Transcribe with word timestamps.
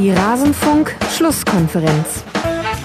Die 0.00 0.10
Rasenfunk-Schlusskonferenz. 0.12 2.24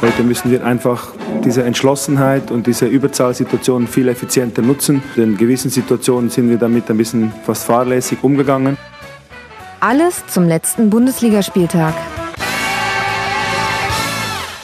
Heute 0.02 0.24
müssen 0.24 0.52
wir 0.52 0.66
einfach 0.66 1.14
diese 1.46 1.64
Entschlossenheit 1.64 2.52
und 2.52 2.68
diese 2.68 2.88
Überzahlsituation 2.88 3.88
viel 3.88 4.10
effizienter 4.10 4.62
nutzen. 4.62 5.02
In 5.16 5.38
gewissen 5.38 5.72
Situationen 5.72 6.30
sind 6.30 6.50
wir 6.50 6.58
damit 6.58 6.90
ein 6.90 6.98
bisschen 6.98 7.32
fast 7.46 7.68
fahrlässig 7.68 8.22
umgegangen. 8.22 8.76
Alles 9.80 10.28
zum 10.28 10.44
letzten 10.44 10.90
Bundesligaspieltag. 10.90 11.94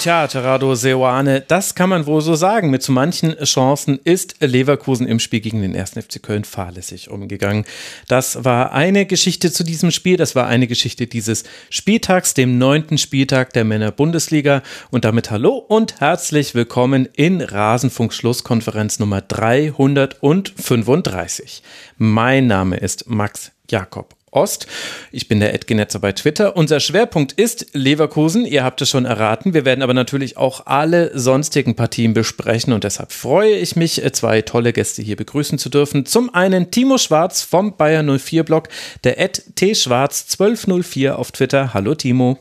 Tja, 0.01 0.25
Terrado 0.25 0.73
Seoane, 0.73 1.41
das 1.41 1.75
kann 1.75 1.91
man 1.91 2.07
wohl 2.07 2.21
so 2.21 2.33
sagen. 2.33 2.71
Mit 2.71 2.81
so 2.81 2.91
manchen 2.91 3.37
Chancen 3.43 3.99
ist 4.03 4.37
Leverkusen 4.39 5.07
im 5.07 5.19
Spiel 5.19 5.41
gegen 5.41 5.61
den 5.61 5.75
1. 5.75 5.91
FC 5.91 6.23
Köln 6.23 6.43
fahrlässig 6.43 7.11
umgegangen. 7.11 7.65
Das 8.07 8.43
war 8.43 8.71
eine 8.71 9.05
Geschichte 9.05 9.51
zu 9.51 9.63
diesem 9.63 9.91
Spiel. 9.91 10.17
Das 10.17 10.33
war 10.33 10.47
eine 10.47 10.65
Geschichte 10.65 11.05
dieses 11.05 11.43
Spieltags, 11.69 12.33
dem 12.33 12.57
neunten 12.57 12.97
Spieltag 12.97 13.53
der 13.53 13.63
Männer-Bundesliga. 13.63 14.63
Und 14.89 15.05
damit 15.05 15.29
hallo 15.29 15.57
und 15.57 15.99
herzlich 15.99 16.55
willkommen 16.55 17.07
in 17.13 17.39
Rasenfunk 17.39 18.11
Schlusskonferenz 18.11 18.97
Nummer 18.97 19.21
335. 19.21 21.61
Mein 21.99 22.47
Name 22.47 22.77
ist 22.77 23.07
Max 23.07 23.51
Jakob 23.69 24.15
Ost. 24.31 24.65
Ich 25.11 25.27
bin 25.27 25.39
der 25.41 25.53
Edgenetzer 25.53 25.99
bei 25.99 26.13
Twitter. 26.13 26.55
Unser 26.55 26.79
Schwerpunkt 26.79 27.33
ist 27.33 27.67
Leverkusen. 27.73 28.45
Ihr 28.45 28.63
habt 28.63 28.81
es 28.81 28.89
schon 28.89 29.05
erraten. 29.05 29.53
Wir 29.53 29.65
werden 29.65 29.81
aber 29.81 29.93
natürlich 29.93 30.37
auch 30.37 30.65
alle 30.65 31.11
sonstigen 31.17 31.75
Partien 31.75 32.13
besprechen 32.13 32.71
und 32.71 32.85
deshalb 32.85 33.11
freue 33.11 33.55
ich 33.55 33.75
mich, 33.75 34.01
zwei 34.13 34.41
tolle 34.41 34.71
Gäste 34.71 35.01
hier 35.01 35.17
begrüßen 35.17 35.57
zu 35.57 35.69
dürfen. 35.69 36.05
Zum 36.05 36.33
einen 36.33 36.71
Timo 36.71 36.97
Schwarz 36.97 37.41
vom 37.41 37.75
Bayer 37.75 38.03
04 38.03 38.43
Blog, 38.43 38.69
der 39.03 39.19
Ed 39.19 39.43
T 39.55 39.75
Schwarz 39.75 40.25
1204 40.31 41.19
auf 41.19 41.31
Twitter. 41.31 41.73
Hallo 41.73 41.93
Timo. 41.95 42.39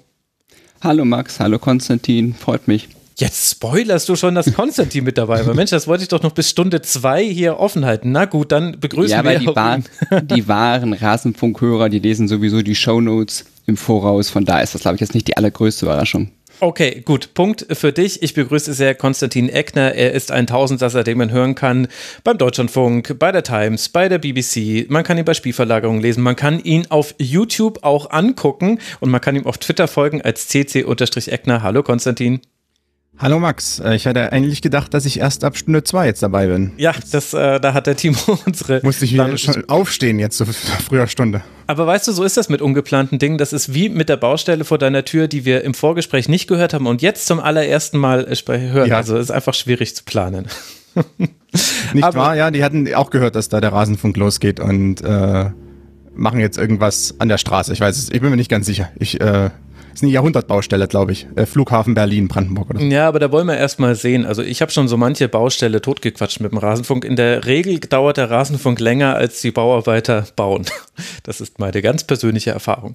Hallo 0.83 1.05
Max, 1.05 1.41
hallo 1.41 1.59
Konstantin, 1.59 2.35
freut 2.35 2.69
mich. 2.69 2.89
Jetzt 3.21 3.51
spoilerst 3.51 4.09
du 4.09 4.17
schon, 4.17 4.35
dass 4.35 4.51
Konstantin 4.55 5.05
mit 5.05 5.19
dabei 5.19 5.45
war. 5.45 5.53
Mensch, 5.53 5.71
das 5.71 5.87
wollte 5.87 6.03
ich 6.03 6.09
doch 6.09 6.23
noch 6.23 6.33
bis 6.33 6.49
Stunde 6.49 6.81
zwei 6.81 7.23
hier 7.23 7.59
offen 7.59 7.85
halten. 7.85 8.13
Na 8.13 8.25
gut, 8.25 8.51
dann 8.51 8.81
begrüßen 8.81 9.11
ja, 9.11 9.23
wir 9.23 9.39
die, 9.39 9.47
wahr, 9.47 9.81
die 10.23 10.49
wahren 10.49 10.95
Rasenfunkhörer, 10.95 11.91
die 11.91 11.99
lesen 11.99 12.29
sowieso 12.29 12.63
die 12.63 12.75
Shownotes 12.75 13.45
im 13.67 13.77
Voraus. 13.77 14.31
Von 14.31 14.47
da 14.47 14.61
ist 14.61 14.75
das, 14.75 14.81
glaube 14.81 14.95
ich, 14.95 15.03
jetzt 15.03 15.13
nicht 15.13 15.29
die 15.29 15.37
allergrößte 15.37 15.85
Überraschung. 15.85 16.31
Okay, 16.61 17.03
gut. 17.05 17.35
Punkt 17.35 17.67
für 17.73 17.93
dich. 17.93 18.23
Ich 18.23 18.33
begrüße 18.33 18.73
sehr 18.73 18.95
Konstantin 18.95 19.51
Eckner. 19.51 19.95
Er 19.95 20.13
ist 20.13 20.31
ein 20.31 20.47
Tausendsasser, 20.47 21.05
den 21.05 21.19
man 21.19 21.31
hören 21.31 21.55
kann 21.55 21.89
beim 22.25 22.39
Deutschlandfunk, 22.39 23.19
bei 23.19 23.33
der 23.33 23.43
Times, 23.43 23.91
bei 23.91 24.09
der 24.09 24.19
BBC. 24.19 24.89
Man 24.91 25.05
kann 25.05 25.19
ihn 25.19 25.27
bei 25.27 25.35
Spielverlagerungen 25.35 26.01
lesen. 26.01 26.23
Man 26.23 26.37
kann 26.37 26.59
ihn 26.59 26.87
auf 26.89 27.15
YouTube 27.19 27.83
auch 27.83 28.11
angucken 28.11 28.79
und 29.01 29.11
man 29.11 29.21
kann 29.21 29.37
ihm 29.37 29.47
auf 29.47 29.59
Twitter 29.59 29.89
folgen 29.89 30.23
als 30.23 30.49
cc-eckner. 30.49 31.63
Hallo 31.63 31.83
Konstantin. 31.83 32.41
Hallo 33.23 33.39
Max, 33.39 33.81
äh, 33.81 33.95
ich 33.97 34.07
hatte 34.07 34.33
eigentlich 34.33 34.63
gedacht, 34.63 34.95
dass 34.95 35.05
ich 35.05 35.21
erst 35.21 35.45
ab 35.45 35.55
Stunde 35.55 35.85
zwei 35.85 36.07
jetzt 36.07 36.23
dabei 36.23 36.47
bin. 36.47 36.73
Ja, 36.79 36.95
das, 37.13 37.35
äh, 37.35 37.61
da 37.61 37.75
hat 37.75 37.87
der 37.87 37.95
Timo 37.95 38.17
unsere. 38.47 38.81
Musste 38.83 39.05
ich 39.05 39.13
wieder 39.13 39.37
schon 39.37 39.69
aufstehen 39.69 40.19
jetzt 40.19 40.39
so 40.39 40.47
früher 40.89 41.07
Stunde. 41.07 41.43
Aber 41.67 41.87
weißt 41.87 42.09
du, 42.09 42.13
so 42.13 42.25
ist 42.25 42.39
das 42.39 42.49
mit 42.49 42.63
ungeplanten 42.63 43.19
Dingen. 43.19 43.37
Das 43.37 43.53
ist 43.53 43.75
wie 43.75 43.91
mit 43.91 44.09
der 44.09 44.17
Baustelle 44.17 44.65
vor 44.65 44.79
deiner 44.79 45.05
Tür, 45.05 45.29
die 45.29 45.45
wir 45.45 45.65
im 45.65 45.75
Vorgespräch 45.75 46.31
nicht 46.31 46.47
gehört 46.47 46.73
haben 46.73 46.87
und 46.87 47.03
jetzt 47.03 47.27
zum 47.27 47.41
allerersten 47.41 47.99
Mal 47.99 48.27
äh, 48.27 48.59
hören. 48.59 48.89
Ja. 48.89 48.97
Also 48.97 49.19
ist 49.19 49.31
einfach 49.31 49.53
schwierig 49.53 49.95
zu 49.95 50.03
planen. 50.05 50.47
nicht 51.93 52.03
Aber, 52.03 52.19
wahr? 52.19 52.37
Ja, 52.37 52.51
die 52.51 52.65
hatten 52.65 52.93
auch 52.95 53.11
gehört, 53.11 53.35
dass 53.35 53.51
da 53.51 53.61
der 53.61 53.75
Rasenfunk 53.75 54.17
losgeht 54.17 54.61
und 54.61 55.03
äh, 55.03 55.51
machen 56.15 56.41
jetzt 56.41 56.57
irgendwas 56.57 57.17
an 57.19 57.29
der 57.29 57.37
Straße. 57.37 57.71
Ich 57.75 57.81
weiß 57.81 57.99
es, 57.99 58.11
ich 58.11 58.23
bin 58.23 58.31
mir 58.31 58.37
nicht 58.37 58.51
ganz 58.51 58.65
sicher. 58.65 58.89
Ich 58.99 59.21
äh, 59.21 59.51
ist 60.01 60.05
eine 60.05 60.13
Jahrhundertbaustelle, 60.13 60.89
glaube 60.89 61.13
ich. 61.13 61.27
Äh, 61.37 61.45
Flughafen 61.45 61.93
Berlin, 61.93 62.27
Brandenburg 62.27 62.71
oder. 62.71 62.81
Ja, 62.81 63.07
aber 63.07 63.19
da 63.19 63.31
wollen 63.31 63.47
wir 63.47 63.59
erstmal 63.59 63.95
sehen. 63.95 64.25
Also 64.25 64.43
ich 64.43 64.63
habe 64.63 64.73
schon 64.73 64.89
so 64.89 64.97
manche 64.97 65.29
Baustelle 65.29 65.83
totgequatscht 65.83 66.41
mit 66.41 66.53
dem 66.53 66.59
Rasenfunk. 66.59 67.05
In 67.05 67.17
der 67.17 67.45
Regel 67.45 67.79
dauert 67.81 68.17
der 68.17 68.31
Rasenfunk 68.31 68.81
länger, 68.81 69.17
als 69.17 69.43
die 69.43 69.51
Bauarbeiter 69.51 70.27
bauen. 70.37 70.65
Das 71.23 71.41
ist 71.41 71.59
meine 71.59 71.81
ganz 71.81 72.05
persönliche 72.05 72.51
Erfahrung. 72.51 72.95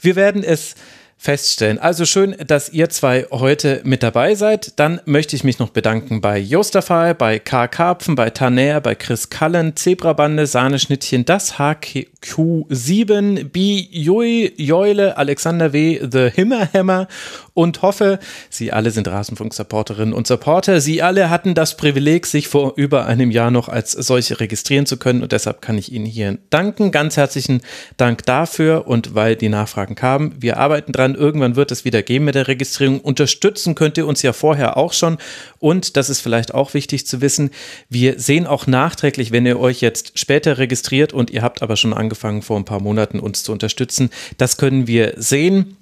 Wir 0.00 0.16
werden 0.16 0.42
es 0.42 0.74
feststellen. 1.22 1.78
Also 1.78 2.04
schön, 2.04 2.34
dass 2.48 2.68
ihr 2.68 2.88
zwei 2.90 3.28
heute 3.30 3.80
mit 3.84 4.02
dabei 4.02 4.34
seid. 4.34 4.80
Dann 4.80 5.00
möchte 5.04 5.36
ich 5.36 5.44
mich 5.44 5.60
noch 5.60 5.68
bedanken 5.68 6.20
bei 6.20 6.36
Jostafy, 6.36 7.14
bei 7.14 7.38
K. 7.38 7.68
Karpfen, 7.68 8.16
bei 8.16 8.30
Taner, 8.30 8.80
bei 8.80 8.96
Chris 8.96 9.30
Cullen, 9.30 9.76
Zebrabande, 9.76 10.48
Sahneschnittchen, 10.48 11.24
das 11.24 11.60
HQ7, 11.60 13.44
B. 13.44 13.86
Jui, 13.92 14.52
Joile, 14.56 15.16
Alexander 15.16 15.72
W., 15.72 16.00
The 16.10 16.28
Himmerhammer 16.28 17.06
und 17.54 17.82
hoffe, 17.82 18.18
Sie 18.48 18.72
alle 18.72 18.90
sind 18.90 19.08
Rasenfunk-Supporterinnen 19.08 20.14
und 20.14 20.26
Supporter. 20.26 20.80
Sie 20.80 21.02
alle 21.02 21.30
hatten 21.30 21.54
das 21.54 21.76
Privileg, 21.76 22.26
sich 22.26 22.48
vor 22.48 22.74
über 22.76 23.06
einem 23.06 23.30
Jahr 23.30 23.50
noch 23.50 23.68
als 23.68 23.92
solche 23.92 24.40
registrieren 24.40 24.86
zu 24.86 24.96
können 24.96 25.22
und 25.22 25.32
deshalb 25.32 25.60
kann 25.60 25.76
ich 25.76 25.92
Ihnen 25.92 26.06
hier 26.06 26.38
danken. 26.50 26.90
Ganz 26.90 27.16
herzlichen 27.16 27.60
Dank 27.96 28.24
dafür 28.24 28.86
und 28.86 29.14
weil 29.14 29.36
die 29.36 29.48
Nachfragen 29.48 29.94
kamen. 29.94 30.34
Wir 30.38 30.56
arbeiten 30.56 30.92
dran. 30.92 31.14
Irgendwann 31.14 31.56
wird 31.56 31.70
es 31.70 31.84
wieder 31.84 32.02
gehen 32.02 32.24
mit 32.24 32.34
der 32.34 32.48
Registrierung. 32.48 33.00
Unterstützen 33.00 33.74
könnt 33.74 33.98
ihr 33.98 34.06
uns 34.06 34.22
ja 34.22 34.32
vorher 34.32 34.76
auch 34.76 34.92
schon 34.92 35.18
und 35.58 35.96
das 35.96 36.08
ist 36.08 36.20
vielleicht 36.20 36.54
auch 36.54 36.74
wichtig 36.74 37.06
zu 37.06 37.20
wissen. 37.20 37.50
Wir 37.88 38.18
sehen 38.18 38.46
auch 38.46 38.66
nachträglich, 38.66 39.30
wenn 39.30 39.46
ihr 39.46 39.60
euch 39.60 39.80
jetzt 39.80 40.18
später 40.18 40.58
registriert 40.58 41.12
und 41.12 41.30
ihr 41.30 41.42
habt 41.42 41.62
aber 41.62 41.76
schon 41.76 41.92
angefangen 41.92 42.42
vor 42.42 42.56
ein 42.56 42.64
paar 42.64 42.80
Monaten 42.80 43.20
uns 43.20 43.42
zu 43.42 43.52
unterstützen. 43.52 44.10
Das 44.38 44.56
können 44.56 44.86
wir 44.86 45.14
sehen. 45.16 45.76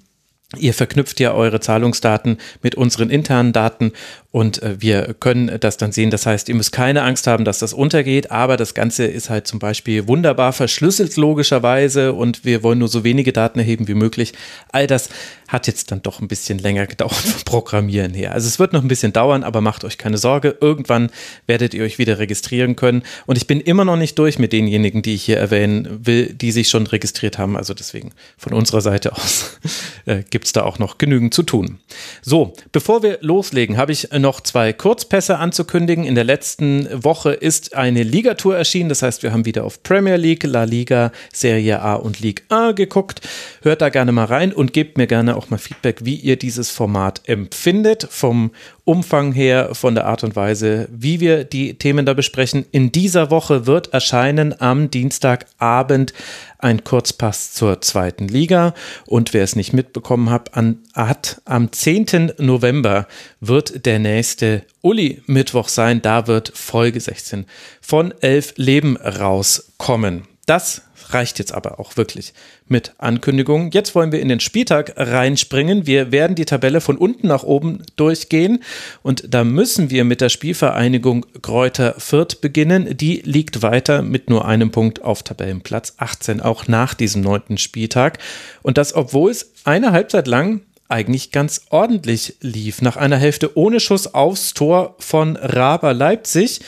Ihr 0.57 0.73
verknüpft 0.73 1.21
ja 1.21 1.33
eure 1.33 1.61
Zahlungsdaten 1.61 2.37
mit 2.61 2.75
unseren 2.75 3.09
internen 3.09 3.53
Daten 3.53 3.93
und 4.31 4.61
äh, 4.61 4.81
wir 4.81 5.15
können 5.19 5.59
das 5.59 5.77
dann 5.77 5.91
sehen. 5.91 6.09
Das 6.09 6.25
heißt, 6.25 6.49
ihr 6.49 6.55
müsst 6.55 6.71
keine 6.71 7.03
Angst 7.03 7.27
haben, 7.27 7.45
dass 7.45 7.59
das 7.59 7.73
untergeht, 7.73 8.31
aber 8.31 8.57
das 8.57 8.73
Ganze 8.73 9.05
ist 9.05 9.29
halt 9.29 9.47
zum 9.47 9.59
Beispiel 9.59 10.07
wunderbar 10.07 10.53
verschlüsselt 10.53 11.15
logischerweise 11.17 12.13
und 12.13 12.45
wir 12.45 12.63
wollen 12.63 12.79
nur 12.79 12.87
so 12.87 13.03
wenige 13.03 13.33
Daten 13.33 13.59
erheben 13.59 13.87
wie 13.87 13.93
möglich. 13.93 14.33
All 14.71 14.87
das 14.87 15.09
hat 15.49 15.67
jetzt 15.67 15.91
dann 15.91 16.01
doch 16.01 16.21
ein 16.21 16.29
bisschen 16.29 16.59
länger 16.59 16.87
gedauert 16.87 17.13
vom 17.13 17.43
Programmieren 17.43 18.13
her. 18.13 18.31
Also 18.31 18.47
es 18.47 18.57
wird 18.57 18.71
noch 18.71 18.81
ein 18.81 18.87
bisschen 18.87 19.11
dauern, 19.11 19.43
aber 19.43 19.59
macht 19.59 19.83
euch 19.83 19.97
keine 19.97 20.17
Sorge. 20.17 20.57
Irgendwann 20.61 21.11
werdet 21.45 21.73
ihr 21.73 21.83
euch 21.83 21.97
wieder 21.97 22.19
registrieren 22.19 22.77
können 22.77 23.03
und 23.25 23.37
ich 23.37 23.47
bin 23.47 23.59
immer 23.59 23.83
noch 23.83 23.97
nicht 23.97 24.17
durch 24.17 24.39
mit 24.39 24.53
denjenigen, 24.53 25.01
die 25.01 25.15
ich 25.15 25.23
hier 25.23 25.37
erwähnen 25.37 26.05
will, 26.05 26.33
die 26.33 26.53
sich 26.53 26.69
schon 26.69 26.87
registriert 26.87 27.37
haben. 27.37 27.57
Also 27.57 27.73
deswegen 27.73 28.11
von 28.37 28.53
unserer 28.53 28.79
Seite 28.79 29.11
aus 29.11 29.59
äh, 30.05 30.23
gibt 30.29 30.40
es 30.45 30.53
da 30.53 30.63
auch 30.63 30.79
noch 30.79 30.97
genügend 30.97 31.33
zu 31.33 31.43
tun. 31.43 31.79
So, 32.21 32.53
bevor 32.71 33.03
wir 33.03 33.19
loslegen, 33.21 33.77
habe 33.77 33.91
ich 33.91 34.09
noch 34.11 34.41
zwei 34.41 34.73
Kurzpässe 34.73 35.37
anzukündigen. 35.37 36.03
In 36.03 36.15
der 36.15 36.23
letzten 36.23 36.87
Woche 37.03 37.31
ist 37.31 37.75
eine 37.75 38.03
Ligatour 38.03 38.57
erschienen. 38.57 38.89
Das 38.89 39.01
heißt, 39.01 39.23
wir 39.23 39.31
haben 39.31 39.45
wieder 39.45 39.63
auf 39.63 39.83
Premier 39.83 40.17
League, 40.17 40.43
La 40.43 40.63
Liga, 40.63 41.11
Serie 41.33 41.81
A 41.81 41.95
und 41.95 42.19
League 42.19 42.43
A 42.49 42.71
geguckt. 42.71 43.21
Hört 43.61 43.81
da 43.81 43.89
gerne 43.89 44.11
mal 44.11 44.25
rein 44.25 44.53
und 44.53 44.73
gebt 44.73 44.97
mir 44.97 45.07
gerne 45.07 45.35
auch 45.35 45.49
mal 45.49 45.57
Feedback, 45.57 46.05
wie 46.05 46.15
ihr 46.15 46.37
dieses 46.37 46.69
Format 46.69 47.21
empfindet. 47.25 48.07
Vom 48.09 48.51
Umfang 48.83 49.31
her, 49.31 49.73
von 49.73 49.95
der 49.95 50.07
Art 50.07 50.23
und 50.23 50.35
Weise, 50.35 50.87
wie 50.91 51.19
wir 51.19 51.43
die 51.43 51.75
Themen 51.75 52.05
da 52.05 52.13
besprechen. 52.13 52.65
In 52.71 52.91
dieser 52.91 53.29
Woche 53.29 53.67
wird 53.67 53.93
erscheinen 53.93 54.59
am 54.59 54.89
Dienstagabend 54.89 56.13
ein 56.57 56.83
Kurzpass 56.83 57.53
zur 57.53 57.81
zweiten 57.81 58.27
Liga. 58.27 58.73
Und 59.05 59.33
wer 59.33 59.43
es 59.43 59.55
nicht 59.55 59.73
mitbekommen 59.73 60.29
hat, 60.29 60.55
an, 60.55 60.79
hat 60.93 61.41
am 61.45 61.71
10. 61.71 62.33
November 62.39 63.07
wird 63.39 63.85
der 63.85 63.99
nächste 63.99 64.63
Uli-Mittwoch 64.81 65.67
sein. 65.67 66.01
Da 66.01 66.27
wird 66.27 66.51
Folge 66.55 66.99
16 66.99 67.45
von 67.81 68.13
Elf 68.21 68.53
Leben 68.57 68.97
rauskommen. 68.97 70.23
Das 70.45 70.81
reicht 71.13 71.39
jetzt 71.39 71.53
aber 71.53 71.79
auch 71.79 71.97
wirklich 71.97 72.33
mit 72.67 72.93
Ankündigungen. 72.97 73.71
Jetzt 73.71 73.95
wollen 73.95 74.11
wir 74.11 74.21
in 74.21 74.29
den 74.29 74.39
Spieltag 74.39 74.93
reinspringen. 74.97 75.85
Wir 75.85 76.11
werden 76.11 76.35
die 76.35 76.45
Tabelle 76.45 76.81
von 76.81 76.97
unten 76.97 77.27
nach 77.27 77.43
oben 77.43 77.83
durchgehen 77.95 78.63
und 79.03 79.33
da 79.33 79.43
müssen 79.43 79.89
wir 79.89 80.03
mit 80.03 80.21
der 80.21 80.29
Spielvereinigung 80.29 81.25
Kräuter 81.41 81.95
Fürth 81.97 82.41
beginnen. 82.41 82.97
Die 82.97 83.21
liegt 83.23 83.61
weiter 83.61 84.01
mit 84.01 84.29
nur 84.29 84.45
einem 84.45 84.71
Punkt 84.71 85.01
auf 85.01 85.23
Tabellenplatz 85.23 85.95
18, 85.97 86.41
auch 86.41 86.67
nach 86.67 86.93
diesem 86.93 87.21
neunten 87.21 87.57
Spieltag. 87.57 88.19
Und 88.61 88.77
das, 88.77 88.93
obwohl 88.93 89.31
es 89.31 89.51
eine 89.63 89.91
Halbzeit 89.91 90.27
lang 90.27 90.61
eigentlich 90.91 91.31
ganz 91.31 91.61
ordentlich 91.69 92.35
lief. 92.41 92.81
Nach 92.81 92.97
einer 92.97 93.17
Hälfte 93.17 93.57
ohne 93.57 93.79
Schuss 93.79 94.13
aufs 94.13 94.53
Tor 94.53 94.95
von 94.99 95.37
Raber 95.37 95.93
Leipzig 95.93 96.59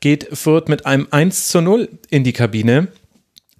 geht 0.00 0.28
Fürth 0.32 0.68
mit 0.68 0.84
einem 0.84 1.08
1 1.10 1.48
zu 1.48 1.60
0 1.60 1.88
in 2.10 2.24
die 2.24 2.32
Kabine. 2.32 2.88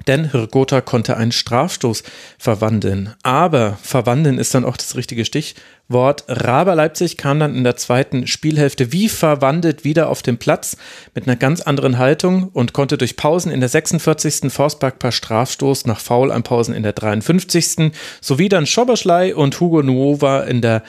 Denn 0.06 0.30
Hirgota 0.30 0.80
konnte 0.80 1.16
einen 1.16 1.32
Strafstoß 1.32 2.02
verwandeln. 2.38 3.14
Aber 3.22 3.78
verwandeln 3.82 4.38
ist 4.38 4.54
dann 4.54 4.64
auch 4.64 4.76
das 4.76 4.96
richtige 4.96 5.24
Stichwort. 5.24 6.24
Raber 6.28 6.74
Leipzig 6.74 7.16
kam 7.16 7.40
dann 7.40 7.54
in 7.54 7.64
der 7.64 7.76
zweiten 7.76 8.26
Spielhälfte 8.26 8.92
wie 8.92 9.08
verwandelt 9.08 9.84
wieder 9.84 10.08
auf 10.08 10.22
den 10.22 10.38
Platz 10.38 10.76
mit 11.14 11.26
einer 11.26 11.36
ganz 11.36 11.60
anderen 11.60 11.98
Haltung 11.98 12.48
und 12.52 12.72
konnte 12.72 12.96
durch 12.96 13.16
Pausen 13.16 13.50
in 13.52 13.60
der 13.60 13.68
46. 13.68 14.52
Forstberg 14.52 14.98
per 14.98 15.12
Strafstoß 15.12 15.86
nach 15.86 16.00
Foul 16.00 16.30
an 16.30 16.42
Pausen 16.42 16.74
in 16.74 16.82
der 16.82 16.92
53. 16.92 17.92
sowie 18.20 18.48
dann 18.48 18.66
Schoberschlei 18.66 19.34
und 19.34 19.58
Hugo 19.60 19.82
Nuova 19.82 20.40
in 20.42 20.62
der 20.62 20.82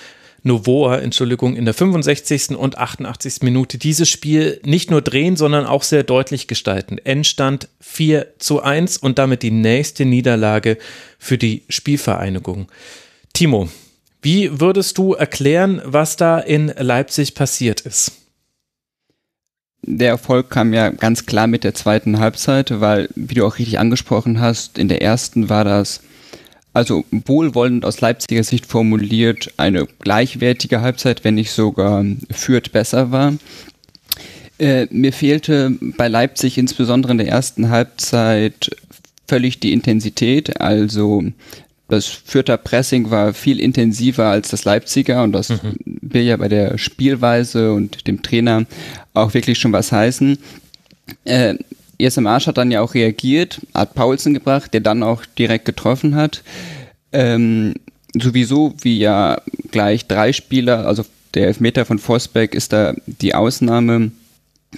Novoa, 0.44 0.98
Entschuldigung, 1.00 1.56
in 1.56 1.66
der 1.66 1.74
65. 1.74 2.52
und 2.52 2.78
88. 2.78 3.42
Minute 3.42 3.78
dieses 3.78 4.10
Spiel 4.10 4.60
nicht 4.64 4.92
nur 4.92 5.02
drehen, 5.02 5.36
sondern 5.36 5.66
auch 5.66 5.84
sehr 5.84 6.04
deutlich 6.04 6.48
gestalten. 6.48 6.98
Endstand 6.98 7.68
4 7.82 8.28
zu 8.40 8.62
1 8.62 8.98
und 8.98 9.20
damit 9.20 9.44
die 9.44 9.52
nächste 9.52 10.06
Niederlage 10.06 10.78
für 11.18 11.38
die 11.38 11.64
Spielvereinigung. 11.70 12.68
Timo, 13.34 13.70
wie 14.22 14.60
würdest 14.60 14.98
du 14.98 15.14
erklären, 15.14 15.82
was 15.86 16.18
da 16.18 16.40
in 16.40 16.68
Leipzig 16.78 17.36
passiert 17.36 17.82
ist? 17.82 18.12
Der 19.82 20.10
Erfolg 20.10 20.50
kam 20.50 20.74
ja 20.74 20.90
ganz 20.90 21.26
klar 21.26 21.48
mit 21.48 21.64
der 21.64 21.74
zweiten 21.74 22.20
Halbzeit, 22.20 22.82
weil, 22.82 23.10
wie 23.16 23.36
du 23.36 23.46
auch 23.46 23.58
richtig 23.58 23.80
angesprochen 23.80 24.40
hast, 24.42 24.78
in 24.78 24.90
der 24.90 25.02
ersten 25.02 25.50
war 25.50 25.64
das 25.64 26.02
also 26.74 27.04
wohlwollend 27.12 27.86
aus 27.86 28.02
Leipziger 28.02 28.44
Sicht 28.44 28.66
formuliert, 28.66 29.54
eine 29.58 29.88
gleichwertige 30.00 30.82
Halbzeit, 30.82 31.24
wenn 31.24 31.36
nicht 31.36 31.52
sogar 31.52 32.06
Fürth 32.32 32.72
besser 32.72 33.12
war. 33.12 33.34
Äh, 34.60 34.88
mir 34.92 35.14
fehlte 35.14 35.78
bei 35.98 36.08
Leipzig 36.08 36.58
insbesondere 36.58 37.14
in 37.14 37.18
der 37.18 37.30
ersten 37.30 37.70
Halbzeit 37.70 38.70
völlig 39.28 39.60
die 39.60 39.72
Intensität. 39.72 40.60
Also 40.60 41.24
das 41.88 42.08
Fürther 42.08 42.58
Pressing 42.58 43.10
war 43.10 43.34
viel 43.34 43.60
intensiver 43.60 44.26
als 44.26 44.50
das 44.50 44.66
Leipziger 44.66 45.24
und 45.24 45.32
das 45.32 45.50
mhm. 45.50 45.76
will 45.86 46.24
ja 46.24 46.38
bei 46.38 46.50
der 46.50 46.78
Spielweise 46.78 47.74
und 47.74 48.08
dem 48.08 48.22
Trainer 48.22 48.66
auch 49.14 49.34
wirklich 49.34 49.58
schon 49.60 49.74
was 49.74 49.92
heißen. 49.92 50.38
Äh, 51.26 51.56
ESM 52.00 52.28
Arsch 52.28 52.48
hat 52.48 52.58
dann 52.58 52.72
ja 52.72 52.82
auch 52.82 52.94
reagiert, 52.94 53.62
hat 53.74 53.94
Paulsen 53.94 54.34
gebracht, 54.34 54.74
der 54.74 54.82
dann 54.82 55.04
auch 55.04 55.26
direkt 55.26 55.66
getroffen 55.66 56.16
hat. 56.16 56.44
Ähm, 57.12 57.76
sowieso, 58.14 58.74
wie 58.82 58.98
ja 58.98 59.42
gleich 59.72 60.08
drei 60.08 60.34
Spieler, 60.34 60.88
also 60.88 61.06
der 61.34 61.48
Elfmeter 61.48 61.86
von 61.86 62.00
Forsbeck 62.00 62.56
ist 62.56 62.74
da 62.74 62.96
die 63.06 63.36
Ausnahme, 63.36 64.12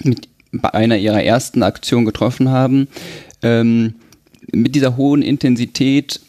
mit 0.02 0.28
bei 0.52 0.74
einer 0.74 0.98
ihrer 0.98 1.22
ersten 1.22 1.62
Aktionen 1.62 2.04
getroffen 2.04 2.50
haben. 2.50 2.88
Ähm, 3.40 3.94
mit 4.52 4.74
dieser 4.74 4.96
hohen 4.96 5.22
Intensität 5.22 6.20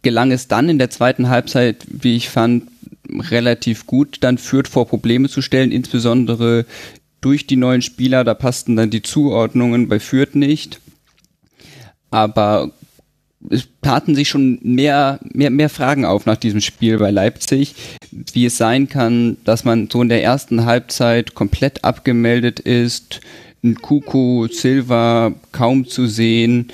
gelang 0.00 0.32
es 0.32 0.48
dann 0.48 0.68
in 0.68 0.78
der 0.78 0.90
zweiten 0.90 1.28
Halbzeit, 1.28 1.84
wie 1.86 2.16
ich 2.16 2.30
fand, 2.30 2.64
relativ 3.10 3.86
gut, 3.86 4.18
dann 4.20 4.38
führt 4.38 4.66
vor 4.66 4.88
Probleme 4.88 5.28
zu 5.28 5.42
stellen, 5.42 5.70
insbesondere 5.70 6.64
durch 7.24 7.46
die 7.46 7.56
neuen 7.56 7.82
Spieler, 7.82 8.22
da 8.24 8.34
passten 8.34 8.76
dann 8.76 8.90
die 8.90 9.02
Zuordnungen 9.02 9.88
bei 9.88 9.98
Fürth 9.98 10.34
nicht. 10.34 10.80
Aber 12.10 12.70
es 13.50 13.66
taten 13.82 14.14
sich 14.14 14.28
schon 14.28 14.58
mehr, 14.62 15.20
mehr, 15.22 15.50
mehr 15.50 15.68
Fragen 15.68 16.04
auf 16.04 16.26
nach 16.26 16.36
diesem 16.36 16.60
Spiel 16.60 16.98
bei 16.98 17.10
Leipzig, 17.10 17.74
wie 18.10 18.46
es 18.46 18.56
sein 18.56 18.88
kann, 18.88 19.36
dass 19.44 19.64
man 19.64 19.88
so 19.90 20.02
in 20.02 20.08
der 20.08 20.22
ersten 20.22 20.64
Halbzeit 20.64 21.34
komplett 21.34 21.84
abgemeldet 21.84 22.60
ist, 22.60 23.20
ein 23.62 23.76
Kuku, 23.76 24.46
Silva 24.48 25.32
kaum 25.52 25.86
zu 25.86 26.06
sehen, 26.06 26.68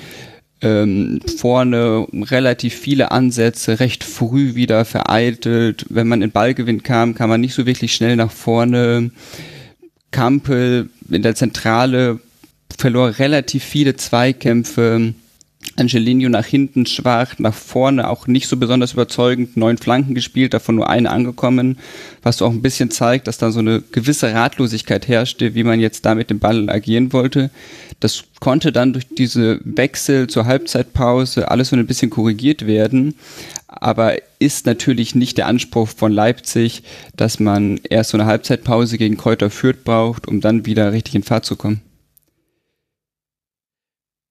ähm, 0.61 1.19
vorne 1.37 2.07
relativ 2.13 2.75
viele 2.75 3.11
Ansätze, 3.11 3.79
recht 3.79 4.03
früh 4.03 4.55
wieder 4.55 4.85
vereitelt. 4.85 5.85
Wenn 5.89 6.07
man 6.07 6.21
in 6.21 6.31
Ballgewinn 6.31 6.83
kam, 6.83 7.15
kam 7.15 7.29
man 7.29 7.41
nicht 7.41 7.53
so 7.53 7.65
wirklich 7.65 7.93
schnell 7.93 8.15
nach 8.15 8.31
vorne. 8.31 9.11
Kampel 10.11 10.89
in 11.09 11.21
der 11.21 11.35
Zentrale 11.35 12.19
verlor 12.77 13.19
relativ 13.19 13.63
viele 13.63 13.95
Zweikämpfe. 13.95 15.13
Angelino 15.77 16.27
nach 16.29 16.45
hinten 16.45 16.85
schwach, 16.85 17.39
nach 17.39 17.53
vorne 17.53 18.09
auch 18.09 18.27
nicht 18.27 18.47
so 18.47 18.57
besonders 18.57 18.93
überzeugend, 18.93 19.55
neun 19.55 19.77
Flanken 19.77 20.15
gespielt, 20.15 20.53
davon 20.53 20.75
nur 20.75 20.89
eine 20.89 21.09
angekommen, 21.09 21.77
was 22.23 22.41
auch 22.41 22.51
ein 22.51 22.61
bisschen 22.61 22.91
zeigt, 22.91 23.27
dass 23.27 23.37
da 23.37 23.51
so 23.51 23.59
eine 23.59 23.81
gewisse 23.91 24.33
Ratlosigkeit 24.33 25.07
herrschte, 25.07 25.55
wie 25.55 25.63
man 25.63 25.79
jetzt 25.79 26.05
da 26.05 26.13
mit 26.13 26.29
dem 26.29 26.39
Ball 26.39 26.69
agieren 26.69 27.13
wollte. 27.13 27.51
Das 27.99 28.23
konnte 28.39 28.71
dann 28.71 28.93
durch 28.93 29.07
diese 29.07 29.59
Wechsel 29.63 30.27
zur 30.27 30.45
Halbzeitpause 30.45 31.49
alles 31.49 31.69
so 31.69 31.75
ein 31.75 31.87
bisschen 31.87 32.09
korrigiert 32.09 32.67
werden, 32.67 33.15
aber 33.67 34.15
ist 34.39 34.65
natürlich 34.65 35.15
nicht 35.15 35.37
der 35.37 35.47
Anspruch 35.47 35.87
von 35.87 36.11
Leipzig, 36.11 36.83
dass 37.15 37.39
man 37.39 37.79
erst 37.89 38.11
so 38.11 38.17
eine 38.17 38.25
Halbzeitpause 38.25 38.97
gegen 38.97 39.17
Kräuter 39.17 39.49
Fürth 39.49 39.83
braucht, 39.83 40.27
um 40.27 40.41
dann 40.41 40.65
wieder 40.65 40.91
richtig 40.91 41.15
in 41.15 41.23
Fahrt 41.23 41.45
zu 41.45 41.55
kommen. 41.55 41.81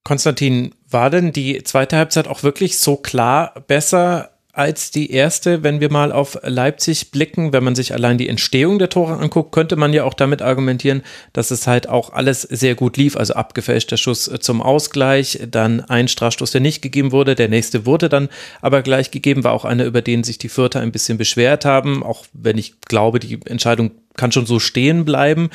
Konstantin, 0.05 0.75
war 0.89 1.11
denn 1.11 1.33
die 1.33 1.63
zweite 1.63 1.97
Halbzeit 1.97 2.27
auch 2.27 2.43
wirklich 2.43 2.79
so 2.79 2.97
klar 2.97 3.55
besser 3.67 4.31
als 4.53 4.91
die 4.91 5.13
erste, 5.13 5.63
wenn 5.63 5.81
wir 5.81 5.91
mal 5.91 6.11
auf 6.11 6.39
Leipzig 6.43 7.13
blicken, 7.13 7.53
wenn 7.53 7.63
man 7.63 7.77
sich 7.77 7.95
allein 7.95 8.19
die 8.19 8.29
Entstehung 8.29 8.79
der 8.79 8.89
Tore 8.89 9.17
anguckt, 9.17 9.53
könnte 9.53 9.77
man 9.77 9.93
ja 9.93 10.05
auch 10.05 10.15
damit 10.15 10.43
argumentieren, 10.43 11.03
dass 11.33 11.51
es 11.51 11.67
halt 11.67 11.89
auch 11.89 12.13
alles 12.13 12.43
sehr 12.43 12.75
gut 12.75 12.97
lief. 12.97 13.17
Also 13.17 13.35
abgefälschter 13.35 13.97
Schuss 13.97 14.31
zum 14.41 14.61
Ausgleich, 14.61 15.41
dann 15.49 15.81
ein 15.83 16.09
Strafstoß, 16.09 16.51
der 16.51 16.61
nicht 16.61 16.83
gegeben 16.83 17.13
wurde, 17.13 17.37
der 17.37 17.49
nächste 17.49 17.87
wurde 17.87 18.09
dann 18.09 18.29
aber 18.61 18.83
gleich 18.83 19.11
gegeben, 19.11 19.45
war 19.45 19.53
auch 19.53 19.65
einer, 19.65 19.85
über 19.85 20.03
den 20.03 20.25
sich 20.25 20.39
die 20.39 20.49
Vierter 20.49 20.81
ein 20.81 20.93
bisschen 20.93 21.17
beschwert 21.17 21.65
haben, 21.65 22.03
auch 22.03 22.27
wenn 22.33 22.59
ich 22.59 22.81
glaube, 22.83 23.21
die 23.21 23.39
Entscheidung 23.47 23.93
kann 24.17 24.33
schon 24.33 24.47
so 24.47 24.59
stehen 24.59 25.05
bleiben. 25.05 25.51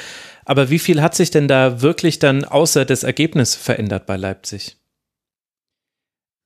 Aber 0.46 0.70
wie 0.70 0.80
viel 0.80 1.02
hat 1.02 1.16
sich 1.16 1.32
denn 1.32 1.48
da 1.48 1.82
wirklich 1.82 2.20
dann 2.20 2.46
außer 2.46 2.86
das 2.86 3.04
Ergebnis 3.04 3.56
verändert 3.56 4.06
bei 4.06 4.16
Leipzig? 4.16 4.78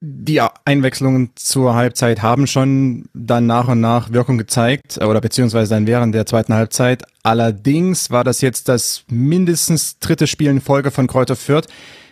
Die 0.01 0.39
Einwechslungen 0.63 1.31
zur 1.35 1.75
Halbzeit 1.75 2.21
haben 2.21 2.47
schon 2.47 3.09
dann 3.13 3.47
nach 3.47 3.67
und 3.67 3.81
nach 3.81 4.13
Wirkung 4.13 4.37
gezeigt 4.37 4.97
oder 4.97 5.19
beziehungsweise 5.19 5.75
dann 5.75 5.87
während 5.87 6.15
der 6.15 6.25
zweiten 6.25 6.53
Halbzeit. 6.53 7.03
Allerdings 7.21 8.09
war 8.09 8.23
das 8.23 8.39
jetzt 8.39 8.69
das 8.69 9.03
mindestens 9.09 9.99
dritte 9.99 10.25
Spiel 10.25 10.51
in 10.51 10.61
Folge 10.61 10.91
von 10.91 11.07
Kräuter 11.07 11.35
Fürth, 11.35 11.67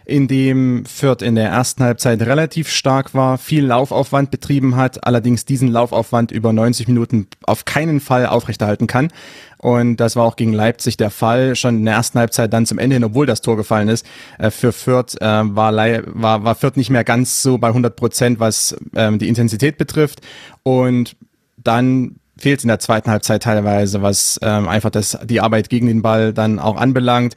in 0.07 0.30
dem 0.30 0.86
Fürth 0.86 1.21
in 1.21 1.36
der 1.36 1.50
ersten 1.50 1.83
Halbzeit 1.83 2.21
relativ 2.21 2.69
stark 2.69 3.13
war, 3.13 3.38
viel 3.38 3.65
Laufaufwand 3.65 4.31
betrieben 4.31 4.77
hat, 4.77 5.06
allerdings 5.06 5.44
diesen 5.44 5.68
Laufaufwand 5.68 6.31
über 6.31 6.54
90 6.54 6.88
Minuten 6.88 7.27
auf 7.44 7.65
keinen 7.65 8.00
Fall 8.00 8.25
aufrechterhalten 8.25 8.88
kann. 8.88 9.09
Und 9.57 9.98
das 9.98 10.15
war 10.15 10.24
auch 10.24 10.38
gegen 10.38 10.54
Leipzig 10.54 10.95
der 10.95 11.09
Fall. 11.09 11.57
Schon 11.57 11.80
in 11.80 11.86
der 11.86 11.95
ersten 11.95 12.19
Halbzeit 12.19 12.54
dann 12.54 12.65
zum 12.65 12.80
Ende 12.80 12.94
hin, 12.95 13.04
obwohl 13.04 13.25
das 13.25 13.42
Tor 13.42 13.57
gefallen 13.57 13.89
ist, 13.89 14.06
äh, 14.39 14.50
für 14.50 14.71
Fürth 14.71 15.18
äh, 15.19 15.25
war, 15.25 15.76
war, 15.76 16.44
war 16.45 16.56
Fürth 16.56 16.78
nicht 16.78 16.90
mehr 16.90 17.04
ganz 17.04 17.44
so 17.44 17.57
bei 17.57 17.68
100 17.68 17.97
Prozent, 17.97 18.40
was 18.40 18.78
ähm, 18.95 19.19
die 19.19 19.28
Intensität 19.28 19.78
betrifft. 19.78 20.21
Und 20.64 21.18
dann 21.57 22.16
fehlt 22.37 22.64
in 22.64 22.69
der 22.69 22.80
zweiten 22.80 23.09
Halbzeit 23.09 23.44
teilweise, 23.44 24.02
was 24.02 24.40
ähm, 24.42 24.68
einfach 24.68 24.90
das, 24.90 25.18
die 25.26 25.42
Arbeit 25.42 25.69
gegen 25.69 25.87
den 25.87 26.02
Ball 26.02 26.33
dann 26.33 26.59
auch 26.59 26.78
anbelangt. 26.78 27.35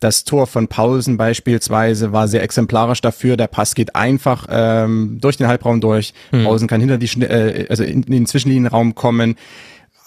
Das 0.00 0.24
Tor 0.24 0.46
von 0.46 0.68
Paulsen 0.68 1.16
beispielsweise 1.16 2.12
war 2.12 2.28
sehr 2.28 2.42
exemplarisch 2.42 3.00
dafür. 3.00 3.36
Der 3.36 3.48
Pass 3.48 3.74
geht 3.74 3.96
einfach 3.96 4.46
ähm, 4.48 5.18
durch 5.20 5.36
den 5.36 5.48
Halbraum 5.48 5.80
durch. 5.80 6.14
Mhm. 6.30 6.44
Paulsen 6.44 6.68
kann 6.68 6.80
hinter 6.80 6.98
die, 6.98 7.20
äh, 7.22 7.66
also 7.68 7.82
in, 7.82 8.04
in 8.04 8.12
den 8.12 8.26
Zwischenlinienraum 8.26 8.94
kommen 8.94 9.36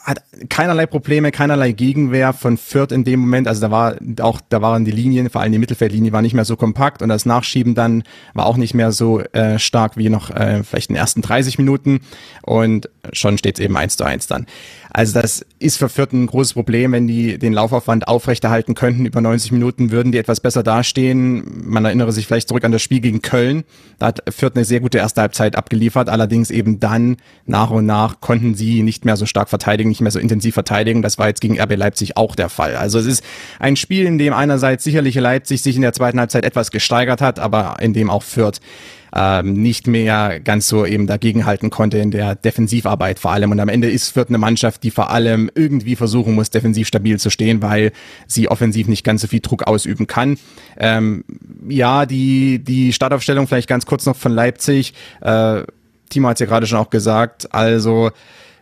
hat 0.04 0.24
keinerlei 0.50 0.88
Probleme, 0.88 1.32
keinerlei 1.32 1.74
Gegenwehr 1.74 2.34
von 2.34 2.58
Fürth 2.58 2.92
in 2.92 3.04
dem 3.04 3.20
Moment. 3.20 3.48
Also 3.48 3.62
da 3.62 3.72
war 3.72 3.96
auch, 4.22 4.42
da 4.50 4.62
waren 4.62 4.84
die 4.84 4.92
Linien, 4.92 5.30
vor 5.30 5.42
allem 5.42 5.52
die 5.52 5.60
Mittelfeldlinie 5.60 6.12
war 6.12 6.24
nicht 6.24 6.34
mehr 6.34 6.46
so 6.46 6.56
kompakt 6.56 7.02
und 7.02 7.10
das 7.10 7.26
Nachschieben 7.26 7.76
dann 7.76 8.04
war 8.34 8.48
auch 8.48 8.58
nicht 8.58 8.74
mehr 8.74 8.92
so 8.92 9.20
äh, 9.20 9.60
stark 9.60 9.98
wie 9.98 10.10
noch 10.10 10.32
äh, 10.32 10.64
vielleicht 10.64 10.90
in 10.90 10.96
den 10.96 11.02
ersten 11.02 11.22
30 11.22 11.58
Minuten 11.60 12.02
und 12.42 12.90
schon 13.14 13.38
steht 13.38 13.60
es 13.60 13.64
eben 13.64 13.78
eins 13.78 13.98
zu 13.98 14.04
eins 14.04 14.28
dann. 14.28 14.46
Also 14.94 15.20
das 15.20 15.46
ist 15.60 15.78
für 15.78 15.90
Fürth 15.90 16.12
ein 16.12 16.28
großes 16.28 16.54
Problem, 16.54 16.92
wenn 16.92 17.08
die 17.08 17.38
den 17.38 17.54
Laufaufwand 17.54 18.08
aufrechterhalten 18.08 18.76
könnten 18.76 19.06
über 19.06 19.22
90 19.22 19.52
Minuten, 19.54 19.92
würden 19.92 20.12
die 20.12 20.18
etwas 20.18 20.42
besser 20.42 20.64
dastehen. 20.64 21.44
Man 21.66 21.86
erinnere 21.86 22.12
sich 22.12 22.28
vielleicht 22.28 22.50
zurück 22.50 22.66
an 22.66 22.72
das 22.72 22.82
Spiel 22.82 23.00
gegen 23.00 23.22
Köln. 23.22 23.64
Da 24.00 24.08
hat 24.08 24.22
Fürth 24.30 24.56
eine 24.56 24.66
sehr 24.66 24.82
gute 24.82 24.98
erste 24.98 25.22
Halbzeit 25.22 25.56
abgeliefert. 25.56 26.10
Allerdings 26.10 26.52
eben 26.52 26.80
dann 26.80 27.18
nach 27.46 27.72
und 27.72 27.86
nach 27.86 28.20
konnten 28.20 28.54
sie 28.56 28.84
nicht 28.84 29.06
mehr 29.06 29.16
so 29.16 29.26
stark 29.26 29.50
verteidigen, 29.50 29.90
nicht 29.90 30.02
mehr 30.02 30.12
so 30.12 30.20
intensiv 30.20 30.54
verteidigen. 30.54 31.02
Das 31.02 31.18
war 31.18 31.28
jetzt 31.28 31.42
gegen 31.42 31.60
RB 31.60 31.78
Leipzig 31.78 32.18
auch 32.18 32.36
der 32.36 32.50
Fall. 32.50 32.76
Also 32.76 33.00
es 33.00 33.06
ist 33.06 33.24
ein 33.60 33.78
Spiel, 33.78 34.06
in 34.06 34.18
dem 34.18 34.34
einerseits 34.34 34.84
sicherlich 34.84 35.16
Leipzig 35.16 35.62
sich 35.62 35.76
in 35.76 35.82
der 35.82 35.94
zweiten 35.94 36.20
Halbzeit 36.20 36.44
etwas 36.44 36.72
gesteigert 36.72 37.22
hat, 37.22 37.40
aber 37.40 37.78
in 37.80 37.94
dem 37.94 38.10
auch 38.10 38.24
Fürth 38.24 38.60
ähm, 39.16 39.54
nicht 39.54 39.88
mehr 39.88 40.40
ganz 40.40 40.68
so 40.68 40.86
eben 40.86 41.08
dagegenhalten 41.08 41.70
konnte 41.70 41.98
in 41.98 42.12
der 42.12 42.36
Defensivarbeit 42.36 43.20
vor 43.20 43.32
allem. 43.32 43.52
Und 43.52 43.60
am 43.60 43.70
Ende 43.70 43.90
ist 43.90 44.10
Fürth 44.10 44.30
eine 44.30 44.38
Mannschaft, 44.38 44.84
die 44.84 44.92
vor 44.92 45.10
allem 45.10 45.50
irgendwie 45.56 45.96
versuchen 45.96 46.34
muss, 46.34 46.50
defensiv 46.50 46.88
stabil 46.88 47.20
zu 47.20 47.30
stehen, 47.30 47.62
weil 47.62 47.92
sie 48.28 48.48
offensiv 48.48 48.88
nicht 48.88 49.04
ganz 49.04 49.22
so 49.22 49.28
viel 49.28 49.42
Druck 49.42 49.64
ausüben 49.68 50.08
kann. 50.08 50.38
Ähm, 50.78 51.24
ja, 51.68 52.06
die, 52.06 52.60
die 52.60 52.94
Startaufstellung 52.94 53.48
vielleicht 53.48 53.68
ganz 53.68 53.86
kurz 53.86 54.06
noch 54.06 54.16
von 54.16 54.32
Leipzig. 54.32 54.94
Äh, 55.22 55.64
Timo 56.10 56.28
hat 56.28 56.36
es 56.36 56.42
ja 56.42 56.46
gerade 56.46 56.68
schon 56.68 56.80
auch 56.80 56.90
gesagt. 56.90 57.54
Also 57.54 58.12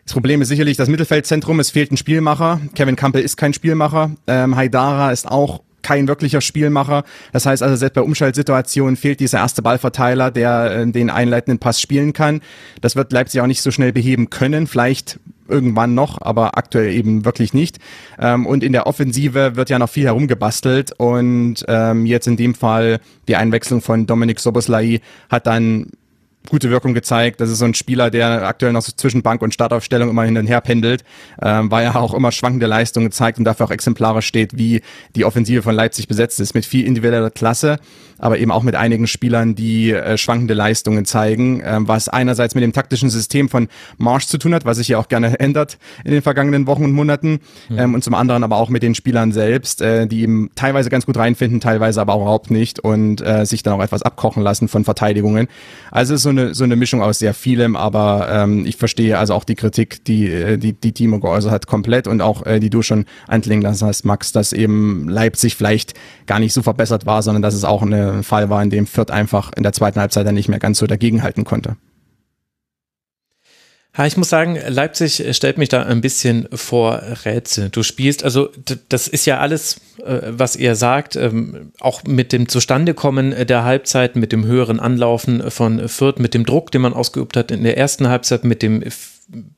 das 0.05 0.13
Problem 0.13 0.41
ist 0.41 0.47
sicherlich 0.47 0.77
das 0.77 0.89
Mittelfeldzentrum. 0.89 1.59
Es 1.59 1.69
fehlt 1.69 1.91
ein 1.91 1.97
Spielmacher. 1.97 2.59
Kevin 2.73 2.95
Campbell 2.95 3.21
ist 3.21 3.37
kein 3.37 3.53
Spielmacher. 3.53 4.11
Ähm, 4.27 4.55
Haidara 4.55 5.11
ist 5.11 5.27
auch 5.27 5.61
kein 5.81 6.07
wirklicher 6.07 6.41
Spielmacher. 6.41 7.03
Das 7.31 7.45
heißt 7.45 7.63
also, 7.63 7.75
selbst 7.75 7.95
bei 7.95 8.01
Umschaltsituationen 8.01 8.95
fehlt 8.95 9.19
dieser 9.19 9.39
erste 9.39 9.61
Ballverteiler, 9.61 10.31
der 10.31 10.71
äh, 10.71 10.87
den 10.87 11.09
einleitenden 11.09 11.59
Pass 11.59 11.81
spielen 11.81 12.13
kann. 12.13 12.41
Das 12.81 12.95
wird 12.95 13.11
Leipzig 13.11 13.41
auch 13.41 13.47
nicht 13.47 13.61
so 13.61 13.71
schnell 13.71 13.93
beheben 13.93 14.29
können. 14.29 14.67
Vielleicht 14.67 15.19
irgendwann 15.49 15.95
noch, 15.95 16.21
aber 16.21 16.57
aktuell 16.57 16.93
eben 16.93 17.25
wirklich 17.25 17.53
nicht. 17.53 17.77
Ähm, 18.19 18.45
und 18.45 18.63
in 18.63 18.71
der 18.71 18.87
Offensive 18.87 19.55
wird 19.55 19.69
ja 19.69 19.79
noch 19.79 19.89
viel 19.89 20.05
herumgebastelt 20.05 20.93
und 20.97 21.65
ähm, 21.67 22.05
jetzt 22.05 22.27
in 22.27 22.37
dem 22.37 22.55
Fall 22.55 22.99
die 23.27 23.35
Einwechslung 23.35 23.81
von 23.81 24.05
Dominik 24.05 24.39
Soboslai 24.39 25.01
hat 25.29 25.47
dann 25.47 25.87
gute 26.47 26.69
Wirkung 26.69 26.93
gezeigt. 26.93 27.41
Das 27.41 27.49
ist 27.49 27.59
so 27.59 27.65
ein 27.65 27.73
Spieler, 27.73 28.09
der 28.09 28.47
aktuell 28.47 28.71
noch 28.71 28.81
so 28.81 28.91
zwischen 28.95 29.21
Bank 29.21 29.41
und 29.41 29.53
Startaufstellung 29.53 30.09
immer 30.09 30.23
hin 30.23 30.37
und 30.37 30.47
her 30.47 30.61
pendelt, 30.61 31.03
ähm, 31.41 31.69
weil 31.69 31.85
er 31.85 31.95
auch 31.95 32.13
immer 32.13 32.31
schwankende 32.31 32.65
Leistungen 32.65 33.11
zeigt 33.11 33.37
und 33.37 33.43
dafür 33.43 33.67
auch 33.67 33.71
exemplarisch 33.71 34.25
steht, 34.25 34.57
wie 34.57 34.81
die 35.15 35.25
Offensive 35.25 35.61
von 35.61 35.75
Leipzig 35.75 36.07
besetzt 36.07 36.39
ist, 36.39 36.53
mit 36.53 36.65
viel 36.65 36.85
individueller 36.85 37.29
Klasse, 37.29 37.79
aber 38.19 38.37
eben 38.37 38.51
auch 38.51 38.63
mit 38.63 38.75
einigen 38.75 39.07
Spielern, 39.07 39.55
die 39.55 39.91
äh, 39.91 40.17
schwankende 40.17 40.53
Leistungen 40.53 41.05
zeigen, 41.05 41.61
ähm, 41.65 41.87
was 41.87 42.09
einerseits 42.09 42.55
mit 42.55 42.63
dem 42.63 42.73
taktischen 42.73 43.09
System 43.09 43.49
von 43.49 43.67
Marsch 43.97 44.27
zu 44.27 44.37
tun 44.37 44.53
hat, 44.53 44.65
was 44.65 44.77
sich 44.77 44.89
ja 44.89 44.97
auch 44.97 45.07
gerne 45.07 45.39
ändert 45.39 45.77
in 46.03 46.11
den 46.11 46.21
vergangenen 46.21 46.67
Wochen 46.67 46.83
und 46.83 46.93
Monaten, 46.93 47.39
mhm. 47.69 47.79
ähm, 47.79 47.93
und 47.93 48.03
zum 48.03 48.13
anderen 48.13 48.43
aber 48.43 48.57
auch 48.57 48.69
mit 48.69 48.83
den 48.83 48.95
Spielern 48.95 49.31
selbst, 49.31 49.81
äh, 49.81 50.07
die 50.07 50.21
eben 50.21 50.51
teilweise 50.55 50.89
ganz 50.89 51.05
gut 51.05 51.17
reinfinden, 51.17 51.59
teilweise 51.59 52.01
aber 52.01 52.13
auch 52.13 52.21
überhaupt 52.21 52.51
nicht 52.51 52.79
und 52.79 53.21
äh, 53.21 53.45
sich 53.45 53.63
dann 53.63 53.73
auch 53.73 53.83
etwas 53.83 54.03
abkochen 54.03 54.43
lassen 54.43 54.67
von 54.67 54.83
Verteidigungen. 54.83 55.47
Also 55.91 56.13
es 56.13 56.19
ist 56.19 56.23
so 56.23 56.29
eine, 56.29 56.53
so 56.53 56.63
eine 56.63 56.75
Mischung 56.75 57.01
aus 57.01 57.19
sehr 57.19 57.33
vielem, 57.33 57.75
aber 57.75 58.27
ähm, 58.31 58.65
ich 58.65 58.77
verstehe 58.77 59.17
also 59.17 59.33
auch 59.33 59.43
die 59.43 59.55
Kritik, 59.55 60.03
die, 60.05 60.27
äh, 60.27 60.57
die, 60.57 60.73
die 60.73 60.91
Timo 60.91 61.19
geäußert 61.19 61.51
hat, 61.51 61.67
komplett 61.67 62.07
und 62.07 62.21
auch 62.21 62.45
äh, 62.45 62.59
die 62.59 62.69
du 62.69 62.81
schon 62.81 63.05
anklingen 63.27 63.61
lassen 63.61 63.87
hast, 63.87 64.05
Max, 64.05 64.31
dass 64.31 64.53
eben 64.53 65.07
Leipzig 65.09 65.55
vielleicht 65.55 65.93
gar 66.25 66.39
nicht 66.39 66.53
so 66.53 66.61
verbessert 66.61 67.05
war, 67.05 67.21
sondern 67.21 67.41
dass 67.41 67.53
es 67.53 67.63
auch 67.63 67.81
ein 68.11 68.23
Fall 68.23 68.49
war, 68.49 68.61
in 68.61 68.69
dem 68.69 68.87
Fürth 68.87 69.11
einfach 69.11 69.51
in 69.55 69.63
der 69.63 69.73
zweiten 69.73 69.99
Halbzeit 69.99 70.25
dann 70.25 70.35
nicht 70.35 70.49
mehr 70.49 70.59
ganz 70.59 70.79
so 70.79 70.87
dagegenhalten 70.87 71.43
konnte. 71.45 71.75
Ich 74.05 74.15
muss 74.15 74.29
sagen, 74.29 74.57
Leipzig 74.67 75.25
stellt 75.35 75.57
mich 75.57 75.67
da 75.67 75.83
ein 75.83 75.99
bisschen 75.99 76.47
vor 76.53 77.01
Rätsel. 77.25 77.69
Du 77.69 77.83
spielst, 77.83 78.23
also 78.23 78.49
das 78.87 79.07
ist 79.09 79.25
ja 79.25 79.39
alles, 79.39 79.81
äh, 80.05 80.21
was 80.29 80.55
ihr 80.55 80.75
sagt, 80.75 81.15
ähm, 81.15 81.71
auch 81.79 82.03
mit 82.03 82.31
dem 82.31 82.47
Zustandekommen 82.47 83.47
der 83.47 83.65
Halbzeit, 83.65 84.15
mit 84.15 84.31
dem 84.31 84.45
höheren 84.45 84.79
Anlaufen 84.79 85.51
von 85.51 85.89
Fürth, 85.89 86.19
mit 86.19 86.33
dem 86.33 86.45
Druck, 86.45 86.71
den 86.71 86.81
man 86.81 86.93
ausgeübt 86.93 87.35
hat 87.35 87.51
in 87.51 87.63
der 87.63 87.77
ersten 87.77 88.07
Halbzeit, 88.07 88.45
mit 88.45 88.61
dem 88.61 88.83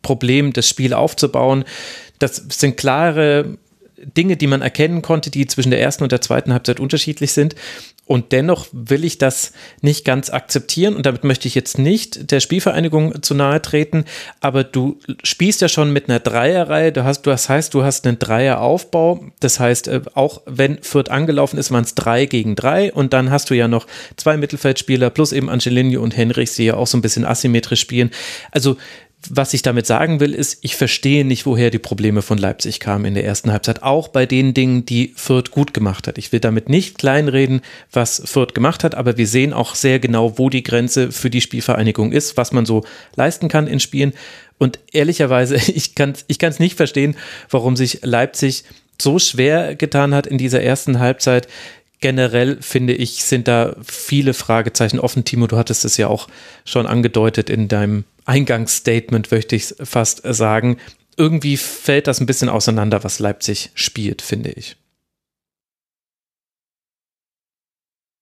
Problem, 0.01 0.53
das 0.53 0.67
Spiel 0.67 0.93
aufzubauen. 0.93 1.63
Das 2.17 2.37
sind 2.49 2.77
klare 2.77 3.57
Dinge, 4.17 4.37
die 4.37 4.47
man 4.47 4.61
erkennen 4.61 5.01
konnte, 5.01 5.29
die 5.29 5.45
zwischen 5.45 5.71
der 5.71 5.81
ersten 5.81 6.03
und 6.03 6.11
der 6.11 6.21
zweiten 6.21 6.53
Halbzeit 6.53 6.79
unterschiedlich 6.79 7.33
sind. 7.33 7.55
Und 8.11 8.33
dennoch 8.33 8.67
will 8.73 9.05
ich 9.05 9.19
das 9.19 9.53
nicht 9.79 10.03
ganz 10.03 10.29
akzeptieren. 10.29 10.97
Und 10.97 11.05
damit 11.05 11.23
möchte 11.23 11.47
ich 11.47 11.55
jetzt 11.55 11.79
nicht 11.79 12.29
der 12.29 12.41
Spielvereinigung 12.41 13.23
zu 13.23 13.33
nahe 13.33 13.61
treten. 13.61 14.03
Aber 14.41 14.65
du 14.65 14.99
spielst 15.23 15.61
ja 15.61 15.69
schon 15.69 15.93
mit 15.93 16.09
einer 16.09 16.19
Dreierreihe. 16.19 16.91
Du 16.91 17.05
hast, 17.05 17.21
das 17.21 17.47
heißt, 17.47 17.73
du 17.73 17.85
hast 17.85 18.05
einen 18.05 18.19
Dreieraufbau. 18.19 19.23
Das 19.39 19.61
heißt, 19.61 19.87
äh, 19.87 20.01
auch 20.13 20.41
wenn 20.45 20.83
Fürth 20.83 21.09
angelaufen 21.09 21.57
ist, 21.57 21.71
waren 21.71 21.85
es 21.85 21.95
drei 21.95 22.25
gegen 22.25 22.57
drei. 22.57 22.91
Und 22.91 23.13
dann 23.13 23.31
hast 23.31 23.49
du 23.49 23.53
ja 23.53 23.69
noch 23.69 23.87
zwei 24.17 24.35
Mittelfeldspieler 24.35 25.09
plus 25.09 25.31
eben 25.31 25.49
Angelini 25.49 25.95
und 25.95 26.17
Henrichs, 26.17 26.55
die 26.55 26.65
ja 26.65 26.73
auch 26.73 26.87
so 26.87 26.97
ein 26.97 27.01
bisschen 27.01 27.23
asymmetrisch 27.23 27.79
spielen. 27.79 28.11
Also 28.51 28.75
was 29.29 29.53
ich 29.53 29.61
damit 29.61 29.85
sagen 29.85 30.19
will, 30.19 30.33
ist, 30.33 30.59
ich 30.61 30.75
verstehe 30.75 31.23
nicht, 31.25 31.45
woher 31.45 31.69
die 31.69 31.79
Probleme 31.79 32.21
von 32.21 32.37
Leipzig 32.37 32.79
kamen 32.79 33.05
in 33.05 33.13
der 33.13 33.23
ersten 33.23 33.51
Halbzeit, 33.51 33.83
auch 33.83 34.07
bei 34.07 34.25
den 34.25 34.53
Dingen, 34.53 34.85
die 34.85 35.13
Fürth 35.15 35.51
gut 35.51 35.73
gemacht 35.73 36.07
hat. 36.07 36.17
Ich 36.17 36.31
will 36.31 36.39
damit 36.39 36.69
nicht 36.69 36.97
kleinreden, 36.97 37.61
was 37.91 38.21
Fürth 38.25 38.53
gemacht 38.53 38.83
hat, 38.83 38.95
aber 38.95 39.17
wir 39.17 39.27
sehen 39.27 39.53
auch 39.53 39.75
sehr 39.75 39.99
genau, 39.99 40.37
wo 40.37 40.49
die 40.49 40.63
Grenze 40.63 41.11
für 41.11 41.29
die 41.29 41.41
Spielvereinigung 41.41 42.11
ist, 42.11 42.37
was 42.37 42.51
man 42.51 42.65
so 42.65 42.83
leisten 43.15 43.47
kann 43.47 43.67
in 43.67 43.79
Spielen. 43.79 44.13
Und 44.57 44.79
ehrlicherweise, 44.91 45.55
ich 45.73 45.95
kann 45.95 46.11
es 46.11 46.25
ich 46.27 46.39
kann's 46.39 46.59
nicht 46.59 46.75
verstehen, 46.75 47.15
warum 47.49 47.75
sich 47.75 47.99
Leipzig 48.01 48.63
so 48.99 49.19
schwer 49.19 49.75
getan 49.75 50.13
hat 50.13 50.27
in 50.27 50.37
dieser 50.37 50.61
ersten 50.61 50.99
Halbzeit 50.99 51.47
generell 52.01 52.57
finde 52.61 52.93
ich, 52.93 53.23
sind 53.23 53.47
da 53.47 53.75
viele 53.83 54.33
Fragezeichen 54.33 54.99
offen. 54.99 55.23
Timo, 55.23 55.47
du 55.47 55.57
hattest 55.57 55.85
es 55.85 55.97
ja 55.97 56.07
auch 56.07 56.27
schon 56.65 56.87
angedeutet 56.87 57.49
in 57.49 57.67
deinem 57.67 58.03
Eingangsstatement, 58.25 59.31
möchte 59.31 59.55
ich 59.55 59.75
fast 59.83 60.21
sagen. 60.23 60.77
Irgendwie 61.17 61.57
fällt 61.57 62.07
das 62.07 62.19
ein 62.19 62.25
bisschen 62.25 62.49
auseinander, 62.49 63.03
was 63.03 63.19
Leipzig 63.19 63.71
spielt, 63.73 64.21
finde 64.21 64.51
ich. 64.51 64.77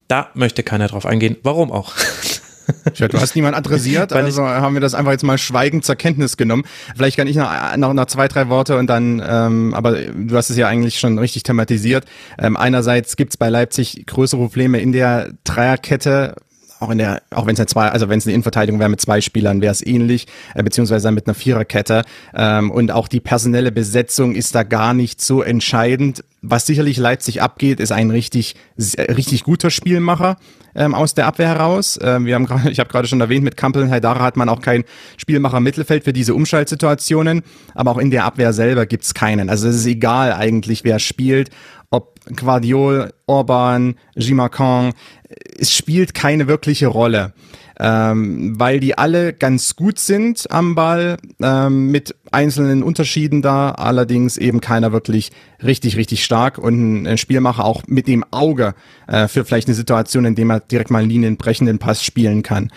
Da 0.07 0.31
möchte 0.33 0.63
keiner 0.63 0.87
drauf 0.87 1.05
eingehen. 1.05 1.37
Warum 1.43 1.71
auch? 1.71 1.93
Ja, 2.95 3.07
du 3.07 3.19
hast 3.19 3.35
niemand 3.35 3.55
adressiert, 3.55 4.13
also 4.13 4.45
haben 4.45 4.75
wir 4.75 4.81
das 4.81 4.93
einfach 4.93 5.11
jetzt 5.11 5.23
mal 5.23 5.37
schweigend 5.37 5.85
zur 5.85 5.95
Kenntnis 5.95 6.37
genommen. 6.37 6.63
Vielleicht 6.95 7.17
kann 7.17 7.27
ich 7.27 7.35
noch, 7.35 7.77
noch, 7.77 7.93
noch 7.93 8.05
zwei, 8.05 8.27
drei 8.27 8.47
Worte 8.49 8.77
und 8.77 8.87
dann, 8.87 9.23
ähm, 9.27 9.73
aber 9.73 9.95
du 9.95 10.35
hast 10.35 10.49
es 10.49 10.57
ja 10.57 10.67
eigentlich 10.67 10.99
schon 10.99 11.17
richtig 11.17 11.43
thematisiert. 11.43 12.05
Ähm, 12.37 12.57
einerseits 12.57 13.15
gibt 13.15 13.33
es 13.33 13.37
bei 13.37 13.49
Leipzig 13.49 14.05
größere 14.05 14.41
Probleme 14.41 14.79
in 14.79 14.91
der 14.91 15.31
Dreierkette, 15.43 16.35
auch 16.79 16.89
in 16.89 16.97
der, 16.97 17.21
auch 17.31 17.45
wenn 17.45 17.53
es 17.53 17.59
eine 17.59 17.67
zwei, 17.67 17.89
also 17.89 18.09
wenn 18.09 18.19
es 18.19 18.25
eine 18.25 18.33
Innenverteidigung 18.33 18.79
wäre 18.79 18.89
mit 18.89 19.01
zwei 19.01 19.21
Spielern, 19.21 19.61
wäre 19.61 19.71
es 19.71 19.85
ähnlich, 19.85 20.27
äh, 20.55 20.63
beziehungsweise 20.63 21.11
mit 21.11 21.27
einer 21.27 21.33
Viererkette. 21.33 22.03
Ähm, 22.33 22.71
und 22.71 22.91
auch 22.91 23.07
die 23.07 23.19
personelle 23.19 23.71
Besetzung 23.71 24.35
ist 24.35 24.55
da 24.55 24.63
gar 24.63 24.93
nicht 24.93 25.21
so 25.21 25.41
entscheidend. 25.41 26.23
Was 26.41 26.65
sicherlich 26.65 26.97
Leipzig 26.97 27.41
abgeht, 27.41 27.79
ist 27.79 27.91
ein 27.91 28.11
richtig, 28.11 28.55
richtig 28.77 29.43
guter 29.43 29.69
Spielmacher 29.69 30.37
ähm, 30.75 30.95
aus 30.95 31.13
der 31.13 31.27
Abwehr 31.27 31.49
heraus. 31.49 31.99
Ähm, 32.01 32.25
wir 32.25 32.35
haben 32.35 32.45
gerade, 32.45 32.69
ich 32.71 32.79
habe 32.79 32.89
gerade 32.89 33.07
schon 33.07 33.21
erwähnt, 33.21 33.43
mit 33.43 33.57
Kampel 33.57 33.83
und 33.83 33.91
Haidara 33.91 34.23
hat 34.23 34.37
man 34.37 34.49
auch 34.49 34.61
kein 34.61 34.85
Spielmacher 35.17 35.59
Mittelfeld 35.59 36.03
für 36.03 36.13
diese 36.13 36.33
Umschaltsituationen, 36.33 37.43
aber 37.75 37.91
auch 37.91 37.97
in 37.97 38.11
der 38.11 38.25
Abwehr 38.25 38.53
selber 38.53 38.85
gibt's 38.85 39.13
keinen. 39.13 39.49
Also 39.49 39.67
es 39.67 39.75
ist 39.75 39.85
egal 39.85 40.33
eigentlich, 40.33 40.83
wer 40.83 40.99
spielt 40.99 41.49
Guardiol, 42.35 43.13
Orban, 43.27 43.95
Gimacan, 44.15 44.93
es 45.57 45.73
spielt 45.73 46.13
keine 46.13 46.47
wirkliche 46.47 46.87
Rolle. 46.87 47.33
Ähm, 47.81 48.59
weil 48.59 48.81
die 48.81 48.97
alle 48.97 49.31
ganz 49.31 49.77
gut 49.77 49.99
sind 49.99 50.51
am 50.51 50.75
Ball, 50.75 51.15
ähm, 51.41 51.91
mit 51.91 52.13
einzelnen 52.29 52.83
Unterschieden 52.83 53.41
da, 53.41 53.71
allerdings 53.71 54.35
eben 54.35 54.59
keiner 54.59 54.91
wirklich 54.91 55.31
richtig, 55.63 55.95
richtig 55.95 56.25
stark 56.25 56.57
und 56.57 57.07
ein 57.07 57.17
Spielmacher 57.17 57.63
auch 57.63 57.83
mit 57.87 58.09
dem 58.09 58.25
Auge 58.31 58.75
äh, 59.07 59.29
für 59.29 59.45
vielleicht 59.45 59.69
eine 59.69 59.75
Situation, 59.75 60.25
in 60.25 60.35
dem 60.35 60.49
er 60.49 60.59
direkt 60.59 60.91
mal 60.91 60.99
einen 60.99 61.09
linienbrechenden 61.09 61.79
Pass 61.79 62.03
spielen 62.03 62.43
kann. 62.43 62.69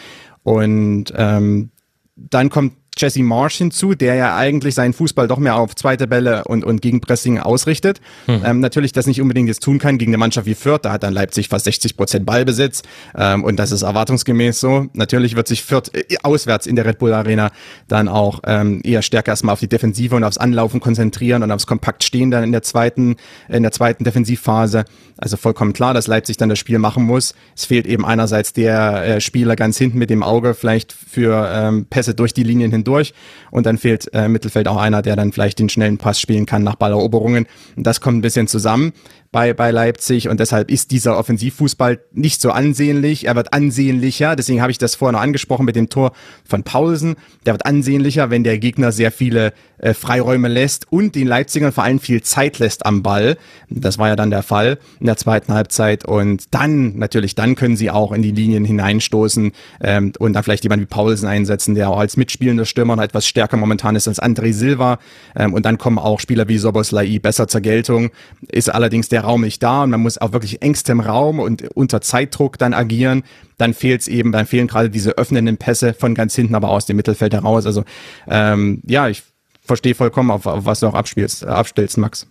Und 0.45 1.13
ähm, 1.17 1.71
dann 2.15 2.49
kommt 2.49 2.75
Jesse 2.97 3.23
Marsh 3.23 3.57
hinzu, 3.57 3.95
der 3.95 4.15
ja 4.15 4.37
eigentlich 4.37 4.75
seinen 4.75 4.93
Fußball 4.93 5.27
doch 5.27 5.39
mehr 5.39 5.57
auf 5.57 5.75
zweite 5.75 6.07
Bälle 6.07 6.45
und, 6.45 6.65
und 6.65 6.83
Gegenpressing 6.83 7.39
ausrichtet. 7.39 8.01
Hm. 8.27 8.43
Ähm, 8.45 8.61
natürlich 8.61 8.93
das 8.93 9.07
nicht 9.07 9.21
unbedingt 9.21 9.49
jetzt 9.49 9.63
tun 9.63 9.79
kann 9.79 9.99
gegen 9.99 10.11
eine 10.11 10.19
Mannschaft 10.19 10.47
wie 10.47 10.55
Fürth, 10.55 10.81
da 10.83 10.93
hat 10.93 11.03
dann 11.03 11.15
Leipzig 11.15 11.49
fast 11.49 11.65
60 11.65 11.97
Prozent 11.97 12.27
Ballbesitz 12.27 12.83
ähm, 13.17 13.45
und 13.45 13.57
das 13.57 13.73
ist 13.73 13.83
erwartungsgemäß 13.83 14.61
so. 14.61 14.87
Natürlich 14.93 15.37
wird 15.37 15.49
sich 15.49 15.63
Fürth 15.63 15.91
äh, 15.95 16.05
auswärts 16.23 16.67
in 16.67 16.77
der 16.77 16.85
Red 16.85 16.99
Bull 16.99 17.15
Arena 17.15 17.51
dann 17.89 18.09
auch 18.09 18.41
ähm, 18.47 18.81
eher 18.85 19.03
stärker 19.03 19.33
erstmal 19.33 19.55
auf 19.55 19.61
die 19.61 19.69
Defensive 19.69 20.15
und 20.15 20.25
aufs 20.25 20.39
Anlaufen 20.39 20.81
konzentrieren 20.81 21.43
und 21.43 21.51
aufs 21.51 21.67
Kompakt 21.67 22.05
stehen 22.05 22.31
dann 22.31 22.45
in 22.45 22.53
der 22.53 22.63
zweiten, 22.63 23.17
in 23.49 23.63
der 23.63 23.73
zweiten 23.73 24.05
Defensivphase. 24.05 24.85
Also 25.17 25.37
vollkommen 25.37 25.73
klar, 25.73 25.95
dass 25.95 26.09
Leipzig 26.09 26.37
dann 26.37 26.49
das 26.49 26.59
Spiel 26.59 26.79
machen 26.79 27.05
muss. 27.05 27.35
Es 27.57 27.65
fehlt 27.65 27.87
eben 27.87 28.05
einerseits 28.05 28.53
der 28.53 29.05
äh, 29.05 29.21
Spieler 29.21 29.57
ganz 29.57 29.79
hinten 29.79 29.99
mit 29.99 30.11
dem 30.11 30.23
Auge 30.23 30.55
vielleicht 30.55 30.93
für 30.93 31.49
ähm, 31.53 31.87
Pässe 31.89 32.15
durch 32.15 32.35
die 32.35 32.43
Linien 32.43 32.71
hindurch 32.83 33.15
und 33.51 33.67
dann 33.67 33.79
fehlt 33.79 34.13
äh, 34.15 34.27
im 34.27 34.33
Mittelfeld 34.33 34.69
auch 34.69 34.77
einer, 34.77 35.03
der 35.03 35.17
dann 35.17 35.33
vielleicht 35.33 35.59
den 35.59 35.69
schnellen 35.69 35.99
Pass 35.99 36.21
spielen 36.21 36.47
kann 36.47 36.63
nach 36.63 36.75
Balleroberungen. 36.75 37.47
Und 37.77 37.87
das 37.87 38.01
kommt 38.01 38.19
ein 38.19 38.23
bisschen 38.23 38.49
zusammen 38.49 38.93
bei, 39.33 39.55
bei 39.55 39.71
Leipzig 39.71 40.29
und 40.29 40.39
deshalb 40.41 40.71
ist 40.71 40.91
dieser 40.91 41.17
Offensivfußball 41.17 42.01
nicht 42.13 42.43
so 42.43 42.51
ansehnlich. 42.51 43.27
Er 43.27 43.35
wird 43.35 43.55
ansehnlicher, 43.55 44.37
deswegen 44.37 44.61
habe 44.61 44.71
ich 44.71 44.77
das 44.77 44.95
vorhin 44.95 45.15
noch 45.15 45.23
angesprochen 45.23 45.65
mit 45.65 45.75
dem 45.75 45.89
Tor 45.89 46.13
von 46.45 46.63
Paulsen. 46.63 47.17
Der 47.47 47.55
wird 47.55 47.65
ansehnlicher, 47.65 48.29
wenn 48.29 48.45
der 48.45 48.59
Gegner 48.59 48.93
sehr 48.93 49.11
viele 49.11 49.55
äh, 49.79 49.95
Freiräume 49.95 50.49
lässt 50.49 50.93
und 50.93 51.15
den 51.15 51.27
Leipzigern 51.27 51.73
vor 51.73 51.83
allem 51.85 51.99
viel 51.99 52.23
Zeit 52.23 52.59
lässt 52.59 52.85
am 52.85 53.03
Ball. 53.03 53.39
Das 53.71 53.97
war 53.97 54.09
ja 54.09 54.17
dann 54.17 54.31
der 54.31 54.43
Fall 54.43 54.79
in 55.01 55.07
der 55.07 55.17
zweiten 55.17 55.55
Halbzeit 55.55 56.05
und 56.05 56.45
dann, 56.51 56.99
natürlich, 56.99 57.35
dann 57.35 57.55
können 57.55 57.77
sie 57.77 57.91
auch 57.91 58.13
in 58.13 58.21
die 58.21 58.33
Linien 58.33 58.67
hineinstoßen 58.67 59.53
ähm, 59.81 60.13
und 60.19 60.35
dann 60.35 60.43
vielleicht 60.43 60.65
jemand 60.65 60.83
wie 60.83 60.87
Paulsen 60.87 61.27
einsetzen, 61.27 61.75
der 61.75 61.89
auch 61.89 61.99
als 61.99 62.19
mitspielender 62.19 62.67
Stürmer 62.67 62.97
noch 62.97 63.03
etwas 63.03 63.27
stärker 63.27 63.57
momentan 63.57 63.97
ist 63.97 64.09
als 64.09 64.21
André 64.21 64.53
Silva 64.53 64.99
ähm, 65.35 65.55
und 65.55 65.65
dann 65.65 65.79
kommen 65.79 65.99
auch 65.99 66.21
Spieler 66.21 66.49
wie 66.49 66.59
Soboslai 66.59 67.19
besser 67.19 67.49
zur 67.49 67.63
Geltung, 67.63 68.11
ist 68.49 68.69
allerdings 68.69 69.09
der 69.09 69.22
Raum 69.23 69.43
nicht 69.43 69.63
da 69.63 69.83
und 69.83 69.91
man 69.91 70.01
muss 70.01 70.19
auch 70.19 70.33
wirklich 70.33 70.63
engstem 70.63 71.01
Raum 71.01 71.39
und 71.39 71.63
unter 71.75 72.01
Zeitdruck 72.01 72.59
dann 72.59 72.75
agieren, 72.75 73.23
dann 73.59 73.75
fehlt 73.75 74.03
es 74.03 74.09
eben, 74.09 74.33
dann 74.33 74.47
fehlen 74.47 74.67
gerade 74.67 74.91
diese 74.91 75.19
öffnenden 75.19 75.57
Pässe 75.57 75.95
von 75.95 76.15
ganz 76.15 76.35
hinten, 76.35 76.55
aber 76.55 76.69
aus 76.71 76.87
dem 76.87 76.97
Mittelfeld 76.97 77.33
heraus. 77.33 77.67
Also 77.67 77.85
ähm, 78.29 78.83
ja, 78.87 79.09
ich 79.09 79.23
verstehe 79.65 79.95
vollkommen, 79.95 80.31
auf, 80.31 80.47
auf 80.47 80.65
was 80.65 80.81
du 80.81 80.87
auch 80.89 80.95
abspielst, 80.95 81.45
äh, 81.45 81.47
abstellst, 81.47 81.99
Max. 81.99 82.27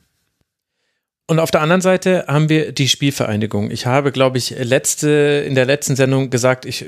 Und 1.27 1.39
auf 1.39 1.51
der 1.51 1.61
anderen 1.61 1.81
Seite 1.81 2.25
haben 2.27 2.49
wir 2.49 2.73
die 2.73 2.89
Spielvereinigung. 2.89 3.71
Ich 3.71 3.85
habe, 3.85 4.11
glaube 4.11 4.37
ich, 4.37 4.49
letzte, 4.59 5.45
in 5.47 5.55
der 5.55 5.65
letzten 5.65 5.95
Sendung 5.95 6.29
gesagt, 6.29 6.65
ich 6.65 6.85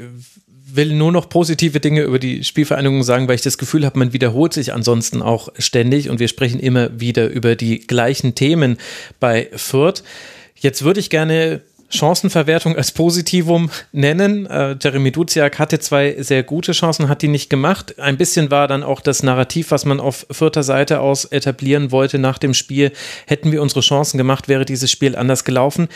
will 0.75 0.93
nur 0.93 1.11
noch 1.11 1.29
positive 1.29 1.79
Dinge 1.79 2.01
über 2.01 2.19
die 2.19 2.43
Spielvereinigung 2.43 3.03
sagen, 3.03 3.27
weil 3.27 3.35
ich 3.35 3.41
das 3.41 3.57
Gefühl 3.57 3.85
habe, 3.85 3.99
man 3.99 4.13
wiederholt 4.13 4.53
sich 4.53 4.73
ansonsten 4.73 5.21
auch 5.21 5.49
ständig 5.57 6.09
und 6.09 6.19
wir 6.19 6.27
sprechen 6.27 6.59
immer 6.59 6.99
wieder 6.99 7.27
über 7.27 7.55
die 7.55 7.79
gleichen 7.79 8.35
Themen 8.35 8.77
bei 9.19 9.49
Fürth. 9.55 10.03
Jetzt 10.55 10.83
würde 10.83 10.99
ich 10.99 11.09
gerne 11.09 11.61
Chancenverwertung 11.89 12.75
als 12.75 12.91
Positivum 12.91 13.69
nennen. 13.91 14.45
Äh, 14.47 14.75
Jeremy 14.81 15.11
Duziak 15.11 15.59
hatte 15.59 15.79
zwei 15.79 16.15
sehr 16.19 16.43
gute 16.43 16.71
Chancen, 16.71 17.07
hat 17.07 17.21
die 17.21 17.27
nicht 17.27 17.49
gemacht. 17.49 17.99
Ein 17.99 18.17
bisschen 18.17 18.49
war 18.49 18.67
dann 18.67 18.83
auch 18.83 19.01
das 19.01 19.23
Narrativ, 19.23 19.71
was 19.71 19.85
man 19.85 19.99
auf 19.99 20.25
vierter 20.31 20.63
Seite 20.63 20.99
aus 21.01 21.25
etablieren 21.25 21.91
wollte 21.91 22.17
nach 22.17 22.39
dem 22.39 22.53
Spiel. 22.53 22.91
Hätten 23.27 23.51
wir 23.51 23.61
unsere 23.61 23.81
Chancen 23.81 24.17
gemacht, 24.17 24.47
wäre 24.47 24.65
dieses 24.65 24.89
Spiel 24.89 25.15
anders 25.15 25.43
gelaufen 25.43 25.87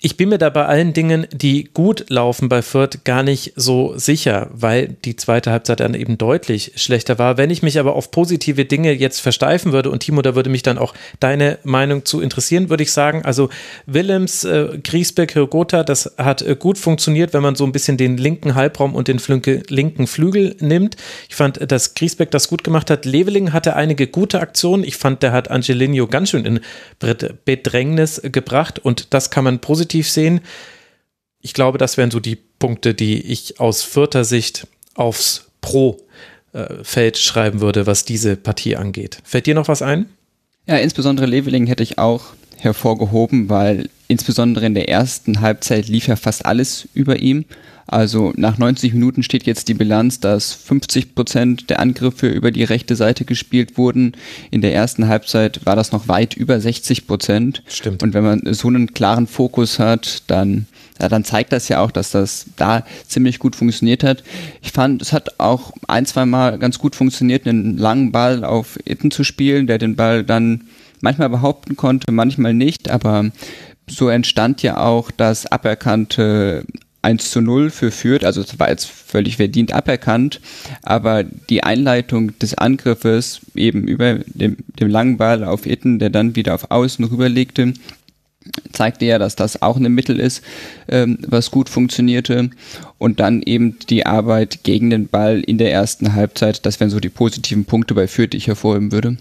ich 0.00 0.16
bin 0.16 0.28
mir 0.28 0.38
da 0.38 0.48
bei 0.48 0.64
allen 0.64 0.92
Dingen, 0.92 1.26
die 1.32 1.70
gut 1.74 2.08
laufen 2.08 2.48
bei 2.48 2.62
Fürth, 2.62 3.00
gar 3.02 3.24
nicht 3.24 3.54
so 3.56 3.94
sicher, 3.96 4.48
weil 4.52 4.96
die 5.04 5.16
zweite 5.16 5.50
Halbzeit 5.50 5.80
dann 5.80 5.94
eben 5.94 6.18
deutlich 6.18 6.72
schlechter 6.76 7.18
war. 7.18 7.36
Wenn 7.36 7.50
ich 7.50 7.64
mich 7.64 7.80
aber 7.80 7.96
auf 7.96 8.12
positive 8.12 8.64
Dinge 8.64 8.92
jetzt 8.92 9.18
versteifen 9.18 9.72
würde, 9.72 9.90
und 9.90 10.00
Timo, 10.00 10.22
da 10.22 10.36
würde 10.36 10.50
mich 10.50 10.62
dann 10.62 10.78
auch 10.78 10.94
deine 11.18 11.58
Meinung 11.64 12.04
zu 12.04 12.20
interessieren, 12.20 12.70
würde 12.70 12.84
ich 12.84 12.92
sagen, 12.92 13.24
also 13.24 13.48
Willems, 13.86 14.44
äh, 14.44 14.78
Griesbeck, 14.84 15.32
Hirgota, 15.32 15.82
das 15.82 16.14
hat 16.16 16.42
äh, 16.42 16.54
gut 16.56 16.78
funktioniert, 16.78 17.34
wenn 17.34 17.42
man 17.42 17.56
so 17.56 17.64
ein 17.64 17.72
bisschen 17.72 17.96
den 17.96 18.18
linken 18.18 18.54
Halbraum 18.54 18.94
und 18.94 19.08
den 19.08 19.18
Flünke, 19.18 19.64
linken 19.68 20.06
Flügel 20.06 20.54
nimmt. 20.60 20.96
Ich 21.28 21.34
fand, 21.34 21.72
dass 21.72 21.94
Griesbeck 21.94 22.30
das 22.30 22.46
gut 22.46 22.62
gemacht 22.62 22.90
hat. 22.90 23.04
Leveling 23.04 23.52
hatte 23.52 23.74
einige 23.74 24.06
gute 24.06 24.38
Aktionen. 24.40 24.84
Ich 24.84 24.96
fand, 24.96 25.24
der 25.24 25.32
hat 25.32 25.50
Angelino 25.50 26.06
ganz 26.06 26.30
schön 26.30 26.44
in 26.44 26.60
Bedrängnis 27.44 28.22
gebracht 28.22 28.78
und 28.78 29.12
das 29.12 29.30
kann 29.30 29.42
man 29.42 29.58
positiv 29.58 29.87
positiv 29.88 30.10
sehen. 30.10 30.40
Ich 31.40 31.54
glaube, 31.54 31.78
das 31.78 31.96
wären 31.96 32.10
so 32.10 32.20
die 32.20 32.36
Punkte, 32.36 32.94
die 32.94 33.20
ich 33.20 33.58
aus 33.58 33.82
vierter 33.82 34.24
Sicht 34.24 34.66
aufs 34.94 35.46
Pro-Feld 35.60 37.16
schreiben 37.16 37.60
würde, 37.60 37.86
was 37.86 38.04
diese 38.04 38.36
Partie 38.36 38.76
angeht. 38.76 39.18
Fällt 39.24 39.46
dir 39.46 39.54
noch 39.54 39.68
was 39.68 39.80
ein? 39.80 40.06
Ja, 40.66 40.76
insbesondere 40.76 41.26
Leveling 41.26 41.66
hätte 41.66 41.82
ich 41.82 41.98
auch 41.98 42.34
hervorgehoben, 42.56 43.48
weil 43.48 43.88
insbesondere 44.08 44.66
in 44.66 44.74
der 44.74 44.88
ersten 44.88 45.40
Halbzeit 45.40 45.88
lief 45.88 46.08
ja 46.08 46.16
fast 46.16 46.44
alles 46.44 46.88
über 46.92 47.16
ihm. 47.16 47.44
Also 47.88 48.34
nach 48.36 48.58
90 48.58 48.92
Minuten 48.92 49.22
steht 49.22 49.44
jetzt 49.44 49.68
die 49.68 49.74
Bilanz, 49.74 50.20
dass 50.20 50.52
50 50.52 51.14
Prozent 51.14 51.70
der 51.70 51.80
Angriffe 51.80 52.28
über 52.28 52.50
die 52.50 52.64
rechte 52.64 52.94
Seite 52.96 53.24
gespielt 53.24 53.78
wurden. 53.78 54.12
In 54.50 54.60
der 54.60 54.74
ersten 54.74 55.08
Halbzeit 55.08 55.64
war 55.64 55.74
das 55.74 55.90
noch 55.90 56.06
weit 56.06 56.34
über 56.34 56.60
60 56.60 57.06
Prozent. 57.06 57.62
Stimmt. 57.66 58.02
Und 58.02 58.12
wenn 58.12 58.24
man 58.24 58.42
so 58.52 58.68
einen 58.68 58.92
klaren 58.92 59.26
Fokus 59.26 59.78
hat, 59.78 60.22
dann 60.26 60.66
ja, 61.00 61.08
dann 61.08 61.24
zeigt 61.24 61.52
das 61.52 61.68
ja 61.68 61.80
auch, 61.80 61.90
dass 61.90 62.10
das 62.10 62.46
da 62.56 62.84
ziemlich 63.06 63.38
gut 63.38 63.54
funktioniert 63.54 64.02
hat. 64.02 64.24
Ich 64.62 64.72
fand, 64.72 65.00
es 65.00 65.12
hat 65.12 65.38
auch 65.38 65.72
ein, 65.86 66.06
zwei 66.06 66.26
Mal 66.26 66.58
ganz 66.58 66.78
gut 66.78 66.96
funktioniert, 66.96 67.46
einen 67.46 67.78
langen 67.78 68.10
Ball 68.10 68.44
auf 68.44 68.78
Itten 68.84 69.10
zu 69.10 69.22
spielen, 69.22 69.66
der 69.68 69.78
den 69.78 69.96
Ball 69.96 70.24
dann 70.24 70.64
manchmal 71.00 71.28
behaupten 71.28 71.76
konnte, 71.76 72.10
manchmal 72.10 72.52
nicht, 72.52 72.90
aber 72.90 73.30
so 73.86 74.08
entstand 74.08 74.62
ja 74.62 74.78
auch 74.78 75.10
das 75.10 75.46
aberkannte 75.46 76.64
1 77.02 77.30
zu 77.30 77.40
0 77.40 77.70
für 77.70 77.90
Fürth, 77.90 78.24
also 78.24 78.40
es 78.40 78.58
war 78.58 78.68
jetzt 78.68 78.86
völlig 78.86 79.36
verdient 79.36 79.72
aberkannt, 79.72 80.40
aber 80.82 81.22
die 81.22 81.62
Einleitung 81.62 82.38
des 82.38 82.54
Angriffes 82.54 83.40
eben 83.54 83.86
über 83.86 84.14
dem, 84.26 84.56
dem 84.80 84.88
langen 84.88 85.16
Ball 85.16 85.44
auf 85.44 85.66
Itten, 85.66 85.98
der 85.98 86.10
dann 86.10 86.34
wieder 86.34 86.54
auf 86.54 86.70
Außen 86.70 87.04
rüberlegte, 87.04 87.74
zeigte 88.72 89.04
ja, 89.04 89.18
dass 89.18 89.36
das 89.36 89.62
auch 89.62 89.76
ein 89.76 89.92
Mittel 89.92 90.18
ist, 90.18 90.42
ähm, 90.88 91.18
was 91.26 91.50
gut 91.50 91.68
funktionierte. 91.68 92.50
Und 92.98 93.20
dann 93.20 93.42
eben 93.42 93.78
die 93.90 94.06
Arbeit 94.06 94.64
gegen 94.64 94.90
den 94.90 95.08
Ball 95.08 95.40
in 95.40 95.58
der 95.58 95.72
ersten 95.72 96.14
Halbzeit, 96.14 96.64
das 96.66 96.80
wären 96.80 96.90
so 96.90 97.00
die 97.00 97.08
positiven 97.08 97.64
Punkte 97.64 97.94
bei 97.94 98.06
Fürth, 98.06 98.32
die 98.32 98.38
ich 98.38 98.46
hervorheben 98.46 98.92
würde. 98.92 99.16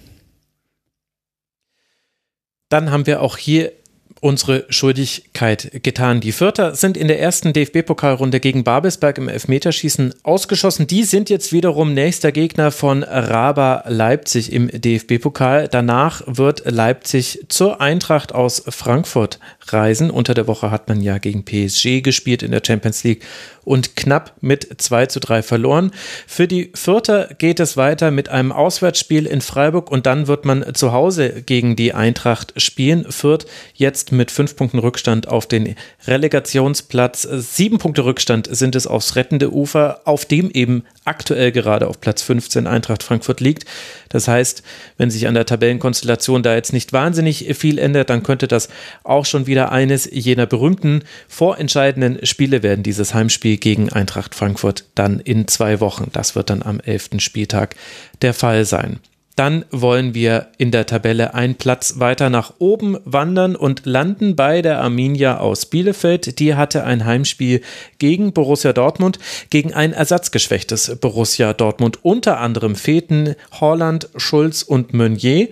Dann 2.70 2.92
haben 2.92 3.08
wir 3.08 3.22
auch 3.22 3.38
hier 3.38 3.72
unsere 4.20 4.66
Schuldigkeit 4.70 5.84
getan. 5.84 6.20
Die 6.20 6.32
Vierter 6.32 6.76
sind 6.76 6.98
in 6.98 7.08
der 7.08 7.20
ersten 7.20 7.54
DFB-Pokalrunde 7.54 8.40
gegen 8.40 8.64
Babelsberg 8.64 9.18
im 9.18 9.30
Elfmeterschießen 9.30 10.14
ausgeschossen. 10.24 10.88
Die 10.88 11.04
sind 11.04 11.30
jetzt 11.30 11.52
wiederum 11.54 11.94
nächster 11.94 12.32
Gegner 12.32 12.72
von 12.72 13.04
Raba 13.04 13.84
Leipzig 13.88 14.52
im 14.52 14.70
DFB-Pokal. 14.70 15.68
Danach 15.68 16.22
wird 16.26 16.64
Leipzig 16.66 17.46
zur 17.50 17.82
Eintracht 17.82 18.34
aus 18.34 18.64
Frankfurt 18.68 19.40
reisen. 19.74 20.10
Unter 20.10 20.34
der 20.34 20.48
Woche 20.48 20.72
hat 20.72 20.88
man 20.88 21.02
ja 21.02 21.18
gegen 21.18 21.44
PSG 21.44 22.02
gespielt 22.02 22.44
in 22.44 22.52
der 22.52 22.62
Champions 22.66 23.04
League 23.04 23.24
und 23.68 23.98
knapp 23.98 24.36
mit 24.40 24.82
2 24.82 25.08
zu 25.08 25.20
3 25.20 25.44
verloren. 25.44 25.92
Für 26.26 26.48
die 26.48 26.72
Vierter 26.74 27.30
geht 27.38 27.60
es 27.60 27.76
weiter 27.76 28.12
mit 28.12 28.30
einem 28.30 28.54
Auswärtsspiel 28.54 29.26
in 29.26 29.42
Freiburg 29.42 29.92
und 29.92 30.06
dann 30.06 30.28
wird 30.28 30.46
man 30.46 30.74
zu 30.74 30.94
Hause 30.94 31.44
gegen 31.46 31.76
die 31.76 31.94
Eintracht 31.94 32.54
spielen. 32.56 33.12
Fürth 33.12 33.46
jetzt 33.74 34.14
mit 34.14 34.32
fünf 34.32 34.56
Punkten 34.56 34.80
Rückstand 34.80 35.28
auf 35.28 35.48
den 35.48 35.76
Relegationsplatz. 36.08 37.28
Sieben 37.30 37.78
Punkte 37.78 38.06
Rückstand 38.06 38.48
sind 38.50 38.74
es 38.76 38.88
aufs 38.88 39.18
rettende 39.18 39.54
Ufer, 39.54 40.00
auf 40.06 40.26
dem 40.26 40.50
eben 40.52 40.84
aktuell 41.04 41.52
gerade 41.52 41.88
auf 41.88 42.00
Platz 42.00 42.22
15 42.22 42.68
Eintracht 42.68 43.04
Frankfurt 43.04 43.42
liegt. 43.42 43.66
Das 44.10 44.30
heißt, 44.30 44.64
wenn 44.98 45.10
sich 45.10 45.28
an 45.28 45.34
der 45.34 45.46
Tabellenkonstellation 45.46 46.42
da 46.42 46.56
jetzt 46.56 46.72
nicht 46.72 46.94
wahnsinnig 46.94 47.54
viel 47.58 47.80
ändert, 47.80 48.10
dann 48.10 48.24
könnte 48.24 48.48
das 48.48 48.70
auch 49.04 49.26
schon 49.26 49.48
wieder 49.48 49.57
eines 49.66 50.10
jener 50.12 50.46
berühmten 50.46 51.04
vorentscheidenden 51.28 52.26
Spiele 52.26 52.64
werden, 52.64 52.84
dieses 52.84 53.14
Heimspiel 53.14 53.58
gegen 53.58 53.92
Eintracht 53.92 54.36
Frankfurt 54.36 54.86
dann 54.96 55.20
in 55.20 55.48
zwei 55.48 55.80
Wochen. 55.80 56.10
Das 56.14 56.36
wird 56.36 56.50
dann 56.50 56.64
am 56.64 56.80
11. 56.80 57.10
Spieltag 57.20 57.76
der 58.22 58.34
Fall 58.34 58.66
sein. 58.66 59.00
Dann 59.38 59.66
wollen 59.70 60.16
wir 60.16 60.48
in 60.58 60.72
der 60.72 60.88
Tabelle 60.88 61.36
einen 61.36 61.54
Platz 61.54 62.00
weiter 62.00 62.32
nach 62.32 62.56
oben 62.58 62.98
wandern 63.06 63.56
und 63.56 63.86
landen 63.86 64.36
bei 64.36 64.64
der 64.64 64.82
Arminia 64.82 65.38
aus 65.38 65.68
Bielefeld. 65.68 66.40
Die 66.40 66.56
hatte 66.56 66.84
ein 66.84 67.06
Heimspiel 67.06 67.62
gegen 68.00 68.34
Borussia 68.34 68.74
Dortmund, 68.74 69.20
gegen 69.52 69.76
ein 69.76 69.94
ersatzgeschwächtes 69.94 70.98
Borussia 71.00 71.54
Dortmund. 71.54 72.00
Unter 72.04 72.40
anderem 72.40 72.76
fehlten 72.76 73.36
Holland, 73.60 74.10
Schulz 74.18 74.64
und 74.64 74.96
Meunier, 74.96 75.50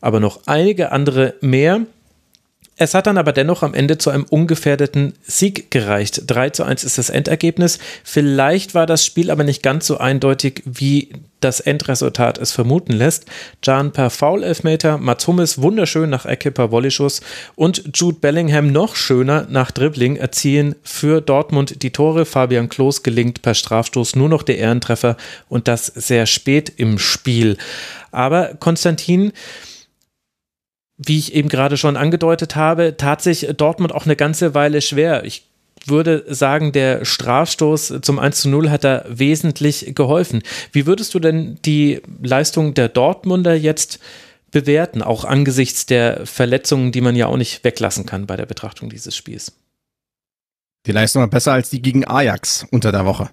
aber 0.00 0.18
noch 0.18 0.40
einige 0.46 0.90
andere 0.90 1.34
mehr. 1.42 1.82
Es 2.78 2.92
hat 2.92 3.06
dann 3.06 3.16
aber 3.16 3.32
dennoch 3.32 3.62
am 3.62 3.72
Ende 3.72 3.96
zu 3.96 4.10
einem 4.10 4.24
ungefährdeten 4.24 5.14
Sieg 5.22 5.70
gereicht. 5.70 6.22
3 6.26 6.50
zu 6.50 6.62
1 6.62 6.84
ist 6.84 6.98
das 6.98 7.08
Endergebnis. 7.08 7.78
Vielleicht 8.04 8.74
war 8.74 8.84
das 8.84 9.06
Spiel 9.06 9.30
aber 9.30 9.44
nicht 9.44 9.62
ganz 9.62 9.86
so 9.86 9.96
eindeutig, 9.96 10.62
wie 10.66 11.08
das 11.40 11.60
Endresultat 11.60 12.36
es 12.36 12.52
vermuten 12.52 12.92
lässt. 12.92 13.24
Jan 13.62 13.92
per 13.92 14.10
Foul-Elfmeter, 14.10 14.98
Mats 14.98 15.26
Hummels 15.26 15.62
wunderschön 15.62 16.10
nach 16.10 16.26
Ecke 16.26 16.50
per 16.50 16.70
Volleyschuss 16.70 17.22
und 17.54 17.82
Jude 17.94 18.18
Bellingham 18.20 18.70
noch 18.72 18.94
schöner 18.94 19.46
nach 19.48 19.70
Dribbling 19.70 20.16
erzielen 20.16 20.74
für 20.82 21.22
Dortmund 21.22 21.82
die 21.82 21.92
Tore. 21.92 22.26
Fabian 22.26 22.68
Klos 22.68 23.02
gelingt 23.02 23.40
per 23.40 23.54
Strafstoß 23.54 24.16
nur 24.16 24.28
noch 24.28 24.42
der 24.42 24.58
Ehrentreffer 24.58 25.16
und 25.48 25.66
das 25.66 25.86
sehr 25.86 26.26
spät 26.26 26.70
im 26.76 26.98
Spiel. 26.98 27.56
Aber 28.10 28.54
Konstantin, 28.58 29.32
wie 30.98 31.18
ich 31.18 31.34
eben 31.34 31.48
gerade 31.48 31.76
schon 31.76 31.96
angedeutet 31.96 32.56
habe, 32.56 32.96
tat 32.96 33.22
sich 33.22 33.46
Dortmund 33.56 33.92
auch 33.92 34.06
eine 34.06 34.16
ganze 34.16 34.54
Weile 34.54 34.80
schwer. 34.80 35.24
Ich 35.24 35.46
würde 35.84 36.24
sagen, 36.28 36.72
der 36.72 37.04
Strafstoß 37.04 38.00
zum 38.02 38.18
1 38.18 38.40
zu 38.40 38.48
0 38.48 38.70
hat 38.70 38.84
da 38.84 39.04
wesentlich 39.08 39.92
geholfen. 39.94 40.42
Wie 40.72 40.86
würdest 40.86 41.14
du 41.14 41.20
denn 41.20 41.58
die 41.64 42.00
Leistung 42.22 42.74
der 42.74 42.88
Dortmunder 42.88 43.54
jetzt 43.54 44.00
bewerten, 44.50 45.02
auch 45.02 45.24
angesichts 45.24 45.86
der 45.86 46.26
Verletzungen, 46.26 46.92
die 46.92 47.00
man 47.00 47.14
ja 47.14 47.26
auch 47.26 47.36
nicht 47.36 47.62
weglassen 47.62 48.06
kann 48.06 48.26
bei 48.26 48.36
der 48.36 48.46
Betrachtung 48.46 48.88
dieses 48.88 49.14
Spiels? 49.14 49.52
Die 50.86 50.92
Leistung 50.92 51.20
war 51.20 51.28
besser 51.28 51.52
als 51.52 51.70
die 51.70 51.82
gegen 51.82 52.06
Ajax 52.06 52.66
unter 52.70 52.92
der 52.92 53.04
Woche. 53.04 53.28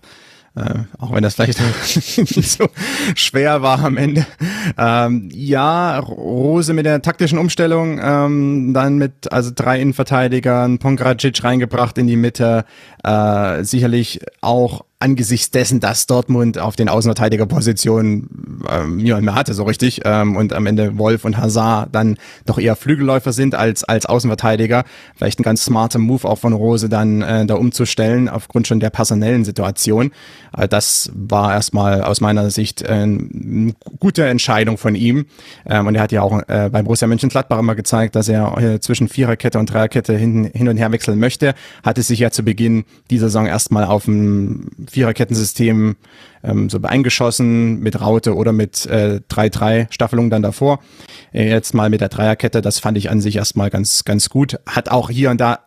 Äh, 0.55 0.83
auch 0.99 1.11
wenn 1.11 1.23
das 1.23 1.33
vielleicht 1.33 1.59
nicht 2.17 2.51
so 2.51 2.67
schwer 3.15 3.63
war 3.63 3.83
am 3.83 3.97
Ende. 3.97 4.25
Ähm, 4.77 5.29
ja, 5.33 5.97
Rose 5.97 6.73
mit 6.73 6.85
der 6.85 7.01
taktischen 7.01 7.39
Umstellung, 7.39 7.99
ähm, 8.01 8.71
dann 8.73 8.97
mit 8.97 9.31
also 9.33 9.51
drei 9.53 9.81
Innenverteidigern, 9.81 10.77
Pongracic 10.77 11.43
reingebracht 11.43 11.97
in 11.97 12.05
die 12.05 12.17
Mitte, 12.17 12.65
äh, 13.03 13.63
sicherlich 13.63 14.19
auch 14.41 14.85
angesichts 15.03 15.51
dessen, 15.51 15.81
dass 15.81 16.07
Dortmund 16.07 16.57
auf 16.57 16.77
den 16.77 16.87
Außenverteidigerpositionen 16.87 18.61
ähm, 18.69 18.97
niemand 18.97 19.25
mehr 19.25 19.35
hatte 19.35 19.53
so 19.53 19.63
richtig 19.63 20.01
ähm, 20.05 20.37
und 20.37 20.53
am 20.53 20.65
Ende 20.65 20.97
Wolf 20.97 21.25
und 21.25 21.37
Hazard 21.37 21.89
dann 21.91 22.17
doch 22.45 22.57
eher 22.57 22.77
Flügelläufer 22.77 23.33
sind 23.33 23.53
als 23.53 23.83
als 23.83 24.05
Außenverteidiger. 24.05 24.85
Vielleicht 25.15 25.39
ein 25.39 25.43
ganz 25.43 25.65
smarter 25.65 25.99
Move 25.99 26.27
auch 26.27 26.39
von 26.39 26.53
Rose 26.53 26.87
dann 26.87 27.21
äh, 27.21 27.45
da 27.45 27.55
umzustellen 27.55 28.29
aufgrund 28.29 28.67
schon 28.67 28.79
der 28.79 28.89
personellen 28.91 29.43
Situation. 29.43 30.11
Äh, 30.55 30.69
das 30.69 31.11
war 31.13 31.53
erstmal 31.53 32.01
aus 32.01 32.21
meiner 32.21 32.49
Sicht 32.49 32.81
äh, 32.81 32.87
eine 32.87 33.73
gute 33.99 34.25
Entscheidung 34.25 34.77
von 34.77 34.95
ihm 34.95 35.25
ähm, 35.65 35.87
und 35.87 35.95
er 35.95 36.01
hat 36.01 36.13
ja 36.13 36.21
auch 36.21 36.41
äh, 36.47 36.69
bei 36.71 36.81
Borussia 36.81 37.07
Mönchengladbach 37.09 37.59
immer 37.59 37.75
gezeigt, 37.75 38.15
dass 38.15 38.29
er 38.29 38.57
äh, 38.57 38.79
zwischen 38.79 39.09
Viererkette 39.09 39.59
und 39.59 39.65
Dreierkette 39.65 40.15
hin, 40.15 40.49
hin 40.53 40.69
und 40.69 40.77
her 40.77 40.93
wechseln 40.93 41.19
möchte. 41.19 41.55
Hatte 41.83 42.01
sich 42.01 42.19
ja 42.19 42.31
zu 42.31 42.43
Beginn 42.43 42.85
dieser 43.09 43.27
Saison 43.27 43.47
erstmal 43.47 43.83
auf 43.83 44.05
dem 44.05 44.69
Viererkettensystem 44.93 45.95
ähm, 46.43 46.69
so 46.69 46.79
eingeschossen 46.82 47.79
mit 47.79 47.99
Raute 47.99 48.36
oder 48.36 48.53
mit 48.53 48.86
äh, 48.86 49.21
3-3-Staffelung 49.29 50.29
dann 50.29 50.41
davor. 50.41 50.79
Äh, 51.34 51.49
jetzt 51.49 51.73
mal 51.73 51.89
mit 51.89 52.01
der 52.01 52.10
Dreierkette, 52.10 52.62
das 52.62 52.79
fand 52.79 52.97
ich 52.97 53.10
an 53.10 53.19
sich 53.19 53.36
erstmal 53.36 53.69
ganz, 53.69 54.06
ganz 54.06 54.29
gut. 54.29 54.60
Hat 54.67 54.89
auch 54.89 55.10
hier 55.10 55.32
und 55.32 55.41
da 55.41 55.60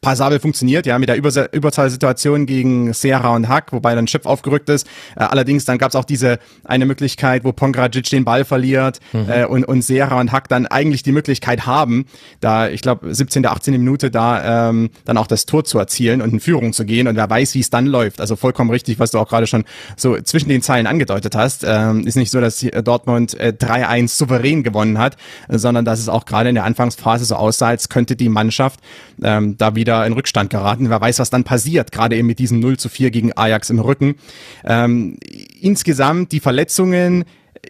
passabel 0.00 0.38
funktioniert, 0.38 0.86
ja, 0.86 0.96
mit 0.98 1.08
der 1.08 1.16
Über 1.16 1.52
Überzahlsituation 1.52 2.46
gegen 2.46 2.92
Serra 2.92 3.34
und 3.34 3.48
Hack, 3.48 3.72
wobei 3.72 3.96
dann 3.96 4.06
Schiff 4.06 4.26
aufgerückt 4.26 4.68
ist. 4.68 4.86
Äh, 5.16 5.24
allerdings 5.24 5.64
dann 5.64 5.76
gab 5.76 5.88
es 5.88 5.96
auch 5.96 6.04
diese 6.04 6.38
eine 6.64 6.86
Möglichkeit, 6.86 7.42
wo 7.42 7.52
Pongradzic 7.52 8.08
den 8.08 8.24
Ball 8.24 8.44
verliert 8.44 9.00
mhm. 9.12 9.28
äh, 9.28 9.44
und, 9.44 9.64
und 9.64 9.82
Serra 9.82 10.20
und 10.20 10.30
Hack 10.30 10.48
dann 10.48 10.66
eigentlich 10.66 11.02
die 11.02 11.10
Möglichkeit 11.10 11.66
haben, 11.66 12.06
da, 12.40 12.68
ich 12.68 12.80
glaube, 12.80 13.12
17., 13.12 13.44
18. 13.44 13.72
Minute 13.72 14.10
da 14.12 14.68
ähm, 14.68 14.90
dann 15.04 15.16
auch 15.18 15.26
das 15.26 15.46
Tor 15.46 15.64
zu 15.64 15.78
erzielen 15.78 16.22
und 16.22 16.32
in 16.32 16.40
Führung 16.40 16.72
zu 16.72 16.84
gehen 16.84 17.08
und 17.08 17.16
wer 17.16 17.28
weiß, 17.28 17.54
wie 17.54 17.60
es 17.60 17.70
dann 17.70 17.86
läuft. 17.86 18.20
Also 18.20 18.36
vollkommen 18.36 18.70
richtig, 18.70 19.00
was 19.00 19.10
du 19.10 19.18
auch 19.18 19.28
gerade 19.28 19.48
schon 19.48 19.64
so 19.96 20.16
zwischen 20.20 20.48
den 20.48 20.62
Zeilen 20.62 20.86
angedeutet 20.86 21.34
hast. 21.34 21.64
Ähm, 21.66 22.06
ist 22.06 22.14
nicht 22.14 22.30
so, 22.30 22.40
dass 22.40 22.64
Dortmund 22.84 23.38
äh, 23.38 23.52
3-1 23.58 24.08
souverän 24.16 24.62
gewonnen 24.62 24.98
hat, 24.98 25.16
sondern 25.48 25.84
dass 25.84 25.98
es 25.98 26.08
auch 26.08 26.24
gerade 26.24 26.50
in 26.50 26.54
der 26.54 26.64
Anfangsphase 26.64 27.24
so 27.24 27.34
aussah, 27.34 27.68
als 27.68 27.88
könnte 27.88 28.14
die 28.14 28.28
Mannschaft 28.28 28.80
ähm, 29.22 29.56
da 29.58 29.74
wieder 29.74 29.87
wieder 29.88 30.06
in 30.06 30.12
Rückstand 30.12 30.50
geraten. 30.50 30.90
Wer 30.90 31.00
weiß, 31.00 31.18
was 31.18 31.30
dann 31.30 31.44
passiert, 31.44 31.92
gerade 31.92 32.14
eben 32.16 32.26
mit 32.26 32.38
diesem 32.38 32.60
0 32.60 32.76
zu 32.76 32.90
4 32.90 33.10
gegen 33.10 33.32
Ajax 33.34 33.70
im 33.70 33.78
Rücken. 33.78 34.16
Ähm, 34.64 35.16
insgesamt, 35.60 36.32
die 36.32 36.40
Verletzungen 36.40 37.24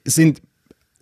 sind 0.05 0.43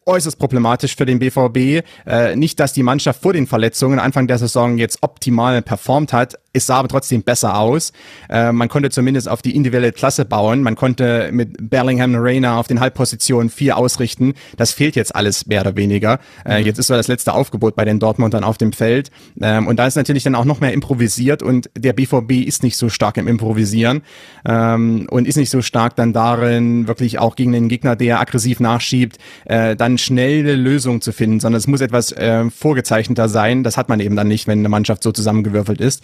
äußerst 0.04 0.38
problematisch 0.38 0.94
für 0.94 1.06
den 1.06 1.18
BVB. 1.18 1.84
Äh, 2.06 2.36
nicht, 2.36 2.60
dass 2.60 2.74
die 2.74 2.82
Mannschaft 2.82 3.22
vor 3.22 3.32
den 3.32 3.46
Verletzungen 3.46 3.98
Anfang 3.98 4.26
der 4.26 4.36
Saison 4.36 4.76
jetzt 4.76 4.98
optimal 5.00 5.62
performt 5.62 6.12
hat, 6.12 6.38
es 6.56 6.66
sah 6.66 6.78
aber 6.78 6.88
trotzdem 6.88 7.22
besser 7.22 7.58
aus. 7.58 7.92
Äh, 8.28 8.52
man 8.52 8.68
konnte 8.68 8.90
zumindest 8.90 9.28
auf 9.28 9.42
die 9.42 9.54
individuelle 9.54 9.92
Klasse 9.92 10.24
bauen. 10.24 10.62
Man 10.62 10.74
konnte 10.74 11.30
mit 11.32 11.70
Bellingham 11.70 12.14
Reina 12.16 12.58
auf 12.58 12.66
den 12.66 12.80
Halbpositionen 12.80 13.50
vier 13.50 13.76
ausrichten. 13.76 14.34
Das 14.56 14.72
fehlt 14.72 14.96
jetzt 14.96 15.14
alles 15.14 15.46
mehr 15.46 15.60
oder 15.60 15.76
weniger. 15.76 16.18
Äh, 16.44 16.60
mhm. 16.60 16.66
Jetzt 16.66 16.78
ist 16.78 16.86
so 16.86 16.94
das 16.94 17.08
letzte 17.08 17.34
Aufgebot 17.34 17.76
bei 17.76 17.84
den 17.84 17.98
Dortmundern 17.98 18.44
auf 18.44 18.58
dem 18.58 18.72
Feld. 18.72 19.10
Ähm, 19.40 19.66
und 19.66 19.78
da 19.78 19.86
ist 19.86 19.96
natürlich 19.96 20.24
dann 20.24 20.34
auch 20.34 20.44
noch 20.44 20.60
mehr 20.60 20.72
improvisiert 20.72 21.42
und 21.42 21.70
der 21.76 21.92
BVB 21.92 22.46
ist 22.46 22.62
nicht 22.62 22.76
so 22.76 22.88
stark 22.88 23.16
im 23.16 23.28
Improvisieren 23.28 24.02
ähm, 24.46 25.06
und 25.10 25.28
ist 25.28 25.36
nicht 25.36 25.50
so 25.50 25.62
stark 25.62 25.96
dann 25.96 26.12
darin, 26.12 26.88
wirklich 26.88 27.18
auch 27.18 27.36
gegen 27.36 27.52
den 27.52 27.68
Gegner, 27.68 27.96
der 27.96 28.20
aggressiv 28.20 28.60
nachschiebt, 28.60 29.18
äh, 29.44 29.76
dann 29.76 29.98
schnell 29.98 30.40
eine 30.40 30.54
Lösung 30.54 31.00
zu 31.00 31.12
finden, 31.12 31.40
sondern 31.40 31.58
es 31.58 31.66
muss 31.66 31.80
etwas 31.80 32.12
äh, 32.12 32.48
vorgezeichneter 32.50 33.28
sein. 33.28 33.62
Das 33.62 33.76
hat 33.76 33.88
man 33.88 34.00
eben 34.00 34.16
dann 34.16 34.28
nicht, 34.28 34.46
wenn 34.46 34.60
eine 34.60 34.68
Mannschaft 34.68 35.02
so 35.02 35.12
zusammengewürfelt 35.12 35.80
ist. 35.80 36.02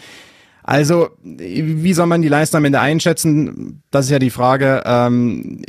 Also, 0.73 1.11
wie 1.23 1.93
soll 1.93 2.07
man 2.07 2.23
die 2.23 2.29
Leistung 2.29 2.57
am 2.57 2.65
Ende 2.65 2.81
einschätzen? 2.81 3.83
Das 3.91 4.07
ist 4.07 4.11
ja 4.11 4.19
die 4.19 4.31
Frage. 4.31 4.83
Ähm, 4.87 5.61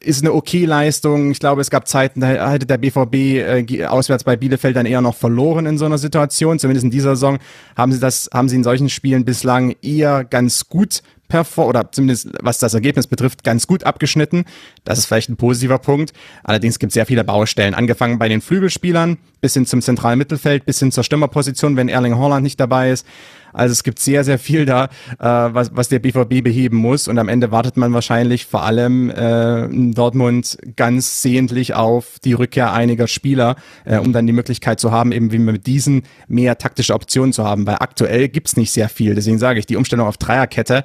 ist 0.00 0.22
eine 0.22 0.32
okay 0.32 0.64
Leistung. 0.64 1.30
Ich 1.30 1.40
glaube, 1.40 1.60
es 1.60 1.68
gab 1.68 1.86
Zeiten, 1.86 2.20
da 2.20 2.50
hätte 2.50 2.64
der 2.64 2.78
BVB 2.78 3.14
äh, 3.14 3.84
auswärts 3.84 4.24
bei 4.24 4.34
Bielefeld 4.34 4.74
dann 4.74 4.86
eher 4.86 5.02
noch 5.02 5.14
verloren 5.14 5.66
in 5.66 5.76
so 5.76 5.84
einer 5.84 5.98
Situation. 5.98 6.58
Zumindest 6.58 6.84
in 6.84 6.90
dieser 6.90 7.16
Saison 7.16 7.38
haben 7.76 7.92
sie 7.92 8.00
das, 8.00 8.30
haben 8.32 8.48
sie 8.48 8.56
in 8.56 8.64
solchen 8.64 8.88
Spielen 8.88 9.26
bislang 9.26 9.76
eher 9.82 10.24
ganz 10.24 10.70
gut 10.70 11.02
performt 11.28 11.68
oder 11.68 11.92
zumindest 11.92 12.30
was 12.40 12.58
das 12.58 12.72
Ergebnis 12.72 13.06
betrifft, 13.08 13.44
ganz 13.44 13.66
gut 13.66 13.84
abgeschnitten. 13.84 14.46
Das 14.84 14.98
ist 14.98 15.04
vielleicht 15.04 15.28
ein 15.28 15.36
positiver 15.36 15.78
Punkt. 15.78 16.14
Allerdings 16.44 16.78
gibt 16.78 16.92
es 16.92 16.94
sehr 16.94 17.04
viele 17.04 17.24
Baustellen, 17.24 17.74
angefangen 17.74 18.18
bei 18.18 18.30
den 18.30 18.40
Flügelspielern 18.40 19.18
bis 19.46 19.54
hin 19.54 19.64
zum 19.64 19.80
zentralen 19.80 20.18
Mittelfeld, 20.18 20.66
bis 20.66 20.80
hin 20.80 20.90
zur 20.90 21.04
Stürmerposition, 21.04 21.76
wenn 21.76 21.88
Erling 21.88 22.18
Holland 22.18 22.42
nicht 22.42 22.58
dabei 22.58 22.90
ist. 22.90 23.06
Also 23.52 23.70
es 23.70 23.84
gibt 23.84 24.00
sehr, 24.00 24.24
sehr 24.24 24.40
viel 24.40 24.66
da, 24.66 24.86
äh, 25.20 25.54
was, 25.54 25.70
was 25.72 25.88
der 25.88 26.00
BVB 26.00 26.42
beheben 26.42 26.78
muss. 26.78 27.06
Und 27.06 27.16
am 27.16 27.28
Ende 27.28 27.52
wartet 27.52 27.76
man 27.76 27.92
wahrscheinlich 27.92 28.44
vor 28.44 28.64
allem 28.64 29.08
äh, 29.08 29.66
in 29.66 29.94
Dortmund 29.94 30.58
ganz 30.74 31.22
sehentlich 31.22 31.74
auf 31.74 32.18
die 32.24 32.32
Rückkehr 32.32 32.72
einiger 32.72 33.06
Spieler, 33.06 33.54
äh, 33.84 33.98
um 33.98 34.12
dann 34.12 34.26
die 34.26 34.32
Möglichkeit 34.32 34.80
zu 34.80 34.90
haben, 34.90 35.12
eben 35.12 35.30
wie 35.30 35.38
mit 35.38 35.68
diesen 35.68 36.02
mehr 36.26 36.58
taktische 36.58 36.92
Optionen 36.92 37.32
zu 37.32 37.44
haben. 37.44 37.68
Weil 37.68 37.76
aktuell 37.78 38.28
gibt's 38.28 38.56
nicht 38.56 38.72
sehr 38.72 38.88
viel. 38.88 39.14
Deswegen 39.14 39.38
sage 39.38 39.60
ich, 39.60 39.66
die 39.66 39.76
Umstellung 39.76 40.08
auf 40.08 40.16
Dreierkette 40.16 40.84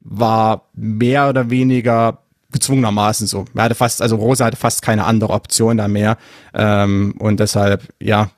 war 0.00 0.70
mehr 0.72 1.28
oder 1.28 1.50
weniger 1.50 2.22
gezwungenermaßen 2.52 3.26
so. 3.26 3.44
Er 3.54 3.64
hatte 3.64 3.74
fast, 3.74 4.02
also 4.02 4.16
Rosa 4.16 4.46
hatte 4.46 4.56
fast 4.56 4.82
keine 4.82 5.04
andere 5.04 5.32
Option 5.32 5.76
da 5.76 5.88
mehr. 5.88 6.16
Ähm, 6.54 7.14
und 7.18 7.40
deshalb, 7.40 7.82
ja, 8.00 8.30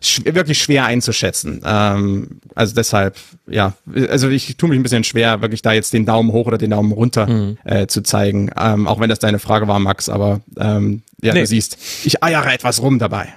sch 0.00 0.24
wirklich 0.24 0.58
schwer 0.58 0.86
einzuschätzen. 0.86 1.62
Ähm, 1.64 2.40
also 2.54 2.74
deshalb, 2.74 3.16
ja, 3.46 3.74
also 4.08 4.28
ich 4.28 4.56
tue 4.56 4.68
mich 4.68 4.78
ein 4.78 4.82
bisschen 4.82 5.04
schwer, 5.04 5.42
wirklich 5.42 5.62
da 5.62 5.72
jetzt 5.72 5.92
den 5.92 6.06
Daumen 6.06 6.32
hoch 6.32 6.46
oder 6.46 6.58
den 6.58 6.70
Daumen 6.70 6.92
runter 6.92 7.26
mhm. 7.26 7.58
äh, 7.64 7.86
zu 7.86 8.02
zeigen. 8.02 8.50
Ähm, 8.58 8.86
auch 8.86 9.00
wenn 9.00 9.08
das 9.08 9.18
deine 9.18 9.38
Frage 9.38 9.68
war, 9.68 9.78
Max, 9.78 10.08
aber 10.08 10.40
ähm, 10.58 11.02
ja, 11.22 11.32
nee. 11.32 11.40
du 11.40 11.46
siehst, 11.46 11.78
ich 12.04 12.22
eiere 12.22 12.52
etwas 12.52 12.82
rum 12.82 12.98
dabei. 12.98 13.28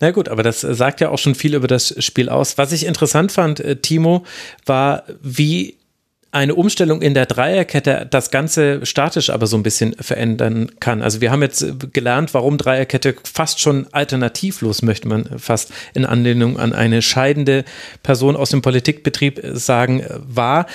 Na 0.00 0.10
gut, 0.10 0.28
aber 0.28 0.42
das 0.42 0.60
sagt 0.60 1.00
ja 1.00 1.10
auch 1.10 1.18
schon 1.18 1.34
viel 1.34 1.54
über 1.54 1.68
das 1.68 1.94
Spiel 2.02 2.28
aus. 2.28 2.58
Was 2.58 2.72
ich 2.72 2.86
interessant 2.86 3.32
fand, 3.32 3.60
äh, 3.60 3.76
Timo, 3.76 4.24
war, 4.64 5.04
wie 5.22 5.77
eine 6.30 6.54
Umstellung 6.54 7.00
in 7.00 7.14
der 7.14 7.26
Dreierkette 7.26 8.06
das 8.10 8.30
Ganze 8.30 8.84
statisch 8.84 9.30
aber 9.30 9.46
so 9.46 9.56
ein 9.56 9.62
bisschen 9.62 9.94
verändern 9.94 10.70
kann. 10.78 11.02
Also 11.02 11.20
wir 11.20 11.30
haben 11.30 11.40
jetzt 11.40 11.92
gelernt, 11.92 12.34
warum 12.34 12.58
Dreierkette 12.58 13.14
fast 13.24 13.60
schon 13.60 13.86
alternativlos, 13.92 14.82
möchte 14.82 15.08
man 15.08 15.38
fast 15.38 15.72
in 15.94 16.04
Anlehnung 16.04 16.58
an 16.58 16.74
eine 16.74 17.00
scheidende 17.00 17.64
Person 18.02 18.36
aus 18.36 18.50
dem 18.50 18.60
Politikbetrieb 18.60 19.40
sagen, 19.54 20.04
war. 20.18 20.66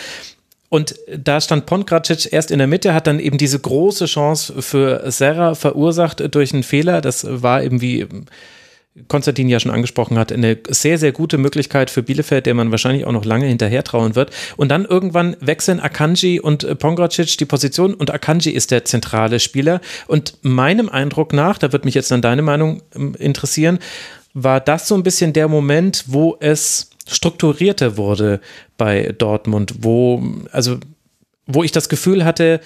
Und 0.70 0.96
da 1.16 1.40
stand 1.40 1.68
Pongracic 1.68 2.34
erst 2.34 2.50
in 2.50 2.58
der 2.58 2.66
Mitte, 2.66 2.96
hat 2.96 3.06
dann 3.06 3.20
eben 3.20 3.38
diese 3.38 3.60
große 3.60 4.06
Chance 4.06 4.60
für 4.64 5.12
Serra 5.12 5.54
verursacht 5.54 6.34
durch 6.34 6.52
einen 6.52 6.64
Fehler. 6.64 7.02
Das 7.02 7.28
war 7.30 7.62
eben 7.62 7.80
wie 7.80 8.08
Konstantin 9.08 9.50
ja 9.50 9.60
schon 9.60 9.72
angesprochen 9.72 10.20
hat, 10.20 10.32
eine 10.32 10.58
sehr, 10.70 11.00
sehr 11.00 11.12
gute 11.12 11.40
Möglichkeit 11.40 11.90
für 11.90 12.04
Bielefeld, 12.04 12.46
der 12.46 12.54
man 12.54 12.70
wahrscheinlich 12.70 13.06
auch 13.06 13.12
noch 13.12 13.26
lange 13.26 13.48
hinterher 13.48 13.84
trauen 13.84 14.16
wird. 14.16 14.32
Und 14.56 14.70
dann 14.70 14.86
irgendwann 14.86 15.36
wechseln 15.40 15.80
Akanji 15.80 16.40
und 16.40 16.64
äh, 16.64 16.76
Pongracic 16.76 17.38
die 17.38 17.46
Position 17.46 17.96
und 17.96 18.12
Akanji 18.12 18.52
ist 18.52 18.70
der 18.70 18.86
zentrale 18.86 19.40
Spieler. 19.40 19.82
Und 20.08 20.38
meinem 20.44 20.90
Eindruck 20.90 21.34
nach, 21.34 21.58
da 21.58 21.72
wird 21.72 21.86
mich 21.86 21.96
jetzt 21.96 22.12
dann 22.12 22.22
deine 22.22 22.44
Meinung 22.44 22.84
ähm, 22.96 23.16
interessieren, 23.18 23.80
war 24.36 24.60
das 24.60 24.88
so 24.88 24.96
ein 24.96 25.04
bisschen 25.04 25.34
der 25.34 25.48
Moment, 25.48 26.06
wo 26.08 26.38
es 26.40 26.92
strukturierter 27.08 27.98
wurde 27.98 28.42
bei 28.78 29.14
Dortmund, 29.18 29.76
wo, 29.80 30.24
also, 30.52 30.78
wo 31.48 31.64
ich 31.64 31.72
das 31.72 31.90
Gefühl 31.90 32.26
hatte, 32.26 32.62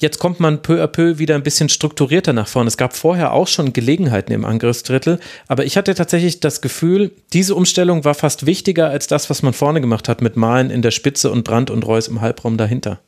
jetzt 0.00 0.18
kommt 0.18 0.40
man 0.40 0.62
peu 0.62 0.82
à 0.82 0.86
peu 0.86 1.18
wieder 1.18 1.34
ein 1.34 1.42
bisschen 1.42 1.68
strukturierter 1.68 2.32
nach 2.32 2.48
vorne. 2.48 2.68
Es 2.68 2.76
gab 2.76 2.94
vorher 2.94 3.32
auch 3.32 3.48
schon 3.48 3.72
Gelegenheiten 3.72 4.32
im 4.32 4.44
Angriffsdrittel, 4.44 5.18
aber 5.48 5.64
ich 5.64 5.76
hatte 5.76 5.94
tatsächlich 5.94 6.40
das 6.40 6.60
Gefühl, 6.60 7.12
diese 7.32 7.54
Umstellung 7.54 8.04
war 8.04 8.14
fast 8.14 8.46
wichtiger 8.46 8.90
als 8.90 9.06
das, 9.06 9.30
was 9.30 9.42
man 9.42 9.52
vorne 9.52 9.80
gemacht 9.80 10.08
hat 10.08 10.22
mit 10.22 10.36
Malen 10.36 10.70
in 10.70 10.82
der 10.82 10.90
Spitze 10.90 11.30
und 11.30 11.44
Brand 11.44 11.70
und 11.70 11.86
Reus 11.86 12.08
im 12.08 12.20
Halbraum 12.20 12.56
dahinter. 12.56 13.00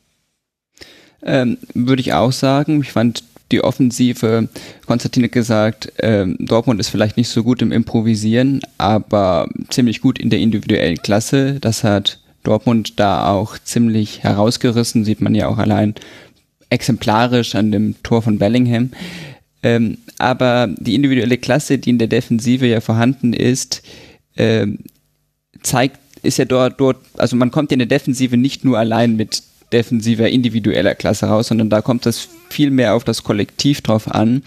Ähm, 1.21 1.57
Würde 1.73 2.01
ich 2.01 2.13
auch 2.13 2.31
sagen. 2.31 2.81
Ich 2.81 2.93
fand 2.93 3.23
die 3.51 3.63
Offensive, 3.63 4.47
Konstantin 4.85 5.23
hat 5.23 5.31
gesagt, 5.31 5.91
ähm, 5.99 6.37
Dortmund 6.39 6.79
ist 6.79 6.89
vielleicht 6.89 7.17
nicht 7.17 7.29
so 7.29 7.43
gut 7.43 7.61
im 7.61 7.71
Improvisieren, 7.71 8.61
aber 8.77 9.49
ziemlich 9.69 10.01
gut 10.01 10.19
in 10.19 10.29
der 10.29 10.39
individuellen 10.39 10.97
Klasse. 10.97 11.59
Das 11.59 11.83
hat 11.83 12.19
Dortmund 12.43 12.99
da 12.99 13.31
auch 13.31 13.57
ziemlich 13.57 14.23
herausgerissen, 14.23 15.03
sieht 15.03 15.21
man 15.21 15.35
ja 15.35 15.47
auch 15.47 15.57
allein 15.57 15.95
exemplarisch 16.69 17.55
an 17.55 17.71
dem 17.71 17.95
Tor 18.03 18.21
von 18.21 18.37
Bellingham. 18.37 18.91
Ähm, 19.61 19.97
aber 20.17 20.67
die 20.77 20.95
individuelle 20.95 21.37
Klasse, 21.37 21.77
die 21.77 21.89
in 21.89 21.97
der 21.97 22.07
Defensive 22.07 22.65
ja 22.65 22.81
vorhanden 22.81 23.33
ist, 23.33 23.81
ähm, 24.37 24.79
zeigt, 25.61 25.99
ist 26.23 26.37
ja 26.37 26.45
dort, 26.45 26.79
dort, 26.79 26.97
also 27.17 27.35
man 27.35 27.51
kommt 27.51 27.71
in 27.71 27.79
der 27.79 27.87
Defensive 27.87 28.37
nicht 28.37 28.63
nur 28.63 28.77
allein 28.77 29.15
mit 29.15 29.43
defensiver, 29.71 30.29
individueller 30.29 30.95
Klasse 30.95 31.27
raus, 31.27 31.47
sondern 31.47 31.69
da 31.69 31.81
kommt 31.81 32.05
es 32.05 32.29
viel 32.49 32.71
mehr 32.71 32.95
auf 32.95 33.03
das 33.03 33.23
Kollektiv 33.23 33.81
drauf 33.81 34.09
an. 34.13 34.43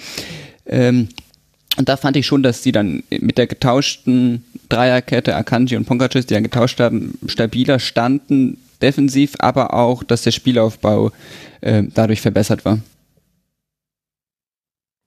Ähm, 0.67 1.09
und 1.77 1.89
da 1.89 1.97
fand 1.97 2.17
ich 2.17 2.27
schon, 2.27 2.43
dass 2.43 2.63
die 2.63 2.73
dann 2.73 3.03
mit 3.11 3.39
der 3.39 3.47
getauschten 3.47 4.45
Dreierkette, 4.69 5.35
Akanji 5.35 5.77
und 5.77 5.87
Pongacic, 5.87 6.27
die 6.27 6.35
dann 6.35 6.43
getauscht 6.43 6.81
haben, 6.81 7.19
stabiler 7.27 7.79
standen, 7.79 8.59
defensiv, 8.83 9.35
aber 9.39 9.75
auch, 9.75 10.03
dass 10.03 10.23
der 10.23 10.33
Spielaufbau 10.33 11.13
äh, 11.61 11.85
dadurch 11.95 12.21
verbessert 12.21 12.65
war. 12.65 12.79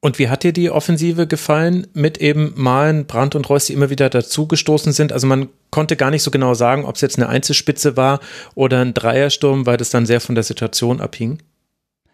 Und 0.05 0.19
wie 0.19 0.29
hat 0.29 0.43
dir 0.43 0.53
die 0.53 0.69
Offensive 0.69 1.25
gefallen 1.25 1.87
mit 1.93 2.19
eben 2.19 2.53
Malen, 2.55 3.07
Brandt 3.07 3.33
und 3.33 3.49
Reus, 3.49 3.65
die 3.65 3.73
immer 3.73 3.89
wieder 3.89 4.07
dazugestoßen 4.07 4.93
sind? 4.93 5.11
Also 5.11 5.25
man 5.25 5.49
konnte 5.71 5.95
gar 5.95 6.11
nicht 6.11 6.21
so 6.21 6.29
genau 6.29 6.53
sagen, 6.53 6.85
ob 6.85 6.93
es 6.93 7.01
jetzt 7.01 7.17
eine 7.17 7.27
Einzelspitze 7.27 7.97
war 7.97 8.19
oder 8.53 8.81
ein 8.81 8.93
Dreiersturm, 8.93 9.65
weil 9.65 9.77
das 9.77 9.89
dann 9.89 10.05
sehr 10.05 10.21
von 10.21 10.35
der 10.35 10.43
Situation 10.43 11.01
abhing. 11.01 11.39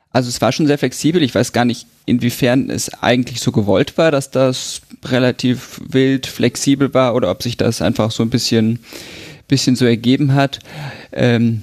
Also 0.10 0.30
es 0.30 0.40
war 0.40 0.54
schon 0.54 0.68
sehr 0.68 0.78
flexibel. 0.78 1.22
Ich 1.22 1.36
weiß 1.36 1.52
gar 1.52 1.66
nicht, 1.66 1.86
inwiefern 2.06 2.70
es 2.70 2.94
eigentlich 3.02 3.42
so 3.42 3.52
gewollt 3.52 3.98
war, 3.98 4.10
dass 4.10 4.32
das 4.32 4.82
relativ 5.04 5.82
wild 5.86 6.28
flexibel 6.28 6.94
war 6.94 7.14
oder 7.14 7.30
ob 7.30 7.44
sich 7.44 7.58
das 7.58 7.82
einfach 7.82 8.12
so 8.12 8.24
ein 8.24 8.30
bisschen, 8.30 8.80
bisschen 9.52 9.76
so 9.76 9.86
ergeben 9.86 10.34
hat. 10.34 10.60
Ähm, 11.12 11.62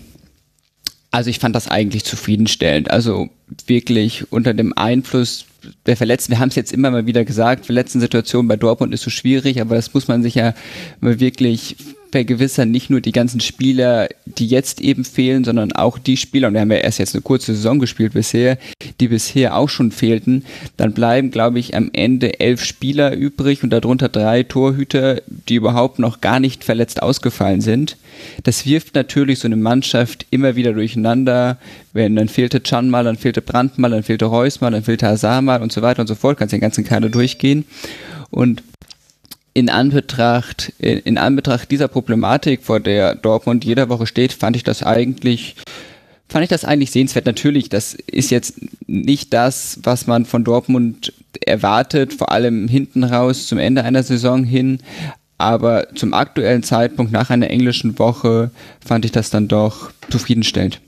also 1.11 1.31
ich 1.31 1.39
fand 1.39 1.57
das 1.57 1.69
eigentlich 1.69 2.05
zufriedenstellend. 2.05 2.91
Also 2.91 3.31
wirklich 3.67 4.31
unter 4.31 4.55
dem 4.55 4.77
Einfluss 4.77 5.47
der 5.87 5.97
Verletzten, 5.97 6.33
wir 6.33 6.39
haben 6.39 6.51
es 6.51 6.55
jetzt 6.55 6.73
immer 6.73 6.91
mal 6.91 7.07
wieder 7.07 7.25
gesagt, 7.25 7.67
Verletzten-Situation 7.67 8.47
bei 8.47 8.57
Dortmund 8.57 8.95
ist 8.95 9.03
so 9.03 9.11
schwierig, 9.11 9.61
aber 9.61 9.75
das 9.75 9.93
muss 9.95 10.07
man 10.07 10.23
sich 10.23 10.37
ja 10.37 10.55
mal 11.01 11.19
wirklich 11.19 11.77
vergewissern, 12.11 12.71
nicht 12.71 12.91
nur 12.91 13.01
die 13.01 13.13
ganzen 13.13 13.41
Spieler, 13.41 14.09
die 14.25 14.47
jetzt 14.47 14.81
eben 14.81 15.05
fehlen, 15.05 15.45
sondern 15.45 15.73
auch 15.73 15.99
die 15.99 16.17
Spieler, 16.17 16.49
und 16.49 16.55
wir 16.55 16.61
haben 16.61 16.71
ja 16.71 16.79
erst 16.79 16.99
jetzt 16.99 17.15
eine 17.15 17.23
kurze 17.23 17.55
Saison 17.55 17.79
gespielt 17.79 18.15
bisher, 18.15 18.59
die 19.01 19.09
bisher 19.09 19.57
auch 19.57 19.69
schon 19.69 19.91
fehlten, 19.91 20.45
dann 20.77 20.93
bleiben, 20.93 21.31
glaube 21.31 21.59
ich, 21.59 21.75
am 21.77 21.91
Ende 21.93 22.41
elf 22.41 22.65
Spieler 22.65 23.15
übrig 23.15 23.63
und 23.63 23.71
darunter 23.71 24.09
drei 24.09 24.43
Torhüter, 24.43 25.23
die 25.27 25.57
überhaupt 25.57 25.99
noch 25.99 26.21
gar 26.21 26.41
nicht 26.41 26.65
verletzt 26.65 27.03
ausgefallen 27.03 27.61
sind. 27.61 27.97
Das 28.43 28.67
wirft 28.67 28.95
natürlich 28.95 29.39
so 29.39 29.47
eine 29.47 29.57
Mannschaft 29.57 30.27
immer 30.31 30.57
wieder 30.57 30.73
durcheinander, 30.73 31.59
wenn 31.93 32.17
dann 32.17 32.29
fehlte 32.29 32.61
Can 32.61 32.91
mal, 32.91 33.05
dann 33.05 33.17
fehlte 33.17 33.43
Brandt 33.43 33.79
mal, 33.79 33.91
dann 33.91 34.03
fehlte 34.03 34.27
Reus 34.27 34.61
mal, 34.61 34.71
dann 34.71 34.83
fehlte 34.83 35.07
Hazard 35.07 35.45
mal 35.45 35.63
und 35.63 35.73
so 35.73 35.83
weiter 35.83 36.01
und 36.01 36.07
so 36.07 36.15
fort, 36.15 36.39
kannst 36.39 36.53
den 36.53 36.61
ganzen 36.61 36.85
Kader 36.85 37.09
durchgehen. 37.09 37.65
Und 38.31 38.63
in 39.59 39.71
Anbetracht, 39.71 40.73
in 40.79 41.19
Anbetracht 41.19 41.71
dieser 41.71 41.89
Problematik, 41.89 42.63
vor 42.63 42.79
der 42.79 43.17
Dortmund 43.17 43.65
jeder 43.65 43.89
Woche 43.89 44.07
steht, 44.07 44.33
fand 44.33 44.55
ich 44.55 44.63
das 44.63 44.83
eigentlich 44.83 45.57
fand 46.29 46.45
ich 46.45 46.51
das 46.51 46.65
eigentlich 46.65 46.91
sehenswert. 46.91 47.25
Natürlich, 47.25 47.71
das 47.71 47.95
ist 47.95 48.31
jetzt 48.31 48.61
nicht 48.87 49.33
das, 49.33 49.81
was 49.83 50.07
man 50.07 50.27
von 50.27 50.45
Dortmund 50.45 51.15
erwartet, 51.47 52.13
vor 52.13 52.31
allem 52.31 52.69
hinten 52.69 53.03
raus 53.03 53.47
zum 53.47 53.59
Ende 53.59 53.83
einer 53.83 54.03
Saison 54.03 54.45
hin. 54.45 54.81
Aber 55.39 55.87
zum 55.95 56.13
aktuellen 56.13 56.63
Zeitpunkt 56.63 57.13
nach 57.13 57.31
einer 57.31 57.49
englischen 57.49 57.99
Woche 57.99 58.51
fand 58.85 59.07
ich 59.07 59.13
das 59.13 59.31
dann 59.31 59.49
doch 59.49 59.91
zufriedenstellend. 60.11 60.81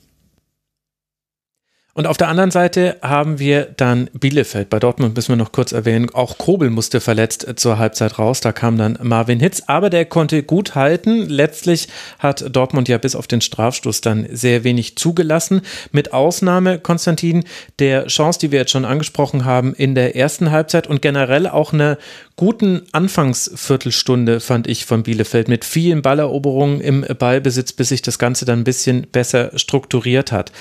Und 1.92 2.06
auf 2.06 2.16
der 2.16 2.28
anderen 2.28 2.52
Seite 2.52 2.96
haben 3.02 3.40
wir 3.40 3.64
dann 3.76 4.08
Bielefeld. 4.12 4.70
Bei 4.70 4.78
Dortmund 4.78 5.16
müssen 5.16 5.30
wir 5.30 5.36
noch 5.36 5.50
kurz 5.50 5.72
erwähnen, 5.72 6.08
auch 6.14 6.38
Kobel 6.38 6.70
musste 6.70 7.00
verletzt 7.00 7.46
zur 7.56 7.78
Halbzeit 7.78 8.18
raus. 8.18 8.40
Da 8.40 8.52
kam 8.52 8.78
dann 8.78 8.96
Marvin 9.02 9.40
Hitz, 9.40 9.64
aber 9.66 9.90
der 9.90 10.04
konnte 10.04 10.44
gut 10.44 10.76
halten. 10.76 11.28
Letztlich 11.28 11.88
hat 12.20 12.44
Dortmund 12.54 12.88
ja 12.88 12.98
bis 12.98 13.16
auf 13.16 13.26
den 13.26 13.40
Strafstoß 13.40 14.02
dann 14.02 14.28
sehr 14.30 14.62
wenig 14.62 14.96
zugelassen. 14.96 15.62
Mit 15.90 16.12
Ausnahme, 16.12 16.78
Konstantin, 16.78 17.42
der 17.80 18.06
Chance, 18.06 18.38
die 18.38 18.52
wir 18.52 18.60
jetzt 18.60 18.70
schon 18.70 18.84
angesprochen 18.84 19.44
haben, 19.44 19.74
in 19.74 19.96
der 19.96 20.14
ersten 20.14 20.52
Halbzeit 20.52 20.86
und 20.86 21.02
generell 21.02 21.48
auch 21.48 21.72
eine 21.72 21.98
guten 22.36 22.82
Anfangsviertelstunde 22.92 24.38
fand 24.38 24.68
ich 24.68 24.86
von 24.86 25.02
Bielefeld 25.02 25.48
mit 25.48 25.64
vielen 25.64 26.02
Balleroberungen 26.02 26.80
im 26.80 27.04
Ballbesitz, 27.18 27.72
bis 27.72 27.88
sich 27.88 28.00
das 28.00 28.20
Ganze 28.20 28.44
dann 28.44 28.60
ein 28.60 28.64
bisschen 28.64 29.08
besser 29.10 29.50
strukturiert 29.58 30.30
hat. 30.30 30.52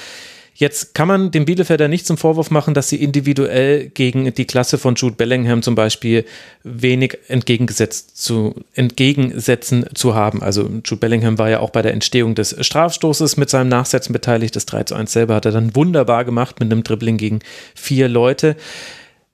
Jetzt 0.56 0.94
kann 0.94 1.08
man 1.08 1.32
dem 1.32 1.46
Bielefelder 1.46 1.88
nicht 1.88 2.06
zum 2.06 2.18
Vorwurf 2.18 2.52
machen, 2.52 2.74
dass 2.74 2.90
sie 2.90 3.02
individuell 3.02 3.90
gegen 3.90 4.34
die 4.34 4.46
Klasse 4.46 4.78
von 4.78 4.96
Jude 4.96 5.16
Bellingham 5.16 5.62
zum 5.62 5.76
Beispiel 5.76 6.26
wenig 6.64 7.18
entgegengesetzt 7.30 8.22
zu, 8.22 8.56
entgegensetzen 8.74 9.86
zu 9.94 10.16
haben. 10.16 10.44
Also 10.44 10.64
Jude 10.84 10.98
Bellingham 10.98 11.38
war 11.38 11.50
ja 11.50 11.62
auch 11.62 11.70
bei 11.70 11.82
der 11.82 11.94
Entstehung 11.94 12.36
des 12.36 12.56
Strafstoßes 12.60 13.38
mit 13.38 13.50
seinem 13.50 13.70
Nachsetzen 13.70 14.12
beteiligt. 14.12 14.56
Das 14.56 14.66
3 14.66 14.84
zu 14.84 14.96
1 14.96 15.12
selber 15.12 15.36
hat 15.36 15.46
er 15.46 15.54
dann 15.54 15.76
wunderbar 15.76 16.26
gemacht 16.26 16.60
mit 16.60 16.72
einem 16.72 16.84
Dribbling 16.84 17.18
gegen 17.18 17.40
vier 17.74 18.10
Leute. 18.10 18.58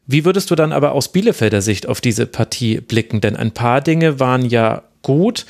Wie 0.08 0.25
würdest 0.25 0.51
du 0.51 0.56
dann 0.56 0.71
aber 0.71 0.91
aus 0.91 1.12
Bielefelder 1.12 1.62
Sicht 1.62 1.88
auf 1.88 2.01
diese 2.01 2.28
Partie 2.28 2.80
blicken? 2.82 3.21
Denn 3.21 3.36
ein 3.36 3.51
paar 3.51 3.82
Dinge 3.82 4.19
waren 4.19 4.45
ja 4.45 4.84
gut. 5.01 5.45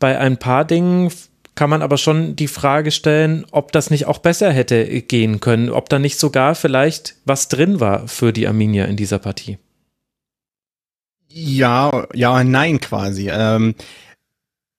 Bei 0.00 0.18
ein 0.18 0.38
paar 0.38 0.64
Dingen 0.64 1.12
kann 1.54 1.70
man 1.70 1.82
aber 1.82 1.98
schon 1.98 2.36
die 2.36 2.48
Frage 2.48 2.90
stellen, 2.90 3.44
ob 3.50 3.72
das 3.72 3.90
nicht 3.90 4.06
auch 4.06 4.18
besser 4.18 4.52
hätte 4.52 4.84
gehen 5.02 5.40
können, 5.40 5.70
ob 5.70 5.88
da 5.88 5.98
nicht 5.98 6.18
sogar 6.18 6.54
vielleicht 6.54 7.16
was 7.24 7.48
drin 7.48 7.80
war 7.80 8.08
für 8.08 8.32
die 8.32 8.46
Arminia 8.46 8.84
in 8.86 8.96
dieser 8.96 9.18
Partie. 9.18 9.58
Ja, 11.28 12.06
ja, 12.12 12.42
nein 12.42 12.80
quasi. 12.80 13.30
Ähm, 13.30 13.74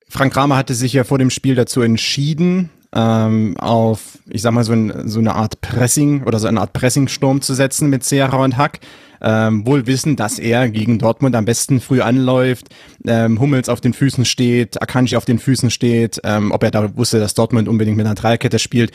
Frank 0.10 0.34
Kramer 0.34 0.57
hatte 0.57 0.73
sich 0.73 0.93
ja 0.93 1.03
vor 1.03 1.17
dem 1.17 1.29
Spiel 1.29 1.55
dazu 1.55 1.81
entschieden, 1.81 2.69
ähm, 2.93 3.55
auf, 3.57 4.19
ich 4.29 4.41
sag 4.41 4.51
mal, 4.51 4.65
so, 4.65 4.73
ein, 4.73 5.07
so 5.07 5.19
eine 5.19 5.36
Art 5.36 5.62
Pressing 5.62 6.23
oder 6.23 6.39
so 6.39 6.47
eine 6.47 6.60
Art 6.60 6.73
Pressingsturm 6.73 7.41
zu 7.41 7.53
setzen 7.53 7.89
mit 7.89 8.03
Serra 8.03 8.43
und 8.43 8.57
Hack 8.57 8.79
ähm, 9.21 9.65
wohl 9.65 9.88
wissen, 9.88 10.15
dass 10.15 10.39
er 10.39 10.69
gegen 10.69 10.99
Dortmund 10.99 11.36
am 11.36 11.45
besten 11.45 11.79
früh 11.79 12.01
anläuft, 12.01 12.67
ähm, 13.07 13.39
Hummels 13.39 13.69
auf 13.69 13.81
den 13.81 13.93
Füßen 13.93 14.25
steht, 14.25 14.81
Akanji 14.81 15.15
auf 15.15 15.25
den 15.25 15.39
Füßen 15.39 15.69
steht, 15.69 16.19
ähm, 16.23 16.51
ob 16.51 16.63
er 16.63 16.71
da 16.71 16.95
wusste, 16.95 17.19
dass 17.19 17.34
Dortmund 17.34 17.67
unbedingt 17.67 17.97
mit 17.97 18.05
einer 18.05 18.15
Dreierkette 18.15 18.60
spielt, 18.60 18.91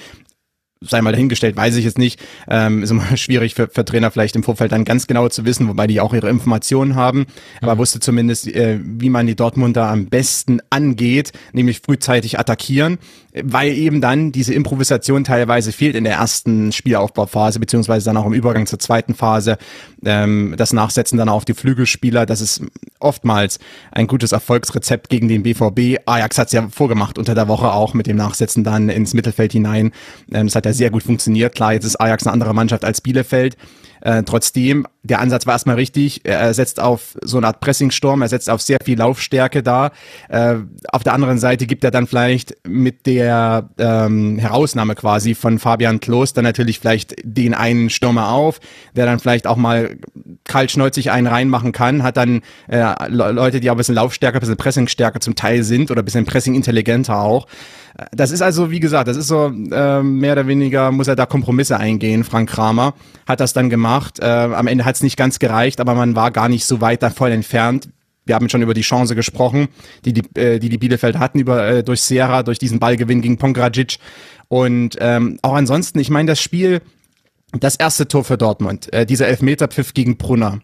sei 0.80 1.00
mal 1.00 1.12
dahingestellt, 1.12 1.56
weiß 1.56 1.76
ich 1.76 1.84
jetzt 1.84 1.98
nicht. 1.98 2.20
Ähm, 2.48 2.82
ist 2.82 2.90
immer 2.90 3.16
schwierig 3.16 3.54
für, 3.54 3.68
für 3.68 3.84
Trainer 3.84 4.10
vielleicht 4.10 4.36
im 4.36 4.42
Vorfeld 4.42 4.72
dann 4.72 4.84
ganz 4.84 5.06
genau 5.06 5.28
zu 5.28 5.44
wissen, 5.44 5.68
wobei 5.68 5.86
die 5.86 6.00
auch 6.00 6.14
ihre 6.14 6.28
Informationen 6.28 6.94
haben. 6.94 7.26
Aber 7.60 7.78
wusste 7.78 8.00
zumindest, 8.00 8.46
äh, 8.48 8.78
wie 8.82 9.10
man 9.10 9.26
die 9.26 9.36
Dortmunder 9.36 9.88
am 9.88 10.06
besten 10.06 10.60
angeht, 10.70 11.32
nämlich 11.52 11.80
frühzeitig 11.80 12.38
attackieren, 12.38 12.98
weil 13.42 13.72
eben 13.72 14.00
dann 14.00 14.32
diese 14.32 14.54
Improvisation 14.54 15.24
teilweise 15.24 15.72
fehlt 15.72 15.94
in 15.94 16.04
der 16.04 16.14
ersten 16.14 16.72
Spielaufbauphase, 16.72 17.60
beziehungsweise 17.60 18.06
dann 18.06 18.16
auch 18.16 18.26
im 18.26 18.32
Übergang 18.32 18.66
zur 18.66 18.78
zweiten 18.78 19.14
Phase. 19.14 19.58
Ähm, 20.04 20.54
das 20.56 20.72
Nachsetzen 20.72 21.18
dann 21.18 21.28
auf 21.28 21.44
die 21.44 21.54
Flügelspieler, 21.54 22.24
das 22.24 22.40
ist 22.40 22.62
oftmals 22.98 23.58
ein 23.92 24.06
gutes 24.06 24.32
Erfolgsrezept 24.32 25.08
gegen 25.08 25.28
den 25.28 25.42
BVB. 25.42 26.00
Ajax 26.06 26.38
hat 26.38 26.46
es 26.46 26.52
ja 26.52 26.68
vorgemacht 26.68 27.18
unter 27.18 27.34
der 27.34 27.48
Woche 27.48 27.72
auch 27.72 27.94
mit 27.94 28.06
dem 28.06 28.16
Nachsetzen 28.16 28.64
dann 28.64 28.88
ins 28.88 29.12
Mittelfeld 29.12 29.52
hinein. 29.52 29.92
Ähm, 30.32 30.46
das 30.46 30.54
hat 30.54 30.64
ja 30.64 30.72
sehr 30.72 30.90
gut 30.90 31.02
funktioniert. 31.02 31.54
Klar, 31.54 31.74
jetzt 31.74 31.84
ist 31.84 31.96
Ajax 31.96 32.26
eine 32.26 32.32
andere 32.32 32.54
Mannschaft 32.54 32.84
als 32.84 33.00
Bielefeld. 33.00 33.56
Äh, 34.06 34.22
trotzdem, 34.22 34.86
der 35.02 35.18
Ansatz 35.18 35.46
war 35.46 35.54
erstmal 35.54 35.74
richtig. 35.74 36.20
Er 36.22 36.54
setzt 36.54 36.78
auf 36.78 37.18
so 37.24 37.38
eine 37.38 37.48
Art 37.48 37.58
Pressingsturm, 37.58 38.22
er 38.22 38.28
setzt 38.28 38.48
auf 38.48 38.62
sehr 38.62 38.78
viel 38.84 38.96
Laufstärke 38.96 39.64
da. 39.64 39.90
Äh, 40.28 40.58
auf 40.90 41.02
der 41.02 41.12
anderen 41.12 41.40
Seite 41.40 41.66
gibt 41.66 41.82
er 41.82 41.90
dann 41.90 42.06
vielleicht 42.06 42.54
mit 42.64 43.06
der 43.06 43.68
ähm, 43.78 44.38
Herausnahme 44.38 44.94
quasi 44.94 45.34
von 45.34 45.58
Fabian 45.58 45.98
Klos 45.98 46.32
dann 46.32 46.44
natürlich 46.44 46.78
vielleicht 46.78 47.16
den 47.24 47.52
einen 47.52 47.90
Stürmer 47.90 48.30
auf, 48.30 48.60
der 48.94 49.06
dann 49.06 49.18
vielleicht 49.18 49.48
auch 49.48 49.56
mal 49.56 49.96
kaltschnäuzig 50.44 51.10
einen 51.10 51.26
reinmachen 51.26 51.72
kann, 51.72 52.04
hat 52.04 52.16
dann 52.16 52.42
äh, 52.68 53.08
Leute, 53.08 53.58
die 53.58 53.70
auch 53.70 53.74
ein 53.74 53.78
bisschen 53.78 53.96
Laufstärker, 53.96 54.38
ein 54.38 54.40
bisschen 54.40 54.56
Pressingstärker 54.56 55.18
zum 55.18 55.34
Teil 55.34 55.64
sind 55.64 55.90
oder 55.90 56.02
ein 56.02 56.04
bisschen 56.04 56.26
Pressing-intelligenter 56.26 57.18
auch. 57.18 57.48
Das 58.12 58.30
ist 58.30 58.42
also, 58.42 58.70
wie 58.70 58.80
gesagt, 58.80 59.08
das 59.08 59.16
ist 59.16 59.28
so 59.28 59.46
äh, 59.46 60.02
mehr 60.02 60.32
oder 60.32 60.46
weniger, 60.46 60.92
muss 60.92 61.08
er 61.08 61.16
da 61.16 61.24
Kompromisse 61.24 61.78
eingehen, 61.78 62.24
Frank 62.24 62.50
Kramer. 62.50 62.94
Hat 63.26 63.40
das 63.40 63.54
dann 63.54 63.70
gemacht. 63.70 64.18
Äh, 64.20 64.26
am 64.26 64.66
Ende 64.66 64.84
hat 64.84 64.96
es 64.96 65.02
nicht 65.02 65.16
ganz 65.16 65.38
gereicht, 65.38 65.80
aber 65.80 65.94
man 65.94 66.14
war 66.14 66.30
gar 66.30 66.48
nicht 66.48 66.66
so 66.66 66.80
weit 66.82 67.02
davon 67.02 67.32
entfernt. 67.32 67.88
Wir 68.26 68.34
haben 68.34 68.48
schon 68.48 68.60
über 68.60 68.74
die 68.74 68.82
Chance 68.82 69.14
gesprochen, 69.14 69.68
die 70.04 70.12
die, 70.12 70.38
äh, 70.38 70.58
die, 70.58 70.68
die 70.68 70.78
Bielefeld 70.78 71.18
hatten 71.18 71.38
über, 71.38 71.66
äh, 71.66 71.82
durch 71.82 72.02
Sierra, 72.02 72.42
durch 72.42 72.58
diesen 72.58 72.80
Ballgewinn 72.80 73.22
gegen 73.22 73.38
Pongradzic. 73.38 73.98
Und 74.48 74.96
ähm, 75.00 75.38
auch 75.42 75.54
ansonsten, 75.54 75.98
ich 75.98 76.10
meine, 76.10 76.28
das 76.28 76.40
Spiel, 76.40 76.82
das 77.52 77.76
erste 77.76 78.08
Tor 78.08 78.24
für 78.24 78.36
Dortmund, 78.36 78.92
äh, 78.92 79.06
dieser 79.06 79.28
Elfmeterpfiff 79.28 79.94
gegen 79.94 80.18
Brunner 80.18 80.60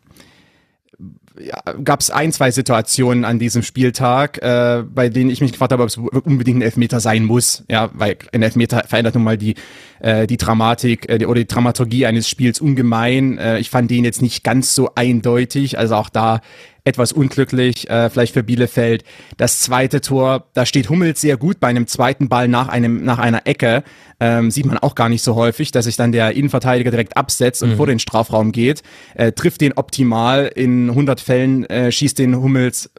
ja, 1.39 1.61
gab 1.85 2.01
es 2.01 2.11
ein, 2.11 2.33
zwei 2.33 2.51
Situationen 2.51 3.25
an 3.25 3.39
diesem 3.39 3.63
Spieltag, 3.63 4.43
äh, 4.43 4.83
bei 4.83 5.09
denen 5.09 5.31
ich 5.31 5.41
mich 5.41 5.53
gefragt 5.53 5.73
habe, 5.73 5.83
ob 5.83 5.89
es 5.89 5.97
unbedingt 5.97 6.59
ein 6.59 6.63
Elfmeter 6.63 7.01
sein 7.01 7.25
muss. 7.25 7.65
Ja, 7.69 7.91
weil 7.95 8.17
ein 8.33 8.43
Elfmeter 8.43 8.85
verändert 8.87 9.15
nun 9.15 9.25
mal 9.25 9.39
die, 9.39 9.55
äh, 10.01 10.27
die 10.27 10.37
Dramatik 10.37 11.09
äh, 11.09 11.25
oder 11.25 11.41
die 11.41 11.47
Dramaturgie 11.47 12.07
eines 12.07 12.29
Spiels 12.29 12.61
ungemein. 12.61 13.39
Äh, 13.39 13.59
ich 13.59 13.71
fand 13.71 13.91
den 13.91 14.05
jetzt 14.05 14.23
nicht 14.23 14.45
ganz 14.45 14.75
so 14.75 14.91
eindeutig. 14.95 15.79
Also 15.79 15.97
auch 15.97 16.09
da 16.09 16.41
etwas 16.85 17.13
unglücklich, 17.13 17.89
äh, 17.89 18.11
vielleicht 18.11 18.35
für 18.35 18.43
Bielefeld. 18.43 19.05
Das 19.37 19.61
zweite 19.61 20.01
Tor, 20.01 20.47
da 20.55 20.67
steht 20.67 20.89
Hummels 20.89 21.21
sehr 21.21 21.37
gut 21.37 21.61
bei 21.61 21.69
einem 21.69 21.87
zweiten 21.87 22.29
Ball 22.29 22.49
nach 22.49 22.69
einem 22.69 23.05
nach 23.05 23.19
einer 23.19 23.47
Ecke. 23.47 23.85
Ähm, 24.19 24.51
sieht 24.51 24.67
man 24.67 24.79
auch 24.79 24.95
gar 24.95 25.09
nicht 25.09 25.23
so 25.23 25.35
häufig, 25.35 25.71
dass 25.71 25.85
sich 25.85 25.97
dann 25.97 26.13
der 26.13 26.33
Innenverteidiger 26.33 26.91
direkt 26.91 27.17
absetzt 27.17 27.63
und 27.63 27.71
mhm. 27.71 27.77
vor 27.77 27.87
den 27.87 27.99
Strafraum 27.99 28.53
geht, 28.53 28.83
äh, 29.15 29.33
trifft 29.33 29.61
den 29.61 29.73
optimal. 29.75 30.51
In 30.55 30.91
100 30.91 31.21
Fällen 31.21 31.65
äh, 31.67 31.91
schießt 31.91 32.19
den 32.19 32.37
Hummels 32.37 32.91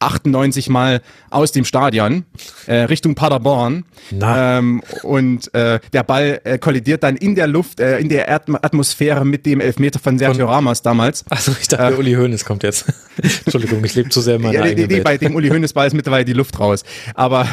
98 0.00 0.68
Mal 0.68 1.02
aus 1.28 1.52
dem 1.52 1.64
Stadion 1.64 2.24
äh, 2.66 2.74
Richtung 2.74 3.14
Paderborn. 3.14 3.84
Ähm, 4.20 4.82
und 5.02 5.52
äh, 5.54 5.78
der 5.92 6.02
Ball 6.02 6.40
äh, 6.44 6.58
kollidiert 6.58 7.02
dann 7.02 7.16
in 7.16 7.34
der 7.34 7.46
Luft, 7.46 7.80
äh, 7.80 7.98
in 7.98 8.08
der 8.08 8.26
Erd 8.26 8.48
Atmosphäre 8.48 9.24
mit 9.24 9.46
dem 9.46 9.60
Elfmeter 9.60 9.98
von 9.98 10.18
Sergio 10.18 10.46
von, 10.46 10.54
Ramos 10.54 10.82
damals. 10.82 11.24
Achso, 11.30 11.52
ich 11.60 11.68
dachte, 11.68 11.94
äh, 11.94 11.98
Uli 11.98 12.14
Hoeneß 12.14 12.44
kommt 12.44 12.62
jetzt. 12.62 12.86
Entschuldigung, 13.22 13.84
ich 13.84 13.94
lebe 13.94 14.08
zu 14.08 14.20
sehr 14.20 14.36
in 14.36 14.42
meiner 14.42 14.54
ja, 14.54 14.62
eigenen 14.62 14.88
nee, 14.88 14.96
nee, 14.96 15.00
bei 15.02 15.18
dem 15.18 15.34
Uli 15.34 15.48
Hoeneß 15.50 15.74
Ball 15.74 15.86
ist 15.86 15.94
mittlerweile 15.94 16.24
die 16.24 16.32
Luft 16.32 16.58
raus. 16.58 16.82
Aber, 17.14 17.46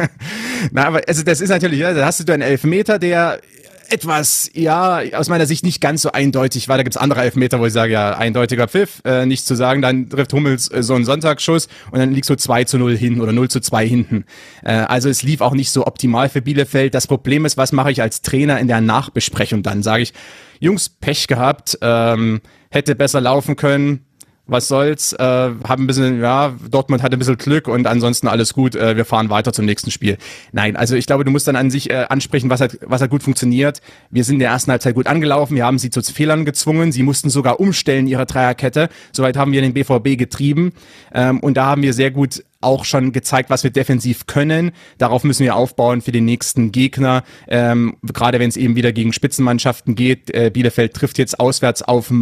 na, 0.70 0.86
aber 0.86 1.00
also 1.08 1.22
das 1.22 1.40
ist 1.40 1.48
natürlich, 1.48 1.80
ja, 1.80 1.94
da 1.94 2.04
hast 2.04 2.26
du 2.28 2.32
einen 2.32 2.42
Elfmeter, 2.42 2.98
der 2.98 3.40
etwas, 3.92 4.50
ja, 4.54 5.00
aus 5.14 5.28
meiner 5.28 5.46
Sicht 5.46 5.64
nicht 5.64 5.80
ganz 5.80 6.02
so 6.02 6.12
eindeutig 6.12 6.68
war. 6.68 6.76
Da 6.76 6.82
gibt's 6.82 6.96
andere 6.96 7.22
Elfmeter, 7.22 7.60
wo 7.60 7.66
ich 7.66 7.72
sage, 7.72 7.92
ja, 7.92 8.16
eindeutiger 8.16 8.68
Pfiff, 8.68 9.02
äh, 9.04 9.26
nichts 9.26 9.46
zu 9.46 9.54
sagen. 9.54 9.82
Dann 9.82 10.08
trifft 10.08 10.32
Hummels 10.32 10.70
äh, 10.70 10.82
so 10.82 10.94
einen 10.94 11.04
Sonntagsschuss 11.04 11.68
und 11.90 11.98
dann 11.98 12.12
liegst 12.12 12.30
du 12.30 12.36
2 12.36 12.64
zu 12.64 12.78
0 12.78 12.96
hin 12.96 13.20
oder 13.20 13.32
0 13.32 13.48
zu 13.48 13.60
2 13.60 13.86
hinten. 13.86 14.24
Äh, 14.62 14.72
also 14.72 15.08
es 15.08 15.22
lief 15.22 15.40
auch 15.40 15.54
nicht 15.54 15.70
so 15.70 15.86
optimal 15.86 16.28
für 16.28 16.42
Bielefeld. 16.42 16.94
Das 16.94 17.06
Problem 17.06 17.44
ist, 17.44 17.56
was 17.56 17.72
mache 17.72 17.90
ich 17.90 18.02
als 18.02 18.22
Trainer 18.22 18.58
in 18.60 18.68
der 18.68 18.80
Nachbesprechung 18.80 19.62
dann? 19.62 19.82
Sage 19.82 20.04
ich, 20.04 20.12
Jungs, 20.60 20.88
Pech 20.88 21.26
gehabt, 21.26 21.78
ähm, 21.82 22.40
hätte 22.70 22.94
besser 22.94 23.20
laufen 23.20 23.56
können, 23.56 24.04
was 24.50 24.68
soll's, 24.68 25.12
äh, 25.12 25.22
haben 25.22 25.84
ein 25.84 25.86
bisschen, 25.86 26.20
ja, 26.20 26.54
Dortmund 26.70 27.02
hatte 27.02 27.16
ein 27.16 27.18
bisschen 27.18 27.38
Glück 27.38 27.68
und 27.68 27.86
ansonsten 27.86 28.28
alles 28.28 28.54
gut, 28.54 28.74
äh, 28.74 28.96
wir 28.96 29.04
fahren 29.04 29.30
weiter 29.30 29.52
zum 29.52 29.64
nächsten 29.64 29.90
Spiel. 29.90 30.18
Nein, 30.52 30.76
also 30.76 30.96
ich 30.96 31.06
glaube, 31.06 31.24
du 31.24 31.30
musst 31.30 31.48
dann 31.48 31.56
an 31.56 31.70
sich 31.70 31.90
äh, 31.90 32.06
ansprechen, 32.08 32.50
was 32.50 32.60
hat, 32.60 32.78
was 32.82 33.00
hat 33.00 33.10
gut 33.10 33.22
funktioniert. 33.22 33.80
Wir 34.10 34.24
sind 34.24 34.34
in 34.34 34.40
der 34.40 34.50
ersten 34.50 34.70
Halbzeit 34.70 34.94
gut 34.94 35.06
angelaufen, 35.06 35.56
wir 35.56 35.64
haben 35.64 35.78
sie 35.78 35.90
zu 35.90 36.02
Fehlern 36.02 36.44
gezwungen, 36.44 36.92
sie 36.92 37.02
mussten 37.02 37.30
sogar 37.30 37.60
umstellen 37.60 38.06
ihre 38.06 38.26
Dreierkette, 38.26 38.88
soweit 39.12 39.36
haben 39.36 39.52
wir 39.52 39.60
den 39.60 39.74
BVB 39.74 40.18
getrieben 40.18 40.72
ähm, 41.14 41.40
und 41.40 41.56
da 41.56 41.66
haben 41.66 41.82
wir 41.82 41.92
sehr 41.92 42.10
gut 42.10 42.42
auch 42.60 42.84
schon 42.84 43.12
gezeigt, 43.12 43.50
was 43.50 43.64
wir 43.64 43.70
defensiv 43.70 44.26
können. 44.26 44.72
Darauf 44.98 45.24
müssen 45.24 45.44
wir 45.44 45.56
aufbauen 45.56 46.02
für 46.02 46.12
den 46.12 46.24
nächsten 46.24 46.72
Gegner. 46.72 47.24
Ähm, 47.48 47.96
gerade 48.02 48.38
wenn 48.38 48.48
es 48.48 48.56
eben 48.56 48.76
wieder 48.76 48.92
gegen 48.92 49.12
Spitzenmannschaften 49.12 49.94
geht. 49.94 50.30
Äh, 50.34 50.50
Bielefeld 50.50 50.94
trifft 50.94 51.18
jetzt 51.18 51.40
auswärts 51.40 51.82
auf, 51.82 52.12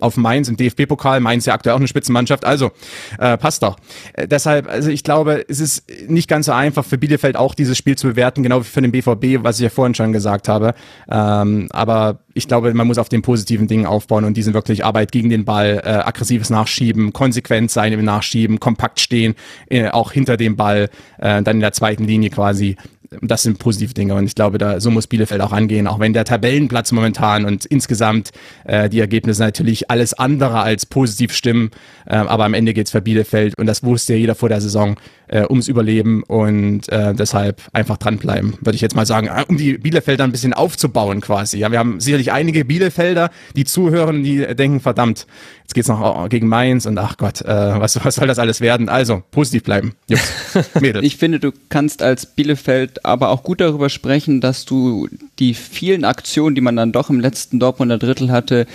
auf 0.00 0.16
Mainz 0.16 0.48
im 0.48 0.56
DFB-Pokal. 0.56 1.20
Mainz 1.20 1.46
ja 1.46 1.54
aktuell 1.54 1.74
auch 1.74 1.78
eine 1.80 1.88
Spitzenmannschaft. 1.88 2.44
Also 2.44 2.70
äh, 3.18 3.36
passt 3.36 3.62
doch. 3.62 3.76
Äh, 4.12 4.28
deshalb, 4.28 4.68
also 4.68 4.90
ich 4.90 5.04
glaube, 5.04 5.44
es 5.48 5.60
ist 5.60 5.84
nicht 6.08 6.28
ganz 6.28 6.46
so 6.46 6.52
einfach 6.52 6.84
für 6.84 6.98
Bielefeld 6.98 7.36
auch 7.36 7.54
dieses 7.54 7.76
Spiel 7.76 7.96
zu 7.96 8.08
bewerten, 8.08 8.42
genau 8.42 8.60
wie 8.60 8.64
für 8.64 8.82
den 8.82 8.92
BVB, 8.92 9.44
was 9.44 9.58
ich 9.58 9.64
ja 9.64 9.70
vorhin 9.70 9.94
schon 9.94 10.12
gesagt 10.12 10.48
habe. 10.48 10.74
Ähm, 11.10 11.68
aber 11.70 12.20
ich 12.34 12.48
glaube, 12.48 12.72
man 12.74 12.86
muss 12.86 12.98
auf 12.98 13.08
den 13.08 13.22
positiven 13.22 13.66
Dingen 13.66 13.86
aufbauen 13.86 14.24
und 14.24 14.36
diesen 14.36 14.54
wirklich 14.54 14.84
Arbeit 14.84 15.12
gegen 15.12 15.30
den 15.30 15.44
Ball, 15.44 15.82
äh, 15.84 15.88
aggressives 15.88 16.50
Nachschieben, 16.50 17.12
konsequent 17.12 17.70
sein 17.70 17.92
im 17.92 18.04
Nachschieben, 18.04 18.60
kompakt 18.60 19.00
stehen, 19.00 19.34
äh, 19.68 19.88
auch 19.88 20.12
hinter 20.12 20.36
dem 20.36 20.56
Ball, 20.56 20.88
äh, 21.18 21.42
dann 21.42 21.56
in 21.56 21.60
der 21.60 21.72
zweiten 21.72 22.04
Linie 22.04 22.30
quasi 22.30 22.76
das 23.22 23.42
sind 23.42 23.58
positive 23.58 23.92
Dinge 23.92 24.14
und 24.14 24.24
ich 24.24 24.36
glaube, 24.36 24.58
da 24.58 24.78
so 24.78 24.90
muss 24.90 25.08
Bielefeld 25.08 25.40
auch 25.40 25.52
angehen, 25.52 25.88
auch 25.88 25.98
wenn 25.98 26.12
der 26.12 26.24
Tabellenplatz 26.24 26.92
momentan 26.92 27.44
und 27.44 27.64
insgesamt 27.64 28.30
äh, 28.64 28.88
die 28.88 29.00
Ergebnisse 29.00 29.42
natürlich 29.42 29.90
alles 29.90 30.14
andere 30.14 30.60
als 30.60 30.86
positiv 30.86 31.32
stimmen, 31.32 31.70
äh, 32.06 32.14
aber 32.14 32.44
am 32.44 32.54
Ende 32.54 32.72
geht's 32.72 32.92
für 32.92 33.00
Bielefeld 33.00 33.58
und 33.58 33.66
das 33.66 33.82
wusste 33.82 34.12
ja 34.12 34.20
jeder 34.20 34.36
vor 34.36 34.48
der 34.48 34.60
Saison 34.60 34.96
äh, 35.30 35.44
ums 35.48 35.68
Überleben 35.68 36.22
und 36.24 36.88
äh, 36.88 37.14
deshalb 37.14 37.62
einfach 37.72 37.96
dranbleiben, 37.96 38.54
würde 38.60 38.74
ich 38.74 38.80
jetzt 38.80 38.96
mal 38.96 39.06
sagen, 39.06 39.28
äh, 39.28 39.44
um 39.48 39.56
die 39.56 39.78
Bielefelder 39.78 40.24
ein 40.24 40.32
bisschen 40.32 40.52
aufzubauen 40.52 41.20
quasi. 41.20 41.58
Ja, 41.58 41.70
wir 41.70 41.78
haben 41.78 42.00
sicherlich 42.00 42.32
einige 42.32 42.64
Bielefelder, 42.64 43.30
die 43.54 43.64
zuhören, 43.64 44.24
die 44.24 44.38
denken, 44.54 44.80
verdammt, 44.80 45.26
jetzt 45.62 45.74
geht's 45.74 45.88
noch 45.88 46.28
gegen 46.28 46.48
Mainz 46.48 46.84
und 46.86 46.98
ach 46.98 47.16
Gott, 47.16 47.42
äh, 47.42 47.46
was, 47.46 48.04
was 48.04 48.16
soll 48.16 48.26
das 48.26 48.40
alles 48.40 48.60
werden? 48.60 48.88
Also 48.88 49.22
positiv 49.30 49.62
bleiben, 49.62 49.94
Jungs, 50.08 50.32
Mädels. 50.80 51.06
Ich 51.06 51.16
finde, 51.16 51.38
du 51.38 51.52
kannst 51.68 52.02
als 52.02 52.26
Bielefeld 52.26 53.04
aber 53.04 53.28
auch 53.28 53.44
gut 53.44 53.60
darüber 53.60 53.88
sprechen, 53.88 54.40
dass 54.40 54.64
du 54.64 55.08
die 55.38 55.54
vielen 55.54 56.04
Aktionen, 56.04 56.56
die 56.56 56.60
man 56.60 56.74
dann 56.74 56.90
doch 56.92 57.08
im 57.08 57.20
letzten 57.20 57.60
Dortmunder 57.60 57.98
Drittel 57.98 58.32
hatte, 58.32 58.66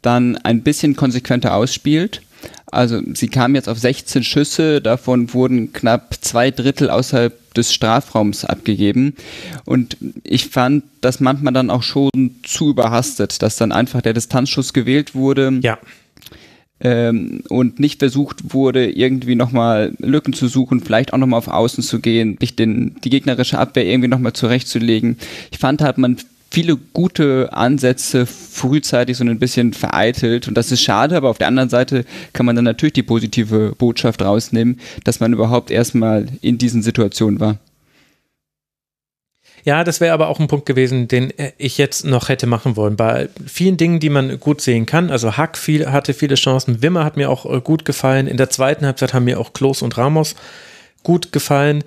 dann 0.00 0.36
ein 0.38 0.62
bisschen 0.62 0.96
konsequenter 0.96 1.54
ausspielt. 1.54 2.22
Also 2.66 3.00
sie 3.14 3.28
kamen 3.28 3.54
jetzt 3.54 3.68
auf 3.68 3.78
16 3.78 4.24
Schüsse, 4.24 4.80
davon 4.80 5.32
wurden 5.32 5.72
knapp 5.72 6.14
zwei 6.20 6.50
Drittel 6.50 6.90
außerhalb 6.90 7.32
des 7.54 7.72
Strafraums 7.72 8.44
abgegeben. 8.44 9.14
Und 9.64 9.96
ich 10.24 10.48
fand 10.48 10.84
das 11.00 11.20
manchmal 11.20 11.52
dann 11.52 11.70
auch 11.70 11.82
schon 11.82 12.10
zu 12.42 12.70
überhastet, 12.70 13.42
dass 13.42 13.56
dann 13.56 13.70
einfach 13.70 14.02
der 14.02 14.12
Distanzschuss 14.12 14.72
gewählt 14.72 15.14
wurde. 15.14 15.60
Ja 15.62 15.78
ähm, 16.80 17.42
und 17.48 17.80
nicht 17.80 18.00
versucht 18.00 18.52
wurde, 18.52 18.90
irgendwie 18.90 19.34
nochmal 19.34 19.92
Lücken 19.98 20.34
zu 20.34 20.48
suchen, 20.48 20.80
vielleicht 20.80 21.12
auch 21.12 21.18
nochmal 21.18 21.38
auf 21.38 21.48
Außen 21.48 21.82
zu 21.82 22.00
gehen, 22.00 22.36
sich 22.40 22.56
den, 22.56 22.96
die 23.02 23.10
gegnerische 23.10 23.58
Abwehr 23.58 23.86
irgendwie 23.86 24.08
nochmal 24.08 24.34
zurechtzulegen. 24.34 25.16
Ich 25.50 25.58
fand, 25.58 25.82
hat 25.82 25.98
man 25.98 26.18
viele 26.54 26.76
gute 26.76 27.52
Ansätze 27.52 28.26
frühzeitig 28.26 29.16
so 29.16 29.24
ein 29.24 29.38
bisschen 29.40 29.72
vereitelt 29.72 30.46
und 30.46 30.54
das 30.54 30.70
ist 30.70 30.82
schade, 30.82 31.16
aber 31.16 31.28
auf 31.28 31.38
der 31.38 31.48
anderen 31.48 31.68
Seite 31.68 32.04
kann 32.32 32.46
man 32.46 32.54
dann 32.54 32.64
natürlich 32.64 32.92
die 32.92 33.02
positive 33.02 33.74
Botschaft 33.76 34.22
rausnehmen, 34.22 34.78
dass 35.02 35.18
man 35.18 35.32
überhaupt 35.32 35.72
erstmal 35.72 36.26
in 36.42 36.56
diesen 36.56 36.82
Situationen 36.82 37.40
war. 37.40 37.58
Ja, 39.64 39.82
das 39.82 40.00
wäre 40.00 40.14
aber 40.14 40.28
auch 40.28 40.38
ein 40.38 40.46
Punkt 40.46 40.66
gewesen, 40.66 41.08
den 41.08 41.32
ich 41.58 41.76
jetzt 41.76 42.04
noch 42.04 42.28
hätte 42.28 42.46
machen 42.46 42.76
wollen. 42.76 42.94
Bei 42.94 43.30
vielen 43.46 43.76
Dingen, 43.76 43.98
die 43.98 44.10
man 44.10 44.38
gut 44.38 44.60
sehen 44.60 44.86
kann. 44.86 45.10
Also 45.10 45.36
Hack 45.36 45.58
viel, 45.58 45.90
hatte 45.90 46.14
viele 46.14 46.36
Chancen. 46.36 46.82
Wimmer 46.82 47.02
hat 47.02 47.16
mir 47.16 47.30
auch 47.30 47.46
äh, 47.46 47.60
gut 47.62 47.84
gefallen. 47.84 48.26
In 48.28 48.36
der 48.36 48.50
zweiten 48.50 48.84
Halbzeit 48.86 49.14
haben 49.14 49.24
mir 49.24 49.40
auch 49.40 49.54
Klos 49.54 49.80
und 49.82 49.96
Ramos 49.96 50.36
gut 51.02 51.32
gefallen. 51.32 51.82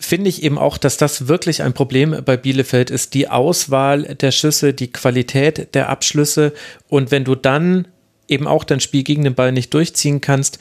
Finde 0.00 0.28
ich 0.28 0.42
eben 0.44 0.58
auch, 0.58 0.78
dass 0.78 0.96
das 0.96 1.26
wirklich 1.26 1.62
ein 1.62 1.72
Problem 1.72 2.22
bei 2.24 2.36
Bielefeld 2.36 2.90
ist. 2.90 3.14
Die 3.14 3.28
Auswahl 3.28 4.02
der 4.02 4.30
Schüsse, 4.30 4.72
die 4.72 4.92
Qualität 4.92 5.74
der 5.74 5.88
Abschlüsse. 5.88 6.52
Und 6.88 7.10
wenn 7.10 7.24
du 7.24 7.34
dann 7.34 7.88
eben 8.28 8.46
auch 8.46 8.62
dein 8.62 8.80
Spiel 8.80 9.02
gegen 9.02 9.24
den 9.24 9.34
Ball 9.34 9.50
nicht 9.50 9.74
durchziehen 9.74 10.20
kannst, 10.20 10.58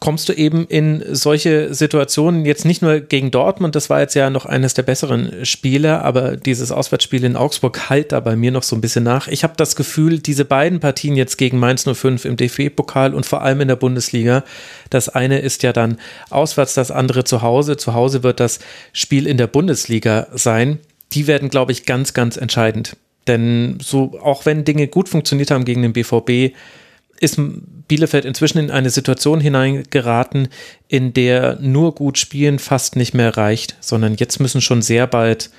kommst 0.00 0.28
du 0.28 0.32
eben 0.32 0.66
in 0.66 1.02
solche 1.10 1.74
Situationen, 1.74 2.44
jetzt 2.44 2.64
nicht 2.64 2.82
nur 2.82 3.00
gegen 3.00 3.30
Dortmund, 3.30 3.74
das 3.74 3.90
war 3.90 4.00
jetzt 4.00 4.14
ja 4.14 4.30
noch 4.30 4.46
eines 4.46 4.74
der 4.74 4.82
besseren 4.82 5.44
Spiele, 5.44 6.02
aber 6.02 6.36
dieses 6.36 6.70
Auswärtsspiel 6.70 7.24
in 7.24 7.36
Augsburg 7.36 7.90
halt 7.90 8.12
da 8.12 8.20
bei 8.20 8.36
mir 8.36 8.50
noch 8.50 8.62
so 8.62 8.76
ein 8.76 8.80
bisschen 8.80 9.04
nach. 9.04 9.28
Ich 9.28 9.42
habe 9.42 9.54
das 9.56 9.76
Gefühl, 9.76 10.20
diese 10.20 10.44
beiden 10.44 10.80
Partien 10.80 11.16
jetzt 11.16 11.36
gegen 11.36 11.58
Mainz 11.58 11.84
05 11.84 12.24
im 12.24 12.36
DFB-Pokal 12.36 13.14
und 13.14 13.26
vor 13.26 13.42
allem 13.42 13.60
in 13.60 13.68
der 13.68 13.76
Bundesliga, 13.76 14.44
das 14.90 15.08
eine 15.08 15.40
ist 15.40 15.62
ja 15.62 15.72
dann 15.72 15.98
auswärts, 16.30 16.74
das 16.74 16.90
andere 16.90 17.24
zu 17.24 17.42
Hause. 17.42 17.76
Zu 17.76 17.94
Hause 17.94 18.22
wird 18.22 18.40
das 18.40 18.60
Spiel 18.92 19.26
in 19.26 19.36
der 19.36 19.46
Bundesliga 19.48 20.28
sein. 20.32 20.78
Die 21.12 21.26
werden, 21.26 21.48
glaube 21.48 21.72
ich, 21.72 21.86
ganz, 21.86 22.14
ganz 22.14 22.36
entscheidend. 22.36 22.96
Denn 23.26 23.78
so, 23.82 24.18
auch 24.22 24.46
wenn 24.46 24.64
Dinge 24.64 24.88
gut 24.88 25.08
funktioniert 25.08 25.50
haben 25.50 25.64
gegen 25.64 25.82
den 25.82 25.92
BVB, 25.92 26.54
ist 27.20 27.38
Bielefeld 27.88 28.24
inzwischen 28.24 28.58
in 28.58 28.70
eine 28.70 28.90
Situation 28.90 29.40
hineingeraten, 29.40 30.48
in 30.88 31.12
der 31.14 31.58
nur 31.60 31.94
gut 31.94 32.18
spielen 32.18 32.58
fast 32.58 32.96
nicht 32.96 33.14
mehr 33.14 33.36
reicht, 33.36 33.76
sondern 33.80 34.14
jetzt 34.14 34.40
müssen 34.40 34.60
schon 34.60 34.82
sehr 34.82 35.06
bald 35.06 35.50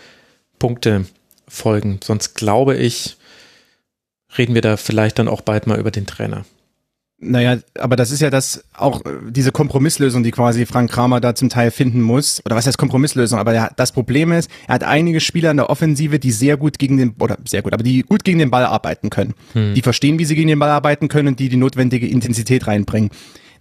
Punkte 0.57 1.05
folgen. 1.47 1.99
Sonst 2.03 2.35
glaube 2.35 2.77
ich, 2.77 3.17
reden 4.37 4.55
wir 4.55 4.61
da 4.61 4.77
vielleicht 4.77 5.19
dann 5.19 5.27
auch 5.27 5.41
bald 5.41 5.67
mal 5.67 5.79
über 5.79 5.91
den 5.91 6.05
Trainer. 6.05 6.45
Naja, 7.21 7.57
aber 7.77 7.97
das 7.97 8.11
ist 8.11 8.21
ja 8.21 8.29
das 8.29 8.63
auch 8.73 9.01
äh, 9.01 9.09
diese 9.29 9.51
Kompromisslösung, 9.51 10.23
die 10.23 10.31
quasi 10.31 10.65
Frank 10.65 10.89
Kramer 10.89 11.19
da 11.19 11.35
zum 11.35 11.49
Teil 11.49 11.69
finden 11.69 12.01
muss. 12.01 12.41
Oder 12.45 12.55
was 12.55 12.65
heißt 12.65 12.77
Kompromisslösung? 12.77 13.39
Aber 13.39 13.51
der, 13.51 13.71
das 13.75 13.91
Problem 13.91 14.31
ist, 14.31 14.49
er 14.67 14.75
hat 14.75 14.83
einige 14.83 15.19
Spieler 15.19 15.51
in 15.51 15.57
der 15.57 15.69
Offensive, 15.69 16.17
die 16.17 16.31
sehr 16.31 16.55
gut 16.55 16.79
gegen 16.79 16.95
den, 16.95 17.15
oder 17.19 17.37
sehr 17.45 17.61
gut, 17.61 17.73
aber 17.73 17.83
die 17.83 18.03
gut 18.03 18.23
gegen 18.23 18.39
den 18.39 18.49
Ball 18.49 18.65
arbeiten 18.65 19.09
können. 19.09 19.33
Hm. 19.51 19.73
Die 19.73 19.81
verstehen, 19.81 20.17
wie 20.17 20.25
sie 20.25 20.35
gegen 20.35 20.47
den 20.47 20.59
Ball 20.59 20.69
arbeiten 20.69 21.09
können 21.09 21.27
und 21.27 21.39
die 21.39 21.49
die 21.49 21.57
notwendige 21.57 22.07
Intensität 22.07 22.67
reinbringen. 22.67 23.09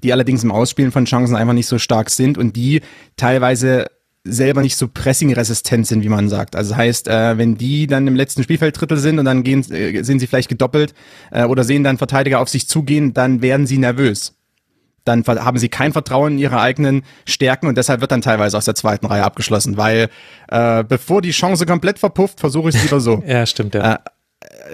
Die 0.04 0.12
allerdings 0.12 0.44
im 0.44 0.52
Ausspielen 0.52 0.92
von 0.92 1.06
Chancen 1.06 1.34
einfach 1.34 1.54
nicht 1.54 1.66
so 1.66 1.78
stark 1.78 2.10
sind 2.10 2.38
und 2.38 2.54
die 2.54 2.82
teilweise 3.16 3.86
selber 4.28 4.62
nicht 4.62 4.76
so 4.76 4.88
pressingresistent 4.88 5.86
sind, 5.86 6.02
wie 6.02 6.08
man 6.08 6.28
sagt. 6.28 6.56
Also 6.56 6.76
heißt, 6.76 7.08
äh, 7.08 7.38
wenn 7.38 7.56
die 7.56 7.86
dann 7.86 8.06
im 8.06 8.14
letzten 8.14 8.42
Spielfelddrittel 8.42 8.96
sind 8.96 9.18
und 9.18 9.24
dann 9.24 9.42
gehen, 9.42 9.64
äh, 9.72 10.02
sind 10.02 10.20
sie 10.20 10.26
vielleicht 10.26 10.48
gedoppelt 10.48 10.94
äh, 11.30 11.44
oder 11.44 11.64
sehen 11.64 11.84
dann 11.84 11.98
Verteidiger 11.98 12.40
auf 12.40 12.48
sich 12.48 12.68
zugehen, 12.68 13.14
dann 13.14 13.42
werden 13.42 13.66
sie 13.66 13.78
nervös. 13.78 14.34
Dann 15.04 15.24
haben 15.26 15.58
sie 15.58 15.70
kein 15.70 15.92
Vertrauen 15.92 16.32
in 16.32 16.38
ihre 16.38 16.60
eigenen 16.60 17.02
Stärken 17.24 17.66
und 17.66 17.78
deshalb 17.78 18.02
wird 18.02 18.12
dann 18.12 18.20
teilweise 18.20 18.58
aus 18.58 18.66
der 18.66 18.74
zweiten 18.74 19.06
Reihe 19.06 19.24
abgeschlossen, 19.24 19.78
weil 19.78 20.10
äh, 20.48 20.84
bevor 20.84 21.22
die 21.22 21.30
Chance 21.30 21.64
komplett 21.64 21.98
verpufft, 21.98 22.40
versuche 22.40 22.68
ich 22.68 22.74
es 22.74 22.82
lieber 22.82 23.00
so. 23.00 23.22
ja, 23.26 23.46
stimmt, 23.46 23.74
ja. 23.74 23.94
Äh, 23.94 23.98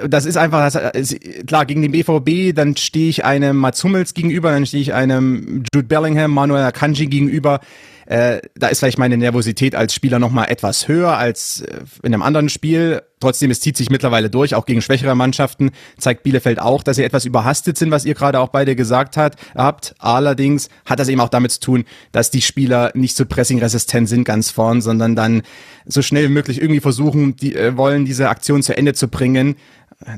das 0.09 0.27
ist 0.27 0.37
einfach, 0.37 0.71
das, 0.73 1.17
klar, 1.47 1.67
gegen 1.67 1.83
den 1.83 1.93
BVB, 1.93 2.55
dann 2.55 2.77
stehe 2.77 3.09
ich 3.09 3.25
einem 3.25 3.57
Mats 3.57 3.83
Hummels 3.85 4.13
gegenüber, 4.13 4.51
dann 4.51 4.67
stehe 4.67 4.83
ich 4.83 4.93
einem 4.93 5.63
Jude 5.73 5.87
Bellingham, 5.87 6.33
Manuel 6.33 6.65
Akanji 6.65 7.07
gegenüber 7.07 7.61
äh, 8.07 8.41
da 8.55 8.69
ist 8.69 8.81
vielleicht 8.81 8.99
meine 8.99 9.17
Nervosität 9.17 9.75
als 9.75 9.95
Spieler 9.95 10.19
nochmal 10.19 10.51
etwas 10.51 10.89
höher 10.89 11.17
als 11.17 11.63
äh, 11.63 11.81
in 12.03 12.13
einem 12.13 12.23
anderen 12.23 12.49
Spiel. 12.49 13.03
Trotzdem, 13.21 13.51
es 13.51 13.61
zieht 13.61 13.77
sich 13.77 13.89
mittlerweile 13.89 14.29
durch, 14.29 14.55
auch 14.55 14.67
gegen 14.67 14.83
schwächere 14.83 15.15
Mannschaften. 15.15 15.71
Zeigt 15.97 16.25
Bielefeld 16.25 16.61
auch, 16.61 16.83
dass 16.83 16.97
sie 16.97 17.05
etwas 17.05 17.25
überhastet 17.25 17.79
sind, 17.79 17.91
was 17.91 18.05
ihr 18.05 18.15
gerade 18.15 18.39
auch 18.41 18.49
beide 18.49 18.77
gesagt 18.77 19.17
hat, 19.17 19.37
habt. 19.55 19.95
Allerdings 19.99 20.69
hat 20.85 20.99
das 20.99 21.09
eben 21.09 21.21
auch 21.21 21.31
damit 21.31 21.53
zu 21.53 21.61
tun, 21.61 21.85
dass 22.13 22.31
die 22.31 22.43
Spieler 22.43 22.91
nicht 22.95 23.17
so 23.17 23.25
pressingresistent 23.25 24.09
sind 24.09 24.25
ganz 24.25 24.51
vorn, 24.51 24.83
sondern 24.83 25.17
dann 25.17 25.43
so 25.87 26.03
schnell 26.03 26.25
wie 26.25 26.33
möglich 26.33 26.61
irgendwie 26.61 26.81
versuchen, 26.81 27.37
die 27.37 27.55
äh, 27.55 27.77
wollen 27.77 28.05
diese 28.05 28.29
Aktion 28.29 28.63
zu 28.63 28.77
Ende 28.77 28.93
zu 28.93 29.09
bringen 29.09 29.57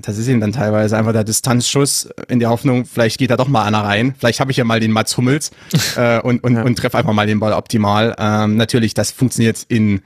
das 0.03 0.19
ist 0.19 0.29
eben 0.29 0.41
dann 0.41 0.53
teilweise 0.53 0.97
einfach 0.97 1.13
der 1.13 1.25
Distanzschuss 1.25 2.09
in 2.29 2.41
der 2.41 2.51
Hoffnung, 2.51 2.87
vielleicht 2.87 3.19
geht 3.19 3.31
da 3.31 3.37
doch 3.37 3.49
mal 3.49 3.65
einer 3.65 3.83
rein. 3.83 4.15
Vielleicht 4.19 4.41
habe 4.41 4.51
ich 4.51 4.57
ja 4.57 4.65
mal 4.65 4.81
den 4.81 4.93
Mats 4.93 5.17
Hummels 5.17 5.51
äh, 5.97 6.21
und, 6.21 6.43
und, 6.43 6.55
ja. 6.55 6.63
und 6.63 6.77
treffe 6.77 6.99
einfach 6.99 7.13
mal 7.13 7.27
den 7.27 7.41
Ball 7.41 7.53
optimal. 7.53 8.15
Ähm, 8.19 8.57
natürlich, 8.57 8.95
das 8.95 9.11
funktioniert 9.11 9.65
in 9.69 10.03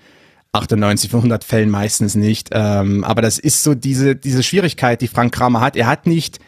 98 0.52 1.10
von 1.10 1.20
100 1.20 1.44
Fällen 1.44 1.70
meistens 1.70 2.14
nicht. 2.14 2.50
Ähm, 2.52 3.04
aber 3.04 3.22
das 3.22 3.38
ist 3.38 3.62
so 3.62 3.74
diese, 3.74 4.16
diese 4.16 4.42
Schwierigkeit, 4.42 5.00
die 5.00 5.08
Frank 5.08 5.34
Kramer 5.34 5.60
hat. 5.60 5.76
Er 5.76 5.86
hat 5.86 6.06
nicht 6.06 6.40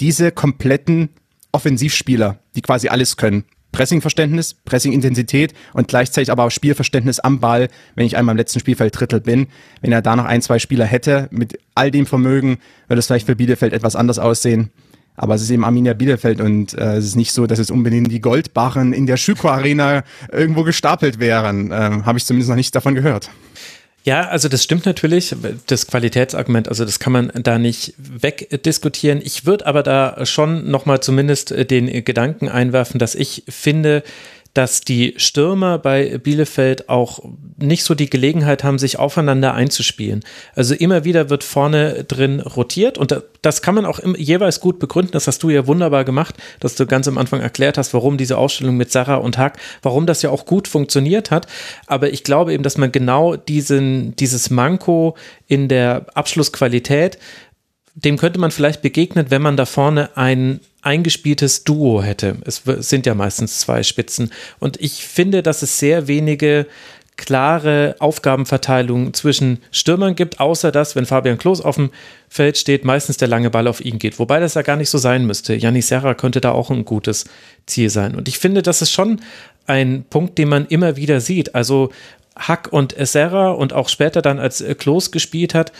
diese 0.00 0.30
kompletten 0.30 1.10
Offensivspieler, 1.52 2.38
die 2.54 2.62
quasi 2.62 2.88
alles 2.88 3.16
können. 3.16 3.44
Pressingverständnis, 3.78 4.54
Pressingintensität 4.54 5.54
und 5.72 5.86
gleichzeitig 5.86 6.32
aber 6.32 6.42
auch 6.42 6.50
Spielverständnis 6.50 7.20
am 7.20 7.38
Ball, 7.38 7.68
wenn 7.94 8.06
ich 8.06 8.16
einmal 8.16 8.32
im 8.32 8.36
letzten 8.36 8.58
Spielfeld 8.58 8.98
Drittel 8.98 9.20
bin. 9.20 9.46
Wenn 9.80 9.92
er 9.92 10.02
da 10.02 10.16
noch 10.16 10.24
ein, 10.24 10.42
zwei 10.42 10.58
Spieler 10.58 10.84
hätte, 10.84 11.28
mit 11.30 11.60
all 11.76 11.92
dem 11.92 12.04
Vermögen, 12.04 12.58
würde 12.88 12.98
es 12.98 13.06
vielleicht 13.06 13.26
für 13.26 13.36
Bielefeld 13.36 13.72
etwas 13.72 13.94
anders 13.94 14.18
aussehen. 14.18 14.70
Aber 15.14 15.36
es 15.36 15.42
ist 15.42 15.50
eben 15.50 15.64
Arminia 15.64 15.94
Bielefeld 15.94 16.40
und 16.40 16.74
äh, 16.74 16.96
es 16.96 17.04
ist 17.04 17.14
nicht 17.14 17.30
so, 17.30 17.46
dass 17.46 17.60
es 17.60 17.70
unbedingt 17.70 18.10
die 18.10 18.20
Goldbarren 18.20 18.92
in 18.92 19.06
der 19.06 19.16
Schüko 19.16 19.48
Arena 19.48 20.02
irgendwo 20.32 20.64
gestapelt 20.64 21.20
wären. 21.20 21.70
Ähm, 21.72 22.04
Habe 22.04 22.18
ich 22.18 22.24
zumindest 22.24 22.48
noch 22.48 22.56
nichts 22.56 22.72
davon 22.72 22.96
gehört. 22.96 23.30
Ja, 24.04 24.28
also 24.28 24.48
das 24.48 24.64
stimmt 24.64 24.86
natürlich, 24.86 25.34
das 25.66 25.86
Qualitätsargument, 25.86 26.68
also 26.68 26.84
das 26.84 26.98
kann 26.98 27.12
man 27.12 27.30
da 27.34 27.58
nicht 27.58 27.92
wegdiskutieren. 27.98 29.20
Ich 29.22 29.44
würde 29.44 29.66
aber 29.66 29.82
da 29.82 30.24
schon 30.24 30.70
nochmal 30.70 31.00
zumindest 31.00 31.52
den 31.70 32.04
Gedanken 32.04 32.48
einwerfen, 32.48 32.98
dass 32.98 33.14
ich 33.14 33.42
finde, 33.48 34.02
dass 34.54 34.80
die 34.80 35.14
Stürmer 35.18 35.78
bei 35.78 36.18
Bielefeld 36.18 36.88
auch 36.88 37.20
nicht 37.58 37.84
so 37.84 37.94
die 37.94 38.10
Gelegenheit 38.10 38.64
haben, 38.64 38.78
sich 38.78 38.98
aufeinander 38.98 39.54
einzuspielen. 39.54 40.24
Also 40.54 40.74
immer 40.74 41.04
wieder 41.04 41.30
wird 41.30 41.44
vorne 41.44 42.04
drin 42.04 42.40
rotiert 42.40 42.98
und 42.98 43.22
das 43.42 43.62
kann 43.62 43.74
man 43.74 43.86
auch 43.86 44.00
jeweils 44.16 44.60
gut 44.60 44.78
begründen. 44.78 45.12
Das 45.12 45.26
hast 45.26 45.42
du 45.42 45.50
ja 45.50 45.66
wunderbar 45.66 46.04
gemacht, 46.04 46.34
dass 46.60 46.74
du 46.74 46.86
ganz 46.86 47.06
am 47.06 47.18
Anfang 47.18 47.40
erklärt 47.40 47.78
hast, 47.78 47.94
warum 47.94 48.18
diese 48.18 48.36
Ausstellung 48.36 48.76
mit 48.76 48.90
Sarah 48.90 49.16
und 49.16 49.38
Hack, 49.38 49.58
warum 49.82 50.06
das 50.06 50.22
ja 50.22 50.30
auch 50.30 50.44
gut 50.44 50.66
funktioniert 50.66 51.30
hat. 51.30 51.46
Aber 51.86 52.10
ich 52.10 52.24
glaube 52.24 52.52
eben, 52.52 52.62
dass 52.62 52.78
man 52.78 52.90
genau 52.90 53.36
diesen, 53.36 54.16
dieses 54.16 54.50
Manko 54.50 55.16
in 55.46 55.68
der 55.68 56.06
Abschlussqualität 56.14 57.18
dem 58.04 58.16
könnte 58.16 58.38
man 58.38 58.52
vielleicht 58.52 58.80
begegnen, 58.80 59.26
wenn 59.30 59.42
man 59.42 59.56
da 59.56 59.66
vorne 59.66 60.16
ein 60.16 60.60
eingespieltes 60.82 61.64
Duo 61.64 62.02
hätte. 62.02 62.36
Es 62.44 62.62
sind 62.64 63.06
ja 63.06 63.14
meistens 63.14 63.58
zwei 63.58 63.82
Spitzen. 63.82 64.30
Und 64.60 64.80
ich 64.80 65.04
finde, 65.04 65.42
dass 65.42 65.62
es 65.62 65.80
sehr 65.80 66.06
wenige 66.06 66.66
klare 67.16 67.96
Aufgabenverteilung 67.98 69.12
zwischen 69.12 69.58
Stürmern 69.72 70.14
gibt, 70.14 70.38
außer 70.38 70.70
dass, 70.70 70.94
wenn 70.94 71.06
Fabian 71.06 71.38
Klos 71.38 71.60
auf 71.60 71.74
dem 71.74 71.90
Feld 72.28 72.56
steht, 72.56 72.84
meistens 72.84 73.16
der 73.16 73.26
lange 73.26 73.50
Ball 73.50 73.66
auf 73.66 73.84
ihn 73.84 73.98
geht. 73.98 74.20
Wobei 74.20 74.38
das 74.38 74.54
ja 74.54 74.62
gar 74.62 74.76
nicht 74.76 74.90
so 74.90 74.98
sein 74.98 75.26
müsste. 75.26 75.54
Janis 75.56 75.88
Serra 75.88 76.14
könnte 76.14 76.40
da 76.40 76.52
auch 76.52 76.70
ein 76.70 76.84
gutes 76.84 77.24
Ziel 77.66 77.90
sein. 77.90 78.14
Und 78.14 78.28
ich 78.28 78.38
finde, 78.38 78.62
das 78.62 78.80
ist 78.80 78.92
schon 78.92 79.20
ein 79.66 80.04
Punkt, 80.08 80.38
den 80.38 80.48
man 80.48 80.66
immer 80.66 80.94
wieder 80.94 81.20
sieht. 81.20 81.56
Also 81.56 81.90
Hack 82.36 82.68
und 82.72 82.94
Serra 82.96 83.50
und 83.50 83.72
auch 83.72 83.88
später 83.88 84.22
dann, 84.22 84.38
als 84.38 84.64
Klos 84.78 85.10
gespielt 85.10 85.54
hat, 85.54 85.72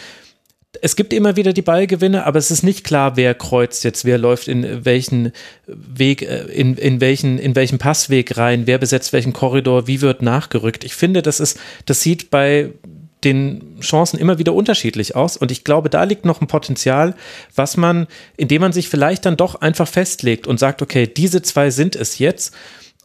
es 0.83 0.97
gibt 0.97 1.13
immer 1.13 1.37
wieder 1.37 1.53
die 1.53 1.63
Ballgewinne, 1.63 2.27
aber 2.27 2.39
es 2.39 2.51
ist 2.51 2.63
nicht 2.63 2.85
klar, 2.85 3.17
wer 3.17 3.35
kreuzt 3.35 3.85
jetzt, 3.85 4.05
wer 4.05 4.19
läuft 4.19 4.49
in 4.49 4.85
welchen 4.85 5.33
Weg, 5.67 6.23
äh, 6.23 6.45
in, 6.45 6.77
in 6.77 7.01
welchen, 7.01 7.39
in 7.39 7.57
welchen 7.57 7.79
Passweg 7.79 8.37
rein, 8.37 8.67
wer 8.67 8.79
besetzt 8.79 9.13
welchen 9.13 9.33
Korridor, 9.33 9.87
wie 9.87 10.01
wird 10.01 10.23
nachgerückt. 10.23 10.85
Ich 10.85 10.95
finde, 10.95 11.23
das 11.23 11.41
ist, 11.41 11.59
das 11.87 12.03
sieht 12.03 12.31
bei 12.31 12.73
den 13.25 13.81
Chancen 13.81 14.19
immer 14.19 14.39
wieder 14.39 14.53
unterschiedlich 14.53 15.17
aus. 15.17 15.37
Und 15.37 15.51
ich 15.51 15.65
glaube, 15.65 15.91
da 15.91 16.05
liegt 16.05 16.25
noch 16.25 16.41
ein 16.41 16.47
Potenzial, 16.47 17.15
was 17.55 17.77
man, 17.77 18.07
indem 18.37 18.61
man 18.61 18.73
sich 18.73 18.89
vielleicht 18.89 19.27
dann 19.27 19.37
doch 19.37 19.57
einfach 19.57 19.89
festlegt 19.89 20.47
und 20.47 20.61
sagt, 20.61 20.83
okay, 20.83 21.07
diese 21.07 21.43
zwei 21.43 21.71
sind 21.71 21.97
es 21.97 22.19
jetzt. 22.19 22.55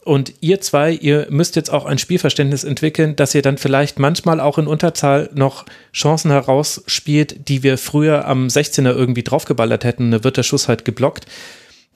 Und 0.04 0.34
ihr 0.40 0.60
zwei, 0.60 0.92
ihr 0.92 1.26
müsst 1.30 1.56
jetzt 1.56 1.70
auch 1.72 1.86
ein 1.86 1.96
Spielverständnis 1.96 2.62
entwickeln, 2.62 3.16
dass 3.16 3.34
ihr 3.34 3.40
dann 3.40 3.56
vielleicht 3.56 3.98
manchmal 3.98 4.38
auch 4.38 4.58
in 4.58 4.66
Unterzahl 4.66 5.30
noch 5.32 5.64
Chancen 5.94 6.30
herausspielt, 6.30 7.48
die 7.48 7.62
wir 7.62 7.78
früher 7.78 8.26
am 8.26 8.48
16er 8.48 8.94
irgendwie 8.94 9.22
draufgeballert 9.22 9.84
hätten. 9.84 10.10
Da 10.10 10.22
wird 10.22 10.36
der 10.36 10.42
Schuss 10.42 10.68
halt 10.68 10.84
geblockt. 10.84 11.26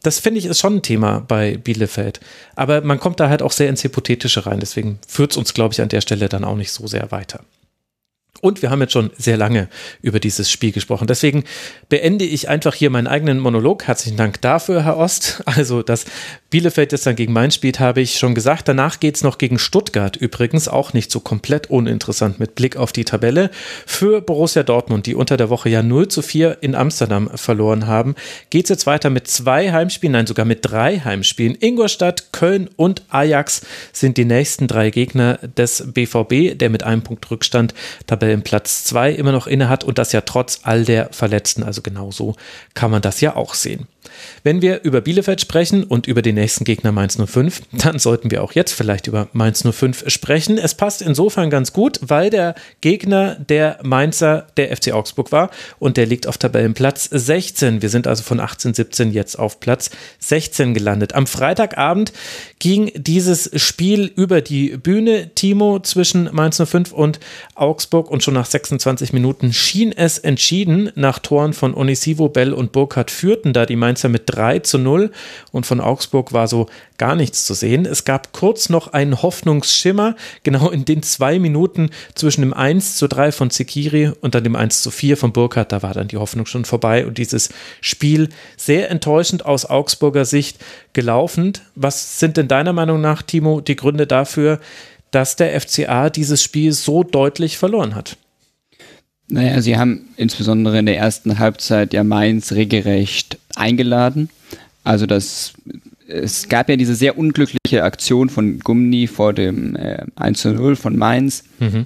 Das 0.02 0.20
finde 0.20 0.38
ich 0.38 0.46
ist 0.46 0.60
schon 0.60 0.76
ein 0.76 0.82
Thema 0.82 1.20
bei 1.20 1.58
Bielefeld. 1.58 2.20
Aber 2.56 2.80
man 2.80 2.98
kommt 2.98 3.20
da 3.20 3.28
halt 3.28 3.42
auch 3.42 3.52
sehr 3.52 3.68
ins 3.68 3.84
Hypothetische 3.84 4.46
rein. 4.46 4.60
Deswegen 4.60 5.00
führt 5.06 5.32
es 5.32 5.36
uns, 5.36 5.52
glaube 5.52 5.74
ich, 5.74 5.82
an 5.82 5.90
der 5.90 6.00
Stelle 6.00 6.30
dann 6.30 6.44
auch 6.44 6.56
nicht 6.56 6.72
so 6.72 6.86
sehr 6.86 7.10
weiter. 7.10 7.44
Und 8.40 8.62
wir 8.62 8.70
haben 8.70 8.80
jetzt 8.80 8.92
schon 8.92 9.10
sehr 9.16 9.36
lange 9.36 9.68
über 10.00 10.20
dieses 10.20 10.50
Spiel 10.50 10.70
gesprochen. 10.70 11.08
Deswegen 11.08 11.44
beende 11.88 12.24
ich 12.24 12.48
einfach 12.48 12.74
hier 12.74 12.90
meinen 12.90 13.08
eigenen 13.08 13.40
Monolog. 13.40 13.84
Herzlichen 13.88 14.16
Dank 14.16 14.40
dafür, 14.40 14.84
Herr 14.84 14.96
Ost. 14.96 15.42
Also, 15.58 15.82
dass 15.82 16.04
Bielefeld 16.50 16.92
jetzt 16.92 17.06
dann 17.06 17.16
gegen 17.16 17.32
Mainz 17.32 17.54
spielt, 17.54 17.80
habe 17.80 18.00
ich 18.00 18.18
schon 18.18 18.34
gesagt. 18.34 18.68
Danach 18.68 19.00
geht 19.00 19.16
es 19.16 19.24
noch 19.24 19.38
gegen 19.38 19.58
Stuttgart 19.58 20.16
übrigens. 20.16 20.68
Auch 20.68 20.92
nicht 20.92 21.10
so 21.10 21.20
komplett 21.20 21.68
uninteressant 21.68 22.38
mit 22.38 22.54
Blick 22.54 22.76
auf 22.76 22.92
die 22.92 23.04
Tabelle. 23.04 23.50
Für 23.84 24.20
Borussia 24.20 24.62
Dortmund, 24.62 25.06
die 25.06 25.14
unter 25.16 25.36
der 25.36 25.50
Woche 25.50 25.68
ja 25.68 25.82
0 25.82 26.08
zu 26.08 26.22
4 26.22 26.58
in 26.60 26.74
Amsterdam 26.74 27.28
verloren 27.34 27.86
haben, 27.86 28.14
geht 28.50 28.66
es 28.66 28.70
jetzt 28.70 28.86
weiter 28.86 29.10
mit 29.10 29.26
zwei 29.28 29.72
Heimspielen, 29.72 30.12
nein, 30.12 30.26
sogar 30.26 30.46
mit 30.46 30.60
drei 30.62 31.00
Heimspielen. 31.00 31.56
Ingolstadt, 31.58 32.32
Köln 32.32 32.70
und 32.76 33.02
Ajax 33.08 33.62
sind 33.92 34.16
die 34.16 34.24
nächsten 34.24 34.68
drei 34.68 34.90
Gegner 34.90 35.38
des 35.56 35.84
BVB, 35.92 36.56
der 36.56 36.70
mit 36.70 36.82
einem 36.82 37.02
Punkt 37.02 37.30
Rückstand 37.30 37.74
Tabelle 38.06 38.28
Tabellenplatz 38.28 38.84
2 38.84 39.12
immer 39.12 39.32
noch 39.32 39.46
inne 39.46 39.68
hat 39.68 39.84
und 39.84 39.98
das 39.98 40.12
ja 40.12 40.20
trotz 40.20 40.60
all 40.64 40.84
der 40.84 41.10
Verletzten. 41.12 41.62
Also 41.62 41.82
genauso 41.82 42.36
kann 42.74 42.90
man 42.90 43.02
das 43.02 43.20
ja 43.20 43.36
auch 43.36 43.54
sehen. 43.54 43.86
Wenn 44.42 44.62
wir 44.62 44.82
über 44.82 45.00
Bielefeld 45.00 45.40
sprechen 45.40 45.84
und 45.84 46.06
über 46.06 46.22
den 46.22 46.36
nächsten 46.36 46.64
Gegner 46.64 46.92
Mainz 46.92 47.18
05, 47.22 47.62
dann 47.72 47.98
sollten 47.98 48.30
wir 48.30 48.42
auch 48.42 48.52
jetzt 48.52 48.72
vielleicht 48.72 49.06
über 49.06 49.28
Mainz 49.32 49.64
05 49.68 50.04
sprechen. 50.08 50.58
Es 50.58 50.74
passt 50.74 51.02
insofern 51.02 51.50
ganz 51.50 51.72
gut, 51.72 51.98
weil 52.02 52.30
der 52.30 52.54
Gegner 52.80 53.34
der 53.36 53.78
Mainzer 53.82 54.46
der 54.56 54.74
FC 54.74 54.92
Augsburg 54.92 55.32
war 55.32 55.50
und 55.78 55.96
der 55.96 56.06
liegt 56.06 56.26
auf 56.26 56.38
Tabellenplatz 56.38 57.08
16. 57.10 57.82
Wir 57.82 57.88
sind 57.88 58.06
also 58.06 58.22
von 58.22 58.40
18, 58.40 58.74
17 58.74 59.12
jetzt 59.12 59.38
auf 59.38 59.60
Platz 59.60 59.90
16 60.20 60.74
gelandet. 60.74 61.14
Am 61.14 61.26
Freitagabend 61.26 62.12
ging 62.58 62.92
dieses 62.94 63.50
Spiel 63.60 64.10
über 64.14 64.40
die 64.40 64.76
Bühne, 64.76 65.34
Timo, 65.34 65.80
zwischen 65.80 66.30
Mainz 66.32 66.62
05 66.64 66.92
und 66.92 67.20
Augsburg 67.54 68.10
und 68.10 68.22
schon 68.22 68.34
nach 68.34 68.46
26 68.46 69.12
Minuten 69.12 69.52
schien 69.52 69.92
es 69.92 70.18
entschieden. 70.18 70.90
Nach 70.94 71.18
Toren 71.18 71.52
von 71.52 71.74
Onisivo, 71.74 72.28
Bell 72.28 72.52
und 72.52 72.72
Burkhardt 72.72 73.10
führten 73.10 73.52
da 73.52 73.66
die 73.66 73.76
Mainzer 73.76 73.87
Mainzer 73.88 74.10
mit 74.10 74.24
3 74.26 74.58
zu 74.58 74.78
0 74.78 75.10
und 75.50 75.64
von 75.64 75.80
Augsburg 75.80 76.34
war 76.34 76.46
so 76.46 76.66
gar 76.98 77.14
nichts 77.14 77.46
zu 77.46 77.54
sehen. 77.54 77.86
Es 77.86 78.04
gab 78.04 78.32
kurz 78.32 78.68
noch 78.68 78.88
einen 78.92 79.22
Hoffnungsschimmer, 79.22 80.14
genau 80.42 80.68
in 80.68 80.84
den 80.84 81.02
zwei 81.02 81.38
Minuten 81.38 81.90
zwischen 82.14 82.42
dem 82.42 82.52
1 82.52 82.96
zu 82.96 83.08
3 83.08 83.32
von 83.32 83.50
Zekiri 83.50 84.12
und 84.20 84.34
dann 84.34 84.44
dem 84.44 84.56
1 84.56 84.82
zu 84.82 84.90
4 84.90 85.16
von 85.16 85.32
Burkhardt. 85.32 85.72
Da 85.72 85.82
war 85.82 85.94
dann 85.94 86.08
die 86.08 86.18
Hoffnung 86.18 86.44
schon 86.44 86.66
vorbei 86.66 87.06
und 87.06 87.16
dieses 87.16 87.48
Spiel 87.80 88.28
sehr 88.58 88.90
enttäuschend 88.90 89.46
aus 89.46 89.64
Augsburger 89.64 90.26
Sicht 90.26 90.58
gelaufen. 90.92 91.54
Was 91.74 92.18
sind 92.18 92.36
denn 92.36 92.48
deiner 92.48 92.74
Meinung 92.74 93.00
nach, 93.00 93.22
Timo, 93.22 93.62
die 93.62 93.76
Gründe 93.76 94.06
dafür, 94.06 94.60
dass 95.10 95.36
der 95.36 95.58
FCA 95.58 96.10
dieses 96.10 96.42
Spiel 96.42 96.72
so 96.72 97.04
deutlich 97.04 97.56
verloren 97.56 97.94
hat? 97.94 98.18
Naja, 99.28 99.60
sie 99.60 99.76
haben 99.76 100.00
insbesondere 100.16 100.78
in 100.78 100.86
der 100.86 100.96
ersten 100.96 101.38
Halbzeit 101.38 101.92
ja 101.92 102.02
Mainz 102.02 102.52
regelrecht 102.52 103.38
eingeladen. 103.56 104.30
Also 104.84 105.06
das, 105.06 105.52
es 106.06 106.48
gab 106.48 106.68
ja 106.70 106.76
diese 106.76 106.94
sehr 106.94 107.18
unglückliche 107.18 107.84
Aktion 107.84 108.30
von 108.30 108.58
Gumni 108.60 109.06
vor 109.06 109.34
dem 109.34 109.76
äh, 109.76 110.04
1 110.16 110.40
zu 110.40 110.52
0 110.54 110.76
von 110.76 110.96
Mainz. 110.96 111.44
Mhm 111.58 111.84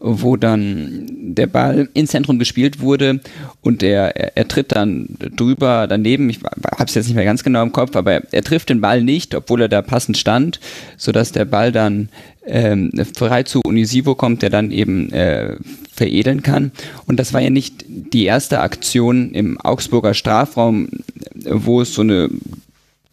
wo 0.00 0.36
dann 0.36 1.06
der 1.08 1.46
Ball 1.46 1.88
ins 1.94 2.10
Zentrum 2.10 2.38
gespielt 2.38 2.80
wurde 2.80 3.20
und 3.62 3.82
er, 3.82 4.16
er, 4.16 4.36
er 4.36 4.48
tritt 4.48 4.72
dann 4.72 5.08
drüber 5.36 5.86
daneben. 5.88 6.30
Ich 6.30 6.40
habe 6.42 6.84
es 6.84 6.94
jetzt 6.94 7.06
nicht 7.06 7.16
mehr 7.16 7.24
ganz 7.24 7.42
genau 7.42 7.62
im 7.62 7.72
Kopf, 7.72 7.96
aber 7.96 8.12
er, 8.12 8.22
er, 8.30 8.42
trifft 8.42 8.68
den 8.70 8.80
Ball 8.80 9.02
nicht, 9.02 9.34
obwohl 9.34 9.62
er 9.62 9.68
da 9.68 9.82
passend 9.82 10.16
stand, 10.16 10.60
sodass 10.96 11.32
der 11.32 11.44
Ball 11.44 11.72
dann 11.72 12.08
ähm, 12.46 12.92
frei 13.14 13.42
zu 13.42 13.60
Unisivo 13.64 14.14
kommt, 14.14 14.42
der 14.42 14.50
dann 14.50 14.70
eben 14.70 15.12
äh, 15.12 15.56
veredeln 15.92 16.42
kann. 16.42 16.72
Und 17.06 17.18
das 17.18 17.34
war 17.34 17.40
ja 17.40 17.50
nicht 17.50 17.84
die 17.88 18.24
erste 18.24 18.60
Aktion 18.60 19.32
im 19.32 19.60
Augsburger 19.60 20.14
Strafraum, 20.14 20.88
wo 21.34 21.80
es 21.80 21.94
so 21.94 22.02
eine 22.02 22.30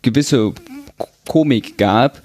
gewisse 0.02 0.54
Komik 1.28 1.78
gab, 1.78 2.22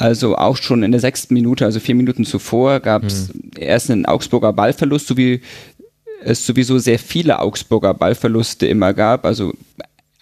Also 0.00 0.34
auch 0.34 0.56
schon 0.56 0.82
in 0.82 0.92
der 0.92 1.00
sechsten 1.00 1.34
Minute, 1.34 1.66
also 1.66 1.78
vier 1.78 1.94
Minuten 1.94 2.24
zuvor, 2.24 2.80
gab 2.80 3.04
es 3.04 3.28
hm. 3.28 3.50
erst 3.58 3.90
einen 3.90 4.06
Augsburger 4.06 4.54
Ballverlust, 4.54 5.06
so 5.06 5.18
wie 5.18 5.42
es 6.24 6.46
sowieso 6.46 6.78
sehr 6.78 6.98
viele 6.98 7.38
Augsburger 7.38 7.92
Ballverluste 7.92 8.66
immer 8.66 8.94
gab. 8.94 9.26
Also 9.26 9.52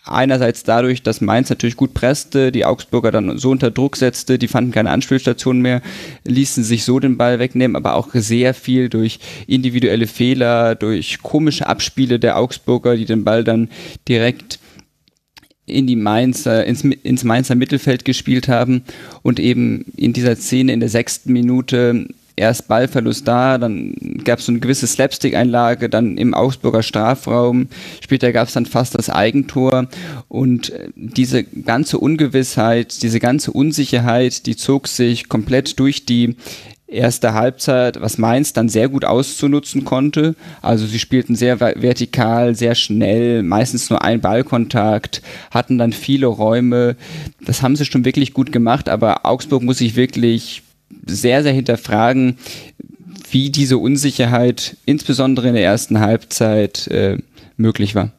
einerseits 0.04 0.64
dadurch, 0.64 1.04
dass 1.04 1.20
Mainz 1.20 1.48
natürlich 1.48 1.76
gut 1.76 1.94
presste, 1.94 2.50
die 2.50 2.64
Augsburger 2.64 3.12
dann 3.12 3.38
so 3.38 3.50
unter 3.50 3.70
Druck 3.70 3.96
setzte, 3.96 4.36
die 4.36 4.48
fanden 4.48 4.72
keine 4.72 4.90
Anspielstation 4.90 5.60
mehr, 5.60 5.80
ließen 6.24 6.64
sich 6.64 6.84
so 6.84 6.98
den 6.98 7.16
Ball 7.16 7.38
wegnehmen, 7.38 7.76
aber 7.76 7.94
auch 7.94 8.08
sehr 8.14 8.54
viel 8.54 8.88
durch 8.88 9.20
individuelle 9.46 10.08
Fehler, 10.08 10.74
durch 10.74 11.22
komische 11.22 11.68
Abspiele 11.68 12.18
der 12.18 12.36
Augsburger, 12.36 12.96
die 12.96 13.04
den 13.04 13.22
Ball 13.22 13.44
dann 13.44 13.68
direkt 14.08 14.58
in 15.68 15.86
die 15.86 15.96
Mainzer, 15.96 16.64
ins, 16.64 16.84
ins 16.84 17.24
Mainzer 17.24 17.54
Mittelfeld 17.54 18.04
gespielt 18.04 18.48
haben 18.48 18.82
und 19.22 19.40
eben 19.40 19.84
in 19.96 20.12
dieser 20.12 20.36
Szene 20.36 20.72
in 20.72 20.80
der 20.80 20.88
sechsten 20.88 21.32
Minute 21.32 22.06
erst 22.38 22.68
Ballverlust 22.68 23.26
da, 23.26 23.58
dann 23.58 23.94
gab 24.24 24.38
es 24.38 24.46
so 24.46 24.52
eine 24.52 24.60
gewisse 24.60 24.86
Slapstick-Einlage, 24.86 25.88
dann 25.88 26.16
im 26.16 26.34
Augsburger 26.34 26.82
Strafraum, 26.82 27.68
später 28.00 28.32
gab 28.32 28.48
es 28.48 28.54
dann 28.54 28.66
fast 28.66 28.94
das 28.94 29.10
Eigentor 29.10 29.88
und 30.28 30.70
äh, 30.70 30.88
diese 30.94 31.44
ganze 31.44 31.98
Ungewissheit, 31.98 33.02
diese 33.02 33.20
ganze 33.20 33.52
Unsicherheit, 33.52 34.46
die 34.46 34.56
zog 34.56 34.88
sich 34.88 35.28
komplett 35.28 35.78
durch 35.78 36.06
die 36.06 36.36
erste 36.88 37.34
Halbzeit, 37.34 38.00
was 38.00 38.18
Mainz 38.18 38.52
dann 38.52 38.68
sehr 38.68 38.88
gut 38.88 39.04
auszunutzen 39.04 39.84
konnte. 39.84 40.34
Also 40.62 40.86
sie 40.86 40.98
spielten 40.98 41.36
sehr 41.36 41.60
vertikal, 41.60 42.54
sehr 42.54 42.74
schnell, 42.74 43.42
meistens 43.42 43.90
nur 43.90 44.02
ein 44.02 44.20
Ballkontakt, 44.20 45.22
hatten 45.50 45.78
dann 45.78 45.92
viele 45.92 46.26
Räume. 46.26 46.96
Das 47.44 47.62
haben 47.62 47.76
sie 47.76 47.84
schon 47.84 48.04
wirklich 48.04 48.32
gut 48.32 48.52
gemacht, 48.52 48.88
aber 48.88 49.26
Augsburg 49.26 49.62
muss 49.62 49.78
sich 49.78 49.96
wirklich 49.96 50.62
sehr, 51.06 51.42
sehr 51.42 51.52
hinterfragen, 51.52 52.38
wie 53.30 53.50
diese 53.50 53.76
Unsicherheit 53.78 54.76
insbesondere 54.86 55.48
in 55.48 55.54
der 55.54 55.64
ersten 55.64 56.00
Halbzeit 56.00 56.86
äh, 56.88 57.18
möglich 57.56 57.94
war. 57.94 58.12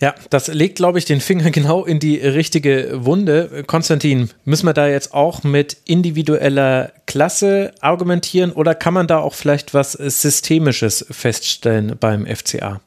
Ja, 0.00 0.14
das 0.30 0.48
legt, 0.48 0.76
glaube 0.76 0.98
ich, 0.98 1.04
den 1.04 1.20
Finger 1.20 1.50
genau 1.50 1.84
in 1.84 1.98
die 1.98 2.16
richtige 2.16 3.04
Wunde. 3.04 3.64
Konstantin, 3.66 4.30
müssen 4.44 4.66
wir 4.66 4.72
da 4.72 4.88
jetzt 4.88 5.12
auch 5.14 5.42
mit 5.42 5.76
individueller 5.84 6.92
Klasse 7.06 7.72
argumentieren 7.80 8.52
oder 8.52 8.74
kann 8.74 8.94
man 8.94 9.06
da 9.06 9.18
auch 9.18 9.34
vielleicht 9.34 9.74
was 9.74 9.92
Systemisches 9.92 11.04
feststellen 11.10 11.96
beim 11.98 12.26
FCA? 12.26 12.80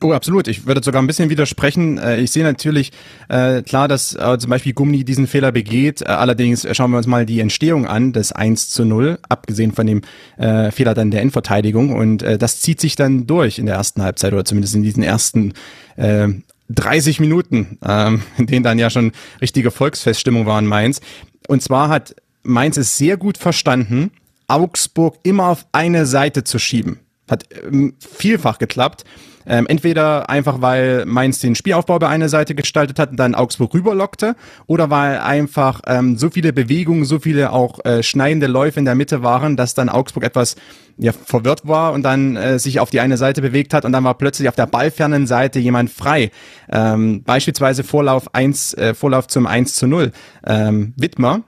Oh, 0.00 0.12
absolut. 0.12 0.46
Ich 0.46 0.64
würde 0.64 0.80
sogar 0.84 1.02
ein 1.02 1.08
bisschen 1.08 1.28
widersprechen. 1.28 1.98
Äh, 1.98 2.20
ich 2.20 2.30
sehe 2.30 2.44
natürlich 2.44 2.92
äh, 3.28 3.62
klar, 3.62 3.88
dass 3.88 4.14
äh, 4.14 4.38
zum 4.38 4.48
Beispiel 4.48 4.72
Gummi 4.72 5.02
diesen 5.02 5.26
Fehler 5.26 5.50
begeht. 5.50 6.02
Äh, 6.02 6.04
allerdings 6.04 6.64
schauen 6.76 6.92
wir 6.92 6.98
uns 6.98 7.08
mal 7.08 7.26
die 7.26 7.40
Entstehung 7.40 7.84
an, 7.84 8.12
des 8.12 8.30
1 8.30 8.68
zu 8.68 8.84
0, 8.84 9.18
abgesehen 9.28 9.72
von 9.72 9.88
dem 9.88 10.02
äh, 10.36 10.70
Fehler 10.70 10.94
dann 10.94 11.10
der 11.10 11.22
Endverteidigung. 11.22 11.92
Und 11.92 12.22
äh, 12.22 12.38
das 12.38 12.60
zieht 12.60 12.80
sich 12.80 12.94
dann 12.94 13.26
durch 13.26 13.58
in 13.58 13.66
der 13.66 13.74
ersten 13.74 14.02
Halbzeit 14.02 14.32
oder 14.32 14.44
zumindest 14.44 14.76
in 14.76 14.84
diesen 14.84 15.02
ersten 15.02 15.54
äh, 15.96 16.28
30 16.68 17.18
Minuten, 17.18 17.78
ähm, 17.84 18.22
in 18.38 18.46
denen 18.46 18.62
dann 18.62 18.78
ja 18.78 18.90
schon 18.90 19.10
richtige 19.40 19.72
Volksfeststimmung 19.72 20.46
war 20.46 20.60
in 20.60 20.66
Mainz. 20.66 21.00
Und 21.48 21.60
zwar 21.60 21.88
hat 21.88 22.14
Mainz 22.44 22.76
es 22.76 22.96
sehr 22.96 23.16
gut 23.16 23.36
verstanden, 23.36 24.12
Augsburg 24.46 25.16
immer 25.24 25.48
auf 25.48 25.66
eine 25.72 26.06
Seite 26.06 26.44
zu 26.44 26.60
schieben. 26.60 27.00
Hat 27.28 27.46
ähm, 27.64 27.94
vielfach 27.98 28.58
geklappt. 28.58 29.04
Ähm, 29.48 29.66
entweder 29.66 30.28
einfach, 30.28 30.60
weil 30.60 31.06
Mainz 31.06 31.40
den 31.40 31.54
Spielaufbau 31.54 31.98
bei 31.98 32.08
einer 32.08 32.28
Seite 32.28 32.54
gestaltet 32.54 32.98
hat 32.98 33.10
und 33.10 33.16
dann 33.16 33.34
Augsburg 33.34 33.74
rüberlockte, 33.74 34.36
oder 34.66 34.90
weil 34.90 35.18
einfach 35.18 35.80
ähm, 35.86 36.16
so 36.16 36.30
viele 36.30 36.52
Bewegungen, 36.52 37.04
so 37.04 37.18
viele 37.18 37.52
auch 37.52 37.84
äh, 37.84 38.02
schneidende 38.02 38.46
Läufe 38.46 38.78
in 38.78 38.84
der 38.84 38.94
Mitte 38.94 39.22
waren, 39.22 39.56
dass 39.56 39.74
dann 39.74 39.88
Augsburg 39.88 40.24
etwas 40.24 40.56
ja, 40.98 41.12
verwirrt 41.12 41.66
war 41.66 41.92
und 41.92 42.02
dann 42.02 42.36
äh, 42.36 42.58
sich 42.58 42.80
auf 42.80 42.90
die 42.90 43.00
eine 43.00 43.16
Seite 43.16 43.40
bewegt 43.40 43.72
hat 43.72 43.84
und 43.84 43.92
dann 43.92 44.04
war 44.04 44.14
plötzlich 44.14 44.48
auf 44.48 44.56
der 44.56 44.66
ballfernen 44.66 45.26
Seite 45.26 45.58
jemand 45.58 45.90
frei. 45.90 46.30
Ähm, 46.70 47.22
beispielsweise 47.22 47.84
Vorlauf 47.84 48.34
1, 48.34 48.74
äh, 48.74 48.94
Vorlauf 48.94 49.28
zum 49.28 49.46
1 49.46 49.74
zu 49.74 49.86
0. 49.86 50.12
Ähm, 50.46 50.94
Wittmer, 50.96 51.42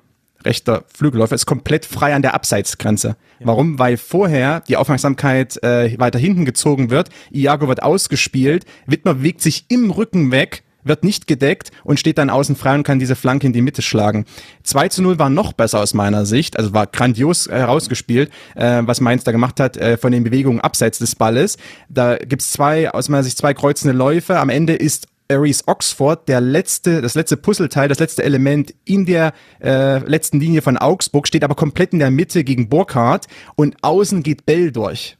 rechter 0.44 0.84
Flügelläufer, 0.92 1.34
ist 1.34 1.46
komplett 1.46 1.84
frei 1.86 2.14
an 2.14 2.22
der 2.22 2.34
Abseitsgrenze. 2.34 3.16
Ja. 3.38 3.46
Warum? 3.46 3.78
Weil 3.78 3.96
vorher 3.96 4.60
die 4.60 4.76
Aufmerksamkeit 4.76 5.62
äh, 5.62 5.98
weiter 5.98 6.18
hinten 6.18 6.44
gezogen 6.44 6.90
wird, 6.90 7.08
Iago 7.30 7.68
wird 7.68 7.82
ausgespielt, 7.82 8.64
Wittmer 8.86 9.14
bewegt 9.14 9.42
sich 9.42 9.66
im 9.68 9.90
Rücken 9.90 10.30
weg, 10.30 10.62
wird 10.84 11.04
nicht 11.04 11.26
gedeckt 11.26 11.70
und 11.84 12.00
steht 12.00 12.18
dann 12.18 12.30
außen 12.30 12.56
frei 12.56 12.74
und 12.74 12.84
kann 12.84 12.98
diese 12.98 13.16
Flanke 13.16 13.46
in 13.46 13.52
die 13.52 13.62
Mitte 13.62 13.82
schlagen. 13.82 14.24
2 14.62 14.88
zu 14.88 15.02
0 15.02 15.18
war 15.18 15.30
noch 15.30 15.52
besser 15.52 15.80
aus 15.80 15.94
meiner 15.94 16.26
Sicht, 16.26 16.56
also 16.56 16.72
war 16.72 16.86
grandios 16.86 17.48
herausgespielt, 17.48 18.30
äh, 18.54 18.82
was 18.84 19.00
Mainz 19.00 19.24
da 19.24 19.32
gemacht 19.32 19.60
hat 19.60 19.76
äh, 19.76 19.96
von 19.96 20.12
den 20.12 20.24
Bewegungen 20.24 20.60
abseits 20.60 20.98
des 20.98 21.14
Balles. 21.16 21.58
Da 21.88 22.16
gibt's 22.16 22.52
zwei, 22.52 22.90
aus 22.90 23.08
meiner 23.08 23.24
Sicht 23.24 23.38
zwei 23.38 23.54
kreuzende 23.54 23.96
Läufe. 23.96 24.38
Am 24.38 24.48
Ende 24.48 24.74
ist 24.74 25.08
Aries 25.30 25.66
Oxford 25.66 26.28
der 26.28 26.40
letzte, 26.40 27.00
das 27.00 27.14
letzte 27.14 27.36
Puzzleteil, 27.36 27.88
das 27.88 27.98
letzte 27.98 28.24
Element 28.24 28.74
in 28.84 29.06
der 29.06 29.32
äh, 29.62 29.98
letzten 29.98 30.40
Linie 30.40 30.60
von 30.62 30.76
Augsburg, 30.76 31.28
steht 31.28 31.44
aber 31.44 31.54
komplett 31.54 31.92
in 31.92 32.00
der 32.00 32.10
Mitte 32.10 32.44
gegen 32.44 32.68
Burkhardt 32.68 33.26
und 33.54 33.76
außen 33.82 34.22
geht 34.22 34.44
Bell 34.44 34.72
durch. 34.72 35.16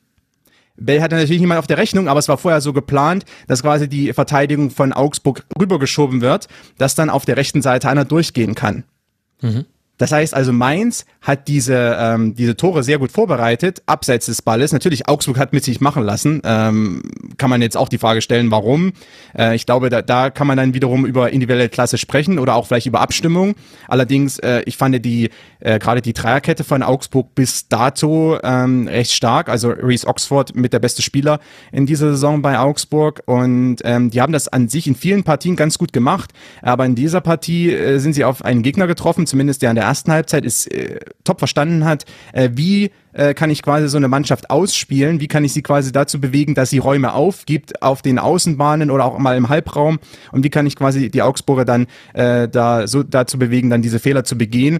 Bell 0.77 1.03
hatte 1.03 1.17
natürlich 1.17 1.41
niemand 1.41 1.59
auf 1.59 1.67
der 1.67 1.79
Rechnung, 1.79 2.09
aber 2.09 2.19
es 2.19 2.29
war 2.29 2.39
vorher 2.39 2.61
so 2.61 2.73
geplant, 2.73 3.25
dass 3.47 3.63
quasi 3.63 3.89
die 3.89 4.13
Verteidigung 4.13 4.71
von 4.71 4.93
Augsburg 4.93 5.45
rübergeschoben 5.59 6.21
wird, 6.21 6.49
dass 6.79 6.95
dann 6.95 7.11
auf 7.11 7.25
der 7.25 7.37
rechten 7.37 7.63
Seite 7.63 7.89
einer 7.89 8.05
durchgehen 8.05 8.55
kann. 8.55 8.85
Mhm. 9.43 9.67
Das 10.01 10.13
heißt 10.13 10.33
also, 10.33 10.51
Mainz 10.51 11.05
hat 11.21 11.47
diese, 11.47 11.95
ähm, 12.01 12.35
diese 12.35 12.57
Tore 12.57 12.83
sehr 12.83 12.99
gut 12.99 13.13
vorbereitet, 13.13 13.83
abseits 13.85 14.25
des 14.25 14.41
Balles. 14.41 14.73
Natürlich, 14.73 15.07
Augsburg 15.09 15.39
hat 15.39 15.53
mit 15.53 15.63
sich 15.63 15.83
machen 15.83 16.05
lassen. 16.05 16.41
Ähm, 16.43 17.03
kann 17.37 17.51
man 17.51 17.61
jetzt 17.61 17.77
auch 17.77 17.91
die 17.91 17.99
Frage 17.99 18.23
stellen, 18.23 18.51
warum. 18.51 18.95
Äh, 19.37 19.55
ich 19.55 19.67
glaube, 19.67 19.91
da, 19.91 20.01
da 20.01 20.31
kann 20.31 20.47
man 20.47 20.57
dann 20.57 20.73
wiederum 20.73 21.05
über 21.05 21.31
individuelle 21.31 21.69
Klasse 21.69 21.99
sprechen 21.99 22.39
oder 22.39 22.55
auch 22.55 22.67
vielleicht 22.67 22.87
über 22.87 23.03
Abstimmung. 23.03 23.57
Allerdings, 23.89 24.39
äh, 24.39 24.63
ich 24.65 24.79
fand 24.79 25.05
die, 25.05 25.29
äh, 25.61 25.79
gerade 25.79 26.01
die 26.01 26.15
Dreierkette 26.15 26.65
von 26.65 26.83
Augsburg 26.83 27.35
bis 27.35 27.69
dato 27.69 28.39
ähm, 28.43 28.89
recht 28.89 29.13
stark. 29.13 29.51
Also 29.51 29.69
Reese 29.69 30.07
Oxford 30.07 30.57
mit 30.57 30.73
der 30.73 30.79
beste 30.79 31.03
Spieler 31.03 31.41
in 31.73 31.85
dieser 31.85 32.13
Saison 32.13 32.41
bei 32.41 32.59
Augsburg. 32.59 33.23
Und 33.27 33.81
ähm, 33.85 34.11
die 34.11 34.23
haben 34.23 34.33
das 34.33 34.49
an 34.49 34.71
sich 34.71 34.87
in 34.87 34.95
vielen 34.95 35.25
Partien 35.25 35.57
ganz 35.57 35.77
gut 35.77 35.93
gemacht. 35.93 36.31
Aber 36.63 36.87
in 36.87 36.95
dieser 36.95 37.21
Partie 37.21 37.71
äh, 37.71 37.99
sind 37.99 38.15
sie 38.15 38.25
auf 38.25 38.43
einen 38.43 38.63
Gegner 38.63 38.87
getroffen, 38.87 39.27
zumindest 39.27 39.61
der 39.61 39.69
an 39.69 39.77
der 39.77 39.90
ersten 39.91 40.13
Halbzeit 40.13 40.45
ist 40.45 40.73
äh, 40.73 41.01
top 41.25 41.41
verstanden 41.41 41.85
hat, 41.85 42.05
äh, 42.33 42.51
wie 42.55 42.91
äh, 43.13 43.35
kann 43.35 43.51
ich 43.51 43.63
quasi 43.63 43.89
so 43.89 43.97
eine 43.97 44.07
Mannschaft 44.07 44.51
ausspielen, 44.51 45.21
wie 45.21 45.27
kann 45.27 45.45
ich 45.45 45.53
sie 45.53 45.63
quasi 45.63 45.91
dazu 45.91 46.21
bewegen, 46.21 46.55
dass 46.55 46.71
sie 46.71 46.79
Räume 46.79 47.13
aufgibt 47.13 47.83
auf 47.83 48.03
den 48.03 48.21
Außenbahnen 48.21 48.91
oder 48.91 49.05
auch 49.05 49.19
mal 49.19 49.37
im 49.37 49.49
Halbraum 49.49 49.99
und 50.31 50.45
wie 50.45 50.51
kann 50.51 50.67
ich 50.67 50.77
quasi 50.77 51.11
die 51.11 51.23
Augsburger 51.23 51.65
dann 51.65 51.87
äh, 52.15 52.49
da 52.49 52.87
so 52.87 53.03
dazu 53.03 53.37
bewegen, 53.39 53.69
dann 53.69 53.83
diese 53.83 53.99
Fehler 53.99 54.23
zu 54.23 54.39
begehen. 54.39 54.79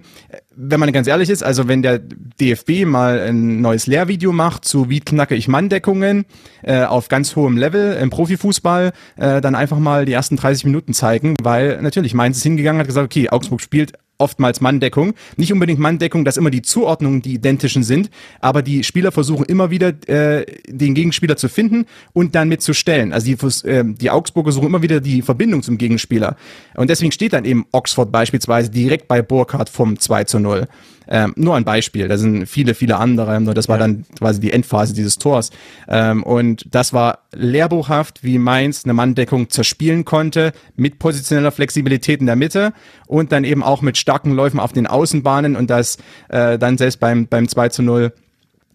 Wenn 0.55 0.79
man 0.79 0.91
ganz 0.93 1.07
ehrlich 1.07 1.29
ist, 1.29 1.43
also 1.43 1.67
wenn 1.67 1.81
der 1.81 1.99
DFB 1.99 2.85
mal 2.85 3.19
ein 3.19 3.61
neues 3.61 3.87
Lehrvideo 3.87 4.31
macht 4.31 4.63
zu 4.63 4.89
wie 4.89 5.01
knacke 5.01 5.35
ich 5.35 5.47
Manndeckungen 5.47 6.25
äh, 6.63 6.83
auf 6.83 7.09
ganz 7.09 7.35
hohem 7.35 7.57
Level 7.57 7.93
im 7.93 8.09
Profifußball, 8.09 8.91
äh, 9.17 9.41
dann 9.41 9.55
einfach 9.55 9.79
mal 9.79 10.05
die 10.05 10.13
ersten 10.13 10.37
30 10.37 10.65
Minuten 10.65 10.93
zeigen, 10.93 11.35
weil 11.41 11.81
natürlich 11.81 12.13
Mainz 12.13 12.37
ist 12.37 12.43
hingegangen 12.43 12.79
hat 12.79 12.87
gesagt, 12.87 13.05
okay, 13.05 13.29
Augsburg 13.29 13.59
spielt 13.59 13.93
oftmals 14.21 14.61
Manndeckung. 14.61 15.13
Nicht 15.35 15.51
unbedingt 15.51 15.79
Manndeckung, 15.79 16.23
dass 16.23 16.37
immer 16.37 16.51
die 16.51 16.61
Zuordnungen 16.61 17.21
die 17.21 17.33
identischen 17.33 17.83
sind, 17.83 18.09
aber 18.39 18.61
die 18.61 18.83
Spieler 18.83 19.11
versuchen 19.11 19.45
immer 19.45 19.71
wieder 19.71 19.93
äh, 20.07 20.45
den 20.67 20.93
Gegenspieler 20.93 21.35
zu 21.35 21.49
finden 21.49 21.85
und 22.13 22.35
dann 22.35 22.47
mitzustellen. 22.47 23.11
Also 23.11 23.25
die, 23.25 23.67
äh, 23.67 23.83
die 23.85 24.09
Augsburger 24.09 24.51
suchen 24.51 24.67
immer 24.67 24.81
wieder 24.81 25.01
die 25.01 25.21
Verbindung 25.21 25.63
zum 25.63 25.77
Gegenspieler. 25.77 26.37
Und 26.75 26.89
deswegen 26.89 27.11
steht 27.11 27.33
dann 27.33 27.45
eben 27.45 27.65
Oxford 27.71 28.11
beispielsweise 28.11 28.69
direkt 28.69 29.07
bei 29.07 29.21
Burkhardt 29.21 29.69
vom 29.69 29.97
2 29.99 30.23
zu 30.25 30.39
0. 30.39 30.67
Ähm, 31.13 31.33
nur 31.35 31.57
ein 31.57 31.65
Beispiel, 31.65 32.07
da 32.07 32.17
sind 32.17 32.45
viele, 32.47 32.73
viele 32.73 32.95
andere, 32.95 33.41
nur 33.41 33.53
das 33.53 33.67
war 33.67 33.75
ja. 33.75 33.81
dann 33.81 34.05
quasi 34.17 34.39
die 34.39 34.53
Endphase 34.53 34.93
dieses 34.93 35.17
Tors. 35.17 35.49
Ähm, 35.89 36.23
und 36.23 36.73
das 36.73 36.93
war 36.93 37.19
lehrbuchhaft, 37.33 38.23
wie 38.23 38.37
Mainz 38.37 38.85
eine 38.85 38.93
Manndeckung 38.93 39.49
zerspielen 39.49 40.05
konnte, 40.05 40.53
mit 40.77 40.99
positioneller 40.99 41.51
Flexibilität 41.51 42.21
in 42.21 42.27
der 42.27 42.37
Mitte 42.37 42.71
und 43.07 43.33
dann 43.33 43.43
eben 43.43 43.61
auch 43.61 43.81
mit 43.81 43.97
starken 43.97 44.31
Läufen 44.31 44.61
auf 44.61 44.71
den 44.71 44.87
Außenbahnen 44.87 45.57
und 45.57 45.69
das 45.69 45.97
äh, 46.29 46.57
dann 46.57 46.77
selbst 46.77 47.01
beim, 47.01 47.27
beim 47.27 47.49
2 47.49 47.69
zu 47.69 47.83
0 47.83 48.13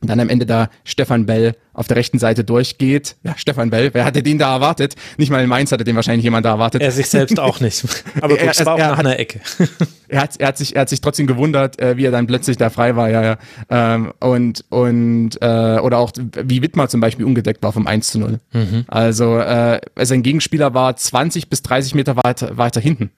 dann 0.07 0.21
am 0.21 0.29
Ende 0.29 0.47
da 0.47 0.69
Stefan 0.85 1.27
Bell 1.27 1.55
auf 1.73 1.87
der 1.89 1.97
rechten 1.97 2.19
Seite 2.19 2.43
durchgeht. 2.43 3.17
Ja, 3.23 3.35
Stefan 3.37 3.71
Bell, 3.71 3.91
wer 3.93 4.05
hatte 4.05 4.23
den 4.23 4.39
da 4.39 4.55
erwartet? 4.55 4.95
Nicht 5.19 5.31
mal 5.31 5.43
in 5.43 5.49
Mainz 5.49 5.73
hatte 5.73 5.85
den 5.85 5.95
wahrscheinlich 5.95 6.25
jemand 6.25 6.47
da 6.47 6.51
erwartet. 6.51 6.83
Er 6.83 6.91
sich 6.91 7.09
selbst 7.09 7.39
auch 7.39 7.61
nicht. 7.61 7.85
Aber 8.21 8.37
gut, 8.37 8.49
es 8.49 8.65
war 8.65 8.75
auch 8.75 8.79
nach 8.79 8.99
einer 8.99 9.19
Ecke. 9.19 9.41
er, 10.09 10.23
hat, 10.23 10.37
er, 10.39 10.49
hat 10.49 10.59
sich, 10.59 10.75
er 10.75 10.83
hat 10.83 10.89
sich 10.89 11.01
trotzdem 11.01 11.27
gewundert, 11.27 11.79
äh, 11.79 11.97
wie 11.97 12.05
er 12.05 12.11
dann 12.11 12.27
plötzlich 12.27 12.57
da 12.57 12.71
frei 12.71 12.97
war, 12.97 13.11
ja, 13.11 13.23
ja. 13.23 13.39
Ähm, 13.69 14.13
und, 14.21 14.65
und 14.71 15.37
äh, 15.41 15.79
oder 15.79 15.99
auch 15.99 16.13
wie 16.17 16.63
Wittmer 16.63 16.89
zum 16.89 17.01
Beispiel 17.01 17.27
ungedeckt 17.27 17.63
war 17.63 17.73
vom 17.73 17.87
1 17.87 18.07
zu 18.09 18.19
0. 18.21 18.39
Mhm. 18.53 18.85
Also 18.89 19.39
äh, 19.39 19.81
sein 20.01 20.23
Gegenspieler 20.23 20.73
war 20.73 20.97
20 20.97 21.51
bis 21.51 21.63
30 21.63 21.95
Meter 21.95 22.17
weiter, 22.17 22.57
weiter 22.57 22.81
hinten. 22.81 23.11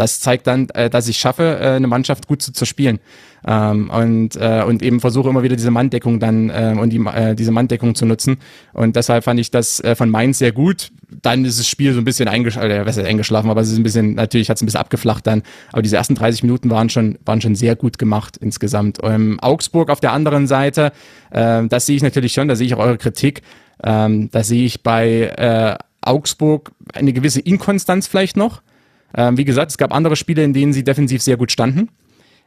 Das 0.00 0.18
zeigt 0.18 0.46
dann, 0.46 0.70
äh, 0.70 0.88
dass 0.88 1.08
ich 1.08 1.18
schaffe, 1.18 1.58
äh, 1.60 1.68
eine 1.72 1.86
Mannschaft 1.86 2.26
gut 2.26 2.40
zu 2.40 2.52
zerspielen. 2.52 3.00
Ähm, 3.46 3.90
und, 3.90 4.34
äh, 4.36 4.64
und 4.66 4.82
eben 4.82 4.98
versuche 4.98 5.28
immer 5.28 5.42
wieder 5.42 5.56
diese 5.56 5.70
Manndeckung 5.70 6.20
dann 6.20 6.48
äh, 6.48 6.74
und 6.78 6.88
die, 6.90 6.98
äh, 6.98 7.34
diese 7.34 7.52
Manndeckung 7.52 7.94
zu 7.94 8.06
nutzen. 8.06 8.38
Und 8.72 8.96
deshalb 8.96 9.24
fand 9.24 9.38
ich 9.38 9.50
das 9.50 9.78
äh, 9.80 9.94
von 9.94 10.08
Mainz 10.08 10.38
sehr 10.38 10.52
gut. 10.52 10.90
Dann 11.20 11.44
ist 11.44 11.58
das 11.58 11.68
Spiel 11.68 11.92
so 11.92 12.00
ein 12.00 12.06
bisschen 12.06 12.28
eingeschlafen, 12.28 12.70
äh, 12.70 13.06
eingeschlafen, 13.06 13.50
aber 13.50 13.60
es 13.60 13.70
ist 13.70 13.76
ein 13.76 13.82
bisschen, 13.82 14.14
natürlich 14.14 14.48
hat 14.48 14.56
es 14.56 14.62
ein 14.62 14.66
bisschen 14.66 14.80
abgeflacht 14.80 15.26
dann. 15.26 15.42
Aber 15.70 15.82
diese 15.82 15.96
ersten 15.96 16.14
30 16.14 16.44
Minuten 16.44 16.70
waren 16.70 16.88
schon, 16.88 17.18
waren 17.26 17.42
schon 17.42 17.54
sehr 17.54 17.76
gut 17.76 17.98
gemacht 17.98 18.38
insgesamt. 18.38 19.00
Ähm, 19.02 19.38
Augsburg 19.40 19.90
auf 19.90 20.00
der 20.00 20.12
anderen 20.12 20.46
Seite, 20.46 20.92
äh, 21.30 21.66
das 21.66 21.84
sehe 21.84 21.96
ich 21.96 22.02
natürlich 22.02 22.32
schon, 22.32 22.48
da 22.48 22.56
sehe 22.56 22.66
ich 22.66 22.74
auch 22.74 22.78
eure 22.78 22.96
Kritik. 22.96 23.42
Ähm, 23.84 24.30
da 24.30 24.44
sehe 24.44 24.64
ich 24.64 24.82
bei 24.82 25.24
äh, 25.24 25.76
Augsburg 26.00 26.72
eine 26.94 27.12
gewisse 27.12 27.40
Inkonstanz 27.40 28.06
vielleicht 28.06 28.38
noch. 28.38 28.62
Ähm, 29.14 29.36
wie 29.36 29.44
gesagt, 29.44 29.70
es 29.70 29.78
gab 29.78 29.92
andere 29.94 30.16
Spiele, 30.16 30.44
in 30.44 30.52
denen 30.52 30.72
sie 30.72 30.84
defensiv 30.84 31.22
sehr 31.22 31.36
gut 31.36 31.52
standen, 31.52 31.88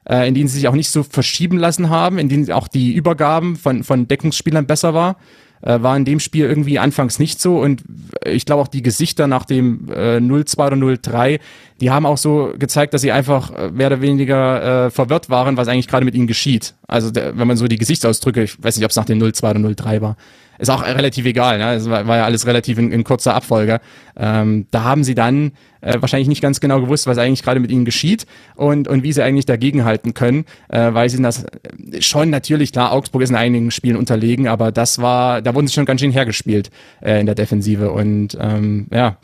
äh, 0.10 0.28
in 0.28 0.34
denen 0.34 0.48
sie 0.48 0.58
sich 0.58 0.68
auch 0.68 0.76
nicht 0.76 0.90
so 0.90 1.04
verschieben 1.04 1.58
lassen 1.58 1.90
haben, 1.90 2.20
in 2.20 2.30
denen 2.30 2.52
auch 2.52 2.68
die 2.68 2.94
Übergaben 2.94 3.56
von, 3.56 3.84
von 3.84 4.08
Deckungsspielern 4.08 4.66
besser 4.66 4.94
war. 4.94 5.18
Äh, 5.62 5.82
war 5.82 5.96
in 5.96 6.04
dem 6.04 6.20
Spiel 6.20 6.46
irgendwie 6.46 6.78
anfangs 6.78 7.20
nicht 7.20 7.40
so 7.40 7.62
und 7.62 7.84
ich 8.26 8.46
glaube 8.46 8.62
auch 8.62 8.68
die 8.68 8.82
Gesichter 8.82 9.28
nach 9.28 9.46
dem 9.46 9.88
äh, 9.90 10.18
0-2 10.18 10.68
oder 10.68 10.76
0-3, 10.76 11.40
die 11.84 11.92
haben 11.92 12.06
auch 12.06 12.18
so 12.18 12.54
gezeigt, 12.58 12.94
dass 12.94 13.02
sie 13.02 13.12
einfach 13.12 13.52
äh, 13.52 13.70
mehr 13.70 13.88
oder 13.88 14.00
weniger 14.00 14.86
äh, 14.86 14.90
verwirrt 14.90 15.30
waren, 15.30 15.58
was 15.58 15.68
eigentlich 15.68 15.90
gerade 15.90 16.06
mit 16.06 16.16
ihnen 16.16 16.28
geschieht. 16.28 16.76
Also 16.88 17.12
der, 17.12 17.38
wenn 17.38 17.46
man 17.46 17.58
so 17.58 17.68
die 17.68 17.78
Gesichtsausdrücke, 17.78 18.44
ich 18.44 18.64
weiß 18.64 18.78
nicht, 18.78 18.86
ob 18.86 18.92
es 18.92 18.96
nach 18.96 19.04
dem 19.04 19.20
0-2 19.20 19.50
oder 19.50 19.60
0-3 19.60 20.00
war, 20.00 20.16
ist 20.60 20.70
auch 20.70 20.82
relativ 20.86 21.26
egal, 21.26 21.58
ne? 21.58 21.74
Es 21.74 21.90
war, 21.90 22.08
war 22.08 22.18
ja 22.18 22.26
alles 22.26 22.48
relativ 22.48 22.78
in, 22.78 22.92
in 22.92 23.04
kurzer 23.04 23.36
Abfolge. 23.36 23.82
Ähm, 24.16 24.68
da 24.72 24.84
haben 24.84 25.04
sie 25.04 25.14
dann 25.14 25.52
äh, 25.82 25.98
wahrscheinlich 26.00 26.30
nicht 26.30 26.42
ganz 26.42 26.62
genau 26.62 26.80
gewusst, 26.80 27.06
was 27.06 27.18
eigentlich 27.18 27.44
gerade 27.44 27.60
mit 27.60 27.70
ihnen 27.70 27.84
geschieht 27.84 28.28
und, 28.56 28.88
und 28.88 29.04
wie 29.04 29.12
sie 29.12 29.24
eigentlich 29.24 29.46
dagegenhalten 29.46 30.14
können, 30.14 30.46
äh, 30.70 30.94
weil 30.94 31.10
sie 31.10 31.22
das 31.22 31.44
äh, 31.44 32.02
schon 32.02 32.30
natürlich, 32.30 32.72
klar, 32.72 32.94
Augsburg 32.94 33.24
ist 33.24 33.32
in 33.32 33.36
einigen 33.36 33.72
Spielen 33.72 33.98
unterlegen, 33.98 34.48
aber 34.48 34.72
das 34.72 35.02
war, 35.02 35.42
da 35.42 35.54
wurden 35.54 35.68
sie 35.68 35.74
schon 35.74 35.86
ganz 35.86 36.00
schön 36.00 36.12
hergespielt 36.12 36.70
äh, 37.02 37.20
in 37.20 37.26
der 37.26 37.36
Defensive 37.36 37.92
und 37.92 38.38
ähm, 38.40 38.88
ja, 38.92 39.18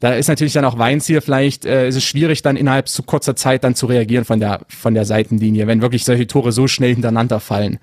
da 0.00 0.14
ist 0.14 0.28
natürlich 0.28 0.52
dann 0.52 0.64
auch 0.64 0.78
Weins 0.78 1.06
hier 1.06 1.22
vielleicht, 1.22 1.64
äh, 1.64 1.88
ist 1.88 1.96
es 1.96 2.04
schwierig 2.04 2.42
dann 2.42 2.56
innerhalb 2.56 2.88
zu 2.88 3.02
kurzer 3.02 3.36
Zeit 3.36 3.64
dann 3.64 3.74
zu 3.74 3.86
reagieren 3.86 4.24
von 4.24 4.40
der, 4.40 4.60
von 4.68 4.94
der 4.94 5.04
Seitenlinie, 5.04 5.66
wenn 5.66 5.82
wirklich 5.82 6.04
solche 6.04 6.26
Tore 6.26 6.52
so 6.52 6.68
schnell 6.68 6.92
hintereinander 6.94 7.40
fallen. 7.40 7.78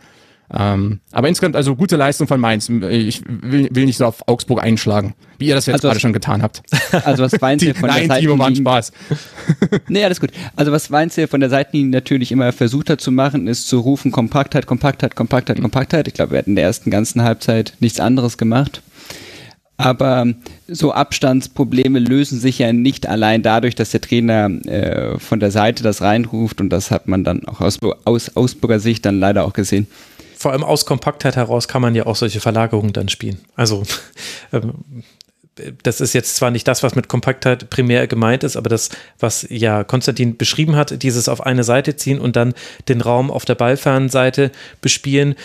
Ähm, 0.56 1.00
aber 1.12 1.30
insgesamt 1.30 1.56
also 1.56 1.76
gute 1.76 1.96
Leistung 1.96 2.28
von 2.28 2.40
Mainz. 2.40 2.70
Ich 2.70 3.24
will, 3.26 3.70
will 3.72 3.86
nicht 3.86 3.98
so 3.98 4.06
auf 4.06 4.28
Augsburg 4.28 4.62
einschlagen, 4.62 5.16
wie 5.40 5.48
ihr 5.48 5.56
das 5.56 5.66
jetzt 5.66 5.76
also 5.76 5.88
gerade 5.88 6.00
schon 6.00 6.14
getan 6.14 6.44
habt. 6.44 6.62
Also 7.06 7.24
was 7.24 7.40
Mainz 7.42 7.64
hier 7.64 7.74
von 7.74 7.90
Nein, 7.90 8.08
der 8.08 8.20
Timo, 8.20 8.38
war 8.38 8.48
ein 8.48 8.56
Spaß. 8.56 8.92
nee, 9.88 10.04
alles 10.04 10.20
gut. 10.20 10.30
Also 10.56 10.72
was 10.72 10.92
Mainz 10.92 11.16
hier 11.16 11.28
von 11.28 11.40
der 11.40 11.50
Seitenlinie 11.50 11.92
natürlich 11.92 12.32
immer 12.32 12.52
versucht 12.52 12.92
hat 12.92 13.02
zu 13.02 13.12
machen, 13.12 13.48
ist 13.48 13.68
zu 13.68 13.80
rufen 13.80 14.12
Kompaktheit, 14.12 14.68
Kompaktheit, 14.68 15.16
Kompaktheit, 15.16 15.60
Kompaktheit. 15.60 16.08
Ich 16.08 16.14
glaube, 16.14 16.34
wir 16.34 16.40
hatten 16.40 16.52
in 16.52 16.56
der 16.56 16.66
ersten 16.66 16.92
ganzen 16.92 17.24
Halbzeit 17.24 17.74
nichts 17.80 18.00
anderes 18.00 18.38
gemacht. 18.38 18.84
Aber 19.78 20.28
so 20.68 20.94
Abstandsprobleme 20.94 22.00
lösen 22.00 22.40
sich 22.40 22.60
ja 22.60 22.72
nicht 22.74 23.08
allein 23.08 23.42
dadurch, 23.42 23.76
dass 23.76 23.92
der 23.92 24.02
Trainer 24.02 24.50
äh, 24.66 25.18
von 25.20 25.40
der 25.40 25.52
Seite 25.52 25.84
das 25.84 26.02
reinruft 26.02 26.62
und 26.62 26.70
das 26.70 26.92
hat 26.92 27.08
man 27.08 27.24
dann 27.24 27.46
auch 27.48 27.60
aus, 27.60 27.80
aus 28.06 28.36
Augsburger 28.36 28.80
Sicht 28.80 29.06
dann 29.06 29.20
leider 29.20 29.46
auch 29.46 29.54
gesehen 29.54 29.88
vor 30.44 30.52
allem 30.52 30.66
aus 30.66 30.86
Kompaktheit 30.86 31.38
heraus 31.38 31.70
kann 31.70 31.82
man 31.82 31.96
ja 31.96 32.06
auch 32.06 32.18
solche 32.18 32.42
Verlagerungen 32.42 32.92
dann 32.92 33.08
spielen. 33.08 33.40
Also 33.56 33.84
ähm, 34.52 34.74
das 35.84 36.02
ist 36.02 36.14
jetzt 36.14 36.36
zwar 36.36 36.52
nicht 36.52 36.68
das, 36.68 36.84
was 36.84 36.96
mit 36.96 37.08
Kompaktheit 37.08 37.70
primär 37.70 38.08
gemeint 38.08 38.44
ist, 38.44 38.58
aber 38.58 38.70
das, 38.70 38.90
was 39.20 39.48
ja 39.50 39.84
Konstantin 39.84 40.36
beschrieben 40.36 40.76
hat, 40.76 41.02
dieses 41.04 41.30
auf 41.30 41.46
eine 41.46 41.64
Seite 41.64 41.96
ziehen 41.96 42.20
und 42.20 42.36
dann 42.36 42.54
den 42.90 43.02
Raum 43.02 43.32
auf 43.32 43.46
der 43.46 43.56
ballfernen 43.56 44.10
Seite 44.10 44.52
bespielen, 44.82 45.36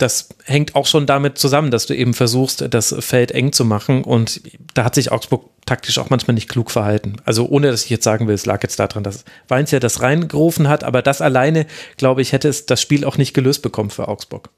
das 0.00 0.30
hängt 0.44 0.74
auch 0.74 0.86
schon 0.86 1.06
damit 1.06 1.38
zusammen, 1.38 1.70
dass 1.70 1.86
du 1.86 1.94
eben 1.94 2.14
versuchst, 2.14 2.64
das 2.70 2.94
Feld 3.00 3.32
eng 3.32 3.52
zu 3.52 3.64
machen. 3.64 4.02
Und 4.02 4.40
da 4.74 4.84
hat 4.84 4.94
sich 4.94 5.12
Augsburg 5.12 5.50
taktisch 5.66 5.98
auch 5.98 6.10
manchmal 6.10 6.34
nicht 6.34 6.48
klug 6.48 6.70
verhalten. 6.70 7.16
Also 7.24 7.46
ohne, 7.46 7.70
dass 7.70 7.84
ich 7.84 7.90
jetzt 7.90 8.04
sagen 8.04 8.26
will, 8.26 8.34
es 8.34 8.46
lag 8.46 8.62
jetzt 8.62 8.78
daran, 8.78 9.04
dass 9.04 9.24
Weins 9.48 9.70
ja 9.70 9.78
das 9.78 10.00
reingerufen 10.00 10.68
hat, 10.68 10.84
aber 10.84 11.02
das 11.02 11.20
alleine, 11.20 11.66
glaube 11.96 12.22
ich, 12.22 12.32
hätte 12.32 12.48
es 12.48 12.66
das 12.66 12.80
Spiel 12.80 13.04
auch 13.04 13.18
nicht 13.18 13.34
gelöst 13.34 13.62
bekommen 13.62 13.90
für 13.90 14.08
Augsburg. 14.08 14.50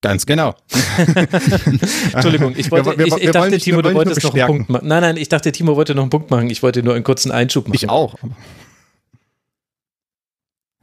Ganz 0.00 0.26
genau. 0.26 0.54
Entschuldigung, 2.12 2.54
ich, 2.56 2.70
wollte, 2.70 2.90
wir, 2.90 2.98
wir, 2.98 3.06
ich, 3.06 3.22
ich 3.24 3.30
dachte, 3.30 3.50
nicht, 3.50 3.64
Timo, 3.64 3.80
du 3.80 3.94
wolltest 3.94 4.22
noch 4.22 4.34
einen 4.34 4.46
Punkt 4.46 4.68
machen. 4.68 4.86
Nein, 4.86 5.00
nein, 5.00 5.16
ich 5.16 5.30
dachte, 5.30 5.50
Timo 5.50 5.76
wollte 5.76 5.94
noch 5.94 6.02
einen 6.02 6.10
Punkt 6.10 6.30
machen. 6.30 6.50
Ich 6.50 6.62
wollte 6.62 6.82
nur 6.82 6.94
einen 6.94 7.04
kurzen 7.04 7.32
Einschub 7.32 7.66
machen. 7.66 7.74
Ich 7.74 7.88
auch. 7.88 8.14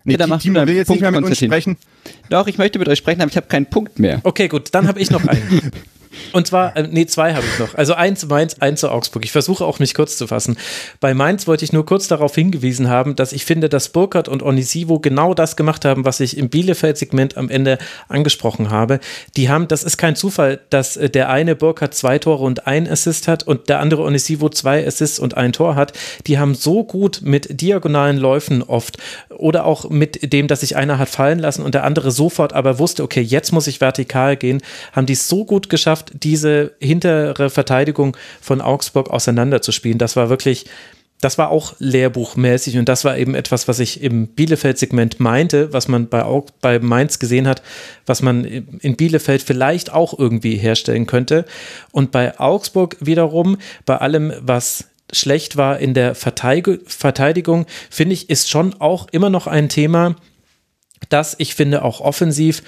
Nee, 0.04 0.14
ja, 0.14 0.18
dann 0.18 0.40
Timo 0.40 0.66
will 0.66 0.76
jetzt 0.76 0.88
Punkt 0.88 1.02
nicht 1.02 1.12
mehr 1.12 1.22
mit 1.22 1.30
uns 1.30 1.38
sprechen. 1.38 1.78
Doch, 2.30 2.48
ich 2.48 2.58
möchte 2.58 2.80
mit 2.80 2.90
euch 2.90 2.98
sprechen, 2.98 3.22
aber 3.22 3.30
ich 3.30 3.38
habe 3.38 3.48
keinen 3.48 3.68
Punkt 3.68 4.00
mehr. 4.00 4.20
Okay, 4.24 4.48
gut, 4.48 4.70
dann 4.74 4.88
habe 4.88 5.00
ich 5.00 5.12
noch 5.12 5.26
einen. 5.26 5.72
Und 6.34 6.48
zwar, 6.48 6.76
äh, 6.76 6.88
nee, 6.90 7.06
zwei 7.06 7.34
habe 7.34 7.46
ich 7.46 7.60
noch. 7.60 7.76
Also 7.76 7.94
eins 7.94 8.26
Mainz, 8.26 8.56
eins 8.60 8.82
zu 8.82 8.90
Augsburg. 8.90 9.26
Ich 9.26 9.32
versuche 9.32 9.66
auch 9.66 9.80
mich 9.80 9.94
kurz 9.94 10.18
zu 10.18 10.28
fassen. 10.28 10.58
Bei 11.00 11.14
Mainz 11.14 11.48
wollte 11.48 11.66
ich 11.66 11.74
nur 11.74 11.86
kurz 11.86 12.08
darauf 12.08 12.36
hingewiesen 12.36 12.90
haben, 12.90 13.16
dass 13.16 13.34
ich 13.34 13.46
finde, 13.46 13.70
dass 13.70 13.90
Burkhardt 13.90 14.28
und 14.28 14.44
Onisivo 14.44 15.00
genau 15.00 15.34
das 15.34 15.56
gemacht 15.56 15.86
haben, 15.86 16.06
was 16.06 16.20
ich 16.20 16.38
im 16.38 16.50
Bielefeld-Segment 16.50 17.38
am 17.38 17.50
Ende 17.50 17.78
angesprochen 18.08 18.70
habe. 18.70 19.00
Die 19.38 19.50
haben, 19.50 19.68
das 19.68 19.84
ist 19.84 19.98
kein 19.98 20.16
Zufall, 20.16 20.60
dass 20.70 20.98
äh, 20.98 21.10
der 21.10 21.30
eine 21.30 21.56
Burkhardt 21.56 21.94
zwei 21.94 22.20
Tore 22.20 22.44
und 22.44 22.68
ein 22.68 22.90
Assist 22.90 23.28
hat 23.28 23.44
und 23.44 23.70
der 23.70 23.80
andere 23.80 24.04
Onisivo 24.04 24.50
zwei 24.50 24.86
Assists 24.86 25.20
und 25.20 25.38
ein 25.38 25.54
Tor 25.54 25.76
hat. 25.76 25.94
Die 26.28 26.40
haben 26.40 26.56
so 26.56 26.84
gut 26.84 27.22
mit 27.24 27.62
diagonalen 27.62 28.18
Läufen 28.18 28.64
oft 28.64 28.98
oder 29.30 29.66
auch 29.66 29.90
mit 29.90 30.34
dem, 30.34 30.48
dass 30.48 30.62
sich 30.62 30.76
einer 30.76 31.00
hat 31.00 31.10
fallen 31.10 31.40
lassen 31.40 31.64
und 31.64 31.74
der 31.74 31.84
andere 31.84 32.12
sofort 32.12 32.54
aber 32.54 32.80
wusste, 32.80 33.04
okay, 33.04 33.22
jetzt 33.22 33.52
muss 33.52 33.68
ich 33.68 33.82
vertikal 33.82 34.38
gehen, 34.38 34.62
haben 34.94 35.06
die 35.06 35.14
es 35.14 35.28
so 35.28 35.46
gut 35.46 35.70
geschafft, 35.70 36.01
diese 36.14 36.74
hintere 36.80 37.50
Verteidigung 37.50 38.18
von 38.42 38.62
Augsburg 38.62 39.10
auseinanderzuspielen. 39.10 39.98
Das 39.98 40.16
war 40.16 40.30
wirklich, 40.30 40.66
das 41.22 41.38
war 41.38 41.50
auch 41.50 41.76
lehrbuchmäßig 41.80 42.78
und 42.78 42.90
das 42.90 43.06
war 43.06 43.18
eben 43.18 43.36
etwas, 43.36 43.68
was 43.68 43.80
ich 43.80 44.02
im 44.02 44.28
Bielefeld-Segment 44.28 45.20
meinte, 45.20 45.72
was 45.72 45.88
man 45.88 46.10
bei, 46.10 46.24
bei 46.62 46.80
Mainz 46.80 47.20
gesehen 47.20 47.48
hat, 47.48 47.62
was 48.06 48.22
man 48.22 48.44
in 48.44 48.96
Bielefeld 48.96 49.42
vielleicht 49.44 49.94
auch 49.94 50.18
irgendwie 50.18 50.58
herstellen 50.58 51.06
könnte. 51.06 51.46
Und 51.92 52.12
bei 52.12 52.40
Augsburg 52.40 52.98
wiederum, 53.00 53.58
bei 53.86 53.98
allem, 53.98 54.34
was 54.42 54.86
schlecht 55.14 55.58
war 55.58 55.80
in 55.80 55.94
der 55.94 56.16
Verteidigung, 56.16 57.66
finde 57.90 58.14
ich, 58.14 58.30
ist 58.30 58.50
schon 58.50 58.74
auch 58.80 59.08
immer 59.12 59.30
noch 59.30 59.48
ein 59.48 59.70
Thema, 59.70 60.16
das 61.10 61.36
ich 61.38 61.56
finde 61.56 61.84
auch 61.84 62.02
offensiv 62.02 62.64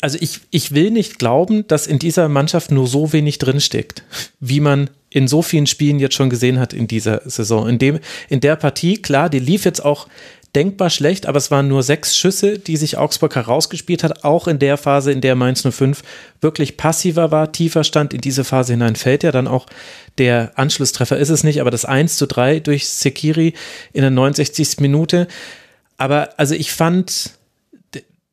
also 0.00 0.18
ich, 0.20 0.40
ich 0.50 0.74
will 0.74 0.90
nicht 0.90 1.18
glauben, 1.18 1.66
dass 1.66 1.86
in 1.86 1.98
dieser 1.98 2.28
Mannschaft 2.28 2.70
nur 2.70 2.86
so 2.86 3.12
wenig 3.12 3.38
drinsteckt, 3.38 4.04
wie 4.40 4.60
man 4.60 4.90
in 5.10 5.28
so 5.28 5.42
vielen 5.42 5.66
Spielen 5.66 5.98
jetzt 5.98 6.14
schon 6.14 6.30
gesehen 6.30 6.58
hat 6.58 6.72
in 6.72 6.86
dieser 6.86 7.22
Saison. 7.28 7.68
In, 7.68 7.78
dem, 7.78 7.98
in 8.28 8.40
der 8.40 8.56
Partie, 8.56 9.00
klar, 9.02 9.28
die 9.28 9.40
lief 9.40 9.64
jetzt 9.64 9.84
auch 9.84 10.08
denkbar 10.54 10.90
schlecht, 10.90 11.26
aber 11.26 11.38
es 11.38 11.50
waren 11.50 11.68
nur 11.68 11.82
sechs 11.82 12.16
Schüsse, 12.16 12.58
die 12.58 12.76
sich 12.76 12.98
Augsburg 12.98 13.34
herausgespielt 13.34 14.04
hat, 14.04 14.24
auch 14.24 14.46
in 14.46 14.58
der 14.58 14.76
Phase, 14.76 15.10
in 15.10 15.22
der 15.22 15.34
Mainz 15.34 15.62
05 15.62 16.02
wirklich 16.40 16.76
passiver 16.76 17.30
war, 17.30 17.52
tiefer 17.52 17.84
stand. 17.84 18.12
In 18.12 18.20
diese 18.20 18.44
Phase 18.44 18.74
hinein 18.74 18.96
fällt 18.96 19.22
ja 19.22 19.32
dann 19.32 19.48
auch 19.48 19.66
der 20.18 20.52
Anschlusstreffer, 20.56 21.16
ist 21.16 21.30
es 21.30 21.42
nicht, 21.42 21.60
aber 21.60 21.70
das 21.70 21.84
1 21.84 22.16
zu 22.16 22.26
3 22.26 22.60
durch 22.60 22.88
Sekiri 22.88 23.54
in 23.92 24.02
der 24.02 24.10
69. 24.10 24.80
Minute. 24.80 25.26
Aber 25.96 26.30
also 26.36 26.54
ich 26.54 26.72
fand, 26.72 27.32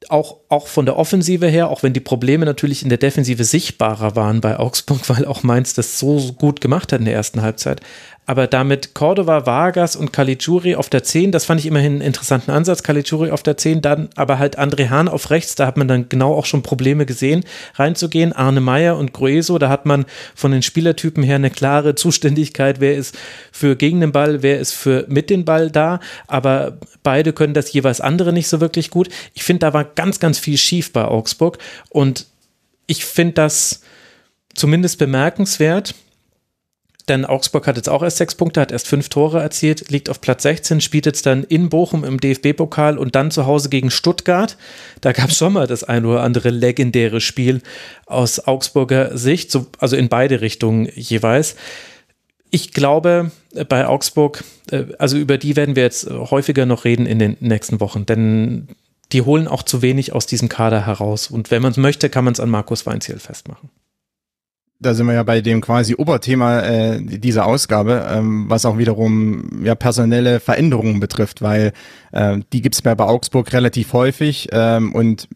auch, 0.09 0.37
auch 0.49 0.67
von 0.67 0.85
der 0.85 0.97
Offensive 0.97 1.47
her, 1.47 1.69
auch 1.69 1.83
wenn 1.83 1.93
die 1.93 1.99
Probleme 1.99 2.45
natürlich 2.45 2.83
in 2.83 2.89
der 2.89 2.97
Defensive 2.97 3.43
sichtbarer 3.43 4.15
waren 4.15 4.41
bei 4.41 4.57
Augsburg, 4.57 5.01
weil 5.09 5.25
auch 5.25 5.43
Mainz 5.43 5.73
das 5.73 5.99
so 5.99 6.33
gut 6.33 6.61
gemacht 6.61 6.91
hat 6.91 6.99
in 6.99 7.05
der 7.05 7.15
ersten 7.15 7.41
Halbzeit 7.41 7.81
aber 8.29 8.45
damit 8.45 8.93
Cordova, 8.93 9.47
Vargas 9.47 9.95
und 9.95 10.13
Caligiuri 10.13 10.75
auf 10.75 10.87
der 10.87 11.01
10, 11.01 11.31
das 11.31 11.45
fand 11.45 11.61
ich 11.61 11.65
immerhin 11.65 11.93
einen 11.93 12.01
interessanten 12.01 12.51
Ansatz. 12.51 12.83
Caligiuri 12.83 13.31
auf 13.31 13.41
der 13.41 13.57
10, 13.57 13.81
dann 13.81 14.09
aber 14.15 14.37
halt 14.37 14.59
André 14.59 14.89
Hahn 14.89 15.07
auf 15.07 15.31
rechts, 15.31 15.55
da 15.55 15.65
hat 15.65 15.77
man 15.77 15.87
dann 15.87 16.09
genau 16.09 16.35
auch 16.35 16.45
schon 16.45 16.61
Probleme 16.61 17.07
gesehen, 17.07 17.43
reinzugehen. 17.73 18.31
Arne 18.31 18.61
Meyer 18.61 18.97
und 18.97 19.13
Grueso, 19.13 19.57
da 19.57 19.69
hat 19.69 19.87
man 19.87 20.05
von 20.35 20.51
den 20.51 20.61
Spielertypen 20.61 21.23
her 21.23 21.37
eine 21.37 21.49
klare 21.49 21.95
Zuständigkeit, 21.95 22.79
wer 22.79 22.95
ist 22.95 23.17
für 23.51 23.75
gegen 23.75 23.99
den 23.99 24.11
Ball, 24.11 24.43
wer 24.43 24.59
ist 24.59 24.73
für 24.73 25.05
mit 25.07 25.31
den 25.31 25.43
Ball 25.43 25.71
da, 25.71 25.99
aber 26.27 26.77
beide 27.01 27.33
können 27.33 27.55
das 27.55 27.73
jeweils 27.73 27.99
andere 27.99 28.31
nicht 28.31 28.47
so 28.47 28.61
wirklich 28.61 28.91
gut. 28.91 29.09
Ich 29.33 29.43
finde, 29.43 29.61
da 29.61 29.73
war 29.73 29.85
ganz, 29.85 30.19
ganz 30.19 30.37
viel 30.37 30.59
schief 30.59 30.93
bei 30.93 31.03
Augsburg 31.03 31.57
und 31.89 32.27
ich 32.85 33.05
finde 33.05 33.33
das 33.33 33.81
zumindest 34.53 34.99
bemerkenswert, 34.99 35.95
denn 37.09 37.25
Augsburg 37.25 37.67
hat 37.67 37.75
jetzt 37.75 37.89
auch 37.89 38.03
erst 38.03 38.17
sechs 38.17 38.35
Punkte, 38.35 38.61
hat 38.61 38.71
erst 38.71 38.87
fünf 38.87 39.09
Tore 39.09 39.41
erzielt, 39.41 39.89
liegt 39.89 40.09
auf 40.09 40.21
Platz 40.21 40.43
16, 40.43 40.79
spielt 40.79 41.05
jetzt 41.05 41.25
dann 41.25 41.43
in 41.43 41.69
Bochum 41.69 42.03
im 42.03 42.19
DFB-Pokal 42.19 42.97
und 42.97 43.15
dann 43.15 43.31
zu 43.31 43.45
Hause 43.45 43.69
gegen 43.69 43.91
Stuttgart. 43.91 44.57
Da 45.01 45.11
gab 45.11 45.29
es 45.29 45.37
schon 45.37 45.53
mal 45.53 45.67
das 45.67 45.83
ein 45.83 46.05
oder 46.05 46.21
andere 46.21 46.49
legendäre 46.49 47.19
Spiel 47.19 47.61
aus 48.05 48.39
Augsburger 48.45 49.17
Sicht, 49.17 49.51
so, 49.51 49.67
also 49.79 49.95
in 49.95 50.07
beide 50.09 50.41
Richtungen 50.41 50.89
jeweils. 50.95 51.55
ich 52.51 52.73
glaube, 52.73 53.31
bei 53.67 53.85
Augsburg, 53.87 54.43
äh, 54.71 54.85
also 54.97 55.17
über 55.17 55.37
die 55.37 55.55
werden 55.55 55.75
wir 55.75 55.83
jetzt 55.83 56.09
häufiger 56.09 56.65
noch 56.65 56.85
reden 56.85 57.05
in 57.05 57.19
den 57.19 57.37
nächsten 57.39 57.79
Wochen, 57.79 58.05
denn 58.05 58.69
die 59.11 59.21
holen 59.23 59.47
auch 59.47 59.63
zu 59.63 59.81
wenig 59.81 60.13
aus 60.13 60.25
diesem 60.25 60.49
Kader 60.49 60.85
heraus. 60.85 61.31
Und 61.31 61.51
wenn 61.51 61.61
man 61.61 61.71
es 61.71 61.77
möchte, 61.77 62.09
kann 62.09 62.25
man 62.25 62.33
es 62.33 62.39
an 62.39 62.49
Markus 62.49 62.85
Weinziel 62.85 63.19
festmachen. 63.19 63.69
Da 64.81 64.93
sind 64.93 65.07
wir 65.07 65.13
ja 65.13 65.23
bei 65.23 65.41
dem 65.41 65.59
quasi 65.59 65.95
Oberthema 65.95 66.61
äh, 66.61 67.01
dieser 67.01 67.45
Ausgabe, 67.45 68.07
ähm, 68.09 68.45
was 68.47 68.65
auch 68.65 68.77
wiederum 68.77 69.61
ja 69.63 69.75
personelle 69.75 70.39
Veränderungen 70.39 71.01
betrifft, 71.01 71.41
weil 71.41 71.73
äh, 72.13 72.37
die 72.53 72.61
gibt's 72.61 72.81
bei, 72.81 72.95
bei 72.95 73.03
Augsburg 73.03 73.51
relativ 73.51 73.91
häufig 73.91 74.47
ähm, 74.53 74.95
und 74.95 75.27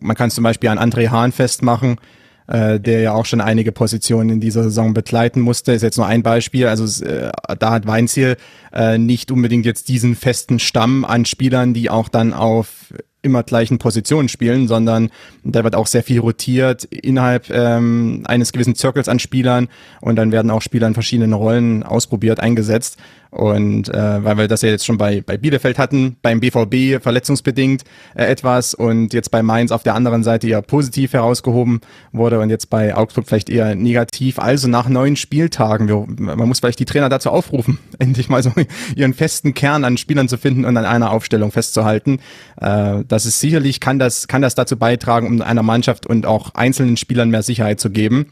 man 0.00 0.16
kann 0.16 0.30
zum 0.30 0.44
Beispiel 0.44 0.70
an 0.70 0.78
André 0.78 1.08
Hahn 1.08 1.32
festmachen, 1.32 1.96
äh, 2.46 2.80
der 2.80 3.00
ja 3.00 3.12
auch 3.12 3.26
schon 3.26 3.40
einige 3.40 3.72
Positionen 3.72 4.30
in 4.30 4.40
dieser 4.40 4.64
Saison 4.64 4.94
begleiten 4.94 5.40
musste. 5.40 5.72
Ist 5.72 5.82
jetzt 5.82 5.98
nur 5.98 6.06
ein 6.06 6.22
Beispiel. 6.22 6.66
Also 6.66 7.04
äh, 7.04 7.30
da 7.58 7.70
hat 7.70 7.86
Weinziel 7.86 8.36
äh, 8.72 8.98
nicht 8.98 9.30
unbedingt 9.30 9.66
jetzt 9.66 9.88
diesen 9.88 10.14
festen 10.14 10.58
Stamm 10.58 11.04
an 11.04 11.24
Spielern, 11.24 11.74
die 11.74 11.90
auch 11.90 12.08
dann 12.08 12.32
auf 12.32 12.92
immer 13.28 13.42
gleichen 13.42 13.78
Positionen 13.78 14.28
spielen, 14.28 14.66
sondern 14.66 15.10
da 15.44 15.62
wird 15.62 15.76
auch 15.76 15.86
sehr 15.86 16.02
viel 16.02 16.18
rotiert 16.18 16.84
innerhalb 16.84 17.50
ähm, 17.50 18.22
eines 18.26 18.52
gewissen 18.52 18.74
Circles 18.74 19.08
an 19.08 19.18
Spielern 19.18 19.68
und 20.00 20.16
dann 20.16 20.32
werden 20.32 20.50
auch 20.50 20.62
Spieler 20.62 20.86
in 20.86 20.94
verschiedenen 20.94 21.34
Rollen 21.34 21.82
ausprobiert, 21.82 22.40
eingesetzt. 22.40 22.98
Und 23.30 23.88
äh, 23.88 24.24
weil 24.24 24.38
wir 24.38 24.48
das 24.48 24.62
ja 24.62 24.70
jetzt 24.70 24.86
schon 24.86 24.96
bei, 24.96 25.20
bei 25.20 25.36
Bielefeld 25.36 25.78
hatten, 25.78 26.16
beim 26.22 26.40
BVB 26.40 27.02
verletzungsbedingt 27.02 27.84
äh, 28.14 28.24
etwas 28.24 28.72
und 28.74 29.12
jetzt 29.12 29.30
bei 29.30 29.42
Mainz 29.42 29.70
auf 29.70 29.82
der 29.82 29.94
anderen 29.94 30.22
Seite 30.22 30.48
eher 30.48 30.62
positiv 30.62 31.12
herausgehoben 31.12 31.80
wurde 32.12 32.40
und 32.40 32.48
jetzt 32.48 32.70
bei 32.70 32.94
Augsburg 32.96 33.26
vielleicht 33.26 33.50
eher 33.50 33.74
negativ. 33.74 34.38
Also 34.38 34.68
nach 34.68 34.88
neun 34.88 35.16
Spieltagen, 35.16 35.88
wir, 35.88 36.06
man 36.18 36.48
muss 36.48 36.60
vielleicht 36.60 36.78
die 36.78 36.86
Trainer 36.86 37.10
dazu 37.10 37.30
aufrufen, 37.30 37.78
endlich 37.98 38.30
mal 38.30 38.42
so 38.42 38.52
ihren 38.96 39.12
festen 39.12 39.52
Kern 39.52 39.84
an 39.84 39.98
Spielern 39.98 40.28
zu 40.28 40.38
finden 40.38 40.64
und 40.64 40.76
an 40.76 40.86
einer 40.86 41.10
Aufstellung 41.10 41.52
festzuhalten. 41.52 42.20
Äh, 42.60 43.04
das 43.06 43.26
ist 43.26 43.40
sicherlich, 43.40 43.80
kann 43.80 43.98
das, 43.98 44.26
kann 44.26 44.40
das 44.40 44.54
dazu 44.54 44.78
beitragen, 44.78 45.26
um 45.26 45.42
einer 45.42 45.62
Mannschaft 45.62 46.06
und 46.06 46.24
auch 46.24 46.54
einzelnen 46.54 46.96
Spielern 46.96 47.28
mehr 47.28 47.42
Sicherheit 47.42 47.78
zu 47.78 47.90
geben. 47.90 48.26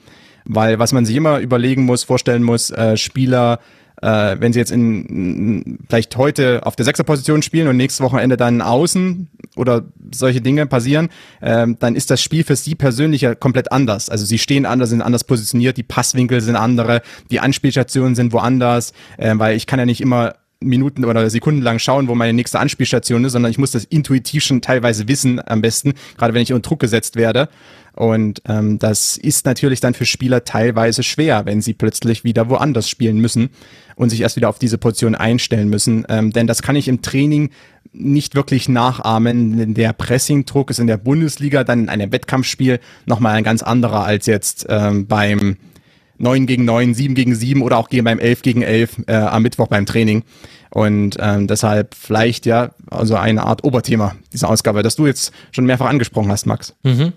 Weil 0.47 0.79
was 0.79 0.93
man 0.93 1.05
sich 1.05 1.17
immer 1.17 1.41
überlegen 1.41 1.85
muss, 1.85 2.05
vorstellen 2.05 2.45
muss, 2.45 2.71
äh, 2.71 2.97
Spieler 2.97 3.59
äh, 4.03 4.37
wenn 4.39 4.53
sie 4.53 4.59
jetzt 4.59 4.73
in 4.73 5.79
vielleicht 5.89 6.17
heute 6.17 6.65
auf 6.65 6.77
der 6.77 6.85
Sechserposition 6.85 7.43
spielen 7.43 7.69
und 7.69 7.77
nächstes 7.77 8.05
Wochenende 8.05 8.37
dann 8.37 8.63
außen 8.63 9.29
oder 9.57 9.85
solche 10.13 10.41
Dinge 10.41 10.67
passieren, 10.67 11.09
äh, 11.41 11.67
dann 11.79 11.97
ist 11.97 12.11
das 12.11 12.23
Spiel 12.23 12.45
für 12.45 12.57
sie 12.57 12.75
persönlich 12.75 13.23
ja 13.23 13.35
komplett 13.35 13.73
anders. 13.73 14.11
Also 14.11 14.25
sie 14.25 14.39
stehen 14.39 14.67
anders, 14.67 14.91
sind 14.91 15.03
anders 15.03 15.25
positioniert, 15.25 15.77
die 15.77 15.83
Passwinkel 15.83 16.41
sind 16.41 16.57
andere, 16.57 17.03
die 17.31 17.41
Anspielstationen 17.41 18.15
sind 18.15 18.33
woanders, 18.33 18.93
äh, 19.17 19.33
weil 19.37 19.57
ich 19.57 19.67
kann 19.67 19.79
ja 19.79 19.87
nicht 19.87 20.01
immer 20.01 20.35
Minuten 20.61 21.05
oder 21.05 21.29
Sekunden 21.29 21.61
lang 21.61 21.79
schauen, 21.79 22.09
wo 22.09 22.15
meine 22.15 22.33
nächste 22.33 22.59
Anspielstation 22.59 23.25
ist, 23.25 23.33
sondern 23.33 23.51
ich 23.51 23.59
muss 23.59 23.73
das 23.73 23.85
intuitiv 23.85 24.43
schon 24.43 24.63
teilweise 24.63 25.07
wissen, 25.07 25.41
am 25.47 25.61
besten, 25.61 25.95
gerade 26.17 26.35
wenn 26.35 26.43
ich 26.43 26.53
unter 26.53 26.69
Druck 26.69 26.81
gesetzt 26.81 27.17
werde. 27.17 27.49
Und 27.97 28.43
ähm, 28.47 28.79
das 28.79 29.17
ist 29.17 29.47
natürlich 29.47 29.81
dann 29.81 29.95
für 29.95 30.05
Spieler 30.05 30.45
teilweise 30.45 31.03
schwer, 31.03 31.47
wenn 31.47 31.63
sie 31.63 31.73
plötzlich 31.73 32.25
wieder 32.25 32.49
woanders 32.51 32.89
spielen 32.91 33.19
müssen 33.19 33.49
und 33.97 34.11
sich 34.11 34.21
erst 34.21 34.37
wieder 34.37 34.51
auf 34.51 34.59
diese 34.59 34.77
Position 34.77 35.15
einstellen 35.15 35.71
müssen. 35.71 36.05
Ähm, 36.11 36.31
denn 36.31 36.47
das 36.47 36.61
kann 36.61 36.77
ich 36.77 36.89
im 36.89 37.01
Training 37.01 37.51
nicht 37.93 38.35
wirklich 38.35 38.69
nachahmen. 38.69 39.73
Der 39.73 39.95
Pressingdruck 39.95 40.71
ist 40.71 40.79
in 40.79 40.87
der 40.87 40.99
Bundesliga 40.99 41.65
dann 41.65 41.85
in 41.85 41.89
einem 41.89 42.13
Wettkampfspiel 42.13 42.81
nochmal 43.07 43.35
ein 43.37 43.45
ganz 43.45 43.63
anderer 43.63 44.05
als 44.05 44.27
jetzt 44.27 44.67
ähm, 44.69 45.07
beim 45.07 45.57
9 46.19 46.47
gegen 46.47 46.65
9, 46.67 46.95
7 46.95 47.15
gegen 47.15 47.35
7 47.35 47.63
oder 47.63 47.79
auch 47.79 47.89
beim 47.89 48.19
11 48.19 48.43
gegen 48.43 48.63
11 48.63 49.05
äh, 49.07 49.15
am 49.15 49.43
Mittwoch 49.43 49.69
beim 49.69 49.87
Training. 49.87 50.23
Und 50.71 51.17
ähm, 51.21 51.47
deshalb 51.47 51.95
vielleicht 51.95 52.45
ja 52.45 52.71
also 52.91 53.17
eine 53.17 53.45
Art 53.45 53.65
Oberthema 53.65 54.17
dieser 54.33 54.51
Ausgabe, 54.51 54.83
das 54.83 54.97
du 54.97 55.07
jetzt 55.07 55.33
schon 55.53 55.65
mehrfach 55.65 55.87
angesprochen 55.87 56.31
hast, 56.31 56.47
Max. 56.47 56.75
Mhm. 56.83 57.13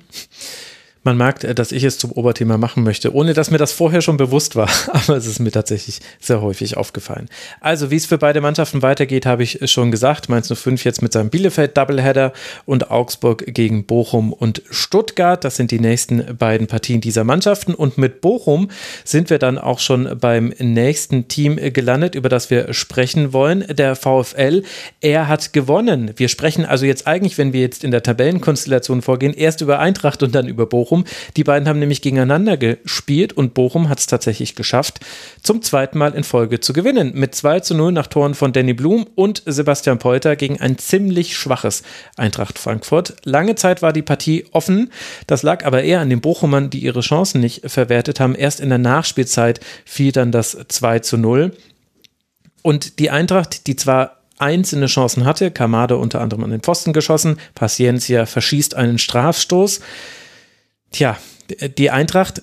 Man 1.03 1.15
merkt, 1.15 1.43
äh, 1.43 1.55
dass 1.55 1.71
ich 1.71 1.83
es 1.83 1.97
zum 1.97 2.11
Oberthema 2.11 2.57
machen 2.57 2.83
möchte, 2.83 3.13
ohne 3.13 3.33
dass 3.33 3.51
mir 3.51 3.57
das 3.57 3.71
vorher 3.71 4.01
schon 4.01 4.17
bewusst 4.17 4.55
war. 4.55 4.69
Aber 4.87 5.15
es 5.15 5.25
ist 5.25 5.39
mir 5.39 5.51
tatsächlich 5.51 5.99
sehr 6.19 6.41
häufig 6.41 6.77
aufgefallen. 6.77 7.29
Also, 7.61 7.89
wie 7.91 7.95
es 7.95 8.05
für 8.05 8.17
beide 8.17 8.41
Mannschaften 8.41 8.81
weitergeht, 8.81 9.25
habe 9.25 9.43
ich 9.43 9.59
schon 9.71 9.91
gesagt. 9.91 10.29
Mainz 10.29 10.53
05 10.53 10.83
jetzt 10.83 11.01
mit 11.01 11.13
seinem 11.13 11.29
Bielefeld-Doubleheader 11.29 12.33
und 12.65 12.91
Augsburg 12.91 13.45
gegen 13.47 13.85
Bochum 13.85 14.33
und 14.33 14.61
Stuttgart. 14.69 15.43
Das 15.43 15.55
sind 15.55 15.71
die 15.71 15.79
nächsten 15.79 16.37
beiden 16.37 16.67
Partien 16.67 17.01
dieser 17.01 17.23
Mannschaften. 17.23 17.73
Und 17.73 17.97
mit 17.97 18.21
Bochum 18.21 18.69
sind 19.05 19.29
wir 19.29 19.39
dann 19.39 19.57
auch 19.57 19.79
schon 19.79 20.17
beim 20.19 20.53
nächsten 20.59 21.27
Team 21.27 21.57
gelandet, 21.73 22.15
über 22.15 22.29
das 22.29 22.49
wir 22.49 22.73
sprechen 22.73 23.31
wollen. 23.31 23.65
Der 23.69 23.95
VfL. 23.95 24.63
Er 24.99 25.27
hat 25.27 25.53
gewonnen. 25.53 26.11
Wir 26.17 26.27
sprechen 26.27 26.65
also 26.65 26.85
jetzt 26.85 27.07
eigentlich, 27.07 27.37
wenn 27.37 27.53
wir 27.53 27.61
jetzt 27.61 27.83
in 27.83 27.91
der 27.91 28.03
Tabellenkonstellation 28.03 29.01
vorgehen, 29.01 29.33
erst 29.33 29.61
über 29.61 29.79
Eintracht 29.79 30.23
und 30.23 30.35
dann 30.35 30.47
über 30.47 30.65
Bochum. 30.65 30.88
Bochum. 30.89 31.05
Die 31.37 31.43
beiden 31.43 31.67
haben 31.69 31.79
nämlich 31.79 32.01
gegeneinander 32.01 32.57
gespielt 32.57 33.33
und 33.33 33.53
Bochum 33.53 33.89
hat 33.89 33.99
es 33.99 34.07
tatsächlich 34.07 34.55
geschafft, 34.55 34.99
zum 35.43 35.61
zweiten 35.61 35.97
Mal 35.97 36.15
in 36.15 36.23
Folge 36.23 36.59
zu 36.59 36.73
gewinnen. 36.73 37.11
Mit 37.13 37.35
2 37.35 37.59
zu 37.61 37.75
0 37.75 37.91
nach 37.91 38.07
Toren 38.07 38.33
von 38.33 38.53
Danny 38.53 38.73
Blum 38.73 39.05
und 39.15 39.43
Sebastian 39.45 39.99
Polter 39.99 40.35
gegen 40.35 40.59
ein 40.59 40.77
ziemlich 40.77 41.37
schwaches 41.37 41.83
Eintracht 42.17 42.57
Frankfurt. 42.57 43.15
Lange 43.23 43.55
Zeit 43.55 43.81
war 43.81 43.93
die 43.93 44.01
Partie 44.01 44.45
offen. 44.51 44.91
Das 45.27 45.43
lag 45.43 45.65
aber 45.65 45.83
eher 45.83 45.99
an 45.99 46.09
den 46.09 46.21
Bochumern, 46.21 46.69
die 46.69 46.79
ihre 46.79 47.01
Chancen 47.01 47.41
nicht 47.41 47.69
verwertet 47.69 48.19
haben. 48.19 48.35
Erst 48.35 48.59
in 48.59 48.69
der 48.69 48.77
Nachspielzeit 48.77 49.59
fiel 49.85 50.11
dann 50.11 50.31
das 50.31 50.57
2 50.67 50.99
zu 50.99 51.17
0. 51.17 51.51
Und 52.61 52.99
die 52.99 53.09
Eintracht, 53.09 53.67
die 53.67 53.75
zwar 53.75 54.17
einzelne 54.37 54.87
Chancen 54.87 55.25
hatte, 55.25 55.51
Kamade 55.51 55.97
unter 55.97 56.21
anderem 56.21 56.45
an 56.45 56.51
den 56.51 56.61
Pfosten 56.61 56.93
geschossen, 56.93 57.37
Paciencia 57.55 58.25
verschießt 58.25 58.75
einen 58.75 58.97
Strafstoß. 58.97 59.81
Tja, 60.91 61.17
die 61.77 61.91
Eintracht 61.91 62.41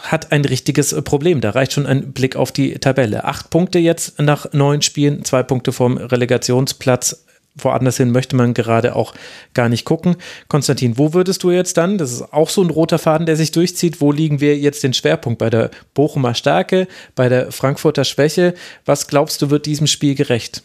hat 0.00 0.32
ein 0.32 0.44
richtiges 0.44 0.94
Problem. 1.02 1.40
Da 1.40 1.50
reicht 1.50 1.72
schon 1.72 1.86
ein 1.86 2.12
Blick 2.12 2.36
auf 2.36 2.52
die 2.52 2.74
Tabelle. 2.74 3.24
Acht 3.24 3.50
Punkte 3.50 3.78
jetzt 3.78 4.20
nach 4.20 4.52
neun 4.52 4.82
Spielen, 4.82 5.24
zwei 5.24 5.42
Punkte 5.42 5.72
vom 5.72 5.96
Relegationsplatz. 5.96 7.24
Woanders 7.60 7.96
hin 7.96 8.12
möchte 8.12 8.36
man 8.36 8.54
gerade 8.54 8.94
auch 8.94 9.14
gar 9.52 9.68
nicht 9.68 9.84
gucken. 9.84 10.16
Konstantin, 10.46 10.96
wo 10.96 11.12
würdest 11.12 11.42
du 11.42 11.50
jetzt 11.50 11.76
dann? 11.76 11.98
Das 11.98 12.12
ist 12.12 12.32
auch 12.32 12.50
so 12.50 12.62
ein 12.62 12.70
roter 12.70 12.98
Faden, 12.98 13.26
der 13.26 13.36
sich 13.36 13.50
durchzieht. 13.50 14.00
Wo 14.00 14.12
liegen 14.12 14.40
wir 14.40 14.56
jetzt 14.56 14.84
den 14.84 14.92
Schwerpunkt? 14.92 15.38
Bei 15.38 15.50
der 15.50 15.70
Bochumer 15.94 16.34
Stärke, 16.34 16.86
bei 17.16 17.28
der 17.28 17.50
Frankfurter 17.50 18.04
Schwäche? 18.04 18.54
Was 18.84 19.08
glaubst 19.08 19.42
du, 19.42 19.50
wird 19.50 19.66
diesem 19.66 19.88
Spiel 19.88 20.14
gerecht? 20.14 20.62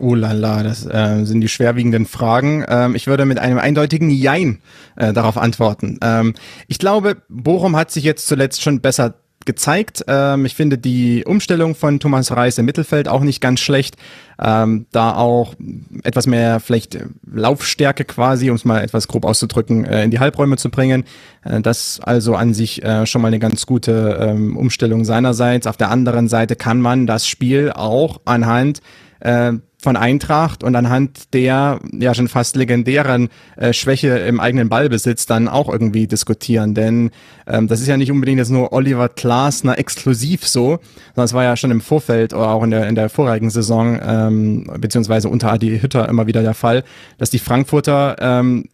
Oh 0.00 0.14
la 0.14 0.30
la, 0.30 0.62
das 0.62 0.86
äh, 0.86 1.24
sind 1.24 1.40
die 1.40 1.48
schwerwiegenden 1.48 2.06
Fragen. 2.06 2.64
Ähm, 2.68 2.94
ich 2.94 3.08
würde 3.08 3.24
mit 3.24 3.40
einem 3.40 3.58
eindeutigen 3.58 4.10
Jein 4.10 4.60
äh, 4.94 5.12
darauf 5.12 5.36
antworten. 5.36 5.98
Ähm, 6.02 6.34
ich 6.68 6.78
glaube, 6.78 7.16
Bochum 7.28 7.74
hat 7.74 7.90
sich 7.90 8.04
jetzt 8.04 8.28
zuletzt 8.28 8.62
schon 8.62 8.80
besser 8.80 9.14
gezeigt. 9.44 10.04
Ähm, 10.06 10.44
ich 10.44 10.54
finde 10.54 10.78
die 10.78 11.24
Umstellung 11.24 11.74
von 11.74 11.98
Thomas 11.98 12.30
Reis 12.30 12.58
im 12.58 12.66
Mittelfeld 12.66 13.08
auch 13.08 13.22
nicht 13.22 13.40
ganz 13.40 13.58
schlecht. 13.58 13.96
Ähm, 14.40 14.86
da 14.92 15.16
auch 15.16 15.54
etwas 16.04 16.28
mehr 16.28 16.60
vielleicht 16.60 16.98
Laufstärke 17.26 18.04
quasi, 18.04 18.50
um 18.50 18.56
es 18.56 18.64
mal 18.64 18.84
etwas 18.84 19.08
grob 19.08 19.24
auszudrücken, 19.24 19.84
äh, 19.84 20.04
in 20.04 20.12
die 20.12 20.20
Halbräume 20.20 20.58
zu 20.58 20.70
bringen. 20.70 21.04
Äh, 21.42 21.60
das 21.60 21.98
also 22.00 22.36
an 22.36 22.54
sich 22.54 22.84
äh, 22.84 23.04
schon 23.06 23.22
mal 23.22 23.28
eine 23.28 23.40
ganz 23.40 23.66
gute 23.66 24.18
ähm, 24.20 24.56
Umstellung 24.56 25.04
seinerseits. 25.04 25.66
Auf 25.66 25.76
der 25.76 25.90
anderen 25.90 26.28
Seite 26.28 26.54
kann 26.54 26.80
man 26.80 27.08
das 27.08 27.26
Spiel 27.26 27.72
auch 27.72 28.20
anhand 28.26 28.80
äh, 29.20 29.54
von 29.80 29.96
Eintracht 29.96 30.64
und 30.64 30.74
anhand 30.74 31.32
der 31.34 31.78
ja 31.92 32.14
schon 32.14 32.26
fast 32.26 32.56
legendären 32.56 33.28
äh, 33.56 33.72
Schwäche 33.72 34.18
im 34.18 34.40
eigenen 34.40 34.68
Ballbesitz 34.68 35.26
dann 35.26 35.46
auch 35.46 35.68
irgendwie 35.68 36.08
diskutieren. 36.08 36.74
Denn 36.74 37.10
ähm, 37.46 37.68
das 37.68 37.80
ist 37.80 37.86
ja 37.86 37.96
nicht 37.96 38.10
unbedingt 38.10 38.38
jetzt 38.38 38.50
nur 38.50 38.72
Oliver 38.72 39.08
Glasner 39.08 39.78
exklusiv 39.78 40.48
so, 40.48 40.80
sondern 41.14 41.24
es 41.26 41.32
war 41.32 41.44
ja 41.44 41.56
schon 41.56 41.70
im 41.70 41.80
Vorfeld 41.80 42.34
oder 42.34 42.48
auch 42.48 42.64
in 42.64 42.72
der, 42.72 42.88
in 42.88 42.96
der 42.96 43.08
vorigen 43.08 43.50
Saison, 43.50 43.98
ähm, 44.02 44.70
beziehungsweise 44.78 45.28
unter 45.28 45.52
Adi 45.52 45.78
Hütter 45.78 46.08
immer 46.08 46.26
wieder 46.26 46.42
der 46.42 46.54
Fall, 46.54 46.82
dass 47.18 47.30
die 47.30 47.38
Frankfurter 47.38 48.16
ähm, 48.18 48.64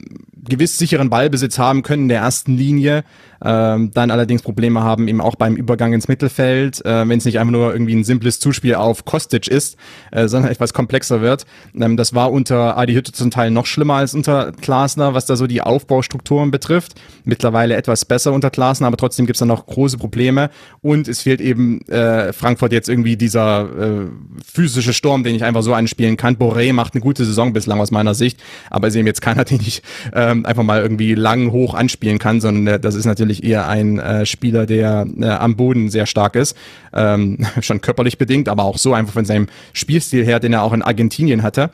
gewiss 0.49 0.79
sicheren 0.79 1.11
Ballbesitz 1.11 1.59
haben 1.59 1.83
können 1.83 2.05
in 2.05 2.09
der 2.09 2.21
ersten 2.21 2.57
Linie, 2.57 3.05
ähm, 3.45 3.91
dann 3.93 4.11
allerdings 4.11 4.43
Probleme 4.43 4.83
haben 4.83 5.07
eben 5.07 5.21
auch 5.21 5.35
beim 5.35 5.55
Übergang 5.55 5.93
ins 5.93 6.09
Mittelfeld, 6.09 6.85
äh, 6.85 7.07
wenn 7.07 7.19
es 7.19 7.27
nicht 7.27 7.39
einfach 7.39 7.53
nur 7.53 7.73
irgendwie 7.73 7.95
ein 7.95 8.05
simples 8.05 8.41
Zuspiel 8.41 8.75
auf 8.75 9.05
Kostic 9.05 9.49
ist, 9.49 9.77
äh, 10.13 10.29
sondern 10.29 10.51
etwas 10.53 10.73
komplexer 10.73 11.21
wird. 11.21 11.45
Ähm, 11.79 11.97
das 11.97 12.15
war 12.15 12.33
unter 12.33 12.79
Adi 12.79 12.95
Hütte 12.95 13.13
zum 13.13 13.31
Teil 13.31 13.51
noch 13.51 13.67
schlimmer 13.67 13.95
als 13.95 14.15
unter 14.15 14.53
Glasner, 14.53 15.13
was 15.13 15.27
da 15.27 15.37
so 15.37 15.47
die 15.47 15.61
Aufbaustrukturen 15.61 16.51
betrifft. 16.51 16.95
Mittlerweile 17.25 17.77
etwas 17.77 18.05
besser 18.07 18.33
unter 18.33 18.51
Glasner, 18.51 18.87
aber 18.87 18.97
trotzdem 18.97 19.27
gibt 19.27 19.37
es 19.37 19.41
da 19.41 19.47
noch 19.47 19.67
große 19.67 19.99
Probleme 19.99 20.51
und 20.81 21.07
es 21.07 21.21
fehlt 21.21 21.43
eben 21.43 21.83
äh, 21.89 22.33
Frankfurt 22.33 22.73
jetzt 22.73 22.89
irgendwie 22.89 23.17
dieser 23.17 23.63
äh, 23.63 24.07
physische 24.45 24.95
Sturm, 24.95 25.23
den 25.23 25.35
ich 25.35 25.45
einfach 25.45 25.63
so 25.63 25.75
anspielen 25.75 26.17
kann. 26.17 26.37
Boré 26.37 26.73
macht 26.73 26.95
eine 26.95 27.03
gute 27.03 27.25
Saison 27.25 27.53
bislang 27.53 27.81
aus 27.81 27.91
meiner 27.91 28.15
Sicht, 28.15 28.43
aber 28.71 28.89
ist 28.89 28.97
eben 28.97 29.07
jetzt 29.07 29.21
keiner, 29.21 29.45
den 29.45 29.61
ich 29.61 29.83
äh, 30.13 30.34
ähm, 30.35 30.47
einfach 30.47 30.63
mal 30.63 30.81
irgendwie 30.83 31.15
lang 31.15 31.53
hoch 31.53 31.75
anspielen 31.75 32.19
kann, 32.19 32.41
sondern 32.41 32.81
das 32.81 32.95
ist 32.95 33.05
natürlich 33.05 33.45
eher 33.45 33.69
ein 33.69 33.99
äh, 33.99 34.27
Spieler, 34.27 34.67
der 34.67 35.07
äh, 35.21 35.27
am 35.27 35.57
Boden 35.57 35.91
sehr 35.91 36.07
stark 36.07 36.37
ist, 36.37 36.57
ähm, 36.93 37.47
schon 37.61 37.81
körperlich 37.81 38.19
bedingt, 38.19 38.49
aber 38.49 38.65
auch 38.65 38.79
so 38.79 38.95
einfach 38.95 39.13
von 39.13 39.25
seinem 39.25 39.47
Spielstil 39.73 40.25
her, 40.25 40.41
den 40.41 40.53
er 40.53 40.63
auch 40.63 40.73
in 40.73 40.83
Argentinien 40.83 41.43
hatte. 41.43 41.71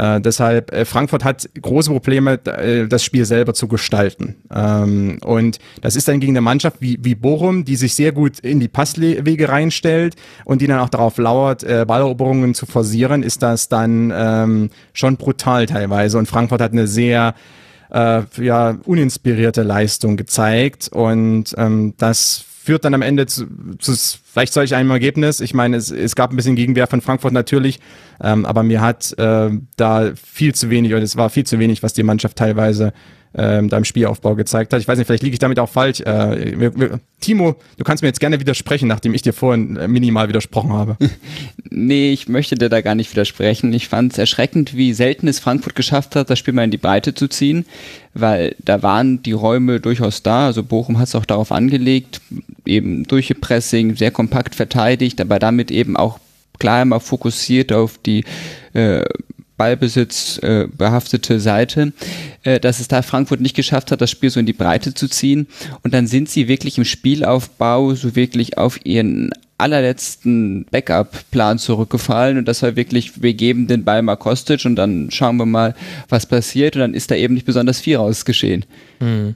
Äh, 0.00 0.20
deshalb, 0.20 0.72
äh, 0.72 0.84
Frankfurt 0.86 1.24
hat 1.24 1.48
große 1.60 1.90
Probleme, 1.90 2.40
äh, 2.46 2.86
das 2.86 3.04
Spiel 3.04 3.24
selber 3.26 3.52
zu 3.52 3.68
gestalten. 3.68 4.36
Ähm, 4.50 5.18
und 5.22 5.58
das 5.82 5.94
ist 5.94 6.08
dann 6.08 6.20
gegen 6.20 6.32
eine 6.32 6.40
Mannschaft 6.40 6.78
wie, 6.80 6.98
wie 7.02 7.14
Bochum, 7.14 7.66
die 7.66 7.76
sich 7.76 7.94
sehr 7.94 8.12
gut 8.12 8.38
in 8.38 8.60
die 8.60 8.68
Passwege 8.68 9.48
reinstellt 9.48 10.16
und 10.44 10.62
die 10.62 10.66
dann 10.66 10.78
auch 10.78 10.88
darauf 10.88 11.18
lauert, 11.18 11.64
äh, 11.64 11.84
Balleroberungen 11.86 12.54
zu 12.54 12.66
forcieren, 12.66 13.22
ist 13.22 13.42
das 13.42 13.68
dann 13.68 14.12
ähm, 14.14 14.70
schon 14.94 15.16
brutal 15.16 15.66
teilweise. 15.66 16.16
Und 16.16 16.26
Frankfurt 16.26 16.62
hat 16.62 16.72
eine 16.72 16.86
sehr 16.86 17.34
äh, 17.90 18.22
ja, 18.38 18.78
uninspirierte 18.84 19.62
Leistung 19.62 20.16
gezeigt 20.16 20.88
und 20.92 21.54
ähm, 21.56 21.94
das 21.98 22.44
führt 22.62 22.84
dann 22.84 22.94
am 22.94 23.02
Ende 23.02 23.26
zu, 23.26 23.46
zu 23.78 23.94
vielleicht 24.32 24.52
solch 24.52 24.74
einem 24.74 24.90
Ergebnis. 24.90 25.40
Ich 25.40 25.54
meine, 25.54 25.76
es, 25.76 25.90
es 25.90 26.14
gab 26.14 26.30
ein 26.30 26.36
bisschen 26.36 26.56
Gegenwehr 26.56 26.86
von 26.86 27.00
Frankfurt 27.00 27.32
natürlich, 27.32 27.80
ähm, 28.22 28.44
aber 28.44 28.62
mir 28.62 28.80
hat 28.80 29.18
äh, 29.18 29.50
da 29.76 30.12
viel 30.14 30.54
zu 30.54 30.70
wenig, 30.70 30.92
oder 30.92 31.02
es 31.02 31.16
war 31.16 31.30
viel 31.30 31.44
zu 31.44 31.58
wenig, 31.58 31.82
was 31.82 31.94
die 31.94 32.02
Mannschaft 32.02 32.36
teilweise 32.36 32.92
ähm, 33.34 33.68
da 33.68 33.84
Spielaufbau 33.84 34.34
gezeigt 34.34 34.72
hat. 34.72 34.80
Ich 34.80 34.88
weiß 34.88 34.98
nicht, 34.98 35.06
vielleicht 35.06 35.22
liege 35.22 35.34
ich 35.34 35.38
damit 35.38 35.58
auch 35.58 35.68
falsch. 35.68 36.00
Äh, 36.00 36.58
wir, 36.58 36.78
wir, 36.78 37.00
Timo, 37.20 37.56
du 37.76 37.84
kannst 37.84 38.02
mir 38.02 38.08
jetzt 38.08 38.20
gerne 38.20 38.40
widersprechen, 38.40 38.88
nachdem 38.88 39.14
ich 39.14 39.22
dir 39.22 39.32
vorhin 39.32 39.76
äh, 39.76 39.86
minimal 39.86 40.28
widersprochen 40.28 40.72
habe. 40.72 40.96
nee, 41.70 42.12
ich 42.12 42.28
möchte 42.28 42.56
dir 42.56 42.68
da 42.68 42.80
gar 42.80 42.94
nicht 42.94 43.10
widersprechen. 43.10 43.72
Ich 43.72 43.88
fand 43.88 44.12
es 44.12 44.18
erschreckend, 44.18 44.76
wie 44.76 44.92
selten 44.92 45.28
es 45.28 45.38
Frankfurt 45.38 45.76
geschafft 45.76 46.16
hat, 46.16 46.30
das 46.30 46.38
Spiel 46.38 46.54
mal 46.54 46.64
in 46.64 46.70
die 46.70 46.78
Breite 46.78 47.14
zu 47.14 47.28
ziehen, 47.28 47.66
weil 48.14 48.56
da 48.58 48.82
waren 48.82 49.22
die 49.22 49.32
Räume 49.32 49.80
durchaus 49.80 50.22
da. 50.22 50.46
Also 50.46 50.64
Bochum 50.64 50.98
hat 50.98 51.08
es 51.08 51.14
auch 51.14 51.26
darauf 51.26 51.52
angelegt, 51.52 52.20
eben 52.66 53.04
durch 53.04 53.32
Pressing, 53.40 53.96
sehr 53.96 54.10
kompakt 54.10 54.54
verteidigt, 54.56 55.20
aber 55.20 55.38
damit 55.38 55.70
eben 55.70 55.96
auch 55.96 56.18
klar 56.58 56.82
immer 56.82 57.00
fokussiert 57.00 57.72
auf 57.72 57.98
die 57.98 58.24
äh, 58.74 59.04
Ballbesitz 59.60 60.38
äh, 60.38 60.68
behaftete 60.74 61.38
Seite, 61.38 61.92
äh, 62.44 62.58
dass 62.58 62.80
es 62.80 62.88
da 62.88 63.02
Frankfurt 63.02 63.42
nicht 63.42 63.54
geschafft 63.54 63.92
hat, 63.92 64.00
das 64.00 64.10
Spiel 64.10 64.30
so 64.30 64.40
in 64.40 64.46
die 64.46 64.54
Breite 64.54 64.94
zu 64.94 65.06
ziehen. 65.06 65.48
Und 65.82 65.92
dann 65.92 66.06
sind 66.06 66.30
sie 66.30 66.48
wirklich 66.48 66.78
im 66.78 66.86
Spielaufbau 66.86 67.92
so 67.94 68.16
wirklich 68.16 68.56
auf 68.56 68.80
ihren 68.86 69.32
allerletzten 69.58 70.64
Backup-Plan 70.70 71.58
zurückgefallen 71.58 72.38
und 72.38 72.48
das 72.48 72.62
war 72.62 72.74
wirklich, 72.74 73.20
wir 73.20 73.34
geben 73.34 73.66
den 73.66 73.84
Ball 73.84 74.00
mal 74.00 74.16
Kostic 74.16 74.64
und 74.64 74.76
dann 74.76 75.10
schauen 75.10 75.36
wir 75.36 75.44
mal, 75.44 75.74
was 76.08 76.24
passiert 76.24 76.76
und 76.76 76.80
dann 76.80 76.94
ist 76.94 77.10
da 77.10 77.14
eben 77.14 77.34
nicht 77.34 77.44
besonders 77.44 77.80
viel 77.80 77.96
rausgeschehen. 77.96 78.64
Mhm. 79.00 79.34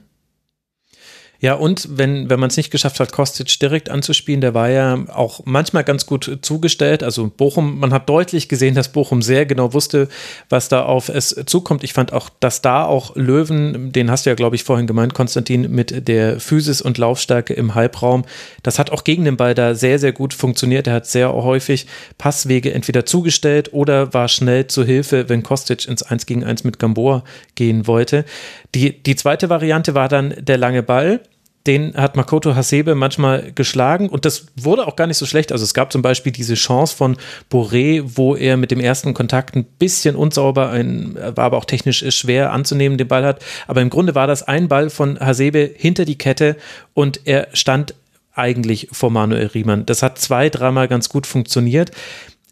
Ja, 1.39 1.53
und 1.55 1.87
wenn, 1.97 2.29
wenn 2.29 2.39
man 2.39 2.49
es 2.49 2.57
nicht 2.57 2.71
geschafft 2.71 2.99
hat, 2.99 3.11
Kostic 3.11 3.59
direkt 3.59 3.89
anzuspielen, 3.89 4.41
der 4.41 4.53
war 4.53 4.69
ja 4.69 4.97
auch 5.13 5.41
manchmal 5.45 5.83
ganz 5.83 6.05
gut 6.05 6.39
zugestellt. 6.41 7.03
Also 7.03 7.29
Bochum, 7.35 7.79
man 7.79 7.93
hat 7.93 8.09
deutlich 8.09 8.49
gesehen, 8.49 8.75
dass 8.75 8.89
Bochum 8.89 9.21
sehr 9.21 9.45
genau 9.45 9.73
wusste, 9.73 10.07
was 10.49 10.69
da 10.69 10.83
auf 10.83 11.09
es 11.09 11.35
zukommt. 11.45 11.83
Ich 11.83 11.93
fand 11.93 12.13
auch, 12.13 12.29
dass 12.39 12.61
da 12.61 12.85
auch 12.85 13.15
Löwen, 13.15 13.91
den 13.91 14.09
hast 14.09 14.25
du 14.25 14.29
ja, 14.29 14.35
glaube 14.35 14.55
ich, 14.55 14.63
vorhin 14.63 14.87
gemeint, 14.87 15.13
Konstantin, 15.13 15.69
mit 15.71 16.07
der 16.07 16.39
Physis 16.39 16.81
und 16.81 16.97
Laufstärke 16.97 17.53
im 17.53 17.75
Halbraum, 17.75 18.25
das 18.63 18.79
hat 18.79 18.91
auch 18.91 19.03
gegen 19.03 19.25
den 19.25 19.37
Ball 19.37 19.53
da 19.53 19.75
sehr, 19.75 19.99
sehr 19.99 20.13
gut 20.13 20.33
funktioniert. 20.33 20.87
Er 20.87 20.93
hat 20.93 21.07
sehr 21.07 21.33
häufig 21.33 21.87
Passwege 22.17 22.73
entweder 22.73 23.05
zugestellt 23.05 23.73
oder 23.73 24.13
war 24.13 24.27
schnell 24.27 24.67
zu 24.67 24.83
Hilfe, 24.83 25.29
wenn 25.29 25.43
Kostic 25.43 25.87
ins 25.87 26.03
1 26.03 26.25
gegen 26.25 26.43
1 26.43 26.63
mit 26.63 26.79
Gambor 26.79 27.23
gehen 27.55 27.87
wollte. 27.87 28.25
Die, 28.73 29.01
die 29.03 29.15
zweite 29.15 29.49
Variante 29.49 29.95
war 29.95 30.09
dann 30.09 30.33
der 30.39 30.57
lange 30.57 30.83
Ball 30.83 31.21
den 31.67 31.95
hat 31.95 32.15
Makoto 32.15 32.55
Hasebe 32.55 32.95
manchmal 32.95 33.51
geschlagen 33.53 34.09
und 34.09 34.25
das 34.25 34.47
wurde 34.55 34.87
auch 34.87 34.95
gar 34.95 35.07
nicht 35.07 35.17
so 35.17 35.25
schlecht. 35.25 35.51
Also 35.51 35.63
es 35.63 35.73
gab 35.73 35.91
zum 35.91 36.01
Beispiel 36.01 36.31
diese 36.31 36.53
Chance 36.53 36.95
von 36.95 37.17
Boré, 37.51 38.03
wo 38.05 38.35
er 38.35 38.57
mit 38.57 38.71
dem 38.71 38.79
ersten 38.79 39.13
Kontakt 39.13 39.55
ein 39.55 39.63
bisschen 39.63 40.15
unsauber, 40.15 40.69
ein, 40.69 41.15
war 41.15 41.45
aber 41.45 41.57
auch 41.57 41.65
technisch 41.65 42.05
schwer 42.15 42.51
anzunehmen, 42.51 42.97
den 42.97 43.07
Ball 43.07 43.25
hat. 43.25 43.43
Aber 43.67 43.81
im 43.81 43.89
Grunde 43.89 44.13
war 44.13 44.27
das 44.27 44.43
ein 44.43 44.67
Ball 44.67 44.89
von 44.89 45.19
Hasebe 45.19 45.71
hinter 45.75 46.05
die 46.05 46.17
Kette 46.17 46.55
und 46.93 47.21
er 47.25 47.47
stand 47.53 47.95
eigentlich 48.33 48.89
vor 48.91 49.09
Manuel 49.09 49.47
Riemann. 49.47 49.85
Das 49.85 50.03
hat 50.03 50.19
zwei, 50.19 50.49
dreimal 50.49 50.87
ganz 50.87 51.09
gut 51.09 51.25
funktioniert, 51.25 51.91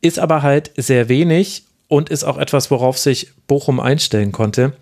ist 0.01 0.17
aber 0.17 0.41
halt 0.41 0.71
sehr 0.75 1.09
wenig 1.09 1.63
und 1.87 2.09
ist 2.09 2.23
auch 2.23 2.37
etwas, 2.37 2.71
worauf 2.71 2.97
sich 2.97 3.29
Bochum 3.47 3.79
einstellen 3.79 4.31
konnte. 4.31 4.73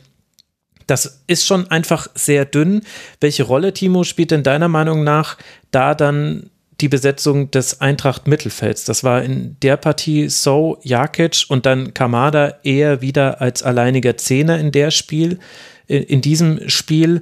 Das 0.92 1.24
ist 1.26 1.46
schon 1.46 1.72
einfach 1.72 2.10
sehr 2.16 2.44
dünn. 2.44 2.82
Welche 3.22 3.44
Rolle, 3.44 3.72
Timo, 3.72 4.04
spielt 4.04 4.32
denn 4.32 4.44
deiner 4.44 4.68
Meinung 4.68 5.06
nach 5.06 5.38
da 5.72 5.96
dann 5.96 6.50
die 6.82 6.90
Besetzung 6.90 7.50
des 7.50 7.80
Eintracht-Mittelfelds? 7.80 8.84
Das 8.84 9.02
war 9.06 9.24
in 9.24 9.56
der 9.62 9.78
Partie 9.78 10.28
So, 10.28 10.80
Jakic 10.84 11.46
und 11.48 11.66
dann 11.66 11.94
Kamada 11.94 12.56
eher 12.64 13.00
wieder 13.00 13.40
als 13.40 13.64
alleiniger 13.64 14.18
Zehner 14.18 14.60
in 14.60 14.74
der 14.74 14.92
Spiel, 14.92 15.40
in 15.88 16.20
diesem 16.20 16.68
Spiel. 16.68 17.22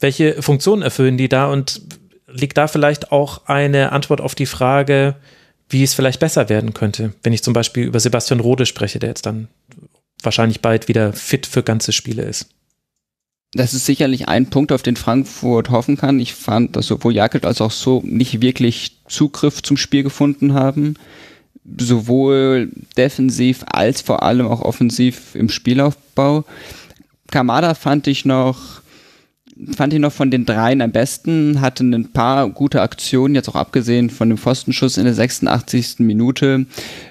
Welche 0.00 0.42
Funktion 0.42 0.82
erfüllen 0.82 1.18
die 1.18 1.28
da 1.28 1.46
und 1.46 1.80
liegt 2.26 2.58
da 2.58 2.66
vielleicht 2.66 3.12
auch 3.12 3.46
eine 3.46 3.92
Antwort 3.92 4.20
auf 4.20 4.34
die 4.34 4.46
Frage, 4.46 5.14
wie 5.68 5.84
es 5.84 5.94
vielleicht 5.94 6.18
besser 6.18 6.48
werden 6.48 6.74
könnte, 6.74 7.12
wenn 7.22 7.32
ich 7.32 7.44
zum 7.44 7.52
Beispiel 7.52 7.84
über 7.84 8.00
Sebastian 8.00 8.40
Rode 8.40 8.66
spreche, 8.66 8.98
der 8.98 9.10
jetzt 9.10 9.24
dann 9.24 9.46
wahrscheinlich 10.22 10.60
bald 10.60 10.88
wieder 10.88 11.12
fit 11.12 11.46
für 11.46 11.62
ganze 11.62 11.92
Spiele 11.92 12.22
ist. 12.22 12.46
Das 13.52 13.74
ist 13.74 13.84
sicherlich 13.84 14.28
ein 14.28 14.48
Punkt, 14.48 14.70
auf 14.70 14.82
den 14.82 14.96
Frankfurt 14.96 15.70
hoffen 15.70 15.96
kann. 15.96 16.20
Ich 16.20 16.34
fand, 16.34 16.76
dass 16.76 16.86
sowohl 16.86 17.14
Jakob 17.14 17.44
als 17.44 17.60
auch 17.60 17.72
so 17.72 18.00
nicht 18.04 18.40
wirklich 18.40 18.98
Zugriff 19.08 19.62
zum 19.62 19.76
Spiel 19.76 20.04
gefunden 20.04 20.54
haben. 20.54 20.94
Sowohl 21.78 22.70
defensiv 22.96 23.64
als 23.66 24.02
vor 24.02 24.22
allem 24.22 24.46
auch 24.46 24.60
offensiv 24.60 25.34
im 25.34 25.48
Spielaufbau. 25.48 26.44
Kamada 27.30 27.74
fand 27.74 28.06
ich 28.06 28.24
noch 28.24 28.79
fand 29.76 29.92
ich 29.92 29.98
noch 29.98 30.12
von 30.12 30.30
den 30.30 30.46
dreien 30.46 30.80
am 30.80 30.92
besten, 30.92 31.60
hatte 31.60 31.84
ein 31.84 32.12
paar 32.12 32.48
gute 32.50 32.82
Aktionen, 32.82 33.34
jetzt 33.34 33.48
auch 33.48 33.56
abgesehen 33.56 34.10
von 34.10 34.28
dem 34.28 34.38
Pfostenschuss 34.38 34.96
in 34.96 35.04
der 35.04 35.14
86. 35.14 36.00
Minute, 36.00 36.66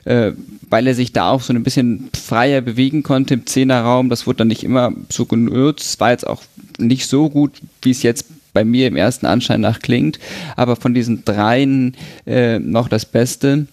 äh, 0.05 0.31
weil 0.69 0.87
er 0.87 0.95
sich 0.95 1.13
da 1.13 1.31
auch 1.31 1.41
so 1.41 1.53
ein 1.53 1.63
bisschen 1.63 2.09
freier 2.13 2.61
bewegen 2.61 3.03
konnte 3.03 3.35
im 3.35 3.45
Zehnerraum. 3.45 4.09
Das 4.09 4.27
wurde 4.27 4.37
dann 4.37 4.47
nicht 4.47 4.63
immer 4.63 4.93
so 5.09 5.25
genutzt, 5.25 5.99
war 5.99 6.11
jetzt 6.11 6.27
auch 6.27 6.43
nicht 6.77 7.07
so 7.07 7.29
gut, 7.29 7.61
wie 7.81 7.91
es 7.91 8.03
jetzt 8.03 8.25
bei 8.53 8.63
mir 8.63 8.87
im 8.87 8.95
ersten 8.95 9.25
Anschein 9.25 9.61
nach 9.61 9.79
klingt, 9.79 10.19
aber 10.55 10.75
von 10.75 10.93
diesen 10.93 11.23
dreien 11.23 11.95
äh, 12.25 12.59
noch 12.59 12.87
das 12.87 13.05
Beste. 13.05 13.67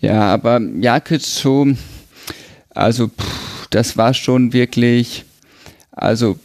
Ja, 0.00 0.22
aber 0.22 0.60
Jakic 0.60 1.22
so, 1.22 1.68
also 2.70 3.08
pff, 3.08 3.68
das 3.70 3.96
war 3.96 4.12
schon 4.12 4.52
wirklich, 4.52 5.24
also 5.92 6.38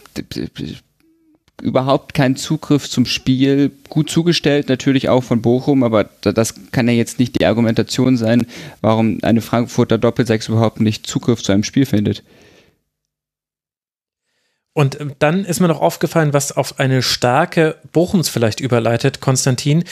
überhaupt 1.62 2.12
keinen 2.12 2.36
Zugriff 2.36 2.90
zum 2.90 3.06
Spiel. 3.06 3.70
Gut 3.88 4.10
zugestellt 4.10 4.68
natürlich 4.68 5.08
auch 5.08 5.22
von 5.22 5.40
Bochum, 5.40 5.82
aber 5.82 6.04
das 6.20 6.54
kann 6.72 6.88
ja 6.88 6.94
jetzt 6.94 7.18
nicht 7.18 7.40
die 7.40 7.46
Argumentation 7.46 8.16
sein, 8.16 8.46
warum 8.80 9.18
eine 9.22 9.40
Frankfurter 9.40 9.96
Doppelsechs 9.96 10.48
überhaupt 10.48 10.80
nicht 10.80 11.06
Zugriff 11.06 11.42
zu 11.42 11.52
einem 11.52 11.64
Spiel 11.64 11.86
findet. 11.86 12.22
Und 14.74 15.00
ähm, 15.00 15.12
dann 15.18 15.44
ist 15.44 15.60
mir 15.60 15.68
noch 15.68 15.80
aufgefallen, 15.80 16.32
was 16.32 16.52
auf 16.52 16.78
eine 16.78 17.02
starke 17.02 17.76
Bochums 17.92 18.28
vielleicht 18.28 18.60
überleitet, 18.60 19.20
Konstantin. 19.20 19.84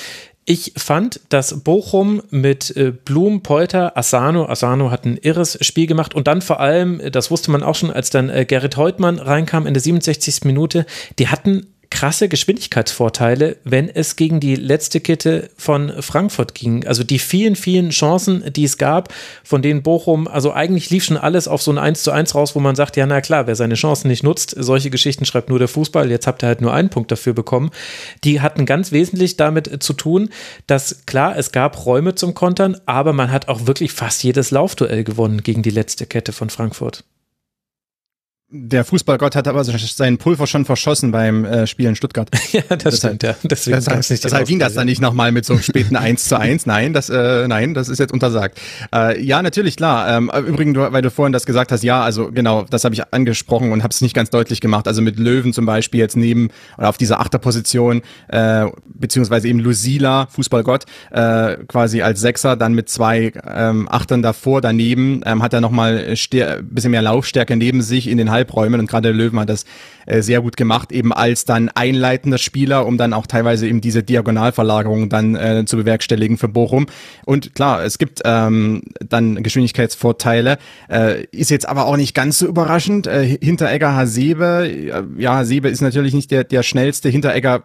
Ich 0.47 0.73
fand, 0.77 1.21
dass 1.29 1.63
Bochum 1.63 2.23
mit 2.31 2.75
äh, 2.77 2.93
Blum, 2.93 3.43
Polter, 3.43 3.97
Asano, 3.97 4.47
Asano 4.47 4.91
hat 4.91 5.05
ein 5.05 5.17
irres 5.17 5.59
Spiel 5.61 5.87
gemacht 5.87 6.15
und 6.15 6.27
dann 6.27 6.43
vor 6.43 6.61
allem, 6.61 6.99
äh, 6.99 7.11
das 7.11 7.31
wusste 7.31 7.51
man 7.51 7.63
auch 7.63 7.75
schon, 7.75 7.91
als 7.91 8.11
dann 8.11 8.31
äh, 8.31 8.45
Gerrit 8.45 8.77
Heutmann 8.77 9.19
reinkam 9.19 9.67
in 9.67 9.75
der 9.75 9.83
67. 9.83 10.45
Minute, 10.45 10.87
die 11.19 11.29
hatten 11.29 11.67
krasse 11.91 12.29
Geschwindigkeitsvorteile, 12.29 13.57
wenn 13.65 13.89
es 13.89 14.17
gegen 14.17 14.41
die 14.41 14.55
letzte 14.55 15.01
Kette 15.01 15.51
von 15.57 15.93
Frankfurt 16.01 16.55
ging. 16.55 16.87
Also 16.87 17.05
die 17.05 17.19
vielen, 17.19 17.57
vielen 17.57 17.91
Chancen, 17.91 18.45
die 18.53 18.65
es 18.65 18.79
gab, 18.79 19.13
von 19.45 19.61
denen 19.61 19.83
Bochum, 19.83 20.29
also 20.29 20.53
eigentlich 20.53 20.91
lief 20.91 21.05
schon 21.05 21.17
alles 21.17 21.49
auf 21.49 21.61
so 21.61 21.73
ein 21.73 21.79
1 21.79 22.03
zu 22.03 22.13
1 22.13 22.35
raus, 22.35 22.55
wo 22.55 22.61
man 22.61 22.77
sagt, 22.77 22.97
ja, 22.97 23.07
na 23.07 23.21
klar, 23.21 23.47
wer 23.47 23.57
seine 23.57 23.75
Chancen 23.75 24.09
nicht 24.09 24.23
nutzt, 24.23 24.55
solche 24.57 24.91
Geschichten 24.91 25.25
schreibt 25.25 25.51
nur 25.51 25.59
der 25.59 25.69
Fußball, 25.69 26.11
jetzt 26.11 26.27
habt 26.27 26.43
ihr 26.43 26.47
halt 26.47 26.61
nur 26.61 26.73
einen 26.73 26.91
Punkt 26.91 27.11
dafür 27.11 27.35
bekommen. 27.35 27.71
Die 28.25 28.41
hatten 28.41 28.67
ganz 28.67 28.93
wesentlich 28.93 29.37
damit 29.37 29.83
zu 29.83 29.93
tun, 29.93 30.31
dass 30.67 31.05
klar, 31.07 31.37
es 31.37 31.53
gab 31.53 31.85
Räume 31.85 32.15
zum 32.15 32.35
Kontern, 32.35 32.77
aber 32.87 33.13
man 33.13 33.31
hat 33.31 33.49
auch 33.49 33.67
wirklich 33.67 33.93
fast 33.93 34.23
jedes 34.23 34.51
Laufduell 34.53 35.05
gewonnen 35.05 35.43
gegen 35.43 35.63
die 35.63 35.71
letzte 35.71 36.07
Kette 36.07 36.33
von 36.33 36.51
Frankfurt. 36.51 37.05
Der 38.53 38.85
Fußballgott 38.85 39.37
hat 39.37 39.47
aber 39.47 39.63
seinen 39.63 40.19
Pulver 40.19 40.49
schon 40.49 40.65
verschossen 40.65 41.13
beim 41.13 41.45
äh, 41.45 41.69
Spiel 41.69 41.87
in 41.87 41.95
Stuttgart. 41.95 42.29
ja, 42.53 42.63
das 42.69 42.79
deshalb, 42.79 42.97
stimmt, 42.97 43.23
ja. 43.23 43.37
Deswegen 43.45 43.77
deshalb, 43.77 44.11
nicht 44.11 44.25
deshalb 44.25 44.49
ging 44.49 44.59
das 44.59 44.75
dann 44.75 44.87
nicht 44.87 45.01
nochmal 45.01 45.31
mit 45.31 45.45
so 45.45 45.53
einem 45.53 45.63
späten 45.63 45.95
1 46.11 46.25
zu 46.25 46.37
1. 46.37 46.67
Nein, 46.67 46.93
das, 46.93 47.11
äh, 47.11 47.47
nein, 47.47 47.75
das 47.75 47.89
ist 47.89 48.01
jetzt 48.01 48.13
untersagt. 48.13 48.61
Äh, 48.93 49.23
ja, 49.23 49.41
natürlich, 49.41 49.77
klar. 49.77 50.17
Ähm, 50.17 50.33
übrigens, 50.49 50.77
weil 50.77 51.01
du 51.01 51.13
vorhin 51.13 51.33
das 51.33 51.47
gesagt 51.47 51.71
hast, 51.71 51.85
ja, 51.85 52.03
also 52.03 52.33
genau, 52.33 52.65
das 52.69 52.83
habe 52.83 52.93
ich 52.93 53.15
angesprochen 53.15 53.71
und 53.71 53.85
habe 53.85 53.93
es 53.93 54.01
nicht 54.01 54.15
ganz 54.15 54.31
deutlich 54.31 54.61
gemacht. 54.61 54.89
Also 54.89 55.01
mit 55.01 55.21
Löwen 55.21 55.53
zum 55.53 55.65
Beispiel 55.65 56.01
jetzt 56.01 56.17
neben 56.17 56.49
oder 56.77 56.89
auf 56.89 56.99
dieser 56.99 57.21
Achterposition, 57.21 58.03
äh, 58.27 58.67
beziehungsweise 58.87 59.47
eben 59.47 59.61
Lusila, 59.61 60.27
Fußballgott, 60.27 60.87
äh, 61.13 61.57
quasi 61.69 62.03
als 62.03 62.21
Sechser, 62.21 62.57
dann 62.57 62.75
mit 62.75 62.89
zwei 62.89 63.33
ähm, 63.47 63.89
Achtern 63.89 64.23
davor, 64.23 64.61
daneben, 64.61 65.21
ähm, 65.25 65.41
hat 65.41 65.53
er 65.53 65.61
nochmal 65.61 66.05
ein 66.09 66.69
bisschen 66.69 66.91
mehr 66.91 67.03
Laufstärke 67.03 67.55
neben 67.55 67.81
sich 67.81 68.09
in 68.09 68.19
den 68.19 68.33
Halb 68.33 68.40
Halbräumen 68.41 68.81
und 68.81 68.89
gerade 68.89 69.09
der 69.09 69.17
Löwen 69.17 69.39
hat 69.39 69.49
das 69.49 69.65
äh, 70.07 70.23
sehr 70.23 70.41
gut 70.41 70.57
gemacht, 70.57 70.93
eben 70.93 71.13
als 71.13 71.45
dann 71.45 71.69
einleitender 71.69 72.39
Spieler, 72.39 72.87
um 72.87 72.97
dann 72.97 73.13
auch 73.13 73.27
teilweise 73.27 73.67
eben 73.69 73.81
diese 73.81 74.03
Diagonalverlagerung 74.03 75.09
dann 75.09 75.35
äh, 75.35 75.65
zu 75.67 75.77
bewerkstelligen 75.77 76.39
für 76.39 76.49
Bochum. 76.49 76.87
Und 77.27 77.55
klar, 77.55 77.85
es 77.85 77.99
gibt 77.99 78.23
ähm, 78.25 78.83
dann 79.07 79.43
Geschwindigkeitsvorteile, 79.43 80.59
äh, 80.89 81.25
ist 81.33 81.51
jetzt 81.51 81.69
aber 81.69 81.87
auch 81.87 81.97
nicht 81.97 82.15
ganz 82.15 82.39
so 82.39 82.47
überraschend. 82.47 83.07
Äh, 83.07 83.37
Hinteregger 83.41 83.95
Hasebe, 83.95 84.69
äh, 84.69 85.03
ja, 85.21 85.35
Hasebe 85.37 85.69
ist 85.69 85.83
natürlich 85.83 86.15
nicht 86.15 86.31
der, 86.31 86.45
der 86.45 86.63
schnellste. 86.63 87.09
Hinteregger 87.09 87.65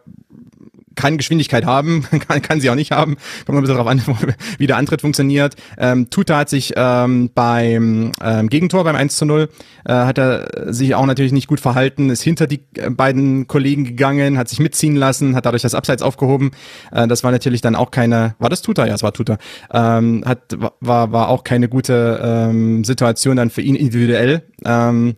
kann 0.96 1.18
Geschwindigkeit 1.18 1.66
haben, 1.66 2.06
kann, 2.28 2.42
kann 2.42 2.62
sie 2.62 2.70
auch 2.70 2.76
nicht 2.76 2.92
haben. 2.92 3.18
Kommt 3.46 3.58
ein 3.58 3.62
bisschen 3.62 3.78
darauf 3.78 3.90
an, 3.90 4.02
wie 4.58 4.68
der 4.68 4.78
Antritt 4.78 5.02
funktioniert. 5.02 5.56
Ähm, 5.78 6.10
Tuta 6.10 6.38
hat 6.38 6.50
sich 6.50 6.74
ähm, 6.76 7.30
beim 7.34 8.12
ähm, 8.24 8.50
Gegentor, 8.50 8.84
beim 8.84 8.96
1 8.96 9.16
zu 9.18 9.26
0, 9.26 9.50
äh, 9.86 9.94
hat 9.94 10.18
er 10.18 10.74
sich 10.74 10.96
auch 10.96 11.06
natürlich 11.06 11.32
nicht 11.32 11.48
gut 11.48 11.60
verhalten, 11.60 12.10
ist 12.10 12.22
hinter 12.22 12.48
die 12.48 12.62
äh, 12.76 12.90
beiden 12.90 13.48
Kollegen 13.48 13.84
gegangen, 13.84 14.38
hat 14.38 14.50
sich 14.50 14.60
mitziehen 14.60 14.96
lassen, 14.96 15.36
hat 15.36 15.46
dadurch 15.46 15.62
das 15.62 15.76
Abseits 15.76 16.02
aufgehoben. 16.02 16.52
Äh, 16.92 17.08
das 17.08 17.24
war 17.24 17.32
natürlich 17.32 17.62
dann 17.62 17.76
auch 17.76 17.92
keine, 17.92 18.36
war 18.40 18.50
das 18.50 18.62
Tuta? 18.62 18.86
Ja, 18.86 18.96
es 18.96 19.04
war 19.04 19.14
Tuta. 19.14 19.38
Ähm, 19.72 20.24
hat, 20.26 20.58
war, 20.80 21.12
war 21.12 21.30
auch 21.30 21.44
keine 21.44 21.70
gute 21.70 22.20
ähm, 22.24 22.84
Situation 22.84 23.38
dann 23.38 23.50
für 23.50 23.62
ihn 23.62 23.76
individuell. 23.76 24.44
Ähm, 24.64 25.16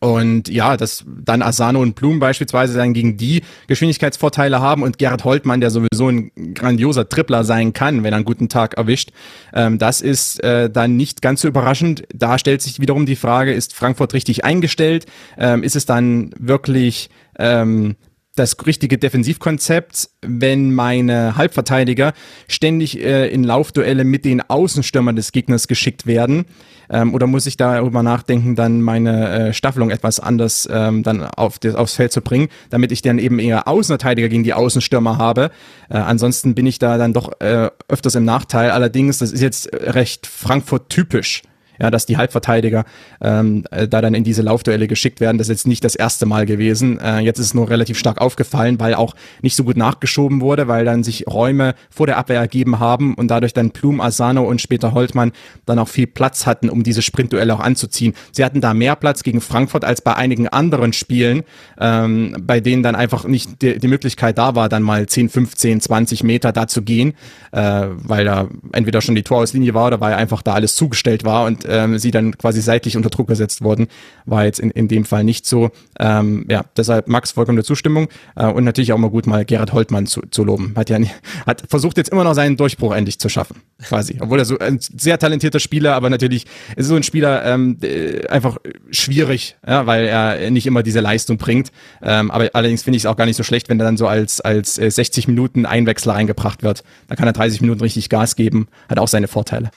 und 0.00 0.48
ja, 0.48 0.78
dass 0.78 1.04
dann 1.06 1.42
Asano 1.42 1.80
und 1.80 1.94
Blum 1.94 2.20
beispielsweise 2.20 2.76
dann 2.76 2.94
gegen 2.94 3.18
die 3.18 3.42
Geschwindigkeitsvorteile 3.66 4.60
haben 4.60 4.82
und 4.82 4.96
Gerhard 4.96 5.24
Holtmann, 5.24 5.60
der 5.60 5.70
sowieso 5.70 6.08
ein 6.08 6.54
grandioser 6.54 7.08
Tripler 7.08 7.44
sein 7.44 7.74
kann, 7.74 8.02
wenn 8.02 8.14
er 8.14 8.16
einen 8.16 8.24
guten 8.24 8.48
Tag 8.48 8.74
erwischt, 8.74 9.10
ähm, 9.52 9.78
das 9.78 10.00
ist 10.00 10.42
äh, 10.42 10.70
dann 10.70 10.96
nicht 10.96 11.20
ganz 11.20 11.42
so 11.42 11.48
überraschend. 11.48 12.04
Da 12.14 12.38
stellt 12.38 12.62
sich 12.62 12.80
wiederum 12.80 13.04
die 13.04 13.16
Frage, 13.16 13.52
ist 13.52 13.74
Frankfurt 13.74 14.14
richtig 14.14 14.42
eingestellt? 14.44 15.04
Ähm, 15.36 15.62
ist 15.62 15.76
es 15.76 15.84
dann 15.84 16.30
wirklich 16.38 17.10
ähm, 17.38 17.96
das 18.36 18.56
richtige 18.64 18.96
Defensivkonzept, 18.96 20.10
wenn 20.22 20.72
meine 20.72 21.36
Halbverteidiger 21.36 22.12
ständig 22.48 22.98
äh, 22.98 23.28
in 23.28 23.44
Laufduelle 23.44 24.04
mit 24.04 24.24
den 24.24 24.40
Außenstürmern 24.40 25.16
des 25.16 25.32
Gegners 25.32 25.68
geschickt 25.68 26.06
werden? 26.06 26.46
Ähm, 26.88 27.12
oder 27.14 27.26
muss 27.26 27.46
ich 27.46 27.56
darüber 27.56 28.02
nachdenken, 28.02 28.56
dann 28.56 28.82
meine 28.82 29.48
äh, 29.48 29.52
Staffelung 29.52 29.90
etwas 29.90 30.20
anders 30.20 30.68
ähm, 30.70 31.02
dann 31.02 31.24
auf 31.24 31.58
das, 31.58 31.74
aufs 31.74 31.94
Feld 31.94 32.12
zu 32.12 32.20
bringen, 32.20 32.48
damit 32.70 32.92
ich 32.92 33.02
dann 33.02 33.18
eben 33.18 33.38
eher 33.38 33.66
Außenverteidiger 33.66 34.28
gegen 34.28 34.44
die 34.44 34.54
Außenstürmer 34.54 35.18
habe? 35.18 35.50
Äh, 35.88 35.98
ansonsten 35.98 36.54
bin 36.54 36.66
ich 36.66 36.78
da 36.78 36.98
dann 36.98 37.12
doch 37.12 37.40
äh, 37.40 37.70
öfters 37.88 38.14
im 38.14 38.24
Nachteil. 38.24 38.70
Allerdings, 38.70 39.18
das 39.18 39.32
ist 39.32 39.40
jetzt 39.40 39.70
recht 39.72 40.26
Frankfurt-typisch 40.26 41.42
ja, 41.80 41.90
dass 41.90 42.06
die 42.06 42.16
Halbverteidiger 42.16 42.84
ähm, 43.20 43.64
äh, 43.70 43.88
da 43.88 44.00
dann 44.00 44.14
in 44.14 44.24
diese 44.24 44.42
Laufduelle 44.42 44.86
geschickt 44.86 45.20
werden. 45.20 45.38
Das 45.38 45.48
ist 45.48 45.60
jetzt 45.60 45.66
nicht 45.66 45.84
das 45.84 45.94
erste 45.94 46.26
Mal 46.26 46.46
gewesen. 46.46 47.00
Äh, 47.00 47.20
jetzt 47.20 47.38
ist 47.38 47.46
es 47.46 47.54
nur 47.54 47.70
relativ 47.70 47.98
stark 47.98 48.20
aufgefallen, 48.20 48.78
weil 48.80 48.94
auch 48.94 49.14
nicht 49.42 49.56
so 49.56 49.64
gut 49.64 49.76
nachgeschoben 49.76 50.40
wurde, 50.40 50.68
weil 50.68 50.84
dann 50.84 51.02
sich 51.02 51.26
Räume 51.26 51.74
vor 51.90 52.06
der 52.06 52.18
Abwehr 52.18 52.40
ergeben 52.40 52.78
haben 52.78 53.14
und 53.14 53.28
dadurch 53.28 53.54
dann 53.54 53.70
Plum, 53.70 54.00
Asano 54.00 54.42
und 54.42 54.60
später 54.60 54.92
Holtmann 54.92 55.32
dann 55.66 55.78
auch 55.78 55.88
viel 55.88 56.06
Platz 56.06 56.46
hatten, 56.46 56.68
um 56.68 56.82
diese 56.82 57.02
Sprintduelle 57.02 57.54
auch 57.54 57.60
anzuziehen. 57.60 58.14
Sie 58.32 58.44
hatten 58.44 58.60
da 58.60 58.74
mehr 58.74 58.96
Platz 58.96 59.22
gegen 59.22 59.40
Frankfurt 59.40 59.84
als 59.84 60.02
bei 60.02 60.14
einigen 60.14 60.48
anderen 60.48 60.92
Spielen, 60.92 61.42
ähm, 61.78 62.36
bei 62.40 62.60
denen 62.60 62.82
dann 62.82 62.94
einfach 62.94 63.24
nicht 63.24 63.62
die, 63.62 63.78
die 63.78 63.88
Möglichkeit 63.88 64.36
da 64.38 64.54
war, 64.54 64.68
dann 64.68 64.82
mal 64.82 65.06
10, 65.06 65.28
15, 65.28 65.80
20 65.80 66.24
Meter 66.24 66.52
da 66.52 66.66
zu 66.66 66.82
gehen, 66.82 67.14
äh, 67.52 67.86
weil 67.88 68.24
da 68.24 68.48
entweder 68.72 69.00
schon 69.00 69.14
die 69.14 69.22
Torauslinie 69.22 69.74
war 69.74 69.86
oder 69.86 70.00
weil 70.00 70.14
einfach 70.14 70.42
da 70.42 70.54
alles 70.54 70.74
zugestellt 70.74 71.24
war 71.24 71.44
und 71.44 71.64
ähm, 71.70 71.98
sie 71.98 72.10
dann 72.10 72.36
quasi 72.36 72.60
seitlich 72.60 72.96
unter 72.96 73.10
Druck 73.10 73.28
gesetzt 73.28 73.62
wurden, 73.62 73.88
war 74.26 74.44
jetzt 74.44 74.60
in, 74.60 74.70
in 74.70 74.88
dem 74.88 75.04
Fall 75.04 75.24
nicht 75.24 75.46
so. 75.46 75.70
Ähm, 75.98 76.46
ja, 76.48 76.64
deshalb 76.76 77.08
Max 77.08 77.32
vollkommene 77.32 77.64
Zustimmung 77.64 78.08
äh, 78.36 78.46
und 78.46 78.64
natürlich 78.64 78.92
auch 78.92 78.98
mal 78.98 79.10
gut 79.10 79.26
mal 79.26 79.44
Gerhard 79.44 79.72
Holtmann 79.72 80.06
zu, 80.06 80.22
zu 80.30 80.44
loben. 80.44 80.74
Hat 80.76 80.90
ja 80.90 80.98
hat 81.46 81.62
versucht 81.68 81.96
jetzt 81.96 82.10
immer 82.10 82.24
noch 82.24 82.34
seinen 82.34 82.56
Durchbruch 82.56 82.94
endlich 82.94 83.18
zu 83.18 83.28
schaffen, 83.28 83.62
quasi. 83.82 84.18
Obwohl 84.20 84.38
er 84.38 84.44
so 84.44 84.58
ein 84.58 84.78
sehr 84.80 85.18
talentierter 85.18 85.60
Spieler, 85.60 85.94
aber 85.94 86.10
natürlich 86.10 86.46
ist 86.76 86.86
so 86.86 86.96
ein 86.96 87.02
Spieler 87.02 87.44
ähm, 87.44 87.78
äh, 87.82 88.26
einfach 88.26 88.58
schwierig, 88.90 89.56
ja, 89.66 89.86
weil 89.86 90.06
er 90.06 90.50
nicht 90.50 90.66
immer 90.66 90.82
diese 90.82 91.00
Leistung 91.00 91.38
bringt. 91.38 91.70
Ähm, 92.02 92.30
aber 92.30 92.50
allerdings 92.52 92.82
finde 92.82 92.96
ich 92.96 93.02
es 93.02 93.06
auch 93.06 93.16
gar 93.16 93.26
nicht 93.26 93.36
so 93.36 93.42
schlecht, 93.42 93.68
wenn 93.68 93.80
er 93.80 93.84
dann 93.84 93.96
so 93.96 94.06
als 94.06 94.40
als 94.40 94.78
äh, 94.78 94.90
60 94.90 95.28
Minuten 95.28 95.66
Einwechsler 95.66 96.14
reingebracht 96.14 96.62
wird. 96.62 96.82
Da 97.08 97.16
kann 97.16 97.26
er 97.26 97.32
30 97.32 97.60
Minuten 97.60 97.80
richtig 97.80 98.08
Gas 98.08 98.36
geben, 98.36 98.68
hat 98.88 98.98
auch 98.98 99.08
seine 99.08 99.28
Vorteile. 99.28 99.70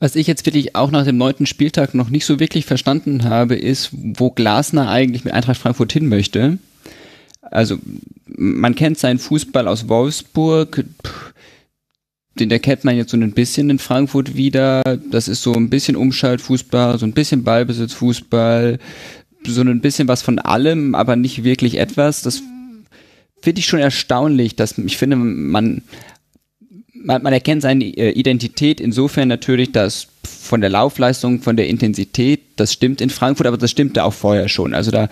Was 0.00 0.16
ich 0.16 0.26
jetzt 0.26 0.44
wirklich 0.44 0.76
auch 0.76 0.90
nach 0.90 1.04
dem 1.04 1.16
neunten 1.16 1.46
Spieltag 1.46 1.94
noch 1.94 2.10
nicht 2.10 2.26
so 2.26 2.40
wirklich 2.40 2.66
verstanden 2.66 3.24
habe, 3.24 3.54
ist, 3.54 3.90
wo 3.92 4.30
Glasner 4.30 4.90
eigentlich 4.90 5.24
mit 5.24 5.32
Eintracht 5.32 5.58
Frankfurt 5.58 5.92
hin 5.92 6.08
möchte. 6.08 6.58
Also, 7.42 7.78
man 8.26 8.74
kennt 8.74 8.98
seinen 8.98 9.18
Fußball 9.18 9.68
aus 9.68 9.88
Wolfsburg, 9.88 10.84
den 12.38 12.50
erkennt 12.50 12.84
man 12.84 12.96
jetzt 12.96 13.12
so 13.12 13.16
ein 13.16 13.32
bisschen 13.32 13.70
in 13.70 13.78
Frankfurt 13.78 14.34
wieder. 14.34 14.82
Das 15.10 15.28
ist 15.28 15.42
so 15.42 15.54
ein 15.54 15.70
bisschen 15.70 15.96
Umschaltfußball, 15.96 16.98
so 16.98 17.06
ein 17.06 17.12
bisschen 17.12 17.44
Ballbesitzfußball, 17.44 18.78
so 19.46 19.60
ein 19.60 19.80
bisschen 19.80 20.08
was 20.08 20.22
von 20.22 20.38
allem, 20.38 20.94
aber 20.94 21.16
nicht 21.16 21.44
wirklich 21.44 21.78
etwas. 21.78 22.22
Das 22.22 22.42
finde 23.40 23.60
ich 23.60 23.66
schon 23.66 23.78
erstaunlich, 23.78 24.56
dass 24.56 24.78
ich 24.78 24.96
finde, 24.96 25.16
man 25.16 25.82
man, 27.04 27.22
man 27.22 27.32
erkennt 27.32 27.62
seine 27.62 27.84
äh, 27.84 28.10
Identität 28.10 28.80
insofern 28.80 29.28
natürlich, 29.28 29.72
dass 29.72 30.08
von 30.24 30.60
der 30.60 30.70
Laufleistung, 30.70 31.40
von 31.42 31.56
der 31.56 31.68
Intensität, 31.68 32.40
das 32.56 32.72
stimmt 32.72 33.00
in 33.00 33.10
Frankfurt, 33.10 33.46
aber 33.46 33.58
das 33.58 33.70
stimmte 33.70 34.04
auch 34.04 34.14
vorher 34.14 34.48
schon. 34.48 34.74
Also 34.74 34.90
da, 34.90 35.08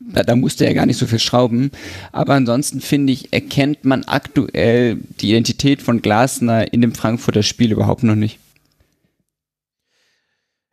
da, 0.00 0.22
da 0.22 0.36
musste 0.36 0.66
er 0.66 0.74
gar 0.74 0.86
nicht 0.86 0.98
so 0.98 1.06
viel 1.06 1.18
schrauben. 1.18 1.70
Aber 2.12 2.34
ansonsten 2.34 2.80
finde 2.80 3.12
ich, 3.12 3.32
erkennt 3.32 3.84
man 3.84 4.04
aktuell 4.04 4.98
die 5.20 5.30
Identität 5.30 5.82
von 5.82 6.02
Glasner 6.02 6.72
in 6.72 6.80
dem 6.80 6.94
Frankfurter 6.94 7.42
Spiel 7.42 7.72
überhaupt 7.72 8.02
noch 8.02 8.16
nicht. 8.16 8.38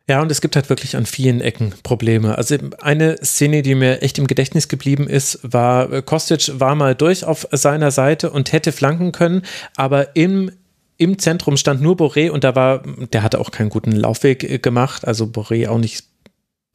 Ja, 0.08 0.20
und 0.20 0.32
es 0.32 0.40
gibt 0.40 0.56
halt 0.56 0.68
wirklich 0.68 0.96
an 0.96 1.06
vielen 1.06 1.40
Ecken 1.40 1.72
Probleme. 1.84 2.36
Also 2.36 2.56
eine 2.80 3.18
Szene, 3.24 3.62
die 3.62 3.76
mir 3.76 4.02
echt 4.02 4.18
im 4.18 4.26
Gedächtnis 4.26 4.68
geblieben 4.68 5.06
ist, 5.06 5.38
war, 5.42 5.92
äh, 5.92 6.02
Kostic 6.02 6.58
war 6.58 6.74
mal 6.74 6.94
durch 6.94 7.24
auf 7.24 7.46
seiner 7.52 7.90
Seite 7.92 8.30
und 8.30 8.52
hätte 8.52 8.72
flanken 8.72 9.12
können, 9.12 9.42
aber 9.76 10.16
im 10.16 10.50
im 10.96 11.18
Zentrum 11.18 11.56
stand 11.56 11.80
nur 11.80 11.96
Boré 11.96 12.30
und 12.30 12.44
da 12.44 12.54
war, 12.54 12.82
der 13.12 13.22
hatte 13.22 13.40
auch 13.40 13.50
keinen 13.50 13.70
guten 13.70 13.92
Laufweg 13.92 14.44
äh, 14.44 14.58
gemacht, 14.58 15.06
also 15.06 15.24
Boré 15.24 15.68
auch 15.68 15.78
nicht 15.78 16.04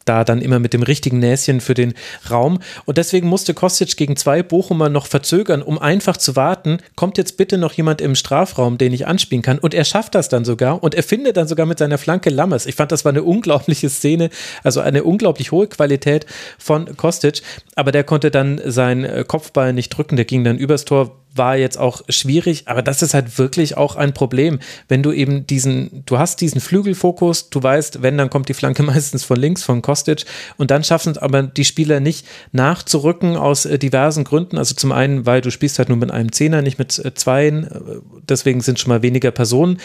da 0.08 0.24
dann 0.24 0.42
immer 0.42 0.60
mit 0.60 0.74
dem 0.74 0.84
richtigen 0.84 1.20
Näschen 1.20 1.62
für 1.62 1.74
den 1.74 1.94
Raum. 2.30 2.60
Und 2.86 2.98
deswegen 2.98 3.28
musste 3.28 3.54
Kostic 3.54 3.98
gegen 3.98 4.16
zwei 4.16 4.44
Bochumer 4.44 4.90
noch 4.90 5.06
verzögern, 5.06 5.62
um 5.62 5.78
einfach 5.80 6.18
zu 6.18 6.36
warten, 6.36 6.78
kommt 6.96 7.18
jetzt 7.18 7.38
bitte 7.38 7.58
noch 7.58 7.74
jemand 7.74 8.02
im 8.02 8.16
Strafraum, 8.16 8.78
den 8.78 8.94
ich 8.94 9.08
anspielen 9.08 9.42
kann. 9.42 9.60
Und 9.60 9.74
er 9.74 9.84
schafft 9.84 10.16
das 10.16 10.30
dann 10.30 10.46
sogar 10.46 10.82
und 10.84 10.96
er 10.96 11.04
findet 11.04 11.38
dann 11.38 11.48
sogar 11.48 11.66
mit 11.66 11.80
seiner 11.80 11.98
Flanke 11.98 12.30
Lammers. 12.30 12.66
Ich 12.66 12.76
fand, 12.76 12.92
das 12.92 13.06
war 13.06 13.12
eine 13.12 13.24
unglaubliche 13.24 13.90
Szene, 13.90 14.30
also 14.64 14.80
eine 14.80 15.04
unglaublich 15.04 15.52
hohe 15.52 15.68
Qualität 15.68 16.26
von 16.58 16.96
Kostic. 16.96 17.42
Aber 17.76 17.92
der 17.92 18.04
konnte 18.04 18.32
dann 18.32 18.62
seinen 18.66 19.28
Kopfball 19.28 19.74
nicht 19.74 19.90
drücken, 19.90 20.16
der 20.16 20.26
ging 20.26 20.44
dann 20.44 20.58
übers 20.58 20.86
Tor 20.86 21.18
war 21.38 21.58
jetzt 21.58 21.78
auch 21.78 22.02
schwierig, 22.10 22.64
aber 22.68 22.82
das 22.82 23.02
ist 23.02 23.14
halt 23.14 23.38
wirklich 23.38 23.78
auch 23.78 23.96
ein 23.96 24.14
Problem, 24.14 24.60
wenn 24.88 25.04
du 25.04 25.12
eben 25.12 25.48
diesen, 25.48 26.04
du 26.06 26.18
hast 26.18 26.42
diesen 26.42 26.62
Flügelfokus, 26.62 27.50
du 27.50 27.62
weißt, 27.62 28.02
wenn, 28.02 28.18
dann 28.18 28.30
kommt 28.30 28.50
die 28.50 28.54
Flanke 28.54 28.84
meistens 28.84 29.24
von 29.24 29.38
links, 29.38 29.64
von 29.64 29.82
Kostic 29.82 30.26
und 30.58 30.72
dann 30.72 30.84
schaffen 30.84 31.12
es 31.12 31.18
aber 31.18 31.44
die 31.44 31.66
Spieler 31.66 32.00
nicht 32.00 32.26
nachzurücken 32.52 33.36
aus 33.36 33.66
äh, 33.66 33.80
diversen 33.80 34.24
Gründen, 34.24 34.58
also 34.58 34.76
zum 34.76 34.92
einen, 34.92 35.26
weil 35.26 35.42
du 35.42 35.52
spielst 35.52 35.80
halt 35.80 35.90
nur 35.90 35.98
mit 35.98 36.12
einem 36.12 36.32
Zehner, 36.32 36.62
nicht 36.62 36.80
mit 36.80 36.98
äh, 37.04 37.14
zweien, 37.14 37.66
äh, 37.66 37.80
deswegen 38.28 38.62
sind 38.62 38.80
schon 38.80 38.90
mal 38.90 39.02
weniger 39.02 39.32
Personen. 39.32 39.80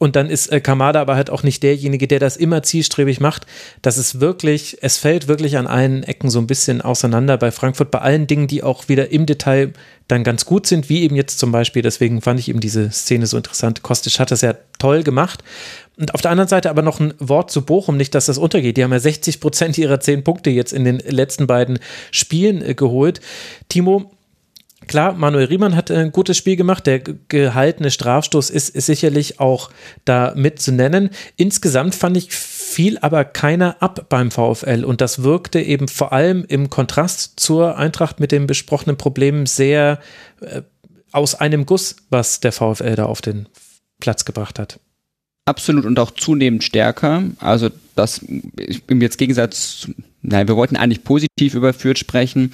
Und 0.00 0.16
dann 0.16 0.28
ist 0.28 0.50
Kamada 0.64 1.00
aber 1.00 1.14
halt 1.14 1.30
auch 1.30 1.44
nicht 1.44 1.62
derjenige, 1.62 2.08
der 2.08 2.18
das 2.18 2.36
immer 2.36 2.62
zielstrebig 2.62 3.20
macht. 3.20 3.46
Das 3.80 3.96
ist 3.96 4.20
wirklich, 4.20 4.78
es 4.80 4.98
fällt 4.98 5.28
wirklich 5.28 5.56
an 5.56 5.68
allen 5.68 6.02
Ecken 6.02 6.30
so 6.30 6.40
ein 6.40 6.48
bisschen 6.48 6.80
auseinander 6.80 7.38
bei 7.38 7.52
Frankfurt, 7.52 7.92
bei 7.92 8.00
allen 8.00 8.26
Dingen, 8.26 8.48
die 8.48 8.62
auch 8.62 8.88
wieder 8.88 9.12
im 9.12 9.24
Detail 9.24 9.72
dann 10.08 10.24
ganz 10.24 10.44
gut 10.44 10.66
sind, 10.66 10.88
wie 10.88 11.02
eben 11.02 11.16
jetzt 11.16 11.38
zum 11.38 11.50
Beispiel, 11.50 11.82
deswegen 11.82 12.20
fand 12.20 12.38
ich 12.38 12.48
eben 12.48 12.60
diese 12.60 12.90
Szene 12.90 13.26
so 13.26 13.36
interessant. 13.36 13.82
Kostic 13.82 14.18
hat 14.18 14.30
das 14.30 14.42
ja 14.42 14.54
toll 14.78 15.02
gemacht. 15.02 15.42
Und 15.96 16.12
auf 16.14 16.20
der 16.20 16.30
anderen 16.30 16.48
Seite 16.48 16.70
aber 16.70 16.82
noch 16.82 17.00
ein 17.00 17.14
Wort 17.18 17.50
zu 17.50 17.62
Bochum, 17.62 17.96
nicht, 17.96 18.14
dass 18.14 18.26
das 18.26 18.36
untergeht. 18.36 18.76
Die 18.76 18.84
haben 18.84 18.92
ja 18.92 18.98
60 18.98 19.40
Prozent 19.40 19.78
ihrer 19.78 20.00
zehn 20.00 20.24
Punkte 20.24 20.50
jetzt 20.50 20.72
in 20.72 20.84
den 20.84 20.98
letzten 20.98 21.46
beiden 21.46 21.78
Spielen 22.10 22.62
äh, 22.62 22.74
geholt. 22.74 23.20
Timo, 23.68 24.10
Klar, 24.86 25.14
Manuel 25.14 25.46
Riemann 25.46 25.76
hat 25.76 25.90
ein 25.90 26.12
gutes 26.12 26.36
Spiel 26.36 26.56
gemacht. 26.56 26.86
Der 26.86 27.00
gehaltene 27.00 27.90
Strafstoß 27.90 28.50
ist, 28.50 28.70
ist 28.70 28.86
sicherlich 28.86 29.40
auch 29.40 29.70
da 30.04 30.34
mit 30.36 30.60
zu 30.60 30.72
nennen. 30.72 31.10
Insgesamt 31.36 31.94
fand 31.94 32.16
ich 32.16 32.30
fiel 32.30 32.98
aber 32.98 33.24
keiner 33.24 33.76
ab 33.80 34.06
beim 34.08 34.30
VfL 34.30 34.84
und 34.84 35.00
das 35.00 35.22
wirkte 35.22 35.60
eben 35.60 35.86
vor 35.88 36.12
allem 36.12 36.44
im 36.48 36.70
Kontrast 36.70 37.38
zur 37.38 37.76
Eintracht 37.78 38.18
mit 38.18 38.32
den 38.32 38.46
besprochenen 38.46 38.96
Problemen 38.96 39.46
sehr 39.46 40.00
äh, 40.40 40.62
aus 41.12 41.36
einem 41.36 41.66
Guss, 41.66 41.96
was 42.10 42.40
der 42.40 42.50
VfL 42.50 42.96
da 42.96 43.06
auf 43.06 43.20
den 43.20 43.48
Platz 44.00 44.24
gebracht 44.24 44.58
hat. 44.58 44.80
Absolut 45.46 45.84
und 45.84 45.98
auch 45.98 46.10
zunehmend 46.10 46.64
stärker. 46.64 47.22
Also 47.38 47.70
das 47.94 48.18
im 48.18 49.00
jetzt 49.00 49.18
Gegensatz, 49.18 49.88
nein, 50.24 50.48
wir 50.48 50.56
wollten 50.56 50.76
eigentlich 50.76 51.04
positiv 51.04 51.54
über 51.54 51.72
Fürth 51.72 51.98
sprechen, 51.98 52.52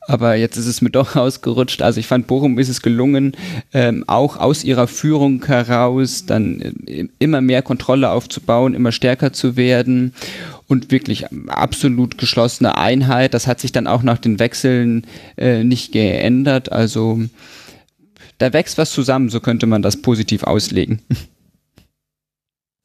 aber 0.00 0.34
jetzt 0.34 0.56
ist 0.56 0.66
es 0.66 0.82
mir 0.82 0.90
doch 0.90 1.16
ausgerutscht. 1.16 1.82
Also 1.82 2.00
ich 2.00 2.06
fand 2.06 2.26
Bochum 2.26 2.58
ist 2.58 2.68
es 2.68 2.82
gelungen, 2.82 3.32
ähm, 3.72 4.04
auch 4.06 4.36
aus 4.36 4.64
ihrer 4.64 4.88
Führung 4.88 5.44
heraus 5.46 6.26
dann 6.26 6.60
äh, 6.86 7.06
immer 7.18 7.40
mehr 7.40 7.62
Kontrolle 7.62 8.10
aufzubauen, 8.10 8.74
immer 8.74 8.92
stärker 8.92 9.32
zu 9.32 9.56
werden 9.56 10.14
und 10.66 10.90
wirklich 10.90 11.26
absolut 11.48 12.18
geschlossene 12.18 12.76
Einheit. 12.76 13.34
Das 13.34 13.46
hat 13.46 13.60
sich 13.60 13.72
dann 13.72 13.86
auch 13.86 14.02
nach 14.02 14.18
den 14.18 14.38
Wechseln 14.38 15.06
äh, 15.36 15.64
nicht 15.64 15.92
geändert. 15.92 16.72
Also 16.72 17.20
da 18.38 18.52
wächst 18.52 18.78
was 18.78 18.90
zusammen, 18.90 19.28
so 19.28 19.40
könnte 19.40 19.66
man 19.66 19.82
das 19.82 20.02
positiv 20.02 20.42
auslegen. 20.42 21.00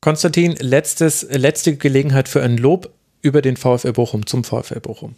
Konstantin, 0.02 0.56
letztes, 0.60 1.28
letzte 1.32 1.76
Gelegenheit 1.76 2.30
für 2.30 2.44
ein 2.44 2.58
Lob 2.58 2.94
über 3.28 3.42
den 3.42 3.58
VfL 3.58 3.94
Bochum 3.94 4.26
zum 4.26 4.44
VfL 4.44 4.80
Bochum. 4.80 5.16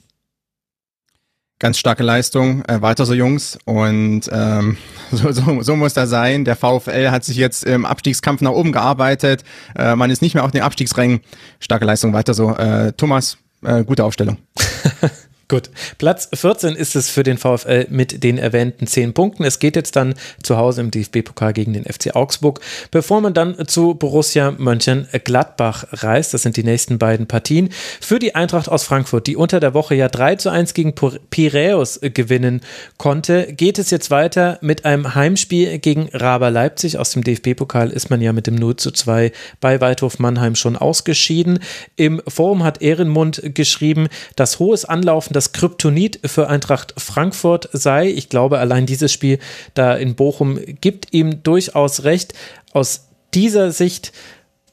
Ganz 1.60 1.78
starke 1.78 2.04
Leistung, 2.04 2.64
äh, 2.66 2.82
weiter 2.82 3.06
so 3.06 3.14
Jungs 3.14 3.60
und 3.66 4.22
ähm, 4.32 4.78
so, 5.12 5.32
so, 5.32 5.62
so 5.62 5.76
muss 5.76 5.94
das 5.94 6.10
sein. 6.10 6.46
Der 6.46 6.56
VfL 6.56 7.12
hat 7.12 7.24
sich 7.24 7.38
jetzt 7.38 7.66
im 7.66 7.86
Abstiegskampf 7.86 8.42
nach 8.42 8.52
oben 8.52 8.72
gearbeitet. 8.72 9.44
Äh, 9.76 9.96
man 9.96 10.10
ist 10.10 10.22
nicht 10.22 10.36
mehr 10.36 10.46
auf 10.46 10.52
den 10.52 10.62
Abstiegsrängen. 10.62 11.20
Starke 11.60 11.86
Leistung, 11.86 12.14
weiter 12.14 12.34
so. 12.34 12.56
Äh, 12.56 12.94
Thomas, 12.94 13.38
äh, 13.64 13.84
gute 13.84 14.06
Aufstellung. 14.06 14.38
Gut, 15.50 15.72
Platz 15.98 16.30
14 16.32 16.76
ist 16.76 16.96
es 16.96 17.10
für 17.10 17.24
den 17.24 17.40
VfL 17.40 17.88
mit 17.90 18.24
den 18.24 18.38
erwähnten 18.38 18.86
10 18.86 19.16
Punkten. 19.16 19.44
Es 19.44 19.58
geht 19.58 19.76
jetzt 19.76 19.96
dann 19.96 20.14
zu 20.44 20.58
Hause 20.58 20.82
im 20.82 20.92
DFB-Pokal 20.92 21.54
gegen 21.54 21.74
den 21.74 21.86
FC 21.86 22.16
Augsburg, 22.16 22.60
bevor 22.92 23.20
man 23.20 23.34
dann 23.34 23.68
zu 23.68 23.96
Borussia 23.96 24.52
Mönchengladbach 24.52 25.86
reist. 25.92 26.36
Das 26.36 26.44
sind 26.44 26.56
die 26.56 26.64
nächsten 26.64 27.00
beiden 27.00 27.26
Partien. 27.26 27.70
Für 28.00 28.20
die 28.20 28.36
Eintracht 28.36 28.70
aus 28.70 28.84
Frankfurt, 28.84 29.26
die 29.26 29.36
unter 29.36 29.60
der 29.60 29.74
Woche 29.74 29.96
ja 29.96 30.08
3 30.08 30.36
zu 30.36 30.52
1 30.52 30.76
gegen 30.76 30.94
Piräus 31.32 32.00
gewinnen 32.00 32.62
konnte, 32.98 33.52
geht 33.52 33.80
es 33.80 33.90
jetzt 33.90 34.12
weiter 34.12 34.60
mit 34.62 34.86
einem 34.86 35.16
Heimspiel 35.16 35.80
gegen 35.80 36.10
Raber 36.14 36.52
Leipzig. 36.52 37.00
Aus 37.00 37.14
dem 37.14 37.24
DFB-Pokal 37.24 37.90
ist 37.90 38.12
man 38.12 38.22
ja 38.22 38.34
mit 38.34 38.46
dem 38.46 38.54
0 38.54 38.76
zu 38.76 38.92
2 38.92 39.32
bei 39.60 39.82
Waldhof 39.82 40.20
Mannheim 40.20 40.54
schon 40.54 40.76
ausgeschieden. 40.76 41.58
Im 41.96 42.22
Forum 42.28 42.64
hat 42.64 42.84
Ehrenmund 42.84 43.42
geschrieben, 43.56 44.10
dass 44.36 44.60
hohes 44.60 44.86
Anlaufen 44.86 45.39
das 45.40 45.54
Kryptonit 45.54 46.20
für 46.26 46.50
Eintracht 46.50 46.94
Frankfurt 46.98 47.70
sei. 47.72 48.10
Ich 48.10 48.28
glaube, 48.28 48.60
allein 48.60 48.86
dieses 48.86 49.14
Spiel 49.14 49.40
da 49.74 49.96
in 49.96 50.16
Bochum 50.16 50.60
gibt 50.82 51.14
ihm 51.14 51.44
durchaus 51.44 52.04
recht. 52.04 52.34
Aus 52.74 53.08
dieser 53.34 53.72
Sicht 53.72 54.12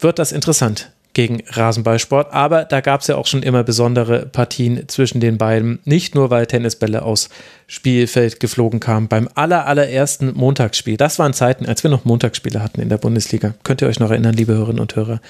wird 0.01 0.19
das 0.19 0.33
interessant 0.33 0.91
gegen 1.13 1.45
Rasenballsport, 1.47 2.33
aber 2.33 2.65
da 2.65 2.81
gab 2.81 3.03
es 3.03 3.07
ja 3.07 3.15
auch 3.15 3.27
schon 3.27 3.45
immer 3.45 3.63
besondere 3.63 4.27
Partien 4.27 4.89
zwischen 4.89 5.21
den 5.21 5.39
beiden. 5.39 5.79
Nicht 5.85 6.17
nur, 6.17 6.31
weil 6.31 6.47
Tennisbälle 6.47 7.03
aus 7.03 7.29
Spielfeld 7.69 8.41
geflogen 8.41 8.81
kamen 8.81 9.07
beim 9.07 9.29
aller, 9.37 9.67
allerersten 9.67 10.35
Montagsspiel. 10.35 10.97
Das 10.97 11.21
waren 11.21 11.33
Zeiten, 11.33 11.67
als 11.67 11.85
wir 11.85 11.93
noch 11.93 12.05
Montagsspiele 12.05 12.61
hatten 12.61 12.81
in 12.81 12.89
der 12.89 12.99
Bundesliga. 12.99 13.55
Könnt 13.63 13.83
ihr 13.83 13.89
euch 13.89 14.01
noch 14.01 14.11
erinnern, 14.11 14.35
liebe 14.35 14.55
Hörerinnen 14.55 14.81
und 14.81 14.97
Hörer? 14.97 15.21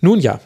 Nun 0.00 0.20
ja. 0.20 0.38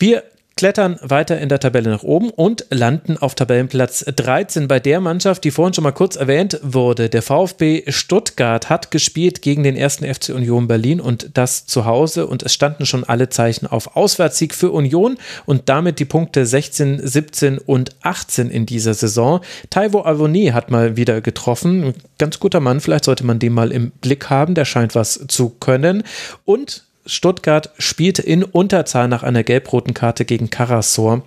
Wir 0.00 0.24
klettern 0.58 0.98
weiter 1.02 1.38
in 1.38 1.50
der 1.50 1.60
Tabelle 1.60 1.90
nach 1.90 2.02
oben 2.02 2.30
und 2.30 2.64
landen 2.70 3.18
auf 3.18 3.34
Tabellenplatz 3.34 4.06
13 4.06 4.68
bei 4.68 4.80
der 4.80 5.02
Mannschaft, 5.02 5.44
die 5.44 5.50
vorhin 5.50 5.74
schon 5.74 5.84
mal 5.84 5.92
kurz 5.92 6.16
erwähnt 6.16 6.58
wurde. 6.62 7.10
Der 7.10 7.20
VfB 7.20 7.84
Stuttgart 7.88 8.70
hat 8.70 8.90
gespielt 8.90 9.42
gegen 9.42 9.64
den 9.64 9.76
ersten 9.76 10.06
FC 10.06 10.30
Union 10.30 10.66
Berlin 10.66 10.98
und 10.98 11.28
das 11.34 11.66
zu 11.66 11.84
Hause 11.84 12.26
und 12.26 12.42
es 12.42 12.54
standen 12.54 12.86
schon 12.86 13.04
alle 13.04 13.28
Zeichen 13.28 13.66
auf 13.66 13.96
Auswärtssieg 13.96 14.54
für 14.54 14.70
Union 14.70 15.18
und 15.44 15.68
damit 15.68 15.98
die 15.98 16.06
Punkte 16.06 16.46
16, 16.46 17.06
17 17.06 17.58
und 17.58 17.94
18 18.00 18.48
in 18.48 18.64
dieser 18.64 18.94
Saison. 18.94 19.40
Taiwo 19.68 20.06
Avoni 20.06 20.46
hat 20.54 20.70
mal 20.70 20.96
wieder 20.96 21.20
getroffen. 21.20 21.92
Ganz 22.16 22.40
guter 22.40 22.60
Mann, 22.60 22.80
vielleicht 22.80 23.04
sollte 23.04 23.26
man 23.26 23.38
den 23.38 23.52
mal 23.52 23.72
im 23.72 23.90
Blick 23.90 24.30
haben, 24.30 24.54
der 24.54 24.64
scheint 24.64 24.94
was 24.94 25.26
zu 25.28 25.50
können. 25.50 26.02
Und 26.46 26.85
Stuttgart 27.06 27.70
spielte 27.78 28.22
in 28.22 28.42
Unterzahl 28.42 29.08
nach 29.08 29.22
einer 29.22 29.42
gelb-roten 29.42 29.94
Karte 29.94 30.24
gegen 30.24 30.50
Karasor 30.50 31.22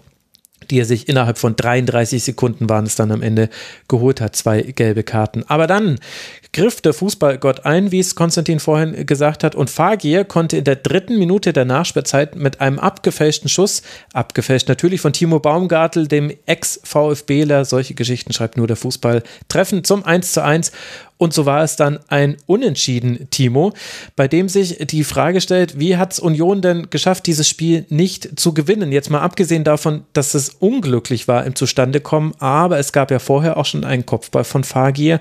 die 0.69 0.79
er 0.79 0.85
sich 0.85 1.09
innerhalb 1.09 1.37
von 1.37 1.55
33 1.55 2.23
Sekunden 2.23 2.69
waren 2.69 2.85
es 2.85 2.95
dann 2.95 3.11
am 3.11 3.21
Ende 3.21 3.49
geholt 3.87 4.21
hat, 4.21 4.35
zwei 4.35 4.61
gelbe 4.61 5.03
Karten. 5.03 5.43
Aber 5.47 5.67
dann 5.67 5.99
griff 6.53 6.81
der 6.81 6.93
Fußballgott 6.93 7.65
ein, 7.65 7.91
wie 7.91 7.99
es 7.99 8.15
Konstantin 8.15 8.59
vorhin 8.59 9.05
gesagt 9.05 9.43
hat, 9.43 9.55
und 9.55 9.69
Fagir 9.69 10.25
konnte 10.25 10.57
in 10.57 10.63
der 10.63 10.75
dritten 10.75 11.17
Minute 11.17 11.53
der 11.53 11.65
Nachspielzeit 11.65 12.35
mit 12.35 12.61
einem 12.61 12.79
abgefälschten 12.79 13.49
Schuss, 13.49 13.81
abgefälscht 14.13 14.67
natürlich 14.67 15.01
von 15.01 15.13
Timo 15.13 15.39
Baumgartel, 15.39 16.07
dem 16.07 16.31
Ex-VfBler, 16.45 17.65
solche 17.65 17.93
Geschichten 17.93 18.33
schreibt 18.33 18.57
nur 18.57 18.67
der 18.67 18.75
Fußball, 18.75 19.23
treffen 19.47 19.83
zum 19.83 20.05
1 20.05 20.33
zu 20.33 20.43
1 20.43 20.71
und 21.19 21.33
so 21.33 21.45
war 21.45 21.63
es 21.63 21.75
dann 21.75 21.99
ein 22.07 22.37
Unentschieden, 22.45 23.27
Timo, 23.29 23.73
bei 24.15 24.29
dem 24.29 24.47
sich 24.47 24.77
die 24.87 25.03
Frage 25.03 25.41
stellt, 25.41 25.77
wie 25.77 25.97
hat 25.97 26.13
es 26.13 26.19
Union 26.19 26.61
denn 26.61 26.89
geschafft, 26.89 27.27
dieses 27.27 27.45
Spiel 27.49 27.85
nicht 27.89 28.39
zu 28.39 28.53
gewinnen? 28.53 28.93
Jetzt 28.93 29.09
mal 29.09 29.19
abgesehen 29.19 29.65
davon, 29.65 30.05
dass 30.13 30.33
es 30.33 30.47
unglücklich 30.47 31.27
war 31.27 31.45
im 31.45 31.55
Zustandekommen, 31.55 32.33
aber 32.39 32.79
es 32.79 32.93
gab 32.93 33.11
ja 33.11 33.19
vorher 33.19 33.57
auch 33.57 33.65
schon 33.65 33.83
einen 33.83 34.05
Kopfball 34.05 34.45
von 34.45 34.63
Fagir 34.63 35.19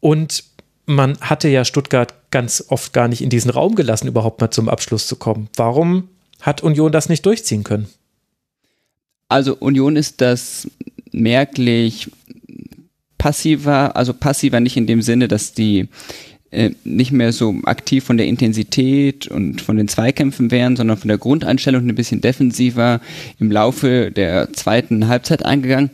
und 0.00 0.42
man 0.86 1.16
hatte 1.20 1.48
ja 1.48 1.64
Stuttgart 1.64 2.14
ganz 2.32 2.64
oft 2.66 2.92
gar 2.92 3.06
nicht 3.06 3.22
in 3.22 3.30
diesen 3.30 3.52
Raum 3.52 3.76
gelassen, 3.76 4.08
überhaupt 4.08 4.40
mal 4.40 4.50
zum 4.50 4.68
Abschluss 4.68 5.06
zu 5.06 5.14
kommen. 5.14 5.48
Warum 5.54 6.08
hat 6.40 6.64
Union 6.64 6.90
das 6.90 7.08
nicht 7.08 7.24
durchziehen 7.24 7.62
können? 7.62 7.86
Also 9.28 9.54
Union 9.54 9.94
ist 9.94 10.20
das 10.20 10.66
merklich 11.12 12.10
passiver, 13.22 13.94
also 13.94 14.14
passiver 14.14 14.58
nicht 14.58 14.76
in 14.76 14.88
dem 14.88 15.00
Sinne, 15.00 15.28
dass 15.28 15.52
die 15.52 15.86
äh, 16.50 16.70
nicht 16.82 17.12
mehr 17.12 17.32
so 17.32 17.54
aktiv 17.62 18.02
von 18.02 18.16
der 18.16 18.26
Intensität 18.26 19.28
und 19.28 19.60
von 19.60 19.76
den 19.76 19.86
Zweikämpfen 19.86 20.50
wären, 20.50 20.74
sondern 20.74 20.96
von 20.96 21.06
der 21.06 21.18
Grundeinstellung 21.18 21.86
ein 21.86 21.94
bisschen 21.94 22.20
defensiver 22.20 23.00
im 23.38 23.52
Laufe 23.52 24.10
der 24.10 24.52
zweiten 24.52 25.06
Halbzeit 25.06 25.44
eingegangen. 25.44 25.90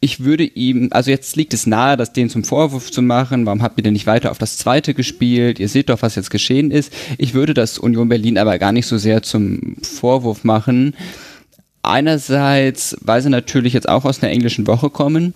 Ich 0.00 0.24
würde 0.24 0.44
ihm, 0.44 0.88
also 0.92 1.10
jetzt 1.10 1.36
liegt 1.36 1.52
es 1.52 1.66
nahe, 1.66 1.98
das 1.98 2.14
denen 2.14 2.30
zum 2.30 2.42
Vorwurf 2.42 2.90
zu 2.90 3.02
machen, 3.02 3.44
warum 3.44 3.60
habt 3.60 3.78
ihr 3.78 3.84
denn 3.84 3.92
nicht 3.92 4.06
weiter 4.06 4.30
auf 4.30 4.38
das 4.38 4.56
zweite 4.56 4.94
gespielt? 4.94 5.60
Ihr 5.60 5.68
seht 5.68 5.90
doch, 5.90 6.00
was 6.00 6.14
jetzt 6.14 6.30
geschehen 6.30 6.70
ist. 6.70 6.90
Ich 7.18 7.34
würde 7.34 7.52
das 7.52 7.76
Union 7.76 8.08
Berlin 8.08 8.38
aber 8.38 8.58
gar 8.58 8.72
nicht 8.72 8.86
so 8.86 8.96
sehr 8.96 9.22
zum 9.22 9.76
Vorwurf 9.82 10.42
machen. 10.42 10.94
Einerseits, 11.82 12.96
weil 13.02 13.20
sie 13.20 13.28
natürlich 13.28 13.74
jetzt 13.74 13.90
auch 13.90 14.06
aus 14.06 14.22
einer 14.22 14.32
englischen 14.32 14.66
Woche 14.66 14.88
kommen, 14.88 15.34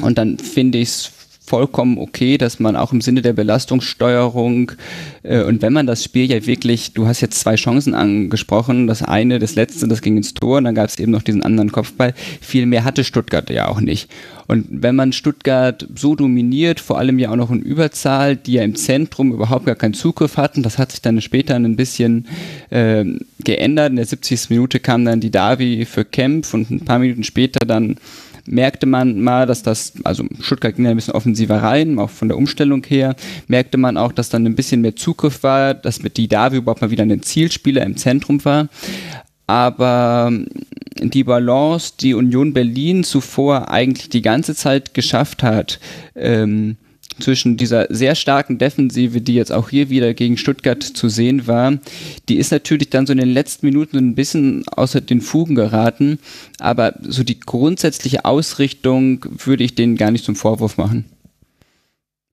und 0.00 0.18
dann 0.18 0.38
finde 0.38 0.78
ich 0.78 0.88
es 0.88 1.12
vollkommen 1.46 1.98
okay, 1.98 2.38
dass 2.38 2.58
man 2.58 2.74
auch 2.74 2.92
im 2.92 3.02
Sinne 3.02 3.20
der 3.20 3.34
Belastungssteuerung 3.34 4.72
äh, 5.22 5.42
und 5.42 5.60
wenn 5.60 5.74
man 5.74 5.86
das 5.86 6.02
Spiel 6.02 6.30
ja 6.30 6.46
wirklich, 6.46 6.94
du 6.94 7.06
hast 7.06 7.20
jetzt 7.20 7.38
zwei 7.38 7.56
Chancen 7.56 7.94
angesprochen, 7.94 8.86
das 8.86 9.02
eine, 9.02 9.38
das 9.38 9.54
letzte, 9.54 9.86
das 9.86 10.00
ging 10.00 10.16
ins 10.16 10.32
Tor 10.32 10.58
und 10.58 10.64
dann 10.64 10.74
gab 10.74 10.88
es 10.88 10.98
eben 10.98 11.12
noch 11.12 11.22
diesen 11.22 11.42
anderen 11.42 11.70
Kopfball. 11.70 12.14
Viel 12.40 12.64
mehr 12.64 12.84
hatte 12.84 13.04
Stuttgart 13.04 13.50
ja 13.50 13.68
auch 13.68 13.80
nicht. 13.80 14.10
Und 14.46 14.66
wenn 14.70 14.96
man 14.96 15.12
Stuttgart 15.12 15.86
so 15.94 16.14
dominiert, 16.14 16.80
vor 16.80 16.98
allem 16.98 17.18
ja 17.18 17.30
auch 17.30 17.36
noch 17.36 17.50
in 17.50 17.60
Überzahl, 17.60 18.36
die 18.36 18.54
ja 18.54 18.62
im 18.62 18.74
Zentrum 18.74 19.32
überhaupt 19.32 19.66
gar 19.66 19.74
keinen 19.74 19.94
Zugriff 19.94 20.36
hatten, 20.36 20.62
das 20.62 20.78
hat 20.78 20.92
sich 20.92 21.02
dann 21.02 21.20
später 21.20 21.54
ein 21.54 21.76
bisschen 21.76 22.26
äh, 22.70 23.04
geändert. 23.42 23.90
In 23.90 23.96
der 23.96 24.06
70. 24.06 24.50
Minute 24.50 24.80
kam 24.80 25.04
dann 25.04 25.20
die 25.20 25.30
Davi 25.30 25.84
für 25.84 26.04
Kempf 26.04 26.54
und 26.54 26.70
ein 26.70 26.84
paar 26.84 26.98
Minuten 26.98 27.24
später 27.24 27.66
dann 27.66 27.96
merkte 28.46 28.86
man 28.86 29.20
mal, 29.20 29.46
dass 29.46 29.62
das, 29.62 29.94
also 30.04 30.24
Stuttgart 30.40 30.76
ging 30.76 30.86
ein 30.86 30.96
bisschen 30.96 31.14
offensiver 31.14 31.62
rein, 31.62 31.98
auch 31.98 32.10
von 32.10 32.28
der 32.28 32.36
Umstellung 32.36 32.84
her, 32.84 33.16
merkte 33.48 33.78
man 33.78 33.96
auch, 33.96 34.12
dass 34.12 34.28
dann 34.28 34.46
ein 34.46 34.54
bisschen 34.54 34.80
mehr 34.80 34.96
Zugriff 34.96 35.42
war, 35.42 35.74
dass 35.74 36.02
mit 36.02 36.16
die 36.16 36.28
Davi 36.28 36.58
überhaupt 36.58 36.82
mal 36.82 36.90
wieder 36.90 37.04
ein 37.04 37.22
Zielspieler 37.22 37.82
im 37.82 37.96
Zentrum 37.96 38.44
war. 38.44 38.68
Aber 39.46 40.32
die 40.98 41.24
Balance, 41.24 41.94
die 42.00 42.14
Union 42.14 42.52
Berlin 42.54 43.04
zuvor 43.04 43.70
eigentlich 43.70 44.08
die 44.08 44.22
ganze 44.22 44.54
Zeit 44.54 44.94
geschafft 44.94 45.42
hat, 45.42 45.80
ähm, 46.14 46.76
zwischen 47.20 47.56
dieser 47.56 47.86
sehr 47.90 48.14
starken 48.14 48.58
Defensive, 48.58 49.20
die 49.20 49.34
jetzt 49.34 49.52
auch 49.52 49.68
hier 49.68 49.90
wieder 49.90 50.14
gegen 50.14 50.36
Stuttgart 50.36 50.82
zu 50.82 51.08
sehen 51.08 51.46
war, 51.46 51.78
die 52.28 52.36
ist 52.36 52.52
natürlich 52.52 52.90
dann 52.90 53.06
so 53.06 53.12
in 53.12 53.18
den 53.18 53.32
letzten 53.32 53.66
Minuten 53.66 53.96
ein 53.96 54.14
bisschen 54.14 54.66
außer 54.68 55.00
den 55.00 55.20
Fugen 55.20 55.54
geraten, 55.54 56.18
aber 56.58 56.94
so 57.02 57.22
die 57.22 57.40
grundsätzliche 57.40 58.24
Ausrichtung 58.24 59.24
würde 59.44 59.64
ich 59.64 59.74
denen 59.74 59.96
gar 59.96 60.10
nicht 60.10 60.24
zum 60.24 60.36
Vorwurf 60.36 60.76
machen. 60.76 61.04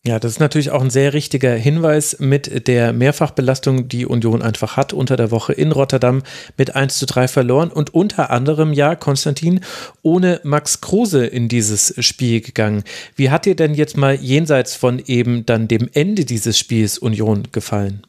Ja, 0.04 0.18
das 0.18 0.32
ist 0.32 0.40
natürlich 0.40 0.72
auch 0.72 0.82
ein 0.82 0.90
sehr 0.90 1.14
richtiger 1.14 1.54
Hinweis 1.54 2.18
mit 2.20 2.68
der 2.68 2.92
Mehrfachbelastung, 2.92 3.88
die 3.88 4.08
Union 4.08 4.42
einfach 4.42 4.76
hat 4.76 4.94
unter 4.94 5.16
der 5.16 5.30
Woche 5.30 5.54
in 5.54 5.72
Rotterdam 5.72 6.24
mit 6.58 6.76
1 6.76 6.98
zu 6.98 7.06
3 7.06 7.28
verloren 7.28 7.70
und 7.72 7.94
unter 7.94 8.32
anderem 8.32 8.74
ja, 8.74 8.96
Konstantin, 8.96 9.60
ohne 10.02 10.42
Max 10.44 10.82
Kruse 10.82 11.28
in 11.28 11.50
dieses 11.50 11.94
Spiel 12.04 12.42
gegangen. 12.42 12.84
Wie 13.16 13.30
hat 13.30 13.46
dir 13.46 13.56
denn 13.56 13.76
jetzt 13.76 13.96
mal 13.96 14.16
jenseits 14.16 14.74
von 14.76 14.98
eben 15.06 15.46
dann 15.46 15.68
dem 15.68 15.88
Ende 15.94 16.26
dieses 16.26 16.58
Spiels 16.58 16.98
Union 16.98 17.50
gefallen? 17.52 18.02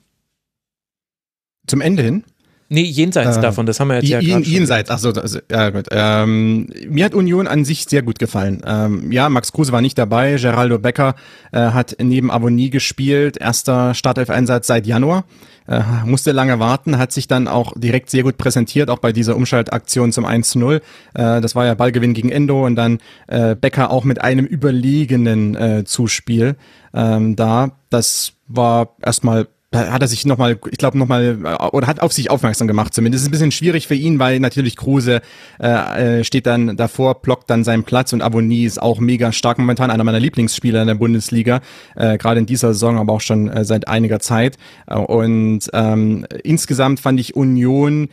Zum 1.67 1.83
Ende 1.83 2.03
hin? 2.03 2.25
Nee, 2.73 2.85
jenseits 2.85 3.37
äh, 3.37 3.41
davon, 3.43 3.67
das 3.67 3.79
haben 3.81 3.89
wir 3.89 3.97
jetzt 3.97 4.09
ja 4.09 4.21
gerade 4.21 4.45
Jenseits, 4.45 4.91
ach 4.91 4.99
so, 4.99 5.11
also, 5.11 5.41
ja 5.51 5.69
gut. 5.69 5.89
Ähm, 5.91 6.69
mir 6.89 7.05
hat 7.05 7.15
Union 7.15 7.47
an 7.47 7.67
sich 7.67 7.85
sehr 7.85 8.01
gut 8.01 8.19
gefallen. 8.19 8.63
Ähm, 8.67 9.13
ja, 9.13 9.29
Max 9.29 9.53
Kruse 9.53 9.73
war 9.73 9.83
nicht 9.83 9.99
dabei, 9.99 10.37
Geraldo 10.37 10.79
Becker 10.79 11.15
äh, 11.53 11.59
hat 11.59 11.97
neben 12.01 12.31
Avonie 12.31 12.71
gespielt, 12.71 13.37
erster 13.37 13.93
Startelf-Einsatz 13.93 14.67
seit 14.67 14.87
Januar. 14.87 15.25
Äh, 15.69 15.83
musste 16.07 16.33
lange 16.33 16.59
warten, 16.61 16.97
hat 16.97 17.13
sich 17.13 17.29
dann 17.29 17.47
auch 17.47 17.75
direkt 17.77 18.09
sehr 18.09 18.23
gut 18.23 18.39
präsentiert, 18.39 18.89
auch 18.89 18.99
bei 18.99 19.13
dieser 19.13 19.37
Umschaltaktion 19.37 20.11
zum 20.11 20.25
1-0. 20.25 20.77
Äh, 20.77 20.81
das 21.13 21.55
war 21.55 21.67
ja 21.67 21.75
Ballgewinn 21.75 22.15
gegen 22.15 22.31
Endo 22.31 22.65
und 22.65 22.75
dann 22.75 23.01
äh, 23.27 23.55
Becker 23.55 23.91
auch 23.91 24.05
mit 24.05 24.21
einem 24.23 24.47
überlegenen 24.47 25.55
äh, 25.55 25.85
Zuspiel 25.85 26.57
ähm, 26.95 27.37
da. 27.37 27.73
Das 27.91 28.33
war 28.49 28.97
erstmal 29.03 29.47
hat 29.73 30.03
er 30.03 30.09
sich 30.09 30.27
nochmal, 30.27 30.59
ich 30.71 30.79
glaube 30.79 30.99
nochmal, 30.99 31.39
äh, 31.43 31.67
oder 31.67 31.87
hat 31.87 32.01
auf 32.01 32.13
sich 32.13 32.31
aufmerksam 32.31 32.69
gemacht 32.69 32.95
zumindest. 32.95 33.23
Es 33.23 33.25
ist 33.25 33.29
ein 33.29 33.33
bisschen 33.33 33.53
schwierig 33.53 33.87
für 33.87 33.95
ihn, 33.95 34.19
weil 34.19 34.41
natürlich 34.41 34.77
Kruse 34.77 35.23
äh, 35.61 36.19
äh, 36.21 36.25
steht 36.25 36.47
dann 36.47 36.77
davor, 36.77 37.23
blockt 37.23 37.49
dann 37.49 37.65
seinen 37.65 37.85
Platz 37.85 38.13
und 38.13 38.23
Abonni 38.23 38.65
ist 38.65 38.81
auch 38.81 39.01
mega 39.01 39.33
stark 39.33 39.59
momentan, 39.59 39.91
einer 39.91 40.05
meiner 40.05 40.21
Lieblingsspieler 40.21 40.83
in 40.83 40.89
der 40.89 40.95
Bundesliga, 40.97 41.61
äh, 41.97 42.19
gerade 42.19 42.41
in 42.41 42.47
dieser 42.47 42.75
Saison, 42.75 42.99
aber 42.99 43.15
auch 43.15 43.21
schon 43.21 43.49
äh, 43.49 43.65
seit 43.65 43.89
einiger 43.89 44.21
Zeit. 44.21 44.59
Äh, 44.87 44.97
und 44.97 45.71
ähm, 45.73 46.27
insgesamt 46.45 47.01
fand 47.01 47.21
ich 47.21 47.35
Union 47.35 48.09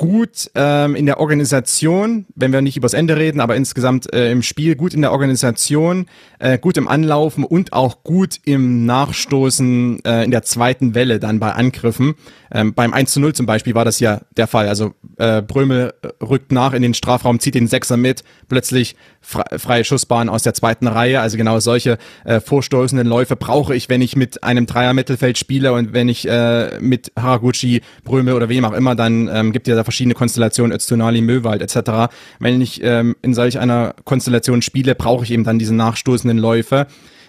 gut 0.00 0.50
ähm, 0.54 0.94
in 0.94 1.04
der 1.04 1.20
Organisation, 1.20 2.24
wenn 2.34 2.54
wir 2.54 2.62
nicht 2.62 2.78
übers 2.78 2.94
Ende 2.94 3.18
reden, 3.18 3.38
aber 3.38 3.54
insgesamt 3.54 4.10
äh, 4.14 4.32
im 4.32 4.40
Spiel 4.40 4.74
gut 4.74 4.94
in 4.94 5.02
der 5.02 5.12
Organisation, 5.12 6.06
äh, 6.38 6.58
gut 6.58 6.78
im 6.78 6.88
Anlaufen 6.88 7.44
und 7.44 7.74
auch 7.74 8.02
gut 8.02 8.36
im 8.46 8.86
Nachstoßen 8.86 10.02
äh, 10.06 10.24
in 10.24 10.30
der 10.30 10.42
zweiten 10.42 10.94
Welle 10.94 11.20
dann 11.20 11.38
bei 11.38 11.52
Angriffen. 11.52 12.14
Ähm, 12.50 12.72
beim 12.72 12.94
1 12.94 13.12
zu 13.12 13.20
0 13.20 13.34
zum 13.34 13.44
Beispiel 13.44 13.74
war 13.74 13.84
das 13.84 14.00
ja 14.00 14.22
der 14.38 14.46
Fall. 14.46 14.68
Also 14.68 14.94
äh, 15.18 15.42
Brömel 15.42 15.92
rückt 16.22 16.50
nach 16.50 16.72
in 16.72 16.80
den 16.80 16.94
Strafraum, 16.94 17.38
zieht 17.38 17.54
den 17.54 17.68
Sechser 17.68 17.98
mit, 17.98 18.24
plötzlich 18.48 18.96
fre 19.20 19.44
freie 19.58 19.84
Schussbahn 19.84 20.30
aus 20.30 20.42
der 20.44 20.54
zweiten 20.54 20.86
Reihe. 20.86 21.20
Also 21.20 21.36
genau 21.36 21.60
solche 21.60 21.98
äh, 22.24 22.40
vorstoßenden 22.40 23.06
Läufe 23.06 23.36
brauche 23.36 23.74
ich, 23.74 23.90
wenn 23.90 24.00
ich 24.00 24.16
mit 24.16 24.42
einem 24.42 24.64
Dreier-Mittelfeld 24.64 25.36
spiele 25.36 25.74
und 25.74 25.92
wenn 25.92 26.08
ich 26.08 26.26
äh, 26.26 26.78
mit 26.80 27.12
Haraguchi, 27.16 27.82
Brömel 28.02 28.32
oder 28.32 28.48
wem 28.48 28.64
auch 28.64 28.72
immer, 28.72 28.94
dann 28.94 29.28
ähm, 29.28 29.52
gibt 29.52 29.68
ja 29.68 29.76
da 29.76 29.84
verschiedene 29.90 30.14
Konstellationen, 30.14 30.72
Öztunali, 30.72 31.20
Möwald 31.20 31.62
etc. 31.62 32.12
Wenn 32.38 32.60
ich 32.60 32.80
ähm, 32.84 33.16
in 33.22 33.34
solch 33.34 33.58
einer 33.58 33.94
Konstellation 34.04 34.62
spiele, 34.62 34.94
brauche 34.94 35.24
ich 35.24 35.32
eben 35.32 35.42
dann 35.42 35.58
diese 35.58 35.74
nachstoßenden 35.74 36.38
Läufe. 36.38 36.86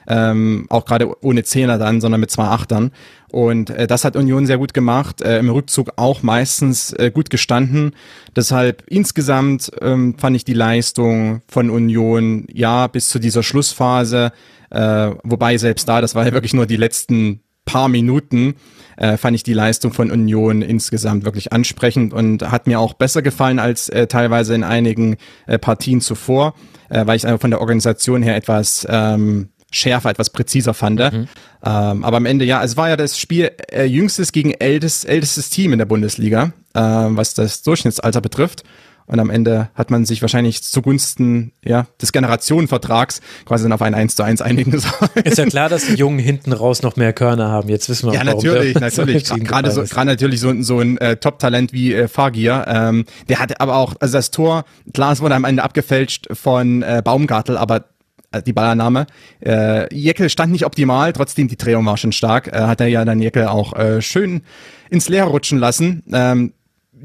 Ähm, 0.07 0.65
auch 0.69 0.85
gerade 0.85 1.11
ohne 1.23 1.43
Zehner 1.43 1.77
dann, 1.77 2.01
sondern 2.01 2.19
mit 2.19 2.31
zwei 2.31 2.45
Achtern. 2.45 2.91
Und 3.31 3.69
äh, 3.69 3.87
das 3.87 4.03
hat 4.03 4.15
Union 4.15 4.45
sehr 4.45 4.57
gut 4.57 4.73
gemacht, 4.73 5.21
äh, 5.21 5.39
im 5.39 5.49
Rückzug 5.49 5.91
auch 5.95 6.23
meistens 6.23 6.91
äh, 6.93 7.11
gut 7.13 7.29
gestanden. 7.29 7.93
Deshalb 8.35 8.83
insgesamt 8.87 9.71
ähm, 9.79 10.15
fand 10.17 10.35
ich 10.35 10.43
die 10.43 10.53
Leistung 10.53 11.41
von 11.47 11.69
Union 11.69 12.45
ja 12.51 12.87
bis 12.87 13.09
zu 13.09 13.19
dieser 13.19 13.43
Schlussphase, 13.43 14.31
äh, 14.71 15.11
wobei 15.23 15.57
selbst 15.57 15.87
da, 15.87 16.01
das 16.01 16.15
war 16.15 16.25
ja 16.25 16.33
wirklich 16.33 16.53
nur 16.53 16.65
die 16.65 16.77
letzten 16.77 17.41
paar 17.71 17.87
Minuten, 17.87 18.55
äh, 18.97 19.17
fand 19.17 19.35
ich 19.35 19.43
die 19.43 19.53
Leistung 19.53 19.93
von 19.93 20.11
Union 20.11 20.61
insgesamt 20.61 21.23
wirklich 21.23 21.53
ansprechend 21.53 22.13
und 22.13 22.51
hat 22.51 22.67
mir 22.67 22.79
auch 22.79 22.93
besser 22.93 23.21
gefallen 23.21 23.59
als 23.59 23.87
äh, 23.89 24.07
teilweise 24.07 24.53
in 24.53 24.63
einigen 24.63 25.15
äh, 25.47 25.57
Partien 25.57 26.01
zuvor, 26.01 26.53
äh, 26.89 27.05
weil 27.07 27.15
ich 27.15 27.25
einfach 27.25 27.41
von 27.41 27.51
der 27.51 27.61
Organisation 27.61 28.23
her 28.23 28.35
etwas 28.35 28.85
ähm, 28.89 29.49
schärfer, 29.71 30.09
etwas 30.09 30.31
präziser 30.31 30.73
fand. 30.73 30.99
Mhm. 30.99 31.27
Ähm, 31.63 32.03
aber 32.03 32.17
am 32.17 32.25
Ende, 32.25 32.43
ja, 32.43 32.61
es 32.61 32.75
war 32.75 32.89
ja 32.89 32.97
das 32.97 33.17
Spiel 33.17 33.51
äh, 33.71 33.85
jüngstes 33.85 34.33
gegen 34.33 34.51
ältest, 34.51 35.07
ältestes 35.07 35.49
Team 35.49 35.71
in 35.71 35.79
der 35.79 35.85
Bundesliga, 35.85 36.51
äh, 36.73 36.81
was 36.81 37.33
das 37.33 37.61
Durchschnittsalter 37.63 38.19
betrifft. 38.19 38.63
Und 39.11 39.19
am 39.19 39.29
Ende 39.29 39.69
hat 39.75 39.91
man 39.91 40.05
sich 40.05 40.21
wahrscheinlich 40.21 40.63
zugunsten 40.63 41.51
ja, 41.65 41.85
des 42.01 42.13
Generationenvertrags 42.13 43.19
quasi 43.43 43.65
dann 43.65 43.73
auf 43.73 43.81
ein 43.81 43.93
1 43.93 44.15
zu 44.15 44.23
1 44.23 44.41
einigen 44.41 44.71
sollen. 44.79 45.11
Ist 45.25 45.37
ja 45.37 45.45
klar, 45.47 45.67
dass 45.67 45.85
die 45.85 45.95
Jungen 45.95 46.17
hinten 46.17 46.53
raus 46.53 46.81
noch 46.81 46.95
mehr 46.95 47.11
Körner 47.11 47.49
haben. 47.49 47.67
Jetzt 47.67 47.89
wissen 47.89 48.09
wir 48.09 48.13
Ja, 48.13 48.23
natürlich, 48.23 48.79
natürlich. 48.79 49.25
Gerade 49.43 49.69
so, 49.71 49.83
gerade 49.83 50.07
natürlich 50.07 50.39
so, 50.39 50.53
so 50.61 50.79
ein 50.79 50.97
äh, 50.99 51.17
Top-Talent 51.17 51.73
wie 51.73 51.93
äh, 51.93 52.07
Fagir. 52.07 52.63
Ähm, 52.69 53.03
der 53.27 53.39
hatte 53.39 53.59
aber 53.59 53.75
auch, 53.75 53.95
also 53.99 54.17
das 54.17 54.31
Tor, 54.31 54.63
klar, 54.93 55.11
es 55.11 55.19
wurde 55.19 55.35
am 55.35 55.43
Ende 55.43 55.61
abgefälscht 55.61 56.27
von 56.31 56.81
äh, 56.81 57.01
Baumgartel, 57.03 57.57
aber 57.57 57.89
äh, 58.31 58.41
die 58.41 58.53
Ballername. 58.53 59.07
Äh, 59.41 59.93
Jekyll 59.93 60.29
stand 60.29 60.53
nicht 60.53 60.65
optimal, 60.65 61.11
trotzdem 61.11 61.49
die 61.49 61.57
Drehung 61.57 61.85
war 61.85 61.97
schon 61.97 62.13
stark. 62.13 62.47
Äh, 62.47 62.61
hat 62.61 62.79
er 62.79 62.87
ja 62.87 63.03
dann 63.03 63.21
Jekyll 63.21 63.47
auch 63.47 63.77
äh, 63.77 64.01
schön 64.01 64.43
ins 64.89 65.09
Leere 65.09 65.27
rutschen 65.27 65.59
lassen. 65.59 66.01
Ähm, 66.13 66.53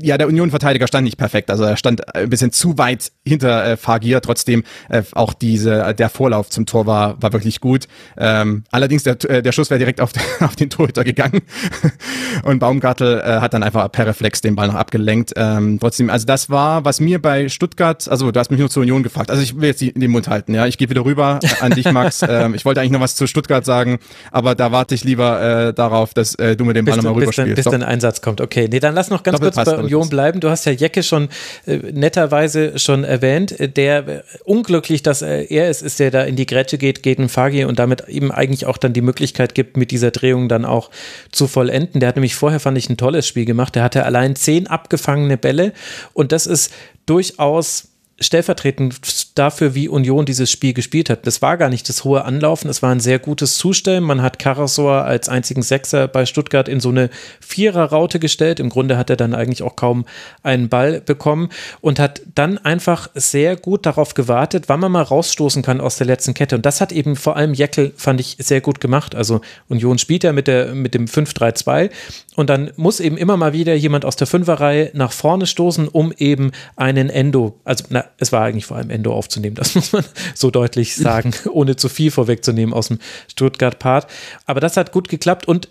ja, 0.01 0.19
der 0.19 0.29
Union-Verteidiger 0.29 0.87
stand 0.87 1.05
nicht 1.05 1.17
perfekt. 1.17 1.51
Also 1.51 1.65
er 1.65 1.77
stand 1.77 2.15
ein 2.15 2.31
bisschen 2.31 2.53
zu 2.53 2.79
weit 2.79 3.13
hinter 3.25 3.65
äh, 3.65 3.77
Fagir. 3.77 4.21
Trotzdem 4.21 4.65
äh, 4.89 5.03
auch 5.13 5.35
diese 5.35 5.95
der 5.95 6.09
Vorlauf 6.09 6.51
zum 6.51 6.67
Tor 6.67 6.87
war 6.87 7.21
war 7.23 7.33
wirklich 7.33 7.61
gut. 7.61 7.87
Ähm, 8.17 8.65
allerdings 8.71 9.03
der 9.03 9.23
äh, 9.29 9.43
der 9.43 9.53
Schuss 9.53 9.71
wäre 9.71 9.79
direkt 9.79 10.01
auf, 10.01 10.13
auf 10.41 10.57
den 10.57 10.71
Torhüter 10.71 11.05
gegangen 11.05 11.43
und 12.43 12.59
Baumgartel 12.59 13.21
äh, 13.21 13.41
hat 13.41 13.55
dann 13.55 13.63
einfach 13.63 13.91
per 13.93 14.07
Reflex 14.07 14.41
den 14.41 14.57
Ball 14.57 14.69
noch 14.69 14.75
abgelenkt. 14.75 15.33
Ähm, 15.37 15.79
trotzdem, 15.81 16.11
also 16.11 16.27
das 16.27 16.51
war, 16.51 16.85
was 16.85 17.01
mir 17.01 17.21
bei 17.21 17.49
Stuttgart, 17.49 18.09
also 18.09 18.31
du 18.31 18.41
hast 18.41 18.51
mich 18.51 18.61
nur 18.61 18.71
zur 18.71 18.83
Union 18.83 19.03
gefragt. 19.03 19.31
Also 19.31 19.43
ich 19.43 19.61
will 19.61 19.69
jetzt 19.69 19.81
den 19.81 20.11
Mund 20.11 20.29
halten. 20.29 20.55
Ja, 20.55 20.67
ich 20.67 20.79
gehe 20.79 20.89
wieder 20.91 21.05
rüber 21.05 21.41
an 21.61 21.73
dich, 21.73 21.91
Max. 21.91 22.23
ähm, 22.29 22.55
ich 22.55 22.65
wollte 22.65 22.81
eigentlich 22.81 22.93
noch 22.93 23.01
was 23.01 23.15
zu 23.15 23.27
Stuttgart 23.27 23.65
sagen, 23.65 23.99
aber 24.31 24.55
da 24.55 24.73
warte 24.73 24.95
ich 24.95 25.05
lieber 25.05 25.69
äh, 25.69 25.75
darauf, 25.75 26.15
dass 26.15 26.35
äh, 26.37 26.57
du 26.57 26.65
mir 26.65 26.75
den 26.75 26.85
Ball 26.85 26.97
nochmal 26.97 27.15
rüberspielst. 27.15 27.55
Bis, 27.55 27.65
bis 27.65 27.71
dein 27.71 27.83
Einsatz 27.83 28.21
kommt. 28.21 28.41
Okay, 28.41 28.69
nee, 28.71 28.81
dann 28.81 28.95
lass 28.95 29.11
noch 29.11 29.23
ganz 29.23 29.39
Doppel 29.39 29.53
kurz 29.53 29.65
bei 29.65 29.86
Union 29.87 30.09
bleiben. 30.09 30.41
Du 30.41 30.51
hast 30.51 30.67
ja 30.67 30.73
Jecke 30.73 31.03
schon 31.03 31.29
äh, 31.67 31.77
netterweise 31.77 32.79
schon 32.79 33.05
erwähnt. 33.05 33.55
Der 33.77 34.09
äh, 34.09 34.23
unglücklich, 34.45 35.03
dass 35.03 35.23
äh, 35.23 35.45
er 35.45 35.69
es 35.69 35.83
ist, 35.83 35.99
der 35.99 36.11
da 36.11 36.23
in 36.23 36.37
die 36.37 36.47
Grätsche 36.47 36.79
geht 36.79 37.03
gegen 37.03 37.29
Fagi 37.29 37.65
und 37.65 37.79
damit 37.79 38.09
ihm 38.09 38.31
eigentlich 38.31 38.67
auch 38.67 38.77
dann 38.77 38.93
die 38.93 39.01
Möglichkeit 39.01 39.55
gibt, 39.55 39.77
mit 39.77 39.91
dieser 39.91 40.11
Drehung 40.11 40.49
dann 40.49 40.65
auch 40.65 40.91
zu 41.33 41.47
vollenden. 41.47 42.01
Der 42.01 42.09
hat 42.09 42.17
nämlich 42.17 42.35
vorher, 42.35 42.61
fand 42.61 42.79
ich, 42.79 42.89
ein 42.89 42.97
tolles 42.97 43.27
Spiel 43.27 43.45
gemacht. 43.45 43.75
Der 43.75 43.83
hatte 43.83 44.05
allein 44.05 44.37
zehn 44.37 44.67
abgefangene 44.67 45.37
Bälle 45.37 45.73
und 46.13 46.33
das 46.33 46.47
ist 46.47 46.73
durchaus 47.07 47.89
stellvertretend 48.21 48.95
dafür, 49.39 49.75
wie 49.75 49.89
Union 49.89 50.27
dieses 50.27 50.51
Spiel 50.51 50.73
gespielt 50.73 51.11
hat. 51.11 51.27
Das 51.27 51.43
war 51.43 51.57
gar 51.57 51.69
nicht 51.69 51.89
das 51.89 52.05
hohe 52.05 52.25
Anlaufen, 52.25 52.69
es 52.69 52.83
war 52.83 52.91
ein 52.91 53.01
sehr 53.01 53.19
gutes 53.19 53.57
Zustellen. 53.57 54.03
Man 54.03 54.23
hat 54.23 54.39
Karasor 54.39 55.05
als 55.05 55.29
einzigen 55.29 55.63
Sechser 55.63 56.09
bei 56.09 56.27
Stuttgart 56.27 56.69
in 56.69 56.81
so 56.81 56.89
eine 56.89 57.11
Vierer-Raute 57.41 58.19
gestellt. 58.19 58.61
Im 58.61 58.69
Grunde 58.69 58.97
hat 58.97 59.11
er 59.11 59.17
dann 59.17 59.35
eigentlich 59.35 59.63
auch 59.63 59.77
kaum 59.77 60.07
einen 60.43 60.69
Ball 60.69 61.01
bekommen 61.01 61.51
und 61.81 61.99
hat 61.99 62.23
dann 62.35 62.59
einfach 62.59 63.09
sehr 63.15 63.57
gut 63.57 63.87
darauf 63.87 64.15
gewartet, 64.15 64.65
wann 64.69 64.81
man 64.81 64.93
mal 64.93 65.03
rausstoßen 65.03 65.63
kann 65.63 65.81
aus 65.81 65.97
der 65.97 66.07
letzten 66.07 66.35
Kette. 66.35 66.57
Und 66.57 66.67
das 66.67 66.81
hat 66.81 66.93
eben 66.93 67.17
vor 67.17 67.37
allem 67.37 67.55
Jeckel, 67.55 67.93
fand 67.97 68.21
ich, 68.21 68.37
sehr 68.39 68.61
gut 68.61 68.81
gemacht. 68.81 69.15
Also 69.15 69.41
Union 69.69 69.99
spielt 69.99 70.25
ja 70.25 70.33
mit, 70.33 70.47
der, 70.47 70.75
mit 70.75 70.95
dem 70.95 71.07
5-3-2 71.07 71.91
und 72.37 72.51
dann 72.51 72.71
muss 72.77 73.01
eben 73.01 73.17
immer 73.17 73.37
mal 73.37 73.53
wieder 73.53 73.75
jemand 73.75 74.05
aus 74.05 74.17
der 74.17 74.27
Fünferreihe 74.27 74.91
nach 74.93 75.13
vorne 75.13 75.47
stoßen, 75.47 75.89
um 75.89 76.13
eben 76.17 76.53
einen 76.77 77.11
Endo, 77.11 77.59
also 77.65 77.85
na, 77.89 78.05
es 78.19 78.33
war 78.33 78.43
eigentlich 78.43 78.67
vor 78.67 78.77
allem 78.77 78.91
Endo 78.91 79.13
aufzunehmen, 79.27 79.57
das 79.57 79.75
muss 79.75 79.93
man 79.93 80.05
so 80.35 80.51
deutlich 80.51 80.95
sagen, 80.95 81.33
ohne 81.51 81.77
zu 81.77 81.89
viel 81.89 82.11
vorwegzunehmen 82.11 82.73
aus 82.73 82.89
dem 82.89 82.99
Stuttgart-Part. 83.29 84.07
Aber 84.47 84.61
das 84.61 84.77
hat 84.77 84.93
gut 84.93 85.09
geklappt 85.09 85.49
und, 85.49 85.69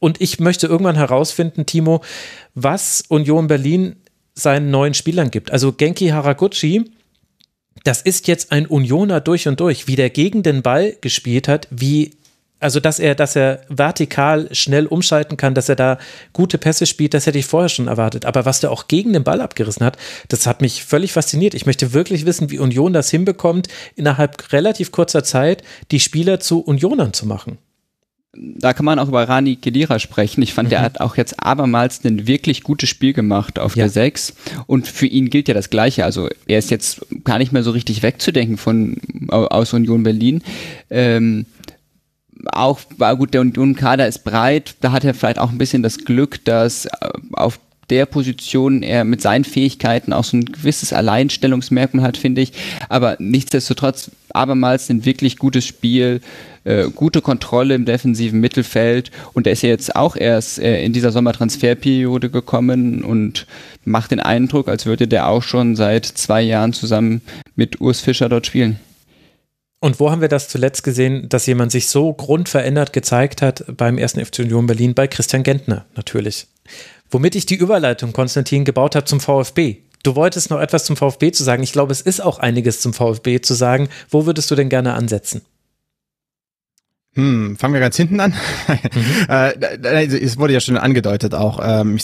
und 0.00 0.20
ich 0.20 0.40
möchte 0.40 0.66
irgendwann 0.66 0.96
herausfinden, 0.96 1.66
Timo, 1.66 2.02
was 2.54 3.04
Union 3.08 3.46
Berlin 3.46 3.96
seinen 4.34 4.70
neuen 4.70 4.94
Spielern 4.94 5.30
gibt. 5.30 5.50
Also 5.50 5.72
Genki 5.72 6.08
Haraguchi, 6.08 6.90
das 7.84 8.02
ist 8.02 8.28
jetzt 8.28 8.52
ein 8.52 8.66
Unioner 8.66 9.20
durch 9.20 9.48
und 9.48 9.60
durch, 9.60 9.86
wie 9.86 9.96
der 9.96 10.10
gegen 10.10 10.42
den 10.42 10.62
Ball 10.62 10.96
gespielt 11.00 11.48
hat, 11.48 11.68
wie 11.70 12.12
also 12.60 12.80
dass 12.80 12.98
er, 12.98 13.14
dass 13.14 13.36
er 13.36 13.60
vertikal 13.68 14.48
schnell 14.52 14.86
umschalten 14.86 15.36
kann, 15.36 15.54
dass 15.54 15.68
er 15.68 15.76
da 15.76 15.98
gute 16.32 16.58
Pässe 16.58 16.86
spielt, 16.86 17.14
das 17.14 17.26
hätte 17.26 17.38
ich 17.38 17.46
vorher 17.46 17.68
schon 17.68 17.88
erwartet. 17.88 18.24
Aber 18.24 18.44
was 18.44 18.60
der 18.60 18.70
auch 18.70 18.88
gegen 18.88 19.12
den 19.12 19.24
Ball 19.24 19.40
abgerissen 19.40 19.84
hat, 19.84 19.96
das 20.28 20.46
hat 20.46 20.60
mich 20.60 20.84
völlig 20.84 21.12
fasziniert. 21.12 21.54
Ich 21.54 21.66
möchte 21.66 21.92
wirklich 21.92 22.26
wissen, 22.26 22.50
wie 22.50 22.58
Union 22.58 22.92
das 22.92 23.10
hinbekommt, 23.10 23.68
innerhalb 23.96 24.52
relativ 24.52 24.92
kurzer 24.92 25.24
Zeit 25.24 25.62
die 25.90 26.00
Spieler 26.00 26.40
zu 26.40 26.60
Unionern 26.60 27.12
zu 27.12 27.26
machen 27.26 27.58
da 28.34 28.72
kann 28.72 28.84
man 28.84 28.98
auch 28.98 29.08
über 29.08 29.28
Rani 29.28 29.56
Kedira 29.56 29.98
sprechen. 29.98 30.42
Ich 30.42 30.52
fand, 30.52 30.68
mhm. 30.68 30.70
der 30.70 30.82
hat 30.82 31.00
auch 31.00 31.16
jetzt 31.16 31.42
abermals 31.42 32.04
ein 32.04 32.26
wirklich 32.26 32.62
gutes 32.62 32.88
Spiel 32.88 33.12
gemacht 33.12 33.58
auf 33.58 33.74
ja. 33.74 33.84
der 33.84 33.90
6. 33.90 34.34
Und 34.66 34.86
für 34.86 35.06
ihn 35.06 35.30
gilt 35.30 35.48
ja 35.48 35.54
das 35.54 35.70
Gleiche. 35.70 36.04
Also 36.04 36.28
er 36.46 36.58
ist 36.58 36.70
jetzt 36.70 37.04
gar 37.24 37.38
nicht 37.38 37.52
mehr 37.52 37.62
so 37.62 37.70
richtig 37.70 38.02
wegzudenken 38.02 38.56
von 38.56 38.98
aus 39.28 39.72
Union 39.72 40.02
Berlin. 40.02 40.42
Ähm, 40.90 41.46
auch, 42.46 42.80
war 42.96 43.16
gut, 43.16 43.34
der 43.34 43.40
Union-Kader 43.40 44.06
ist 44.06 44.24
breit. 44.24 44.76
Da 44.80 44.92
hat 44.92 45.04
er 45.04 45.14
vielleicht 45.14 45.38
auch 45.38 45.50
ein 45.50 45.58
bisschen 45.58 45.82
das 45.82 45.98
Glück, 45.98 46.44
dass 46.44 46.86
äh, 46.86 46.90
auf 47.32 47.58
der 47.90 48.06
Position 48.06 48.82
er 48.82 49.04
mit 49.04 49.22
seinen 49.22 49.44
Fähigkeiten 49.44 50.12
auch 50.12 50.24
so 50.24 50.36
ein 50.36 50.44
gewisses 50.44 50.92
Alleinstellungsmerkmal 50.92 52.04
hat, 52.04 52.16
finde 52.16 52.42
ich. 52.42 52.52
Aber 52.88 53.16
nichtsdestotrotz 53.18 54.10
abermals 54.30 54.90
ein 54.90 55.06
wirklich 55.06 55.38
gutes 55.38 55.64
Spiel, 55.64 56.20
äh, 56.64 56.90
gute 56.94 57.22
Kontrolle 57.22 57.74
im 57.74 57.86
defensiven 57.86 58.40
Mittelfeld 58.40 59.10
und 59.32 59.46
er 59.46 59.54
ist 59.54 59.62
ja 59.62 59.70
jetzt 59.70 59.96
auch 59.96 60.16
erst 60.16 60.58
äh, 60.58 60.84
in 60.84 60.92
dieser 60.92 61.12
Sommertransferperiode 61.12 62.28
gekommen 62.28 63.02
und 63.02 63.46
macht 63.84 64.10
den 64.10 64.20
Eindruck, 64.20 64.68
als 64.68 64.84
würde 64.84 65.08
der 65.08 65.28
auch 65.28 65.42
schon 65.42 65.76
seit 65.76 66.04
zwei 66.04 66.42
Jahren 66.42 66.74
zusammen 66.74 67.22
mit 67.56 67.80
Urs 67.80 68.00
Fischer 68.00 68.28
dort 68.28 68.46
spielen. 68.46 68.78
Und 69.80 70.00
wo 70.00 70.10
haben 70.10 70.20
wir 70.20 70.28
das 70.28 70.48
zuletzt 70.48 70.82
gesehen, 70.82 71.28
dass 71.28 71.46
jemand 71.46 71.70
sich 71.70 71.88
so 71.88 72.12
grundverändert 72.12 72.92
gezeigt 72.92 73.42
hat 73.42 73.64
beim 73.76 73.96
ersten 73.96 74.24
FC 74.24 74.40
Union 74.40 74.66
Berlin? 74.66 74.94
Bei 74.94 75.06
Christian 75.06 75.44
Gentner 75.44 75.86
natürlich. 75.94 76.48
Womit 77.10 77.36
ich 77.36 77.46
die 77.46 77.54
Überleitung, 77.54 78.12
Konstantin, 78.12 78.64
gebaut 78.64 78.96
habe 78.96 79.06
zum 79.06 79.20
VfB. 79.20 79.78
Du 80.02 80.16
wolltest 80.16 80.50
noch 80.50 80.60
etwas 80.60 80.84
zum 80.84 80.96
VfB 80.96 81.32
zu 81.32 81.44
sagen. 81.44 81.62
Ich 81.62 81.72
glaube, 81.72 81.92
es 81.92 82.00
ist 82.00 82.20
auch 82.20 82.38
einiges 82.38 82.80
zum 82.80 82.92
VfB 82.92 83.40
zu 83.40 83.54
sagen. 83.54 83.88
Wo 84.10 84.26
würdest 84.26 84.50
du 84.50 84.54
denn 84.54 84.68
gerne 84.68 84.94
ansetzen? 84.94 85.42
Hm, 87.14 87.56
fangen 87.56 87.74
wir 87.74 87.80
ganz 87.80 87.96
hinten 87.96 88.20
an. 88.20 88.32
Mhm. 88.94 89.26
äh, 89.28 90.06
es 90.06 90.38
wurde 90.38 90.52
ja 90.52 90.60
schon 90.60 90.76
angedeutet 90.76 91.34
auch. 91.34 91.60
Ähm, 91.62 91.98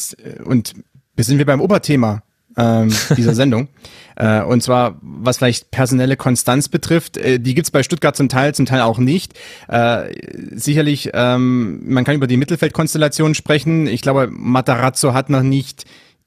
und 0.45 0.75
wir 1.15 1.25
sind 1.25 1.39
wir 1.39 1.47
beim 1.47 1.61
Oberthema 1.61 2.24
ähm, 2.57 2.93
dieser 3.17 3.35
Sendung. 3.35 3.69
äh, 4.17 4.43
und 4.43 4.63
zwar, 4.63 4.97
was 5.01 5.39
vielleicht 5.39 5.71
personelle 5.71 6.17
Konstanz 6.17 6.69
betrifft, 6.69 7.17
äh, 7.17 7.39
die 7.39 7.55
gibt's 7.55 7.71
bei 7.71 7.83
Stuttgart 7.83 8.17
zum 8.17 8.29
Teil, 8.29 8.55
zum 8.55 8.67
Teil 8.67 8.81
auch 8.83 8.99
nicht. 8.99 9.35
Äh, 9.69 10.13
sicherlich, 10.55 11.11
ähm, 11.15 11.83
man 11.85 12.05
kann 12.05 12.17
über 12.17 12.27
die 12.27 12.37
Mittelfeldkonstellation 12.37 13.35
sprechen. 13.35 13.87
Ich 13.87 14.03
glaube, 14.03 14.29
Matarazzo 14.31 15.15
hat 15.15 15.31
noch 15.31 15.43
nicht 15.43 15.85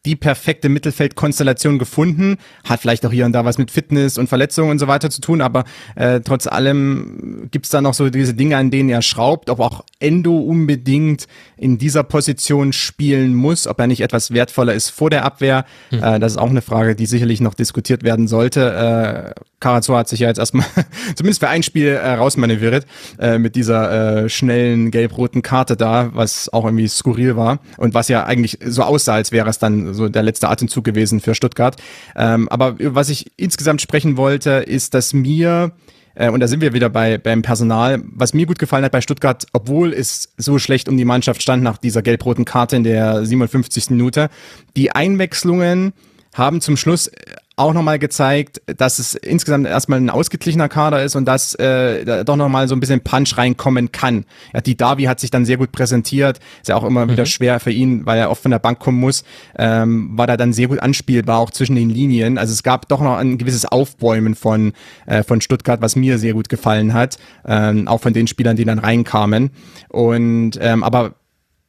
die 0.08 0.16
perfekte 0.16 0.70
Mittelfeldkonstellation 0.70 1.80
gefunden. 1.80 2.38
Hat 2.64 2.80
vielleicht 2.80 3.06
auch 3.06 3.12
hier 3.12 3.26
und 3.26 3.34
da 3.34 3.44
was 3.44 3.58
mit 3.58 3.72
Fitness 3.72 4.18
und 4.18 4.28
Verletzungen 4.28 4.72
und 4.72 4.80
so 4.80 4.88
weiter 4.88 5.10
zu 5.10 5.20
tun, 5.20 5.42
aber 5.42 5.66
äh, 5.96 6.22
trotz 6.22 6.48
allem 6.48 7.50
gibt's 7.52 7.70
da 7.70 7.82
noch 7.82 7.94
so 7.94 8.10
diese 8.10 8.34
Dinge, 8.34 8.56
an 8.56 8.72
denen 8.72 8.88
er 8.88 9.02
schraubt, 9.02 9.50
ob 9.50 9.60
auch 9.60 9.84
Endo 10.00 10.38
unbedingt 10.38 11.28
in 11.58 11.78
dieser 11.78 12.04
Position 12.04 12.72
spielen 12.72 13.36
muss, 13.36 13.68
ob 13.68 13.80
er 13.80 13.88
nicht 13.88 14.00
etwas 14.00 14.32
wertvoller 14.32 14.74
ist 14.74 14.92
vor 14.92 15.10
der 15.10 15.26
Abwehr. 15.26 15.66
Mhm. 15.92 16.02
Äh, 16.02 16.20
das 16.20 16.34
ist 16.34 16.38
auch 16.38 16.50
eine 16.50 16.62
Frage, 16.62 16.96
die 16.96 17.06
sicherlich 17.06 17.42
noch 17.42 17.54
diskutiert 17.54 18.04
werden 18.04 18.30
sollte. 18.30 19.34
Äh, 19.36 19.42
Karazor 19.60 19.98
hat 19.98 20.08
sich 20.08 20.20
ja 20.20 20.28
jetzt 20.28 20.38
erstmal 20.38 20.68
zumindest 21.16 21.42
für 21.42 21.50
ein 21.50 21.64
Spiel 21.64 21.88
äh, 21.88 22.14
rausmanövriert 22.14 22.86
äh, 23.20 23.40
mit 23.40 23.56
dieser 23.56 24.24
äh, 24.24 24.30
schnellen 24.30 24.92
gelb-roten 24.92 25.42
Karte 25.42 25.76
da, 25.76 26.12
was 26.14 26.54
auch 26.54 26.64
irgendwie 26.64 26.88
skurril 26.88 27.36
war 27.36 27.60
und 27.78 27.94
was 27.94 28.08
ja 28.08 28.24
eigentlich 28.26 28.60
so 28.64 28.84
aussah, 28.84 29.16
als 29.16 29.32
wäre 29.32 29.50
es 29.50 29.60
dann 29.60 29.94
so 29.98 30.08
der 30.08 30.24
letzte 30.24 30.50
Atemzug 30.50 30.84
gewesen 30.84 31.20
für 31.20 31.36
Stuttgart. 31.36 31.76
Ähm, 32.16 32.48
aber 32.50 32.76
was 32.80 33.10
ich 33.10 33.32
insgesamt 33.38 33.82
sprechen 33.82 34.18
wollte, 34.18 34.52
ist, 34.52 34.94
dass 34.94 35.14
mir 35.14 35.74
äh, 36.16 36.30
und 36.30 36.40
da 36.40 36.48
sind 36.48 36.62
wir 36.62 36.74
wieder 36.74 36.90
bei 36.90 37.18
beim 37.18 37.42
Personal. 37.42 38.02
Was 38.04 38.34
mir 38.34 38.46
gut 38.46 38.60
gefallen 38.60 38.86
hat 38.86 38.92
bei 38.92 39.02
Stuttgart, 39.02 39.46
obwohl 39.54 39.94
es 39.94 40.34
so 40.38 40.60
schlecht 40.60 40.90
um 40.90 40.98
die 40.98 41.06
Mannschaft 41.06 41.42
stand 41.42 41.64
nach 41.64 41.78
dieser 41.78 42.02
gelb-roten 42.02 42.46
Karte 42.46 42.76
in 42.76 42.84
der 42.84 43.26
57. 43.26 43.92
Minute, 43.92 44.30
die 44.76 44.92
Einwechslungen 44.92 45.94
haben 46.34 46.62
zum 46.62 46.78
Schluss 46.78 47.12
auch 47.58 47.74
nochmal 47.74 47.98
gezeigt, 47.98 48.62
dass 48.68 49.00
es 49.00 49.16
insgesamt 49.16 49.66
erstmal 49.66 50.00
ein 50.00 50.12
ausgeglichener 50.12 50.70
Kader 50.70 51.04
ist 51.04 51.16
und 51.16 51.26
dass 51.26 51.56
äh, 51.56 52.06
da 52.06 52.24
doch 52.24 52.36
nochmal 52.36 52.68
so 52.68 52.76
ein 52.76 52.80
bisschen 52.80 53.02
Punch 53.02 53.36
reinkommen 53.36 53.92
kann. 53.92 54.26
Ja, 54.54 54.62
die 54.62 54.78
Davi 54.78 55.06
hat 55.06 55.20
sich 55.20 55.32
dann 55.32 55.44
sehr 55.44 55.58
gut 55.58 55.72
präsentiert, 55.72 56.40
ist 56.62 56.70
ja 56.70 56.76
auch 56.76 56.84
immer 56.84 57.06
mhm. 57.06 57.12
wieder 57.12 57.26
schwer 57.26 57.60
für 57.60 57.72
ihn, 57.72 58.06
weil 58.06 58.20
er 58.20 58.30
oft 58.30 58.44
von 58.44 58.52
der 58.52 58.60
Bank 58.60 58.78
kommen 58.78 59.00
muss, 59.00 59.24
ähm, 59.58 60.16
war 60.16 60.28
da 60.28 60.38
dann 60.38 60.54
sehr 60.54 60.68
gut 60.68 60.80
anspielbar, 60.80 61.40
auch 61.40 61.50
zwischen 61.50 61.76
den 61.76 61.90
Linien. 61.90 62.38
Also 62.38 62.54
es 62.54 62.62
gab 62.62 62.88
doch 62.90 63.02
noch 63.02 63.18
ein 63.18 63.40
gewisses 63.40 63.66
Aufbäumen 63.66 64.36
von, 64.36 64.74
äh, 65.08 65.24
von 65.24 65.42
Stuttgart, 65.42 65.82
was 65.82 65.96
mir 65.96 66.20
sehr 66.20 66.34
gut 66.34 66.50
gefallen 66.50 66.94
hat, 66.94 67.18
ähm, 67.44 67.88
auch 67.88 68.02
von 68.02 68.14
den 68.14 68.28
Spielern, 68.28 68.56
die 68.56 68.66
dann 68.66 68.78
reinkamen. 68.78 69.50
Und 69.90 70.60
ähm, 70.62 70.84
aber 70.84 71.16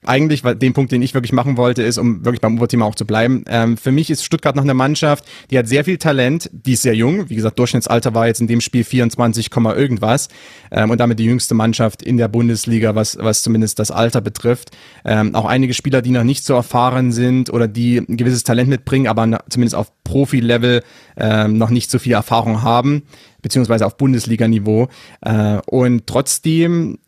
eigentlich 0.09 0.43
den 0.43 0.72
Punkt, 0.72 0.93
den 0.93 1.02
ich 1.02 1.14
wirklich 1.14 1.32
machen 1.32 1.56
wollte, 1.56 1.82
ist, 1.82 1.98
um 1.98 2.24
wirklich 2.24 2.40
beim 2.40 2.56
Oberthema 2.56 2.86
auch 2.86 2.94
zu 2.94 3.06
bleiben. 3.06 3.44
Ähm, 3.48 3.76
für 3.76 3.93
mich 3.93 4.10
ist 4.10 4.24
Stuttgart 4.24 4.56
noch 4.56 4.62
eine 4.62 4.74
Mannschaft, 4.74 5.24
die 5.51 5.59
hat 5.59 5.68
sehr 5.68 5.85
viel 5.85 5.98
Talent, 5.98 6.51
die 6.52 6.72
ist 6.72 6.82
sehr 6.82 6.94
jung. 6.94 7.28
Wie 7.28 7.35
gesagt, 7.35 7.59
Durchschnittsalter 7.59 8.14
war 8.14 8.26
jetzt 8.26 8.40
in 8.40 8.47
dem 8.47 8.60
Spiel 8.60 8.85
24, 8.85 9.51
irgendwas 9.76 10.28
ähm, 10.70 10.90
und 10.90 10.98
damit 10.98 11.18
die 11.18 11.24
jüngste 11.24 11.55
Mannschaft 11.55 12.02
in 12.02 12.16
der 12.16 12.28
Bundesliga, 12.28 12.94
was, 12.94 13.18
was 13.20 13.43
zumindest 13.43 13.78
das 13.78 13.90
Alter 13.90 14.20
betrifft. 14.20 14.70
Ähm, 15.05 15.35
auch 15.35 15.44
einige 15.44 15.74
Spieler, 15.74 16.02
die 16.02 16.10
noch 16.10 16.24
nicht 16.24 16.44
so 16.44 16.55
erfahren 16.55 17.12
sind 17.12 17.51
oder 17.51 17.68
die 17.68 17.98
ein 17.98 18.16
gewisses 18.16 18.44
Talent 18.44 18.68
mitbringen, 18.68 19.06
aber 19.06 19.40
zumindest 19.48 19.74
auf 19.74 19.93
Profi-Level 20.05 20.82
ähm, 21.16 21.59
noch 21.59 21.70
nicht 21.70 21.90
so 21.90 21.98
viel 21.98 22.12
Erfahrung 22.12 22.62
haben, 22.62 23.02
beziehungsweise 23.43 23.86
auf 23.86 23.97
Bundesliga-Niveau. 23.97 24.89
Äh, 25.20 25.59
und 25.66 26.06
trotzdem 26.06 26.98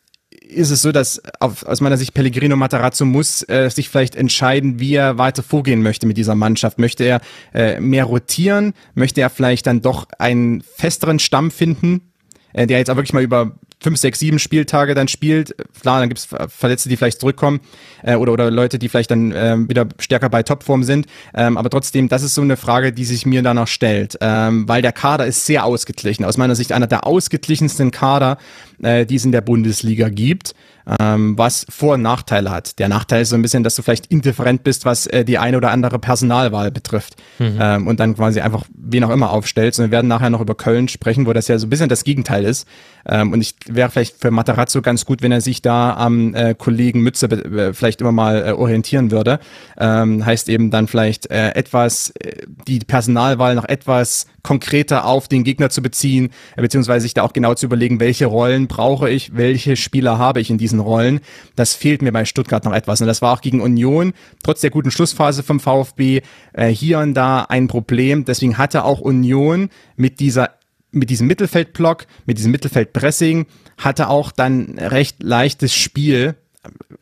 ist 0.50 0.70
es 0.70 0.82
so, 0.82 0.92
dass 0.92 1.20
auf, 1.38 1.64
aus 1.64 1.80
meiner 1.80 1.96
Sicht 1.96 2.14
Pellegrino 2.14 2.56
Matarazzo 2.56 3.04
muss 3.04 3.42
äh, 3.48 3.70
sich 3.70 3.88
vielleicht 3.88 4.16
entscheiden, 4.16 4.80
wie 4.80 4.94
er 4.94 5.18
weiter 5.18 5.42
vorgehen 5.42 5.82
möchte 5.82 6.06
mit 6.06 6.16
dieser 6.16 6.34
Mannschaft. 6.34 6.78
Möchte 6.78 7.04
er 7.04 7.20
äh, 7.54 7.80
mehr 7.80 8.04
rotieren? 8.04 8.74
Möchte 8.94 9.20
er 9.20 9.30
vielleicht 9.30 9.66
dann 9.66 9.80
doch 9.80 10.06
einen 10.18 10.62
festeren 10.62 11.18
Stamm 11.18 11.50
finden, 11.50 12.12
äh, 12.52 12.66
der 12.66 12.78
jetzt 12.78 12.90
auch 12.90 12.96
wirklich 12.96 13.12
mal 13.12 13.22
über 13.22 13.52
fünf, 13.82 13.98
sechs, 13.98 14.18
sieben 14.18 14.38
Spieltage 14.38 14.94
dann 14.94 15.08
spielt. 15.08 15.54
Klar, 15.80 16.00
dann 16.00 16.08
gibt's 16.08 16.28
Verletzte, 16.48 16.88
die 16.88 16.96
vielleicht 16.96 17.20
zurückkommen 17.20 17.60
äh, 18.02 18.14
oder, 18.14 18.32
oder 18.32 18.50
Leute, 18.50 18.78
die 18.78 18.88
vielleicht 18.88 19.10
dann 19.10 19.32
äh, 19.32 19.56
wieder 19.68 19.86
stärker 19.98 20.28
bei 20.28 20.42
Topform 20.42 20.84
sind. 20.84 21.06
Ähm, 21.34 21.56
aber 21.56 21.70
trotzdem, 21.70 22.08
das 22.08 22.22
ist 22.22 22.34
so 22.34 22.42
eine 22.42 22.56
Frage, 22.56 22.92
die 22.92 23.04
sich 23.04 23.26
mir 23.26 23.42
danach 23.42 23.68
stellt, 23.68 24.18
ähm, 24.20 24.68
weil 24.68 24.82
der 24.82 24.92
Kader 24.92 25.26
ist 25.26 25.46
sehr 25.46 25.64
ausgeglichen. 25.64 26.24
Aus 26.24 26.36
meiner 26.36 26.54
Sicht 26.54 26.72
einer 26.72 26.86
der 26.86 27.06
ausgeglichensten 27.06 27.90
Kader, 27.90 28.36
äh, 28.82 29.06
die 29.06 29.16
es 29.16 29.24
in 29.24 29.32
der 29.32 29.40
Bundesliga 29.40 30.08
gibt 30.08 30.54
ähm, 30.98 31.36
was 31.36 31.66
Vor- 31.68 31.94
und 31.94 32.02
Nachteile 32.02 32.50
hat. 32.50 32.78
Der 32.78 32.88
Nachteil 32.88 33.22
ist 33.22 33.30
so 33.30 33.36
ein 33.36 33.42
bisschen, 33.42 33.62
dass 33.62 33.76
du 33.76 33.82
vielleicht 33.82 34.06
indifferent 34.06 34.64
bist, 34.64 34.84
was 34.84 35.06
äh, 35.06 35.24
die 35.24 35.38
eine 35.38 35.56
oder 35.56 35.70
andere 35.70 35.98
Personalwahl 35.98 36.70
betrifft 36.70 37.16
mhm. 37.38 37.58
ähm, 37.60 37.86
und 37.86 38.00
dann 38.00 38.16
quasi 38.16 38.40
einfach 38.40 38.64
wen 38.74 39.04
auch 39.04 39.10
immer 39.10 39.30
aufstellst. 39.30 39.78
Und 39.78 39.86
wir 39.86 39.90
werden 39.90 40.08
nachher 40.08 40.30
noch 40.30 40.40
über 40.40 40.54
Köln 40.54 40.88
sprechen, 40.88 41.26
wo 41.26 41.32
das 41.32 41.48
ja 41.48 41.58
so 41.58 41.66
ein 41.66 41.70
bisschen 41.70 41.88
das 41.88 42.04
Gegenteil 42.04 42.44
ist. 42.44 42.66
Ähm, 43.06 43.32
und 43.32 43.40
ich 43.40 43.54
wäre 43.66 43.90
vielleicht 43.90 44.20
für 44.20 44.30
Matarazzo 44.30 44.82
ganz 44.82 45.04
gut, 45.04 45.22
wenn 45.22 45.32
er 45.32 45.40
sich 45.40 45.62
da 45.62 45.94
am 45.94 46.34
äh, 46.34 46.54
Kollegen 46.54 47.00
Mütze 47.00 47.26
äh, 47.26 47.72
vielleicht 47.72 48.00
immer 48.00 48.12
mal 48.12 48.48
äh, 48.48 48.52
orientieren 48.52 49.10
würde. 49.10 49.40
Ähm, 49.78 50.24
heißt 50.24 50.48
eben 50.48 50.70
dann 50.70 50.88
vielleicht 50.88 51.30
äh, 51.30 51.50
etwas, 51.50 52.10
äh, 52.20 52.42
die 52.66 52.80
Personalwahl 52.80 53.54
noch 53.54 53.68
etwas 53.68 54.26
konkreter 54.42 55.04
auf 55.04 55.28
den 55.28 55.44
Gegner 55.44 55.70
zu 55.70 55.82
beziehen, 55.82 56.30
äh, 56.56 56.62
beziehungsweise 56.62 57.02
sich 57.02 57.14
da 57.14 57.22
auch 57.22 57.32
genau 57.32 57.54
zu 57.54 57.66
überlegen, 57.66 58.00
welche 58.00 58.26
Rollen 58.26 58.66
brauche 58.66 59.10
ich, 59.10 59.36
welche 59.36 59.76
Spieler 59.76 60.18
habe 60.18 60.40
ich 60.40 60.50
in 60.50 60.58
diesen 60.58 60.80
Rollen. 60.80 61.20
Das 61.56 61.74
fehlt 61.74 62.02
mir 62.02 62.12
bei 62.12 62.24
Stuttgart 62.24 62.64
noch 62.64 62.74
etwas. 62.74 63.00
Und 63.00 63.06
das 63.06 63.22
war 63.22 63.32
auch 63.32 63.40
gegen 63.40 63.60
Union, 63.60 64.12
trotz 64.42 64.60
der 64.60 64.70
guten 64.70 64.90
Schlussphase 64.90 65.42
vom 65.42 65.60
VfB, 65.60 66.22
äh, 66.52 66.68
hier 66.68 66.98
und 66.98 67.14
da 67.14 67.42
ein 67.42 67.68
Problem. 67.68 68.24
Deswegen 68.24 68.58
hatte 68.58 68.84
auch 68.84 69.00
Union 69.00 69.68
mit 69.96 70.20
dieser 70.20 70.50
mit 70.92 71.08
diesem 71.08 71.28
Mittelfeldblock, 71.28 72.06
mit 72.26 72.38
diesem 72.38 72.50
Mittelfeldpressing, 72.50 73.46
hatte 73.78 74.08
auch 74.08 74.32
dann 74.32 74.76
recht 74.76 75.22
leichtes 75.22 75.72
Spiel 75.72 76.34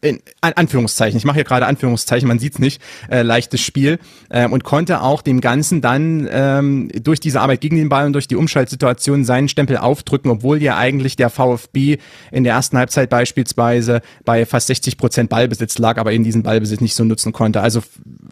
in 0.01 0.21
Anführungszeichen, 0.41 1.19
ich 1.19 1.25
mache 1.25 1.37
hier 1.37 1.45
gerade 1.45 1.67
Anführungszeichen, 1.67 2.29
man 2.29 2.39
sieht's 2.39 2.61
nicht, 2.61 2.81
äh, 3.11 3.23
leichtes 3.23 3.61
Spiel 3.61 3.99
äh, 4.29 4.47
und 4.47 4.63
konnte 4.63 5.03
auch 5.03 5.23
dem 5.23 5.41
Ganzen 5.41 5.81
dann 5.81 6.29
ähm, 6.31 6.89
durch 7.03 7.19
diese 7.19 7.41
Arbeit 7.41 7.61
gegen 7.61 7.77
den 7.77 7.89
Ball 7.89 8.07
und 8.07 8.13
durch 8.13 8.29
die 8.29 8.37
Umschaltsituation 8.37 9.25
seinen 9.25 9.49
Stempel 9.49 9.77
aufdrücken, 9.79 10.31
obwohl 10.31 10.63
ja 10.63 10.77
eigentlich 10.77 11.17
der 11.17 11.31
VfB 11.31 11.99
in 12.31 12.45
der 12.45 12.55
ersten 12.55 12.79
Halbzeit 12.79 13.11
beispielsweise 13.11 14.01
bei 14.25 14.47
fast 14.47 14.69
60 14.69 14.97
Prozent 14.99 15.31
Ballbesitz 15.31 15.79
lag, 15.79 15.99
aber 15.99 16.13
eben 16.13 16.23
diesen 16.23 16.45
Ballbesitz 16.45 16.81
nicht 16.81 16.95
so 16.95 17.03
nutzen 17.03 17.33
konnte. 17.33 17.61
Also 17.61 17.83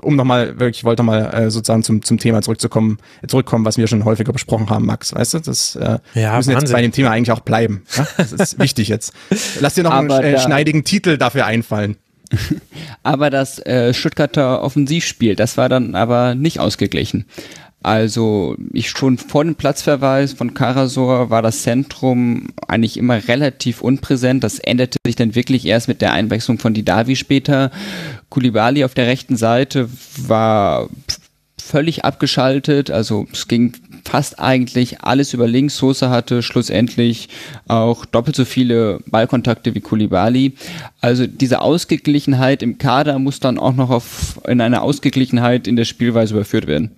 um 0.02 0.14
nochmal, 0.14 0.60
wirklich, 0.60 0.78
ich 0.78 0.84
wollte 0.84 1.02
mal 1.02 1.34
äh, 1.34 1.50
sozusagen 1.50 1.82
zum, 1.82 2.02
zum 2.02 2.18
Thema 2.18 2.42
zurückzukommen, 2.42 2.98
zurückkommen, 3.26 3.64
was 3.64 3.76
wir 3.76 3.88
schon 3.88 4.04
häufiger 4.04 4.32
besprochen 4.32 4.70
haben, 4.70 4.86
Max, 4.86 5.12
weißt 5.12 5.34
du, 5.34 5.38
das 5.40 5.74
äh, 5.74 5.98
ja, 6.14 6.36
müssen 6.36 6.52
jetzt 6.52 6.72
bei 6.72 6.82
dem 6.82 6.92
Thema 6.92 7.10
eigentlich 7.10 7.32
auch 7.32 7.40
bleiben. 7.40 7.82
Ja? 7.96 8.06
Das 8.16 8.32
ist 8.32 8.58
wichtig 8.60 8.86
jetzt. 8.88 9.12
Lass 9.58 9.74
dir 9.74 9.82
noch 9.82 9.90
einen 9.92 10.10
äh, 10.10 10.38
schneidigen 10.38 10.84
Titel 10.84 11.15
dafür 11.18 11.46
einfallen. 11.46 11.96
aber 13.02 13.30
das 13.30 13.64
äh, 13.64 13.94
Stuttgarter 13.94 14.62
Offensivspiel, 14.62 15.36
das 15.36 15.56
war 15.56 15.68
dann 15.68 15.94
aber 15.94 16.34
nicht 16.34 16.58
ausgeglichen. 16.58 17.24
Also 17.82 18.56
ich 18.72 18.90
schon 18.90 19.16
vor 19.16 19.44
dem 19.44 19.54
Platzverweis 19.54 20.32
von 20.32 20.54
Karasor 20.54 21.30
war 21.30 21.40
das 21.40 21.62
Zentrum 21.62 22.48
eigentlich 22.66 22.96
immer 22.96 23.28
relativ 23.28 23.80
unpräsent. 23.80 24.42
Das 24.42 24.58
änderte 24.58 24.98
sich 25.06 25.14
dann 25.14 25.36
wirklich 25.36 25.66
erst 25.66 25.86
mit 25.86 26.00
der 26.00 26.12
Einwechslung 26.12 26.58
von 26.58 26.74
Didavi 26.74 27.14
später. 27.14 27.70
Kulibali 28.28 28.82
auf 28.82 28.94
der 28.94 29.06
rechten 29.06 29.36
Seite 29.36 29.88
war 30.16 30.88
völlig 31.66 32.04
abgeschaltet. 32.04 32.90
Also 32.90 33.26
es 33.32 33.48
ging 33.48 33.72
fast 34.04 34.38
eigentlich 34.38 35.02
alles 35.02 35.34
über 35.34 35.46
links. 35.48 35.76
Sosa 35.76 36.10
hatte 36.10 36.42
schlussendlich 36.42 37.28
auch 37.66 38.04
doppelt 38.04 38.36
so 38.36 38.44
viele 38.44 39.00
Ballkontakte 39.06 39.74
wie 39.74 39.80
Kulibali. 39.80 40.54
Also 41.00 41.26
diese 41.26 41.60
Ausgeglichenheit 41.60 42.62
im 42.62 42.78
Kader 42.78 43.18
muss 43.18 43.40
dann 43.40 43.58
auch 43.58 43.74
noch 43.74 43.90
auf, 43.90 44.40
in 44.46 44.60
eine 44.60 44.82
Ausgeglichenheit 44.82 45.66
in 45.66 45.76
der 45.76 45.84
Spielweise 45.84 46.34
überführt 46.34 46.66
werden. 46.66 46.92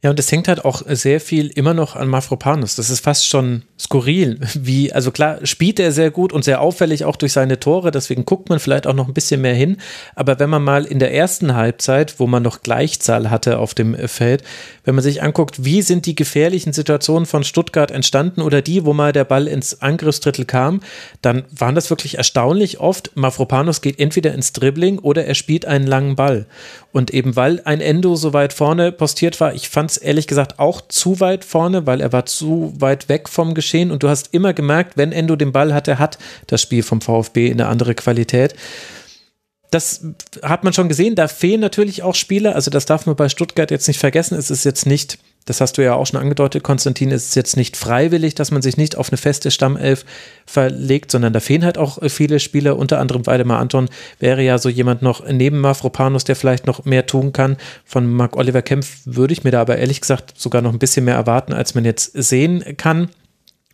Ja, 0.00 0.10
und 0.10 0.20
es 0.20 0.30
hängt 0.30 0.46
halt 0.46 0.64
auch 0.64 0.82
sehr 0.86 1.20
viel 1.20 1.48
immer 1.48 1.74
noch 1.74 1.96
an 1.96 2.06
Mafropanus. 2.06 2.76
Das 2.76 2.88
ist 2.88 3.00
fast 3.00 3.26
schon 3.26 3.64
skurril. 3.76 4.38
Wie, 4.54 4.92
also 4.92 5.10
klar, 5.10 5.44
spielt 5.44 5.80
er 5.80 5.90
sehr 5.90 6.12
gut 6.12 6.32
und 6.32 6.44
sehr 6.44 6.60
auffällig 6.60 7.04
auch 7.04 7.16
durch 7.16 7.32
seine 7.32 7.58
Tore, 7.58 7.90
deswegen 7.90 8.24
guckt 8.24 8.48
man 8.48 8.60
vielleicht 8.60 8.86
auch 8.86 8.94
noch 8.94 9.08
ein 9.08 9.14
bisschen 9.14 9.40
mehr 9.40 9.54
hin. 9.54 9.78
Aber 10.14 10.38
wenn 10.38 10.50
man 10.50 10.62
mal 10.62 10.84
in 10.84 11.00
der 11.00 11.12
ersten 11.12 11.56
Halbzeit, 11.56 12.20
wo 12.20 12.28
man 12.28 12.44
noch 12.44 12.62
Gleichzahl 12.62 13.28
hatte 13.28 13.58
auf 13.58 13.74
dem 13.74 13.96
Feld, 14.06 14.44
wenn 14.84 14.94
man 14.94 15.02
sich 15.02 15.20
anguckt, 15.20 15.64
wie 15.64 15.82
sind 15.82 16.06
die 16.06 16.14
gefährlichen 16.14 16.72
Situationen 16.72 17.26
von 17.26 17.42
Stuttgart 17.42 17.90
entstanden 17.90 18.40
oder 18.40 18.62
die, 18.62 18.84
wo 18.84 18.92
mal 18.92 19.12
der 19.12 19.24
Ball 19.24 19.48
ins 19.48 19.82
Angriffsdrittel 19.82 20.44
kam, 20.44 20.80
dann 21.22 21.44
waren 21.50 21.74
das 21.74 21.90
wirklich 21.90 22.18
erstaunlich 22.18 22.78
oft. 22.78 23.16
Mafropanus 23.16 23.80
geht 23.80 23.98
entweder 23.98 24.32
ins 24.32 24.52
Dribbling 24.52 25.00
oder 25.00 25.24
er 25.24 25.34
spielt 25.34 25.66
einen 25.66 25.88
langen 25.88 26.14
Ball. 26.14 26.46
Und 26.90 27.12
eben 27.12 27.36
weil 27.36 27.60
ein 27.64 27.80
Endo 27.80 28.16
so 28.16 28.32
weit 28.32 28.52
vorne 28.52 28.92
postiert 28.92 29.40
war, 29.40 29.52
ich 29.52 29.68
fand 29.68 29.90
es 29.90 29.96
ehrlich 29.98 30.26
gesagt 30.26 30.58
auch 30.58 30.80
zu 30.88 31.20
weit 31.20 31.44
vorne, 31.44 31.86
weil 31.86 32.00
er 32.00 32.12
war 32.12 32.24
zu 32.24 32.72
weit 32.78 33.08
weg 33.08 33.28
vom 33.28 33.54
Geschehen. 33.54 33.90
Und 33.90 34.02
du 34.02 34.08
hast 34.08 34.32
immer 34.32 34.54
gemerkt, 34.54 34.96
wenn 34.96 35.12
Endo 35.12 35.36
den 35.36 35.52
Ball 35.52 35.74
hatte, 35.74 35.98
hat 35.98 36.18
das 36.46 36.62
Spiel 36.62 36.82
vom 36.82 37.00
VfB 37.00 37.50
eine 37.50 37.66
andere 37.66 37.94
Qualität. 37.94 38.54
Das 39.70 40.06
hat 40.42 40.64
man 40.64 40.72
schon 40.72 40.88
gesehen. 40.88 41.14
Da 41.14 41.28
fehlen 41.28 41.60
natürlich 41.60 42.02
auch 42.02 42.14
Spieler. 42.14 42.54
Also 42.54 42.70
das 42.70 42.86
darf 42.86 43.04
man 43.04 43.16
bei 43.16 43.28
Stuttgart 43.28 43.70
jetzt 43.70 43.86
nicht 43.86 44.00
vergessen. 44.00 44.38
Es 44.38 44.50
ist 44.50 44.64
jetzt 44.64 44.86
nicht 44.86 45.18
das 45.48 45.60
hast 45.60 45.78
du 45.78 45.84
ja 45.84 45.94
auch 45.94 46.06
schon 46.06 46.20
angedeutet, 46.20 46.62
Konstantin, 46.62 47.10
ist 47.10 47.34
jetzt 47.34 47.56
nicht 47.56 47.76
freiwillig, 47.76 48.34
dass 48.34 48.50
man 48.50 48.62
sich 48.62 48.76
nicht 48.76 48.96
auf 48.96 49.10
eine 49.10 49.16
feste 49.16 49.50
Stammelf 49.50 50.04
verlegt, 50.46 51.10
sondern 51.10 51.32
da 51.32 51.40
fehlen 51.40 51.64
halt 51.64 51.78
auch 51.78 51.98
viele 52.08 52.40
Spieler, 52.40 52.76
unter 52.76 52.98
anderem 52.98 53.26
Weidemar 53.26 53.60
Anton 53.60 53.88
wäre 54.18 54.42
ja 54.42 54.58
so 54.58 54.68
jemand 54.68 55.02
noch 55.02 55.26
neben 55.26 55.60
Mafropanus, 55.60 56.24
der 56.24 56.36
vielleicht 56.36 56.66
noch 56.66 56.84
mehr 56.84 57.06
tun 57.06 57.32
kann. 57.32 57.56
Von 57.84 58.12
Marc 58.12 58.36
Oliver 58.36 58.62
Kempf 58.62 58.98
würde 59.04 59.32
ich 59.32 59.44
mir 59.44 59.50
da 59.50 59.60
aber 59.60 59.78
ehrlich 59.78 60.00
gesagt 60.00 60.34
sogar 60.36 60.60
noch 60.60 60.72
ein 60.72 60.78
bisschen 60.78 61.04
mehr 61.04 61.14
erwarten, 61.14 61.52
als 61.52 61.74
man 61.74 61.84
jetzt 61.84 62.12
sehen 62.14 62.76
kann 62.76 63.08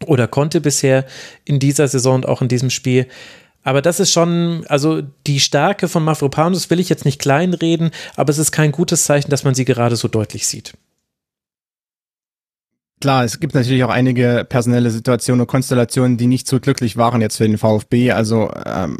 oder 0.06 0.28
konnte 0.28 0.60
bisher 0.60 1.04
in 1.44 1.58
dieser 1.58 1.88
Saison 1.88 2.16
und 2.16 2.28
auch 2.28 2.42
in 2.42 2.48
diesem 2.48 2.70
Spiel. 2.70 3.06
Aber 3.64 3.80
das 3.80 3.98
ist 3.98 4.12
schon, 4.12 4.64
also 4.68 5.02
die 5.26 5.40
Stärke 5.40 5.88
von 5.88 6.04
Mafropanus 6.04 6.68
will 6.70 6.80
ich 6.80 6.90
jetzt 6.90 7.06
nicht 7.06 7.20
kleinreden, 7.20 7.90
aber 8.14 8.30
es 8.30 8.38
ist 8.38 8.52
kein 8.52 8.72
gutes 8.72 9.04
Zeichen, 9.04 9.30
dass 9.30 9.42
man 9.42 9.54
sie 9.54 9.64
gerade 9.64 9.96
so 9.96 10.06
deutlich 10.06 10.46
sieht. 10.46 10.74
Klar, 13.04 13.22
es 13.22 13.38
gibt 13.38 13.54
natürlich 13.54 13.84
auch 13.84 13.90
einige 13.90 14.46
personelle 14.48 14.90
Situationen 14.90 15.42
und 15.42 15.46
Konstellationen, 15.46 16.16
die 16.16 16.26
nicht 16.26 16.48
so 16.48 16.58
glücklich 16.58 16.96
waren 16.96 17.20
jetzt 17.20 17.36
für 17.36 17.46
den 17.46 17.58
VfB. 17.58 18.12
Also 18.12 18.50
ähm, 18.64 18.96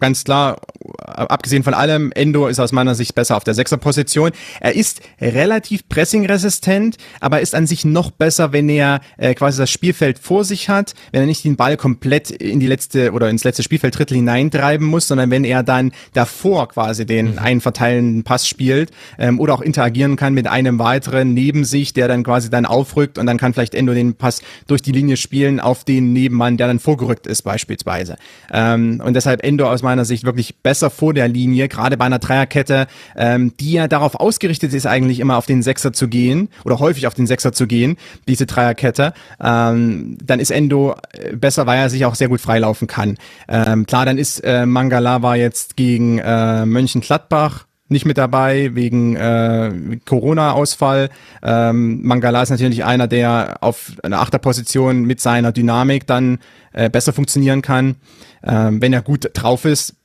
ganz 0.00 0.24
klar, 0.24 0.58
abgesehen 1.04 1.62
von 1.62 1.74
allem, 1.74 2.12
Endo 2.12 2.46
ist 2.46 2.60
aus 2.60 2.72
meiner 2.72 2.94
Sicht 2.94 3.14
besser 3.14 3.36
auf 3.36 3.44
der 3.44 3.54
Sechserposition. 3.54 4.30
Er 4.60 4.74
ist 4.74 5.00
relativ 5.20 5.88
pressingresistent, 5.88 6.96
aber 7.20 7.40
ist 7.40 7.54
an 7.54 7.66
sich 7.66 7.84
noch 7.84 8.10
besser, 8.10 8.52
wenn 8.52 8.68
er 8.68 9.00
äh, 9.16 9.34
quasi 9.34 9.58
das 9.58 9.70
Spielfeld 9.70 10.18
vor 10.18 10.44
sich 10.44 10.68
hat, 10.68 10.94
wenn 11.12 11.22
er 11.22 11.26
nicht 11.26 11.44
den 11.44 11.56
Ball 11.56 11.76
komplett 11.76 12.30
in 12.30 12.60
die 12.60 12.66
letzte 12.66 13.12
oder 13.12 13.28
ins 13.28 13.44
letzte 13.44 13.62
Spielfelddrittel 13.62 14.16
hineintreiben 14.16 14.86
muss, 14.86 15.08
sondern 15.08 15.30
wenn 15.30 15.44
er 15.44 15.62
dann 15.62 15.92
davor 16.12 16.68
quasi 16.68 17.04
den 17.04 17.32
mhm. 17.32 17.38
einen 17.38 17.60
verteilenden 17.60 18.22
Pass 18.22 18.46
spielt 18.46 18.90
ähm, 19.18 19.40
oder 19.40 19.54
auch 19.54 19.60
interagieren 19.60 20.16
kann 20.16 20.34
mit 20.34 20.46
einem 20.46 20.78
weiteren 20.78 21.34
neben 21.34 21.64
sich, 21.64 21.92
der 21.92 22.08
dann 22.08 22.22
quasi 22.22 22.50
dann 22.50 22.66
aufrückt 22.66 23.18
und 23.18 23.26
dann 23.26 23.38
kann 23.38 23.52
vielleicht 23.52 23.74
Endo 23.74 23.94
den 23.94 24.14
Pass 24.14 24.42
durch 24.66 24.82
die 24.82 24.92
Linie 24.92 25.16
spielen 25.16 25.58
auf 25.60 25.84
den 25.84 26.12
Nebenmann, 26.12 26.56
der 26.56 26.68
dann 26.68 26.78
vorgerückt 26.78 27.26
ist 27.26 27.42
beispielsweise. 27.42 28.16
Ähm, 28.52 29.02
und 29.04 29.14
deshalb 29.14 29.44
Endo 29.44 29.68
aus 29.68 29.82
meiner 29.82 29.87
Sicht 30.04 30.24
wirklich 30.24 30.56
besser 30.56 30.90
vor 30.90 31.14
der 31.14 31.28
Linie, 31.28 31.68
gerade 31.68 31.96
bei 31.96 32.04
einer 32.04 32.18
Dreierkette, 32.18 32.86
ähm, 33.16 33.52
die 33.58 33.72
ja 33.72 33.88
darauf 33.88 34.14
ausgerichtet 34.14 34.74
ist, 34.74 34.86
eigentlich 34.86 35.20
immer 35.20 35.36
auf 35.36 35.46
den 35.46 35.62
Sechser 35.62 35.92
zu 35.92 36.08
gehen 36.08 36.48
oder 36.64 36.78
häufig 36.78 37.06
auf 37.06 37.14
den 37.14 37.26
Sechser 37.26 37.52
zu 37.52 37.66
gehen, 37.66 37.96
diese 38.26 38.46
Dreierkette, 38.46 39.12
ähm, 39.42 40.18
dann 40.22 40.40
ist 40.40 40.50
Endo 40.50 40.96
äh, 41.12 41.36
besser, 41.36 41.66
weil 41.66 41.78
er 41.78 41.90
sich 41.90 42.04
auch 42.04 42.14
sehr 42.14 42.28
gut 42.28 42.40
freilaufen 42.40 42.88
kann. 42.88 43.16
Ähm, 43.48 43.86
klar, 43.86 44.06
dann 44.06 44.18
ist 44.18 44.40
äh, 44.40 44.66
Mangala 44.66 45.22
war 45.22 45.36
jetzt 45.36 45.76
gegen 45.76 46.18
äh, 46.18 46.66
Mönchengladbach 46.66 47.67
nicht 47.88 48.04
mit 48.04 48.18
dabei 48.18 48.74
wegen 48.74 49.16
äh, 49.16 49.98
Corona-Ausfall. 50.04 51.08
Ähm, 51.42 52.02
Mangala 52.02 52.42
ist 52.42 52.50
natürlich 52.50 52.84
einer, 52.84 53.08
der 53.08 53.58
auf 53.60 53.92
einer 54.02 54.20
Achterposition 54.20 55.04
mit 55.04 55.20
seiner 55.20 55.52
Dynamik 55.52 56.06
dann 56.06 56.38
äh, 56.72 56.90
besser 56.90 57.12
funktionieren 57.12 57.62
kann. 57.62 57.96
Ähm, 58.44 58.80
wenn 58.80 58.92
er 58.92 59.02
gut 59.02 59.30
drauf 59.34 59.64
ist, 59.64 59.96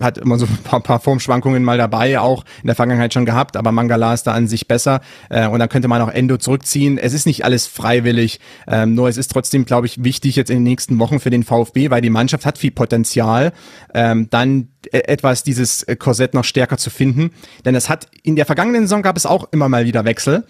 hat 0.00 0.18
immer 0.18 0.38
so 0.38 0.46
ein 0.50 0.58
paar, 0.64 0.80
paar 0.80 1.00
Formschwankungen 1.00 1.64
mal 1.64 1.78
dabei, 1.78 2.18
auch 2.20 2.44
in 2.62 2.66
der 2.66 2.76
Vergangenheit 2.76 3.12
schon 3.12 3.26
gehabt, 3.26 3.56
aber 3.56 3.72
Mangala 3.72 4.14
ist 4.14 4.24
da 4.24 4.32
an 4.32 4.46
sich 4.46 4.68
besser 4.68 5.00
äh, 5.30 5.46
und 5.46 5.58
dann 5.58 5.68
könnte 5.68 5.88
man 5.88 6.00
auch 6.02 6.08
Endo 6.08 6.36
zurückziehen. 6.36 6.98
Es 6.98 7.12
ist 7.12 7.26
nicht 7.26 7.44
alles 7.44 7.66
freiwillig, 7.66 8.40
ähm, 8.66 8.94
nur 8.94 9.08
es 9.08 9.16
ist 9.16 9.32
trotzdem, 9.32 9.64
glaube 9.64 9.86
ich, 9.86 10.02
wichtig 10.04 10.36
jetzt 10.36 10.50
in 10.50 10.58
den 10.58 10.64
nächsten 10.64 10.98
Wochen 10.98 11.20
für 11.20 11.30
den 11.30 11.42
VfB, 11.42 11.90
weil 11.90 12.00
die 12.00 12.10
Mannschaft 12.10 12.46
hat 12.46 12.58
viel 12.58 12.70
Potenzial, 12.70 13.52
ähm, 13.94 14.28
dann 14.30 14.68
etwas 14.92 15.42
dieses 15.42 15.86
Korsett 15.98 16.34
noch 16.34 16.44
stärker 16.44 16.78
zu 16.78 16.90
finden, 16.90 17.30
denn 17.64 17.74
es 17.74 17.88
hat 17.88 18.08
in 18.22 18.36
der 18.36 18.46
vergangenen 18.46 18.82
Saison 18.82 19.02
gab 19.02 19.16
es 19.16 19.26
auch 19.26 19.52
immer 19.52 19.68
mal 19.68 19.84
wieder 19.84 20.04
Wechsel. 20.04 20.44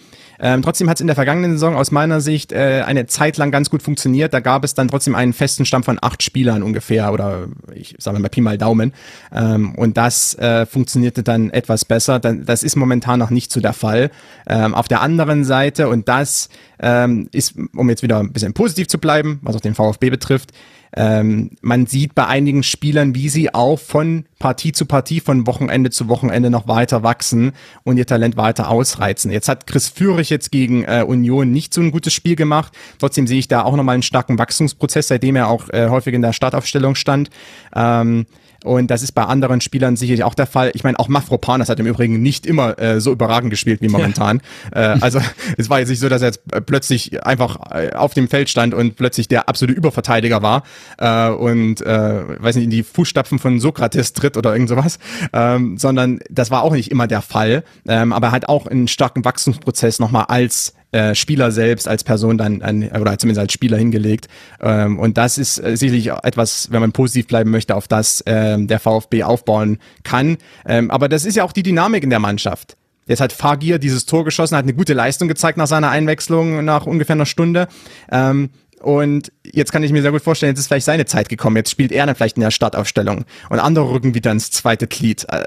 Ähm, 0.45 0.61
trotzdem 0.63 0.91
hat 0.91 0.97
es 0.97 1.01
in 1.01 1.07
der 1.07 1.15
vergangenen 1.15 1.53
Saison 1.53 1.77
aus 1.77 1.93
meiner 1.93 2.21
Sicht 2.21 2.51
äh, 2.51 2.83
eine 2.85 3.07
Zeit 3.07 3.37
lang 3.37 3.53
ganz 3.53 3.71
gut 3.71 3.81
funktioniert. 3.81 4.35
Da 4.35 4.41
gab 4.41 4.65
es 4.65 4.75
dann 4.75 4.89
trotzdem 4.89 5.15
einen 5.15 5.33
festen 5.33 5.65
Stamm 5.65 5.85
von 5.85 5.99
acht 6.03 6.23
Spielern 6.23 6.65
ungefähr 6.65 7.13
oder 7.13 7.47
ich 7.73 7.95
sage 7.99 8.19
mal 8.19 8.29
Pi 8.29 8.41
mal 8.41 8.59
Daumen. 8.59 8.93
Ähm, 9.33 9.77
und 9.77 9.97
das 9.97 10.35
äh, 10.35 10.67
funktionierte 10.67 11.23
dann 11.23 11.51
etwas 11.51 11.85
besser. 11.85 12.19
Das 12.19 12.65
ist 12.65 12.75
momentan 12.75 13.21
noch 13.21 13.31
nicht 13.31 13.53
so 13.53 13.61
der 13.61 13.73
Fall. 13.73 14.11
Ähm, 14.49 14.75
auf 14.75 14.89
der 14.89 15.01
anderen 15.01 15.45
Seite, 15.45 15.89
und 15.89 16.09
das 16.09 16.49
ähm, 16.81 17.29
ist, 17.31 17.55
um 17.77 17.89
jetzt 17.89 18.03
wieder 18.03 18.19
ein 18.19 18.33
bisschen 18.33 18.53
positiv 18.53 18.89
zu 18.89 18.99
bleiben, 18.99 19.39
was 19.43 19.55
auch 19.55 19.61
den 19.61 19.77
VfB 19.77 20.11
betrifft, 20.11 20.51
ähm, 20.95 21.53
man 21.63 21.87
sieht 21.87 22.15
bei 22.15 22.27
einigen 22.27 22.63
Spielern, 22.63 23.15
wie 23.15 23.29
sie 23.29 23.55
auch 23.55 23.79
von 23.79 24.27
Partie 24.39 24.73
zu 24.73 24.85
Partie, 24.85 25.21
von 25.21 25.47
Wochenende 25.47 25.91
zu 25.91 26.09
Wochenende 26.09 26.51
noch 26.51 26.69
weiter 26.69 27.03
wachsen 27.03 27.53
und 27.85 27.97
ihr 27.97 28.07
Talent 28.07 28.37
weiter 28.37 28.69
ausreizen. 28.69 29.31
Jetzt 29.31 29.49
hat 29.49 29.67
Chris 29.67 29.89
Führig 29.89 30.29
jetzt 30.29 30.51
gegen 30.51 30.85
äh, 30.85 31.05
Union 31.07 31.51
nicht 31.51 31.73
so 31.73 31.81
ein 31.81 31.93
gutes 31.93 32.13
Spiel 32.13 32.37
gemacht. 32.37 32.73
Trotzdem 32.99 33.27
sehe 33.27 33.39
ich 33.39 33.49
da 33.49 33.63
auch 33.63 33.77
nochmal 33.77 33.95
einen 33.95 34.03
starken 34.03 34.39
Wachstumsprozess, 34.39 35.09
seitdem 35.09 35.37
er 35.37 35.49
auch 35.49 35.71
äh, 35.71 35.89
häufig 35.89 36.13
in 36.13 36.23
der 36.23 36.35
Startaufstellung 36.35 36.95
stand. 36.95 37.31
Ähm, 37.75 38.27
und 38.65 38.91
das 38.91 39.03
ist 39.03 39.13
bei 39.13 39.25
anderen 39.25 39.61
Spielern 39.61 39.97
sicherlich 39.97 40.25
auch 40.25 40.35
der 40.35 40.47
Fall. 40.47 40.71
Ich 40.75 40.85
meine, 40.85 40.99
auch 40.99 41.09
Mafropanos 41.09 41.69
hat 41.69 41.81
im 41.81 41.87
Übrigen 41.87 42.23
nicht 42.23 42.47
immer 42.47 42.79
äh, 42.79 43.01
so 43.01 43.13
überragend 43.13 43.51
gespielt 43.51 43.81
wie 43.81 43.89
momentan. 43.89 44.41
Ja. 44.75 44.95
Äh, 44.95 44.99
also 45.01 45.21
es 45.57 45.71
war 45.71 45.81
jetzt 45.81 45.89
nicht 45.89 46.01
so, 46.01 46.09
dass 46.09 46.23
er 46.23 46.29
jetzt 46.29 46.43
äh, 46.53 46.61
plötzlich 46.61 47.25
einfach 47.25 47.59
äh, 47.73 47.93
auf 47.93 48.15
dem 48.15 48.29
Feld 48.29 48.49
stand 48.49 48.75
und 48.75 48.97
plötzlich 48.97 49.29
der 49.29 49.49
absolute 49.49 49.77
Überverteidiger 49.77 50.43
war 50.43 50.63
äh, 50.99 51.29
und 51.31 51.81
äh, 51.81 52.43
weiß 52.43 52.57
nicht 52.57 52.65
in 52.65 52.71
die 52.71 52.83
Fußstapfen 52.83 53.39
von 53.39 53.61
Sokrates 53.61 54.13
tritt 54.13 54.37
oder 54.37 54.53
irgend 54.53 54.69
sowas, 54.69 54.99
ähm, 55.33 55.77
sondern 55.79 56.21
das 56.31 56.51
war 56.51 56.63
auch 56.63 56.73
nicht 56.73 56.91
immer 56.91 57.07
der 57.07 57.23
Fall. 57.23 57.65
Ähm, 57.87 58.13
aber 58.13 58.29
er 58.29 58.33
hat 58.33 58.49
auch 58.49 58.67
einen 58.67 58.89
starken 58.89 59.25
Wachstumsprozess 59.25 59.99
nochmal 59.99 60.27
als 60.29 60.75
äh, 60.93 61.15
Spieler 61.15 61.51
selbst 61.51 61.89
als 61.89 62.05
Person 62.05 62.39
dann 62.39 62.63
an, 62.63 62.85
oder 62.85 63.19
zumindest 63.19 63.41
als 63.41 63.53
Spieler 63.53 63.79
hingelegt. 63.79 64.29
Ähm, 64.61 64.99
und 64.99 65.19
das 65.19 65.39
ist 65.39 65.59
äh, 65.59 65.77
sicherlich 65.77 66.11
etwas, 66.11 66.69
wenn 66.71 66.81
man 66.81 66.93
positiv 66.93 67.27
bleiben 67.27 67.51
möchte, 67.51 67.75
auf 67.75 67.89
das 67.89 68.23
ähm, 68.27 68.67
der 68.69 68.79
VfB 68.79 69.25
aufbauen 69.25 69.79
kann. 70.05 70.37
Ähm, 70.67 70.91
aber 70.91 71.09
das 71.09 71.25
ist 71.25 71.37
ja 71.37 71.45
auch 71.45 71.53
die 71.53 71.63
Dynamik 71.63 72.05
in 72.05 72.11
der 72.11 72.19
Mannschaft. 72.19 72.77
Jetzt 73.07 73.21
hat 73.21 73.33
Fagir 73.33 73.79
dieses 73.79 74.07
Tor 74.07 74.25
geschossen, 74.25 74.57
hat 74.57 74.65
eine 74.65 74.75
gute 74.75 74.95
Leistung 74.95 75.29
gezeigt 75.29 75.59
nach 75.59 75.67
seiner 75.67 75.91
Einwechslung 75.91 76.65
nach 76.65 76.87
ungefähr 76.87 77.15
einer 77.15 77.27
Stunde. 77.27 77.67
Ähm, 78.11 78.51
und 78.81 79.33
jetzt 79.45 79.73
kann 79.73 79.83
ich 79.83 79.93
mir 79.93 80.03
sehr 80.03 80.11
gut 80.11 80.23
vorstellen, 80.23 80.51
jetzt 80.51 80.61
ist 80.61 80.67
vielleicht 80.67 80.87
seine 80.87 81.07
Zeit 81.07 81.29
gekommen. 81.29 81.57
Jetzt 81.57 81.71
spielt 81.71 81.93
er 81.93 82.07
dann 82.07 82.17
vielleicht 82.17 82.37
in 82.37 82.43
der 82.43 82.51
Startaufstellung. 82.51 83.25
Und 83.49 83.59
andere 83.59 83.91
rücken 83.91 84.15
wieder 84.15 84.33
ins 84.33 84.51
zweite 84.51 84.87
Glied. 84.87 85.27
Äh, 85.29 85.45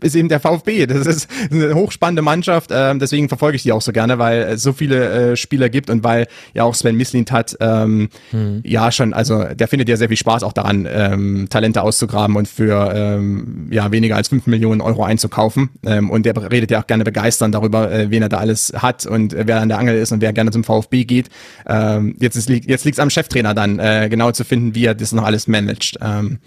ist 0.00 0.14
eben 0.14 0.28
der 0.28 0.40
VfB. 0.40 0.86
Das 0.86 1.06
ist 1.06 1.28
eine 1.50 1.74
hochspannende 1.74 2.22
Mannschaft, 2.22 2.70
äh, 2.70 2.96
deswegen 2.98 3.28
verfolge 3.28 3.56
ich 3.56 3.62
die 3.62 3.72
auch 3.72 3.80
so 3.80 3.92
gerne, 3.92 4.18
weil 4.18 4.42
es 4.42 4.62
so 4.62 4.72
viele 4.72 5.32
äh, 5.32 5.36
Spieler 5.36 5.68
gibt 5.68 5.88
und 5.88 6.04
weil 6.04 6.26
ja 6.54 6.64
auch 6.64 6.74
Sven 6.74 6.96
Mislint 6.96 7.32
hat, 7.32 7.56
ähm, 7.60 8.08
hm. 8.30 8.60
ja 8.64 8.92
schon, 8.92 9.14
also 9.14 9.44
der 9.44 9.68
findet 9.68 9.88
ja 9.88 9.96
sehr 9.96 10.08
viel 10.08 10.16
Spaß 10.16 10.42
auch 10.42 10.52
daran, 10.52 10.86
ähm, 10.90 11.46
Talente 11.48 11.82
auszugraben 11.82 12.36
und 12.36 12.46
für 12.46 12.92
ähm, 12.94 13.68
ja 13.70 13.90
weniger 13.90 14.16
als 14.16 14.28
fünf 14.28 14.46
Millionen 14.46 14.80
Euro 14.80 15.04
einzukaufen. 15.04 15.70
Ähm, 15.84 16.10
und 16.10 16.26
der 16.26 16.36
redet 16.50 16.70
ja 16.70 16.80
auch 16.82 16.86
gerne 16.86 17.04
begeistern 17.04 17.52
darüber, 17.52 17.90
äh, 17.90 18.10
wen 18.10 18.22
er 18.22 18.28
da 18.28 18.38
alles 18.38 18.72
hat 18.76 19.06
und 19.06 19.32
äh, 19.32 19.44
wer 19.46 19.60
an 19.60 19.68
der 19.68 19.78
Angel 19.78 19.96
ist 19.96 20.12
und 20.12 20.20
wer 20.20 20.32
gerne 20.32 20.50
zum 20.50 20.64
VfB 20.64 21.04
geht. 21.04 21.30
Ähm, 21.66 22.16
jetzt 22.20 22.36
ist, 22.36 22.48
jetzt 22.48 22.84
liegt 22.84 22.98
es 22.98 23.00
am 23.00 23.10
Cheftrainer 23.10 23.54
dann, 23.54 23.78
äh, 23.78 24.08
genau 24.10 24.30
zu 24.32 24.44
finden, 24.44 24.74
wie 24.74 24.84
er 24.84 24.94
das 24.94 25.12
noch 25.12 25.24
alles 25.24 25.48
managt. 25.48 25.98
Ähm, 26.02 26.38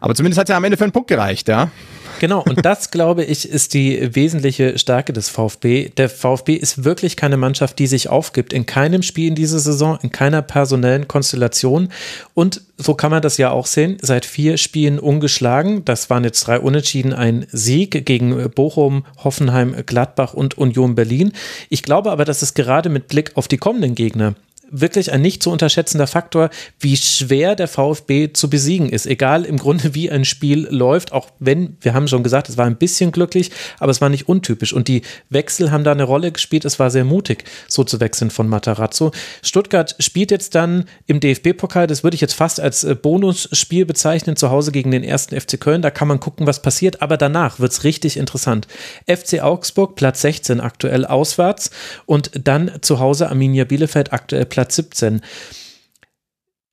aber 0.00 0.14
zumindest 0.14 0.38
hat 0.38 0.50
er 0.50 0.56
am 0.56 0.64
Ende 0.64 0.76
für 0.76 0.84
einen 0.84 0.92
Punkt 0.92 1.08
gereicht, 1.08 1.48
ja. 1.48 1.70
Genau, 2.18 2.42
und 2.42 2.64
das, 2.64 2.90
glaube 2.90 3.24
ich, 3.24 3.48
ist 3.48 3.74
die 3.74 4.14
wesentliche 4.14 4.78
Stärke 4.78 5.12
des 5.12 5.28
VfB. 5.28 5.90
Der 5.96 6.08
VfB 6.08 6.54
ist 6.54 6.84
wirklich 6.84 7.16
keine 7.16 7.36
Mannschaft, 7.36 7.78
die 7.78 7.86
sich 7.86 8.08
aufgibt. 8.08 8.52
In 8.52 8.64
keinem 8.64 9.02
Spiel 9.02 9.28
in 9.28 9.34
dieser 9.34 9.58
Saison, 9.58 9.98
in 10.02 10.12
keiner 10.12 10.40
personellen 10.40 11.08
Konstellation. 11.08 11.90
Und 12.32 12.62
so 12.78 12.94
kann 12.94 13.10
man 13.10 13.22
das 13.22 13.36
ja 13.36 13.50
auch 13.50 13.66
sehen. 13.66 13.98
Seit 14.00 14.24
vier 14.24 14.56
Spielen 14.56 14.98
ungeschlagen. 14.98 15.84
Das 15.84 16.08
waren 16.08 16.24
jetzt 16.24 16.46
drei 16.46 16.58
Unentschieden, 16.58 17.12
ein 17.12 17.46
Sieg 17.50 18.06
gegen 18.06 18.50
Bochum, 18.50 19.04
Hoffenheim, 19.22 19.74
Gladbach 19.84 20.32
und 20.32 20.56
Union 20.56 20.94
Berlin. 20.94 21.32
Ich 21.68 21.82
glaube 21.82 22.10
aber, 22.10 22.24
dass 22.24 22.40
es 22.40 22.54
gerade 22.54 22.88
mit 22.88 23.08
Blick 23.08 23.32
auf 23.34 23.46
die 23.46 23.58
kommenden 23.58 23.94
Gegner 23.94 24.34
wirklich 24.70 25.12
ein 25.12 25.22
nicht 25.22 25.42
zu 25.42 25.50
unterschätzender 25.50 26.06
Faktor, 26.06 26.50
wie 26.80 26.96
schwer 26.96 27.54
der 27.54 27.68
VfB 27.68 28.32
zu 28.32 28.50
besiegen 28.50 28.88
ist. 28.88 29.06
Egal 29.06 29.44
im 29.44 29.58
Grunde, 29.58 29.94
wie 29.94 30.10
ein 30.10 30.24
Spiel 30.24 30.66
läuft, 30.70 31.12
auch 31.12 31.28
wenn, 31.38 31.76
wir 31.80 31.94
haben 31.94 32.08
schon 32.08 32.22
gesagt, 32.22 32.48
es 32.48 32.56
war 32.56 32.66
ein 32.66 32.76
bisschen 32.76 33.12
glücklich, 33.12 33.50
aber 33.78 33.90
es 33.90 34.00
war 34.00 34.08
nicht 34.08 34.28
untypisch. 34.28 34.72
Und 34.72 34.88
die 34.88 35.02
Wechsel 35.30 35.70
haben 35.70 35.84
da 35.84 35.92
eine 35.92 36.02
Rolle 36.02 36.32
gespielt. 36.32 36.64
Es 36.64 36.78
war 36.78 36.90
sehr 36.90 37.04
mutig, 37.04 37.44
so 37.68 37.84
zu 37.84 38.00
wechseln 38.00 38.30
von 38.30 38.48
Matarazzo. 38.48 39.12
Stuttgart 39.42 39.94
spielt 39.98 40.30
jetzt 40.30 40.54
dann 40.54 40.84
im 41.06 41.20
DFB-Pokal, 41.20 41.86
das 41.86 42.02
würde 42.02 42.16
ich 42.16 42.20
jetzt 42.20 42.34
fast 42.34 42.60
als 42.60 42.84
äh, 42.84 42.94
Bonusspiel 42.94 43.86
bezeichnen, 43.86 44.36
zu 44.36 44.50
Hause 44.50 44.72
gegen 44.72 44.90
den 44.90 45.04
ersten 45.04 45.38
FC 45.38 45.60
Köln. 45.60 45.82
Da 45.82 45.90
kann 45.90 46.08
man 46.08 46.20
gucken, 46.20 46.46
was 46.46 46.62
passiert, 46.62 47.02
aber 47.02 47.16
danach 47.16 47.60
wird 47.60 47.72
es 47.72 47.84
richtig 47.84 48.16
interessant. 48.16 48.66
FC 49.06 49.42
Augsburg, 49.42 49.94
Platz 49.94 50.22
16 50.22 50.60
aktuell 50.60 51.04
auswärts 51.04 51.70
und 52.06 52.30
dann 52.42 52.72
zu 52.80 52.98
Hause 52.98 53.28
Arminia 53.28 53.64
Bielefeld 53.64 54.12
aktuell 54.12 54.46
Platz 54.46 54.55
17. 54.64 55.20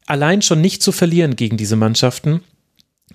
Allein 0.05 0.41
schon 0.41 0.61
nicht 0.61 0.83
zu 0.83 0.91
verlieren 0.91 1.35
gegen 1.35 1.57
diese 1.57 1.75
Mannschaften 1.75 2.41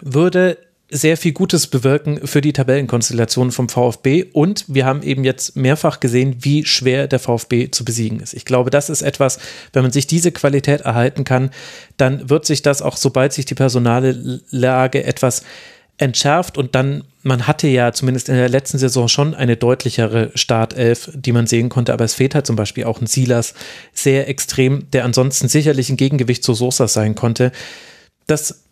würde 0.01 0.59
sehr 0.91 1.19
viel 1.19 1.33
Gutes 1.33 1.67
bewirken 1.67 2.27
für 2.27 2.41
die 2.41 2.55
Tabellenkonstellation 2.55 3.53
vom 3.53 3.69
VfB 3.69 4.25
und 4.33 4.65
wir 4.69 4.87
haben 4.87 5.03
eben 5.03 5.23
jetzt 5.23 5.55
mehrfach 5.55 6.01
gesehen, 6.01 6.37
wie 6.41 6.65
schwer 6.65 7.09
der 7.09 7.19
VfB 7.19 7.71
zu 7.71 7.85
besiegen 7.85 8.21
ist. 8.21 8.33
Ich 8.33 8.47
glaube, 8.47 8.71
das 8.71 8.89
ist 8.89 9.03
etwas, 9.03 9.39
wenn 9.75 9.83
man 9.83 9.93
sich 9.93 10.07
diese 10.07 10.33
Qualität 10.33 10.83
erhalten 10.83 11.25
kann, 11.25 11.51
dann 11.99 12.31
wird 12.31 12.47
sich 12.47 12.63
das 12.63 12.81
auch, 12.81 12.97
sobald 12.97 13.35
sich 13.35 13.45
die 13.45 13.55
personale 13.55 14.41
Lage 14.51 15.05
etwas 15.05 15.43
entschärft 15.99 16.57
und 16.57 16.75
dann, 16.75 17.05
man 17.23 17.47
hatte 17.47 17.67
ja 17.67 17.93
zumindest 17.93 18.29
in 18.29 18.37
der 18.37 18.49
letzten 18.49 18.79
Saison 18.79 19.09
schon 19.09 19.35
eine 19.35 19.57
deutlichere 19.57 20.31
Startelf, 20.35 21.11
die 21.13 21.33
man 21.33 21.47
sehen 21.47 21.69
konnte, 21.69 21.93
aber 21.93 22.05
es 22.05 22.15
fehlt 22.15 22.35
halt 22.35 22.47
zum 22.47 22.57
Beispiel 22.57 22.85
auch 22.85 23.01
ein 23.01 23.07
Silas 23.07 23.55
sehr 23.93 24.29
extrem, 24.29 24.89
der 24.93 25.05
ansonsten 25.05 25.49
sicherlich 25.49 25.91
ein 25.91 25.97
Gegengewicht 25.97 26.45
zu 26.45 26.55
Sosa 26.55 26.87
sein 26.87 27.17
konnte. 27.17 27.51
Das, 28.27 28.63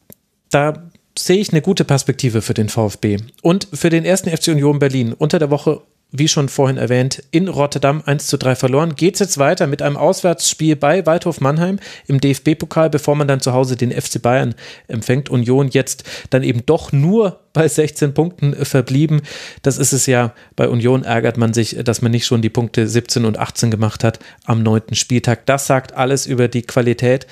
da 0.51 0.85
sehe 1.19 1.39
ich 1.39 1.51
eine 1.51 1.62
gute 1.62 1.85
Perspektive 1.85 2.43
für 2.43 2.55
den 2.55 2.69
VfB 2.69 3.19
und 3.43 3.66
für 3.73 3.90
den 3.90 4.05
ersten 4.05 4.31
FC 4.31 4.48
Union 4.48 4.78
Berlin. 4.78 5.12
Unter 5.12 5.39
der 5.39 5.51
Woche 5.51 5.82
wie 6.12 6.28
schon 6.28 6.49
vorhin 6.49 6.77
erwähnt, 6.77 7.23
in 7.31 7.49
Rotterdam 7.49 8.03
1 8.05 8.28
zu 8.28 8.39
3 8.39 8.55
verloren. 8.55 8.95
Geht 8.95 9.15
es 9.15 9.20
jetzt 9.20 9.39
weiter 9.39 9.66
mit 9.66 9.83
einem 9.83 9.97
Auswärtsspiel 9.97 10.77
bei 10.77 11.05
Waldhof 11.05 11.41
Mannheim 11.41 11.78
im 12.07 12.20
DFB-Pokal, 12.20 12.91
bevor 12.91 13.16
man 13.16 13.28
dann 13.28 13.41
zu 13.41 13.53
Hause 13.53 13.77
den 13.77 13.91
FC 13.91 14.23
Bayern 14.23 14.55
empfängt. 14.89 15.28
Union 15.28 15.69
jetzt 15.69 16.05
dann 16.31 16.43
eben 16.43 16.65
doch 16.65 16.93
nur 16.93 17.41
bei 17.53 17.66
16 17.66 18.15
Punkten 18.15 18.65
verblieben. 18.65 19.23
Das 19.62 19.78
ist 19.78 19.93
es 19.93 20.07
ja. 20.07 20.33
Bei 20.55 20.69
Union 20.69 21.03
ärgert 21.03 21.39
man 21.39 21.53
sich, 21.53 21.77
dass 21.85 22.03
man 22.03 22.12
nicht 22.12 22.27
schon 22.27 22.43
die 22.43 22.51
Punkte 22.51 22.87
17 22.87 23.24
und 23.24 23.39
18 23.39 23.70
gemacht 23.70 24.05
hat 24.05 24.20
am 24.45 24.62
neunten 24.62 24.95
Spieltag. 24.95 25.47
Das 25.47 25.66
sagt 25.66 25.95
alles 25.95 26.27
über 26.27 26.49
die 26.49 26.62
Qualität 26.62 27.27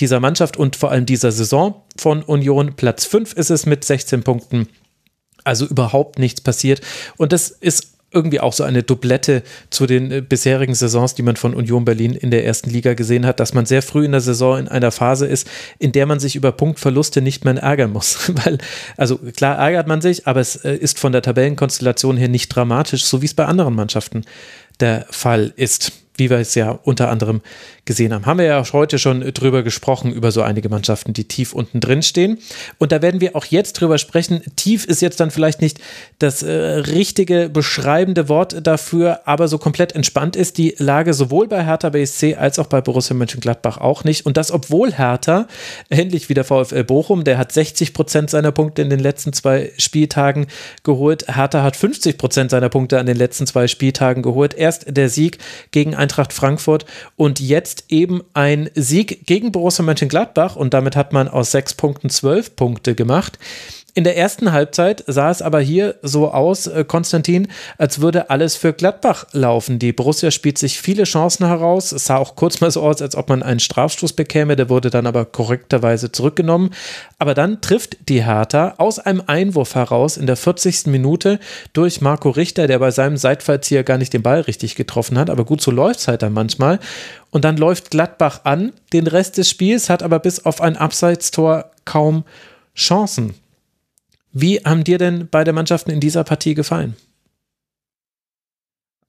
dieser 0.00 0.20
Mannschaft 0.20 0.56
und 0.56 0.76
vor 0.76 0.90
allem 0.90 1.06
dieser 1.06 1.32
Saison 1.32 1.82
von 1.96 2.22
Union. 2.22 2.74
Platz 2.76 3.04
5 3.04 3.32
ist 3.32 3.50
es 3.50 3.66
mit 3.66 3.84
16 3.84 4.22
Punkten. 4.22 4.68
Also 5.48 5.66
überhaupt 5.66 6.18
nichts 6.18 6.40
passiert. 6.40 6.80
Und 7.16 7.32
das 7.32 7.48
ist 7.48 7.94
irgendwie 8.10 8.40
auch 8.40 8.52
so 8.52 8.64
eine 8.64 8.82
Doublette 8.82 9.42
zu 9.70 9.86
den 9.86 10.10
äh, 10.10 10.20
bisherigen 10.22 10.74
Saisons, 10.74 11.14
die 11.14 11.22
man 11.22 11.36
von 11.36 11.54
Union 11.54 11.84
Berlin 11.84 12.14
in 12.14 12.30
der 12.30 12.44
ersten 12.44 12.70
Liga 12.70 12.94
gesehen 12.94 13.26
hat, 13.26 13.38
dass 13.38 13.52
man 13.52 13.66
sehr 13.66 13.82
früh 13.82 14.04
in 14.04 14.12
der 14.12 14.22
Saison 14.22 14.58
in 14.58 14.68
einer 14.68 14.90
Phase 14.90 15.26
ist, 15.26 15.46
in 15.78 15.92
der 15.92 16.06
man 16.06 16.18
sich 16.18 16.34
über 16.34 16.52
Punktverluste 16.52 17.20
nicht 17.20 17.44
mehr 17.44 17.56
ärgern 17.56 17.92
muss. 17.92 18.32
Weil, 18.44 18.58
also 18.96 19.18
klar 19.18 19.58
ärgert 19.58 19.86
man 19.86 20.00
sich, 20.00 20.26
aber 20.26 20.40
es 20.40 20.56
äh, 20.56 20.74
ist 20.74 20.98
von 20.98 21.12
der 21.12 21.22
Tabellenkonstellation 21.22 22.16
her 22.16 22.28
nicht 22.28 22.48
dramatisch, 22.48 23.04
so 23.04 23.20
wie 23.20 23.26
es 23.26 23.34
bei 23.34 23.44
anderen 23.44 23.74
Mannschaften 23.74 24.24
der 24.80 25.06
Fall 25.10 25.52
ist 25.56 25.92
wie 26.18 26.30
wir 26.30 26.38
es 26.38 26.54
ja 26.54 26.78
unter 26.84 27.08
anderem 27.08 27.40
gesehen 27.84 28.12
haben. 28.12 28.26
Haben 28.26 28.38
wir 28.38 28.46
ja 28.46 28.60
auch 28.60 28.72
heute 28.72 28.98
schon 28.98 29.20
drüber 29.32 29.62
gesprochen, 29.62 30.12
über 30.12 30.30
so 30.30 30.42
einige 30.42 30.68
Mannschaften, 30.68 31.14
die 31.14 31.24
tief 31.24 31.54
unten 31.54 31.80
drin 31.80 32.02
stehen. 32.02 32.38
Und 32.76 32.92
da 32.92 33.00
werden 33.00 33.20
wir 33.20 33.34
auch 33.34 33.46
jetzt 33.46 33.74
drüber 33.74 33.98
sprechen. 33.98 34.42
Tief 34.56 34.84
ist 34.84 35.00
jetzt 35.00 35.20
dann 35.20 35.30
vielleicht 35.30 35.62
nicht 35.62 35.80
das 36.18 36.42
äh, 36.42 36.52
richtige 36.52 37.48
beschreibende 37.48 38.28
Wort 38.28 38.66
dafür, 38.66 39.22
aber 39.24 39.48
so 39.48 39.58
komplett 39.58 39.94
entspannt 39.94 40.36
ist 40.36 40.58
die 40.58 40.74
Lage 40.78 41.14
sowohl 41.14 41.48
bei 41.48 41.64
Hertha 41.64 41.88
BSC 41.88 42.36
als 42.36 42.58
auch 42.58 42.66
bei 42.66 42.80
Borussia 42.80 43.16
Mönchengladbach 43.16 43.78
auch 43.78 44.04
nicht. 44.04 44.26
Und 44.26 44.36
das, 44.36 44.52
obwohl 44.52 44.92
Hertha, 44.92 45.48
ähnlich 45.88 46.28
wie 46.28 46.34
der 46.34 46.44
VfL 46.44 46.84
Bochum, 46.84 47.24
der 47.24 47.38
hat 47.38 47.52
60 47.52 47.94
Prozent 47.94 48.30
seiner 48.30 48.52
Punkte 48.52 48.82
in 48.82 48.90
den 48.90 49.00
letzten 49.00 49.32
zwei 49.32 49.72
Spieltagen 49.78 50.46
geholt. 50.82 51.24
Hertha 51.34 51.62
hat 51.62 51.76
50 51.76 52.18
Prozent 52.18 52.50
seiner 52.50 52.68
Punkte 52.68 52.98
an 52.98 53.06
den 53.06 53.16
letzten 53.16 53.46
zwei 53.46 53.66
Spieltagen 53.66 54.22
geholt. 54.22 54.52
Erst 54.54 54.84
der 54.88 55.08
Sieg 55.08 55.38
gegen 55.70 55.94
Eintracht 56.08 56.32
Frankfurt 56.32 56.86
und 57.16 57.38
jetzt 57.38 57.84
eben 57.90 58.22
ein 58.32 58.70
Sieg 58.74 59.26
gegen 59.26 59.52
Borussia 59.52 59.84
Mönchengladbach 59.84 60.56
und 60.56 60.72
damit 60.72 60.96
hat 60.96 61.12
man 61.12 61.28
aus 61.28 61.50
sechs 61.50 61.74
Punkten 61.74 62.08
zwölf 62.08 62.56
Punkte 62.56 62.94
gemacht. 62.94 63.38
In 63.98 64.04
der 64.04 64.16
ersten 64.16 64.52
Halbzeit 64.52 65.02
sah 65.08 65.28
es 65.28 65.42
aber 65.42 65.58
hier 65.58 65.96
so 66.02 66.30
aus, 66.30 66.68
äh, 66.68 66.84
Konstantin, 66.86 67.48
als 67.78 68.00
würde 68.00 68.30
alles 68.30 68.54
für 68.54 68.72
Gladbach 68.72 69.26
laufen. 69.32 69.80
Die 69.80 69.92
Borussia 69.92 70.30
spielt 70.30 70.56
sich 70.56 70.80
viele 70.80 71.02
Chancen 71.02 71.48
heraus. 71.48 71.90
Es 71.90 72.04
sah 72.04 72.16
auch 72.16 72.36
kurz 72.36 72.60
mal 72.60 72.70
so 72.70 72.80
aus, 72.82 73.02
als 73.02 73.16
ob 73.16 73.28
man 73.28 73.42
einen 73.42 73.58
Strafstoß 73.58 74.12
bekäme. 74.12 74.54
Der 74.54 74.68
wurde 74.68 74.90
dann 74.90 75.08
aber 75.08 75.24
korrekterweise 75.24 76.12
zurückgenommen. 76.12 76.70
Aber 77.18 77.34
dann 77.34 77.60
trifft 77.60 78.08
die 78.08 78.24
Hertha 78.24 78.74
aus 78.78 79.00
einem 79.00 79.24
Einwurf 79.26 79.74
heraus 79.74 80.16
in 80.16 80.28
der 80.28 80.36
40. 80.36 80.86
Minute 80.86 81.40
durch 81.72 82.00
Marco 82.00 82.30
Richter, 82.30 82.68
der 82.68 82.78
bei 82.78 82.92
seinem 82.92 83.16
Seitfallzieher 83.16 83.82
gar 83.82 83.98
nicht 83.98 84.12
den 84.12 84.22
Ball 84.22 84.42
richtig 84.42 84.76
getroffen 84.76 85.18
hat. 85.18 85.28
Aber 85.28 85.44
gut, 85.44 85.60
so 85.60 85.72
läuft 85.72 85.98
es 85.98 86.06
halt 86.06 86.22
dann 86.22 86.34
manchmal. 86.34 86.78
Und 87.32 87.44
dann 87.44 87.56
läuft 87.56 87.90
Gladbach 87.90 88.42
an, 88.44 88.72
den 88.92 89.08
Rest 89.08 89.38
des 89.38 89.50
Spiels, 89.50 89.90
hat 89.90 90.04
aber 90.04 90.20
bis 90.20 90.44
auf 90.44 90.60
ein 90.60 90.76
Abseitstor 90.76 91.72
kaum 91.84 92.22
Chancen. 92.76 93.34
Wie 94.40 94.58
haben 94.58 94.84
dir 94.84 94.98
denn 94.98 95.28
beide 95.30 95.52
Mannschaften 95.52 95.90
in 95.90 96.00
dieser 96.00 96.22
Partie 96.22 96.54
gefallen? 96.54 96.94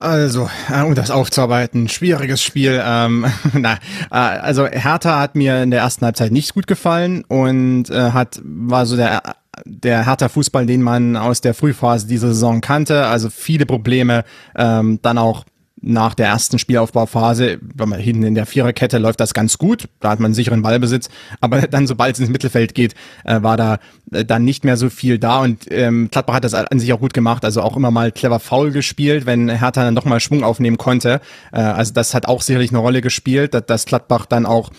Also, 0.00 0.48
äh, 0.72 0.82
um 0.82 0.94
das 0.94 1.10
aufzuarbeiten, 1.10 1.88
schwieriges 1.88 2.42
Spiel. 2.42 2.80
Ähm, 2.82 3.26
na, 3.52 3.74
äh, 4.10 4.16
also 4.16 4.66
Hertha 4.66 5.20
hat 5.20 5.36
mir 5.36 5.62
in 5.62 5.70
der 5.70 5.80
ersten 5.80 6.04
Halbzeit 6.04 6.32
nicht 6.32 6.54
gut 6.54 6.66
gefallen 6.66 7.22
und 7.28 7.90
äh, 7.90 8.10
hat 8.12 8.40
war 8.42 8.86
so 8.86 8.96
der 8.96 9.36
der 9.66 10.06
Hertha 10.06 10.28
Fußball, 10.28 10.64
den 10.66 10.82
man 10.82 11.16
aus 11.16 11.42
der 11.42 11.54
Frühphase 11.54 12.06
dieser 12.06 12.28
Saison 12.28 12.60
kannte. 12.60 13.06
Also 13.06 13.30
viele 13.30 13.66
Probleme, 13.66 14.24
ähm, 14.56 15.00
dann 15.02 15.18
auch 15.18 15.44
nach 15.82 16.14
der 16.14 16.26
ersten 16.26 16.58
Spielaufbauphase, 16.58 17.58
wenn 17.74 17.88
man 17.88 18.00
hinten 18.00 18.22
in 18.22 18.34
der 18.34 18.46
Viererkette 18.46 18.98
läuft 18.98 19.20
das 19.20 19.34
ganz 19.34 19.58
gut, 19.58 19.88
da 20.00 20.10
hat 20.10 20.20
man 20.20 20.26
einen 20.26 20.34
sicheren 20.34 20.62
Ballbesitz, 20.62 21.08
aber 21.40 21.62
dann, 21.70 21.86
sobald 21.86 22.14
es 22.14 22.20
ins 22.20 22.30
Mittelfeld 22.30 22.74
geht, 22.74 22.94
äh, 23.24 23.42
war 23.42 23.56
da 23.56 23.78
äh, 24.12 24.24
dann 24.24 24.44
nicht 24.44 24.64
mehr 24.64 24.76
so 24.76 24.90
viel 24.90 25.18
da 25.18 25.40
und 25.40 25.66
ähm, 25.70 26.08
Gladbach 26.10 26.34
hat 26.34 26.44
das 26.44 26.54
an 26.54 26.78
sich 26.78 26.92
auch 26.92 27.00
gut 27.00 27.14
gemacht, 27.14 27.44
also 27.44 27.62
auch 27.62 27.76
immer 27.76 27.90
mal 27.90 28.12
clever 28.12 28.40
faul 28.40 28.70
gespielt, 28.70 29.26
wenn 29.26 29.48
Hertha 29.48 29.84
dann 29.84 29.94
doch 29.94 30.04
mal 30.04 30.20
Schwung 30.20 30.44
aufnehmen 30.44 30.78
konnte. 30.78 31.20
Äh, 31.52 31.60
also 31.60 31.92
das 31.92 32.14
hat 32.14 32.26
auch 32.26 32.42
sicherlich 32.42 32.70
eine 32.70 32.78
Rolle 32.78 33.00
gespielt, 33.00 33.54
dass, 33.54 33.66
dass 33.66 33.86
Gladbach 33.86 34.26
dann 34.26 34.46
auch 34.46 34.70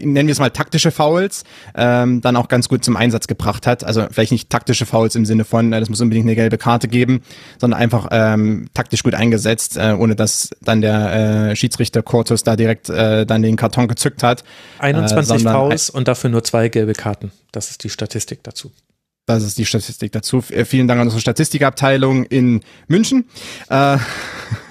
nennen 0.00 0.28
wir 0.28 0.32
es 0.32 0.38
mal 0.38 0.50
taktische 0.50 0.90
Fouls, 0.90 1.44
ähm, 1.74 2.20
dann 2.20 2.36
auch 2.36 2.48
ganz 2.48 2.68
gut 2.68 2.84
zum 2.84 2.96
Einsatz 2.96 3.26
gebracht 3.26 3.66
hat. 3.66 3.84
Also 3.84 4.06
vielleicht 4.10 4.32
nicht 4.32 4.50
taktische 4.50 4.86
Fouls 4.86 5.14
im 5.14 5.24
Sinne 5.24 5.44
von, 5.44 5.72
äh, 5.72 5.80
das 5.80 5.88
muss 5.88 6.00
unbedingt 6.00 6.26
eine 6.26 6.34
gelbe 6.34 6.58
Karte 6.58 6.88
geben, 6.88 7.22
sondern 7.58 7.80
einfach 7.80 8.08
ähm, 8.10 8.68
taktisch 8.74 9.02
gut 9.02 9.14
eingesetzt, 9.14 9.76
äh, 9.76 9.94
ohne 9.98 10.16
dass 10.16 10.50
dann 10.60 10.80
der 10.80 11.50
äh, 11.50 11.56
Schiedsrichter 11.56 12.02
Cortus 12.02 12.44
da 12.44 12.56
direkt 12.56 12.88
äh, 12.90 13.26
dann 13.26 13.42
den 13.42 13.56
Karton 13.56 13.88
gezückt 13.88 14.22
hat. 14.22 14.44
21 14.78 15.44
äh, 15.44 15.50
Fouls 15.50 15.90
und 15.90 16.08
dafür 16.08 16.30
nur 16.30 16.44
zwei 16.44 16.68
gelbe 16.68 16.92
Karten. 16.92 17.32
Das 17.52 17.70
ist 17.70 17.84
die 17.84 17.90
Statistik 17.90 18.42
dazu. 18.42 18.70
Das 19.34 19.44
ist 19.44 19.58
die 19.58 19.66
Statistik 19.66 20.12
dazu. 20.12 20.42
Äh, 20.50 20.64
vielen 20.64 20.88
Dank 20.88 21.00
an 21.00 21.06
unsere 21.06 21.20
Statistikabteilung 21.20 22.24
in 22.24 22.60
München. 22.88 23.26
Äh, 23.68 23.98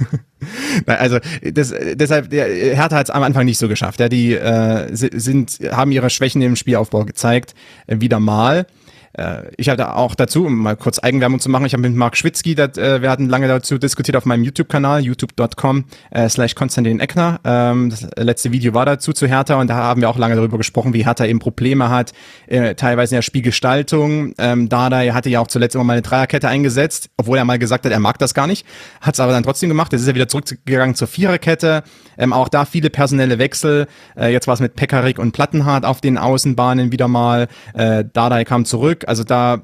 also 0.85 1.19
das, 1.43 1.73
deshalb, 1.93 2.29
der 2.29 2.47
Hertha 2.75 2.97
hat 2.97 3.07
es 3.07 3.09
am 3.09 3.23
Anfang 3.23 3.45
nicht 3.45 3.57
so 3.57 3.67
geschafft. 3.67 3.99
Ja, 3.99 4.09
die 4.09 4.33
äh, 4.33 4.87
sind, 4.93 5.59
haben 5.71 5.91
ihre 5.91 6.09
Schwächen 6.09 6.41
im 6.41 6.55
Spielaufbau 6.55 7.05
gezeigt, 7.05 7.55
äh, 7.87 7.99
wieder 7.99 8.19
mal. 8.19 8.65
Äh, 9.13 9.43
ich 9.57 9.69
hatte 9.69 9.95
auch 9.95 10.15
dazu, 10.15 10.45
um 10.45 10.57
mal 10.57 10.75
kurz 10.75 10.99
Eigenwerbung 10.99 11.39
zu 11.39 11.49
machen, 11.49 11.65
ich 11.65 11.73
habe 11.73 11.81
mit 11.81 11.95
Marc 11.95 12.17
Schwitzky, 12.17 12.55
das, 12.55 12.77
äh, 12.77 13.01
wir 13.01 13.09
hatten 13.09 13.27
lange 13.27 13.47
dazu 13.47 13.77
diskutiert 13.77 14.15
auf 14.15 14.25
meinem 14.25 14.43
YouTube-Kanal, 14.43 15.01
youtube.com 15.01 15.85
äh, 16.11 16.29
slash 16.29 16.55
Konstantin 16.55 16.99
Eckner. 16.99 17.39
Ähm, 17.43 17.89
das 17.89 18.07
letzte 18.17 18.51
Video 18.51 18.73
war 18.73 18.85
dazu 18.85 19.13
zu 19.13 19.27
Hertha 19.27 19.55
und 19.55 19.69
da 19.69 19.75
haben 19.75 20.01
wir 20.01 20.09
auch 20.09 20.17
lange 20.17 20.35
darüber 20.35 20.57
gesprochen, 20.57 20.93
wie 20.93 21.05
Hertha 21.05 21.25
eben 21.25 21.39
Probleme 21.39 21.89
hat, 21.89 22.13
teilweise 22.47 23.15
in 23.15 23.17
der 23.17 23.21
Spielgestaltung. 23.21 24.33
Ähm, 24.37 24.69
Dada 24.69 24.99
hatte 25.13 25.29
ja 25.29 25.39
auch 25.39 25.47
zuletzt 25.47 25.75
immer 25.75 25.83
mal 25.83 25.93
eine 25.93 26.01
Dreierkette 26.01 26.47
eingesetzt, 26.47 27.09
obwohl 27.17 27.37
er 27.37 27.45
mal 27.45 27.59
gesagt 27.59 27.85
hat, 27.85 27.91
er 27.91 27.99
mag 27.99 28.17
das 28.19 28.33
gar 28.33 28.47
nicht, 28.47 28.65
hat 29.01 29.13
es 29.13 29.19
aber 29.19 29.31
dann 29.31 29.43
trotzdem 29.43 29.69
gemacht. 29.69 29.91
Jetzt 29.91 30.01
ist 30.01 30.07
er 30.07 30.15
wieder 30.15 30.27
zurückgegangen 30.27 30.95
zur 30.95 31.07
Viererkette. 31.07 31.83
Ähm, 32.17 32.33
auch 32.33 32.49
da 32.49 32.65
viele 32.65 32.89
personelle 32.89 33.39
Wechsel. 33.39 33.87
Jetzt 34.17 34.47
war 34.47 34.53
es 34.53 34.59
mit 34.59 34.75
Pekarik 34.75 35.19
und 35.19 35.31
Plattenhardt 35.31 35.85
auf 35.85 36.01
den 36.01 36.17
Außenbahnen 36.17 36.91
wieder 36.91 37.07
mal. 37.07 37.47
Äh, 37.73 38.03
kam 38.43 38.65
zurück. 38.65 38.98
Also 39.07 39.23
da, 39.23 39.61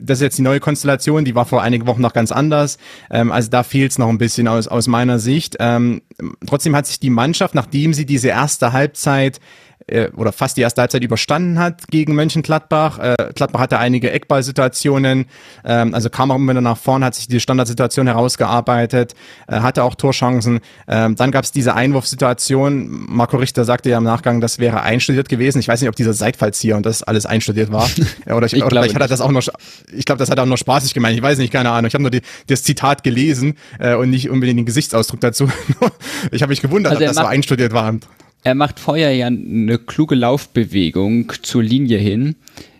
das 0.00 0.18
ist 0.18 0.22
jetzt 0.22 0.38
die 0.38 0.42
neue 0.42 0.60
Konstellation, 0.60 1.24
die 1.24 1.34
war 1.34 1.44
vor 1.44 1.62
einigen 1.62 1.86
Wochen 1.86 2.00
noch 2.00 2.12
ganz 2.12 2.32
anders. 2.32 2.78
Ähm, 3.10 3.32
also 3.32 3.50
da 3.50 3.62
fehlt 3.62 3.92
es 3.92 3.98
noch 3.98 4.08
ein 4.08 4.18
bisschen 4.18 4.48
aus, 4.48 4.68
aus 4.68 4.86
meiner 4.86 5.18
Sicht. 5.18 5.56
Ähm, 5.60 6.02
trotzdem 6.46 6.76
hat 6.76 6.86
sich 6.86 7.00
die 7.00 7.10
Mannschaft, 7.10 7.54
nachdem 7.54 7.94
sie 7.94 8.06
diese 8.06 8.28
erste 8.28 8.72
Halbzeit 8.72 9.40
äh, 9.86 10.08
oder 10.16 10.32
fast 10.32 10.56
die 10.56 10.60
erste 10.60 10.80
Halbzeit 10.80 11.02
überstanden 11.02 11.58
hat 11.58 11.88
gegen 11.88 12.14
Mönchengladbach. 12.14 12.98
Äh, 12.98 13.16
Gladbach 13.34 13.60
hatte 13.60 13.78
einige 13.78 14.10
Eckballsituationen, 14.10 15.26
ähm, 15.64 15.94
also 15.94 16.10
kam 16.10 16.30
auch 16.30 16.36
immer 16.36 16.52
wieder 16.52 16.60
nach 16.60 16.76
vorn, 16.76 17.04
hat 17.04 17.14
sich 17.14 17.28
die 17.28 17.40
Standardsituation 17.40 18.06
herausgearbeitet, 18.06 19.14
äh, 19.48 19.60
hatte 19.60 19.84
auch 19.84 19.94
Torchancen. 19.94 20.60
Ähm, 20.88 21.16
dann 21.16 21.30
gab 21.30 21.44
es 21.44 21.52
diese 21.52 21.74
Einwurfsituation. 21.74 23.06
Marco 23.08 23.36
Richter 23.36 23.64
sagte 23.64 23.90
ja 23.90 23.98
im 23.98 24.04
Nachgang, 24.04 24.40
das 24.40 24.58
wäre 24.58 24.82
einstudiert 24.82 25.28
gewesen. 25.28 25.58
Ich 25.58 25.68
weiß 25.68 25.80
nicht, 25.80 25.88
ob 25.88 25.96
dieser 25.96 26.14
Seitfallzieher 26.14 26.76
und 26.76 26.86
das 26.86 27.02
alles 27.02 27.26
einstudiert 27.26 27.72
war. 27.72 27.88
oder 28.26 28.46
ich, 28.46 28.54
ich 28.54 28.62
oder 28.62 28.70
vielleicht 28.70 28.94
hat 28.94 29.02
er 29.02 29.08
das 29.08 29.20
auch 29.20 29.30
noch, 29.30 29.46
ich 29.92 30.04
glaube, 30.04 30.18
das 30.18 30.30
hat 30.30 30.38
er 30.38 30.44
auch 30.44 30.48
noch 30.48 30.58
spaßig 30.58 30.94
gemeint. 30.94 31.16
Ich 31.16 31.22
weiß 31.22 31.38
nicht, 31.38 31.52
keine 31.52 31.70
Ahnung. 31.70 31.88
Ich 31.88 31.94
habe 31.94 32.02
nur 32.02 32.10
die, 32.10 32.22
das 32.46 32.62
Zitat 32.62 33.02
gelesen 33.02 33.56
äh, 33.78 33.94
und 33.94 34.10
nicht 34.10 34.30
unbedingt 34.30 34.58
den 34.58 34.66
Gesichtsausdruck 34.66 35.20
dazu. 35.20 35.50
ich 36.30 36.42
habe 36.42 36.50
mich 36.50 36.60
gewundert, 36.60 36.92
also 36.92 37.04
ob 37.04 37.08
das 37.08 37.16
so 37.16 37.24
einstudiert 37.24 37.72
war 37.72 37.94
er 38.42 38.54
macht 38.54 38.80
vorher 38.80 39.14
ja 39.14 39.26
eine 39.26 39.78
kluge 39.78 40.14
Laufbewegung 40.14 41.32
zur 41.42 41.62
Linie 41.62 41.98
hin. 41.98 42.36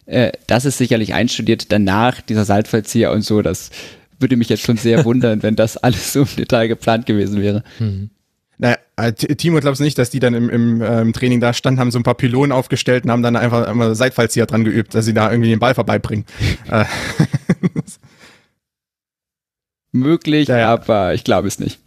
Äh, 0.06 0.32
das 0.46 0.64
ist 0.64 0.78
sicherlich 0.78 1.14
einstudiert. 1.14 1.70
Danach 1.70 2.20
dieser 2.20 2.44
Saltverzieher 2.44 3.12
und 3.12 3.22
so, 3.22 3.42
das 3.42 3.70
würde 4.18 4.36
mich 4.36 4.48
jetzt 4.48 4.64
schon 4.64 4.76
sehr 4.76 5.04
wundern, 5.06 5.42
wenn 5.42 5.56
das 5.56 5.76
alles 5.76 6.12
so 6.12 6.22
im 6.22 6.36
Detail 6.36 6.68
geplant 6.68 7.06
gewesen 7.06 7.40
wäre. 7.40 7.62
Mhm. 7.78 8.10
Naja, 8.58 8.76
äh, 8.96 9.12
Timo, 9.14 9.58
glaubst 9.60 9.80
du 9.80 9.84
nicht, 9.84 9.96
dass 9.96 10.10
die 10.10 10.20
dann 10.20 10.34
im, 10.34 10.50
im 10.50 10.82
ähm, 10.82 11.12
Training 11.14 11.40
da 11.40 11.54
standen, 11.54 11.80
haben 11.80 11.90
so 11.90 11.98
ein 11.98 12.02
paar 12.02 12.14
Pylonen 12.14 12.52
aufgestellt 12.52 13.04
und 13.04 13.10
haben 13.10 13.22
dann 13.22 13.36
einfach 13.36 13.66
immer 13.70 13.94
Seitfallzieher 13.94 14.44
dran 14.44 14.64
geübt, 14.64 14.94
dass 14.94 15.06
sie 15.06 15.14
da 15.14 15.30
irgendwie 15.30 15.48
den 15.48 15.58
Ball 15.58 15.74
vorbeibringen? 15.74 16.26
Äh. 16.70 16.84
Möglich, 19.92 20.48
ja, 20.48 20.58
ja. 20.58 20.72
aber 20.72 21.14
ich 21.14 21.24
glaube 21.24 21.48
es 21.48 21.58
nicht. 21.58 21.80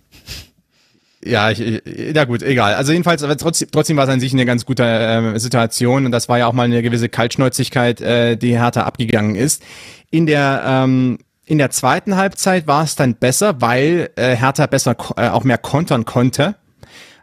Ja, 1.25 1.51
ich, 1.51 1.81
ja 1.85 2.25
gut, 2.25 2.41
egal. 2.43 2.73
Also 2.73 2.91
jedenfalls, 2.91 3.23
aber 3.23 3.37
trotzdem, 3.37 3.69
trotzdem 3.71 3.97
war 3.97 4.05
es 4.05 4.09
an 4.09 4.19
sich 4.19 4.33
eine 4.33 4.45
ganz 4.45 4.65
gute 4.65 4.83
äh, 4.83 5.39
Situation 5.39 6.05
und 6.05 6.11
das 6.11 6.27
war 6.29 6.37
ja 6.37 6.47
auch 6.47 6.53
mal 6.53 6.63
eine 6.63 6.81
gewisse 6.81 7.09
Kaltschnäuzigkeit, 7.09 8.01
äh, 8.01 8.35
die 8.35 8.57
härter 8.57 8.85
abgegangen 8.85 9.35
ist. 9.35 9.63
In 10.09 10.25
der 10.25 10.63
ähm, 10.65 11.19
in 11.45 11.57
der 11.57 11.71
zweiten 11.71 12.15
Halbzeit 12.15 12.67
war 12.67 12.83
es 12.83 12.95
dann 12.95 13.15
besser, 13.15 13.61
weil 13.61 14.09
äh, 14.15 14.35
Hertha 14.35 14.65
besser 14.65 14.95
äh, 15.17 15.27
auch 15.27 15.43
mehr 15.43 15.57
kontern 15.57 16.05
konnte 16.05 16.55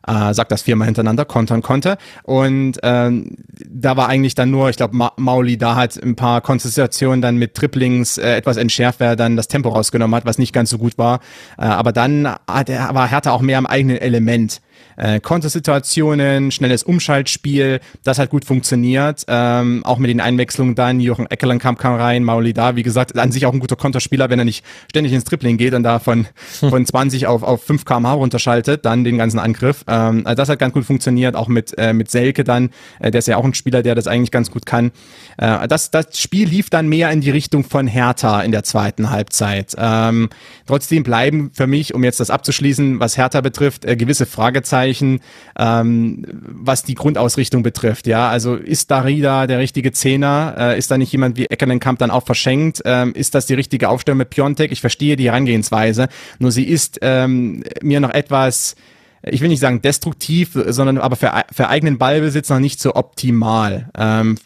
äh, 0.07 0.35
sagt 0.35 0.53
das 0.53 0.63
viermal 0.63 0.87
hintereinander, 0.87 1.25
kontern 1.25 1.63
konnte. 1.63 1.99
Und 2.23 2.79
ähm, 2.83 3.37
da 3.69 3.97
war 3.97 4.09
eigentlich 4.09 4.35
dann 4.35 4.51
nur, 4.51 4.71
ich 4.71 4.77
glaube, 4.77 4.97
Ma 4.97 5.13
Mauli 5.17 5.57
da 5.57 5.77
hat 5.77 6.03
ein 6.03 6.17
paar 6.17 6.41
Konzentrationen 6.41 7.21
dann 7.21 7.37
mit 7.37 7.55
Triplings 7.55 8.19
äh, 8.19 8.37
etwas 8.37 8.57
entschärft, 8.57 9.01
wer 9.01 9.17
dann 9.17 9.37
das 9.37 9.49
Tempo 9.49 9.71
rausgenommen 9.71 10.15
hat, 10.15 10.25
was 10.25 10.39
nicht 10.39 10.53
ganz 10.53 10.71
so 10.71 10.79
gut 10.79 10.99
war. 10.99 11.21
Äh, 11.59 11.65
aber 11.65 11.93
dann 11.93 12.29
hat 12.47 12.69
war 12.69 13.09
Hertha 13.09 13.33
auch 13.33 13.43
mehr 13.43 13.59
am 13.59 13.67
eigenen 13.67 13.99
Element 13.99 14.61
äh, 15.01 15.21
Kontersituationen, 15.21 16.51
schnelles 16.51 16.83
Umschaltspiel, 16.83 17.81
das 18.05 18.19
hat 18.19 18.31
gut 18.31 18.45
funktioniert. 18.45 19.25
Ähm, 19.29 19.83
auch 19.85 19.99
mit 19.99 20.11
den 20.11 20.21
Einwechslungen 20.21 20.75
dann, 20.75 21.01
Jochen 21.01 21.27
Eckelenkamp 21.31 21.79
kam 21.79 21.95
rein, 21.95 22.23
Mauli 22.23 22.53
da, 22.53 22.77
wie 22.77 22.83
gesagt, 22.83 23.19
an 23.19 23.33
sich 23.33 23.47
auch 23.47 23.53
ein 23.53 23.61
guter 23.61 23.77
Konterspieler, 23.77 24.31
wenn 24.31 24.39
er 24.39 24.45
nicht 24.45 24.65
ständig 24.91 25.13
ins 25.13 25.25
Tripling 25.25 25.57
geht 25.57 25.75
und 25.75 25.83
da 25.83 25.99
von, 25.99 26.27
von 26.61 26.85
20 26.85 27.27
auf, 27.27 27.43
auf 27.43 27.63
5 27.65 27.85
kmh 27.85 28.13
runterschaltet, 28.13 28.85
dann 28.85 29.05
den 29.05 29.19
ganzen 29.19 29.39
Angriff. 29.39 29.85
Ähm, 29.89 30.23
also 30.25 30.37
das 30.37 30.49
hat 30.49 30.59
ganz 30.59 30.75
gut 30.75 30.85
funktioniert, 30.85 31.35
auch 31.35 31.49
mit, 31.49 31.77
äh, 31.79 31.93
mit 31.93 32.11
Selke 32.11 32.45
dann, 32.45 32.71
äh, 32.99 33.11
der 33.11 33.21
ist 33.21 33.29
ja 33.29 33.37
auch 33.37 33.45
ein 33.45 33.55
Spieler, 33.55 33.83
der 33.83 33.95
das 33.95 34.07
eigentlich 34.07 34.31
ganz 34.31 34.51
gut 34.51 34.67
kann. 34.67 34.93
Äh, 35.39 35.67
das, 35.69 35.91
das 35.91 36.19
Spiel 36.19 36.49
lief 36.49 36.69
dann 36.71 36.89
mehr 36.89 37.11
in 37.11 37.21
die 37.21 37.31
Richtung 37.31 37.65
von 37.65 37.87
Hertha 37.87 38.43
in 38.43 38.53
der 38.53 38.65
zweiten 38.65 39.11
Halbzeit. 39.11 39.75
Ähm, 39.79 40.29
trotzdem 40.67 41.03
bleiben 41.03 41.51
für 41.55 41.67
mich, 41.67 41.95
um 41.95 42.05
jetzt 42.05 42.21
das 42.21 42.31
abzuschließen, 42.31 43.01
was 43.01 43.17
Hertha 43.17 43.41
betrifft, 43.41 43.85
äh, 43.85 43.97
gewisse 43.97 44.27
Fragezeichen 44.27 44.70
Fragezeichen, 44.71 45.21
ähm, 45.59 46.25
was 46.31 46.83
die 46.85 46.95
Grundausrichtung 46.95 47.63
betrifft. 47.63 48.07
Ja, 48.07 48.29
also 48.29 48.55
ist 48.55 48.91
Darida 48.91 49.47
der 49.47 49.59
richtige 49.59 49.93
Zehner? 49.93 50.55
Äh, 50.57 50.79
ist 50.79 50.91
da 50.91 50.99
nicht 50.99 51.13
jemand 51.13 51.37
wie 51.37 51.47
Eckernenkamp 51.47 51.99
dann 51.99 52.11
auch 52.11 52.25
verschenkt? 52.25 52.83
Ähm, 52.85 53.13
ist 53.15 53.35
das 53.35 53.47
die 53.47 53.55
richtige 53.55 53.89
Aufstellung 53.89 54.19
mit 54.19 54.31
Piontek? 54.31 54.73
Ich 54.73 54.81
verstehe 54.81 55.17
die 55.17 55.27
Herangehensweise, 55.27 56.09
nur 56.39 56.53
sie 56.53 56.65
ist 56.65 56.99
ähm, 57.03 57.65
mir 57.83 58.01
noch 58.01 58.11
etwas 58.11 58.77
ich 59.23 59.43
will 59.43 59.51
nicht 59.51 59.61
sagen 59.61 59.83
destruktiv, 59.83 60.59
sondern 60.69 60.97
aber 60.97 61.15
für, 61.15 61.31
für 61.53 61.69
eigenen 61.69 61.99
Ballbesitz 61.99 62.49
noch 62.49 62.59
nicht 62.59 62.81
so 62.81 62.95
optimal. 62.95 63.91
Ähm, 63.95 64.39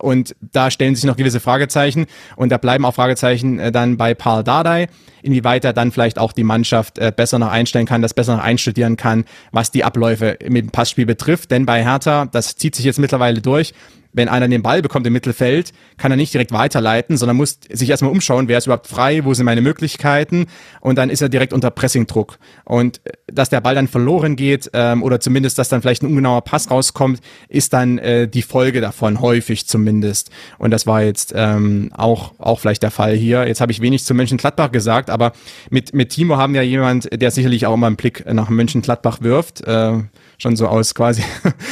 und 0.00 0.34
da 0.40 0.70
stellen 0.70 0.94
sich 0.94 1.04
noch 1.04 1.16
gewisse 1.16 1.40
Fragezeichen 1.40 2.06
und 2.36 2.50
da 2.50 2.58
bleiben 2.58 2.84
auch 2.84 2.94
Fragezeichen 2.94 3.58
äh, 3.58 3.72
dann 3.72 3.96
bei 3.96 4.14
Paul 4.14 4.44
Dardai, 4.44 4.88
inwieweit 5.22 5.64
er 5.64 5.72
dann 5.72 5.92
vielleicht 5.92 6.18
auch 6.18 6.32
die 6.32 6.44
Mannschaft 6.44 6.98
äh, 6.98 7.12
besser 7.14 7.38
noch 7.38 7.50
einstellen 7.50 7.86
kann, 7.86 8.02
das 8.02 8.14
besser 8.14 8.36
noch 8.36 8.42
einstudieren 8.42 8.96
kann, 8.96 9.24
was 9.52 9.70
die 9.70 9.84
Abläufe 9.84 10.38
mit 10.48 10.64
dem 10.66 10.70
Passspiel 10.70 11.06
betrifft. 11.06 11.50
Denn 11.50 11.66
bei 11.66 11.84
Hertha, 11.84 12.26
das 12.26 12.56
zieht 12.56 12.74
sich 12.74 12.84
jetzt 12.84 12.98
mittlerweile 12.98 13.40
durch, 13.40 13.72
wenn 14.12 14.28
einer 14.28 14.48
den 14.48 14.62
Ball 14.62 14.82
bekommt 14.82 15.06
im 15.06 15.12
Mittelfeld, 15.12 15.72
kann 15.96 16.10
er 16.10 16.16
nicht 16.16 16.32
direkt 16.32 16.52
weiterleiten, 16.52 17.16
sondern 17.16 17.36
muss 17.36 17.58
sich 17.70 17.90
erstmal 17.90 18.10
umschauen, 18.10 18.48
wer 18.48 18.58
ist 18.58 18.66
überhaupt 18.66 18.86
frei, 18.86 19.24
wo 19.24 19.34
sind 19.34 19.44
meine 19.44 19.60
Möglichkeiten 19.60 20.46
und 20.80 20.96
dann 20.96 21.10
ist 21.10 21.20
er 21.20 21.28
direkt 21.28 21.52
unter 21.52 21.70
Pressingdruck. 21.70 22.38
Und 22.64 23.00
äh, 23.04 23.12
dass 23.32 23.50
der 23.50 23.60
Ball 23.60 23.74
dann 23.74 23.88
verloren 23.88 24.36
geht 24.36 24.70
ähm, 24.72 25.02
oder 25.02 25.20
zumindest, 25.20 25.58
dass 25.58 25.68
dann 25.68 25.82
vielleicht 25.82 26.02
ein 26.02 26.06
ungenauer 26.06 26.42
Pass 26.42 26.70
rauskommt, 26.70 27.20
ist 27.48 27.72
dann 27.72 27.98
äh, 27.98 28.28
die 28.28 28.42
Folge 28.42 28.80
davon, 28.80 29.20
häufig 29.20 29.66
zumindest. 29.66 30.30
Und 30.58 30.70
das 30.70 30.86
war 30.86 31.02
jetzt 31.02 31.32
ähm, 31.36 31.90
auch, 31.94 32.32
auch 32.38 32.60
vielleicht 32.60 32.82
der 32.82 32.90
Fall 32.90 33.14
hier. 33.14 33.46
Jetzt 33.46 33.60
habe 33.60 33.72
ich 33.72 33.80
wenig 33.80 34.04
zu 34.04 34.14
Mönchengladbach 34.14 34.72
gesagt, 34.72 35.10
aber 35.10 35.32
mit, 35.70 35.94
mit 35.94 36.10
Timo 36.10 36.36
haben 36.36 36.54
wir 36.54 36.62
jemand, 36.62 37.08
der 37.12 37.30
sicherlich 37.30 37.66
auch 37.66 37.74
immer 37.74 37.86
einen 37.86 37.96
Blick 37.96 38.24
nach 38.32 38.48
Mönchengladbach 38.48 39.20
wirft. 39.20 39.66
Äh, 39.66 39.98
schon 40.38 40.56
so 40.56 40.68
aus 40.68 40.94
quasi 40.94 41.22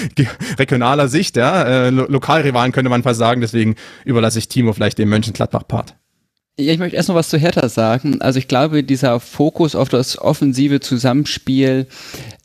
regionaler 0.58 1.08
Sicht, 1.08 1.36
ja. 1.36 1.62
Äh, 1.62 1.90
Lo 1.90 2.06
Lokalrivalen 2.08 2.72
könnte 2.72 2.90
man 2.90 3.02
fast 3.02 3.18
sagen, 3.18 3.40
deswegen 3.40 3.76
überlasse 4.04 4.38
ich 4.38 4.48
Timo 4.48 4.72
vielleicht 4.72 4.98
den 4.98 5.08
Mönchengladbach-Part. 5.08 5.94
Ja, 6.58 6.72
ich 6.72 6.78
möchte 6.78 6.96
erst 6.96 7.10
noch 7.10 7.16
was 7.16 7.28
zu 7.28 7.38
Hertha 7.38 7.68
sagen. 7.68 8.20
Also 8.22 8.38
ich 8.38 8.48
glaube, 8.48 8.82
dieser 8.82 9.20
Fokus 9.20 9.74
auf 9.74 9.90
das 9.90 10.18
offensive 10.18 10.80
Zusammenspiel 10.80 11.86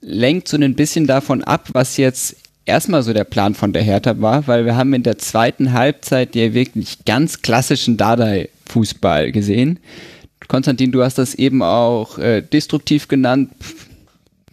lenkt 0.02 0.50
so 0.50 0.58
ein 0.58 0.76
bisschen 0.76 1.08
davon 1.08 1.44
ab, 1.44 1.70
was 1.72 1.96
jetzt 1.98 2.36
erstmal 2.66 3.04
so 3.04 3.14
der 3.14 3.24
Plan 3.24 3.56
von 3.56 3.72
der 3.72 3.84
Hertha 3.84 4.20
war, 4.20 4.48
weil 4.48 4.66
wir 4.66 4.76
haben 4.76 4.94
in 4.94 5.04
der 5.04 5.18
zweiten 5.18 5.72
Halbzeit 5.72 6.36
ja 6.36 6.54
wirklich 6.54 7.06
ganz 7.06 7.42
klassischen 7.42 7.98
Dardai-Fußball 7.98 9.32
gesehen. 9.32 9.80
Konstantin, 10.48 10.92
du 10.92 11.02
hast 11.04 11.18
das 11.18 11.34
eben 11.34 11.64
auch 11.64 12.18
äh, 12.18 12.42
destruktiv 12.42 13.08
genannt 13.08 13.52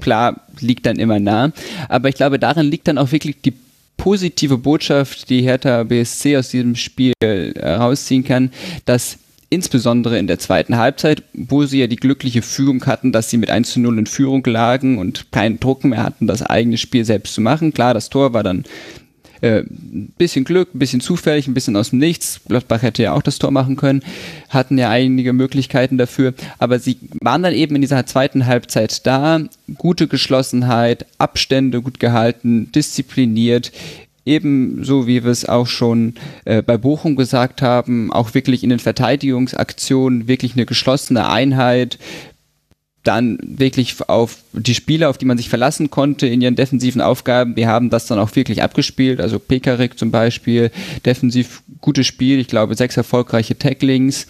klar, 0.00 0.40
liegt 0.60 0.86
dann 0.86 0.98
immer 0.98 1.18
nah. 1.18 1.52
Aber 1.88 2.08
ich 2.08 2.14
glaube, 2.14 2.38
darin 2.38 2.66
liegt 2.66 2.88
dann 2.88 2.98
auch 2.98 3.12
wirklich 3.12 3.40
die 3.42 3.54
positive 3.96 4.58
Botschaft, 4.58 5.28
die 5.28 5.42
Hertha 5.42 5.82
BSC 5.82 6.36
aus 6.36 6.50
diesem 6.50 6.76
Spiel 6.76 7.12
herausziehen 7.20 8.24
kann, 8.24 8.50
dass 8.84 9.18
insbesondere 9.50 10.18
in 10.18 10.26
der 10.26 10.38
zweiten 10.38 10.76
Halbzeit, 10.76 11.22
wo 11.32 11.64
sie 11.64 11.80
ja 11.80 11.86
die 11.86 11.96
glückliche 11.96 12.42
Fügung 12.42 12.84
hatten, 12.86 13.12
dass 13.12 13.30
sie 13.30 13.38
mit 13.38 13.50
1 13.50 13.72
zu 13.72 13.80
0 13.80 13.98
in 13.98 14.06
Führung 14.06 14.44
lagen 14.44 14.98
und 14.98 15.32
keinen 15.32 15.58
Druck 15.58 15.84
mehr 15.84 16.02
hatten, 16.02 16.26
das 16.26 16.42
eigene 16.42 16.76
Spiel 16.76 17.04
selbst 17.04 17.34
zu 17.34 17.40
machen. 17.40 17.72
Klar, 17.72 17.94
das 17.94 18.10
Tor 18.10 18.34
war 18.34 18.42
dann 18.42 18.64
äh, 19.40 19.60
ein 19.60 20.12
bisschen 20.18 20.44
Glück, 20.44 20.74
ein 20.74 20.78
bisschen 20.78 21.00
zufällig, 21.00 21.46
ein 21.46 21.54
bisschen 21.54 21.76
aus 21.76 21.90
dem 21.90 21.98
Nichts. 21.98 22.40
Gladbach 22.48 22.82
hätte 22.82 23.02
ja 23.02 23.12
auch 23.12 23.22
das 23.22 23.38
Tor 23.38 23.50
machen 23.50 23.76
können, 23.76 24.02
hatten 24.48 24.78
ja 24.78 24.90
einige 24.90 25.32
Möglichkeiten 25.32 25.98
dafür, 25.98 26.34
aber 26.58 26.78
sie 26.78 26.98
waren 27.20 27.42
dann 27.42 27.54
eben 27.54 27.74
in 27.74 27.82
dieser 27.82 28.06
zweiten 28.06 28.46
Halbzeit 28.46 29.06
da, 29.06 29.40
gute 29.76 30.08
Geschlossenheit, 30.08 31.06
Abstände 31.18 31.82
gut 31.82 32.00
gehalten, 32.00 32.72
diszipliniert, 32.72 33.72
ebenso 34.28 35.06
wie 35.06 35.24
wir 35.24 35.30
es 35.30 35.48
auch 35.48 35.66
schon 35.66 36.14
äh, 36.44 36.62
bei 36.62 36.76
Bochum 36.76 37.16
gesagt 37.16 37.62
haben, 37.62 38.12
auch 38.12 38.34
wirklich 38.34 38.62
in 38.62 38.70
den 38.70 38.78
Verteidigungsaktionen 38.78 40.28
wirklich 40.28 40.52
eine 40.52 40.66
geschlossene 40.66 41.28
Einheit, 41.28 41.98
dann 43.04 43.38
wirklich 43.42 43.96
auf 44.08 44.38
die 44.52 44.74
Spieler, 44.74 45.08
auf 45.08 45.18
die 45.18 45.24
man 45.24 45.38
sich 45.38 45.48
verlassen 45.48 45.90
konnte 45.90 46.26
in 46.26 46.40
ihren 46.40 46.56
defensiven 46.56 47.00
Aufgaben, 47.00 47.54
die 47.54 47.66
haben 47.66 47.90
das 47.90 48.06
dann 48.06 48.18
auch 48.18 48.34
wirklich 48.36 48.62
abgespielt. 48.62 49.20
Also 49.20 49.38
Pekarik 49.38 49.98
zum 49.98 50.10
Beispiel, 50.10 50.70
defensiv 51.06 51.62
gutes 51.80 52.06
Spiel, 52.06 52.38
ich 52.38 52.48
glaube 52.48 52.74
sechs 52.74 52.96
erfolgreiche 52.96 53.56
Tacklings. 53.56 54.26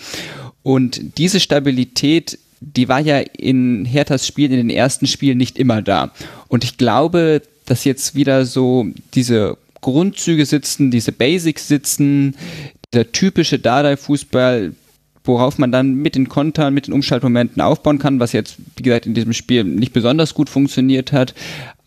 Und 0.62 1.18
diese 1.18 1.40
Stabilität, 1.40 2.38
die 2.60 2.88
war 2.88 3.00
ja 3.00 3.18
in 3.18 3.84
Herthas 3.84 4.26
Spiel, 4.26 4.50
in 4.50 4.58
den 4.58 4.70
ersten 4.70 5.06
Spielen 5.06 5.38
nicht 5.38 5.58
immer 5.58 5.82
da. 5.82 6.12
Und 6.48 6.64
ich 6.64 6.76
glaube, 6.76 7.42
dass 7.66 7.84
jetzt 7.84 8.14
wieder 8.14 8.44
so 8.44 8.86
diese 9.14 9.56
Grundzüge 9.80 10.44
sitzen, 10.44 10.90
diese 10.90 11.12
Basics 11.12 11.68
sitzen, 11.68 12.36
der 12.92 13.12
typische 13.12 13.58
Dardai-Fußball, 13.58 14.72
worauf 15.28 15.58
man 15.58 15.70
dann 15.70 15.94
mit 15.94 16.14
den 16.14 16.28
Kontern, 16.28 16.74
mit 16.74 16.86
den 16.86 16.94
Umschaltmomenten 16.94 17.62
aufbauen 17.62 17.98
kann, 17.98 18.18
was 18.18 18.32
jetzt, 18.32 18.56
wie 18.76 18.82
gesagt, 18.82 19.06
in 19.06 19.14
diesem 19.14 19.32
Spiel 19.32 19.64
nicht 19.64 19.92
besonders 19.92 20.34
gut 20.34 20.48
funktioniert 20.48 21.12
hat 21.12 21.34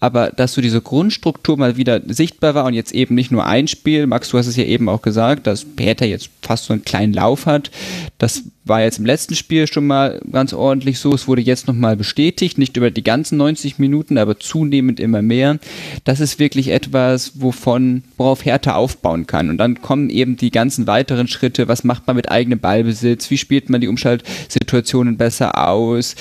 aber 0.02 0.32
dass 0.32 0.54
so 0.54 0.62
diese 0.62 0.82
Grundstruktur 0.82 1.58
mal 1.58 1.78
wieder 1.78 2.02
sichtbar 2.08 2.56
war 2.56 2.66
und 2.66 2.74
jetzt 2.74 2.92
eben 2.92 3.16
nicht 3.16 3.32
nur 3.32 3.46
ein 3.46 3.68
Spiel, 3.68 4.08
Max, 4.08 4.30
du 4.30 4.38
hast 4.38 4.48
es 4.48 4.58
ja 4.58 4.64
eben 4.66 4.90
auch 4.90 5.04
gesagt, 5.04 5.48
dass 5.48 5.64
Peter 5.64 6.06
jetzt 6.06 6.30
fast 6.42 6.66
so 6.66 6.74
einen 6.74 6.84
kleinen 6.84 7.14
Lauf 7.14 7.46
hat, 7.46 7.72
das 8.18 8.44
war 8.66 8.82
jetzt 8.82 9.00
im 9.00 9.06
letzten 9.06 9.36
Spiel 9.36 9.68
schon 9.68 9.88
mal 9.88 10.22
ganz 10.32 10.54
ordentlich 10.54 11.00
so, 11.00 11.14
es 11.14 11.28
wurde 11.28 11.42
jetzt 11.42 11.68
nochmal 11.68 11.96
bestätigt, 11.96 12.58
nicht 12.58 12.78
über 12.78 12.92
die 12.92 13.04
ganzen 13.04 13.38
90 13.38 13.80
Minuten, 13.80 14.18
aber 14.18 14.40
zunehmend 14.40 15.00
immer 15.00 15.22
mehr, 15.22 15.60
das 16.04 16.20
ist 16.20 16.40
wirklich 16.40 16.70
etwas, 16.70 17.34
wovon, 17.42 18.04
worauf 18.18 18.46
Hertha 18.46 18.76
aufbauen 18.76 19.26
kann. 19.28 19.50
Und 19.50 19.58
dann 19.58 19.82
kommen 19.82 20.10
eben 20.10 20.38
die 20.38 20.52
ganzen 20.52 20.88
weiteren 20.88 21.28
Schritte, 21.28 21.68
was 21.68 21.84
macht 21.84 22.08
man 22.08 22.16
mit 22.16 22.30
eigenem 22.30 22.60
Ballbesitz, 22.60 23.30
wie 23.32 23.38
spielt 23.38 23.70
man 23.70 23.82
die 23.82 23.88
Umschaltsituationen 23.88 25.18
besser 25.18 25.68
aus, 25.68 26.16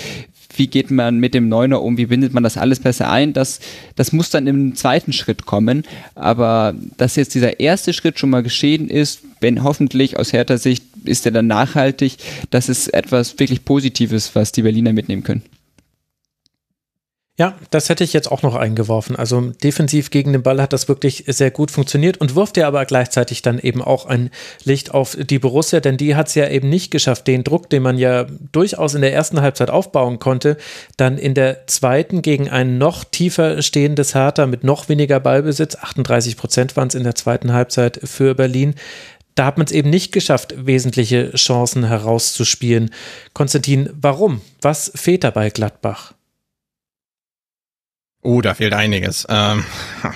wie 0.61 0.67
geht 0.67 0.91
man 0.91 1.19
mit 1.19 1.33
dem 1.33 1.49
Neuner 1.49 1.81
um, 1.81 1.97
wie 1.97 2.05
bindet 2.05 2.35
man 2.35 2.43
das 2.43 2.59
alles 2.59 2.81
besser 2.81 3.11
ein, 3.11 3.33
das, 3.33 3.61
das 3.97 4.13
muss 4.13 4.29
dann 4.29 4.47
im 4.47 4.75
zweiten 4.75 5.15
Schritt 5.15 5.47
kommen. 5.47 5.85
Aber 6.15 6.75
dass 6.99 7.17
jetzt 7.17 7.35
dieser 7.35 7.61
erste 7.61 7.95
Schritt 7.95 8.19
schon 8.19 8.29
mal 8.29 8.43
geschehen 8.43 8.91
ist, 8.91 9.21
wenn 9.41 9.65
hoffentlich 9.65 10.19
aus 10.19 10.35
härter 10.35 10.59
Sicht 10.59 10.85
ist 11.07 11.25
er 11.25 11.33
dann 11.33 11.47
nachhaltig, 11.47 12.19
das 12.51 12.69
ist 12.69 12.93
etwas 12.93 13.39
wirklich 13.39 13.65
Positives, 13.65 14.35
was 14.35 14.53
die 14.53 14.61
Berliner 14.61 14.93
mitnehmen 14.93 15.23
können. 15.23 15.43
Ja, 17.41 17.55
das 17.71 17.89
hätte 17.89 18.05
ich 18.05 18.13
jetzt 18.13 18.31
auch 18.31 18.43
noch 18.43 18.55
eingeworfen. 18.55 19.17
Also 19.17 19.41
defensiv 19.41 20.11
gegen 20.11 20.35
den 20.35 20.43
Ball 20.43 20.61
hat 20.61 20.75
das 20.75 20.89
wirklich 20.89 21.25
sehr 21.27 21.51
gut 21.51 21.71
funktioniert 21.71 22.19
und 22.19 22.35
wirft 22.35 22.59
ja 22.59 22.69
aber 22.69 22.85
gleichzeitig 22.85 23.41
dann 23.41 23.59
eben 23.59 23.81
auch 23.81 24.05
ein 24.05 24.29
Licht 24.65 24.93
auf 24.93 25.17
die 25.19 25.39
Borussia, 25.39 25.81
denn 25.81 25.97
die 25.97 26.17
hat 26.17 26.29
es 26.29 26.35
ja 26.35 26.51
eben 26.51 26.69
nicht 26.69 26.91
geschafft, 26.91 27.27
den 27.27 27.43
Druck, 27.43 27.71
den 27.71 27.83
man 27.83 27.97
ja 27.97 28.27
durchaus 28.53 28.93
in 28.93 29.01
der 29.01 29.15
ersten 29.15 29.41
Halbzeit 29.41 29.71
aufbauen 29.71 30.19
konnte, 30.19 30.59
dann 30.99 31.17
in 31.17 31.33
der 31.33 31.67
zweiten 31.67 32.21
gegen 32.21 32.51
ein 32.51 32.77
noch 32.77 33.05
tiefer 33.05 33.63
stehendes 33.63 34.15
Hertha 34.15 34.45
mit 34.45 34.63
noch 34.63 34.91
weniger 34.91 35.19
Ballbesitz, 35.19 35.77
38 35.77 36.37
Prozent 36.37 36.77
waren 36.77 36.89
es 36.89 36.95
in 36.95 37.05
der 37.05 37.15
zweiten 37.15 37.55
Halbzeit 37.55 38.01
für 38.05 38.35
Berlin, 38.35 38.75
da 39.35 39.47
hat 39.47 39.57
man 39.57 39.65
es 39.65 39.73
eben 39.73 39.89
nicht 39.89 40.13
geschafft, 40.13 40.67
wesentliche 40.67 41.31
Chancen 41.37 41.85
herauszuspielen. 41.85 42.91
Konstantin, 43.33 43.89
warum? 43.99 44.43
Was 44.61 44.93
fehlt 44.95 45.25
dabei 45.25 45.49
Gladbach? 45.49 46.13
Oh, 48.23 48.41
da 48.43 48.55
fehlt 48.55 48.75
einiges. 48.75 49.27
Ähm, 49.31 49.65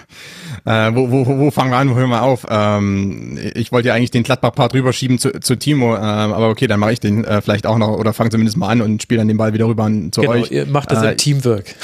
äh, 0.66 0.94
wo, 0.94 1.10
wo, 1.10 1.26
wo 1.26 1.50
fangen 1.50 1.70
wir 1.70 1.78
an, 1.78 1.90
wo 1.90 1.94
hören 1.94 2.10
wir 2.10 2.22
auf? 2.22 2.46
Ähm, 2.48 3.38
ich 3.54 3.72
wollte 3.72 3.88
ja 3.88 3.94
eigentlich 3.94 4.10
den 4.10 4.24
Gladbach-Part 4.24 4.74
rüberschieben 4.74 5.18
zu, 5.18 5.40
zu 5.40 5.56
Timo, 5.56 5.96
ähm, 5.96 6.02
aber 6.02 6.50
okay, 6.50 6.66
dann 6.66 6.80
mache 6.80 6.92
ich 6.92 7.00
den 7.00 7.24
äh, 7.24 7.40
vielleicht 7.40 7.66
auch 7.66 7.78
noch 7.78 7.96
oder 7.96 8.12
fange 8.12 8.30
zumindest 8.30 8.58
mal 8.58 8.68
an 8.68 8.82
und 8.82 9.02
spiele 9.02 9.18
dann 9.18 9.28
den 9.28 9.38
Ball 9.38 9.54
wieder 9.54 9.66
rüber 9.66 9.84
an, 9.84 10.12
zu 10.12 10.20
genau, 10.20 10.34
euch. 10.34 10.50
Ihr 10.50 10.66
macht 10.66 10.92
das 10.92 11.02
äh, 11.02 11.12
im 11.12 11.16
Teamwork 11.16 11.74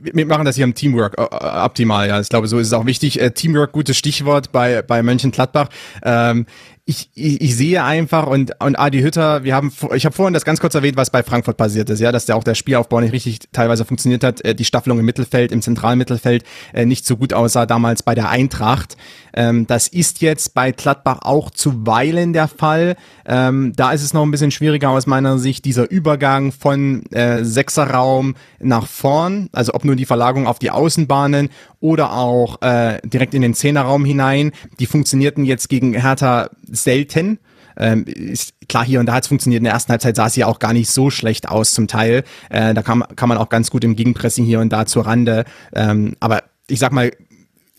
wir 0.00 0.26
machen 0.26 0.44
das 0.44 0.56
hier 0.56 0.64
im 0.64 0.74
Teamwork 0.74 1.18
äh, 1.18 1.22
optimal, 1.22 2.08
ja. 2.08 2.20
Ich 2.20 2.28
glaube, 2.28 2.46
so 2.48 2.58
ist 2.58 2.68
es 2.68 2.72
auch 2.72 2.86
wichtig. 2.86 3.20
Äh, 3.20 3.32
Teamwork, 3.32 3.72
gutes 3.72 3.96
Stichwort 3.96 4.52
bei, 4.52 4.82
bei 4.82 5.02
Mönchengladbach. 5.02 5.68
Ähm, 6.02 6.46
ich, 6.90 7.08
ich, 7.14 7.40
ich 7.40 7.56
sehe 7.56 7.84
einfach 7.84 8.26
und, 8.26 8.52
und 8.58 8.76
Adi 8.76 9.00
Hütter, 9.00 9.44
wir 9.44 9.54
haben, 9.54 9.72
ich 9.94 10.04
habe 10.04 10.14
vorhin 10.14 10.34
das 10.34 10.44
ganz 10.44 10.58
kurz 10.60 10.74
erwähnt, 10.74 10.96
was 10.96 11.10
bei 11.10 11.22
Frankfurt 11.22 11.56
passiert 11.56 11.88
ist, 11.88 12.00
ja, 12.00 12.10
dass 12.10 12.26
der 12.26 12.34
auch 12.34 12.42
der 12.42 12.56
Spielaufbau 12.56 13.00
nicht 13.00 13.12
richtig 13.12 13.38
teilweise 13.52 13.84
funktioniert 13.84 14.24
hat, 14.24 14.44
äh, 14.44 14.56
die 14.56 14.64
Staffelung 14.64 14.98
im 14.98 15.04
Mittelfeld, 15.04 15.52
im 15.52 15.62
Zentralmittelfeld 15.62 16.42
äh, 16.74 16.84
nicht 16.84 17.06
so 17.06 17.16
gut 17.16 17.32
aussah 17.32 17.64
damals 17.64 18.02
bei 18.02 18.16
der 18.16 18.28
Eintracht. 18.28 18.96
Ähm, 19.32 19.68
das 19.68 19.86
ist 19.86 20.20
jetzt 20.20 20.52
bei 20.52 20.72
Gladbach 20.72 21.20
auch 21.22 21.50
zuweilen 21.50 22.32
der 22.32 22.48
Fall. 22.48 22.96
Ähm, 23.24 23.72
da 23.76 23.92
ist 23.92 24.02
es 24.02 24.12
noch 24.12 24.24
ein 24.24 24.32
bisschen 24.32 24.50
schwieriger 24.50 24.90
aus 24.90 25.06
meiner 25.06 25.38
Sicht, 25.38 25.64
dieser 25.64 25.88
Übergang 25.88 26.50
von 26.50 27.06
äh, 27.12 27.44
Sechserraum 27.44 28.34
nach 28.58 28.88
vorn, 28.88 29.48
also 29.52 29.74
ob 29.74 29.84
nur 29.84 29.94
die 29.94 30.06
Verlagerung 30.06 30.48
auf 30.48 30.58
die 30.58 30.72
Außenbahnen 30.72 31.50
oder 31.80 32.12
auch 32.12 32.60
äh, 32.62 33.00
direkt 33.04 33.34
in 33.34 33.42
den 33.42 33.54
Zehnerraum 33.54 34.04
hinein. 34.04 34.52
Die 34.78 34.86
funktionierten 34.86 35.44
jetzt 35.44 35.68
gegen 35.68 35.94
Hertha 35.94 36.50
selten. 36.70 37.38
Ähm, 37.76 38.04
ist 38.04 38.52
klar, 38.68 38.84
hier 38.84 39.00
und 39.00 39.06
da 39.06 39.14
hat 39.14 39.24
es 39.24 39.28
funktioniert. 39.28 39.60
In 39.60 39.64
der 39.64 39.72
ersten 39.72 39.90
Halbzeit 39.90 40.16
sah 40.16 40.26
es 40.26 40.36
ja 40.36 40.46
auch 40.46 40.58
gar 40.58 40.72
nicht 40.72 40.90
so 40.90 41.08
schlecht 41.08 41.48
aus 41.48 41.72
zum 41.72 41.88
Teil. 41.88 42.24
Äh, 42.50 42.74
da 42.74 42.82
kann, 42.82 43.02
kann 43.16 43.28
man 43.28 43.38
auch 43.38 43.48
ganz 43.48 43.70
gut 43.70 43.84
im 43.84 43.96
Gegenpressing 43.96 44.44
hier 44.44 44.60
und 44.60 44.70
da 44.70 44.86
zur 44.86 45.06
Rande. 45.06 45.44
Ähm, 45.74 46.14
aber 46.20 46.42
ich 46.68 46.78
sag 46.78 46.92
mal, 46.92 47.10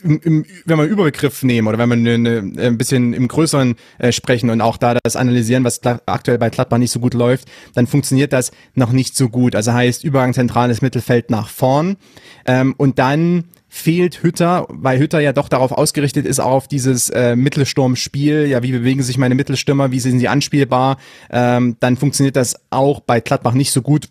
im, 0.03 0.19
im, 0.23 0.45
wenn 0.65 0.78
wir 0.78 0.84
einen 0.84 0.91
Überbegriff 0.91 1.44
nehmen 1.44 1.68
oder 1.68 1.78
wenn 1.78 1.90
wir 1.90 1.95
eine, 1.95 2.14
eine, 2.14 2.68
ein 2.68 2.78
bisschen 2.78 3.14
im 3.14 3.28
Größeren 3.28 3.76
äh, 3.99 4.11
sprechen 4.11 4.49
und 4.49 4.61
auch 4.61 4.78
da 4.78 4.95
das 5.03 5.15
analysieren, 5.15 5.64
was 5.64 5.82
aktuell 5.84 6.40
bei 6.40 6.49
Gladbach 6.49 6.80
nicht 6.80 6.91
so 6.91 6.99
gut 6.99 7.14
läuft, 7.14 7.48
dann 7.76 7.88
funktioniert 7.88 8.34
das 8.34 8.52
noch 8.73 8.91
nicht 8.91 9.15
so 9.15 9.30
gut. 9.30 9.56
Also 9.56 9.73
heißt 9.73 10.03
Übergang 10.03 10.34
zentrales 10.34 10.82
Mittelfeld 10.82 11.30
nach 11.30 11.48
vorn 11.48 11.98
ähm, 12.45 12.73
und 12.78 12.99
dann 12.99 13.45
fehlt 13.73 14.22
Hütter, 14.22 14.65
weil 14.68 14.99
Hütter 14.99 15.22
ja 15.22 15.31
doch 15.31 15.48
darauf 15.48 15.72
ausgerichtet 15.72 16.26
ist, 16.26 16.41
auch 16.41 16.52
auf 16.52 16.68
dieses 16.68 17.10
äh, 17.10 17.38
Mittelsturmspiel. 17.38 18.45
Ja, 18.45 18.61
wie 18.64 18.73
bewegen 18.73 19.02
sich 19.02 19.18
meine 19.18 19.34
Mittelstürmer, 19.34 19.91
wie 19.91 20.02
sind 20.02 20.19
sie 20.19 20.27
anspielbar? 20.27 20.98
Ähm, 21.31 21.77
dann 21.80 21.95
funktioniert 21.95 22.35
das 22.35 22.57
auch 22.69 22.99
bei 22.99 23.22
Gladbach 23.22 23.53
nicht 23.53 23.72
so 23.72 23.81
gut. 23.81 24.10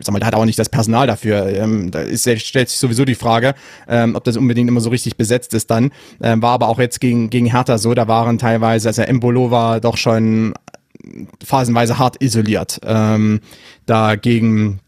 Sag 0.00 0.12
mal, 0.12 0.18
da 0.18 0.26
hat 0.26 0.34
auch 0.34 0.44
nicht 0.44 0.58
das 0.58 0.68
Personal 0.68 1.06
dafür. 1.06 1.48
Ähm, 1.48 1.90
da 1.90 2.00
ist, 2.00 2.28
stellt 2.42 2.68
sich 2.68 2.78
sowieso 2.78 3.06
die 3.06 3.14
Frage, 3.14 3.54
ähm, 3.88 4.16
ob 4.16 4.24
das 4.24 4.36
unbedingt 4.36 4.68
immer 4.68 4.82
so 4.82 4.90
richtig 4.90 5.16
besetzt 5.16 5.54
ist 5.54 5.70
dann. 5.70 5.92
Ähm, 6.22 6.42
war 6.42 6.52
aber 6.52 6.68
auch 6.68 6.78
jetzt 6.78 7.00
gegen, 7.00 7.30
gegen 7.30 7.46
Hertha 7.46 7.78
so, 7.78 7.94
da 7.94 8.06
waren 8.06 8.36
teilweise, 8.36 8.90
also 8.90 9.00
Embolo 9.00 9.50
war 9.50 9.80
doch 9.80 9.96
schon 9.96 10.52
phasenweise 11.42 11.96
hart 11.96 12.22
isoliert. 12.22 12.80
Ähm, 12.84 13.40
da 13.86 14.16
gegen 14.16 14.80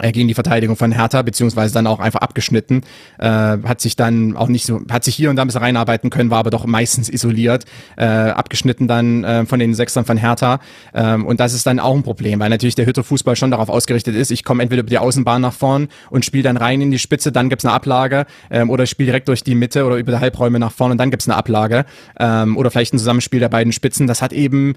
gegen 0.00 0.28
die 0.28 0.34
Verteidigung 0.34 0.76
von 0.76 0.92
Hertha, 0.92 1.22
beziehungsweise 1.22 1.72
dann 1.72 1.86
auch 1.86 2.00
einfach 2.00 2.20
abgeschnitten. 2.20 2.82
Äh, 3.18 3.26
hat 3.28 3.80
sich 3.80 3.96
dann 3.96 4.36
auch 4.36 4.48
nicht 4.48 4.66
so, 4.66 4.80
hat 4.90 5.04
sich 5.04 5.14
hier 5.14 5.30
und 5.30 5.36
da 5.36 5.42
ein 5.42 5.48
bisschen 5.48 5.62
reinarbeiten 5.62 6.10
können, 6.10 6.30
war 6.30 6.38
aber 6.38 6.50
doch 6.50 6.66
meistens 6.66 7.08
isoliert, 7.08 7.64
äh, 7.96 8.04
abgeschnitten 8.04 8.88
dann 8.88 9.24
äh, 9.24 9.46
von 9.46 9.58
den 9.58 9.74
Sechsern 9.74 10.04
von 10.04 10.16
Hertha. 10.16 10.60
Ähm, 10.94 11.24
und 11.24 11.40
das 11.40 11.54
ist 11.54 11.66
dann 11.66 11.80
auch 11.80 11.94
ein 11.94 12.02
Problem, 12.02 12.40
weil 12.40 12.50
natürlich 12.50 12.74
der 12.74 12.86
Hütter-Fußball 12.86 13.36
schon 13.36 13.50
darauf 13.50 13.68
ausgerichtet 13.68 14.14
ist, 14.14 14.30
ich 14.30 14.44
komme 14.44 14.62
entweder 14.62 14.80
über 14.80 14.90
die 14.90 14.98
Außenbahn 14.98 15.40
nach 15.40 15.52
vorn 15.52 15.88
und 16.10 16.24
spiele 16.24 16.42
dann 16.42 16.56
rein 16.56 16.80
in 16.80 16.90
die 16.90 16.98
Spitze, 16.98 17.32
dann 17.32 17.48
gibt's 17.48 17.64
eine 17.64 17.74
Ablage, 17.74 18.26
ähm, 18.50 18.70
oder 18.70 18.84
ich 18.84 18.90
spiele 18.90 19.06
direkt 19.06 19.28
durch 19.28 19.42
die 19.42 19.54
Mitte 19.54 19.84
oder 19.84 19.96
über 19.96 20.12
die 20.12 20.18
Halbräume 20.18 20.58
nach 20.58 20.72
vorn 20.72 20.92
und 20.92 20.98
dann 20.98 21.10
gibt's 21.10 21.28
eine 21.28 21.36
Ablage. 21.36 21.86
Ähm, 22.18 22.56
oder 22.56 22.70
vielleicht 22.70 22.94
ein 22.94 22.98
Zusammenspiel 22.98 23.40
der 23.40 23.48
beiden 23.48 23.72
Spitzen. 23.72 24.06
Das 24.06 24.22
hat 24.22 24.32
eben 24.32 24.72
äh, 24.72 24.76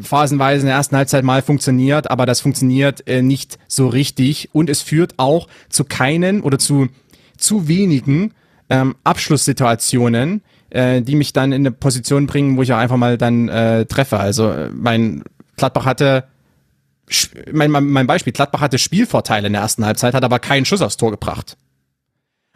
phasenweise 0.00 0.62
in 0.62 0.66
der 0.66 0.76
ersten 0.76 0.96
Halbzeit 0.96 1.24
mal 1.24 1.42
funktioniert, 1.42 2.10
aber 2.10 2.26
das 2.26 2.40
funktioniert 2.40 3.06
äh, 3.06 3.22
nicht 3.22 3.58
so 3.68 3.88
richtig 3.88 4.50
und 4.52 4.68
es 4.70 4.82
führt 4.82 5.14
auch 5.18 5.48
zu 5.68 5.84
keinen 5.84 6.40
oder 6.40 6.58
zu 6.58 6.88
zu 7.36 7.68
wenigen 7.68 8.32
ähm, 8.70 8.96
Abschlusssituationen, 9.04 10.42
äh, 10.70 11.02
die 11.02 11.14
mich 11.14 11.32
dann 11.32 11.52
in 11.52 11.62
eine 11.62 11.70
Position 11.70 12.26
bringen, 12.26 12.56
wo 12.56 12.62
ich 12.62 12.72
auch 12.72 12.78
einfach 12.78 12.96
mal 12.96 13.18
dann 13.18 13.48
äh, 13.48 13.84
treffe. 13.86 14.18
Also 14.18 14.50
äh, 14.50 14.70
mein 14.72 15.22
Gladbach 15.56 15.84
hatte 15.84 16.24
mein, 17.52 17.70
mein 17.70 18.06
Beispiel, 18.06 18.32
Gladbach 18.32 18.60
hatte 18.60 18.78
Spielvorteile 18.78 19.46
in 19.46 19.52
der 19.52 19.62
ersten 19.62 19.84
Halbzeit, 19.84 20.14
hat 20.14 20.24
aber 20.24 20.38
keinen 20.38 20.64
Schuss 20.64 20.82
aufs 20.82 20.96
Tor 20.96 21.10
gebracht. 21.10 21.56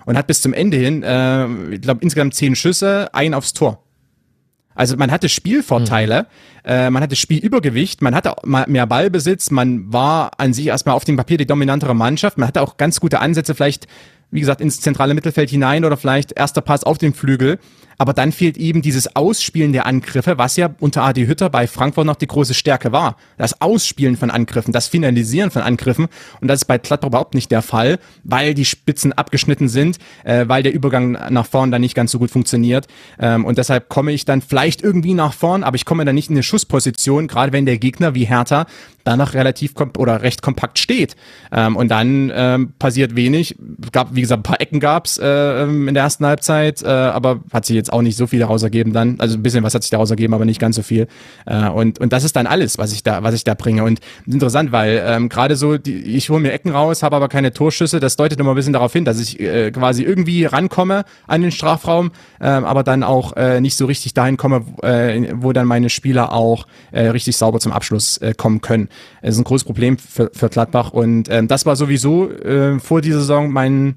Und 0.07 0.17
hat 0.17 0.27
bis 0.27 0.43
zum 0.43 0.55
Ende 0.55 0.77
hin, 0.77 1.03
äh, 1.03 1.47
ich 1.75 1.83
glaube, 1.83 2.03
insgesamt 2.03 2.35
zehn 2.35 2.57
Schüsse, 2.57 3.11
ein 3.13 3.35
aufs 3.35 3.53
Tor. 3.53 3.85
Also 4.75 4.97
man 4.97 5.11
hatte 5.11 5.29
Spielvorteile, 5.29 6.23
mhm. 6.65 6.71
äh, 6.71 6.91
man 6.91 7.03
hatte 7.03 7.17
Spielübergewicht, 7.17 8.03
man 8.03 8.15
hatte 8.15 8.35
mehr 8.45 8.87
Ballbesitz, 8.87 9.51
man 9.51 9.93
war 9.93 10.33
an 10.39 10.53
sich 10.53 10.69
erstmal 10.69 10.95
auf 10.95 11.05
dem 11.05 11.17
Papier 11.17 11.39
die 11.39 11.47
dominantere 11.47 11.95
Mannschaft, 11.95 12.39
man 12.39 12.49
hatte 12.49 12.63
auch 12.63 12.77
ganz 12.77 13.01
gute 13.01 13.21
Ansätze, 13.21 13.55
vielleicht, 13.55 13.89
wie 14.31 14.41
gesagt, 14.41 14.61
ins 14.61 14.81
zentrale 14.81 15.15
Mittelfeld 15.15 15.51
hinein 15.51 15.85
oder 15.85 15.97
vielleicht 15.97 16.33
erster 16.33 16.61
Pass 16.61 16.85
auf 16.85 16.99
den 16.99 17.15
Flügel. 17.15 17.59
Aber 18.01 18.15
dann 18.15 18.33
fehlt 18.33 18.57
eben 18.57 18.81
dieses 18.81 19.15
Ausspielen 19.15 19.75
der 19.75 19.85
Angriffe, 19.85 20.39
was 20.39 20.57
ja 20.57 20.71
unter 20.81 21.03
Adi 21.03 21.27
Hütter 21.27 21.51
bei 21.51 21.67
Frankfurt 21.67 22.07
noch 22.07 22.17
die 22.17 22.27
große 22.27 22.55
Stärke 22.55 22.93
war. 22.93 23.17
Das 23.37 23.61
Ausspielen 23.61 24.17
von 24.17 24.31
Angriffen, 24.31 24.73
das 24.73 24.89
Finalisieren 24.89 25.51
von 25.51 25.61
Angriffen. 25.61 26.09
Und 26.41 26.49
das 26.49 26.61
ist 26.61 26.65
bei 26.65 26.79
Gladbach 26.79 27.09
überhaupt 27.09 27.35
nicht 27.35 27.51
der 27.51 27.61
Fall, 27.61 27.99
weil 28.25 28.55
die 28.55 28.65
Spitzen 28.65 29.13
abgeschnitten 29.13 29.69
sind, 29.69 29.99
äh, 30.25 30.49
weil 30.49 30.63
der 30.63 30.73
Übergang 30.73 31.13
nach 31.29 31.45
vorn 31.45 31.71
dann 31.71 31.83
nicht 31.83 31.95
ganz 31.95 32.11
so 32.11 32.19
gut 32.19 32.31
funktioniert. 32.31 32.87
Ähm, 33.19 33.45
und 33.45 33.59
deshalb 33.59 33.91
komme 33.91 34.13
ich 34.13 34.25
dann 34.25 34.41
vielleicht 34.41 34.81
irgendwie 34.81 35.13
nach 35.13 35.35
vorn, 35.35 35.63
aber 35.63 35.77
ich 35.77 35.85
komme 35.85 36.07
dann 36.07 36.15
nicht 36.15 36.31
in 36.31 36.37
eine 36.37 36.43
Schussposition, 36.43 37.29
gerade 37.29 37.53
wenn 37.53 37.67
der 37.67 37.77
Gegner 37.77 38.15
wie 38.15 38.25
Hertha 38.25 38.65
danach 39.05 39.35
relativ 39.35 39.75
oder 39.99 40.23
recht 40.23 40.43
kompakt 40.43 40.79
steht. 40.79 41.17
Ähm, 41.53 41.77
und 41.77 41.91
dann 41.91 42.33
ähm, 42.35 42.73
passiert 42.79 43.17
wenig. 43.17 43.57
Gab, 43.93 44.15
wie 44.15 44.21
gesagt, 44.21 44.41
ein 44.41 44.43
paar 44.45 44.61
Ecken 44.61 44.81
gab's 44.81 45.19
äh, 45.19 45.27
ähm, 45.27 45.89
in 45.89 45.95
der 45.95 46.05
ersten 46.05 46.27
Halbzeit, 46.27 46.83
äh, 46.83 46.87
aber 46.87 47.41
hat 47.53 47.65
sich 47.67 47.77
jetzt 47.77 47.90
auch 47.93 48.03
nicht 48.03 48.17
so 48.17 48.27
viel 48.27 48.41
daraus 48.41 48.63
ergeben 48.63 48.93
dann. 48.93 49.17
Also 49.19 49.37
ein 49.37 49.43
bisschen 49.43 49.65
was 49.65 49.75
hat 49.75 49.83
sich 49.83 49.91
daraus 49.91 50.11
ergeben, 50.11 50.35
aber 50.35 50.45
nicht 50.45 50.61
ganz 50.61 50.77
so 50.77 50.83
viel. 50.83 51.07
Äh, 51.47 51.69
und, 51.69 51.99
und 51.99 52.13
das 52.13 52.25
ist 52.25 52.37
dann 52.37 52.47
alles, 52.47 52.79
was 52.79 52.93
ich 52.93 53.03
da, 53.03 53.23
was 53.23 53.35
ich 53.35 53.45
da 53.45 53.55
bringe. 53.55 53.85
Und 53.85 54.01
interessant, 54.27 54.73
weil 54.73 55.03
ähm, 55.05 55.29
gerade 55.29 55.57
so, 55.57 55.79
die, 55.79 55.95
ich 55.95 56.31
hole 56.31 56.41
mir 56.41 56.53
Ecken 56.53 56.71
raus, 56.71 57.03
habe 57.03 57.17
aber 57.17 57.29
keine 57.29 57.53
Torschüsse. 57.53 58.01
Das 58.01 58.17
deutet 58.17 58.39
immer 58.41 58.51
ein 58.51 58.57
bisschen 58.57 58.73
darauf 58.73 58.93
hin, 58.93 59.05
dass 59.05 59.21
ich 59.21 59.41
äh, 59.41 59.71
quasi 59.71 60.03
irgendwie 60.03 60.45
rankomme 60.45 61.05
an 61.27 61.43
den 61.43 61.51
Strafraum, 61.51 62.13
äh, 62.41 62.47
aber 62.47 62.83
dann 62.83 63.03
auch 63.03 63.35
äh, 63.37 63.61
nicht 63.61 63.77
so 63.77 63.87
richtig 63.87 64.15
dahin 64.15 64.37
komme, 64.37 64.65
äh, 64.83 65.33
wo 65.35 65.53
dann 65.53 65.67
meine 65.67 65.91
Spieler 65.91 66.33
auch 66.33 66.67
äh, 66.93 67.09
richtig 67.09 67.37
sauber 67.37 67.61
zum 67.61 67.73
Abschluss 67.73 68.19
äh, 68.19 68.35
kommen 68.37 68.61
können. 68.61 68.89
Es 69.23 69.35
ist 69.35 69.41
ein 69.41 69.45
großes 69.45 69.65
Problem 69.65 69.99
für, 69.99 70.31
für 70.33 70.49
Gladbach 70.49 70.93
und 70.93 71.29
ähm, 71.31 71.49
das 71.49 71.67
war 71.67 71.77
sowieso 71.77 72.31
äh, 72.31 72.79
vor 72.79 73.01
dieser 73.01 73.21
Saison 73.21 73.51
mein, 73.51 73.97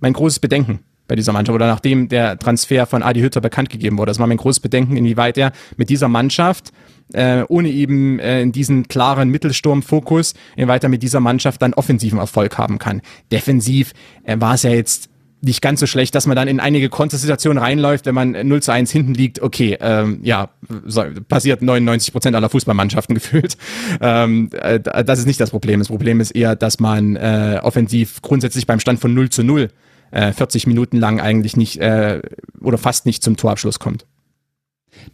mein 0.00 0.12
großes 0.12 0.40
Bedenken 0.40 0.80
bei 1.10 1.16
dieser 1.16 1.32
Mannschaft 1.32 1.56
oder 1.56 1.66
nachdem 1.66 2.08
der 2.08 2.38
Transfer 2.38 2.86
von 2.86 3.02
Adi 3.02 3.20
Hütter 3.20 3.40
bekannt 3.40 3.68
gegeben 3.68 3.98
wurde. 3.98 4.10
Das 4.10 4.20
war 4.20 4.28
mein 4.28 4.36
großes 4.36 4.60
Bedenken, 4.60 4.96
inwieweit 4.96 5.36
er 5.36 5.50
mit 5.76 5.90
dieser 5.90 6.06
Mannschaft 6.06 6.72
äh, 7.12 7.42
ohne 7.48 7.68
eben 7.68 8.20
äh, 8.20 8.40
in 8.42 8.52
diesen 8.52 8.86
klaren 8.86 9.28
Mittelsturmfokus, 9.30 10.34
inwieweit 10.54 10.84
er 10.84 10.88
mit 10.88 11.02
dieser 11.02 11.18
Mannschaft 11.18 11.60
dann 11.62 11.74
offensiven 11.74 12.20
Erfolg 12.20 12.58
haben 12.58 12.78
kann. 12.78 13.02
Defensiv 13.32 13.92
äh, 14.22 14.36
war 14.38 14.54
es 14.54 14.62
ja 14.62 14.70
jetzt 14.70 15.10
nicht 15.42 15.62
ganz 15.62 15.80
so 15.80 15.86
schlecht, 15.86 16.14
dass 16.14 16.28
man 16.28 16.36
dann 16.36 16.46
in 16.46 16.60
einige 16.60 16.88
Kontersituationen 16.88 17.60
reinläuft, 17.60 18.06
wenn 18.06 18.14
man 18.14 18.46
0 18.46 18.62
zu 18.62 18.72
1 18.72 18.92
hinten 18.92 19.14
liegt. 19.14 19.42
Okay, 19.42 19.76
ähm, 19.80 20.20
ja, 20.22 20.50
so, 20.86 21.02
passiert 21.28 21.60
99 21.60 22.12
Prozent 22.12 22.36
aller 22.36 22.50
Fußballmannschaften 22.50 23.14
gefühlt. 23.16 23.56
Ähm, 24.00 24.50
äh, 24.52 24.78
das 24.78 25.18
ist 25.18 25.26
nicht 25.26 25.40
das 25.40 25.50
Problem. 25.50 25.80
Das 25.80 25.88
Problem 25.88 26.20
ist 26.20 26.30
eher, 26.30 26.54
dass 26.54 26.78
man 26.78 27.16
äh, 27.16 27.58
offensiv 27.62 28.22
grundsätzlich 28.22 28.68
beim 28.68 28.78
Stand 28.78 29.00
von 29.00 29.12
0 29.12 29.30
zu 29.30 29.42
0 29.42 29.70
äh, 30.10 30.32
40 30.32 30.66
Minuten 30.66 30.96
lang 30.96 31.20
eigentlich 31.20 31.56
nicht 31.56 31.78
äh, 31.78 32.20
oder 32.60 32.78
fast 32.78 33.06
nicht 33.06 33.22
zum 33.22 33.36
Torabschluss 33.36 33.78
kommt. 33.78 34.06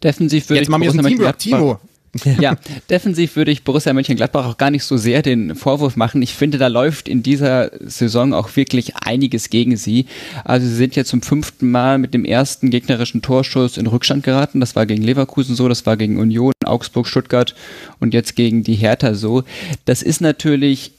Defensiv 0.02 0.48
würde 0.48 0.60
Jetzt 0.60 0.64
ich 0.64 0.68
machen 0.70 0.82
wir 0.82 0.90
jetzt 0.90 0.98
ein 0.98 1.06
Teamwork, 1.06 1.38
Timo. 1.38 1.80
Ja, 2.40 2.56
defensiv 2.88 3.36
würde 3.36 3.50
ich 3.50 3.64
Borussia 3.64 3.92
Mönchengladbach 3.92 4.46
auch 4.46 4.56
gar 4.56 4.70
nicht 4.70 4.84
so 4.84 4.96
sehr 4.96 5.22
den 5.22 5.54
Vorwurf 5.54 5.96
machen. 5.96 6.22
Ich 6.22 6.34
finde, 6.34 6.58
da 6.58 6.68
läuft 6.68 7.08
in 7.08 7.22
dieser 7.22 7.70
Saison 7.80 8.32
auch 8.32 8.56
wirklich 8.56 8.96
einiges 8.96 9.50
gegen 9.50 9.76
sie. 9.76 10.06
Also 10.44 10.66
sie 10.66 10.74
sind 10.74 10.96
jetzt 10.96 11.10
zum 11.10 11.22
fünften 11.22 11.70
Mal 11.70 11.98
mit 11.98 12.14
dem 12.14 12.24
ersten 12.24 12.70
gegnerischen 12.70 13.22
Torschuss 13.22 13.76
in 13.76 13.86
Rückstand 13.86 14.24
geraten. 14.24 14.60
Das 14.60 14.76
war 14.76 14.86
gegen 14.86 15.02
Leverkusen 15.02 15.56
so, 15.56 15.68
das 15.68 15.86
war 15.86 15.96
gegen 15.96 16.18
Union, 16.18 16.52
Augsburg, 16.64 17.06
Stuttgart 17.06 17.54
und 17.98 18.14
jetzt 18.14 18.36
gegen 18.36 18.62
die 18.62 18.74
Hertha 18.74 19.14
so. 19.14 19.44
Das 19.84 20.02
ist 20.02 20.20
natürlich 20.20 20.92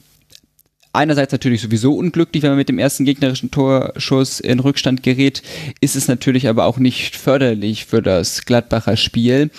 einerseits 0.92 1.32
natürlich 1.32 1.60
sowieso 1.60 1.94
unglücklich, 1.94 2.42
wenn 2.42 2.50
man 2.50 2.58
mit 2.58 2.68
dem 2.68 2.78
ersten 2.78 3.04
gegnerischen 3.04 3.50
Torschuss 3.50 4.40
in 4.40 4.60
Rückstand 4.60 5.02
gerät, 5.02 5.42
ist 5.80 5.96
es 5.96 6.08
natürlich 6.08 6.48
aber 6.48 6.66
auch 6.66 6.78
nicht 6.78 7.16
förderlich 7.16 7.86
für 7.86 8.02
das 8.02 8.44
Gladbacher 8.44 8.96
Spiel, 8.96 9.50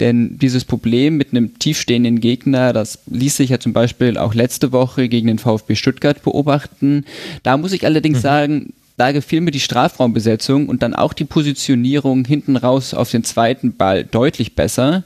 denn 0.00 0.38
dieses 0.38 0.64
Problem 0.64 1.16
mit 1.16 1.32
einem 1.32 1.58
tiefstehenden 1.58 2.20
Gegner, 2.20 2.72
das 2.72 3.00
ließ 3.06 3.36
sich 3.36 3.50
ja 3.50 3.60
zum 3.60 3.72
Beispiel 3.72 4.18
auch 4.18 4.34
letzte 4.34 4.72
Woche 4.72 5.08
gegen 5.08 5.28
den 5.28 5.38
VfB 5.38 5.74
Stuttgart 5.74 6.22
beobachten. 6.22 7.04
Da 7.42 7.56
muss 7.56 7.72
ich 7.72 7.84
allerdings 7.84 8.18
mhm. 8.18 8.22
sagen, 8.22 8.72
da 8.98 9.12
gefiel 9.12 9.40
mir 9.40 9.52
die 9.52 9.60
Strafraumbesetzung 9.60 10.68
und 10.68 10.82
dann 10.82 10.94
auch 10.94 11.12
die 11.12 11.24
Positionierung 11.24 12.24
hinten 12.24 12.56
raus 12.56 12.94
auf 12.94 13.10
den 13.10 13.22
zweiten 13.22 13.74
Ball 13.76 14.04
deutlich 14.04 14.56
besser. 14.56 15.04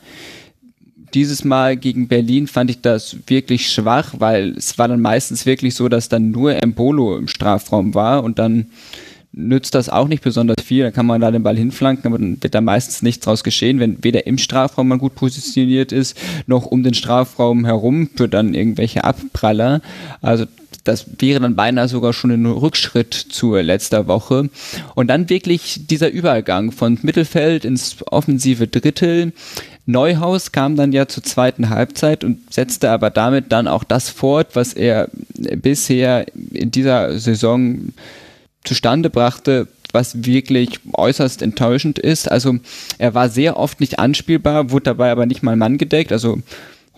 Dieses 1.15 1.45
Mal 1.45 1.77
gegen 1.77 2.09
Berlin 2.09 2.47
fand 2.47 2.71
ich 2.71 2.81
das 2.81 3.17
wirklich 3.27 3.71
schwach, 3.71 4.15
weil 4.19 4.55
es 4.57 4.79
war 4.79 4.89
dann 4.89 5.01
meistens 5.01 5.47
wirklich 5.47 5.75
so, 5.75 5.89
dass 5.89 6.09
dann 6.09 6.31
nur 6.31 6.55
Embolo 6.63 7.17
im 7.17 7.29
Strafraum 7.29 7.95
war 7.95 8.25
und 8.25 8.39
dann 8.39 8.67
nützt 9.33 9.75
das 9.75 9.89
auch 9.89 10.09
nicht 10.09 10.23
besonders 10.23 10.63
viel. 10.63 10.85
Dann 10.85 10.93
kann 10.93 11.07
man 11.07 11.21
da 11.21 11.31
den 11.31 11.43
Ball 11.43 11.57
hinflanken, 11.57 12.07
aber 12.07 12.19
dann 12.19 12.43
wird 12.43 12.55
da 12.55 12.61
meistens 12.61 13.03
nichts 13.03 13.25
draus 13.25 13.45
geschehen, 13.45 13.81
wenn 13.81 14.03
weder 14.05 14.27
im 14.27 14.39
Strafraum 14.39 14.89
man 14.89 14.99
gut 14.99 15.15
positioniert 15.15 15.93
ist, 15.93 16.17
noch 16.47 16.67
um 16.67 16.83
den 16.83 16.95
Strafraum 16.95 17.65
herum 17.65 18.11
für 18.15 18.29
dann 18.29 18.55
irgendwelche 18.55 19.05
Abpraller. 19.05 19.81
Also 20.21 20.47
das 20.85 21.07
wäre 21.19 21.41
dann 21.41 21.55
beinahe 21.55 21.89
sogar 21.89 22.13
schon 22.13 22.33
ein 22.33 22.47
Rückschritt 22.47 23.15
zur 23.15 23.63
letzter 23.63 24.09
Woche. 24.09 24.51
Und 24.95 25.09
dann 25.09 25.29
wirklich 25.31 25.87
dieser 25.87 26.11
Übergang 26.11 26.73
von 26.73 26.99
Mittelfeld 27.03 27.65
ins 27.65 27.97
offensive 28.07 28.67
Drittel. 28.67 29.33
Neuhaus 29.85 30.53
kam 30.53 30.77
dann 30.77 30.93
ja 30.93 31.09
zur 31.09 31.25
zweiten 31.25 31.69
Halbzeit 31.69 32.23
und 32.23 32.53
setzte 32.53 32.91
aber 32.91 33.11
damit 33.11 33.51
dann 33.51 33.67
auch 33.67 33.83
das 33.83 34.11
fort, 34.11 34.55
was 34.55 34.75
er 34.75 35.09
bisher 35.57 36.27
in 36.53 36.71
dieser 36.71 37.19
Saison 37.19 37.93
zustande 38.63 39.11
brachte, 39.11 39.67
was 39.93 40.25
wirklich 40.25 40.79
äußerst 40.93 41.43
enttäuschend 41.43 41.99
ist. 41.99 42.31
Also 42.31 42.57
er 42.99 43.15
war 43.15 43.29
sehr 43.29 43.57
oft 43.57 43.81
nicht 43.81 43.99
anspielbar, 43.99 44.71
wurde 44.71 44.85
dabei 44.85 45.11
aber 45.11 45.27
nicht 45.27 45.43
mal 45.43 45.57
Mann 45.57 45.79
gedeckt. 45.79 46.13
Also 46.13 46.39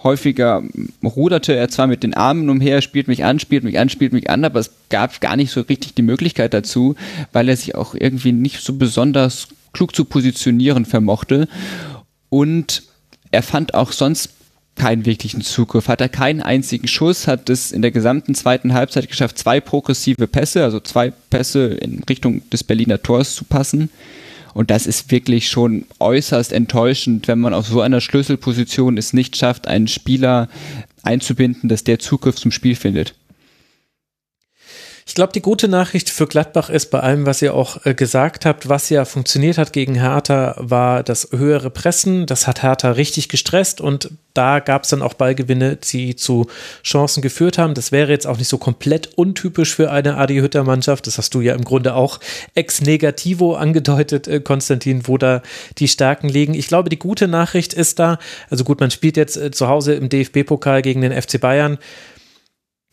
häufiger 0.02 0.62
ruderte 1.02 1.54
er 1.54 1.70
zwar 1.70 1.86
mit 1.86 2.02
den 2.02 2.14
Armen 2.14 2.50
umher, 2.50 2.82
spielt 2.82 3.08
mich 3.08 3.24
an, 3.24 3.40
spielt 3.40 3.64
mich 3.64 3.78
an, 3.78 3.88
spielt 3.88 4.12
mich 4.12 4.28
an, 4.28 4.44
aber 4.44 4.60
es 4.60 4.70
gab 4.90 5.20
gar 5.22 5.36
nicht 5.36 5.50
so 5.50 5.62
richtig 5.62 5.94
die 5.94 6.02
Möglichkeit 6.02 6.52
dazu, 6.52 6.94
weil 7.32 7.48
er 7.48 7.56
sich 7.56 7.74
auch 7.74 7.94
irgendwie 7.94 8.32
nicht 8.32 8.60
so 8.60 8.74
besonders 8.74 9.48
klug 9.72 9.96
zu 9.96 10.04
positionieren 10.04 10.84
vermochte. 10.84 11.48
Und 12.34 12.82
er 13.30 13.44
fand 13.44 13.74
auch 13.74 13.92
sonst 13.92 14.30
keinen 14.74 15.06
wirklichen 15.06 15.40
Zugriff, 15.40 15.86
hat 15.86 16.00
er 16.00 16.08
keinen 16.08 16.42
einzigen 16.42 16.88
Schuss, 16.88 17.28
hat 17.28 17.48
es 17.48 17.70
in 17.70 17.80
der 17.80 17.92
gesamten 17.92 18.34
zweiten 18.34 18.74
Halbzeit 18.74 19.06
geschafft, 19.06 19.38
zwei 19.38 19.60
progressive 19.60 20.26
Pässe, 20.26 20.64
also 20.64 20.80
zwei 20.80 21.12
Pässe 21.30 21.66
in 21.66 22.02
Richtung 22.08 22.42
des 22.50 22.64
Berliner 22.64 23.00
Tors 23.00 23.36
zu 23.36 23.44
passen. 23.44 23.88
Und 24.52 24.72
das 24.72 24.88
ist 24.88 25.12
wirklich 25.12 25.48
schon 25.48 25.86
äußerst 26.00 26.52
enttäuschend, 26.52 27.28
wenn 27.28 27.38
man 27.38 27.54
auf 27.54 27.68
so 27.68 27.80
einer 27.80 28.00
Schlüsselposition 28.00 28.98
es 28.98 29.12
nicht 29.12 29.36
schafft, 29.36 29.68
einen 29.68 29.86
Spieler 29.86 30.48
einzubinden, 31.04 31.68
dass 31.68 31.84
der 31.84 32.00
Zugriff 32.00 32.34
zum 32.34 32.50
Spiel 32.50 32.74
findet. 32.74 33.14
Ich 35.06 35.14
glaube, 35.14 35.34
die 35.34 35.42
gute 35.42 35.68
Nachricht 35.68 36.08
für 36.08 36.26
Gladbach 36.26 36.70
ist 36.70 36.90
bei 36.90 37.00
allem, 37.00 37.26
was 37.26 37.42
ihr 37.42 37.54
auch 37.54 37.84
äh, 37.84 37.92
gesagt 37.92 38.46
habt, 38.46 38.70
was 38.70 38.88
ja 38.88 39.04
funktioniert 39.04 39.58
hat 39.58 39.74
gegen 39.74 39.96
Hertha, 39.96 40.54
war 40.58 41.02
das 41.02 41.28
höhere 41.30 41.68
Pressen. 41.68 42.24
Das 42.24 42.46
hat 42.46 42.62
Hertha 42.62 42.92
richtig 42.92 43.28
gestresst 43.28 43.82
und 43.82 44.10
da 44.32 44.60
gab 44.60 44.84
es 44.84 44.88
dann 44.88 45.02
auch 45.02 45.12
Ballgewinne, 45.12 45.76
die 45.76 46.16
zu 46.16 46.46
Chancen 46.82 47.20
geführt 47.20 47.58
haben. 47.58 47.74
Das 47.74 47.92
wäre 47.92 48.10
jetzt 48.10 48.26
auch 48.26 48.38
nicht 48.38 48.48
so 48.48 48.56
komplett 48.56 49.10
untypisch 49.16 49.74
für 49.74 49.90
eine 49.90 50.16
Adi 50.16 50.36
Hütter 50.36 50.64
Mannschaft. 50.64 51.06
Das 51.06 51.18
hast 51.18 51.34
du 51.34 51.42
ja 51.42 51.54
im 51.54 51.64
Grunde 51.64 51.94
auch 51.94 52.18
ex 52.54 52.80
negativo 52.80 53.56
angedeutet, 53.56 54.26
äh, 54.26 54.40
Konstantin, 54.40 55.06
wo 55.06 55.18
da 55.18 55.42
die 55.76 55.88
Stärken 55.88 56.30
liegen. 56.30 56.54
Ich 56.54 56.66
glaube, 56.66 56.88
die 56.88 56.98
gute 56.98 57.28
Nachricht 57.28 57.74
ist 57.74 57.98
da, 57.98 58.18
also 58.48 58.64
gut, 58.64 58.80
man 58.80 58.90
spielt 58.90 59.18
jetzt 59.18 59.36
äh, 59.36 59.50
zu 59.50 59.68
Hause 59.68 59.92
im 59.92 60.08
DFB-Pokal 60.08 60.80
gegen 60.80 61.02
den 61.02 61.12
FC 61.12 61.38
Bayern 61.38 61.76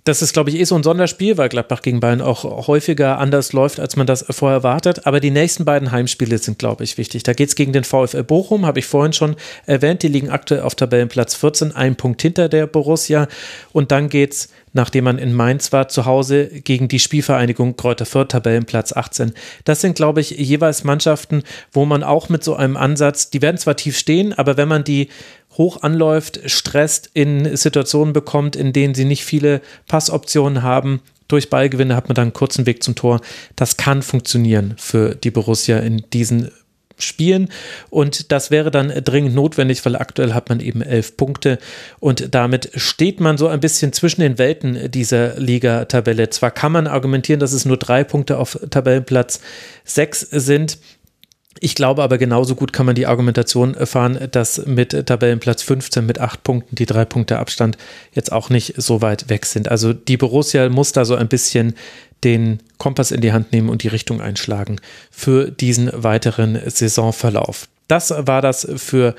das 0.04 0.22
ist, 0.22 0.34
glaube 0.34 0.50
ich, 0.50 0.58
eh 0.58 0.64
so 0.64 0.76
ein 0.76 0.84
Sonderspiel, 0.84 1.38
weil 1.38 1.50
Gladbach 1.50 1.82
gegen 1.82 2.00
Bayern 2.00 2.22
auch 2.22 2.68
häufiger 2.68 3.20
anders 3.20 3.54
läuft, 3.54 3.80
als 3.80 3.96
man 3.96 4.08
das 4.08 4.26
vorher 4.30 4.58
erwartet. 4.58 5.06
Aber 5.06 5.20
die 5.20 5.30
nächsten 5.30 5.64
beiden 5.64 5.92
Heimspiele 5.92 6.40
sind, 6.40 6.58
glaube 6.58 6.84
ich, 6.84 6.98
wichtig. 6.98 7.24
Da 7.24 7.34
geht 7.34 7.50
es 7.50 7.56
gegen 7.56 7.72
den 7.72 7.84
VfL 7.84 8.24
Bochum, 8.24 8.66
habe 8.66 8.80
ich 8.80 8.86
vorhin 8.88 9.14
schon 9.14 9.36
erwähnt. 9.68 10.02
Die 10.02 10.08
liegen 10.08 10.30
aktuell 10.30 10.62
auf 10.62 10.74
Tabellenplatz 10.74 11.36
14, 11.36 11.76
ein 11.76 11.96
Punkt 11.96 12.22
hinter 12.22 12.50
der 12.50 12.66
Borussia. 12.66 13.28
Und 13.74 13.92
dann 13.92 14.10
geht 14.10 14.34
es 14.34 14.50
nachdem 14.74 15.06
man 15.06 15.18
in 15.18 15.34
Mainz 15.34 15.72
war, 15.72 15.88
zu 15.88 16.06
Hause 16.06 16.48
gegen 16.48 16.88
die 16.88 17.00
Spielvereinigung 17.00 17.76
Kräuter 17.76 18.06
Fürth, 18.06 18.30
Tabellenplatz 18.30 18.94
18. 18.94 19.34
Das 19.64 19.82
sind, 19.82 19.96
glaube 19.96 20.22
ich, 20.22 20.32
jeweils 20.32 20.84
Mannschaften, 20.84 21.44
wo 21.72 21.86
man 21.86 22.04
auch 22.04 22.30
mit 22.30 22.44
so 22.44 22.56
einem 22.56 22.78
Ansatz, 22.78 23.30
die 23.30 23.42
werden 23.42 23.58
zwar 23.58 23.76
tief 23.76 23.98
stehen, 23.98 24.34
aber 24.34 24.58
wenn 24.58 24.68
man 24.68 24.84
die 24.84 25.10
hoch 25.58 25.82
anläuft, 25.82 26.40
stresst, 26.46 27.10
in 27.14 27.56
Situationen 27.56 28.14
bekommt, 28.14 28.56
in 28.56 28.74
denen 28.74 28.96
sie 28.96 29.06
nicht 29.06 29.26
viele 29.26 29.62
Passoptionen 29.88 30.64
haben, 30.64 31.02
durch 31.28 31.50
Ballgewinne 31.50 31.96
hat 31.96 32.10
man 32.10 32.16
dann 32.16 32.24
einen 32.24 32.34
kurzen 32.34 32.66
Weg 32.66 32.84
zum 32.84 32.96
Tor. 32.96 33.22
Das 33.56 33.78
kann 33.78 34.02
funktionieren 34.02 34.74
für 34.78 35.16
die 35.16 35.32
Borussia 35.32 35.80
in 35.80 36.04
diesen 36.12 36.52
Spielen 37.02 37.50
und 37.90 38.32
das 38.32 38.52
wäre 38.52 38.72
dann 38.72 38.90
dringend 39.04 39.36
notwendig, 39.36 39.84
weil 39.86 39.96
aktuell 39.96 40.34
hat 40.34 40.50
man 40.50 40.60
eben 40.60 40.82
elf 40.82 41.18
Punkte 41.18 41.60
und 42.00 42.34
damit 42.34 42.72
steht 42.76 43.20
man 43.20 43.38
so 43.38 43.48
ein 43.48 43.60
bisschen 43.60 43.94
zwischen 43.94 44.22
den 44.22 44.38
Welten 44.38 44.92
dieser 44.92 45.40
Liga-Tabelle. 45.40 46.30
Zwar 46.30 46.52
kann 46.52 46.72
man 46.72 46.88
argumentieren, 46.88 47.40
dass 47.40 47.54
es 47.54 47.66
nur 47.66 47.78
drei 47.78 48.04
Punkte 48.04 48.38
auf 48.38 48.60
Tabellenplatz 48.70 49.42
sechs 49.84 50.22
sind, 50.22 50.78
ich 51.60 51.76
glaube 51.76 52.02
aber 52.02 52.18
genauso 52.18 52.56
gut 52.56 52.72
kann 52.74 52.86
man 52.86 52.96
die 52.96 53.08
Argumentation 53.08 53.76
fahren, 53.86 54.18
dass 54.32 54.66
mit 54.66 55.06
Tabellenplatz 55.06 55.62
15 55.64 56.06
mit 56.06 56.20
acht 56.20 56.44
Punkten 56.44 56.76
die 56.76 56.86
drei 56.86 57.06
Punkte 57.06 57.40
Abstand 57.40 57.78
jetzt 58.14 58.32
auch 58.32 58.50
nicht 58.50 58.76
so 58.78 59.02
weit 59.02 59.30
weg 59.30 59.46
sind. 59.46 59.70
Also 59.70 59.94
die 59.94 60.18
Borussia 60.18 60.70
muss 60.70 60.92
da 60.92 61.06
so 61.06 61.16
ein 61.16 61.28
bisschen 61.28 61.76
den 62.24 62.60
Kompass 62.78 63.12
in 63.12 63.22
die 63.22 63.34
Hand 63.34 63.52
nehmen 63.52 63.70
und 63.70 63.84
die 63.84 63.90
Richtung 63.90 64.22
einschlagen 64.22 64.78
für 65.10 65.52
diesen 65.52 65.92
weiteren 65.94 66.60
Saisonverlauf. 66.66 67.68
Das 67.88 68.14
war 68.16 68.42
das 68.42 68.66
für 68.78 69.16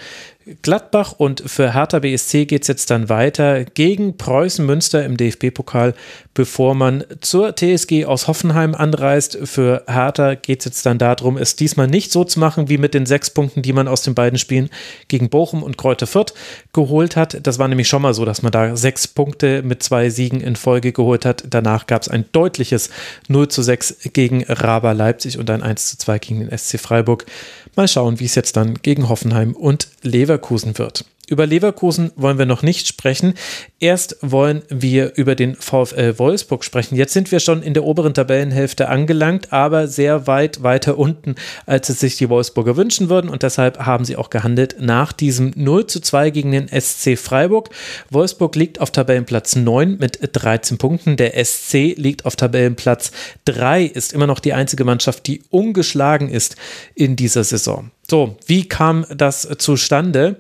Gladbach 0.63 1.13
und 1.13 1.43
für 1.47 1.73
Hertha 1.73 2.01
BSC 2.01 2.47
geht 2.47 2.63
es 2.63 2.69
jetzt 2.69 2.91
dann 2.91 3.09
weiter 3.09 3.65
gegen 3.65 4.17
Preußen 4.17 4.65
Münster 4.65 5.05
im 5.05 5.17
DFB-Pokal, 5.17 5.95
bevor 6.35 6.75
man 6.75 7.05
zur 7.21 7.55
TSG 7.55 8.07
aus 8.07 8.29
Hoffenheim 8.29 8.75
anreist. 8.75 9.39
Für 9.45 9.85
Hertha 9.87 10.35
geht 10.35 10.61
es 10.61 10.65
jetzt 10.65 10.87
dann 10.87 10.99
darum, 10.99 11.37
es 11.37 11.57
diesmal 11.57 11.87
nicht 11.87 12.11
so 12.11 12.25
zu 12.25 12.41
machen 12.41 12.69
wie 12.69 12.79
mit 12.79 12.95
den 12.95 13.07
sechs 13.07 13.31
Punkten, 13.31 13.63
die 13.63 13.73
man 13.73 13.89
aus 13.89 14.03
den 14.03 14.15
beiden 14.15 14.39
Spielen 14.39 14.69
gegen 15.09 15.31
Bochum 15.31 15.63
und 15.63 15.79
Kräuter 15.79 16.07
Fürth 16.07 16.35
geholt 16.73 17.17
hat. 17.17 17.47
Das 17.47 17.59
war 17.59 17.69
nämlich 17.69 17.89
schon 17.89 18.03
mal 18.03 18.15
so, 18.15 18.25
dass 18.25 18.43
man 18.43 18.53
da 18.53 18.77
sechs 18.77 19.07
Punkte 19.07 19.63
mit 19.63 19.83
zwei 19.83 20.11
Siegen 20.11 20.41
in 20.41 20.57
Folge 20.57 20.93
geholt 20.93 21.25
hat. 21.25 21.45
Danach 21.49 21.87
gab 21.87 22.03
es 22.03 22.09
ein 22.09 22.25
deutliches 22.33 22.91
0 23.29 23.49
zu 23.49 23.63
6 23.63 24.11
gegen 24.13 24.45
Raba 24.45 24.93
Leipzig 24.93 25.39
und 25.39 25.49
ein 25.51 25.63
1 25.63 25.91
zu 25.91 25.99
2 25.99 26.19
gegen 26.19 26.41
den 26.41 26.59
SC 26.59 26.81
Freiburg. 26.81 27.27
Mal 27.75 27.89
schauen, 27.89 28.21
wie 28.21 28.27
es 28.27 28.35
jetzt 28.35 28.57
dann 28.57 28.75
gegen 28.75 29.09
Hoffenheim 29.09 29.55
und 29.55 29.89
Leverkusen 30.03 30.77
wird. 30.79 31.05
Über 31.29 31.47
Leverkusen 31.47 32.11
wollen 32.17 32.37
wir 32.37 32.47
noch 32.47 32.63
nicht 32.63 32.89
sprechen. 32.89 33.35
Erst 33.79 34.17
wollen 34.23 34.63
wir 34.69 35.15
über 35.15 35.37
den 35.37 35.55
VfL 35.55 36.19
Wolfsburg 36.19 36.65
sprechen. 36.65 36.97
Jetzt 36.97 37.13
sind 37.13 37.31
wir 37.31 37.39
schon 37.39 37.63
in 37.63 37.75
der 37.75 37.85
oberen 37.85 38.13
Tabellenhälfte 38.13 38.89
angelangt, 38.89 39.53
aber 39.53 39.87
sehr 39.87 40.27
weit 40.27 40.65
weiter 40.65 40.99
unten, 40.99 41.37
als 41.65 41.89
es 41.89 42.01
sich 42.01 42.17
die 42.17 42.29
Wolfsburger 42.29 42.77
wünschen 42.77 43.09
würden. 43.09 43.31
Und 43.31 43.45
deshalb 43.45 43.79
haben 43.79 44.05
sie 44.05 44.17
auch 44.17 44.31
gehandelt 44.31 44.77
nach 44.81 45.13
diesem 45.13 45.53
0 45.55 45.87
zu 45.87 46.01
2 46.01 46.31
gegen 46.31 46.51
den 46.51 46.69
SC 46.69 47.17
Freiburg. 47.17 47.71
Wolfsburg 48.11 48.57
liegt 48.57 48.81
auf 48.81 48.91
Tabellenplatz 48.91 49.55
9 49.55 49.99
mit 49.99 50.19
13 50.33 50.77
Punkten. 50.77 51.17
Der 51.17 51.43
SC 51.45 51.95
liegt 51.97 52.25
auf 52.27 52.35
Tabellenplatz 52.35 53.13
3, 53.45 53.85
ist 53.85 54.13
immer 54.13 54.27
noch 54.27 54.41
die 54.41 54.55
einzige 54.55 54.85
Mannschaft, 54.85 55.29
die 55.29 55.43
ungeschlagen 55.51 56.29
ist 56.29 56.57
in 56.97 57.15
dieser 57.15 57.45
Saison. 57.45 57.93
So, 58.11 58.37
wie 58.47 58.69
kam 58.69 59.07
das 59.17 59.49
zustande? 59.59 60.37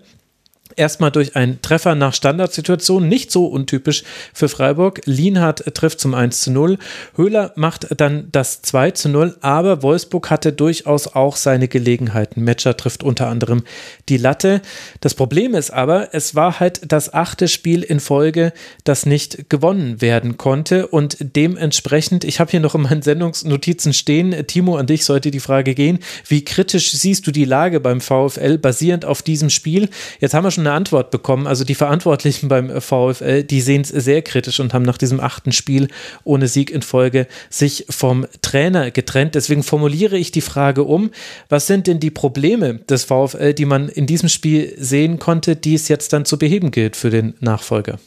Erstmal 0.77 1.11
durch 1.11 1.37
einen 1.37 1.61
Treffer 1.63 1.95
nach 1.95 2.15
Standardsituation, 2.15 3.09
nicht 3.09 3.31
so 3.31 3.47
untypisch 3.47 4.05
für 4.33 4.49
Freiburg. 4.49 5.01
Lienhardt 5.05 5.75
trifft 5.75 6.01
zum 6.01 6.15
1 6.15 6.41
zu 6.41 6.51
0. 6.51 6.79
Höhler 7.17 7.53
macht 7.57 7.89
dann 8.01 8.29
das 8.33 8.63
2 8.63 8.93
zu 8.93 9.09
0, 9.09 9.37
aber 9.41 9.83
Wolfsburg 9.83 10.31
hatte 10.31 10.53
durchaus 10.53 11.09
auch 11.09 11.37
seine 11.37 11.69
Gelegenheiten. 11.69 12.43
Metscher 12.43 12.77
trifft 12.77 13.03
unter 13.03 13.29
anderem 13.29 13.65
die 14.09 14.17
Latte. 14.17 14.63
Das 15.01 15.15
Problem 15.15 15.55
ist 15.55 15.73
aber, 15.73 16.15
es 16.15 16.35
war 16.35 16.61
halt 16.61 16.81
das 16.87 17.13
achte 17.13 17.49
Spiel 17.49 17.83
in 17.83 18.01
Folge, 18.01 18.53
das 18.85 19.07
nicht 19.07 19.51
gewonnen 19.51 20.01
werden 20.01 20.37
konnte 20.37 20.87
und 20.87 21.17
dementsprechend, 21.21 22.25
ich 22.25 22.41
habe 22.41 22.51
hier 22.51 22.61
noch 22.61 22.75
in 22.75 22.83
meinen 22.83 23.03
Sendungsnotizen 23.03 23.93
stehen, 23.93 24.47
Timo, 24.47 24.77
an 24.77 24.87
dich 24.87 25.05
sollte 25.05 25.31
die 25.31 25.41
Frage 25.41 25.75
gehen, 25.75 25.99
wie 26.27 26.45
kritisch 26.45 26.93
siehst 26.93 27.27
du 27.27 27.31
die 27.31 27.45
Lage 27.45 27.81
beim 27.81 28.01
VfL 28.01 28.59
basierend 28.59 29.05
auf 29.05 29.23
diesem 29.23 29.51
Spiel? 29.51 29.89
Jetzt 30.21 30.35
haben 30.35 30.45
wir 30.45 30.51
schon 30.51 30.62
eine 30.63 30.73
Antwort 30.73 31.11
bekommen. 31.11 31.47
Also 31.47 31.65
die 31.65 31.75
Verantwortlichen 31.75 32.49
beim 32.49 32.81
VfL, 32.81 33.45
die 33.45 33.61
sehen 33.61 33.83
es 33.83 33.89
sehr 33.89 34.23
kritisch 34.23 34.61
und 34.61 34.75
haben 34.75 34.85
nach 34.85 34.99
diesem 34.99 35.21
achten 35.21 35.53
Spiel 35.53 35.89
ohne 36.25 36.49
Sieg 36.49 36.71
in 36.71 36.83
Folge 36.83 37.27
sich 37.51 37.87
vom 37.91 38.27
Trainer 38.41 38.91
getrennt. 38.91 39.35
Deswegen 39.35 39.63
formuliere 39.63 40.17
ich 40.17 40.31
die 40.31 40.41
Frage 40.41 40.85
um, 40.85 41.11
was 41.49 41.67
sind 41.67 41.87
denn 41.87 42.01
die 42.01 42.11
Probleme 42.11 42.75
des 42.89 43.05
VfL, 43.05 43.55
die 43.55 43.67
man 43.67 43.89
in 43.89 44.07
diesem 44.07 44.29
Spiel 44.29 44.75
sehen 44.79 45.19
konnte, 45.19 45.57
die 45.57 45.75
es 45.75 45.89
jetzt 45.89 46.13
dann 46.13 46.25
zu 46.25 46.39
beheben 46.39 46.71
gilt 46.71 46.97
für 46.97 47.11
den 47.11 47.35
Nachfolger? 47.41 47.99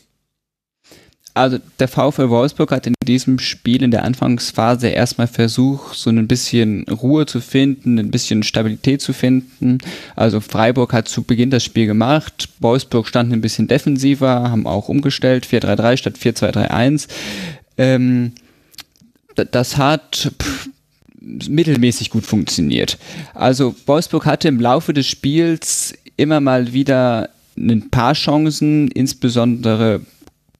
Also 1.35 1.59
der 1.79 1.89
VfL 1.89 2.29
Wolfsburg 2.29 2.71
hat 2.71 2.87
in 2.87 2.93
diesem 3.05 3.39
Spiel 3.39 3.83
in 3.83 3.91
der 3.91 4.05
Anfangsphase 4.05 4.87
erstmal 4.87 5.27
versucht, 5.27 5.97
so 5.97 6.09
ein 6.09 6.29
bisschen 6.29 6.85
Ruhe 6.87 7.25
zu 7.25 7.41
finden, 7.41 7.99
ein 7.99 8.09
bisschen 8.09 8.41
Stabilität 8.41 9.01
zu 9.01 9.11
finden. 9.11 9.79
Also 10.15 10.39
Freiburg 10.39 10.93
hat 10.93 11.09
zu 11.09 11.23
Beginn 11.23 11.49
das 11.49 11.65
Spiel 11.65 11.87
gemacht, 11.87 12.47
Wolfsburg 12.61 13.05
stand 13.05 13.33
ein 13.33 13.41
bisschen 13.41 13.67
defensiver, 13.67 14.49
haben 14.49 14.65
auch 14.65 14.87
umgestellt, 14.87 15.45
4-3-3 15.45 15.97
statt 15.97 16.15
4-2-3-1. 16.17 17.09
Ähm, 17.77 18.31
das 19.35 19.75
hat 19.75 20.31
mittelmäßig 21.19 22.11
gut 22.11 22.25
funktioniert. 22.25 22.97
Also 23.33 23.75
Wolfsburg 23.85 24.25
hatte 24.25 24.47
im 24.47 24.61
Laufe 24.61 24.93
des 24.93 25.07
Spiels 25.07 25.95
immer 26.15 26.39
mal 26.39 26.71
wieder 26.71 27.29
ein 27.57 27.89
paar 27.89 28.13
Chancen, 28.13 28.87
insbesondere 28.89 29.99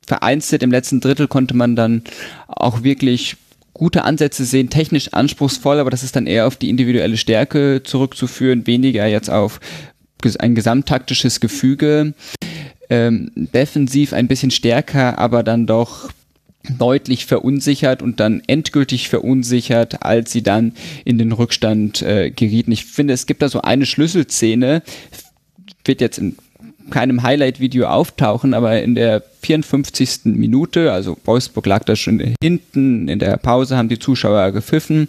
vereinzelt 0.05 0.63
im 0.63 0.71
letzten 0.71 1.01
Drittel 1.01 1.27
konnte 1.27 1.55
man 1.55 1.75
dann 1.75 2.03
auch 2.47 2.83
wirklich 2.83 3.37
gute 3.73 4.03
Ansätze 4.03 4.45
sehen, 4.45 4.69
technisch 4.69 5.13
anspruchsvoll, 5.13 5.79
aber 5.79 5.89
das 5.89 6.03
ist 6.03 6.15
dann 6.15 6.27
eher 6.27 6.47
auf 6.47 6.55
die 6.55 6.69
individuelle 6.69 7.17
Stärke 7.17 7.81
zurückzuführen, 7.83 8.67
weniger 8.67 9.05
jetzt 9.05 9.29
auf 9.29 9.59
ein 10.39 10.55
gesamttaktisches 10.55 11.39
Gefüge. 11.39 12.13
Ähm, 12.89 13.31
defensiv 13.35 14.13
ein 14.13 14.27
bisschen 14.27 14.51
stärker, 14.51 15.19
aber 15.19 15.43
dann 15.43 15.67
doch 15.67 16.09
deutlich 16.69 17.25
verunsichert 17.25 18.01
und 18.01 18.19
dann 18.19 18.41
endgültig 18.47 19.09
verunsichert, 19.09 20.03
als 20.03 20.31
sie 20.31 20.41
dann 20.41 20.73
in 21.03 21.17
den 21.17 21.31
Rückstand 21.31 22.01
äh, 22.01 22.31
gerieten. 22.31 22.71
Ich 22.71 22.85
finde, 22.85 23.13
es 23.13 23.25
gibt 23.25 23.41
da 23.41 23.49
so 23.49 23.61
eine 23.61 23.85
Schlüsselszene, 23.85 24.81
wird 25.83 26.01
jetzt 26.01 26.17
in 26.17 26.37
keinem 26.89 27.23
Highlight-Video 27.23 27.87
auftauchen, 27.87 28.53
aber 28.53 28.81
in 28.81 28.95
der 28.95 29.23
54. 29.41 30.21
Minute, 30.25 30.91
also 30.91 31.17
Wolfsburg 31.23 31.65
lag 31.67 31.83
da 31.83 31.95
schon 31.95 32.35
hinten, 32.41 33.07
in 33.07 33.19
der 33.19 33.37
Pause 33.37 33.77
haben 33.77 33.89
die 33.89 33.99
Zuschauer 33.99 34.51
gepfiffen 34.51 35.07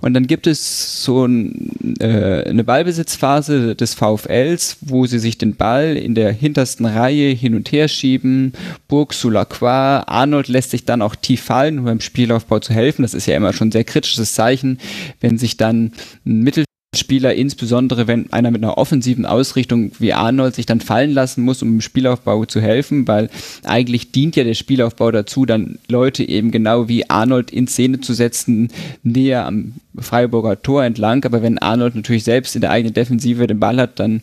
und 0.00 0.14
dann 0.14 0.26
gibt 0.26 0.46
es 0.46 1.02
so 1.04 1.26
ein, 1.26 1.96
äh, 2.00 2.44
eine 2.44 2.64
Ballbesitzphase 2.64 3.74
des 3.74 3.94
VfLs, 3.94 4.78
wo 4.80 5.06
sie 5.06 5.18
sich 5.18 5.36
den 5.36 5.56
Ball 5.56 5.96
in 5.96 6.14
der 6.14 6.32
hintersten 6.32 6.86
Reihe 6.86 7.30
hin 7.34 7.54
und 7.54 7.72
her 7.72 7.88
schieben, 7.88 8.52
Burg 8.88 9.12
Sulacroix, 9.12 10.04
Arnold 10.06 10.48
lässt 10.48 10.70
sich 10.70 10.84
dann 10.86 11.02
auch 11.02 11.14
tief 11.14 11.42
fallen, 11.42 11.78
um 11.78 11.84
beim 11.84 12.00
Spielaufbau 12.00 12.60
zu 12.60 12.72
helfen, 12.72 13.02
das 13.02 13.14
ist 13.14 13.26
ja 13.26 13.36
immer 13.36 13.52
schon 13.52 13.68
ein 13.68 13.72
sehr 13.72 13.84
kritisches 13.84 14.34
Zeichen, 14.34 14.78
wenn 15.20 15.36
sich 15.36 15.56
dann 15.56 15.92
ein 16.24 16.40
Mittel 16.40 16.64
Spieler, 16.94 17.34
insbesondere 17.34 18.06
wenn 18.06 18.32
einer 18.32 18.50
mit 18.50 18.62
einer 18.62 18.78
offensiven 18.78 19.26
Ausrichtung 19.26 19.92
wie 19.98 20.12
Arnold 20.12 20.54
sich 20.54 20.66
dann 20.66 20.80
fallen 20.80 21.12
lassen 21.12 21.42
muss, 21.42 21.62
um 21.62 21.68
im 21.68 21.80
Spielaufbau 21.80 22.44
zu 22.44 22.60
helfen, 22.60 23.06
weil 23.08 23.30
eigentlich 23.64 24.12
dient 24.12 24.36
ja 24.36 24.44
der 24.44 24.54
Spielaufbau 24.54 25.10
dazu, 25.10 25.46
dann 25.46 25.78
Leute 25.88 26.26
eben 26.28 26.50
genau 26.50 26.88
wie 26.88 27.08
Arnold 27.08 27.50
in 27.50 27.66
Szene 27.66 28.00
zu 28.00 28.14
setzen, 28.14 28.68
näher 29.02 29.46
am 29.46 29.74
Freiburger 29.98 30.60
Tor 30.60 30.84
entlang. 30.84 31.24
Aber 31.24 31.42
wenn 31.42 31.58
Arnold 31.58 31.94
natürlich 31.94 32.24
selbst 32.24 32.54
in 32.54 32.60
der 32.60 32.70
eigenen 32.70 32.94
Defensive 32.94 33.46
den 33.46 33.60
Ball 33.60 33.76
hat, 33.76 34.00
dann 34.00 34.22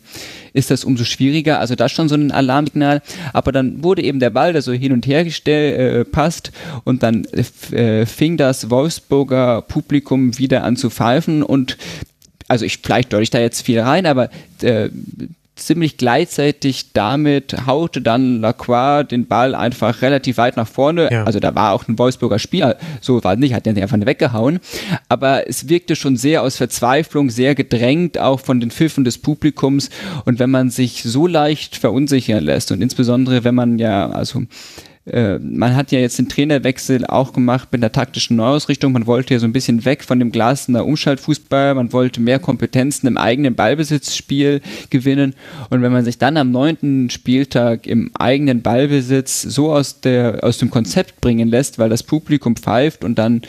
ist 0.52 0.70
das 0.70 0.84
umso 0.84 1.04
schwieriger. 1.04 1.60
Also 1.60 1.74
das 1.74 1.92
schon 1.92 2.08
so 2.08 2.14
ein 2.14 2.30
Alarmsignal. 2.30 3.02
Aber 3.32 3.52
dann 3.52 3.82
wurde 3.82 4.02
eben 4.02 4.20
der 4.20 4.30
Ball, 4.30 4.52
der 4.52 4.62
so 4.62 4.72
hin 4.72 4.92
und 4.92 5.06
her 5.06 5.24
gestellt, 5.24 5.78
äh, 5.78 6.04
passt 6.04 6.52
und 6.84 7.02
dann 7.02 7.24
äh, 7.72 8.06
fing 8.06 8.36
das 8.36 8.70
Wolfsburger 8.70 9.62
Publikum 9.62 10.38
wieder 10.38 10.64
an 10.64 10.76
zu 10.76 10.90
pfeifen 10.90 11.42
und 11.42 11.76
also 12.52 12.66
ich 12.66 12.80
vielleicht 12.82 13.12
deute 13.14 13.22
ich 13.22 13.30
da 13.30 13.40
jetzt 13.40 13.62
viel 13.62 13.80
rein, 13.80 14.04
aber 14.04 14.28
äh, 14.60 14.90
ziemlich 15.56 15.96
gleichzeitig 15.96 16.92
damit 16.92 17.66
haute 17.66 18.02
dann 18.02 18.40
Lacroix 18.40 19.08
den 19.08 19.26
Ball 19.26 19.54
einfach 19.54 20.02
relativ 20.02 20.36
weit 20.36 20.58
nach 20.58 20.68
vorne. 20.68 21.08
Ja. 21.10 21.24
Also 21.24 21.40
da 21.40 21.54
war 21.54 21.72
auch 21.72 21.88
ein 21.88 21.98
Wolfsburger 21.98 22.38
Spieler, 22.38 22.76
so 23.00 23.24
war 23.24 23.36
nicht, 23.36 23.54
hat 23.54 23.64
den 23.64 23.80
einfach 23.80 23.98
weggehauen. 23.98 24.60
Aber 25.08 25.48
es 25.48 25.70
wirkte 25.70 25.96
schon 25.96 26.16
sehr 26.18 26.42
aus 26.42 26.56
Verzweiflung, 26.56 27.30
sehr 27.30 27.54
gedrängt, 27.54 28.18
auch 28.18 28.40
von 28.40 28.60
den 28.60 28.70
Pfiffen 28.70 29.04
des 29.04 29.16
Publikums. 29.16 29.88
Und 30.26 30.38
wenn 30.38 30.50
man 30.50 30.68
sich 30.68 31.02
so 31.04 31.26
leicht 31.26 31.76
verunsichern 31.76 32.44
lässt 32.44 32.70
und 32.70 32.82
insbesondere 32.82 33.44
wenn 33.44 33.54
man 33.54 33.78
ja, 33.78 34.10
also 34.10 34.42
äh, 35.04 35.38
man 35.40 35.74
hat 35.74 35.90
ja 35.90 35.98
jetzt 35.98 36.18
den 36.18 36.28
Trainerwechsel 36.28 37.04
auch 37.06 37.32
gemacht 37.32 37.68
mit 37.72 37.82
einer 37.82 37.90
taktischen 37.90 38.36
Neuausrichtung. 38.36 38.92
Man 38.92 39.06
wollte 39.06 39.34
ja 39.34 39.40
so 39.40 39.46
ein 39.46 39.52
bisschen 39.52 39.84
weg 39.84 40.04
von 40.04 40.18
dem 40.18 40.30
Glasner 40.30 40.86
Umschaltfußball. 40.86 41.74
Man 41.74 41.92
wollte 41.92 42.20
mehr 42.20 42.38
Kompetenzen 42.38 43.08
im 43.08 43.18
eigenen 43.18 43.54
Ballbesitzspiel 43.54 44.60
gewinnen. 44.90 45.34
Und 45.70 45.82
wenn 45.82 45.92
man 45.92 46.04
sich 46.04 46.18
dann 46.18 46.36
am 46.36 46.52
neunten 46.52 47.10
Spieltag 47.10 47.86
im 47.86 48.12
eigenen 48.14 48.62
Ballbesitz 48.62 49.42
so 49.42 49.72
aus, 49.72 50.00
der, 50.00 50.44
aus 50.44 50.58
dem 50.58 50.70
Konzept 50.70 51.20
bringen 51.20 51.48
lässt, 51.48 51.78
weil 51.78 51.88
das 51.88 52.04
Publikum 52.04 52.54
pfeift 52.54 53.02
und 53.04 53.16
dann 53.16 53.42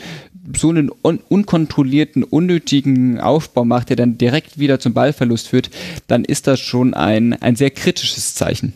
so 0.56 0.70
einen 0.70 0.90
un 1.02 1.20
unkontrollierten, 1.28 2.22
unnötigen 2.24 3.18
Aufbau 3.20 3.64
macht, 3.64 3.88
der 3.88 3.96
dann 3.96 4.18
direkt 4.18 4.58
wieder 4.58 4.78
zum 4.80 4.92
Ballverlust 4.92 5.48
führt, 5.48 5.70
dann 6.06 6.24
ist 6.24 6.46
das 6.46 6.60
schon 6.60 6.94
ein, 6.94 7.32
ein 7.40 7.56
sehr 7.56 7.70
kritisches 7.70 8.34
Zeichen 8.34 8.74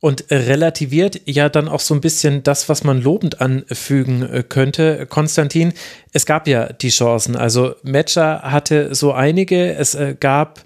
und 0.00 0.26
relativiert 0.30 1.20
ja 1.24 1.48
dann 1.48 1.68
auch 1.68 1.80
so 1.80 1.94
ein 1.94 2.00
bisschen 2.00 2.42
das, 2.44 2.68
was 2.68 2.84
man 2.84 3.02
lobend 3.02 3.40
anfügen 3.40 4.22
äh, 4.22 4.44
könnte. 4.48 5.06
Konstantin, 5.06 5.72
es 6.12 6.24
gab 6.24 6.46
ja 6.46 6.72
die 6.72 6.90
Chancen. 6.90 7.34
Also 7.34 7.74
Matcher 7.82 8.42
hatte 8.42 8.94
so 8.94 9.12
einige. 9.12 9.74
Es 9.74 9.94
äh, 9.94 10.14
gab 10.18 10.62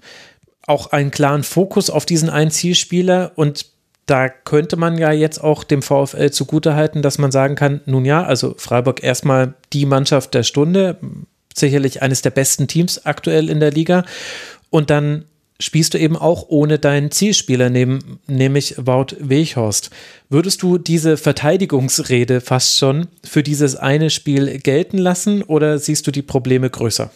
auch 0.67 0.91
einen 0.91 1.11
klaren 1.11 1.43
Fokus 1.43 1.89
auf 1.89 2.05
diesen 2.05 2.29
einen 2.29 2.51
Zielspieler 2.51 3.31
und 3.35 3.65
da 4.05 4.29
könnte 4.29 4.75
man 4.75 4.97
ja 4.97 5.11
jetzt 5.11 5.41
auch 5.41 5.63
dem 5.63 5.81
VfL 5.81 6.29
zugutehalten, 6.29 7.01
dass 7.01 7.17
man 7.17 7.31
sagen 7.31 7.55
kann, 7.55 7.81
nun 7.85 8.05
ja, 8.05 8.23
also 8.23 8.53
Freiburg 8.57 9.01
erstmal 9.01 9.53
die 9.71 9.85
Mannschaft 9.85 10.33
der 10.33 10.43
Stunde, 10.43 10.97
sicherlich 11.55 12.01
eines 12.01 12.21
der 12.21 12.31
besten 12.31 12.67
Teams 12.67 13.05
aktuell 13.05 13.49
in 13.49 13.59
der 13.59 13.71
Liga. 13.71 14.03
Und 14.69 14.89
dann 14.89 15.25
spielst 15.59 15.93
du 15.93 15.99
eben 15.99 16.17
auch 16.17 16.45
ohne 16.49 16.79
deinen 16.79 17.11
Zielspieler, 17.11 17.69
neben, 17.69 18.19
nämlich 18.27 18.75
Wout 18.77 19.15
Weghorst. 19.19 19.89
Würdest 20.29 20.61
du 20.61 20.77
diese 20.77 21.17
Verteidigungsrede 21.17 22.41
fast 22.41 22.77
schon 22.77 23.07
für 23.23 23.43
dieses 23.43 23.75
eine 23.75 24.09
Spiel 24.09 24.59
gelten 24.59 24.97
lassen 24.97 25.43
oder 25.43 25.79
siehst 25.79 26.07
du 26.07 26.11
die 26.11 26.21
Probleme 26.21 26.69
größer? 26.69 27.11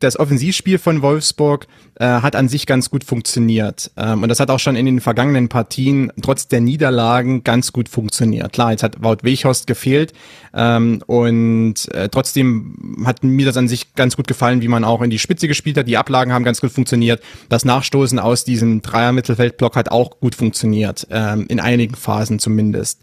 Das 0.00 0.18
Offensivspiel 0.18 0.78
von 0.78 1.02
Wolfsburg 1.02 1.66
äh, 1.96 2.04
hat 2.04 2.36
an 2.36 2.48
sich 2.48 2.66
ganz 2.66 2.90
gut 2.90 3.04
funktioniert. 3.04 3.90
Ähm, 3.96 4.22
und 4.22 4.28
das 4.28 4.38
hat 4.40 4.50
auch 4.50 4.60
schon 4.60 4.76
in 4.76 4.86
den 4.86 5.00
vergangenen 5.00 5.48
Partien 5.48 6.12
trotz 6.22 6.46
der 6.46 6.60
Niederlagen 6.60 7.42
ganz 7.42 7.72
gut 7.72 7.88
funktioniert. 7.88 8.52
Klar, 8.52 8.70
jetzt 8.70 8.82
hat 8.82 9.02
Wout 9.02 9.18
Weghorst 9.22 9.66
gefehlt. 9.66 10.12
Ähm, 10.54 11.02
und 11.06 11.92
äh, 11.92 12.08
trotzdem 12.08 13.04
hat 13.04 13.24
mir 13.24 13.46
das 13.46 13.56
an 13.56 13.68
sich 13.68 13.94
ganz 13.94 14.16
gut 14.16 14.28
gefallen, 14.28 14.62
wie 14.62 14.68
man 14.68 14.84
auch 14.84 15.02
in 15.02 15.10
die 15.10 15.18
Spitze 15.18 15.48
gespielt 15.48 15.76
hat. 15.76 15.88
Die 15.88 15.96
Ablagen 15.96 16.32
haben 16.32 16.44
ganz 16.44 16.60
gut 16.60 16.70
funktioniert. 16.70 17.20
Das 17.48 17.64
Nachstoßen 17.64 18.18
aus 18.18 18.44
diesem 18.44 18.82
Dreier-Mittelfeldblock 18.82 19.74
hat 19.74 19.90
auch 19.90 20.20
gut 20.20 20.34
funktioniert. 20.34 21.06
Ähm, 21.10 21.46
in 21.48 21.60
einigen 21.60 21.96
Phasen 21.96 22.38
zumindest. 22.38 23.00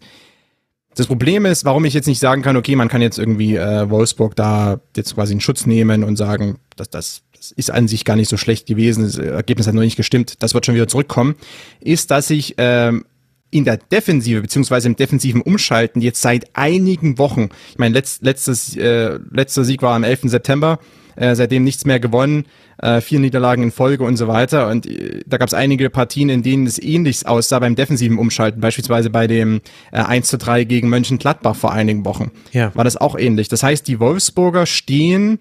Das 0.95 1.07
Problem 1.07 1.45
ist, 1.45 1.65
warum 1.65 1.83
ich 1.85 1.93
jetzt 1.93 2.07
nicht 2.07 2.19
sagen 2.19 2.41
kann, 2.41 2.55
okay, 2.55 2.75
man 2.75 2.87
kann 2.87 3.01
jetzt 3.01 3.19
irgendwie 3.19 3.57
äh, 3.57 3.89
Wolfsburg 3.89 4.35
da 4.35 4.79
jetzt 4.95 5.15
quasi 5.15 5.33
in 5.33 5.41
Schutz 5.41 5.65
nehmen 5.65 6.03
und 6.03 6.15
sagen, 6.15 6.57
dass 6.77 6.89
das, 6.89 7.21
das 7.35 7.51
ist 7.51 7.69
an 7.69 7.87
sich 7.89 8.05
gar 8.05 8.15
nicht 8.15 8.29
so 8.29 8.37
schlecht 8.37 8.65
gewesen, 8.65 9.03
das 9.03 9.17
Ergebnis 9.17 9.67
hat 9.67 9.73
noch 9.75 9.81
nicht 9.81 9.97
gestimmt, 9.97 10.41
das 10.41 10.53
wird 10.53 10.65
schon 10.65 10.75
wieder 10.75 10.87
zurückkommen, 10.87 11.35
ist, 11.81 12.11
dass 12.11 12.29
ich 12.29 12.55
ähm, 12.57 13.05
in 13.55 13.63
der 13.63 13.77
Defensive 13.77 14.41
beziehungsweise 14.41 14.87
im 14.87 14.97
defensiven 14.97 15.41
Umschalten 15.41 16.01
jetzt 16.01 16.21
seit 16.21 16.55
einigen 16.55 17.17
Wochen, 17.17 17.49
ich 17.71 17.77
meine, 17.77 17.93
letzt, 17.93 18.21
letztes, 18.21 18.75
äh, 18.75 19.17
letzter 19.31 19.63
Sieg 19.63 19.81
war 19.81 19.95
am 19.95 20.03
11. 20.03 20.29
September, 20.29 20.79
äh, 21.15 21.35
seitdem 21.35 21.63
nichts 21.63 21.85
mehr 21.85 22.01
gewonnen, 22.01 22.45
äh, 22.79 22.99
vier 22.99 23.21
Niederlagen 23.21 23.63
in 23.63 23.71
Folge 23.71 24.03
und 24.03 24.17
so 24.17 24.27
weiter. 24.27 24.67
Und 24.67 24.85
äh, 24.85 25.21
da 25.25 25.37
gab 25.37 25.47
es 25.47 25.53
einige 25.53 25.89
Partien, 25.89 26.27
in 26.27 26.43
denen 26.43 26.67
es 26.67 26.77
ähnlich 26.77 27.25
aussah 27.25 27.59
beim 27.59 27.75
defensiven 27.75 28.17
Umschalten, 28.17 28.59
beispielsweise 28.59 29.09
bei 29.09 29.25
dem 29.27 29.61
äh, 29.93 30.01
1 30.01 30.27
zu 30.27 30.37
3 30.37 30.65
gegen 30.65 30.89
Mönchengladbach 30.89 31.55
vor 31.55 31.71
einigen 31.71 32.03
Wochen. 32.03 32.31
Ja. 32.51 32.75
War 32.75 32.83
das 32.83 32.97
auch 32.97 33.17
ähnlich. 33.17 33.47
Das 33.47 33.63
heißt, 33.63 33.87
die 33.87 34.01
Wolfsburger 34.01 34.65
stehen, 34.65 35.39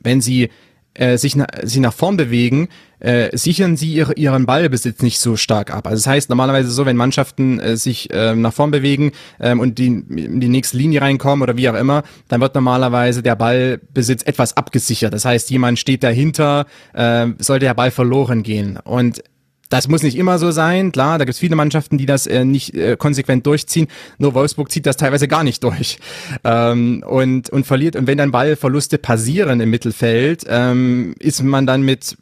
wenn 0.00 0.22
sie 0.22 0.48
äh, 0.94 1.18
sich, 1.18 1.36
na, 1.36 1.46
sich 1.62 1.80
nach 1.80 1.92
vorn 1.92 2.16
bewegen, 2.16 2.68
äh, 3.00 3.36
sichern 3.36 3.76
sie 3.76 3.92
ihre, 3.92 4.14
ihren 4.14 4.46
Ballbesitz 4.46 5.02
nicht 5.02 5.18
so 5.18 5.36
stark 5.36 5.72
ab. 5.72 5.86
Also 5.86 5.96
das 5.96 6.06
heißt 6.06 6.28
normalerweise 6.28 6.70
so, 6.70 6.86
wenn 6.86 6.96
Mannschaften 6.96 7.60
äh, 7.60 7.76
sich 7.76 8.10
äh, 8.12 8.34
nach 8.34 8.52
vorn 8.52 8.70
bewegen 8.70 9.12
ähm, 9.40 9.60
und 9.60 9.78
die 9.78 9.86
in 9.86 10.40
die 10.40 10.48
nächste 10.48 10.76
Linie 10.76 11.00
reinkommen 11.00 11.42
oder 11.42 11.56
wie 11.56 11.68
auch 11.68 11.74
immer, 11.74 12.02
dann 12.28 12.40
wird 12.40 12.54
normalerweise 12.54 13.22
der 13.22 13.36
Ballbesitz 13.36 14.22
etwas 14.22 14.56
abgesichert. 14.56 15.12
Das 15.12 15.24
heißt, 15.24 15.50
jemand 15.50 15.78
steht 15.78 16.02
dahinter, 16.02 16.66
äh, 16.94 17.26
sollte 17.38 17.66
der 17.66 17.74
Ball 17.74 17.90
verloren 17.90 18.42
gehen. 18.42 18.78
Und 18.82 19.22
das 19.68 19.88
muss 19.88 20.02
nicht 20.02 20.16
immer 20.16 20.38
so 20.38 20.50
sein, 20.50 20.92
klar, 20.92 21.18
da 21.18 21.24
gibt 21.24 21.34
es 21.34 21.38
viele 21.38 21.56
Mannschaften, 21.56 21.98
die 21.98 22.06
das 22.06 22.26
äh, 22.26 22.44
nicht 22.44 22.74
äh, 22.74 22.96
konsequent 22.96 23.46
durchziehen. 23.46 23.88
Nur 24.16 24.34
Wolfsburg 24.34 24.70
zieht 24.70 24.86
das 24.86 24.96
teilweise 24.96 25.28
gar 25.28 25.44
nicht 25.44 25.62
durch 25.62 25.98
ähm, 26.44 27.04
und, 27.06 27.50
und 27.50 27.66
verliert. 27.66 27.96
Und 27.96 28.06
wenn 28.06 28.18
dann 28.18 28.30
Ballverluste 28.30 28.98
passieren 28.98 29.60
im 29.60 29.70
Mittelfeld, 29.70 30.44
ähm, 30.48 31.14
ist 31.18 31.42
man 31.42 31.66
dann 31.66 31.82
mit 31.82 32.16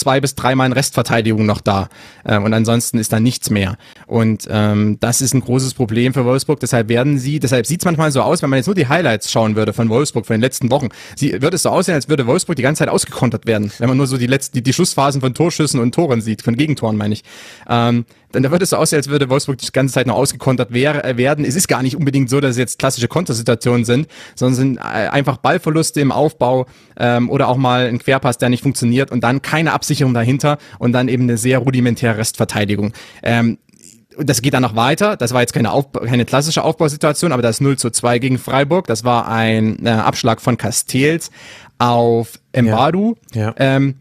zwei 0.00 0.20
bis 0.20 0.34
dreimal 0.34 0.66
in 0.66 0.72
Restverteidigung 0.72 1.46
noch 1.46 1.60
da. 1.60 1.88
Ähm, 2.26 2.44
und 2.44 2.52
ansonsten 2.52 2.98
ist 2.98 3.12
da 3.12 3.20
nichts 3.20 3.50
mehr. 3.50 3.76
Und 4.06 4.48
ähm, 4.50 4.96
das 5.00 5.20
ist 5.20 5.34
ein 5.34 5.40
großes 5.40 5.74
Problem 5.74 6.12
für 6.12 6.24
Wolfsburg. 6.24 6.58
Deshalb 6.60 6.88
werden 6.88 7.18
sie, 7.18 7.38
deshalb 7.38 7.66
sieht 7.66 7.80
es 7.80 7.84
manchmal 7.84 8.10
so 8.10 8.22
aus, 8.22 8.42
wenn 8.42 8.50
man 8.50 8.58
jetzt 8.58 8.66
nur 8.66 8.74
die 8.74 8.88
Highlights 8.88 9.30
schauen 9.30 9.56
würde 9.56 9.72
von 9.72 9.88
Wolfsburg 9.88 10.26
von 10.26 10.34
den 10.34 10.40
letzten 10.40 10.70
Wochen, 10.70 10.88
sie, 11.16 11.40
würde 11.40 11.56
es 11.56 11.62
so 11.62 11.68
aussehen, 11.68 11.94
als 11.94 12.08
würde 12.08 12.26
Wolfsburg 12.26 12.56
die 12.56 12.62
ganze 12.62 12.80
Zeit 12.80 12.88
ausgekontert 12.88 13.46
werden. 13.46 13.70
Wenn 13.78 13.88
man 13.88 13.96
nur 13.96 14.06
so 14.06 14.16
die 14.16 14.26
letzten, 14.26 14.56
die, 14.56 14.62
die 14.62 14.72
Schussphasen 14.72 15.20
von 15.20 15.34
Torschüssen 15.34 15.80
und 15.80 15.94
Toren 15.94 16.20
sieht, 16.20 16.42
von 16.42 16.56
Gegentoren 16.56 16.96
meine 16.96 17.14
ich. 17.14 17.22
Ähm, 17.68 18.04
dann 18.32 18.42
da 18.42 18.50
würde 18.50 18.64
es 18.64 18.70
so 18.70 18.76
aussehen, 18.76 18.98
als 18.98 19.08
würde 19.08 19.28
Wolfsburg 19.28 19.58
die 19.58 19.70
ganze 19.72 19.94
Zeit 19.94 20.06
noch 20.06 20.14
ausgekontert 20.14 20.72
wär, 20.72 21.04
äh, 21.04 21.16
werden. 21.16 21.44
Es 21.44 21.56
ist 21.56 21.68
gar 21.68 21.82
nicht 21.82 21.96
unbedingt 21.96 22.30
so, 22.30 22.40
dass 22.40 22.52
es 22.52 22.58
jetzt 22.58 22.78
klassische 22.78 23.08
Kontersituationen 23.08 23.84
sind, 23.84 24.06
sondern 24.34 24.54
sind 24.54 24.76
äh, 24.78 24.80
einfach 24.80 25.38
Ballverluste 25.38 26.00
im 26.00 26.12
Aufbau 26.12 26.66
ähm, 26.96 27.28
oder 27.28 27.48
auch 27.48 27.56
mal 27.56 27.86
ein 27.86 27.98
Querpass, 27.98 28.38
der 28.38 28.48
nicht 28.48 28.62
funktioniert 28.62 29.10
und 29.10 29.22
dann 29.24 29.42
keine 29.42 29.72
Absicherung 29.90 30.14
dahinter 30.14 30.58
und 30.78 30.92
dann 30.92 31.08
eben 31.08 31.24
eine 31.24 31.36
sehr 31.36 31.58
rudimentäre 31.58 32.18
Restverteidigung. 32.18 32.92
Ähm, 33.22 33.58
das 34.16 34.42
geht 34.42 34.54
dann 34.54 34.62
noch 34.62 34.76
weiter. 34.76 35.16
Das 35.16 35.32
war 35.32 35.40
jetzt 35.40 35.52
keine, 35.52 35.72
Aufbau, 35.72 36.00
keine 36.00 36.24
klassische 36.24 36.62
Aufbausituation, 36.62 37.32
aber 37.32 37.42
das 37.42 37.60
0 37.60 37.76
zu 37.78 37.90
2 37.90 38.18
gegen 38.18 38.38
Freiburg. 38.38 38.86
Das 38.86 39.02
war 39.02 39.28
ein 39.28 39.84
äh, 39.84 39.90
Abschlag 39.90 40.40
von 40.40 40.56
Castells 40.56 41.30
auf 41.78 42.38
Mbadu. 42.56 43.16
Ja. 43.34 43.42
ja. 43.42 43.54
Ähm, 43.56 43.96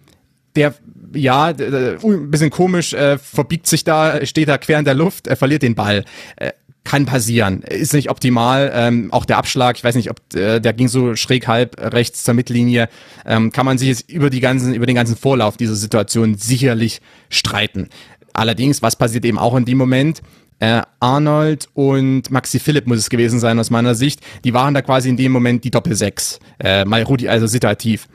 der 0.56 0.76
ja, 1.14 1.46
ein 1.48 2.30
bisschen 2.30 2.52
komisch, 2.52 2.94
äh, 2.94 3.18
verbiegt 3.18 3.66
sich 3.66 3.84
da, 3.84 4.24
steht 4.28 4.48
da 4.48 4.60
quer 4.60 4.78
in 4.78 4.86
der 4.86 4.94
Luft, 4.94 5.26
er 5.26 5.38
verliert 5.38 5.64
den 5.64 5.74
Ball. 5.74 6.06
Äh, 6.36 6.52
kann 6.84 7.06
passieren. 7.06 7.62
Ist 7.62 7.94
nicht 7.94 8.10
optimal. 8.10 8.72
Ähm, 8.74 9.12
auch 9.12 9.26
der 9.26 9.38
Abschlag, 9.38 9.78
ich 9.78 9.84
weiß 9.84 9.96
nicht, 9.96 10.10
ob 10.10 10.18
äh, 10.34 10.60
der 10.60 10.74
ging 10.74 10.88
so 10.88 11.16
schräg 11.16 11.48
halb 11.48 11.76
rechts 11.94 12.24
zur 12.24 12.34
Mittellinie. 12.34 12.90
Ähm, 13.26 13.52
kann 13.52 13.66
man 13.66 13.78
sich 13.78 13.90
jetzt 13.90 14.10
über 14.10 14.30
die 14.30 14.40
ganzen, 14.40 14.74
über 14.74 14.86
den 14.86 14.96
ganzen 14.96 15.16
Vorlauf 15.16 15.58
dieser 15.58 15.76
Situation 15.76 16.36
sicherlich 16.36 17.02
streiten. 17.30 17.90
Allerdings, 18.34 18.82
was 18.82 18.96
passiert 18.96 19.26
eben 19.26 19.38
auch 19.38 19.56
in 19.56 19.66
dem 19.66 19.78
Moment? 19.78 20.22
Äh, 20.60 20.82
Arnold 21.00 21.70
und 21.74 22.32
Maxi 22.32 22.60
Philipp 22.60 22.86
muss 22.86 22.98
es 22.98 23.10
gewesen 23.10 23.40
sein 23.40 23.60
aus 23.60 23.70
meiner 23.70 23.96
Sicht. 23.96 24.22
Die 24.44 24.54
waren 24.54 24.74
da 24.74 24.82
quasi 24.82 25.10
in 25.10 25.18
dem 25.18 25.32
Moment 25.32 25.64
die 25.64 25.72
Doppelsechs. 25.72 26.40
Äh, 26.60 26.86
mal 26.86 27.04
Rudi, 27.04 27.30
also 27.30 27.48
situativ. 27.48 28.08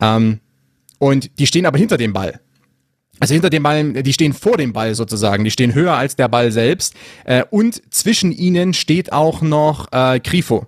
Ähm, 0.00 0.40
und 0.98 1.38
die 1.38 1.46
stehen 1.46 1.66
aber 1.66 1.78
hinter 1.78 1.96
dem 1.96 2.12
Ball. 2.12 2.40
Also 3.18 3.32
hinter 3.32 3.50
dem 3.50 3.62
Ball, 3.62 4.02
die 4.02 4.12
stehen 4.12 4.32
vor 4.32 4.56
dem 4.56 4.72
Ball 4.72 4.94
sozusagen, 4.94 5.44
die 5.44 5.50
stehen 5.50 5.74
höher 5.74 5.94
als 5.94 6.16
der 6.16 6.28
Ball 6.28 6.52
selbst. 6.52 6.94
Äh, 7.24 7.44
und 7.50 7.82
zwischen 7.92 8.32
ihnen 8.32 8.74
steht 8.74 9.12
auch 9.12 9.40
noch 9.40 9.90
äh, 9.92 10.20
Grifo 10.20 10.66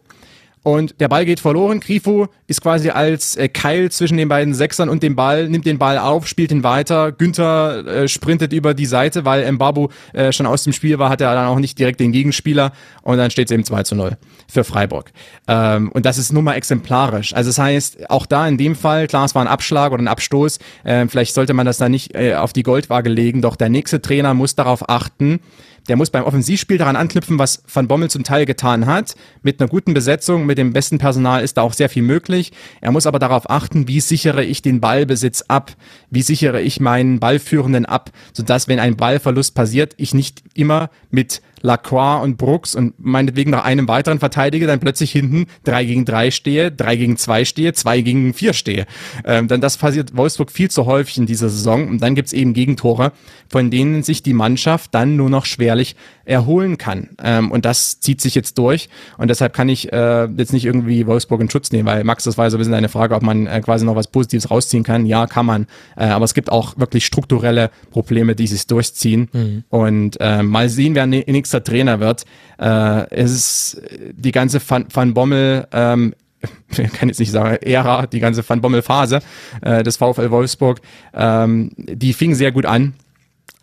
und 0.68 1.00
der 1.00 1.08
Ball 1.08 1.24
geht 1.24 1.40
verloren. 1.40 1.80
Grifo 1.80 2.28
ist 2.46 2.60
quasi 2.60 2.90
als 2.90 3.36
äh, 3.36 3.48
Keil 3.48 3.90
zwischen 3.90 4.18
den 4.18 4.28
beiden 4.28 4.52
Sechsern 4.52 4.90
und 4.90 5.02
dem 5.02 5.16
Ball, 5.16 5.48
nimmt 5.48 5.64
den 5.64 5.78
Ball 5.78 5.96
auf, 5.96 6.26
spielt 6.26 6.52
ihn 6.52 6.62
weiter. 6.62 7.10
Günther 7.10 7.86
äh, 7.86 8.06
sprintet 8.06 8.52
über 8.52 8.74
die 8.74 8.84
Seite, 8.84 9.24
weil 9.24 9.50
Mbabu 9.50 9.88
äh, 10.12 10.30
schon 10.30 10.44
aus 10.44 10.64
dem 10.64 10.74
Spiel 10.74 10.98
war, 10.98 11.08
hat 11.08 11.22
er 11.22 11.34
dann 11.34 11.46
auch 11.46 11.58
nicht 11.58 11.78
direkt 11.78 12.00
den 12.00 12.12
Gegenspieler 12.12 12.72
und 13.00 13.16
dann 13.16 13.30
steht 13.30 13.48
es 13.48 13.54
eben 13.54 13.64
2 13.64 13.82
zu 13.84 13.94
0 13.94 14.18
für 14.46 14.62
Freiburg. 14.62 15.10
Ähm, 15.46 15.90
und 15.90 16.04
das 16.04 16.18
ist 16.18 16.34
nun 16.34 16.44
mal 16.44 16.54
exemplarisch. 16.54 17.32
Also 17.32 17.48
das 17.48 17.58
heißt, 17.58 18.10
auch 18.10 18.26
da 18.26 18.46
in 18.46 18.58
dem 18.58 18.76
Fall, 18.76 19.06
klar, 19.06 19.24
es 19.24 19.34
war 19.34 19.40
ein 19.40 19.48
Abschlag 19.48 19.92
oder 19.92 20.02
ein 20.02 20.08
Abstoß, 20.08 20.58
äh, 20.84 21.06
vielleicht 21.08 21.32
sollte 21.32 21.54
man 21.54 21.64
das 21.64 21.78
da 21.78 21.88
nicht 21.88 22.14
äh, 22.14 22.34
auf 22.34 22.52
die 22.52 22.62
Goldwaage 22.62 23.08
legen, 23.08 23.40
doch 23.40 23.56
der 23.56 23.70
nächste 23.70 24.02
Trainer 24.02 24.34
muss 24.34 24.54
darauf 24.54 24.86
achten, 24.90 25.40
der 25.88 25.96
muss 25.96 26.10
beim 26.10 26.24
Offensivspiel 26.24 26.78
daran 26.78 26.96
anknüpfen, 26.96 27.38
was 27.38 27.62
Van 27.72 27.88
Bommel 27.88 28.10
zum 28.10 28.24
Teil 28.24 28.46
getan 28.46 28.86
hat. 28.86 29.16
Mit 29.42 29.60
einer 29.60 29.68
guten 29.68 29.94
Besetzung, 29.94 30.46
mit 30.46 30.58
dem 30.58 30.72
besten 30.72 30.98
Personal 30.98 31.42
ist 31.42 31.56
da 31.56 31.62
auch 31.62 31.72
sehr 31.72 31.88
viel 31.88 32.02
möglich. 32.02 32.52
Er 32.80 32.92
muss 32.92 33.06
aber 33.06 33.18
darauf 33.18 33.48
achten, 33.50 33.88
wie 33.88 34.00
sichere 34.00 34.44
ich 34.44 34.62
den 34.62 34.80
Ballbesitz 34.80 35.42
ab, 35.48 35.72
wie 36.10 36.22
sichere 36.22 36.60
ich 36.60 36.80
meinen 36.80 37.20
Ballführenden 37.20 37.86
ab, 37.86 38.10
sodass, 38.32 38.68
wenn 38.68 38.78
ein 38.78 38.96
Ballverlust 38.96 39.54
passiert, 39.54 39.94
ich 39.96 40.14
nicht 40.14 40.42
immer 40.54 40.90
mit 41.10 41.42
Lacroix 41.62 42.22
und 42.22 42.36
Brooks 42.36 42.74
und 42.74 42.94
meinetwegen 42.98 43.50
nach 43.50 43.64
einem 43.64 43.88
weiteren 43.88 44.18
Verteidiger 44.18 44.66
dann 44.66 44.80
plötzlich 44.80 45.12
hinten 45.12 45.46
drei 45.64 45.84
gegen 45.84 46.04
drei 46.04 46.30
stehe, 46.30 46.70
drei 46.70 46.96
gegen 46.96 47.16
zwei 47.16 47.44
stehe, 47.44 47.72
zwei 47.72 48.00
gegen 48.00 48.34
vier 48.34 48.52
stehe. 48.52 48.86
Ähm, 49.24 49.48
denn 49.48 49.60
das 49.60 49.76
passiert 49.76 50.16
Wolfsburg 50.16 50.50
viel 50.50 50.70
zu 50.70 50.86
häufig 50.86 51.18
in 51.18 51.26
dieser 51.26 51.48
Saison 51.48 51.88
und 51.88 52.02
dann 52.02 52.14
gibt's 52.14 52.32
eben 52.32 52.54
Gegentore, 52.54 53.12
von 53.48 53.70
denen 53.70 54.02
sich 54.02 54.22
die 54.22 54.34
Mannschaft 54.34 54.94
dann 54.94 55.16
nur 55.16 55.30
noch 55.30 55.46
schwerlich 55.46 55.96
erholen 56.24 56.78
kann. 56.78 57.10
Ähm, 57.22 57.50
und 57.50 57.64
das 57.64 58.00
zieht 58.00 58.20
sich 58.20 58.34
jetzt 58.34 58.58
durch 58.58 58.88
und 59.16 59.28
deshalb 59.28 59.54
kann 59.54 59.68
ich 59.68 59.92
äh, 59.92 60.26
jetzt 60.36 60.52
nicht 60.52 60.64
irgendwie 60.64 61.06
Wolfsburg 61.06 61.40
in 61.40 61.50
Schutz 61.50 61.72
nehmen, 61.72 61.86
weil 61.86 62.04
Max, 62.04 62.24
das 62.24 62.36
war 62.36 62.46
ja 62.46 62.50
so 62.50 62.56
ein 62.56 62.60
bisschen 62.60 62.74
eine 62.74 62.88
Frage, 62.88 63.14
ob 63.14 63.22
man 63.22 63.46
äh, 63.46 63.60
quasi 63.60 63.84
noch 63.84 63.96
was 63.96 64.08
Positives 64.08 64.50
rausziehen 64.50 64.84
kann. 64.84 65.06
Ja, 65.06 65.26
kann 65.26 65.46
man, 65.46 65.66
äh, 65.96 66.04
aber 66.04 66.24
es 66.24 66.34
gibt 66.34 66.50
auch 66.50 66.78
wirklich 66.78 67.06
strukturelle 67.06 67.70
Probleme, 67.90 68.34
die 68.34 68.46
sich 68.46 68.66
durchziehen 68.66 69.28
mhm. 69.32 69.64
und 69.70 70.16
äh, 70.20 70.42
mal 70.42 70.68
sehen, 70.68 70.94
wer 70.94 71.06
nächster 71.48 71.64
Trainer 71.64 72.00
wird. 72.00 72.24
Äh, 72.58 73.10
es 73.10 73.32
ist 73.32 73.82
die 74.12 74.32
ganze 74.32 74.60
Van, 74.66 74.86
Van 74.92 75.14
Bommel 75.14 75.66
ähm, 75.72 76.14
ich 76.70 76.92
kann 76.92 77.08
jetzt 77.08 77.18
nicht 77.18 77.32
sagen, 77.32 77.56
Ära, 77.62 78.06
die 78.06 78.20
ganze 78.20 78.48
Van 78.48 78.60
Bommel-Phase 78.60 79.20
äh, 79.60 79.82
des 79.82 79.96
VfL 79.96 80.30
Wolfsburg, 80.30 80.80
ähm, 81.12 81.70
die 81.76 82.12
fing 82.12 82.34
sehr 82.36 82.52
gut 82.52 82.64
an 82.64 82.94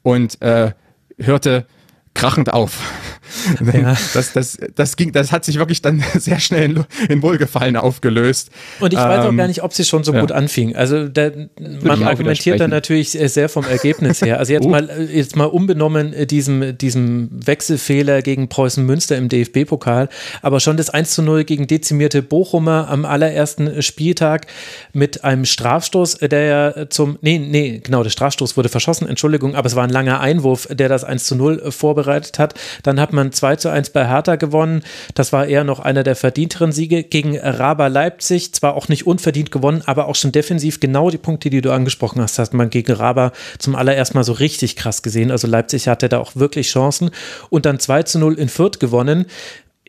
und 0.03 0.41
äh, 0.41 0.71
hörte 1.17 1.67
krachend 2.13 2.51
auf. 2.51 2.79
Ja. 3.73 3.95
Das, 4.13 4.33
das, 4.33 4.57
das, 4.75 4.95
ging, 4.95 5.11
das 5.11 5.31
hat 5.31 5.45
sich 5.45 5.57
wirklich 5.57 5.81
dann 5.81 6.03
sehr 6.13 6.39
schnell 6.39 6.63
in, 6.63 6.85
in 7.09 7.21
Wohlgefallen 7.21 7.75
aufgelöst. 7.75 8.49
Und 8.79 8.93
ich 8.93 8.99
weiß 8.99 9.25
auch 9.25 9.29
ähm, 9.29 9.37
gar 9.37 9.47
nicht, 9.47 9.63
ob 9.63 9.73
sie 9.73 9.83
schon 9.83 10.03
so 10.03 10.13
ja. 10.13 10.21
gut 10.21 10.31
anfing. 10.31 10.75
Also 10.75 11.07
der, 11.07 11.49
man 11.83 12.03
argumentiert 12.03 12.59
dann 12.59 12.69
natürlich 12.69 13.11
sehr 13.11 13.49
vom 13.49 13.65
Ergebnis 13.65 14.21
her. 14.21 14.39
Also 14.39 14.53
jetzt 14.53 14.65
uh. 14.65 14.69
mal 14.69 14.89
jetzt 15.11 15.35
mal 15.35 15.45
unbenommen 15.45 16.13
äh, 16.13 16.25
diesem, 16.25 16.77
diesem 16.77 17.29
Wechselfehler 17.31 18.21
gegen 18.21 18.49
Preußen 18.49 18.85
Münster 18.85 19.17
im 19.17 19.29
DFB-Pokal, 19.29 20.09
aber 20.41 20.59
schon 20.59 20.77
das 20.77 20.89
1 20.89 21.11
zu 21.11 21.21
0 21.21 21.43
gegen 21.43 21.67
dezimierte 21.67 22.21
Bochumer 22.21 22.87
am 22.89 23.05
allerersten 23.05 23.81
Spieltag 23.81 24.47
mit 24.93 25.23
einem 25.23 25.45
Strafstoß, 25.45 26.19
der 26.19 26.43
ja 26.43 26.89
zum, 26.89 27.17
nee, 27.21 27.39
nee, 27.39 27.81
genau, 27.83 28.03
der 28.03 28.09
Strafstoß 28.09 28.57
wurde 28.57 28.69
verschossen, 28.69 29.07
Entschuldigung, 29.07 29.55
aber 29.55 29.67
es 29.67 29.75
war 29.75 29.83
ein 29.83 29.89
langer 29.89 30.19
Einwurf, 30.19 30.67
der 30.71 30.89
das 30.89 31.03
1 31.03 31.25
zu 31.25 31.35
0 31.35 31.71
vorbereitet 31.71 32.39
hat. 32.39 32.53
Dann 32.83 32.99
hat 32.99 33.13
man 33.15 33.31
2 33.31 33.55
zu 33.55 33.69
1 33.69 33.89
bei 33.89 34.07
Hertha 34.07 34.35
gewonnen. 34.35 34.83
Das 35.13 35.33
war 35.33 35.47
eher 35.47 35.63
noch 35.63 35.79
einer 35.79 36.03
der 36.03 36.15
verdienteren 36.15 36.71
Siege 36.71 37.03
gegen 37.03 37.37
Raba 37.37 37.87
Leipzig. 37.87 38.53
Zwar 38.53 38.75
auch 38.75 38.87
nicht 38.87 39.07
unverdient 39.07 39.51
gewonnen, 39.51 39.81
aber 39.85 40.07
auch 40.07 40.15
schon 40.15 40.31
defensiv 40.31 40.79
genau 40.79 41.09
die 41.09 41.17
Punkte, 41.17 41.49
die 41.49 41.61
du 41.61 41.71
angesprochen 41.71 42.21
hast, 42.21 42.37
hat 42.37 42.53
man 42.53 42.69
gegen 42.69 42.91
Raba 42.91 43.31
zum 43.57 43.75
allerersten 43.75 44.17
Mal 44.17 44.23
so 44.23 44.33
richtig 44.33 44.75
krass 44.75 45.01
gesehen. 45.01 45.31
Also 45.31 45.47
Leipzig 45.47 45.87
hatte 45.87 46.09
da 46.09 46.19
auch 46.19 46.35
wirklich 46.35 46.69
Chancen. 46.69 47.09
Und 47.49 47.65
dann 47.65 47.79
2 47.79 48.03
zu 48.03 48.19
0 48.19 48.35
in 48.35 48.49
Fürth 48.49 48.79
gewonnen 48.79 49.25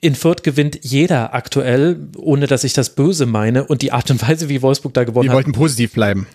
in 0.06 0.14
Fürth 0.14 0.44
gewinnt 0.44 0.78
jeder 0.82 1.34
aktuell, 1.34 1.98
ohne 2.16 2.46
dass 2.46 2.62
ich 2.62 2.72
das 2.72 2.90
böse 2.90 3.26
meine. 3.26 3.64
Und 3.64 3.82
die 3.82 3.90
Art 3.90 4.08
und 4.08 4.22
Weise, 4.22 4.48
wie 4.48 4.62
Wolfsburg 4.62 4.94
da 4.94 5.02
gewonnen 5.02 5.28
hat. 5.28 5.32
Wir 5.32 5.36
wollten 5.36 5.50
positiv 5.50 5.94
bleiben. 5.94 6.28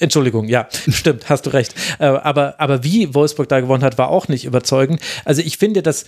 Entschuldigung, 0.00 0.48
ja, 0.48 0.66
stimmt, 0.88 1.28
hast 1.28 1.46
du 1.46 1.50
recht. 1.50 1.72
Äh, 2.00 2.06
aber, 2.06 2.58
aber 2.58 2.82
wie 2.82 3.14
Wolfsburg 3.14 3.48
da 3.48 3.60
gewonnen 3.60 3.84
hat, 3.84 3.96
war 3.96 4.08
auch 4.08 4.26
nicht 4.26 4.44
überzeugend. 4.44 5.00
Also 5.24 5.40
ich 5.40 5.56
finde, 5.56 5.82
dass, 5.82 6.04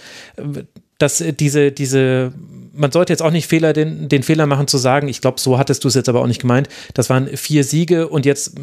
dass 0.99 1.23
diese, 1.39 1.71
diese 1.71 2.33
man 2.73 2.91
sollte 2.91 3.13
jetzt 3.13 3.23
auch 3.23 3.31
nicht 3.31 3.47
Fehler, 3.47 3.73
den, 3.73 4.09
den 4.09 4.23
Fehler 4.23 4.47
machen 4.47 4.67
zu 4.67 4.79
sagen, 4.79 5.09
ich 5.09 5.21
glaube, 5.21 5.41
so 5.41 5.59
hattest 5.59 5.85
du 5.85 5.89
es 5.89 5.95
jetzt 5.95 6.09
aber 6.09 6.21
auch 6.21 6.27
nicht 6.27 6.41
gemeint, 6.41 6.69
das 6.95 7.11
waren 7.11 7.29
vier 7.37 7.65
Siege 7.65 8.09
und 8.09 8.27
jetzt, 8.27 8.55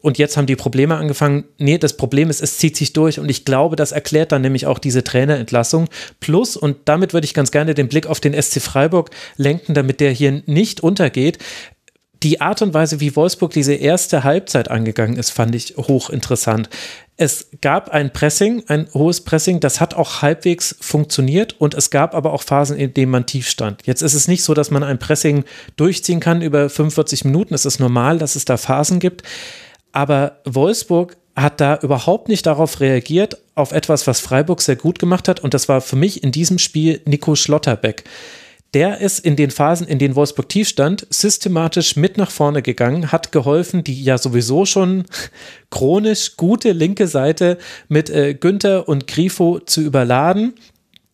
und 0.00 0.18
jetzt 0.18 0.36
haben 0.36 0.46
die 0.46 0.56
Probleme 0.56 0.96
angefangen. 0.96 1.44
Nee, 1.58 1.78
das 1.78 1.96
Problem 1.96 2.30
ist, 2.30 2.40
es 2.40 2.58
zieht 2.58 2.76
sich 2.76 2.92
durch 2.92 3.18
und 3.18 3.28
ich 3.28 3.44
glaube, 3.44 3.76
das 3.76 3.92
erklärt 3.92 4.32
dann 4.32 4.42
nämlich 4.42 4.66
auch 4.66 4.78
diese 4.78 5.04
Trainerentlassung. 5.04 5.88
Plus, 6.20 6.56
und 6.56 6.76
damit 6.86 7.12
würde 7.12 7.26
ich 7.26 7.34
ganz 7.34 7.50
gerne 7.50 7.74
den 7.74 7.88
Blick 7.88 8.06
auf 8.06 8.20
den 8.20 8.40
SC 8.40 8.60
Freiburg 8.60 9.10
lenken, 9.36 9.74
damit 9.74 10.00
der 10.00 10.10
hier 10.10 10.42
nicht 10.46 10.80
untergeht 10.80 11.38
die 12.24 12.40
Art 12.40 12.62
und 12.62 12.72
Weise, 12.72 13.00
wie 13.00 13.14
Wolfsburg 13.14 13.52
diese 13.52 13.74
erste 13.74 14.24
Halbzeit 14.24 14.70
angegangen 14.70 15.16
ist, 15.16 15.30
fand 15.30 15.54
ich 15.54 15.74
hochinteressant. 15.76 16.70
Es 17.16 17.50
gab 17.60 17.90
ein 17.90 18.12
Pressing, 18.12 18.64
ein 18.66 18.88
hohes 18.94 19.20
Pressing, 19.20 19.60
das 19.60 19.78
hat 19.80 19.94
auch 19.94 20.22
halbwegs 20.22 20.74
funktioniert 20.80 21.54
und 21.60 21.74
es 21.74 21.90
gab 21.90 22.14
aber 22.14 22.32
auch 22.32 22.42
Phasen, 22.42 22.76
in 22.76 22.94
denen 22.94 23.12
man 23.12 23.26
tief 23.26 23.48
stand. 23.48 23.86
Jetzt 23.86 24.02
ist 24.02 24.14
es 24.14 24.26
nicht 24.26 24.42
so, 24.42 24.54
dass 24.54 24.70
man 24.70 24.82
ein 24.82 24.98
Pressing 24.98 25.44
durchziehen 25.76 26.18
kann 26.18 26.40
über 26.40 26.68
45 26.70 27.26
Minuten. 27.26 27.54
Es 27.54 27.66
ist 27.66 27.78
normal, 27.78 28.18
dass 28.18 28.36
es 28.36 28.46
da 28.46 28.56
Phasen 28.56 28.98
gibt. 28.98 29.22
Aber 29.92 30.40
Wolfsburg 30.44 31.16
hat 31.36 31.60
da 31.60 31.78
überhaupt 31.82 32.28
nicht 32.28 32.46
darauf 32.46 32.80
reagiert, 32.80 33.38
auf 33.54 33.72
etwas, 33.72 34.06
was 34.06 34.20
Freiburg 34.20 34.62
sehr 34.62 34.76
gut 34.76 34.98
gemacht 34.98 35.28
hat. 35.28 35.40
Und 35.40 35.52
das 35.54 35.68
war 35.68 35.80
für 35.82 35.96
mich 35.96 36.22
in 36.22 36.32
diesem 36.32 36.58
Spiel 36.58 37.00
Nico 37.04 37.36
Schlotterbeck 37.36 38.04
der 38.74 39.00
ist 39.00 39.20
in 39.20 39.36
den 39.36 39.50
Phasen, 39.50 39.86
in 39.86 39.98
denen 39.98 40.16
Wolfsburg 40.16 40.48
tief 40.48 40.68
stand, 40.68 41.06
systematisch 41.10 41.96
mit 41.96 42.18
nach 42.18 42.30
vorne 42.30 42.60
gegangen, 42.60 43.12
hat 43.12 43.32
geholfen, 43.32 43.84
die 43.84 44.02
ja 44.02 44.18
sowieso 44.18 44.66
schon 44.66 45.04
chronisch 45.70 46.36
gute 46.36 46.72
linke 46.72 47.06
Seite 47.06 47.58
mit 47.88 48.10
äh, 48.10 48.34
Günther 48.34 48.88
und 48.88 49.06
Grifo 49.06 49.60
zu 49.60 49.80
überladen. 49.80 50.54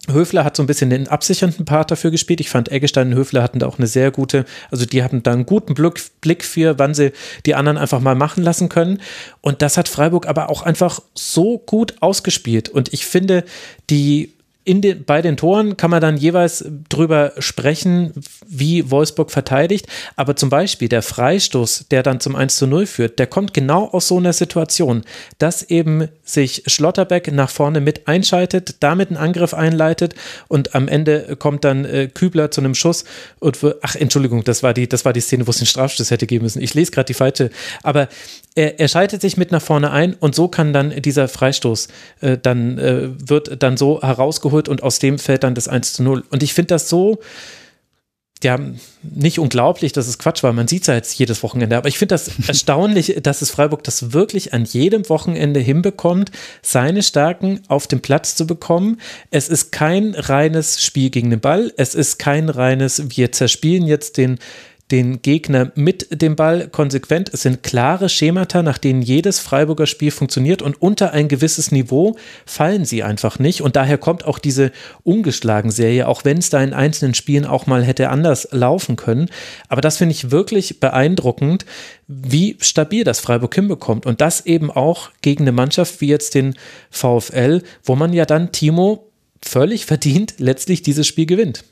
Höfler 0.09 0.45
hat 0.45 0.57
so 0.57 0.63
ein 0.63 0.67
bisschen 0.67 0.91
den 0.91 1.09
absichernden 1.09 1.67
Part 1.67 1.91
dafür 1.91 2.11
gespielt. 2.11 2.41
Ich 2.41 2.49
fand 2.49 2.71
Eggestein 2.71 3.09
und 3.09 3.19
Höfler 3.19 3.43
hatten 3.43 3.59
da 3.59 3.67
auch 3.67 3.79
eine 3.79 3.87
sehr 3.87 4.11
gute, 4.11 4.47
also 4.71 4.87
die 4.87 5.03
hatten 5.03 5.23
da 5.23 5.33
einen 5.33 5.45
guten 5.45 5.75
Blick 5.75 6.45
für, 6.45 6.79
wann 6.79 6.95
sie 6.95 7.13
die 7.45 7.55
anderen 7.55 7.77
einfach 7.77 8.01
mal 8.01 8.15
machen 8.15 8.43
lassen 8.43 8.71
können. 8.71 9.01
Und 9.43 9.61
das 9.61 9.77
hat 9.77 9.89
Freiburg 9.89 10.27
aber 10.27 10.49
auch 10.49 10.63
einfach 10.63 11.01
so 11.15 11.59
gut 11.59 11.95
ausgespielt. 12.01 12.71
Und 12.71 12.93
ich 12.95 13.05
finde, 13.05 13.45
die 13.91 14.33
in 14.65 14.83
den, 14.83 15.05
bei 15.05 15.23
den 15.23 15.39
Toren 15.39 15.79
kann 15.79 15.91
man 15.91 16.03
dann 16.03 16.19
jeweils 16.19 16.65
drüber 16.89 17.33
sprechen, 17.39 18.13
wie 18.47 18.91
Wolfsburg 18.91 19.31
verteidigt. 19.31 19.87
Aber 20.17 20.37
zum 20.37 20.51
Beispiel 20.51 20.89
der 20.89 21.01
Freistoß, 21.03 21.87
der 21.91 22.03
dann 22.03 22.21
zum 22.21 22.37
1 22.37 22.57
zu 22.57 22.67
0 22.67 22.85
führt, 22.87 23.19
der 23.19 23.27
kommt 23.27 23.55
genau 23.55 23.89
aus 23.89 24.09
so 24.09 24.19
einer 24.19 24.35
Situation, 24.35 25.03
dass 25.39 25.63
eben 25.63 26.09
sich 26.23 26.65
Schlotterbeck 26.67 27.33
nach 27.33 27.49
vorne 27.49 27.81
mit 27.81 28.07
einschaltet, 28.07 28.77
damit 28.81 29.09
einen 29.09 29.17
Angriff 29.17 29.55
einleitet 29.55 30.15
und 30.49 30.75
am 30.75 30.89
Ende 30.89 31.37
kommt 31.37 31.65
dann 31.65 31.87
äh, 31.87 32.09
Kübler 32.13 32.51
zu 32.51 32.61
einem 32.61 32.75
Schuss 32.75 33.05
und 33.39 33.59
ach 33.81 33.97
Entschuldigung, 33.97 34.45
das 34.45 34.63
war 34.63 34.75
die, 34.75 34.89
das 34.89 35.07
war 35.07 35.15
die 35.15 35.21
Szene, 35.21 35.47
wo 35.47 35.51
es 35.51 35.59
den 35.59 35.67
Strafstoß 35.67 36.11
hätte 36.11 36.27
geben 36.27 36.45
müssen. 36.45 36.61
Ich 36.61 36.75
lese 36.75 36.91
gerade 36.91 37.07
die 37.07 37.15
falsche, 37.15 37.51
aber 37.83 38.09
er, 38.55 38.81
er, 38.81 38.89
schaltet 38.89 39.21
sich 39.21 39.37
mit 39.37 39.53
nach 39.53 39.63
vorne 39.63 39.91
ein 39.91 40.15
und 40.15 40.35
so 40.35 40.49
kann 40.49 40.73
dann 40.73 40.91
dieser 41.03 41.29
Freistoß 41.29 41.89
äh, 42.21 42.37
dann 42.37 42.79
äh, 42.79 43.09
wird 43.29 43.63
dann 43.63 43.77
so 43.77 44.03
herausgeholt 44.03 44.69
und 44.69 44.83
aus 44.83 44.99
dem 44.99 45.19
fällt 45.19 45.45
dann 45.45 45.55
das 45.55 45.69
1 45.69 45.95
zu 45.95 46.03
0. 46.03 46.25
Und 46.31 46.43
ich 46.43 46.55
finde 46.55 46.75
das 46.75 46.89
so, 46.89 47.21
ja, 48.43 48.59
nicht 49.03 49.39
unglaublich, 49.39 49.93
dass 49.93 50.09
es 50.09 50.19
Quatsch 50.19 50.43
war. 50.43 50.53
Man 50.53 50.67
sieht 50.67 50.83
es 50.83 50.87
ja 50.87 50.95
jetzt 50.95 51.19
jedes 51.19 51.43
Wochenende. 51.43 51.77
Aber 51.77 51.89
ich 51.89 51.99
finde 51.99 52.15
das 52.15 52.31
erstaunlich, 52.49 53.19
dass 53.23 53.43
es 53.43 53.51
Freiburg 53.51 53.85
das 53.85 54.13
wirklich 54.13 54.55
an 54.55 54.65
jedem 54.65 55.09
Wochenende 55.09 55.61
hinbekommt, 55.61 56.31
seine 56.63 57.03
Stärken 57.03 57.61
auf 57.69 57.87
dem 57.87 58.01
Platz 58.01 58.37
zu 58.37 58.47
bekommen. 58.47 58.99
Es 59.31 59.49
ist 59.49 59.73
kein 59.73 60.15
reines 60.15 60.83
Spiel 60.83 61.11
gegen 61.11 61.31
den 61.31 61.41
Ball. 61.41 61.73
Es 61.77 61.95
ist 61.95 62.19
kein 62.19 62.49
reines, 62.49 63.17
wir 63.17 63.31
zerspielen 63.33 63.87
jetzt 63.87 64.17
den 64.17 64.39
den 64.91 65.23
Gegner 65.23 65.73
mit 65.75 66.23
dem 66.23 66.37
Ball 66.37 66.69
konsequent. 66.69 67.31
Es 67.33 67.43
sind 67.43 67.63
klare 67.63 68.09
Schemata, 68.09 68.63
nach 68.63 68.79
denen 68.79 69.03
jedes 69.03 69.39
Freiburger 69.39 69.87
Spiel 69.87 70.11
funktioniert 70.11 70.63
und 70.63 70.81
unter 70.81 71.13
ein 71.13 71.29
gewisses 71.29 71.71
Niveau 71.71 72.17
fallen 72.45 72.85
sie 72.85 73.03
einfach 73.03 73.39
nicht. 73.39 73.63
Und 73.63 73.77
daher 73.77 73.99
kommt 73.99 74.25
auch 74.25 74.39
diese 74.39 74.73
ungeschlagen 75.03 75.71
Serie, 75.71 76.09
auch 76.09 76.25
wenn 76.25 76.39
es 76.39 76.51
da 76.51 76.63
in 76.63 76.75
einzelnen 76.75 77.15
Spielen 77.15 77.47
auch 77.47 77.67
mal 77.67 77.85
hätte 77.85 78.11
anders 78.11 78.49
laufen 78.51 78.97
können. 78.97 79.29
Aber 79.69 79.81
das 79.81 79.97
finde 79.97 80.15
ich 80.15 80.31
wirklich 80.31 80.81
beeindruckend, 80.81 81.65
wie 82.09 82.57
stabil 82.61 83.05
das 83.05 83.21
Freiburg 83.21 83.55
hinbekommt. 83.55 84.07
Und 84.07 84.21
das 84.21 84.47
eben 84.47 84.71
auch 84.71 85.11
gegen 85.23 85.45
eine 85.45 85.53
Mannschaft 85.53 86.01
wie 86.01 86.09
jetzt 86.09 86.35
den 86.35 86.55
VfL, 86.91 87.63
wo 87.85 87.95
man 87.97 88.13
ja 88.13 88.27
dann 88.27 88.53
Timo 88.53 89.07
völlig 89.43 89.87
verdient 89.87 90.35
letztlich 90.39 90.83
dieses 90.83 91.07
Spiel 91.07 91.27
gewinnt. 91.27 91.65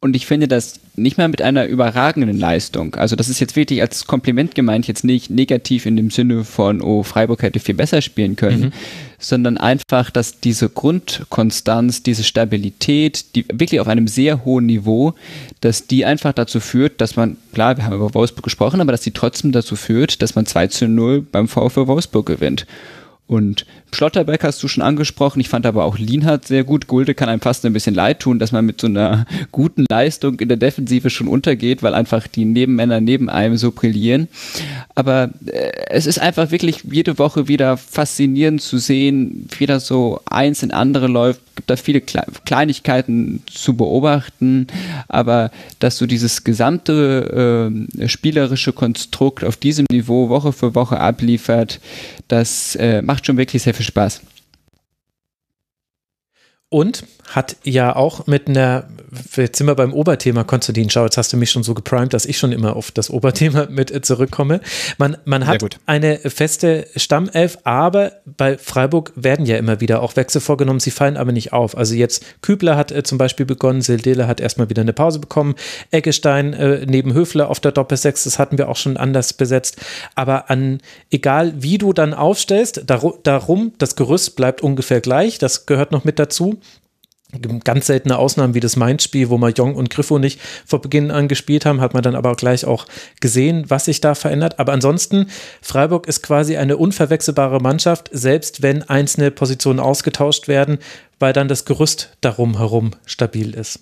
Und 0.00 0.14
ich 0.14 0.26
finde 0.26 0.46
das 0.46 0.78
nicht 0.94 1.18
mal 1.18 1.26
mit 1.26 1.42
einer 1.42 1.66
überragenden 1.66 2.38
Leistung. 2.38 2.94
Also 2.94 3.16
das 3.16 3.28
ist 3.28 3.40
jetzt 3.40 3.56
wirklich 3.56 3.80
als 3.80 4.06
Kompliment 4.06 4.54
gemeint, 4.54 4.86
jetzt 4.86 5.02
nicht 5.02 5.28
negativ 5.28 5.86
in 5.86 5.96
dem 5.96 6.12
Sinne 6.12 6.44
von, 6.44 6.80
oh, 6.80 7.02
Freiburg 7.02 7.42
hätte 7.42 7.58
viel 7.58 7.74
besser 7.74 8.00
spielen 8.00 8.36
können, 8.36 8.60
mhm. 8.60 8.72
sondern 9.18 9.58
einfach, 9.58 10.10
dass 10.10 10.38
diese 10.38 10.68
Grundkonstanz, 10.68 12.04
diese 12.04 12.22
Stabilität, 12.22 13.34
die 13.34 13.44
wirklich 13.52 13.80
auf 13.80 13.88
einem 13.88 14.06
sehr 14.06 14.44
hohen 14.44 14.66
Niveau, 14.66 15.14
dass 15.62 15.88
die 15.88 16.04
einfach 16.04 16.32
dazu 16.32 16.60
führt, 16.60 17.00
dass 17.00 17.16
man, 17.16 17.36
klar, 17.52 17.76
wir 17.76 17.84
haben 17.84 17.96
über 17.96 18.14
Wolfsburg 18.14 18.44
gesprochen, 18.44 18.80
aber 18.80 18.92
dass 18.92 19.00
die 19.00 19.10
trotzdem 19.10 19.50
dazu 19.50 19.74
führt, 19.74 20.22
dass 20.22 20.36
man 20.36 20.46
2 20.46 20.68
zu 20.68 20.86
0 20.86 21.22
beim 21.22 21.48
VfL 21.48 21.88
Wolfsburg 21.88 22.26
gewinnt. 22.26 22.66
Und 23.28 23.66
Schlotterbeck 23.92 24.42
hast 24.42 24.62
du 24.62 24.68
schon 24.68 24.82
angesprochen. 24.82 25.38
Ich 25.38 25.50
fand 25.50 25.66
aber 25.66 25.84
auch 25.84 25.98
Lienhardt 25.98 26.46
sehr 26.46 26.64
gut. 26.64 26.86
Gulde 26.86 27.14
kann 27.14 27.28
einem 27.28 27.42
fast 27.42 27.64
ein 27.66 27.74
bisschen 27.74 27.94
leid 27.94 28.20
tun, 28.20 28.38
dass 28.38 28.52
man 28.52 28.64
mit 28.64 28.80
so 28.80 28.86
einer 28.86 29.26
guten 29.52 29.84
Leistung 29.88 30.40
in 30.40 30.48
der 30.48 30.56
Defensive 30.56 31.10
schon 31.10 31.28
untergeht, 31.28 31.82
weil 31.82 31.94
einfach 31.94 32.26
die 32.26 32.46
Nebenmänner 32.46 33.02
neben 33.02 33.28
einem 33.28 33.58
so 33.58 33.70
brillieren. 33.70 34.28
Aber 34.94 35.30
äh, 35.44 35.72
es 35.90 36.06
ist 36.06 36.18
einfach 36.18 36.50
wirklich 36.50 36.84
jede 36.90 37.18
Woche 37.18 37.48
wieder 37.48 37.76
faszinierend 37.76 38.62
zu 38.62 38.78
sehen, 38.78 39.46
wie 39.58 39.66
das 39.66 39.86
so 39.86 40.20
eins 40.24 40.62
in 40.62 40.70
andere 40.70 41.06
läuft. 41.06 41.42
Gibt 41.58 41.70
da 41.70 41.74
viele 41.74 42.00
Kle 42.00 42.22
Kleinigkeiten 42.44 43.42
zu 43.52 43.76
beobachten, 43.76 44.68
aber 45.08 45.50
dass 45.80 45.96
so 45.96 46.06
dieses 46.06 46.44
gesamte 46.44 47.72
äh, 47.98 48.08
spielerische 48.08 48.72
Konstrukt 48.72 49.42
auf 49.42 49.56
diesem 49.56 49.84
Niveau 49.90 50.28
Woche 50.28 50.52
für 50.52 50.76
Woche 50.76 51.00
abliefert, 51.00 51.80
das 52.28 52.76
äh, 52.76 53.02
macht 53.02 53.26
schon 53.26 53.38
wirklich 53.38 53.64
sehr 53.64 53.74
viel 53.74 53.84
Spaß. 53.84 54.20
Und 56.68 57.04
hat 57.28 57.56
ja 57.64 57.96
auch 57.96 58.28
mit 58.28 58.46
einer, 58.46 58.88
jetzt 59.36 59.58
sind 59.58 59.66
wir 59.66 59.74
beim 59.74 59.92
Oberthema, 59.92 60.44
Konstantin, 60.44 60.90
schau, 60.90 61.04
jetzt 61.04 61.16
hast 61.16 61.32
du 61.32 61.36
mich 61.36 61.50
schon 61.50 61.62
so 61.62 61.74
geprimed, 61.74 62.12
dass 62.12 62.26
ich 62.26 62.38
schon 62.38 62.52
immer 62.52 62.76
auf 62.76 62.90
das 62.90 63.10
Oberthema 63.10 63.66
mit 63.70 64.04
zurückkomme. 64.04 64.60
Man, 64.98 65.16
man 65.24 65.46
hat 65.46 65.64
eine 65.86 66.18
feste 66.18 66.86
Stammelf, 66.96 67.58
aber 67.64 68.12
bei 68.24 68.58
Freiburg 68.58 69.12
werden 69.14 69.46
ja 69.46 69.56
immer 69.56 69.80
wieder 69.80 70.02
auch 70.02 70.16
Wechsel 70.16 70.40
vorgenommen, 70.40 70.80
sie 70.80 70.90
fallen 70.90 71.16
aber 71.16 71.32
nicht 71.32 71.52
auf. 71.52 71.76
Also 71.76 71.94
jetzt 71.94 72.24
Kübler 72.42 72.76
hat 72.76 72.92
äh, 72.92 73.02
zum 73.02 73.18
Beispiel 73.18 73.46
begonnen, 73.46 73.82
Sildele 73.82 74.26
hat 74.26 74.40
erstmal 74.40 74.68
wieder 74.68 74.82
eine 74.82 74.92
Pause 74.92 75.18
bekommen, 75.18 75.54
Eggestein 75.90 76.52
äh, 76.52 76.84
neben 76.86 77.14
Höfler 77.14 77.50
auf 77.50 77.60
der 77.60 77.72
Doppelsechs, 77.72 78.24
das 78.24 78.38
hatten 78.38 78.58
wir 78.58 78.68
auch 78.68 78.76
schon 78.76 78.96
anders 78.96 79.32
besetzt. 79.32 79.78
Aber 80.14 80.50
an, 80.50 80.80
egal 81.10 81.54
wie 81.56 81.78
du 81.78 81.92
dann 81.92 82.14
aufstellst, 82.14 82.82
darum, 82.86 83.14
darum 83.22 83.72
das 83.78 83.96
Gerüst 83.96 84.36
bleibt 84.36 84.62
ungefähr 84.62 85.00
gleich, 85.00 85.38
das 85.38 85.66
gehört 85.66 85.92
noch 85.92 86.04
mit 86.04 86.18
dazu 86.18 86.60
ganz 87.62 87.86
seltene 87.86 88.16
Ausnahmen 88.16 88.54
wie 88.54 88.60
das 88.60 88.76
Mainz-Spiel, 88.76 89.28
wo 89.28 89.36
mal 89.36 89.52
Jong 89.52 89.74
und 89.74 89.90
Griffo 89.90 90.18
nicht 90.18 90.40
vor 90.64 90.80
Beginn 90.80 91.10
an 91.10 91.28
gespielt 91.28 91.66
haben, 91.66 91.80
hat 91.80 91.92
man 91.92 92.02
dann 92.02 92.14
aber 92.14 92.34
gleich 92.34 92.64
auch 92.64 92.86
gesehen, 93.20 93.64
was 93.68 93.84
sich 93.84 94.00
da 94.00 94.14
verändert. 94.14 94.58
Aber 94.58 94.72
ansonsten, 94.72 95.28
Freiburg 95.60 96.06
ist 96.06 96.22
quasi 96.22 96.56
eine 96.56 96.78
unverwechselbare 96.78 97.60
Mannschaft, 97.60 98.08
selbst 98.12 98.62
wenn 98.62 98.82
einzelne 98.82 99.30
Positionen 99.30 99.80
ausgetauscht 99.80 100.48
werden, 100.48 100.78
weil 101.18 101.32
dann 101.32 101.48
das 101.48 101.64
Gerüst 101.66 102.16
darum 102.20 102.56
herum 102.56 102.92
stabil 103.04 103.54
ist. 103.54 103.80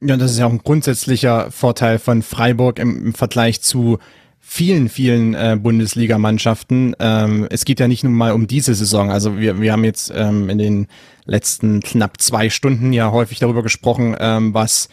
Ja, 0.00 0.16
das 0.16 0.32
ist 0.32 0.38
ja 0.38 0.46
auch 0.46 0.52
ein 0.52 0.58
grundsätzlicher 0.58 1.52
Vorteil 1.52 2.00
von 2.00 2.22
Freiburg 2.22 2.80
im, 2.80 3.06
im 3.06 3.14
Vergleich 3.14 3.62
zu 3.62 3.98
vielen, 4.44 4.88
vielen 4.88 5.34
äh, 5.34 5.56
Bundesligamannschaften. 5.58 6.96
Ähm, 6.98 7.46
es 7.48 7.64
geht 7.64 7.80
ja 7.80 7.88
nicht 7.88 8.02
nur 8.02 8.12
mal 8.12 8.32
um 8.32 8.48
diese 8.48 8.74
Saison. 8.74 9.10
Also 9.10 9.38
wir, 9.38 9.60
wir 9.60 9.72
haben 9.72 9.84
jetzt 9.84 10.12
ähm, 10.14 10.50
in 10.50 10.58
den 10.58 10.86
letzten 11.24 11.80
knapp 11.80 12.20
zwei 12.20 12.50
Stunden 12.50 12.92
ja 12.92 13.12
häufig 13.12 13.38
darüber 13.38 13.62
gesprochen, 13.62 14.16
ähm, 14.18 14.52
was 14.52 14.88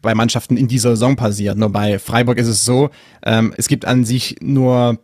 bei 0.00 0.14
Mannschaften 0.14 0.56
in 0.56 0.68
dieser 0.68 0.90
Saison 0.90 1.16
passiert. 1.16 1.58
Nur 1.58 1.70
bei 1.70 1.98
Freiburg 1.98 2.38
ist 2.38 2.46
es 2.46 2.64
so, 2.64 2.90
ähm, 3.24 3.52
es 3.56 3.68
gibt 3.68 3.84
an 3.84 4.04
sich 4.04 4.36
nur 4.40 4.98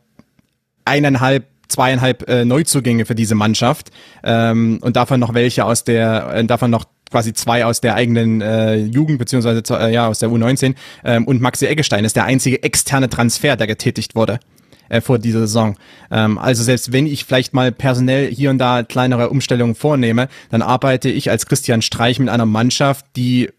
eineinhalb 0.85 1.49
zweieinhalb 1.69 2.29
äh, 2.29 2.45
Neuzugänge 2.45 3.07
für 3.07 3.15
diese 3.15 3.35
Mannschaft 3.35 3.91
ähm, 4.25 4.79
und 4.83 4.97
davon 4.97 5.21
noch 5.21 5.35
welche 5.35 5.65
aus 5.65 5.85
der, 5.85 6.33
äh, 6.35 6.45
davon 6.45 6.71
noch 6.71 6.85
quasi 7.11 7.33
zwei 7.33 7.65
aus 7.65 7.81
der 7.81 7.95
eigenen 7.95 8.41
äh, 8.41 8.77
Jugend, 8.77 9.19
beziehungsweise 9.19 9.63
äh, 9.75 9.93
ja, 9.93 10.07
aus 10.09 10.21
der 10.21 10.29
U19. 10.29 10.75
Ähm, 11.05 11.27
und 11.27 11.41
Maxi 11.41 11.67
Eggestein 11.67 12.05
ist 12.05 12.17
der 12.17 12.25
einzige 12.25 12.63
externe 12.63 13.09
Transfer, 13.09 13.57
der 13.57 13.67
getätigt 13.67 14.15
wurde 14.15 14.41
äh, 14.89 15.01
vor 15.01 15.19
dieser 15.19 15.41
Saison. 15.41 15.77
Ähm, 16.11 16.39
also 16.39 16.63
selbst 16.63 16.93
wenn 16.93 17.07
ich 17.07 17.25
vielleicht 17.25 17.55
mal 17.55 17.73
personell 17.73 18.33
hier 18.33 18.51
und 18.51 18.59
da 18.59 18.83
kleinere 18.83 19.31
Umstellungen 19.31 19.75
vornehme, 19.75 20.29
dann 20.51 20.63
arbeite 20.63 21.09
ich 21.09 21.31
als 21.31 21.47
Christian 21.47 21.83
Streich 21.83 22.19
mit 22.19 22.29
einer 22.29 22.47
Mannschaft, 22.47 23.07
die 23.17 23.51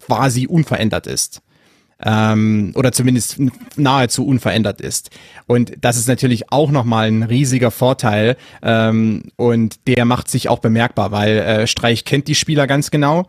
quasi 0.00 0.46
unverändert 0.46 1.06
ist 1.06 1.42
ähm, 2.04 2.72
oder 2.74 2.92
zumindest 2.92 3.38
nahezu 3.76 4.26
unverändert 4.26 4.80
ist. 4.80 5.10
Und 5.46 5.72
das 5.80 5.96
ist 5.96 6.08
natürlich 6.08 6.52
auch 6.52 6.70
nochmal 6.70 7.08
ein 7.08 7.22
riesiger 7.22 7.70
Vorteil 7.70 8.36
ähm, 8.62 9.24
und 9.36 9.86
der 9.86 10.04
macht 10.04 10.28
sich 10.28 10.48
auch 10.48 10.58
bemerkbar, 10.58 11.12
weil 11.12 11.38
äh, 11.38 11.66
Streich 11.66 12.04
kennt 12.04 12.28
die 12.28 12.34
Spieler 12.34 12.66
ganz 12.66 12.90
genau 12.90 13.26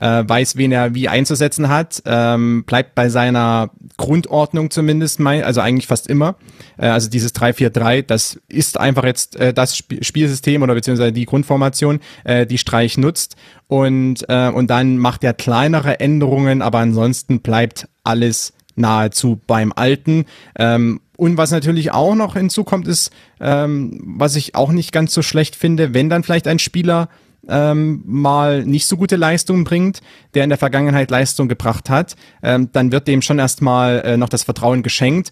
äh, 0.00 0.24
weiß, 0.26 0.56
wen 0.56 0.72
er 0.72 0.94
wie 0.94 1.08
einzusetzen 1.08 1.68
hat, 1.68 2.02
ähm, 2.04 2.64
bleibt 2.64 2.94
bei 2.94 3.08
seiner 3.08 3.70
Grundordnung 3.96 4.70
zumindest, 4.70 5.20
mein, 5.20 5.42
also 5.42 5.60
eigentlich 5.60 5.86
fast 5.86 6.08
immer. 6.08 6.36
Äh, 6.76 6.88
also 6.88 7.08
dieses 7.08 7.34
3-4-3, 7.34 8.02
das 8.02 8.40
ist 8.48 8.78
einfach 8.78 9.04
jetzt 9.04 9.36
äh, 9.36 9.54
das 9.54 9.72
Sp 9.72 10.02
Spielsystem 10.02 10.62
oder 10.62 10.74
beziehungsweise 10.74 11.12
die 11.12 11.24
Grundformation, 11.24 12.00
äh, 12.24 12.46
die 12.46 12.58
Streich 12.58 12.98
nutzt. 12.98 13.36
Und, 13.66 14.28
äh, 14.28 14.50
und 14.50 14.68
dann 14.68 14.98
macht 14.98 15.24
er 15.24 15.32
kleinere 15.32 16.00
Änderungen, 16.00 16.60
aber 16.60 16.78
ansonsten 16.78 17.40
bleibt 17.40 17.88
alles 18.04 18.52
nahezu 18.76 19.40
beim 19.46 19.72
Alten. 19.74 20.26
Ähm, 20.56 21.00
und 21.16 21.36
was 21.36 21.50
natürlich 21.50 21.92
auch 21.92 22.14
noch 22.14 22.34
hinzukommt, 22.34 22.88
ist, 22.88 23.10
ähm, 23.40 24.00
was 24.04 24.36
ich 24.36 24.54
auch 24.54 24.72
nicht 24.72 24.92
ganz 24.92 25.14
so 25.14 25.22
schlecht 25.22 25.56
finde, 25.56 25.94
wenn 25.94 26.10
dann 26.10 26.22
vielleicht 26.22 26.48
ein 26.48 26.58
Spieler 26.58 27.08
ähm, 27.48 28.02
mal 28.06 28.64
nicht 28.64 28.86
so 28.86 28.96
gute 28.96 29.16
Leistungen 29.16 29.64
bringt, 29.64 30.00
der 30.34 30.44
in 30.44 30.50
der 30.50 30.58
Vergangenheit 30.58 31.10
Leistung 31.10 31.48
gebracht 31.48 31.90
hat, 31.90 32.16
ähm, 32.42 32.70
dann 32.72 32.90
wird 32.90 33.06
dem 33.06 33.22
schon 33.22 33.38
erstmal 33.38 34.00
äh, 34.00 34.16
noch 34.16 34.28
das 34.28 34.44
Vertrauen 34.44 34.82
geschenkt, 34.82 35.30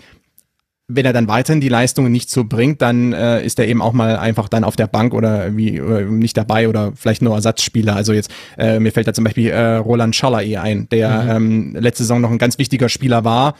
wenn 0.94 1.05
er 1.05 1.12
dann 1.12 1.28
weiterhin 1.28 1.60
die 1.60 1.69
Leistungen 1.69 2.12
nicht 2.12 2.31
so 2.31 2.44
bringt, 2.44 2.82
dann 2.82 3.12
äh, 3.12 3.44
ist 3.44 3.59
er 3.59 3.69
eben 3.69 3.82
auch 3.82 3.93
mal 3.93 4.16
einfach 4.16 4.48
dann 4.48 4.64
auf 4.64 4.77
der 4.77 4.86
Bank 4.86 5.14
oder 5.14 5.56
wie 5.56 5.81
oder 5.81 6.02
nicht 6.02 6.36
dabei 6.36 6.69
oder 6.69 6.93
vielleicht 6.94 7.23
nur 7.23 7.35
Ersatzspieler. 7.35 7.97
Also 7.97 8.12
jetzt 8.12 8.31
äh, 8.59 8.78
mir 8.78 8.93
fällt 8.93 9.06
da 9.06 9.12
zum 9.12 9.24
Beispiel 9.24 9.51
äh, 9.51 9.77
Roland 9.77 10.14
Schaller 10.14 10.43
eh 10.43 10.56
ein, 10.56 10.89
der 10.90 11.23
mhm. 11.23 11.31
ähm, 11.31 11.77
letzte 11.81 12.05
Saison 12.05 12.20
noch 12.20 12.31
ein 12.31 12.39
ganz 12.39 12.59
wichtiger 12.59 12.89
Spieler 12.89 13.24
war. 13.24 13.55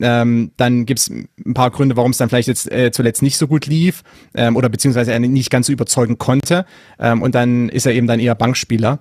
Ähm, 0.00 0.50
dann 0.56 0.86
gibt's 0.86 1.08
ein 1.08 1.54
paar 1.54 1.70
Gründe, 1.70 1.96
warum 1.96 2.10
es 2.10 2.18
dann 2.18 2.28
vielleicht 2.28 2.48
jetzt 2.48 2.70
äh, 2.70 2.90
zuletzt 2.92 3.22
nicht 3.22 3.38
so 3.38 3.46
gut 3.46 3.66
lief 3.66 4.02
ähm, 4.34 4.56
oder 4.56 4.68
beziehungsweise 4.68 5.12
er 5.12 5.18
nicht 5.18 5.50
ganz 5.50 5.66
so 5.66 5.72
überzeugen 5.72 6.18
konnte. 6.18 6.66
Ähm, 6.98 7.22
und 7.22 7.34
dann 7.34 7.68
ist 7.68 7.86
er 7.86 7.92
eben 7.92 8.06
dann 8.06 8.20
eher 8.20 8.34
Bankspieler 8.34 9.00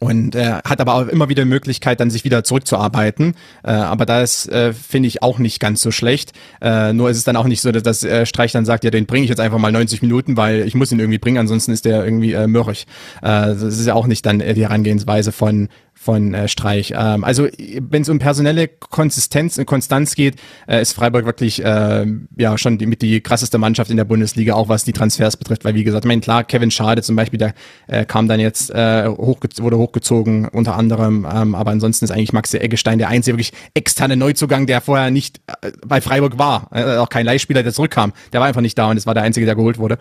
und 0.00 0.34
äh, 0.34 0.60
hat 0.64 0.80
aber 0.80 0.94
auch 0.94 1.08
immer 1.08 1.28
wieder 1.28 1.42
die 1.42 1.48
Möglichkeit, 1.48 1.98
dann 2.00 2.10
sich 2.10 2.24
wieder 2.24 2.44
zurückzuarbeiten. 2.44 3.34
Äh, 3.64 3.70
aber 3.70 4.06
das 4.06 4.46
äh, 4.46 4.72
finde 4.72 5.08
ich 5.08 5.22
auch 5.22 5.38
nicht 5.38 5.58
ganz 5.58 5.80
so 5.80 5.90
schlecht. 5.90 6.32
Äh, 6.60 6.92
nur 6.92 7.10
ist 7.10 7.16
es 7.16 7.24
dann 7.24 7.36
auch 7.36 7.46
nicht 7.46 7.60
so, 7.60 7.72
dass 7.72 7.82
das 7.82 8.04
äh, 8.04 8.24
Streich 8.24 8.52
dann 8.52 8.64
sagt, 8.64 8.84
ja, 8.84 8.90
den 8.90 9.06
bringe 9.06 9.24
ich 9.24 9.30
jetzt 9.30 9.40
einfach 9.40 9.58
mal 9.58 9.72
90 9.72 10.02
Minuten, 10.02 10.36
weil 10.36 10.60
ich 10.66 10.74
muss 10.74 10.92
ihn 10.92 11.00
irgendwie 11.00 11.18
bringen, 11.18 11.38
ansonsten 11.38 11.72
ist 11.72 11.84
der 11.84 12.04
irgendwie 12.04 12.32
äh, 12.32 12.46
mürrig. 12.46 12.86
Äh, 13.22 13.28
das 13.28 13.62
ist 13.62 13.86
ja 13.86 13.94
auch 13.94 14.06
nicht 14.06 14.24
dann 14.24 14.40
äh, 14.40 14.54
die 14.54 14.62
Herangehensweise 14.62 15.32
von 15.32 15.68
von 15.98 16.32
äh, 16.32 16.48
Streich. 16.48 16.94
Ähm, 16.96 17.24
also 17.24 17.48
wenn 17.80 18.02
es 18.02 18.08
um 18.08 18.18
personelle 18.18 18.68
Konsistenz 18.68 19.58
und 19.58 19.66
Konstanz 19.66 20.14
geht, 20.14 20.36
äh, 20.66 20.80
ist 20.80 20.92
Freiburg 20.92 21.26
wirklich 21.26 21.62
äh, 21.62 22.06
ja 22.36 22.56
schon 22.56 22.78
die, 22.78 22.86
mit 22.86 23.02
die 23.02 23.20
krasseste 23.20 23.58
Mannschaft 23.58 23.90
in 23.90 23.96
der 23.96 24.04
Bundesliga, 24.04 24.54
auch 24.54 24.68
was 24.68 24.84
die 24.84 24.92
Transfers 24.92 25.36
betrifft. 25.36 25.64
Weil 25.64 25.74
wie 25.74 25.84
gesagt, 25.84 26.04
ich 26.04 26.08
meine, 26.08 26.20
klar, 26.20 26.44
Kevin 26.44 26.70
Schade 26.70 27.02
zum 27.02 27.16
Beispiel, 27.16 27.38
der 27.38 27.52
äh, 27.88 28.04
kam 28.04 28.28
dann 28.28 28.40
jetzt, 28.40 28.70
äh, 28.70 29.06
hochge 29.08 29.48
wurde 29.58 29.76
hochgezogen 29.76 30.48
unter 30.48 30.76
anderem, 30.76 31.26
ähm, 31.30 31.54
aber 31.54 31.72
ansonsten 31.72 32.04
ist 32.04 32.10
eigentlich 32.10 32.32
Maxi 32.32 32.58
Eggestein 32.58 32.98
der 32.98 33.08
einzige 33.08 33.36
wirklich 33.36 33.52
externe 33.74 34.16
Neuzugang, 34.16 34.66
der 34.66 34.80
vorher 34.80 35.10
nicht 35.10 35.40
äh, 35.60 35.72
bei 35.84 36.00
Freiburg 36.00 36.38
war. 36.38 36.68
Äh, 36.72 36.96
auch 36.96 37.08
kein 37.08 37.26
Leihspieler, 37.26 37.62
der 37.62 37.72
zurückkam. 37.72 38.12
Der 38.32 38.40
war 38.40 38.46
einfach 38.46 38.60
nicht 38.60 38.78
da 38.78 38.88
und 38.88 38.96
es 38.96 39.06
war 39.06 39.14
der 39.14 39.24
einzige, 39.24 39.46
der 39.46 39.56
geholt 39.56 39.78
wurde. 39.78 39.98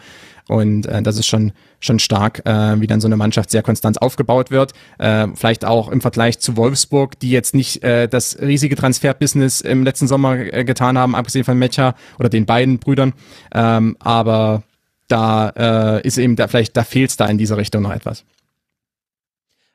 Und 0.47 0.85
äh, 0.85 1.01
das 1.01 1.17
ist 1.17 1.27
schon, 1.27 1.51
schon 1.79 1.99
stark, 1.99 2.41
äh, 2.45 2.79
wie 2.79 2.87
dann 2.87 3.01
so 3.01 3.07
eine 3.07 3.17
Mannschaft 3.17 3.51
sehr 3.51 3.63
konstant 3.63 4.01
aufgebaut 4.01 4.51
wird. 4.51 4.73
Äh, 4.97 5.27
vielleicht 5.35 5.65
auch 5.65 5.89
im 5.89 6.01
Vergleich 6.01 6.39
zu 6.39 6.57
Wolfsburg, 6.57 7.19
die 7.19 7.31
jetzt 7.31 7.53
nicht 7.53 7.83
äh, 7.83 8.07
das 8.07 8.39
riesige 8.39 8.75
Transferbusiness 8.75 9.61
im 9.61 9.83
letzten 9.83 10.07
Sommer 10.07 10.37
äh, 10.37 10.63
getan 10.63 10.97
haben, 10.97 11.15
abgesehen 11.15 11.43
von 11.45 11.57
Mecha 11.57 11.95
oder 12.19 12.29
den 12.29 12.45
beiden 12.45 12.79
Brüdern. 12.79 13.13
Ähm, 13.53 13.97
aber 13.99 14.63
da 15.07 15.49
äh, 15.49 16.07
ist 16.07 16.17
eben 16.17 16.35
da 16.35 16.47
vielleicht, 16.47 16.75
da 16.77 16.83
fehlt 16.83 17.09
es 17.09 17.17
da 17.17 17.25
in 17.25 17.37
dieser 17.37 17.57
Richtung 17.57 17.83
noch 17.83 17.91
etwas. 17.91 18.23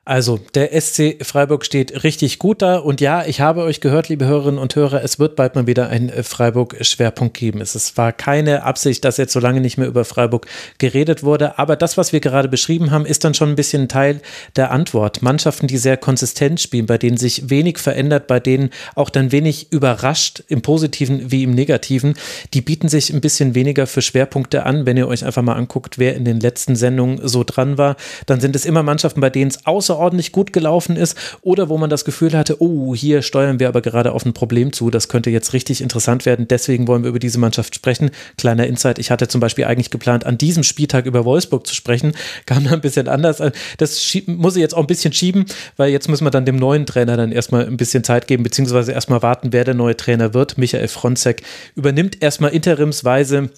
Also, 0.05 0.41
der 0.55 0.73
SC 0.81 1.25
Freiburg 1.25 1.65
steht 1.65 2.03
richtig 2.03 2.41
gut 2.41 2.61
da. 2.61 2.79
Und 2.79 3.01
ja, 3.01 3.25
ich 3.25 3.41
habe 3.41 3.63
euch 3.63 3.81
gehört, 3.81 4.09
liebe 4.09 4.27
Hörerinnen 4.27 4.59
und 4.59 4.75
Hörer, 4.75 5.05
es 5.05 5.21
wird 5.21 5.37
bald 5.37 5.55
mal 5.55 5.69
wieder 5.69 5.91
ein 5.91 6.09
äh, 6.09 6.25
Freiburg-Schwerpunkt 6.25 7.35
geben. 7.35 7.61
Es 7.61 7.97
war 7.97 8.13
keine 8.13 8.65
Absicht, 8.65 9.05
dass 9.05 9.17
jetzt 9.17 9.33
so 9.33 9.39
lange 9.39 9.61
nicht 9.61 9.79
mehr 9.79 9.87
über 9.87 10.05
Freiburg 10.05 10.49
geredet 10.79 11.23
wurde. 11.23 11.57
Aber 11.57 11.77
das, 11.77 11.97
was 11.97 12.13
wir 12.13 12.19
gerade 12.19 12.49
beschrieben 12.49 12.91
haben, 12.91 13.07
ist 13.07 13.23
dann 13.23 13.35
schon 13.35 13.51
ein 13.51 13.55
bisschen 13.55 13.87
Teil 13.87 14.21
der 14.57 14.73
Antwort. 14.73 15.23
Mannschaften, 15.23 15.69
die 15.69 15.79
sehr 15.79 15.97
konsistent 15.97 16.61
spielen, 16.61 16.87
bei 16.87 16.99
denen 16.99 17.17
sich 17.17 17.49
wenig 17.49 17.79
verändert, 17.79 18.27
bei 18.27 18.41
denen 18.41 18.71
auch 18.97 19.09
dann 19.09 19.31
wenig 19.31 19.71
überrascht, 19.71 20.43
im 20.49 20.63
Positiven 20.63 21.31
wie 21.31 21.45
im 21.45 21.53
Negativen, 21.53 22.15
die 22.55 22.61
bieten 22.61 22.89
sich 22.89 23.13
ein 23.13 23.21
bisschen 23.21 23.55
weniger 23.55 23.87
für 23.87 24.03
Schwerpunkte 24.03 24.67
an. 24.67 24.85
Wenn 24.85 24.97
ihr 24.97 25.07
euch 25.07 25.25
einfach 25.25 25.43
mal 25.43 25.55
anguckt, 25.55 26.01
wer 26.01 26.17
in 26.17 26.25
den 26.25 26.41
letzten 26.41 26.75
Sendungen 26.75 27.21
so 27.23 27.45
dran 27.45 27.79
war, 27.79 27.95
dann 28.27 28.41
sind 28.41 28.57
es 28.57 28.65
immer 28.65 28.83
Mannschaften, 28.83 29.21
bei 29.21 29.31
denen 29.31 29.53
es 29.53 29.65
außer 29.65 29.92
außerordentlich 29.93 30.33
gut 30.33 30.53
gelaufen 30.53 30.97
ist 30.97 31.17
oder 31.43 31.69
wo 31.69 31.79
man 31.79 31.91
das 31.91 32.05
Gefühl 32.05 32.33
hatte, 32.33 32.61
oh, 32.61 32.95
hier 32.95 33.23
steuern 33.23 33.61
wir 33.61 33.69
aber 33.69 33.83
gerade 33.83 34.13
auf 34.13 34.25
ein 34.25 34.33
Problem 34.33 34.73
zu, 34.73 34.91
das 34.91 35.09
könnte 35.09 35.31
jetzt 35.31 35.53
richtig 35.53 35.81
interessant 35.81 36.27
werden, 36.27 36.49
deswegen 36.49 36.89
wollen 36.89 37.03
wir 37.03 37.11
über 37.11 37.19
diese 37.19 37.39
Mannschaft 37.39 37.75
sprechen. 37.75 38.11
Kleiner 38.39 38.67
Insight, 38.67 38.99
ich 38.99 39.11
hatte 39.11 39.29
zum 39.29 39.41
Beispiel 39.41 39.65
eigentlich 39.65 39.91
geplant, 39.91 40.25
an 40.25 40.39
diesem 40.39 40.63
Spieltag 40.63 41.07
über 41.07 41.25
Wolfsburg 41.25 41.67
zu 41.67 41.75
sprechen, 41.75 42.13
kam 42.47 42.65
dann 42.65 42.75
ein 42.75 42.81
bisschen 42.81 43.09
anders. 43.09 43.43
Das 43.79 44.17
muss 44.27 44.57
ich 44.57 44.61
jetzt 44.61 44.75
auch 44.75 44.81
ein 44.81 44.87
bisschen 44.87 45.13
schieben, 45.13 45.47
weil 45.77 45.91
jetzt 45.91 46.09
müssen 46.09 46.25
wir 46.25 46.31
dann 46.31 46.45
dem 46.45 46.57
neuen 46.57 46.87
Trainer 46.87 47.17
dann 47.17 47.33
erstmal 47.33 47.67
ein 47.67 47.77
bisschen 47.77 48.05
Zeit 48.05 48.27
geben, 48.27 48.43
beziehungsweise 48.43 48.93
erstmal 48.93 49.23
warten, 49.23 49.53
wer 49.53 49.65
der 49.65 49.75
neue 49.75 49.97
Trainer 49.97 50.35
wird. 50.35 50.59
Michael 50.59 50.89
Fronzek 50.89 51.43
übernimmt 51.75 52.23
erstmal 52.23 52.53
interimsweise 52.53 53.51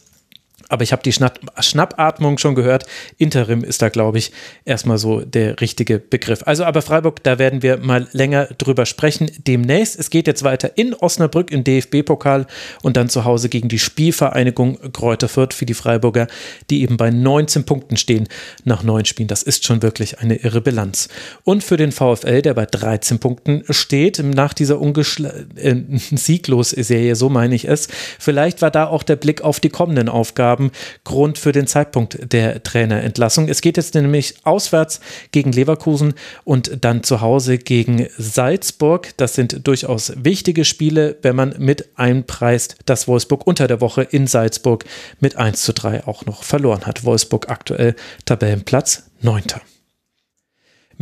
aber 0.69 0.83
ich 0.83 0.93
habe 0.93 1.03
die 1.03 1.13
Schnapp 1.13 1.41
Schnappatmung 1.61 2.39
schon 2.39 2.55
gehört. 2.55 2.87
Interim 3.19 3.65
ist 3.65 3.83
da, 3.83 3.89
glaube 3.89 4.19
ich, 4.19 4.33
erstmal 4.65 4.99
so 4.99 5.21
der 5.21 5.61
richtige 5.61 5.99
Begriff. 5.99 6.43
Also 6.45 6.65
aber 6.65 6.83
Freiburg, 6.83 7.23
da 7.23 7.39
werden 7.39 7.63
wir 7.63 7.79
mal 7.79 8.09
länger 8.13 8.47
drüber 8.59 8.87
sprechen 8.87 9.31
demnächst. 9.47 9.99
Es 9.99 10.11
geht 10.11 10.27
jetzt 10.27 10.43
weiter 10.45 10.77
in 10.77 10.95
Osnabrück 10.95 11.51
im 11.51 11.65
DFB-Pokal 11.65 12.47
und 12.83 12.97
dann 12.97 13.09
zu 13.09 13.25
Hause 13.25 13.49
gegen 13.49 13.69
die 13.69 13.79
Spielvereinigung 13.79 14.93
Kräuter 14.93 15.29
Fürth 15.29 15.55
für 15.55 15.67
die 15.67 15.75
Freiburger, 15.75 16.27
die 16.71 16.83
eben 16.83 16.97
bei 16.97 17.11
19 17.11 17.65
Punkten 17.65 17.97
stehen 17.97 18.29
nach 18.65 18.83
neun 18.83 19.05
Spielen. 19.05 19.29
Das 19.29 19.43
ist 19.43 19.65
schon 19.65 19.83
wirklich 19.83 20.19
eine 20.21 20.37
irre 20.37 20.61
Bilanz. 20.61 21.09
Und 21.45 21.63
für 21.63 21.77
den 21.77 21.93
VfL, 21.93 22.43
der 22.43 22.55
bei 22.55 22.67
13 22.67 23.19
Punkten 23.19 23.65
steht, 23.71 24.23
nach 24.23 24.55
dieser 24.55 24.81
äh, 24.81 25.75
Sieglos-Serie, 25.99 27.17
so 27.17 27.29
meine 27.29 27.55
ich 27.55 27.69
es, 27.69 27.89
vielleicht 28.19 28.63
war 28.63 28.71
da 28.71 28.87
auch 28.87 29.03
der 29.03 29.17
Blick 29.17 29.43
auf 29.43 29.61
die 29.61 29.69
kommenden 29.69 30.09
Aufgaben 30.09 30.54
haben, 30.55 30.71
Grund 31.03 31.37
für 31.39 31.53
den 31.53 31.67
Zeitpunkt 31.67 32.33
der 32.33 32.63
Trainerentlassung. 32.63 33.49
Es 33.49 33.61
geht 33.61 33.77
jetzt 33.77 33.95
nämlich 33.95 34.37
auswärts 34.45 35.01
gegen 35.33 35.53
Leverkusen 35.53 36.15
und 36.45 36.85
dann 36.85 37.03
zu 37.03 37.21
Hause 37.21 37.59
gegen 37.59 38.07
Salzburg. 38.17 39.11
Das 39.17 39.35
sind 39.35 39.67
durchaus 39.67 40.13
wichtige 40.17 40.65
Spiele, 40.65 41.17
wenn 41.23 41.35
man 41.35 41.57
mit 41.59 41.89
einpreist, 41.97 42.77
dass 42.87 43.09
Wolfsburg 43.09 43.47
unter 43.47 43.67
der 43.67 43.81
Woche 43.81 44.03
in 44.03 44.27
Salzburg 44.27 44.85
mit 45.21 45.37
1 45.37 45.63
zu 45.63 45.75
3 45.75 46.07
auch 46.07 46.25
noch 46.25 46.45
verloren 46.45 46.87
hat. 46.87 47.05
Wolfsburg 47.05 47.51
aktuell 47.51 47.97
Tabellenplatz 48.25 49.11
9. 49.21 49.43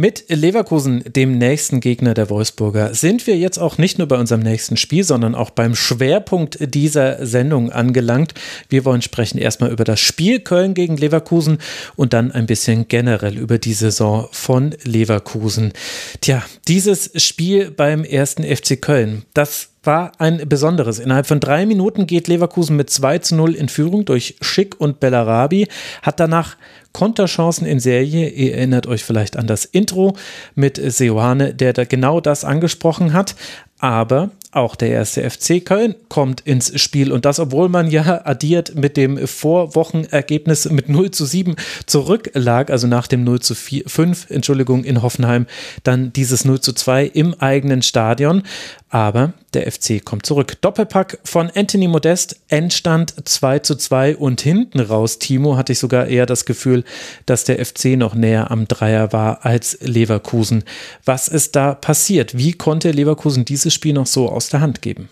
Mit 0.03 0.25
Leverkusen, 0.27 1.05
dem 1.05 1.39
nächsten 1.39 1.79
Gegner 1.79 2.13
der 2.13 2.29
Wolfsburger, 2.29 2.93
sind 2.93 3.29
wir 3.29 3.37
jetzt 3.39 3.59
auch 3.59 3.79
nicht 3.79 3.99
nur 3.99 4.09
bei 4.09 4.19
unserem 4.19 4.41
nächsten 4.41 4.77
Spiel, 4.77 5.05
sondern 5.05 5.37
auch 5.37 5.51
beim 5.51 5.77
Schwerpunkt 5.77 6.75
dieser 6.75 7.25
Sendung 7.25 7.71
angelangt. 7.71 8.35
Wir 8.69 8.85
wollen 8.85 9.01
sprechen 9.01 9.39
erstmal 9.39 9.71
über 9.71 9.85
das 9.85 10.01
Spiel 10.01 10.41
Köln 10.41 10.75
gegen 10.75 10.97
Leverkusen 10.97 11.59
und 11.95 12.15
dann 12.15 12.33
ein 12.33 12.47
bisschen 12.47 12.89
generell 12.89 13.39
über 13.39 13.59
die 13.59 13.75
Saison 13.75 14.27
von 14.33 14.75
Leverkusen. 14.83 15.73
Tja, 16.21 16.43
dieses 16.67 17.13
Spiel 17.23 17.71
beim 17.71 18.03
ersten 18.03 18.43
FC 18.43 18.83
Köln, 18.83 19.23
das 19.35 19.72
war 19.83 20.13
ein 20.19 20.49
besonderes. 20.49 20.99
Innerhalb 20.99 21.27
von 21.27 21.41
drei 21.41 21.67
Minuten 21.67 22.07
geht 22.07 22.29
Leverkusen 22.29 22.77
mit 22.77 22.91
2 22.91 23.19
zu 23.19 23.35
0 23.37 23.55
in 23.55 23.69
Führung 23.69 24.05
durch 24.05 24.37
Schick 24.41 24.81
und 24.81 25.01
Bellarabi, 25.01 25.69
hat 26.03 26.21
danach 26.21 26.57
Konterchancen 26.93 27.67
in 27.67 27.81
Serie. 27.81 28.29
Ihr 28.29 28.55
erinnert 28.55 28.87
euch 28.87 29.03
vielleicht 29.03 29.37
an 29.37 29.47
das 29.47 29.65
Intro 29.65 30.15
mit 30.55 30.81
Seoane, 30.83 31.55
der 31.55 31.73
da 31.73 31.85
genau 31.85 32.21
das 32.21 32.45
angesprochen 32.45 33.13
hat. 33.13 33.35
Aber 33.79 34.31
auch 34.53 34.77
der 34.77 34.91
erste 34.91 35.29
FC 35.29 35.65
Köln 35.65 35.97
kommt 36.09 36.43
ins 36.43 36.79
Spiel 36.81 37.11
und 37.11 37.25
das, 37.25 37.41
obwohl 37.41 37.69
man 37.69 37.91
ja 37.91 38.25
addiert 38.25 38.77
mit 38.77 38.97
dem 38.97 39.27
Vorwochenergebnis 39.27 40.71
mit 40.71 40.89
0 40.89 41.11
zu 41.11 41.25
7 41.25 41.57
zurücklag, 41.87 42.71
also 42.71 42.87
nach 42.87 43.09
dem 43.09 43.25
0 43.25 43.41
zu 43.41 43.55
4, 43.57 43.85
5, 43.87 44.31
Entschuldigung, 44.31 44.85
in 44.85 45.03
Hoffenheim, 45.03 45.47
dann 45.83 46.13
dieses 46.13 46.45
0 46.45 46.61
zu 46.61 46.75
2 46.75 47.07
im 47.07 47.35
eigenen 47.41 47.83
Stadion. 47.83 48.43
Aber 48.91 49.33
der 49.55 49.71
FC 49.71 50.05
kommt 50.05 50.27
zurück. 50.27 50.61
Doppelpack 50.61 51.19
von 51.25 51.51
Anthony 51.55 51.89
Modest, 51.89 52.37
Endstand 52.49 53.15
2 53.27 53.61
zu 53.61 53.77
2 53.77 54.17
und 54.17 54.43
hinten 54.43 54.81
raus, 54.81 55.19
Timo, 55.19 55.57
hatte 55.57 55.73
ich 55.73 55.79
sogar 55.79 56.09
eher 56.09 56.27
das 56.27 56.45
Gefühl, 56.45 56.85
dass 57.25 57.45
der 57.45 57.65
FC 57.65 57.97
noch 57.97 58.15
näher 58.15 58.51
am 58.51 58.69
Dreier 58.69 59.13
war 59.15 59.47
als 59.47 59.79
Leverkusen. 59.81 60.65
Was 61.07 61.29
ist 61.29 61.57
da 61.57 61.75
passiert? 61.75 62.37
Wie 62.37 62.53
konnte 62.53 62.91
Leverkusen 62.91 63.47
dieses 63.47 63.73
Spiel 63.73 63.95
noch 63.95 64.07
so 64.07 64.29
aus 64.29 64.43
aus 64.43 64.49
der 64.49 64.61
Hand 64.61 64.83
geben. 64.83 65.09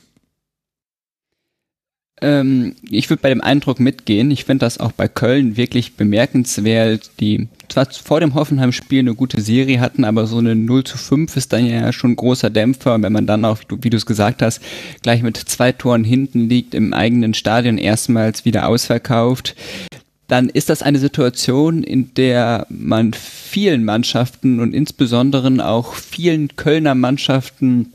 Ähm, 2.23 2.75
ich 2.89 3.09
würde 3.09 3.23
bei 3.23 3.31
dem 3.31 3.41
Eindruck 3.41 3.81
mitgehen. 3.81 4.31
Ich 4.31 4.45
finde 4.45 4.67
das 4.67 4.79
auch 4.79 4.93
bei 4.93 5.09
Köln 5.09 5.57
wirklich 5.57 5.95
bemerkenswert, 5.95 7.11
die 7.21 7.49
zwar 7.69 7.87
vor 7.91 8.21
dem 8.21 8.35
Hoffenheim-Spiel 8.35 9.01
eine 9.01 9.15
gute 9.15 9.41
Serie 9.41 9.81
hatten, 9.81 10.05
aber 10.05 10.27
so 10.27 10.39
eine 10.39 10.55
0 10.55 10.85
zu 10.85 10.99
5 10.99 11.37
ist 11.37 11.53
dann 11.53 11.67
ja 11.67 11.93
schon 11.93 12.13
ein 12.13 12.17
großer 12.17 12.51
Dämpfer. 12.51 12.95
Und 12.95 13.03
wenn 13.03 13.13
man 13.13 13.27
dann 13.27 13.45
auch, 13.45 13.59
wie 13.69 13.91
du 13.91 13.97
es 13.97 14.07
gesagt 14.07 14.43
hast, 14.43 14.61
gleich 15.03 15.23
mit 15.23 15.37
zwei 15.37 15.73
Toren 15.73 16.05
hinten 16.05 16.49
liegt, 16.49 16.75
im 16.75 16.93
eigenen 16.93 17.35
Stadion 17.35 17.79
erstmals 17.79 18.45
wieder 18.45 18.69
ausverkauft, 18.69 19.55
dann 20.29 20.49
ist 20.49 20.69
das 20.69 20.83
eine 20.83 20.99
Situation, 20.99 21.83
in 21.83 22.15
der 22.15 22.67
man 22.69 23.15
vielen 23.15 23.85
Mannschaften 23.85 24.61
und 24.61 24.75
insbesondere 24.75 25.67
auch 25.67 25.95
vielen 25.95 26.55
Kölner 26.55 26.95
Mannschaften 26.95 27.93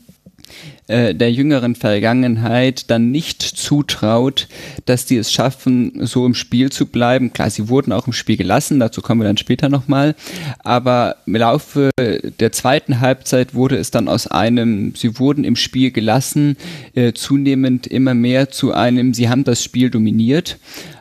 äh, 0.87 1.15
der 1.15 1.31
jüngeren 1.31 1.75
Vergangenheit 1.75 2.89
dann 2.89 3.11
nicht 3.11 3.41
zutraut, 3.41 4.47
dass 4.85 5.05
die 5.05 5.17
es 5.17 5.31
schaffen, 5.31 6.05
so 6.05 6.25
im 6.25 6.35
Spiel 6.35 6.71
zu 6.71 6.85
bleiben. 6.85 7.33
Klar, 7.33 7.49
sie 7.49 7.69
wurden 7.69 7.91
auch 7.91 8.07
im 8.07 8.13
Spiel 8.13 8.37
gelassen, 8.37 8.79
dazu 8.79 9.01
kommen 9.01 9.21
wir 9.21 9.27
dann 9.27 9.37
später 9.37 9.69
nochmal. 9.69 10.15
Aber 10.59 11.17
im 11.25 11.35
Laufe 11.35 11.89
der 11.97 12.51
zweiten 12.51 12.99
Halbzeit 13.01 13.53
wurde 13.53 13.77
es 13.77 13.91
dann 13.91 14.07
aus 14.07 14.27
einem, 14.27 14.93
sie 14.95 15.19
wurden 15.19 15.43
im 15.43 15.55
Spiel 15.55 15.91
gelassen, 15.91 16.57
äh, 16.93 17.13
zunehmend 17.13 17.87
immer 17.87 18.13
mehr 18.13 18.51
zu 18.51 18.73
einem, 18.73 19.13
sie 19.13 19.29
haben 19.29 19.43
das 19.43 19.63
Spiel 19.63 19.89
dominiert. 19.89 20.57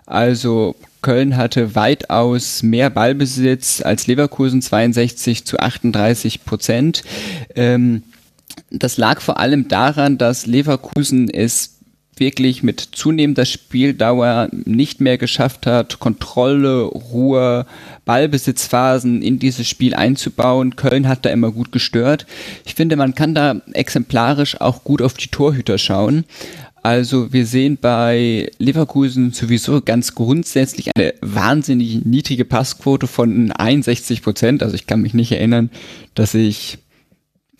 Also 0.06 0.76
Köln 1.04 1.36
hatte 1.36 1.74
weitaus 1.74 2.62
mehr 2.62 2.88
Ballbesitz 2.88 3.82
als 3.82 4.06
Leverkusen, 4.06 4.62
62 4.62 5.44
zu 5.44 5.58
38 5.58 6.44
Prozent. 6.44 7.02
Ähm, 7.54 8.02
das 8.70 8.96
lag 8.96 9.20
vor 9.20 9.38
allem 9.38 9.68
daran, 9.68 10.18
dass 10.18 10.46
Leverkusen 10.46 11.28
es 11.30 11.74
wirklich 12.16 12.62
mit 12.62 12.80
zunehmender 12.80 13.44
Spieldauer 13.44 14.48
nicht 14.52 15.00
mehr 15.00 15.18
geschafft 15.18 15.66
hat, 15.66 15.98
Kontrolle, 15.98 16.82
Ruhe, 16.82 17.66
Ballbesitzphasen 18.04 19.22
in 19.22 19.38
dieses 19.38 19.68
Spiel 19.68 19.94
einzubauen. 19.94 20.76
Köln 20.76 21.08
hat 21.08 21.24
da 21.24 21.30
immer 21.30 21.50
gut 21.50 21.72
gestört. 21.72 22.26
Ich 22.64 22.74
finde, 22.74 22.96
man 22.96 23.14
kann 23.14 23.34
da 23.34 23.60
exemplarisch 23.72 24.60
auch 24.60 24.84
gut 24.84 25.02
auf 25.02 25.14
die 25.14 25.28
Torhüter 25.28 25.78
schauen. 25.78 26.24
Also 26.82 27.32
wir 27.32 27.46
sehen 27.46 27.78
bei 27.80 28.50
Leverkusen 28.58 29.32
sowieso 29.32 29.80
ganz 29.80 30.14
grundsätzlich 30.14 30.90
eine 30.94 31.14
wahnsinnig 31.22 32.04
niedrige 32.04 32.44
Passquote 32.44 33.06
von 33.06 33.50
61 33.52 34.22
Prozent. 34.22 34.62
Also 34.62 34.74
ich 34.74 34.86
kann 34.86 35.00
mich 35.00 35.14
nicht 35.14 35.32
erinnern, 35.32 35.70
dass 36.14 36.34
ich 36.34 36.78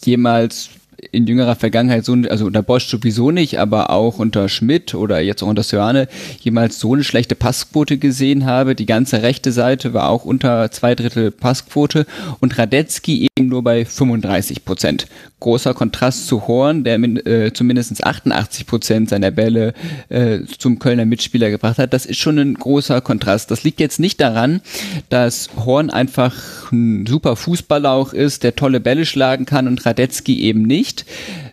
jemals 0.05 0.69
in 1.13 1.27
jüngerer 1.27 1.57
Vergangenheit 1.57 2.05
so, 2.05 2.15
also 2.29 2.47
unter 2.47 2.63
Bosch 2.63 2.87
sowieso 2.87 3.31
nicht, 3.31 3.59
aber 3.59 3.91
auch 3.91 4.19
unter 4.19 4.49
Schmidt 4.49 4.95
oder 4.95 5.21
jetzt 5.21 5.43
auch 5.43 5.49
unter 5.49 5.63
Söane 5.63 6.09
jemals 6.41 6.81
so 6.81 6.95
eine 6.95 7.05
schlechte 7.05 7.35
Passquote 7.35 7.99
gesehen 7.99 8.47
habe. 8.47 8.75
Die 8.75 8.87
ganze 8.87 9.23
rechte 9.23 9.53
Seite 9.53 9.95
war 9.95 10.09
auch 10.09 10.25
unter 10.25 10.71
zwei 10.71 10.95
Drittel 10.95 11.31
Passquote 11.31 12.07
und 12.41 12.59
Radetzky 12.59 13.29
eben 13.37 13.49
nur 13.49 13.63
bei 13.63 13.85
35 13.85 14.65
Prozent. 14.65 15.07
Großer 15.41 15.75
Kontrast 15.75 16.27
zu 16.27 16.47
Horn, 16.47 16.85
der 16.85 16.99
äh, 17.27 17.53
zumindest 17.53 18.03
88 18.03 18.67
Prozent 18.67 19.09
seiner 19.11 19.31
Bälle 19.31 19.75
äh, 20.09 20.41
zum 20.59 20.79
Kölner 20.79 21.05
Mitspieler 21.05 21.51
gebracht 21.51 21.79
hat. 21.79 21.93
Das 21.93 22.07
ist 22.07 22.19
schon 22.19 22.39
ein 22.39 22.55
großer 22.55 23.01
Kontrast. 23.01 23.51
Das 23.51 23.63
liegt 23.65 23.81
jetzt 23.81 24.01
nicht 24.01 24.21
daran, 24.21 24.63
dass 25.11 25.51
Horn 25.65 25.91
einfach 25.91 26.73
ein 26.73 27.07
super 27.07 27.37
Fußballer 27.37 27.91
auch 27.91 28.13
ist, 28.13 28.43
der 28.43 28.57
tolle 28.57 28.81
Bälle 28.81 29.05
schlagen 29.05 29.45
kann 29.45 29.69
und 29.69 29.85
Radetzky 29.85 30.41
eben 30.41 30.63
nicht, 30.63 30.94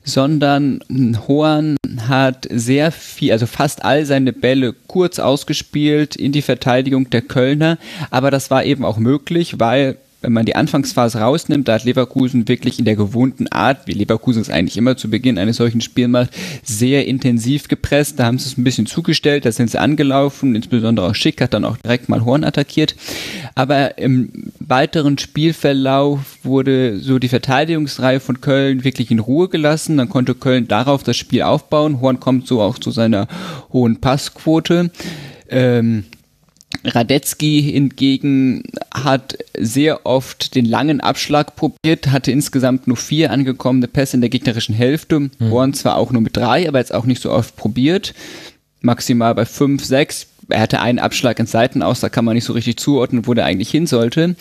sondern 0.03 0.83
Horn 1.27 1.77
hat 2.07 2.47
sehr 2.51 2.91
viel, 2.91 3.31
also 3.31 3.45
fast 3.45 3.83
all 3.83 4.05
seine 4.05 4.33
Bälle 4.33 4.73
kurz 4.87 5.19
ausgespielt 5.19 6.15
in 6.15 6.31
die 6.31 6.41
Verteidigung 6.41 7.09
der 7.09 7.21
Kölner, 7.21 7.77
aber 8.09 8.31
das 8.31 8.51
war 8.51 8.63
eben 8.63 8.85
auch 8.85 8.97
möglich, 8.97 9.59
weil 9.59 9.97
wenn 10.21 10.33
man 10.33 10.45
die 10.45 10.55
Anfangsphase 10.55 11.19
rausnimmt, 11.19 11.67
da 11.67 11.73
hat 11.73 11.83
Leverkusen 11.83 12.47
wirklich 12.47 12.77
in 12.77 12.85
der 12.85 12.95
gewohnten 12.95 13.47
Art, 13.47 13.87
wie 13.87 13.93
Leverkusen 13.93 14.41
es 14.41 14.49
eigentlich 14.49 14.77
immer 14.77 14.95
zu 14.95 15.09
Beginn 15.09 15.37
eines 15.37 15.57
solchen 15.57 15.81
Spiels 15.81 16.09
macht, 16.09 16.29
sehr 16.63 17.07
intensiv 17.07 17.67
gepresst. 17.67 18.19
Da 18.19 18.25
haben 18.25 18.37
sie 18.37 18.47
es 18.47 18.57
ein 18.57 18.63
bisschen 18.63 18.85
zugestellt, 18.85 19.45
da 19.45 19.51
sind 19.51 19.71
sie 19.71 19.79
angelaufen, 19.79 20.55
insbesondere 20.55 21.07
auch 21.07 21.15
Schick 21.15 21.41
hat 21.41 21.53
dann 21.53 21.65
auch 21.65 21.77
direkt 21.77 22.07
mal 22.07 22.23
Horn 22.23 22.43
attackiert. 22.43 22.95
Aber 23.55 23.97
im 23.97 24.51
weiteren 24.59 25.17
Spielverlauf 25.17 26.19
wurde 26.43 26.99
so 26.99 27.19
die 27.19 27.27
Verteidigungsreihe 27.27 28.19
von 28.19 28.41
Köln 28.41 28.83
wirklich 28.83 29.11
in 29.11 29.19
Ruhe 29.19 29.49
gelassen. 29.49 29.97
Dann 29.97 30.09
konnte 30.09 30.35
Köln 30.35 30.67
darauf 30.67 31.03
das 31.03 31.17
Spiel 31.17 31.41
aufbauen. 31.41 31.99
Horn 31.99 32.19
kommt 32.19 32.47
so 32.47 32.61
auch 32.61 32.77
zu 32.77 32.91
seiner 32.91 33.27
hohen 33.73 33.99
Passquote. 33.99 34.91
Ähm, 35.49 36.05
Radetzky 36.83 37.61
hingegen 37.61 38.63
hat 38.93 39.37
sehr 39.57 40.05
oft 40.05 40.55
den 40.55 40.65
langen 40.65 41.01
Abschlag 41.01 41.55
probiert, 41.55 42.07
hatte 42.07 42.31
insgesamt 42.31 42.87
nur 42.87 42.97
vier 42.97 43.31
angekommene 43.31 43.87
Pässe 43.87 44.17
in 44.17 44.21
der 44.21 44.29
gegnerischen 44.29 44.75
Hälfte, 44.75 45.19
mhm. 45.19 45.31
waren 45.39 45.73
zwar 45.73 45.97
auch 45.97 46.11
nur 46.11 46.21
mit 46.21 46.35
drei, 46.35 46.67
aber 46.67 46.79
jetzt 46.79 46.93
auch 46.93 47.05
nicht 47.05 47.21
so 47.21 47.31
oft 47.31 47.55
probiert. 47.55 48.13
Maximal 48.81 49.35
bei 49.35 49.45
fünf, 49.45 49.85
sechs. 49.85 50.27
Er 50.49 50.61
hatte 50.61 50.81
einen 50.81 50.99
Abschlag 50.99 51.39
ins 51.39 51.51
Seiten 51.51 51.81
aus, 51.83 51.99
da 51.99 52.09
kann 52.09 52.25
man 52.25 52.35
nicht 52.35 52.45
so 52.45 52.53
richtig 52.53 52.77
zuordnen, 52.77 53.27
wo 53.27 53.33
der 53.33 53.45
eigentlich 53.45 53.69
hin 53.69 53.87
sollte. 53.87 54.35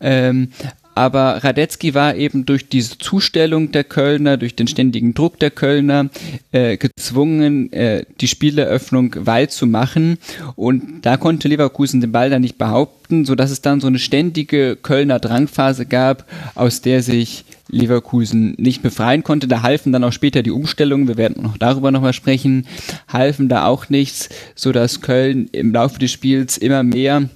Ähm, 0.00 0.52
aber 1.00 1.42
Radetzky 1.42 1.94
war 1.94 2.14
eben 2.14 2.44
durch 2.44 2.68
diese 2.68 2.98
Zustellung 2.98 3.72
der 3.72 3.84
Kölner, 3.84 4.36
durch 4.36 4.54
den 4.54 4.68
ständigen 4.68 5.14
Druck 5.14 5.38
der 5.38 5.50
Kölner 5.50 6.10
äh, 6.52 6.76
gezwungen, 6.76 7.72
äh, 7.72 8.04
die 8.20 8.28
Spieleröffnung 8.28 9.16
weit 9.20 9.50
zu 9.50 9.66
machen. 9.66 10.18
Und 10.56 11.00
da 11.00 11.16
konnte 11.16 11.48
Leverkusen 11.48 12.02
den 12.02 12.12
Ball 12.12 12.28
dann 12.28 12.42
nicht 12.42 12.58
behaupten, 12.58 13.24
sodass 13.24 13.50
es 13.50 13.62
dann 13.62 13.80
so 13.80 13.86
eine 13.86 13.98
ständige 13.98 14.76
Kölner 14.76 15.18
Drangphase 15.20 15.86
gab, 15.86 16.26
aus 16.54 16.82
der 16.82 17.02
sich 17.02 17.46
Leverkusen 17.70 18.54
nicht 18.58 18.82
befreien 18.82 19.24
konnte. 19.24 19.48
Da 19.48 19.62
halfen 19.62 19.94
dann 19.94 20.04
auch 20.04 20.12
später 20.12 20.42
die 20.42 20.50
Umstellungen, 20.50 21.08
wir 21.08 21.16
werden 21.16 21.42
noch 21.42 21.56
darüber 21.56 21.92
nochmal 21.92 22.12
sprechen, 22.12 22.66
halfen 23.08 23.48
da 23.48 23.64
auch 23.64 23.88
nichts, 23.88 24.28
sodass 24.54 25.00
Köln 25.00 25.48
im 25.52 25.72
Laufe 25.72 25.98
des 25.98 26.12
Spiels 26.12 26.58
immer 26.58 26.82
mehr 26.82 27.30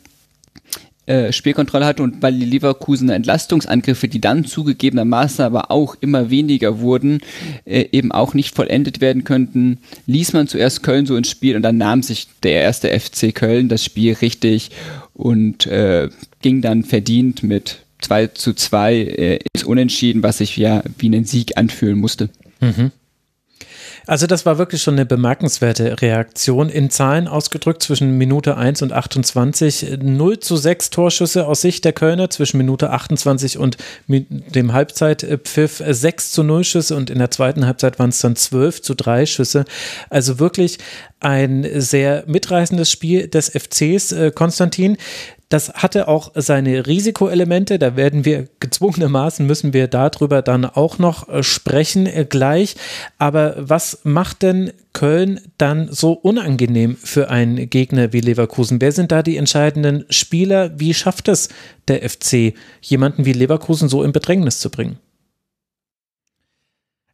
äh, 1.07 1.33
Spielkontrolle 1.33 1.85
hatte 1.85 2.03
und 2.03 2.23
weil 2.23 2.39
die 2.39 2.47
Leverkusener 2.47 3.15
Entlastungsangriffe, 3.15 4.09
die 4.09 4.21
dann 4.21 4.45
zugegebenermaßen 4.45 5.45
aber 5.45 5.71
auch 5.71 5.97
immer 6.01 6.31
weniger 6.31 6.81
wurden, 6.81 7.21
äh, 7.65 7.87
eben 7.93 8.13
auch 8.13 8.35
nicht 8.35 8.55
vollendet 8.55 9.01
werden 9.01 9.25
könnten, 9.25 9.79
ließ 10.07 10.33
man 10.33 10.49
zuerst 10.49 10.83
Köln 10.83 11.07
so 11.07 11.17
ins 11.17 11.31
Spiel 11.31 11.57
und 11.57 11.63
dann 11.63 11.77
nahm 11.77 12.03
sich 12.03 12.29
der 12.43 12.63
erste 12.63 12.89
FC 12.89 13.35
Köln 13.35 13.69
das 13.69 13.85
Spiel 13.85 14.15
richtig 14.15 14.71
und 15.13 15.67
äh, 15.67 16.09
ging 16.43 16.63
dann 16.63 16.85
verdient 16.85 17.43
mit 17.43 17.85
2 18.01 18.29
zu 18.29 18.55
2 18.55 18.95
äh, 18.95 19.39
ins 19.53 19.65
Unentschieden, 19.65 20.23
was 20.23 20.39
sich 20.39 20.57
ja 20.57 20.83
wie 20.99 21.07
einen 21.07 21.25
Sieg 21.25 21.57
anfühlen 21.57 21.99
musste. 21.99 22.29
Mhm. 22.61 22.93
Also 24.07 24.27
das 24.27 24.45
war 24.45 24.59
wirklich 24.59 24.83
schon 24.83 24.95
eine 24.95 25.07
bemerkenswerte 25.07 26.01
Reaktion. 26.03 26.69
In 26.69 26.91
Zahlen 26.91 27.27
ausgedrückt 27.27 27.83
zwischen 27.83 28.19
Minute 28.19 28.57
1 28.57 28.83
und 28.83 28.93
28 28.93 29.99
0 30.03 30.39
zu 30.41 30.57
6 30.57 30.91
Torschüsse 30.91 31.47
aus 31.47 31.63
Sicht 31.63 31.85
der 31.85 31.93
Kölner 31.93 32.29
zwischen 32.29 32.59
Minute 32.59 32.91
28 32.91 33.59
und 33.59 33.79
dem 34.09 34.73
Halbzeitpfiff 34.73 35.83
6 35.87 36.33
zu 36.33 36.43
0 36.43 36.65
Schüsse 36.65 36.97
und 36.97 37.11
in 37.11 37.19
der 37.19 37.31
zweiten 37.31 37.67
Halbzeit 37.67 37.99
waren 37.99 38.11
es 38.11 38.21
dann 38.21 38.37
12 38.37 38.83
zu 38.83 38.95
3 38.95 39.27
Schüsse. 39.27 39.65
Also 40.11 40.39
wirklich 40.39 40.79
ein 41.21 41.67
sehr 41.81 42.25
mitreißendes 42.27 42.91
Spiel 42.91 43.29
des 43.29 43.49
FCs, 43.49 44.13
äh, 44.13 44.31
Konstantin. 44.35 44.99
Das 45.55 45.73
hatte 45.73 46.09
auch 46.09 46.33
seine 46.35 46.85
Risikoelemente. 46.85 47.79
Da 47.79 47.95
werden 47.95 48.25
wir 48.25 48.49
gezwungenermaßen 48.59 49.47
müssen 49.47 49.73
wir 49.73 49.87
darüber 49.87 50.43
dann 50.43 50.65
auch 50.65 50.99
noch 50.99 51.29
äh, 51.29 51.45
sprechen 51.45 52.07
äh, 52.07 52.27
gleich. 52.29 52.75
Aber 53.19 53.55
was 53.57 54.01
macht 54.03 54.43
denn 54.43 54.73
Köln 54.95 55.39
dann 55.57 55.87
so 55.93 56.13
unangenehm 56.13 56.97
für 56.97 57.31
einen 57.31 57.71
Gegner 57.71 58.13
wie 58.13 58.21
Leverkusen? 58.21 58.81
Wer 58.81 58.91
sind 58.91 59.13
da 59.13 59.23
die 59.23 59.37
entscheidenden 59.37 60.07
Spieler? 60.11 60.73
Wie 60.81 60.93
schafft 60.93 61.29
es 61.29 61.51
der 61.87 62.03
FC, 62.11 62.55
jemanden 62.81 63.25
wie 63.25 63.33
Leverkusen 63.33 63.89
so 63.89 64.03
in 64.03 64.11
Bedrängnis 64.11 64.59
zu 64.59 64.71
bringen? 64.71 64.99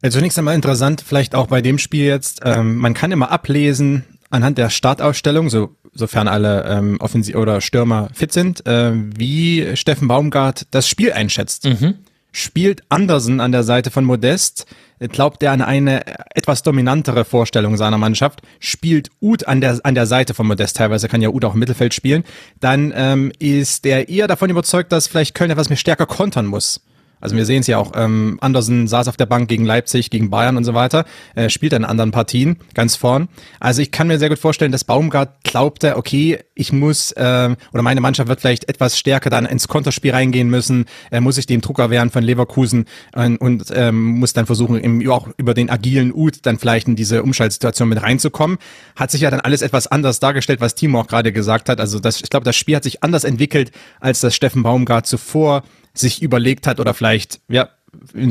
Also 0.01 0.17
zunächst 0.17 0.39
einmal 0.39 0.55
interessant, 0.55 1.03
vielleicht 1.05 1.35
auch 1.35 1.45
bei 1.45 1.61
dem 1.61 1.77
Spiel 1.77 2.05
jetzt, 2.07 2.41
ähm, 2.43 2.77
man 2.77 2.95
kann 2.95 3.11
immer 3.11 3.29
ablesen 3.29 4.03
anhand 4.31 4.57
der 4.57 4.69
Startausstellung, 4.69 5.49
so 5.49 5.75
sofern 5.93 6.27
alle 6.27 6.65
ähm, 6.65 6.97
Offensiv 6.99 7.35
oder 7.35 7.61
Stürmer 7.61 8.09
fit 8.13 8.31
sind, 8.31 8.65
äh, 8.65 8.93
wie 8.93 9.75
Steffen 9.75 10.07
Baumgart 10.07 10.67
das 10.71 10.87
Spiel 10.87 11.11
einschätzt. 11.11 11.65
Mhm. 11.65 11.95
Spielt 12.31 12.83
Andersen 12.87 13.41
an 13.41 13.51
der 13.51 13.63
Seite 13.63 13.91
von 13.91 14.05
Modest, 14.05 14.65
glaubt 15.09 15.43
er 15.43 15.51
an 15.51 15.61
eine 15.61 16.03
etwas 16.33 16.63
dominantere 16.63 17.25
Vorstellung 17.25 17.75
seiner 17.75 17.97
Mannschaft, 17.97 18.41
spielt 18.59 19.09
Uth 19.19 19.47
an 19.47 19.59
der, 19.59 19.79
an 19.83 19.95
der 19.95 20.05
Seite 20.05 20.33
von 20.33 20.47
Modest, 20.47 20.77
teilweise 20.77 21.09
kann 21.09 21.21
ja 21.21 21.29
Uth 21.29 21.43
auch 21.43 21.55
im 21.55 21.59
Mittelfeld 21.59 21.93
spielen, 21.93 22.23
dann 22.61 22.93
ähm, 22.95 23.33
ist 23.39 23.85
er 23.85 24.07
eher 24.07 24.27
davon 24.27 24.49
überzeugt, 24.49 24.93
dass 24.93 25.07
vielleicht 25.07 25.35
Köln 25.35 25.51
etwas 25.51 25.67
mehr 25.67 25.77
stärker 25.77 26.05
kontern 26.05 26.45
muss. 26.45 26.81
Also 27.21 27.35
wir 27.35 27.45
sehen 27.45 27.61
es 27.61 27.67
ja 27.67 27.77
auch, 27.77 27.93
ähm, 27.95 28.37
Andersen 28.41 28.87
saß 28.87 29.07
auf 29.07 29.17
der 29.17 29.25
Bank 29.27 29.47
gegen 29.47 29.65
Leipzig, 29.65 30.09
gegen 30.09 30.29
Bayern 30.29 30.57
und 30.57 30.63
so 30.63 30.73
weiter, 30.73 31.05
äh, 31.35 31.49
spielt 31.49 31.73
in 31.73 31.85
anderen 31.85 32.11
Partien 32.11 32.57
ganz 32.73 32.95
vorn. 32.95 33.29
Also 33.59 33.81
ich 33.81 33.91
kann 33.91 34.07
mir 34.07 34.19
sehr 34.19 34.29
gut 34.29 34.39
vorstellen, 34.39 34.71
dass 34.71 34.83
Baumgart 34.83 35.43
glaubte, 35.43 35.97
okay, 35.97 36.39
ich 36.55 36.73
muss, 36.73 37.11
äh, 37.13 37.55
oder 37.73 37.81
meine 37.83 38.01
Mannschaft 38.01 38.27
wird 38.27 38.41
vielleicht 38.41 38.67
etwas 38.69 38.97
stärker 38.97 39.29
dann 39.29 39.45
ins 39.45 39.67
Konterspiel 39.67 40.11
reingehen 40.11 40.49
müssen, 40.49 40.85
äh, 41.11 41.21
muss 41.21 41.37
ich 41.37 41.45
dem 41.45 41.61
Drucker 41.61 41.89
wehren 41.89 42.09
von 42.09 42.23
Leverkusen 42.23 42.85
äh, 43.13 43.29
und 43.37 43.65
ähm, 43.73 44.19
muss 44.19 44.33
dann 44.33 44.45
versuchen, 44.45 44.77
im, 44.77 45.09
auch 45.09 45.29
über 45.37 45.53
den 45.53 45.69
agilen 45.69 46.13
Ut 46.13 46.39
dann 46.43 46.57
vielleicht 46.57 46.87
in 46.87 46.95
diese 46.95 47.23
Umschaltsituation 47.23 47.89
mit 47.89 48.01
reinzukommen. 48.01 48.57
Hat 48.95 49.11
sich 49.11 49.21
ja 49.21 49.31
dann 49.31 49.39
alles 49.39 49.61
etwas 49.61 49.87
anders 49.87 50.19
dargestellt, 50.19 50.61
was 50.61 50.75
Timo 50.75 51.01
auch 51.01 51.07
gerade 51.07 51.31
gesagt 51.31 51.69
hat. 51.69 51.79
Also 51.79 51.99
das, 51.99 52.21
ich 52.21 52.29
glaube, 52.29 52.43
das 52.43 52.55
Spiel 52.55 52.75
hat 52.75 52.83
sich 52.83 53.03
anders 53.03 53.23
entwickelt, 53.23 53.71
als 53.99 54.19
das 54.19 54.35
Steffen 54.35 54.63
Baumgart 54.63 55.05
zuvor 55.05 55.63
sich 55.93 56.21
überlegt 56.21 56.67
hat 56.67 56.79
oder 56.79 56.93
vielleicht, 56.93 57.41
ja, 57.47 57.69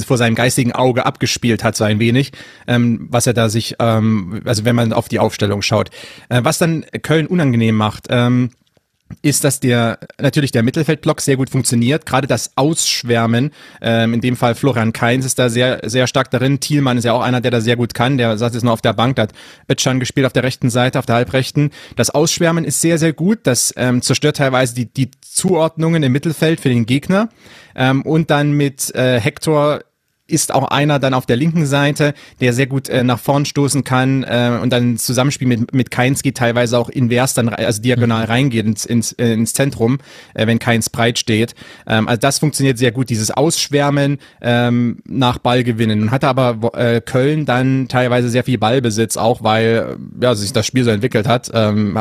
vor 0.06 0.16
seinem 0.16 0.34
geistigen 0.34 0.72
Auge 0.72 1.04
abgespielt 1.04 1.62
hat, 1.62 1.76
so 1.76 1.84
ein 1.84 1.98
wenig, 1.98 2.32
ähm, 2.66 3.08
was 3.10 3.26
er 3.26 3.34
da 3.34 3.48
sich, 3.48 3.76
ähm, 3.78 4.40
also 4.44 4.64
wenn 4.64 4.74
man 4.74 4.92
auf 4.92 5.08
die 5.08 5.18
Aufstellung 5.18 5.62
schaut. 5.62 5.90
Äh, 6.28 6.40
was 6.44 6.58
dann 6.58 6.86
Köln 7.02 7.26
unangenehm 7.26 7.76
macht, 7.76 8.06
ähm, 8.08 8.50
ist, 9.22 9.44
dass 9.44 9.60
der 9.60 9.98
natürlich 10.20 10.52
der 10.52 10.62
Mittelfeldblock 10.62 11.20
sehr 11.20 11.36
gut 11.36 11.50
funktioniert. 11.50 12.06
Gerade 12.06 12.26
das 12.26 12.52
Ausschwärmen, 12.56 13.50
ähm, 13.80 14.14
in 14.14 14.20
dem 14.20 14.36
Fall 14.36 14.54
Florian 14.54 14.92
Kainz 14.92 15.24
ist 15.24 15.38
da 15.38 15.48
sehr 15.48 15.80
sehr 15.84 16.06
stark 16.06 16.30
darin. 16.30 16.60
Thielmann 16.60 16.98
ist 16.98 17.04
ja 17.04 17.12
auch 17.12 17.22
einer, 17.22 17.40
der 17.40 17.50
da 17.50 17.60
sehr 17.60 17.76
gut 17.76 17.94
kann. 17.94 18.18
Der 18.18 18.38
saß 18.38 18.54
jetzt 18.54 18.62
noch 18.62 18.72
auf 18.72 18.82
der 18.82 18.92
Bank, 18.92 19.16
da 19.16 19.22
hat 19.22 19.32
Özcan 19.70 20.00
gespielt 20.00 20.26
auf 20.26 20.32
der 20.32 20.42
rechten 20.42 20.70
Seite, 20.70 20.98
auf 20.98 21.06
der 21.06 21.16
halbrechten. 21.16 21.70
Das 21.96 22.10
Ausschwärmen 22.10 22.64
ist 22.64 22.80
sehr 22.80 22.98
sehr 22.98 23.12
gut. 23.12 23.40
Das 23.44 23.74
ähm, 23.76 24.02
zerstört 24.02 24.36
teilweise 24.36 24.74
die 24.74 24.86
die 24.86 25.10
Zuordnungen 25.20 26.02
im 26.02 26.12
Mittelfeld 26.12 26.60
für 26.60 26.68
den 26.68 26.86
Gegner. 26.86 27.28
Ähm, 27.74 28.02
und 28.02 28.30
dann 28.30 28.52
mit 28.52 28.94
äh, 28.94 29.20
Hector 29.20 29.80
ist 30.30 30.52
auch 30.52 30.68
einer 30.68 30.98
dann 30.98 31.14
auf 31.14 31.26
der 31.26 31.36
linken 31.36 31.66
Seite, 31.66 32.14
der 32.40 32.52
sehr 32.52 32.66
gut 32.66 32.88
äh, 32.88 33.04
nach 33.04 33.18
vorn 33.18 33.44
stoßen 33.44 33.84
kann 33.84 34.22
äh, 34.24 34.58
und 34.60 34.72
dann 34.72 34.96
Zusammenspiel 34.96 35.48
mit, 35.48 35.72
mit 35.74 35.90
Keinski 35.90 36.32
teilweise 36.32 36.78
auch 36.78 36.88
invers 36.88 37.34
dann, 37.34 37.48
also 37.48 37.82
diagonal 37.82 38.24
mhm. 38.24 38.30
reingeht 38.30 38.66
ins, 38.66 38.84
ins, 38.84 39.12
äh, 39.12 39.32
ins 39.32 39.52
Zentrum, 39.52 39.98
äh, 40.34 40.46
wenn 40.46 40.58
Keins 40.58 40.90
breit 40.90 41.18
steht. 41.18 41.54
Ähm, 41.86 42.08
also 42.08 42.20
das 42.20 42.38
funktioniert 42.38 42.78
sehr 42.78 42.92
gut, 42.92 43.10
dieses 43.10 43.30
Ausschwärmen 43.30 44.18
ähm, 44.40 44.98
nach 45.06 45.38
Ballgewinnen. 45.38 46.02
Und 46.02 46.10
hatte 46.10 46.28
aber 46.28 46.74
äh, 46.74 47.00
Köln 47.00 47.46
dann 47.46 47.88
teilweise 47.88 48.28
sehr 48.28 48.44
viel 48.44 48.58
Ballbesitz, 48.58 49.16
auch 49.16 49.42
weil 49.42 49.96
ja, 50.20 50.34
sich 50.34 50.52
das 50.52 50.66
Spiel 50.66 50.84
so 50.84 50.90
entwickelt 50.90 51.26
hat. 51.26 51.50
Ähm, 51.54 51.98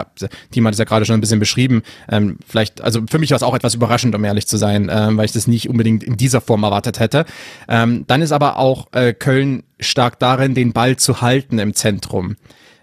Team 0.51 0.65
hat 0.65 0.73
es 0.73 0.79
ja 0.79 0.85
gerade 0.85 1.05
schon 1.05 1.15
ein 1.15 1.21
bisschen 1.21 1.39
beschrieben. 1.39 1.83
Ähm, 2.09 2.37
vielleicht, 2.47 2.81
also 2.81 3.01
für 3.09 3.19
mich 3.19 3.31
war 3.31 3.37
es 3.37 3.43
auch 3.43 3.55
etwas 3.55 3.75
überraschend, 3.75 4.15
um 4.15 4.23
ehrlich 4.23 4.47
zu 4.47 4.57
sein, 4.57 4.89
ähm, 4.91 5.17
weil 5.17 5.25
ich 5.25 5.31
das 5.31 5.47
nicht 5.47 5.69
unbedingt 5.69 6.03
in 6.03 6.17
dieser 6.17 6.41
Form 6.41 6.63
erwartet 6.63 6.99
hätte. 6.99 7.25
Ähm, 7.67 8.05
dann 8.07 8.18
ist 8.21 8.31
aber 8.31 8.57
auch 8.57 8.87
äh, 8.93 9.13
Köln 9.13 9.63
stark 9.79 10.19
darin, 10.19 10.53
den 10.53 10.73
Ball 10.73 10.97
zu 10.97 11.21
halten 11.21 11.59
im 11.59 11.73
Zentrum. 11.73 12.35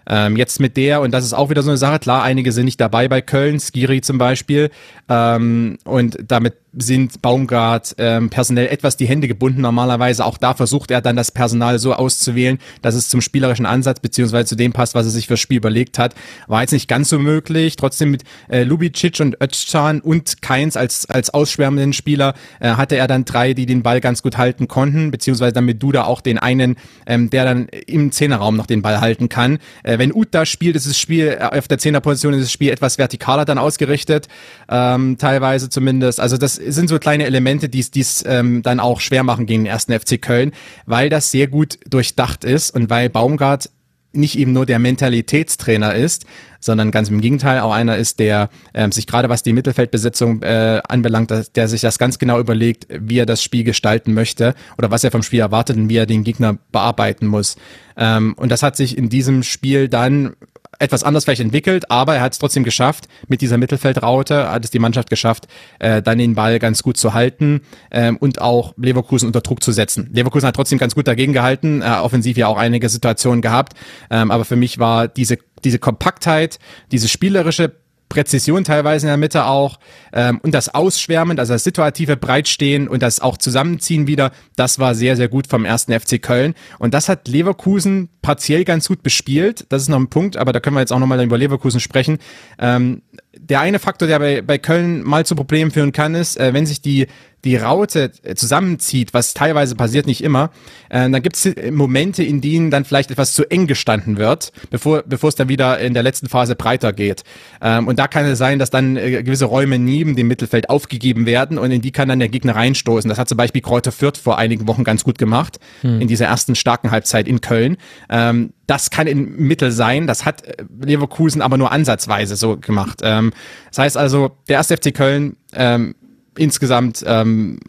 Ähm, 0.09 0.37
jetzt 0.37 0.59
mit 0.59 0.77
der, 0.77 1.01
und 1.01 1.11
das 1.11 1.25
ist 1.25 1.33
auch 1.33 1.49
wieder 1.49 1.63
so 1.63 1.69
eine 1.69 1.77
Sache, 1.77 1.99
klar, 1.99 2.23
einige 2.23 2.53
sind 2.53 2.65
nicht 2.65 2.79
dabei 2.79 3.07
bei 3.09 3.21
Köln, 3.21 3.59
Skiri 3.59 4.01
zum 4.01 4.17
Beispiel, 4.17 4.69
ähm, 5.09 5.77
und 5.83 6.17
damit 6.25 6.55
sind 6.73 7.21
Baumgart 7.21 7.95
ähm, 7.97 8.29
personell 8.29 8.67
etwas 8.67 8.97
die 8.97 9.07
Hände 9.07 9.27
gebunden 9.27 9.61
normalerweise. 9.61 10.25
Auch 10.25 10.37
da 10.37 10.53
versucht 10.53 10.91
er 10.91 11.01
dann 11.01 11.15
das 11.15 11.31
Personal 11.31 11.79
so 11.79 11.93
auszuwählen, 11.93 12.59
dass 12.81 12.95
es 12.95 13.09
zum 13.09 13.21
spielerischen 13.21 13.65
Ansatz 13.65 13.99
beziehungsweise 13.99 14.45
zu 14.45 14.55
dem 14.55 14.73
passt, 14.73 14.93
was 14.93 15.05
er 15.05 15.11
sich 15.11 15.27
fürs 15.27 15.39
Spiel 15.39 15.57
überlegt 15.57 15.97
hat. 15.97 16.13
War 16.47 16.61
jetzt 16.61 16.73
nicht 16.73 16.87
ganz 16.87 17.09
so 17.09 17.19
möglich. 17.19 17.75
Trotzdem 17.75 18.11
mit 18.11 18.23
äh, 18.49 18.63
Lubicic 18.63 19.19
und 19.19 19.37
Özcan 19.41 20.01
und 20.01 20.41
Keins 20.41 20.77
als, 20.77 21.09
als 21.09 21.29
ausschwärmenden 21.33 21.93
Spieler 21.93 22.33
äh, 22.59 22.71
hatte 22.71 22.95
er 22.95 23.07
dann 23.07 23.25
drei, 23.25 23.53
die 23.53 23.65
den 23.65 23.81
Ball 23.81 24.01
ganz 24.01 24.21
gut 24.21 24.37
halten 24.37 24.67
konnten, 24.67 25.09
beziehungsweise 25.09 25.53
dann 25.53 25.65
mit 25.65 25.81
Duda 25.81 26.03
auch 26.03 26.21
den 26.21 26.37
einen, 26.37 26.75
ähm, 27.05 27.29
der 27.29 27.45
dann 27.45 27.67
im 27.87 28.11
Zehnerraum 28.11 28.55
noch 28.55 28.67
den 28.67 28.81
Ball 28.81 29.01
halten 29.01 29.29
kann. 29.29 29.59
Äh, 29.83 29.97
wenn 29.97 30.13
Ut 30.13 30.29
da 30.31 30.45
spielt, 30.45 30.75
ist 30.75 30.87
das 30.87 30.99
Spiel 30.99 31.37
äh, 31.39 31.57
auf 31.57 31.67
der 31.67 31.77
Zehnerposition 31.77 32.33
ist 32.33 32.43
das 32.43 32.51
Spiel 32.51 32.71
etwas 32.71 32.97
vertikaler 32.97 33.45
dann 33.45 33.57
ausgerichtet, 33.57 34.27
ähm, 34.69 35.17
teilweise 35.17 35.69
zumindest. 35.69 36.19
Also 36.19 36.37
das 36.37 36.56
sind 36.57 36.89
so 36.89 36.99
kleine 36.99 37.25
Elemente, 37.25 37.69
die 37.69 37.79
es 37.79 38.23
ähm, 38.27 38.61
dann 38.61 38.79
auch 38.79 38.99
schwer 38.99 39.23
machen 39.23 39.45
gegen 39.45 39.63
den 39.63 39.71
ersten 39.71 39.97
FC 39.97 40.21
Köln, 40.21 40.51
weil 40.85 41.09
das 41.09 41.31
sehr 41.31 41.47
gut 41.47 41.79
durchdacht 41.89 42.43
ist 42.43 42.71
und 42.71 42.89
weil 42.89 43.09
Baumgart 43.09 43.69
nicht 44.13 44.37
eben 44.37 44.51
nur 44.51 44.65
der 44.65 44.79
Mentalitätstrainer 44.79 45.93
ist, 45.93 46.25
sondern 46.59 46.91
ganz 46.91 47.09
im 47.09 47.21
Gegenteil 47.21 47.59
auch 47.59 47.71
einer 47.71 47.97
ist, 47.97 48.19
der 48.19 48.49
ähm, 48.73 48.91
sich 48.91 49.05
gerade 49.05 49.29
was 49.29 49.43
die 49.43 49.53
Mittelfeldbesetzung 49.53 50.41
äh, 50.41 50.81
anbelangt, 50.87 51.31
der 51.55 51.67
sich 51.67 51.81
das 51.81 51.99
ganz 51.99 52.17
genau 52.17 52.39
überlegt, 52.39 52.87
wie 52.89 53.19
er 53.19 53.25
das 53.25 53.43
Spiel 53.43 53.63
gestalten 53.63 54.13
möchte 54.13 54.55
oder 54.77 54.91
was 54.91 55.03
er 55.03 55.11
vom 55.11 55.23
Spiel 55.23 55.39
erwartet 55.39 55.77
und 55.77 55.89
wie 55.89 55.97
er 55.97 56.05
den 56.05 56.23
Gegner 56.23 56.57
bearbeiten 56.71 57.27
muss. 57.27 57.57
Ähm, 57.95 58.33
und 58.37 58.51
das 58.51 58.63
hat 58.63 58.75
sich 58.75 58.97
in 58.97 59.09
diesem 59.09 59.43
Spiel 59.43 59.87
dann 59.87 60.35
etwas 60.79 61.03
anders 61.03 61.23
vielleicht 61.23 61.41
entwickelt, 61.41 61.89
aber 61.91 62.15
er 62.15 62.21
hat 62.21 62.33
es 62.33 62.39
trotzdem 62.39 62.63
geschafft, 62.63 63.07
mit 63.27 63.41
dieser 63.41 63.57
Mittelfeldraute 63.57 64.51
hat 64.51 64.65
es 64.65 64.71
die 64.71 64.79
Mannschaft 64.79 65.09
geschafft, 65.09 65.47
äh, 65.79 66.01
dann 66.01 66.17
den 66.17 66.35
Ball 66.35 66.59
ganz 66.59 66.83
gut 66.83 66.97
zu 66.97 67.13
halten 67.13 67.61
ähm, 67.91 68.17
und 68.17 68.41
auch 68.41 68.73
Leverkusen 68.77 69.27
unter 69.27 69.41
Druck 69.41 69.63
zu 69.63 69.71
setzen. 69.71 70.09
Leverkusen 70.13 70.47
hat 70.47 70.55
trotzdem 70.55 70.77
ganz 70.77 70.95
gut 70.95 71.07
dagegen 71.07 71.33
gehalten, 71.33 71.81
äh, 71.81 71.85
offensiv 71.85 72.37
ja 72.37 72.47
auch 72.47 72.57
einige 72.57 72.89
Situationen 72.89 73.41
gehabt, 73.41 73.73
ähm, 74.09 74.31
aber 74.31 74.45
für 74.45 74.55
mich 74.55 74.79
war 74.79 75.07
diese, 75.07 75.37
diese 75.63 75.79
Kompaktheit, 75.79 76.59
diese 76.91 77.07
spielerische 77.07 77.73
Präzision 78.09 78.63
teilweise 78.63 79.07
in 79.07 79.09
der 79.09 79.17
Mitte 79.17 79.45
auch 79.45 79.79
ähm, 80.13 80.39
und 80.43 80.53
das 80.53 80.73
Ausschwärmen, 80.73 81.39
also 81.39 81.53
das 81.53 81.63
situative 81.63 82.17
Breitstehen 82.17 82.87
und 82.87 83.01
das 83.01 83.19
auch 83.19 83.37
Zusammenziehen 83.37 84.07
wieder, 84.07 84.31
das 84.55 84.79
war 84.79 84.95
sehr, 84.95 85.15
sehr 85.15 85.27
gut 85.27 85.47
vom 85.47 85.65
ersten 85.65 85.97
FC 85.97 86.21
Köln 86.21 86.53
und 86.79 86.93
das 86.93 87.09
hat 87.09 87.27
Leverkusen 87.27 88.09
partiell 88.21 88.63
ganz 88.63 88.87
gut 88.87 89.03
bespielt, 89.03 89.65
das 89.69 89.83
ist 89.83 89.89
noch 89.89 89.99
ein 89.99 90.09
Punkt, 90.09 90.37
aber 90.37 90.53
da 90.53 90.59
können 90.59 90.75
wir 90.75 90.81
jetzt 90.81 90.93
auch 90.93 90.99
nochmal 90.99 91.23
über 91.23 91.37
Leverkusen 91.37 91.79
sprechen. 91.79 92.19
Ähm, 92.59 93.01
der 93.39 93.59
eine 93.59 93.79
Faktor, 93.79 94.07
der 94.07 94.19
bei, 94.19 94.41
bei 94.41 94.57
Köln 94.57 95.03
mal 95.03 95.25
zu 95.25 95.35
Problemen 95.35 95.71
führen 95.71 95.91
kann, 95.91 96.15
ist, 96.15 96.37
äh, 96.37 96.53
wenn 96.53 96.65
sich 96.65 96.81
die 96.81 97.07
die 97.43 97.55
Raute 97.55 98.11
äh, 98.23 98.35
zusammenzieht, 98.35 99.13
was 99.13 99.33
teilweise 99.33 99.75
passiert, 99.75 100.07
nicht 100.07 100.23
immer, 100.23 100.49
äh, 100.89 101.09
dann 101.09 101.21
gibt 101.21 101.35
es 101.37 101.71
Momente, 101.71 102.23
in 102.23 102.41
denen 102.41 102.71
dann 102.71 102.83
vielleicht 102.83 103.11
etwas 103.11 103.33
zu 103.33 103.49
eng 103.49 103.67
gestanden 103.67 104.17
wird, 104.17 104.51
bevor, 104.69 105.03
bevor 105.03 105.29
es 105.29 105.35
dann 105.35 105.47
wieder 105.47 105.79
in 105.79 105.93
der 105.93 106.03
letzten 106.03 106.27
Phase 106.27 106.55
breiter 106.55 106.93
geht. 106.93 107.23
Ähm, 107.61 107.87
und 107.87 107.99
da 107.99 108.07
kann 108.07 108.25
es 108.25 108.37
sein, 108.37 108.59
dass 108.59 108.69
dann 108.69 108.97
äh, 108.97 109.23
gewisse 109.23 109.45
Räume 109.45 109.79
neben 109.79 110.15
dem 110.15 110.27
Mittelfeld 110.27 110.69
aufgegeben 110.69 111.25
werden 111.25 111.57
und 111.57 111.71
in 111.71 111.81
die 111.81 111.91
kann 111.91 112.09
dann 112.09 112.19
der 112.19 112.29
Gegner 112.29 112.55
reinstoßen. 112.55 113.07
Das 113.07 113.17
hat 113.17 113.29
zum 113.29 113.37
Beispiel 113.37 113.61
Kräuter 113.61 113.91
Fürth 113.91 114.17
vor 114.17 114.37
einigen 114.37 114.67
Wochen 114.67 114.83
ganz 114.83 115.03
gut 115.03 115.17
gemacht, 115.17 115.59
hm. 115.81 116.01
in 116.01 116.07
dieser 116.07 116.25
ersten 116.25 116.55
starken 116.55 116.91
Halbzeit 116.91 117.27
in 117.27 117.39
Köln. 117.41 117.77
Ähm, 118.09 118.51
das 118.67 118.89
kann 118.91 119.07
in 119.07 119.37
Mittel 119.37 119.71
sein, 119.71 120.07
das 120.07 120.25
hat 120.25 120.43
äh, 120.43 120.63
Leverkusen 120.81 121.41
aber 121.41 121.57
nur 121.57 121.71
ansatzweise 121.71 122.35
so 122.35 122.57
gemacht. 122.57 122.99
Ähm, 123.01 123.31
das 123.69 123.79
heißt 123.79 123.97
also, 123.97 124.31
der 124.47 124.57
erste 124.57 124.77
FC 124.77 124.93
Köln 124.93 125.37
ähm, 125.53 125.95
insgesamt 126.37 127.03
ähm, 127.07 127.59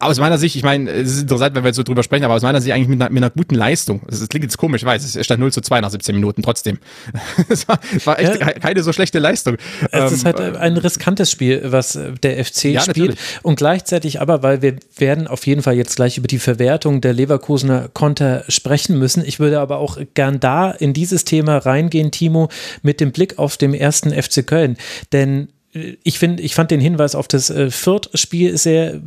aus 0.00 0.18
meiner 0.18 0.38
Sicht, 0.38 0.56
ich 0.56 0.62
meine, 0.62 0.90
es 0.90 1.12
ist 1.12 1.22
interessant, 1.22 1.54
wenn 1.54 1.62
wir 1.62 1.68
jetzt 1.68 1.76
so 1.76 1.82
drüber 1.82 2.02
sprechen, 2.02 2.24
aber 2.24 2.34
aus 2.34 2.42
meiner 2.42 2.60
Sicht 2.60 2.74
eigentlich 2.74 2.88
mit 2.88 3.00
einer, 3.00 3.10
mit 3.10 3.22
einer 3.22 3.30
guten 3.30 3.54
Leistung. 3.54 4.00
Das, 4.08 4.26
klingt 4.28 4.44
jetzt 4.44 4.56
komisch, 4.56 4.82
ich 4.82 4.86
weiß, 4.86 5.14
es 5.14 5.24
stand 5.24 5.40
0 5.40 5.52
zu 5.52 5.60
2 5.60 5.82
nach 5.82 5.90
17 5.90 6.14
Minuten 6.14 6.42
trotzdem. 6.42 6.78
es, 7.48 7.68
war, 7.68 7.78
es 7.94 8.06
war 8.06 8.18
echt 8.18 8.40
ja. 8.40 8.52
keine 8.52 8.82
so 8.82 8.92
schlechte 8.92 9.18
Leistung. 9.18 9.56
Es 9.92 10.10
ähm, 10.10 10.14
ist 10.14 10.24
halt 10.24 10.40
ein 10.40 10.78
riskantes 10.78 11.30
Spiel, 11.30 11.60
was 11.66 11.98
der 12.22 12.44
FC 12.44 12.64
ja, 12.64 12.80
spielt. 12.80 13.10
Natürlich. 13.10 13.18
Und 13.42 13.56
gleichzeitig 13.56 14.20
aber, 14.20 14.42
weil 14.42 14.62
wir 14.62 14.76
werden 14.96 15.26
auf 15.26 15.46
jeden 15.46 15.62
Fall 15.62 15.74
jetzt 15.74 15.96
gleich 15.96 16.16
über 16.16 16.28
die 16.28 16.38
Verwertung 16.38 17.02
der 17.02 17.12
Leverkusener 17.12 17.90
Konter 17.92 18.44
sprechen 18.48 18.98
müssen. 18.98 19.22
Ich 19.24 19.38
würde 19.38 19.60
aber 19.60 19.78
auch 19.78 19.98
gern 20.14 20.40
da 20.40 20.70
in 20.70 20.94
dieses 20.94 21.24
Thema 21.24 21.58
reingehen, 21.58 22.10
Timo, 22.10 22.48
mit 22.82 23.00
dem 23.00 23.12
Blick 23.12 23.38
auf 23.38 23.58
den 23.58 23.74
ersten 23.74 24.10
FC 24.10 24.46
Köln. 24.46 24.78
Denn 25.12 25.48
ich 25.72 26.18
finde, 26.18 26.42
ich 26.42 26.54
fand 26.54 26.70
den 26.70 26.80
Hinweis 26.80 27.14
auf 27.14 27.28
das 27.28 27.48
äh, 27.48 27.70
Fürth-Spiel 27.70 28.58
sehr 28.58 28.94
äh, 28.94 29.00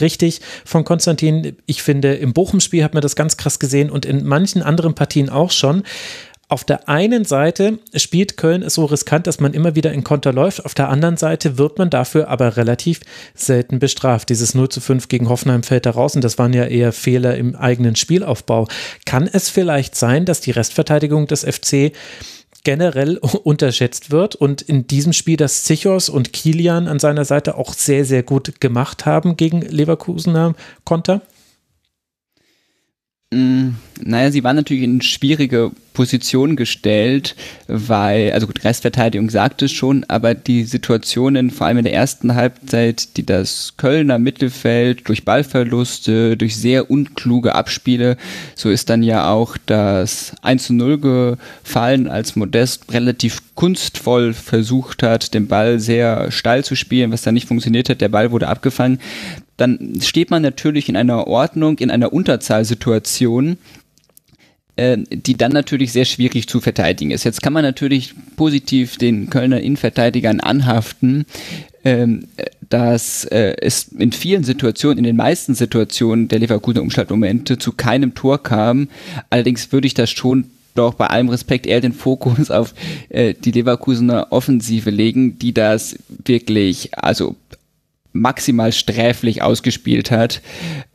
richtig 0.00 0.40
von 0.64 0.84
Konstantin. 0.84 1.56
Ich 1.66 1.82
finde, 1.82 2.14
im 2.14 2.32
Bochum-Spiel 2.32 2.82
hat 2.82 2.94
man 2.94 3.02
das 3.02 3.16
ganz 3.16 3.36
krass 3.36 3.58
gesehen 3.58 3.90
und 3.90 4.06
in 4.06 4.24
manchen 4.24 4.62
anderen 4.62 4.94
Partien 4.94 5.28
auch 5.28 5.50
schon. 5.50 5.82
Auf 6.48 6.64
der 6.64 6.88
einen 6.88 7.24
Seite 7.24 7.78
spielt 7.94 8.36
Köln 8.36 8.62
es 8.62 8.74
so 8.74 8.86
riskant, 8.86 9.28
dass 9.28 9.38
man 9.38 9.54
immer 9.54 9.76
wieder 9.76 9.92
in 9.92 10.02
Konter 10.02 10.32
läuft. 10.32 10.64
Auf 10.64 10.74
der 10.74 10.88
anderen 10.88 11.16
Seite 11.16 11.58
wird 11.58 11.78
man 11.78 11.90
dafür 11.90 12.26
aber 12.26 12.56
relativ 12.56 13.00
selten 13.34 13.78
bestraft. 13.78 14.30
Dieses 14.30 14.54
0 14.54 14.68
zu 14.68 14.80
5 14.80 15.06
gegen 15.06 15.28
Hoffenheim 15.28 15.62
fällt 15.62 15.86
da 15.86 15.90
raus 15.90 16.16
und 16.16 16.24
das 16.24 16.38
waren 16.38 16.52
ja 16.52 16.64
eher 16.64 16.92
Fehler 16.92 17.36
im 17.36 17.54
eigenen 17.54 17.94
Spielaufbau. 17.94 18.66
Kann 19.06 19.28
es 19.32 19.48
vielleicht 19.48 19.94
sein, 19.94 20.24
dass 20.24 20.40
die 20.40 20.50
Restverteidigung 20.50 21.28
des 21.28 21.44
FC 21.44 21.92
generell 22.64 23.16
unterschätzt 23.44 24.10
wird 24.10 24.34
und 24.34 24.62
in 24.62 24.86
diesem 24.86 25.12
Spiel 25.12 25.36
das 25.36 25.64
Zichos 25.64 26.08
und 26.08 26.32
Kilian 26.32 26.88
an 26.88 26.98
seiner 26.98 27.24
Seite 27.24 27.56
auch 27.56 27.72
sehr, 27.72 28.04
sehr 28.04 28.22
gut 28.22 28.60
gemacht 28.60 29.06
haben 29.06 29.36
gegen 29.36 29.62
Leverkusener 29.62 30.54
Konter? 30.84 31.22
Mm, 33.32 33.70
naja, 34.00 34.30
sie 34.30 34.42
waren 34.42 34.56
natürlich 34.56 34.82
in 34.82 35.02
schwierige 35.02 35.70
Position 35.92 36.56
gestellt, 36.56 37.36
weil, 37.66 38.32
also 38.32 38.46
gut, 38.46 38.64
Restverteidigung 38.64 39.30
sagt 39.30 39.62
es 39.62 39.72
schon, 39.72 40.04
aber 40.08 40.34
die 40.34 40.64
Situationen, 40.64 41.50
vor 41.50 41.66
allem 41.66 41.78
in 41.78 41.84
der 41.84 41.94
ersten 41.94 42.34
Halbzeit, 42.34 43.16
die 43.16 43.26
das 43.26 43.74
Kölner 43.76 44.18
Mittelfeld 44.18 45.08
durch 45.08 45.24
Ballverluste, 45.24 46.36
durch 46.36 46.56
sehr 46.56 46.90
unkluge 46.90 47.54
Abspiele, 47.54 48.16
so 48.54 48.70
ist 48.70 48.90
dann 48.90 49.02
ja 49.02 49.30
auch 49.30 49.56
das 49.66 50.32
1 50.42 50.64
zu 50.64 50.72
0 50.74 50.98
gefallen, 50.98 52.08
als 52.08 52.36
Modest 52.36 52.92
relativ 52.92 53.42
kunstvoll 53.54 54.32
versucht 54.32 55.02
hat, 55.02 55.34
den 55.34 55.46
Ball 55.46 55.80
sehr 55.80 56.30
steil 56.30 56.64
zu 56.64 56.74
spielen, 56.76 57.12
was 57.12 57.22
dann 57.22 57.34
nicht 57.34 57.48
funktioniert 57.48 57.88
hat, 57.88 58.00
der 58.00 58.08
Ball 58.08 58.30
wurde 58.30 58.48
abgefangen. 58.48 58.98
Dann 59.56 60.00
steht 60.00 60.30
man 60.30 60.40
natürlich 60.40 60.88
in 60.88 60.96
einer 60.96 61.26
Ordnung, 61.26 61.76
in 61.78 61.90
einer 61.90 62.14
Unterzahlsituation, 62.14 63.58
die 64.76 65.36
dann 65.36 65.52
natürlich 65.52 65.92
sehr 65.92 66.04
schwierig 66.04 66.48
zu 66.48 66.60
verteidigen 66.60 67.10
ist. 67.10 67.24
Jetzt 67.24 67.42
kann 67.42 67.52
man 67.52 67.62
natürlich 67.62 68.14
positiv 68.36 68.96
den 68.96 69.28
Kölner 69.28 69.60
Innenverteidigern 69.60 70.40
anhaften, 70.40 71.26
ähm, 71.84 72.24
dass 72.68 73.24
äh, 73.24 73.56
es 73.60 73.88
in 73.88 74.12
vielen 74.12 74.44
Situationen, 74.44 74.98
in 74.98 75.04
den 75.04 75.16
meisten 75.16 75.54
Situationen 75.54 76.28
der 76.28 76.38
Leverkusener 76.38 76.82
Umschaltmomente 76.82 77.58
zu 77.58 77.72
keinem 77.72 78.14
Tor 78.14 78.42
kam. 78.42 78.88
Allerdings 79.28 79.72
würde 79.72 79.86
ich 79.86 79.94
das 79.94 80.10
schon 80.10 80.46
doch 80.74 80.94
bei 80.94 81.08
allem 81.08 81.28
Respekt 81.28 81.66
eher 81.66 81.80
den 81.80 81.92
Fokus 81.92 82.50
auf 82.50 82.74
äh, 83.08 83.34
die 83.34 83.50
Leverkusener 83.50 84.28
Offensive 84.30 84.90
legen, 84.90 85.38
die 85.38 85.52
das 85.52 85.96
wirklich, 86.24 86.96
also 86.96 87.36
maximal 88.12 88.72
sträflich 88.72 89.42
ausgespielt 89.42 90.10
hat. 90.10 90.40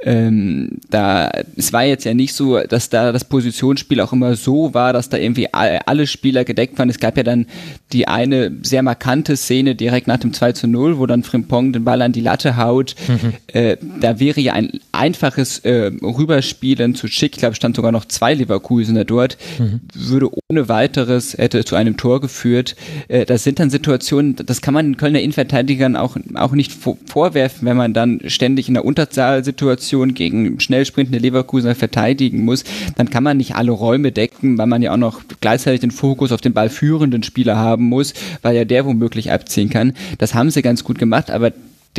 Ähm, 0.01 0.79
da, 0.89 1.31
es 1.55 1.71
war 1.71 1.83
jetzt 1.83 2.05
ja 2.05 2.13
nicht 2.13 2.33
so, 2.33 2.59
dass 2.59 2.89
da 2.89 3.11
das 3.11 3.25
Positionsspiel 3.25 4.01
auch 4.01 4.13
immer 4.13 4.35
so 4.35 4.73
war, 4.73 4.93
dass 4.93 5.09
da 5.09 5.17
irgendwie 5.17 5.47
alle 5.53 6.07
Spieler 6.07 6.43
gedeckt 6.43 6.77
waren. 6.77 6.89
Es 6.89 6.99
gab 6.99 7.17
ja 7.17 7.23
dann 7.23 7.47
die 7.93 8.07
eine 8.07 8.51
sehr 8.61 8.83
markante 8.83 9.37
Szene 9.37 9.75
direkt 9.75 10.07
nach 10.07 10.17
dem 10.17 10.33
2 10.33 10.51
zu 10.51 10.67
0, 10.67 10.97
wo 10.99 11.05
dann 11.05 11.23
Frimpong 11.23 11.73
den 11.73 11.85
Ball 11.85 12.01
an 12.01 12.11
die 12.11 12.21
Latte 12.21 12.57
haut. 12.57 12.95
Mhm. 13.07 13.33
Äh, 13.47 13.77
da 13.99 14.19
wäre 14.19 14.41
ja 14.41 14.53
ein 14.53 14.79
einfaches 14.91 15.59
äh, 15.59 15.91
Rüberspielen 16.01 16.95
zu 16.95 17.07
Schick, 17.07 17.33
ich 17.35 17.39
glaube, 17.39 17.55
stand 17.55 17.75
sogar 17.75 17.91
noch 17.91 18.05
zwei 18.05 18.33
Leverkusener 18.33 19.05
dort, 19.05 19.37
mhm. 19.57 19.81
würde 19.93 20.29
ohne 20.49 20.67
weiteres, 20.67 21.37
hätte 21.37 21.63
zu 21.63 21.75
einem 21.75 21.97
Tor 21.97 22.21
geführt. 22.21 22.75
Äh, 23.07 23.25
das 23.25 23.43
sind 23.43 23.59
dann 23.59 23.69
Situationen, 23.69 24.35
das 24.35 24.61
kann 24.61 24.73
man 24.73 24.85
den 24.85 24.97
Kölner 24.97 25.21
Innenverteidigern 25.21 25.95
auch, 25.95 26.17
auch 26.35 26.51
nicht 26.51 26.73
vorwerfen, 27.05 27.67
wenn 27.67 27.77
man 27.77 27.93
dann 27.93 28.21
ständig 28.27 28.67
in 28.67 28.73
der 28.73 28.85
Unterzahlsituation 28.85 30.13
gegen 30.13 30.59
schnell 30.59 30.85
sprintende 30.85 31.19
Leverkusener 31.19 31.75
verteidigen 31.75 32.43
muss, 32.45 32.63
dann 32.95 33.09
kann 33.09 33.23
man 33.23 33.37
nicht 33.37 33.55
alle 33.55 33.71
Räume 33.71 34.11
decken, 34.11 34.57
weil 34.57 34.67
man 34.67 34.81
ja 34.81 34.93
auch 34.93 34.97
noch 34.97 35.21
gleichzeitig 35.41 35.81
den 35.81 35.91
Fokus 35.91 36.31
auf 36.31 36.41
den 36.41 36.53
ballführenden 36.53 37.23
Spieler 37.23 37.57
haben 37.57 37.85
muss, 37.85 38.13
weil 38.41 38.55
ja 38.55 38.65
der 38.65 38.85
womöglich 38.85 39.31
abziehen 39.31 39.69
kann. 39.69 39.93
Das 40.17 40.33
haben 40.33 40.51
sie 40.51 40.61
ganz 40.61 40.83
gut 40.83 40.97
gemacht, 40.97 41.31
aber 41.31 41.51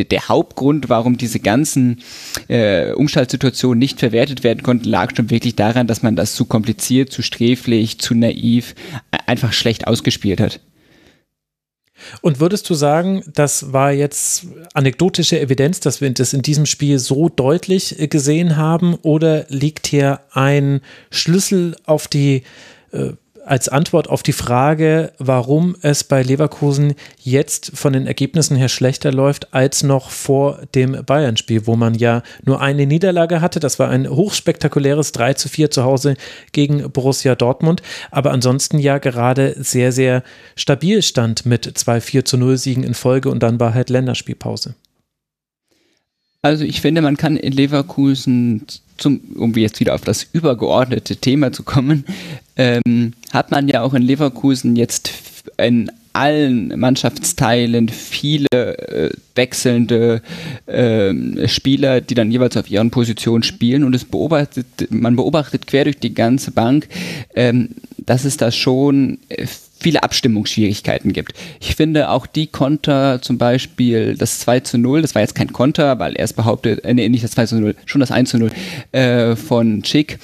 der 0.04 0.28
Hauptgrund, 0.28 0.88
warum 0.88 1.16
diese 1.16 1.40
ganzen 1.40 2.00
äh, 2.48 2.92
Umschaltsituationen 2.92 3.78
nicht 3.78 3.98
verwertet 3.98 4.44
werden 4.44 4.62
konnten, 4.62 4.88
lag 4.88 5.16
schon 5.16 5.30
wirklich 5.30 5.56
daran, 5.56 5.86
dass 5.86 6.02
man 6.02 6.16
das 6.16 6.34
zu 6.34 6.44
kompliziert, 6.44 7.10
zu 7.10 7.22
sträflich, 7.22 7.98
zu 7.98 8.14
naiv, 8.14 8.74
einfach 9.26 9.52
schlecht 9.52 9.86
ausgespielt 9.86 10.40
hat. 10.40 10.60
Und 12.20 12.40
würdest 12.40 12.68
du 12.68 12.74
sagen, 12.74 13.22
das 13.32 13.72
war 13.72 13.92
jetzt 13.92 14.46
anekdotische 14.74 15.40
Evidenz, 15.40 15.80
dass 15.80 16.00
wir 16.00 16.10
das 16.10 16.32
in 16.32 16.42
diesem 16.42 16.66
Spiel 16.66 16.98
so 16.98 17.28
deutlich 17.28 17.98
äh, 18.00 18.08
gesehen 18.08 18.56
haben? 18.56 18.94
Oder 19.02 19.46
liegt 19.48 19.86
hier 19.86 20.20
ein 20.32 20.80
Schlüssel 21.10 21.76
auf 21.84 22.08
die 22.08 22.42
äh, 22.92 23.12
als 23.46 23.68
Antwort 23.68 24.10
auf 24.10 24.22
die 24.22 24.32
Frage, 24.32 25.12
warum 25.18 25.76
es 25.80 26.04
bei 26.04 26.22
Leverkusen 26.22 26.94
jetzt 27.22 27.70
von 27.74 27.92
den 27.92 28.06
Ergebnissen 28.06 28.56
her 28.56 28.68
schlechter 28.68 29.12
läuft 29.12 29.54
als 29.54 29.84
noch 29.84 30.10
vor 30.10 30.58
dem 30.74 31.04
Bayern-Spiel, 31.04 31.66
wo 31.66 31.76
man 31.76 31.94
ja 31.94 32.22
nur 32.44 32.60
eine 32.60 32.86
Niederlage 32.86 33.40
hatte. 33.40 33.60
Das 33.60 33.78
war 33.78 33.88
ein 33.88 34.08
hochspektakuläres 34.08 35.12
3 35.12 35.34
zu 35.34 35.48
4 35.48 35.70
zu 35.70 35.84
Hause 35.84 36.16
gegen 36.50 36.90
Borussia 36.90 37.36
Dortmund, 37.36 37.82
aber 38.10 38.32
ansonsten 38.32 38.78
ja 38.78 38.98
gerade 38.98 39.54
sehr, 39.58 39.92
sehr 39.92 40.24
stabil 40.56 41.02
stand 41.02 41.46
mit 41.46 41.78
zwei 41.78 42.00
4 42.00 42.24
zu 42.24 42.36
0 42.36 42.56
Siegen 42.56 42.82
in 42.82 42.94
Folge 42.94 43.30
und 43.30 43.42
dann 43.42 43.60
war 43.60 43.74
halt 43.74 43.90
Länderspielpause. 43.90 44.74
Also 46.42 46.64
ich 46.64 46.80
finde, 46.80 47.02
man 47.02 47.16
kann 47.16 47.36
in 47.36 47.52
Leverkusen, 47.52 48.66
zum, 48.96 49.20
um 49.36 49.54
jetzt 49.54 49.80
wieder 49.80 49.94
auf 49.94 50.02
das 50.02 50.26
übergeordnete 50.32 51.16
Thema 51.16 51.52
zu 51.52 51.62
kommen, 51.62 52.04
ähm, 52.56 53.12
hat 53.32 53.50
man 53.50 53.68
ja 53.68 53.82
auch 53.82 53.94
in 53.94 54.02
Leverkusen 54.02 54.76
jetzt 54.76 55.10
in 55.58 55.90
allen 56.16 56.78
Mannschaftsteilen 56.78 57.90
viele 57.90 58.46
äh, 58.52 59.10
wechselnde 59.34 60.22
äh, 60.64 61.46
Spieler, 61.46 62.00
die 62.00 62.14
dann 62.14 62.30
jeweils 62.30 62.56
auf 62.56 62.70
ihren 62.70 62.90
Positionen 62.90 63.42
spielen. 63.42 63.84
Und 63.84 63.94
es 63.94 64.06
beobachtet, 64.06 64.66
man 64.88 65.16
beobachtet 65.16 65.66
quer 65.66 65.84
durch 65.84 65.98
die 65.98 66.14
ganze 66.14 66.52
Bank, 66.52 66.88
ähm, 67.34 67.68
dass 67.98 68.24
es 68.24 68.38
da 68.38 68.50
schon 68.50 69.18
viele 69.78 70.02
Abstimmungsschwierigkeiten 70.02 71.12
gibt. 71.12 71.32
Ich 71.60 71.76
finde 71.76 72.10
auch 72.10 72.26
die 72.26 72.46
Konter, 72.46 73.20
zum 73.22 73.38
Beispiel 73.38 74.16
das 74.16 74.38
2 74.40 74.60
zu 74.60 74.78
0, 74.78 75.02
das 75.02 75.14
war 75.14 75.22
jetzt 75.22 75.34
kein 75.34 75.52
Konter, 75.52 75.98
weil 75.98 76.14
er 76.14 76.24
es 76.24 76.32
behauptet, 76.32 76.84
äh, 76.84 76.94
nee, 76.94 77.08
nicht 77.08 77.24
das 77.24 77.32
2 77.32 77.46
zu 77.46 77.60
0, 77.60 77.74
schon 77.84 78.00
das 78.00 78.10
1 78.10 78.30
zu 78.30 78.38
0 78.38 78.50
äh, 78.92 79.36
von 79.36 79.82
Chick, 79.82 80.18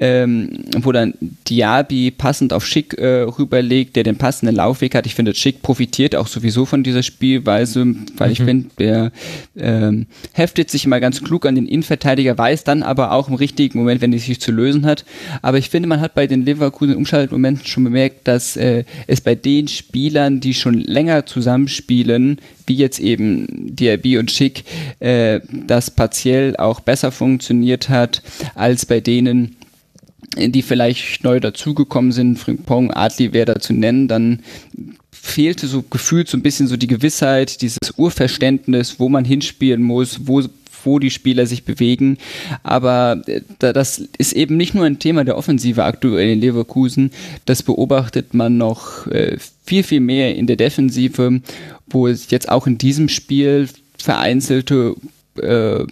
ähm, 0.00 0.64
wo 0.78 0.92
dann 0.92 1.14
Diaby 1.48 2.10
passend 2.10 2.52
auf 2.52 2.66
Schick 2.66 2.94
äh, 2.94 3.22
rüberlegt, 3.22 3.96
der 3.96 4.04
den 4.04 4.16
passenden 4.16 4.54
Laufweg 4.54 4.94
hat. 4.94 5.06
Ich 5.06 5.14
finde, 5.14 5.34
Schick 5.34 5.62
profitiert 5.62 6.14
auch 6.14 6.26
sowieso 6.26 6.66
von 6.66 6.82
dieser 6.82 7.02
Spielweise, 7.02 7.86
weil 8.16 8.28
mhm. 8.28 8.32
ich 8.32 8.42
finde, 8.42 8.68
der 8.78 9.12
ähm, 9.56 10.06
heftet 10.32 10.70
sich 10.70 10.84
immer 10.84 11.00
ganz 11.00 11.22
klug 11.22 11.46
an 11.46 11.54
den 11.54 11.66
Innenverteidiger, 11.66 12.36
weiß 12.36 12.64
dann 12.64 12.82
aber 12.82 13.12
auch 13.12 13.28
im 13.28 13.34
richtigen 13.34 13.78
Moment, 13.78 14.00
wenn 14.00 14.12
er 14.12 14.18
sich 14.18 14.40
zu 14.40 14.52
lösen 14.52 14.84
hat. 14.84 15.04
Aber 15.42 15.58
ich 15.58 15.70
finde, 15.70 15.88
man 15.88 16.00
hat 16.00 16.14
bei 16.14 16.26
den 16.26 16.44
Leverkusen 16.44 16.96
Umschaltmomenten 16.96 17.66
schon 17.66 17.84
bemerkt, 17.84 18.28
dass 18.28 18.56
äh, 18.56 18.84
es 19.06 19.20
bei 19.20 19.34
den 19.34 19.68
Spielern, 19.68 20.40
die 20.40 20.54
schon 20.54 20.74
länger 20.74 21.26
zusammenspielen, 21.26 22.38
wie 22.66 22.74
jetzt 22.74 22.98
eben 22.98 23.74
Diaby 23.76 24.18
und 24.18 24.30
Schick, 24.30 24.64
äh, 25.00 25.40
das 25.66 25.90
partiell 25.90 26.56
auch 26.56 26.80
besser 26.80 27.12
funktioniert 27.12 27.88
hat, 27.88 28.22
als 28.54 28.86
bei 28.86 29.00
denen, 29.00 29.56
die 30.36 30.62
vielleicht 30.62 31.24
neu 31.24 31.40
dazugekommen 31.40 32.12
sind, 32.12 32.38
Frimpong, 32.38 32.90
Adli 32.90 33.32
wäre 33.32 33.46
da 33.46 33.60
zu 33.60 33.72
nennen, 33.72 34.08
dann 34.08 34.40
fehlte 35.10 35.66
so 35.66 35.82
gefühlt 35.82 36.28
so 36.28 36.36
ein 36.36 36.42
bisschen 36.42 36.68
so 36.68 36.76
die 36.76 36.86
Gewissheit, 36.86 37.60
dieses 37.62 37.78
Urverständnis, 37.96 38.98
wo 38.98 39.08
man 39.08 39.24
hinspielen 39.24 39.82
muss, 39.82 40.26
wo 40.26 40.42
wo 40.86 41.00
die 41.00 41.10
Spieler 41.10 41.46
sich 41.46 41.64
bewegen. 41.64 42.16
Aber 42.62 43.22
äh, 43.26 43.40
das 43.58 43.98
ist 44.16 44.32
eben 44.32 44.56
nicht 44.56 44.74
nur 44.74 44.84
ein 44.84 45.00
Thema 45.00 45.24
der 45.24 45.36
Offensive 45.36 45.84
aktuell 45.84 46.30
in 46.30 46.40
Leverkusen. 46.40 47.10
Das 47.44 47.62
beobachtet 47.62 48.32
man 48.32 48.56
noch 48.56 49.06
äh, 49.08 49.36
viel, 49.66 49.82
viel 49.82 50.00
mehr 50.00 50.36
in 50.36 50.46
der 50.46 50.56
Defensive, 50.56 51.40
wo 51.88 52.06
es 52.06 52.30
jetzt 52.30 52.48
auch 52.48 52.66
in 52.66 52.78
diesem 52.78 53.08
Spiel 53.08 53.68
vereinzelte 53.98 54.94
äh, 55.38 55.86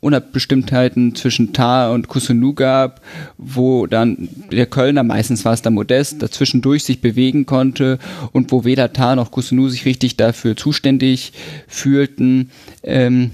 Unabestimmtheiten 0.00 1.14
zwischen 1.14 1.52
Tar 1.52 1.92
und 1.92 2.08
Kusunu 2.08 2.54
gab, 2.54 3.00
wo 3.36 3.86
dann 3.86 4.28
der 4.50 4.66
Kölner, 4.66 5.02
meistens 5.02 5.44
war 5.44 5.52
es 5.52 5.62
der 5.62 5.72
Modest, 5.72 6.22
dazwischendurch 6.22 6.84
sich 6.84 7.00
bewegen 7.00 7.46
konnte 7.46 7.98
und 8.32 8.50
wo 8.50 8.64
weder 8.64 8.92
Tar 8.92 9.16
noch 9.16 9.30
Kusunu 9.30 9.68
sich 9.68 9.84
richtig 9.84 10.16
dafür 10.16 10.56
zuständig 10.56 11.32
fühlten. 11.68 12.50
Ähm, 12.82 13.32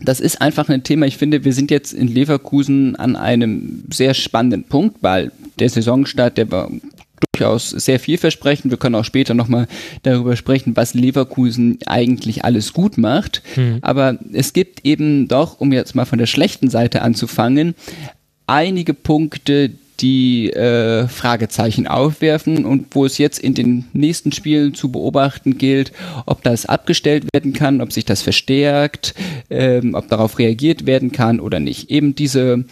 das 0.00 0.20
ist 0.20 0.40
einfach 0.40 0.68
ein 0.68 0.84
Thema. 0.84 1.06
Ich 1.06 1.16
finde, 1.16 1.44
wir 1.44 1.52
sind 1.52 1.70
jetzt 1.70 1.92
in 1.92 2.08
Leverkusen 2.08 2.96
an 2.96 3.16
einem 3.16 3.84
sehr 3.90 4.14
spannenden 4.14 4.64
Punkt, 4.64 4.98
weil 5.00 5.32
der 5.58 5.68
Saisonstart, 5.70 6.38
der 6.38 6.50
war 6.50 6.70
durchaus 7.32 7.70
sehr 7.70 8.00
vielversprechend. 8.00 8.70
Wir 8.70 8.78
können 8.78 8.94
auch 8.94 9.04
später 9.04 9.34
nochmal 9.34 9.68
darüber 10.02 10.36
sprechen, 10.36 10.76
was 10.76 10.94
Leverkusen 10.94 11.78
eigentlich 11.86 12.44
alles 12.44 12.72
gut 12.72 12.98
macht. 12.98 13.42
Mhm. 13.56 13.78
Aber 13.82 14.18
es 14.32 14.52
gibt 14.52 14.84
eben 14.84 15.28
doch, 15.28 15.60
um 15.60 15.72
jetzt 15.72 15.94
mal 15.94 16.04
von 16.04 16.18
der 16.18 16.26
schlechten 16.26 16.70
Seite 16.70 17.02
anzufangen, 17.02 17.74
einige 18.46 18.94
Punkte, 18.94 19.70
die 20.00 20.50
äh, 20.52 21.08
Fragezeichen 21.08 21.86
aufwerfen 21.86 22.64
und 22.64 22.86
wo 22.92 23.04
es 23.04 23.18
jetzt 23.18 23.38
in 23.40 23.54
den 23.54 23.86
nächsten 23.92 24.32
Spielen 24.32 24.74
zu 24.74 24.92
beobachten 24.92 25.58
gilt, 25.58 25.92
ob 26.24 26.42
das 26.44 26.66
abgestellt 26.66 27.24
werden 27.32 27.52
kann, 27.52 27.80
ob 27.80 27.92
sich 27.92 28.04
das 28.04 28.22
verstärkt, 28.22 29.14
ähm, 29.50 29.94
ob 29.94 30.08
darauf 30.08 30.38
reagiert 30.38 30.86
werden 30.86 31.10
kann 31.10 31.40
oder 31.40 31.58
nicht. 31.58 31.90
Eben 31.90 32.14
diese 32.14 32.64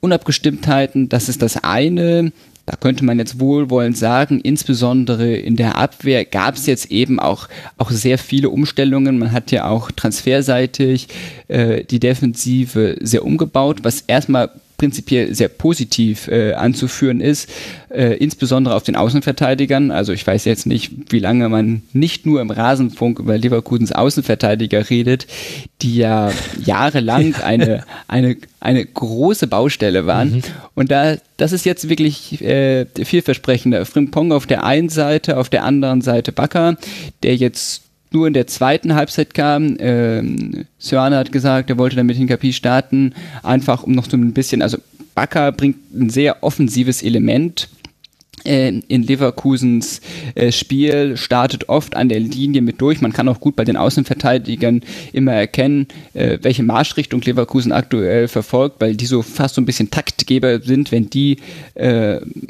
Unabgestimmtheiten, 0.00 1.08
das 1.08 1.28
ist 1.28 1.40
das 1.40 1.64
eine. 1.64 2.32
Da 2.66 2.74
könnte 2.74 3.04
man 3.04 3.18
jetzt 3.18 3.38
wohlwollend 3.38 3.96
sagen, 3.96 4.40
insbesondere 4.40 5.36
in 5.36 5.54
der 5.54 5.76
Abwehr 5.76 6.24
gab 6.24 6.56
es 6.56 6.66
jetzt 6.66 6.90
eben 6.90 7.20
auch, 7.20 7.48
auch 7.78 7.92
sehr 7.92 8.18
viele 8.18 8.50
Umstellungen. 8.50 9.18
Man 9.18 9.30
hat 9.30 9.52
ja 9.52 9.68
auch 9.68 9.92
transferseitig 9.92 11.06
äh, 11.46 11.84
die 11.84 12.00
Defensive 12.00 12.98
sehr 13.00 13.24
umgebaut, 13.24 13.78
was 13.82 14.00
erstmal 14.00 14.50
prinzipiell 14.76 15.34
sehr 15.34 15.48
positiv 15.48 16.28
äh, 16.28 16.52
anzuführen 16.52 17.20
ist, 17.20 17.50
äh, 17.88 18.16
insbesondere 18.16 18.74
auf 18.74 18.82
den 18.82 18.96
Außenverteidigern. 18.96 19.90
Also 19.90 20.12
ich 20.12 20.26
weiß 20.26 20.44
jetzt 20.44 20.66
nicht, 20.66 20.92
wie 21.10 21.18
lange 21.18 21.48
man 21.48 21.82
nicht 21.92 22.26
nur 22.26 22.40
im 22.40 22.50
Rasenfunk 22.50 23.18
über 23.18 23.38
Leverkusens 23.38 23.92
Außenverteidiger 23.92 24.90
redet, 24.90 25.26
die 25.82 25.96
ja 25.96 26.30
jahrelang 26.62 27.34
eine, 27.42 27.84
eine, 28.06 28.36
eine 28.60 28.84
große 28.84 29.46
Baustelle 29.46 30.06
waren. 30.06 30.36
Mhm. 30.36 30.42
Und 30.74 30.90
da, 30.90 31.16
das 31.36 31.52
ist 31.52 31.64
jetzt 31.64 31.88
wirklich 31.88 32.42
äh, 32.42 32.86
vielversprechender. 33.02 33.86
Frimpong 33.86 34.32
auf 34.32 34.46
der 34.46 34.64
einen 34.64 34.88
Seite, 34.88 35.38
auf 35.38 35.48
der 35.48 35.64
anderen 35.64 36.02
Seite 36.02 36.32
Bakker, 36.32 36.76
der 37.22 37.36
jetzt 37.36 37.85
nur 38.12 38.26
in 38.26 38.32
der 38.32 38.46
zweiten 38.46 38.94
Halbzeit 38.94 39.34
kam. 39.34 39.76
Ähm, 39.78 40.66
Sörne 40.78 41.16
hat 41.16 41.32
gesagt, 41.32 41.70
er 41.70 41.78
wollte 41.78 41.96
damit 41.96 42.16
Hinkapi 42.16 42.52
starten, 42.52 43.14
einfach 43.42 43.82
um 43.82 43.92
noch 43.92 44.08
so 44.08 44.16
ein 44.16 44.32
bisschen, 44.32 44.62
also 44.62 44.78
Bakker 45.14 45.50
bringt 45.52 45.78
ein 45.94 46.10
sehr 46.10 46.42
offensives 46.42 47.02
Element 47.02 47.68
in 48.46 49.02
Leverkusens 49.02 50.00
äh, 50.34 50.52
Spiel 50.52 51.16
startet 51.16 51.68
oft 51.68 51.96
an 51.96 52.08
der 52.08 52.20
Linie 52.20 52.62
mit 52.62 52.80
durch. 52.80 53.00
Man 53.00 53.12
kann 53.12 53.28
auch 53.28 53.40
gut 53.40 53.56
bei 53.56 53.64
den 53.64 53.76
Außenverteidigern 53.76 54.82
immer 55.12 55.32
erkennen, 55.32 55.86
äh, 56.14 56.38
welche 56.42 56.62
Marschrichtung 56.62 57.20
Leverkusen 57.20 57.72
aktuell 57.72 58.28
verfolgt, 58.28 58.80
weil 58.80 58.96
die 58.96 59.06
so 59.06 59.22
fast 59.22 59.56
so 59.56 59.60
ein 59.60 59.66
bisschen 59.66 59.90
Taktgeber 59.90 60.60
sind. 60.60 60.92
Wenn 60.92 61.10
die 61.10 61.38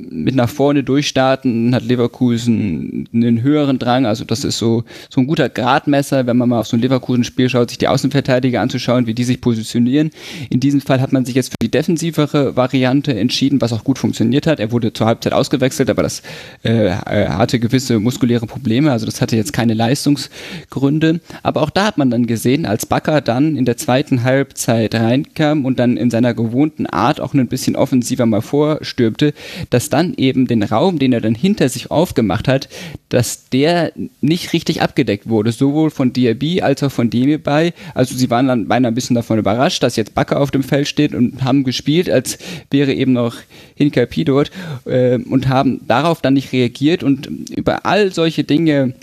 mit 0.08 0.34
nach 0.34 0.48
vorne 0.48 0.82
durchstarten, 0.84 1.74
hat 1.74 1.84
Leverkusen 1.84 3.08
einen 3.12 3.42
höheren 3.42 3.78
Drang. 3.78 4.06
Also 4.06 4.24
das 4.24 4.44
ist 4.44 4.58
so, 4.58 4.84
so 5.10 5.20
ein 5.20 5.26
guter 5.26 5.48
Gradmesser, 5.48 6.26
wenn 6.26 6.36
man 6.36 6.48
mal 6.48 6.60
auf 6.60 6.66
so 6.66 6.76
ein 6.76 6.80
Leverkusen-Spiel 6.80 7.48
schaut, 7.48 7.70
sich 7.70 7.78
die 7.78 7.88
Außenverteidiger 7.88 8.60
anzuschauen, 8.60 9.06
wie 9.06 9.14
die 9.14 9.24
sich 9.24 9.40
positionieren. 9.40 10.10
In 10.50 10.60
diesem 10.60 10.80
Fall 10.80 11.00
hat 11.00 11.12
man 11.12 11.24
sich 11.24 11.34
jetzt 11.34 11.48
für 11.48 11.56
die 11.60 11.70
defensivere 11.70 12.56
Variante 12.56 13.18
entschieden, 13.18 13.60
was 13.60 13.72
auch 13.72 13.84
gut 13.84 13.98
funktioniert 13.98 14.46
hat. 14.46 14.60
Er 14.60 14.72
wurde 14.72 14.92
zur 14.92 15.06
Halbzeit 15.06 15.32
ausgewechselt 15.32 15.85
gewechselt, 15.86 15.90
aber 15.90 16.02
das 16.02 16.22
äh, 16.64 16.88
äh, 16.88 17.28
hatte 17.28 17.58
gewisse 17.58 17.98
muskuläre 18.00 18.46
Probleme, 18.46 18.92
also 18.92 19.06
das 19.06 19.20
hatte 19.20 19.36
jetzt 19.36 19.52
keine 19.52 19.74
Leistungsgründe. 19.74 21.20
Aber 21.42 21.62
auch 21.62 21.70
da 21.70 21.86
hat 21.86 21.98
man 21.98 22.10
dann 22.10 22.26
gesehen, 22.26 22.66
als 22.66 22.86
Bakker 22.86 23.20
dann 23.20 23.56
in 23.56 23.64
der 23.64 23.76
zweiten 23.76 24.24
Halbzeit 24.24 24.94
reinkam 24.94 25.64
und 25.64 25.78
dann 25.78 25.96
in 25.96 26.10
seiner 26.10 26.34
gewohnten 26.34 26.86
Art 26.86 27.20
auch 27.20 27.34
ein 27.34 27.48
bisschen 27.48 27.76
offensiver 27.76 28.26
mal 28.26 28.42
vorstürmte, 28.42 29.32
dass 29.70 29.88
dann 29.88 30.14
eben 30.16 30.46
den 30.46 30.62
Raum, 30.62 30.98
den 30.98 31.12
er 31.12 31.20
dann 31.20 31.34
hinter 31.34 31.68
sich 31.68 31.90
aufgemacht 31.90 32.48
hat, 32.48 32.68
dass 33.08 33.48
der 33.50 33.92
nicht 34.20 34.52
richtig 34.52 34.82
abgedeckt 34.82 35.28
wurde, 35.28 35.52
sowohl 35.52 35.90
von 35.90 36.12
Diaby 36.12 36.62
als 36.62 36.82
auch 36.82 36.90
von 36.90 37.10
Demirbay. 37.10 37.72
Also 37.94 38.16
sie 38.16 38.30
waren 38.30 38.48
dann 38.48 38.68
beinahe 38.68 38.90
ein 38.90 38.94
bisschen 38.94 39.14
davon 39.14 39.38
überrascht, 39.38 39.82
dass 39.82 39.96
jetzt 39.96 40.14
Bakker 40.14 40.40
auf 40.40 40.50
dem 40.50 40.62
Feld 40.62 40.88
steht 40.88 41.14
und 41.14 41.44
haben 41.44 41.64
gespielt, 41.64 42.10
als 42.10 42.38
wäre 42.70 42.92
eben 42.92 43.12
noch 43.12 43.36
Hinkapi 43.76 44.24
dort 44.24 44.50
äh, 44.86 45.18
und 45.18 45.48
haben 45.48 45.80
darauf 45.86 46.20
dann 46.20 46.34
nicht 46.34 46.52
reagiert 46.52 47.02
und 47.02 47.26
über 47.50 47.86
all 47.86 48.12
solche 48.12 48.44
Dinge 48.44 48.94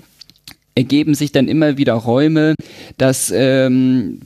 ergeben 0.75 1.13
sich 1.13 1.31
dann 1.31 1.47
immer 1.47 1.77
wieder 1.77 1.93
Räume, 1.93 2.55
das 2.97 3.31
ähm, 3.35 4.21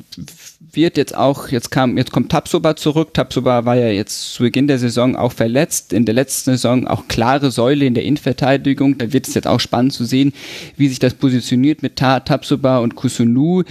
wird 0.77 0.95
jetzt 0.95 1.17
auch, 1.17 1.49
jetzt 1.49 1.71
kam, 1.71 1.97
jetzt 1.97 2.13
kommt 2.13 2.31
Tapsoba 2.31 2.77
zurück. 2.77 3.13
Tapsoba 3.13 3.65
war 3.65 3.75
ja 3.75 3.89
jetzt 3.89 4.33
zu 4.33 4.43
Beginn 4.43 4.67
der 4.67 4.79
Saison 4.79 5.17
auch 5.17 5.33
verletzt. 5.33 5.91
In 5.91 6.05
der 6.05 6.15
letzten 6.15 6.51
Saison 6.51 6.87
auch 6.87 7.09
klare 7.09 7.51
Säule 7.51 7.85
in 7.85 7.95
der 7.95 8.05
Innenverteidigung. 8.05 8.97
Da 8.97 9.11
wird 9.11 9.27
es 9.27 9.33
jetzt 9.33 9.47
auch 9.47 9.59
spannend 9.59 9.91
zu 9.91 10.05
sehen, 10.05 10.31
wie 10.77 10.87
sich 10.87 10.99
das 10.99 11.15
positioniert 11.15 11.83
mit 11.83 11.97
Ta 11.97 12.21
Tapsoba 12.21 12.77
und 12.77 12.95
Kusunu. 12.95 13.63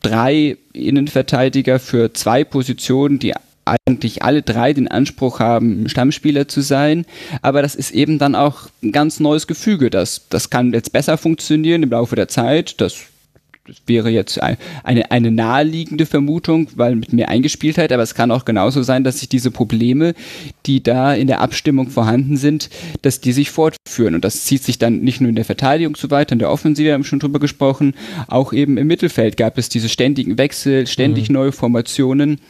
Drei 0.00 0.56
Innenverteidiger 0.72 1.78
für 1.78 2.14
zwei 2.14 2.44
Positionen, 2.44 3.18
die 3.18 3.34
eigentlich 3.64 4.22
alle 4.22 4.42
drei 4.42 4.72
den 4.72 4.88
Anspruch 4.88 5.40
haben, 5.40 5.88
Stammspieler 5.88 6.48
zu 6.48 6.60
sein. 6.60 7.04
Aber 7.42 7.62
das 7.62 7.74
ist 7.74 7.90
eben 7.90 8.18
dann 8.18 8.34
auch 8.34 8.68
ein 8.82 8.92
ganz 8.92 9.20
neues 9.20 9.46
Gefüge. 9.46 9.90
Das, 9.90 10.28
das 10.28 10.50
kann 10.50 10.72
jetzt 10.72 10.92
besser 10.92 11.18
funktionieren 11.18 11.82
im 11.82 11.90
Laufe 11.90 12.16
der 12.16 12.28
Zeit. 12.28 12.80
Das 12.80 13.09
wäre 13.86 14.10
jetzt 14.10 14.40
eine, 14.42 15.10
eine 15.10 15.30
naheliegende 15.30 16.06
Vermutung, 16.06 16.68
weil 16.74 16.96
mit 16.96 17.12
mehr 17.12 17.28
Eingespieltheit, 17.28 17.92
aber 17.92 18.02
es 18.02 18.14
kann 18.14 18.30
auch 18.30 18.44
genauso 18.44 18.82
sein, 18.82 19.04
dass 19.04 19.20
sich 19.20 19.28
diese 19.28 19.50
Probleme, 19.50 20.14
die 20.66 20.82
da 20.82 21.14
in 21.14 21.26
der 21.26 21.40
Abstimmung 21.40 21.90
vorhanden 21.90 22.36
sind, 22.36 22.70
dass 23.02 23.20
die 23.20 23.32
sich 23.32 23.50
fortführen. 23.50 24.14
Und 24.14 24.24
das 24.24 24.44
zieht 24.44 24.62
sich 24.62 24.78
dann 24.78 25.00
nicht 25.00 25.20
nur 25.20 25.28
in 25.28 25.36
der 25.36 25.44
Verteidigung 25.44 25.96
so 25.96 26.10
weiter, 26.10 26.32
in 26.32 26.38
der 26.38 26.50
Offensive 26.50 26.92
haben 26.92 27.02
wir 27.02 27.06
schon 27.06 27.20
drüber 27.20 27.38
gesprochen, 27.38 27.94
auch 28.28 28.52
eben 28.52 28.76
im 28.76 28.86
Mittelfeld 28.86 29.36
gab 29.36 29.58
es 29.58 29.68
diese 29.68 29.88
ständigen 29.88 30.38
Wechsel, 30.38 30.86
ständig 30.86 31.28
mhm. 31.28 31.34
neue 31.34 31.52
Formationen. 31.52 32.40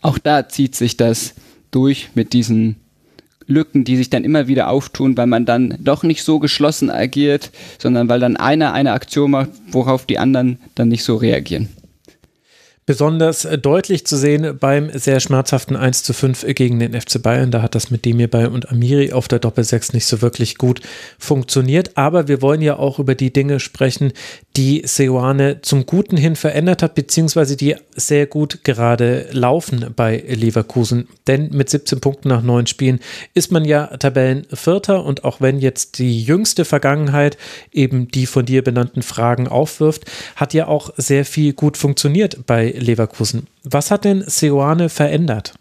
Auch 0.00 0.18
da 0.18 0.48
zieht 0.48 0.74
sich 0.74 0.96
das 0.96 1.34
durch 1.70 2.10
mit 2.14 2.32
diesen 2.32 2.76
Lücken, 3.48 3.84
die 3.84 3.96
sich 3.96 4.10
dann 4.10 4.24
immer 4.24 4.46
wieder 4.46 4.68
auftun, 4.68 5.16
weil 5.16 5.26
man 5.26 5.44
dann 5.44 5.76
doch 5.80 6.04
nicht 6.04 6.22
so 6.22 6.38
geschlossen 6.38 6.90
agiert, 6.90 7.50
sondern 7.78 8.08
weil 8.08 8.20
dann 8.20 8.36
einer 8.36 8.72
eine 8.72 8.92
Aktion 8.92 9.32
macht, 9.32 9.50
worauf 9.72 10.06
die 10.06 10.18
anderen 10.18 10.58
dann 10.74 10.88
nicht 10.88 11.02
so 11.02 11.16
reagieren. 11.16 11.68
Besonders 12.88 13.44
äh, 13.44 13.58
deutlich 13.58 14.06
zu 14.06 14.16
sehen 14.16 14.56
beim 14.58 14.90
sehr 14.94 15.20
schmerzhaften 15.20 15.76
1 15.76 16.04
zu 16.04 16.14
5 16.14 16.46
gegen 16.54 16.78
den 16.78 16.98
FC 16.98 17.20
Bayern. 17.20 17.50
Da 17.50 17.60
hat 17.60 17.74
das 17.74 17.90
mit 17.90 18.06
Demir 18.06 18.28
bei 18.28 18.48
und 18.48 18.70
Amiri 18.70 19.12
auf 19.12 19.28
der 19.28 19.40
Doppel-6 19.40 19.92
nicht 19.92 20.06
so 20.06 20.22
wirklich 20.22 20.56
gut 20.56 20.80
funktioniert. 21.18 21.98
Aber 21.98 22.28
wir 22.28 22.40
wollen 22.40 22.62
ja 22.62 22.78
auch 22.78 22.98
über 22.98 23.14
die 23.14 23.30
Dinge 23.30 23.60
sprechen, 23.60 24.14
die 24.56 24.84
Seoane 24.86 25.60
zum 25.60 25.84
Guten 25.84 26.16
hin 26.16 26.34
verändert 26.34 26.82
hat, 26.82 26.94
beziehungsweise 26.94 27.58
die 27.58 27.76
sehr 27.94 28.24
gut 28.24 28.64
gerade 28.64 29.26
laufen 29.32 29.92
bei 29.94 30.24
Leverkusen. 30.26 31.08
Denn 31.26 31.50
mit 31.50 31.68
17 31.68 32.00
Punkten 32.00 32.30
nach 32.30 32.42
neun 32.42 32.66
Spielen 32.66 33.00
ist 33.34 33.52
man 33.52 33.66
ja 33.66 33.86
Tabellenvierter 33.98 35.04
und 35.04 35.24
auch 35.24 35.42
wenn 35.42 35.58
jetzt 35.58 35.98
die 35.98 36.22
jüngste 36.22 36.64
Vergangenheit 36.64 37.36
eben 37.70 38.08
die 38.08 38.24
von 38.24 38.46
dir 38.46 38.64
benannten 38.64 39.02
Fragen 39.02 39.46
aufwirft, 39.46 40.06
hat 40.36 40.54
ja 40.54 40.68
auch 40.68 40.94
sehr 40.96 41.26
viel 41.26 41.52
gut 41.52 41.76
funktioniert 41.76 42.46
bei 42.46 42.77
Leverkusen. 42.78 43.46
Was 43.64 43.90
hat 43.90 44.04
denn 44.04 44.24
Seoane 44.26 44.88
verändert? 44.88 45.54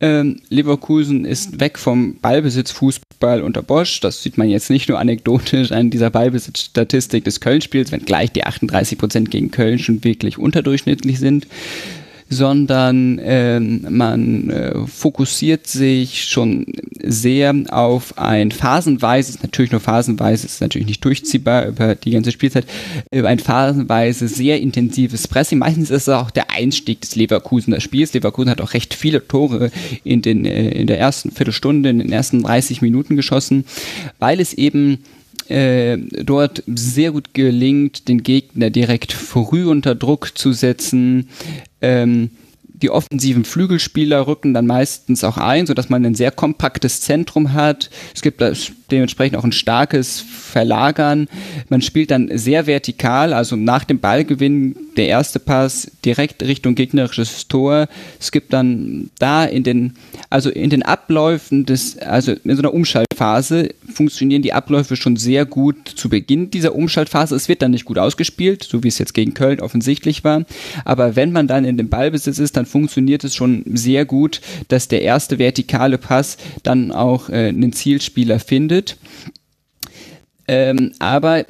Ähm, 0.00 0.40
Leverkusen 0.48 1.24
ist 1.24 1.60
weg 1.60 1.78
vom 1.78 2.18
Ballbesitzfußball 2.20 3.42
unter 3.42 3.62
Bosch. 3.62 4.00
Das 4.00 4.22
sieht 4.22 4.36
man 4.36 4.48
jetzt 4.48 4.68
nicht 4.68 4.88
nur 4.88 4.98
anekdotisch 4.98 5.72
an 5.72 5.90
dieser 5.90 6.10
Ballbesitzstatistik 6.10 7.24
des 7.24 7.40
Köln-Spiels, 7.40 7.92
wenngleich 7.92 8.32
die 8.32 8.44
38 8.44 8.98
Prozent 8.98 9.30
gegen 9.30 9.50
Köln 9.50 9.78
schon 9.78 10.04
wirklich 10.04 10.36
unterdurchschnittlich 10.38 11.18
sind 11.18 11.46
sondern 12.34 13.18
äh, 13.18 13.58
man 13.58 14.50
äh, 14.50 14.86
fokussiert 14.86 15.66
sich 15.66 16.24
schon 16.24 16.66
sehr 17.02 17.54
auf 17.70 18.18
ein 18.18 18.50
phasenweise, 18.50 19.38
natürlich 19.42 19.72
nur 19.72 19.80
phasenweise, 19.80 20.46
ist 20.46 20.60
natürlich 20.60 20.88
nicht 20.88 21.04
durchziehbar 21.04 21.66
über 21.66 21.94
die 21.94 22.10
ganze 22.10 22.32
Spielzeit, 22.32 22.66
über 23.10 23.28
ein 23.28 23.38
phasenweise 23.38 24.28
sehr 24.28 24.60
intensives 24.60 25.28
Pressing. 25.28 25.58
Meistens 25.58 25.90
ist 25.90 26.02
es 26.02 26.08
auch 26.08 26.30
der 26.30 26.50
Einstieg 26.50 27.00
des 27.00 27.16
Leverkusener 27.16 27.80
Spiels. 27.80 28.12
Leverkusen 28.12 28.50
hat 28.50 28.60
auch 28.60 28.74
recht 28.74 28.94
viele 28.94 29.26
Tore 29.26 29.70
in, 30.02 30.22
den, 30.22 30.44
äh, 30.44 30.70
in 30.70 30.86
der 30.86 30.98
ersten 30.98 31.30
Viertelstunde, 31.30 31.90
in 31.90 31.98
den 31.98 32.12
ersten 32.12 32.42
30 32.42 32.82
Minuten 32.82 33.16
geschossen, 33.16 33.64
weil 34.18 34.40
es 34.40 34.52
eben 34.52 34.98
äh, 35.48 35.98
dort 35.98 36.62
sehr 36.66 37.12
gut 37.12 37.34
gelingt, 37.34 38.08
den 38.08 38.22
Gegner 38.22 38.70
direkt 38.70 39.12
früh 39.12 39.66
unter 39.66 39.94
Druck 39.94 40.36
zu 40.36 40.52
setzen. 40.52 41.28
Ähm, 41.80 42.30
die 42.84 42.90
offensiven 42.90 43.46
Flügelspieler 43.46 44.26
rücken 44.26 44.52
dann 44.52 44.66
meistens 44.66 45.24
auch 45.24 45.38
ein, 45.38 45.64
sodass 45.64 45.88
man 45.88 46.04
ein 46.04 46.14
sehr 46.14 46.30
kompaktes 46.30 47.00
Zentrum 47.00 47.54
hat. 47.54 47.88
Es 48.14 48.20
gibt 48.20 48.44
dementsprechend 48.90 49.38
auch 49.38 49.44
ein 49.44 49.52
starkes 49.52 50.20
Verlagern. 50.20 51.26
Man 51.70 51.80
spielt 51.80 52.10
dann 52.10 52.30
sehr 52.36 52.66
vertikal, 52.66 53.32
also 53.32 53.56
nach 53.56 53.84
dem 53.84 54.00
Ballgewinn 54.00 54.76
der 54.98 55.08
erste 55.08 55.40
Pass 55.40 55.90
direkt 56.04 56.42
Richtung 56.42 56.74
gegnerisches 56.74 57.48
Tor. 57.48 57.88
Es 58.20 58.30
gibt 58.30 58.52
dann 58.52 59.10
da 59.18 59.44
in 59.44 59.64
den, 59.64 59.94
also 60.30 60.50
in 60.50 60.68
den 60.68 60.82
Abläufen 60.82 61.64
des, 61.64 61.98
also 61.98 62.32
in 62.32 62.54
so 62.54 62.62
einer 62.62 62.74
Umschaltphase 62.74 63.70
funktionieren 63.92 64.42
die 64.42 64.52
Abläufe 64.52 64.96
schon 64.96 65.16
sehr 65.16 65.46
gut 65.46 65.88
zu 65.88 66.08
Beginn 66.08 66.50
dieser 66.50 66.74
Umschaltphase. 66.74 67.34
Es 67.34 67.48
wird 67.48 67.62
dann 67.62 67.70
nicht 67.70 67.86
gut 67.86 67.98
ausgespielt, 67.98 68.62
so 68.62 68.84
wie 68.84 68.88
es 68.88 68.98
jetzt 68.98 69.14
gegen 69.14 69.34
Köln 69.34 69.60
offensichtlich 69.60 70.22
war. 70.22 70.44
Aber 70.84 71.16
wenn 71.16 71.32
man 71.32 71.48
dann 71.48 71.64
in 71.64 71.76
dem 71.76 71.88
Ballbesitz 71.88 72.38
ist, 72.38 72.56
dann 72.56 72.66
funktioniert 72.74 73.22
es 73.22 73.36
schon 73.36 73.62
sehr 73.66 74.04
gut, 74.04 74.40
dass 74.66 74.88
der 74.88 75.02
erste 75.02 75.38
vertikale 75.38 75.96
Pass 75.96 76.38
dann 76.64 76.90
auch 76.90 77.28
äh, 77.28 77.50
einen 77.50 77.72
Zielspieler 77.72 78.40
findet. 78.40 78.96
Ähm, 80.48 80.90
aber 80.98 81.46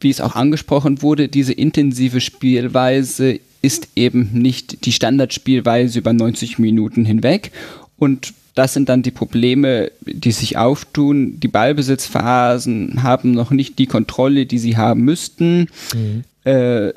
wie 0.00 0.10
es 0.10 0.20
auch 0.20 0.34
angesprochen 0.34 1.00
wurde, 1.00 1.28
diese 1.28 1.52
intensive 1.52 2.20
Spielweise 2.20 3.38
ist 3.62 3.86
eben 3.94 4.30
nicht 4.32 4.84
die 4.84 4.90
Standardspielweise 4.90 6.00
über 6.00 6.12
90 6.12 6.58
Minuten 6.58 7.04
hinweg. 7.04 7.52
Und 7.96 8.34
das 8.56 8.74
sind 8.74 8.88
dann 8.88 9.02
die 9.02 9.12
Probleme, 9.12 9.92
die 10.00 10.32
sich 10.32 10.58
auftun. 10.58 11.38
Die 11.38 11.46
Ballbesitzphasen 11.46 13.04
haben 13.04 13.30
noch 13.30 13.52
nicht 13.52 13.78
die 13.78 13.86
Kontrolle, 13.86 14.46
die 14.46 14.58
sie 14.58 14.76
haben 14.76 15.02
müssten. 15.02 15.68
Mhm. 15.94 16.24
Äh, 16.42 16.92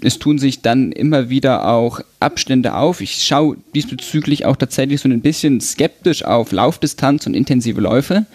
es 0.00 0.18
tun 0.18 0.38
sich 0.38 0.62
dann 0.62 0.92
immer 0.92 1.28
wieder 1.28 1.68
auch 1.68 2.00
Abstände 2.18 2.74
auf. 2.74 3.00
Ich 3.00 3.22
schaue 3.22 3.56
diesbezüglich 3.74 4.46
auch 4.46 4.56
tatsächlich 4.56 5.00
so 5.00 5.08
ein 5.08 5.20
bisschen 5.20 5.60
skeptisch 5.60 6.24
auf 6.24 6.52
Laufdistanz 6.52 7.26
und 7.26 7.34
intensive 7.34 7.80
Läufe. 7.80 8.26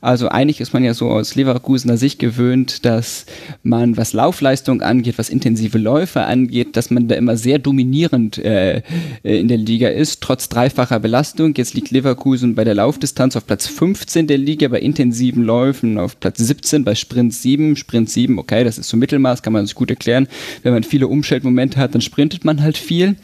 Also 0.00 0.28
eigentlich 0.28 0.60
ist 0.60 0.72
man 0.72 0.82
ja 0.82 0.94
so 0.94 1.10
aus 1.10 1.34
Leverkusener 1.34 1.96
Sicht 1.96 2.18
gewöhnt, 2.18 2.84
dass 2.84 3.26
man, 3.62 3.96
was 3.96 4.12
Laufleistung 4.12 4.80
angeht, 4.80 5.18
was 5.18 5.28
intensive 5.28 5.78
Läufe 5.78 6.22
angeht, 6.22 6.76
dass 6.76 6.90
man 6.90 7.08
da 7.08 7.16
immer 7.16 7.36
sehr 7.36 7.58
dominierend 7.58 8.38
äh, 8.38 8.82
in 9.22 9.48
der 9.48 9.58
Liga 9.58 9.88
ist, 9.88 10.22
trotz 10.22 10.48
dreifacher 10.48 11.00
Belastung. 11.00 11.54
Jetzt 11.54 11.74
liegt 11.74 11.90
Leverkusen 11.90 12.54
bei 12.54 12.64
der 12.64 12.74
Laufdistanz 12.74 13.36
auf 13.36 13.46
Platz 13.46 13.66
15 13.66 14.26
der 14.26 14.38
Liga, 14.38 14.68
bei 14.68 14.80
intensiven 14.80 15.44
Läufen 15.44 15.98
auf 15.98 16.18
Platz 16.18 16.38
17, 16.38 16.84
bei 16.84 16.94
Sprint 16.94 17.34
7. 17.34 17.76
Sprint 17.76 18.08
7, 18.08 18.38
okay, 18.38 18.64
das 18.64 18.78
ist 18.78 18.88
so 18.88 18.96
Mittelmaß, 18.96 19.42
kann 19.42 19.52
man 19.52 19.66
sich 19.66 19.74
gut 19.74 19.90
erklären. 19.90 20.28
Wenn 20.62 20.72
man 20.72 20.82
viele 20.82 21.08
Umschaltmomente 21.08 21.78
hat, 21.78 21.94
dann 21.94 22.00
sprintet 22.00 22.44
man 22.44 22.62
halt 22.62 22.78
viel. 22.78 23.16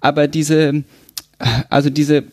Aber 0.00 0.26
diese 0.26 0.84
also 1.68 1.90
diese, 1.90 2.24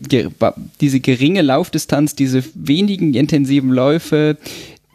diese 0.79 0.99
geringe 0.99 1.41
Laufdistanz, 1.41 2.15
diese 2.15 2.43
wenigen 2.53 3.13
intensiven 3.13 3.71
Läufe, 3.71 4.37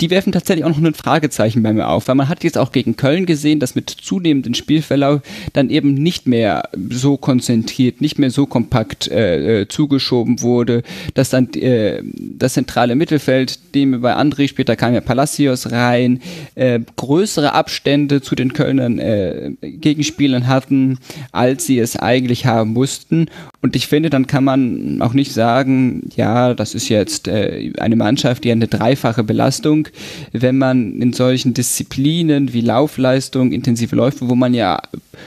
die 0.00 0.10
werfen 0.10 0.32
tatsächlich 0.32 0.64
auch 0.64 0.76
noch 0.76 0.84
ein 0.84 0.94
Fragezeichen 0.94 1.62
bei 1.62 1.72
mir 1.72 1.88
auf, 1.88 2.08
weil 2.08 2.14
man 2.14 2.28
hat 2.28 2.44
jetzt 2.44 2.58
auch 2.58 2.72
gegen 2.72 2.96
Köln 2.96 3.24
gesehen, 3.24 3.60
dass 3.60 3.74
mit 3.74 3.88
zunehmendem 3.88 4.54
Spielverlauf 4.54 5.22
dann 5.54 5.70
eben 5.70 5.94
nicht 5.94 6.26
mehr 6.26 6.68
so 6.90 7.16
konzentriert, 7.16 8.00
nicht 8.00 8.18
mehr 8.18 8.30
so 8.30 8.46
kompakt 8.46 9.08
äh, 9.08 9.62
äh, 9.62 9.68
zugeschoben 9.68 10.42
wurde, 10.42 10.82
dass 11.14 11.30
dann 11.30 11.52
äh, 11.54 12.02
das 12.14 12.54
zentrale 12.54 12.94
Mittelfeld, 12.94 13.74
dem 13.74 14.02
bei 14.02 14.14
André 14.14 14.48
später 14.48 14.76
kam 14.76 14.92
ja 14.92 15.00
Palacios 15.00 15.72
rein, 15.72 16.20
äh, 16.54 16.78
größere 16.96 17.52
Abstände 17.52 18.20
zu 18.20 18.34
den 18.34 18.52
Kölnern 18.52 18.98
äh, 18.98 19.52
Gegenspielern 19.62 20.46
hatten, 20.46 20.98
als 21.32 21.64
sie 21.66 21.78
es 21.78 21.96
eigentlich 21.96 22.44
haben 22.44 22.74
mussten. 22.74 23.28
Und 23.62 23.76
ich 23.76 23.86
finde, 23.86 24.10
dann 24.10 24.26
kann 24.26 24.44
man 24.44 25.00
auch 25.00 25.14
nicht 25.14 25.32
sagen, 25.32 26.10
ja, 26.16 26.52
das 26.52 26.74
ist 26.74 26.90
jetzt 26.90 27.28
äh, 27.28 27.72
eine 27.78 27.96
Mannschaft, 27.96 28.44
die 28.44 28.52
eine 28.52 28.68
dreifache 28.68 29.24
Belastung 29.24 29.85
wenn 30.32 30.58
man 30.58 31.00
in 31.00 31.12
solchen 31.12 31.54
Disziplinen 31.54 32.52
wie 32.52 32.60
Laufleistung, 32.60 33.52
intensive 33.52 33.94
Läufe, 33.96 34.28
wo 34.28 34.34
man 34.34 34.54
ja 34.54 34.80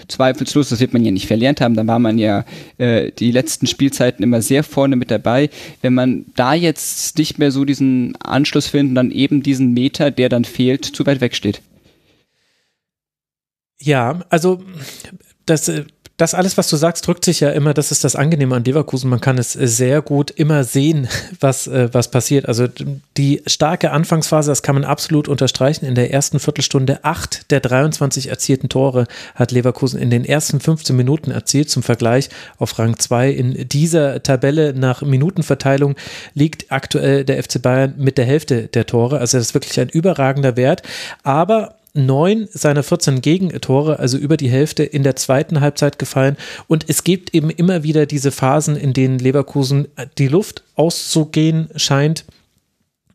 zweifellos, 0.07 0.69
das 0.69 0.79
wird 0.79 0.93
man 0.93 1.03
ja 1.03 1.11
nicht 1.11 1.27
verlernt 1.27 1.61
haben, 1.61 1.75
dann 1.75 1.87
war 1.87 1.99
man 1.99 2.17
ja 2.17 2.45
äh, 2.77 3.11
die 3.11 3.31
letzten 3.31 3.67
Spielzeiten 3.67 4.23
immer 4.23 4.41
sehr 4.41 4.63
vorne 4.63 4.95
mit 4.95 5.11
dabei. 5.11 5.49
Wenn 5.81 5.93
man 5.93 6.25
da 6.35 6.53
jetzt 6.53 7.17
nicht 7.17 7.39
mehr 7.39 7.51
so 7.51 7.65
diesen 7.65 8.15
Anschluss 8.17 8.67
findet, 8.67 8.97
dann 8.97 9.11
eben 9.11 9.43
diesen 9.43 9.73
Meter, 9.73 10.11
der 10.11 10.29
dann 10.29 10.45
fehlt, 10.45 10.85
zu 10.85 11.05
weit 11.05 11.21
weg. 11.21 11.29
Ja, 13.81 14.19
also 14.29 14.63
das 15.45 15.69
äh, 15.69 15.85
das 16.19 16.33
alles, 16.33 16.57
was 16.57 16.67
du 16.67 16.75
sagst, 16.75 17.07
drückt 17.07 17.23
sich 17.23 17.39
ja 17.39 17.49
immer, 17.51 17.73
das 17.73 17.91
ist 17.91 18.03
das 18.03 18.17
Angenehme 18.17 18.53
an 18.53 18.65
Leverkusen. 18.65 19.09
Man 19.09 19.21
kann 19.21 19.37
es 19.37 19.53
sehr 19.53 20.01
gut 20.01 20.31
immer 20.31 20.65
sehen, 20.65 21.07
was, 21.39 21.65
äh, 21.67 21.89
was 21.93 22.11
passiert. 22.11 22.47
Also 22.47 22.67
die 23.15 23.41
starke 23.47 23.91
Anfangsphase, 23.91 24.51
das 24.51 24.61
kann 24.61 24.75
man 24.75 24.83
absolut 24.83 25.29
unterstreichen. 25.29 25.85
In 25.85 25.95
der 25.95 26.11
ersten 26.11 26.39
Viertelstunde 26.39 27.05
acht 27.05 27.49
der 27.51 27.61
23 27.61 28.27
erzielten 28.27 28.67
Tore 28.67 29.07
hat 29.33 29.51
Leverkusen 29.51 29.97
in 29.99 30.09
den 30.09 30.25
ersten 30.25 30.59
15 30.59 30.93
Minuten 30.93 31.31
erzielt. 31.31 31.69
Zum 31.69 31.83
Vergleich 31.83 32.29
auf 32.57 32.77
Rang 32.77 32.99
2 32.99 33.31
in 33.31 33.69
dieser 33.69 34.21
Tabelle 34.21 34.73
nach 34.73 35.01
Minutenverteilung 35.01 35.95
liegt 36.33 36.69
aktuell 36.69 37.23
der 37.23 37.41
FC 37.41 37.61
Bayern 37.61 37.93
mit 37.97 38.17
der 38.17 38.25
Hälfte 38.25 38.67
der 38.67 38.85
Tore. 38.85 39.19
Also 39.19 39.37
das 39.37 39.47
ist 39.47 39.53
wirklich 39.53 39.79
ein 39.79 39.89
überragender 39.89 40.57
Wert. 40.57 40.83
Aber 41.23 41.78
neun 41.93 42.47
seiner 42.51 42.83
14 42.83 43.21
Gegentore, 43.21 43.99
also 43.99 44.17
über 44.17 44.37
die 44.37 44.49
Hälfte, 44.49 44.83
in 44.83 45.03
der 45.03 45.15
zweiten 45.15 45.61
Halbzeit 45.61 45.99
gefallen. 45.99 46.37
Und 46.67 46.85
es 46.87 47.03
gibt 47.03 47.33
eben 47.33 47.49
immer 47.49 47.83
wieder 47.83 48.05
diese 48.05 48.31
Phasen, 48.31 48.75
in 48.75 48.93
denen 48.93 49.19
Leverkusen 49.19 49.87
die 50.17 50.27
Luft 50.27 50.63
auszugehen 50.75 51.69
scheint. 51.75 52.25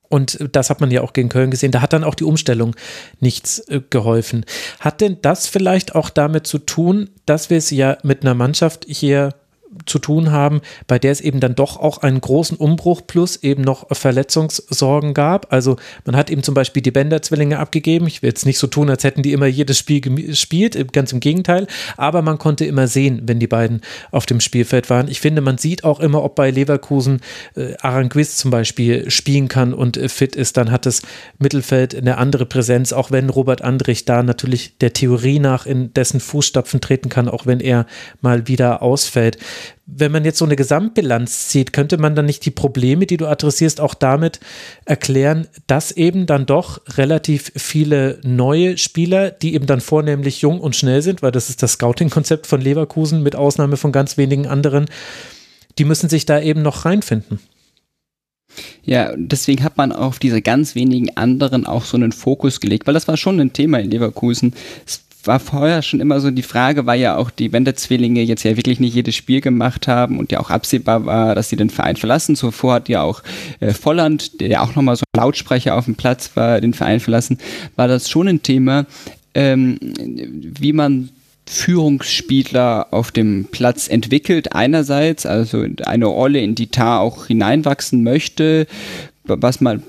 Und 0.09 0.39
das 0.53 0.71
hat 0.71 0.81
man 0.81 0.91
ja 0.91 1.01
auch 1.01 1.13
gegen 1.13 1.29
Köln 1.29 1.51
gesehen. 1.51 1.73
Da 1.73 1.81
hat 1.81 1.93
dann 1.93 2.05
auch 2.05 2.15
die 2.15 2.25
Umstellung 2.25 2.77
nichts 3.21 3.59
äh, 3.69 3.81
geholfen. 3.91 4.45
Hat 4.79 5.01
denn 5.01 5.19
das 5.23 5.49
vielleicht 5.49 5.95
auch 5.95 6.11
damit 6.11 6.47
zu 6.47 6.59
tun, 6.59 7.11
dass 7.27 7.51
wir 7.51 7.59
es 7.59 7.71
ja 7.71 7.99
mit 8.03 8.23
einer 8.23 8.35
Mannschaft 8.35 8.87
hier 8.89 9.35
zu 9.87 9.99
tun 9.99 10.31
haben, 10.31 10.61
bei 10.87 10.99
der 10.99 11.13
es 11.13 11.21
eben 11.21 11.41
dann 11.41 11.55
doch 11.55 11.79
auch 11.79 11.99
einen 11.99 12.21
großen 12.21 12.57
Umbruch 12.57 13.03
plus 13.07 13.37
eben 13.43 13.63
noch 13.63 13.87
Verletzungssorgen 13.91 15.15
gab. 15.15 15.53
Also 15.53 15.77
man 16.05 16.17
hat 16.17 16.31
eben 16.31 16.43
zum 16.43 16.55
Beispiel 16.55 16.83
die 16.83 16.91
Bender-Zwillinge 16.91 17.59
abgegeben. 17.59 18.07
Ich 18.07 18.23
will 18.23 18.29
jetzt 18.29 18.47
nicht 18.47 18.59
so 18.59 18.67
tun, 18.67 18.91
als 18.91 19.05
hätten 19.05 19.23
die 19.23 19.33
immer 19.33 19.47
jedes 19.47 19.79
Spiel 19.79 20.01
gespielt, 20.01 20.93
ganz 20.93 21.13
im 21.13 21.21
Gegenteil. 21.21 21.67
Aber 21.97 22.23
man 22.23 22.39
konnte 22.39 22.65
immer 22.65 22.87
sehen, 22.87 23.23
wenn 23.27 23.39
die 23.39 23.47
beiden 23.47 23.81
auf 24.11 24.27
dem 24.27 24.41
Spielfeld 24.41 24.91
waren. 24.91 25.09
Ich 25.09 25.21
finde, 25.21 25.41
man 25.41 25.59
sieht 25.59 25.85
auch 25.85 26.01
immer, 26.01 26.23
ob 26.23 26.35
bei 26.35 26.51
Leverkusen 26.51 27.21
äh, 27.57 27.75
Aranguiz 27.81 28.37
zum 28.37 28.51
Beispiel 28.51 29.11
spielen 29.11 29.49
kann 29.49 29.75
und 29.75 29.97
äh, 29.97 30.09
fit 30.09 30.37
ist, 30.37 30.57
dann 30.57 30.71
hat 30.71 30.87
das 30.87 31.03
Mittelfeld 31.39 31.95
eine 31.95 32.19
andere 32.19 32.47
Präsenz, 32.47 32.93
auch 32.93 33.11
wenn 33.11 33.31
Robert 33.31 33.63
Andrich 33.63 34.05
da 34.05 34.23
natürlich 34.23 34.79
der 34.79 34.93
Theorie 34.93 35.39
nach 35.39 35.67
in 35.67 35.93
dessen 35.95 36.21
Fußstapfen 36.21 36.81
treten 36.81 37.09
kann, 37.09 37.29
auch 37.29 37.47
wenn 37.47 37.61
er 37.61 37.87
mal 38.21 38.49
wieder 38.49 38.83
ausfällt. 38.83 39.39
Wenn 39.87 40.13
man 40.13 40.25
jetzt 40.25 40.39
so 40.39 40.45
eine 40.45 40.57
Gesamtbilanz 40.57 41.49
zieht, 41.49 41.73
könnte 41.73 41.99
man 41.99 42.15
dann 42.15 42.27
nicht 42.27 42.45
die 42.47 42.51
Probleme, 42.51 43.07
die 43.07 43.17
du 43.17 43.27
adressierst, 43.27 43.81
auch 43.81 43.95
damit 43.95 44.41
erklären, 44.85 45.47
dass 45.67 45.93
eben 45.93 46.27
dann 46.27 46.47
doch 46.47 46.81
relativ 46.97 47.53
viele 47.57 48.19
neue 48.23 48.79
Spieler, 48.79 49.31
die 49.31 49.55
eben 49.55 49.67
dann 49.67 49.81
vornehmlich 49.81 50.41
jung 50.41 50.61
und 50.61 50.77
schnell 50.77 51.03
sind, 51.03 51.23
weil 51.23 51.33
das 51.33 51.51
ist 51.51 51.63
das 51.63 51.73
Scouting-Konzept 51.73 52.47
von 52.47 52.61
Leverkusen 52.61 53.23
mit 53.23 53.37
Ausnahme 53.37 53.77
von 53.77 53.93
ganz 53.93 54.17
wenigen 54.17 54.47
anderen, 54.47 54.87
die 55.79 55.85
müssen 55.85 56.09
sich 56.09 56.25
da 56.27 56.41
eben 56.41 56.63
noch 56.63 56.85
reinfinden. 56.85 57.41
Ja, 58.85 59.13
deswegen 59.17 59.65
hat 59.65 59.77
man 59.77 59.93
auf 59.93 60.19
diese 60.19 60.43
ganz 60.43 60.75
wenigen 60.75 61.17
anderen 61.17 61.67
auch 61.67 61.85
so 61.85 61.97
einen 61.97 62.13
Fokus 62.13 62.61
gelegt, 62.61 62.87
weil 62.87 62.95
das 62.95 63.09
war 63.09 63.17
schon 63.17 63.41
ein 63.41 63.53
Thema 63.53 63.81
in 63.81 63.91
Leverkusen. 63.91 64.55
Es 64.87 65.04
war 65.27 65.41
vorher 65.41 65.83
schon 65.83 66.01
immer 66.01 66.21
so 66.21 66.31
die 66.31 66.43
Frage, 66.43 66.87
weil 66.87 67.01
ja 67.01 67.17
auch 67.17 67.31
die 67.31 67.53
Wender-Zwillinge 67.53 68.23
jetzt 68.23 68.43
ja 68.45 68.57
wirklich 68.57 68.81
nicht 68.81 68.95
jedes 68.95 69.15
Spiel 69.15 69.41
gemacht 69.41 69.89
haben 69.89 70.19
und 70.19 70.33
ja 70.33 70.41
auch 70.41 70.51
absehbar 70.51 71.07
war, 71.07 71.35
dass 71.35 71.49
sie 71.49 71.57
den 71.57 71.71
Verein 71.71 71.97
verlassen. 71.97 72.37
Zuvor 72.37 72.75
hat 72.75 72.89
ja 72.89 73.03
auch 73.03 73.23
äh, 73.61 73.73
Volland, 73.73 74.41
der 74.41 74.49
ja 74.49 74.63
auch 74.63 74.75
nochmal 74.75 74.97
so 74.97 75.05
ein 75.13 75.21
Lautsprecher 75.21 75.77
auf 75.77 75.87
dem 75.87 75.95
Platz 75.95 76.31
war, 76.35 76.61
den 76.61 76.75
Verein 76.75 77.01
verlassen, 77.01 77.39
war 77.77 77.89
das 77.89 78.09
schon 78.09 78.29
ein 78.29 78.43
Thema, 78.43 78.87
ähm, 79.35 79.79
wie 79.81 80.73
man 80.73 81.11
Führungsspieler 81.47 82.89
auf 82.91 83.13
dem 83.13 83.47
Platz 83.51 83.89
entwickelt, 83.89 84.55
einerseits, 84.55 85.27
also 85.27 85.67
eine 85.85 86.07
Rolle, 86.07 86.41
in 86.41 86.55
die 86.55 86.69
Tar 86.69 87.01
auch 87.01 87.27
hineinwachsen 87.27 88.03
möchte, 88.03 88.67
was 89.25 89.61
man 89.61 89.83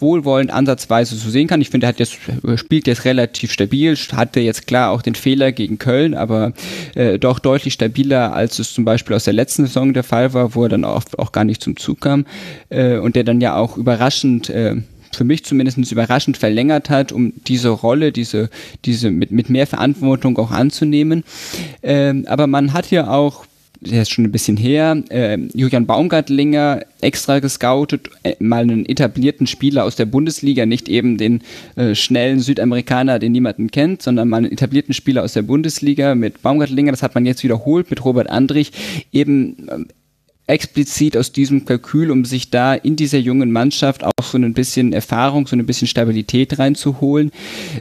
wohlwollend 0.00 0.50
ansatzweise 0.50 1.16
so 1.16 1.30
sehen 1.30 1.46
kann. 1.46 1.60
Ich 1.60 1.70
finde, 1.70 1.86
er 1.86 1.88
hat 1.88 1.98
jetzt, 1.98 2.18
spielt 2.56 2.86
jetzt 2.86 3.04
relativ 3.04 3.52
stabil, 3.52 3.96
hatte 4.12 4.40
jetzt 4.40 4.66
klar 4.66 4.90
auch 4.90 5.02
den 5.02 5.14
Fehler 5.14 5.52
gegen 5.52 5.78
Köln, 5.78 6.14
aber 6.14 6.52
äh, 6.94 7.18
doch 7.18 7.38
deutlich 7.38 7.74
stabiler, 7.74 8.32
als 8.32 8.58
es 8.58 8.72
zum 8.72 8.84
Beispiel 8.84 9.16
aus 9.16 9.24
der 9.24 9.34
letzten 9.34 9.66
Saison 9.66 9.92
der 9.92 10.04
Fall 10.04 10.32
war, 10.34 10.54
wo 10.54 10.64
er 10.64 10.68
dann 10.68 10.84
auch, 10.84 11.04
auch 11.18 11.32
gar 11.32 11.44
nicht 11.44 11.62
zum 11.62 11.76
Zug 11.76 12.00
kam 12.00 12.26
äh, 12.68 12.96
und 12.96 13.16
der 13.16 13.24
dann 13.24 13.40
ja 13.40 13.56
auch 13.56 13.76
überraschend 13.76 14.50
äh, 14.50 14.76
für 15.12 15.24
mich 15.24 15.44
zumindest 15.44 15.90
überraschend 15.90 16.36
verlängert 16.36 16.88
hat, 16.88 17.12
um 17.12 17.32
diese 17.46 17.68
Rolle, 17.70 18.12
diese, 18.12 18.48
diese 18.84 19.10
mit, 19.10 19.30
mit 19.30 19.50
mehr 19.50 19.66
Verantwortung 19.66 20.38
auch 20.38 20.50
anzunehmen. 20.50 21.24
Ähm, 21.82 22.26
aber 22.28 22.46
man 22.46 22.72
hat 22.72 22.90
ja 22.90 23.10
auch 23.10 23.44
der 23.80 24.02
ist 24.02 24.10
schon 24.10 24.24
ein 24.24 24.32
bisschen 24.32 24.56
her, 24.56 25.02
äh, 25.08 25.38
Julian 25.54 25.86
Baumgartlinger 25.86 26.80
extra 27.00 27.38
gescoutet, 27.38 28.10
äh, 28.22 28.34
mal 28.38 28.62
einen 28.62 28.84
etablierten 28.86 29.46
Spieler 29.46 29.84
aus 29.84 29.96
der 29.96 30.04
Bundesliga, 30.04 30.66
nicht 30.66 30.88
eben 30.88 31.16
den 31.16 31.40
äh, 31.76 31.94
schnellen 31.94 32.40
Südamerikaner, 32.40 33.18
den 33.18 33.32
niemanden 33.32 33.70
kennt, 33.70 34.02
sondern 34.02 34.28
mal 34.28 34.38
einen 34.38 34.52
etablierten 34.52 34.92
Spieler 34.92 35.24
aus 35.24 35.32
der 35.32 35.42
Bundesliga 35.42 36.14
mit 36.14 36.42
Baumgartlinger, 36.42 36.92
das 36.92 37.02
hat 37.02 37.14
man 37.14 37.24
jetzt 37.24 37.42
wiederholt 37.42 37.88
mit 37.88 38.04
Robert 38.04 38.28
Andrich, 38.28 38.72
eben 39.12 39.68
ähm, 39.70 39.86
explizit 40.50 41.16
aus 41.16 41.32
diesem 41.32 41.64
Kalkül, 41.64 42.10
um 42.10 42.24
sich 42.24 42.50
da 42.50 42.74
in 42.74 42.96
dieser 42.96 43.18
jungen 43.18 43.52
Mannschaft 43.52 44.04
auch 44.04 44.24
so 44.24 44.36
ein 44.36 44.52
bisschen 44.52 44.92
Erfahrung, 44.92 45.46
so 45.46 45.56
ein 45.56 45.64
bisschen 45.64 45.86
Stabilität 45.86 46.58
reinzuholen, 46.58 47.30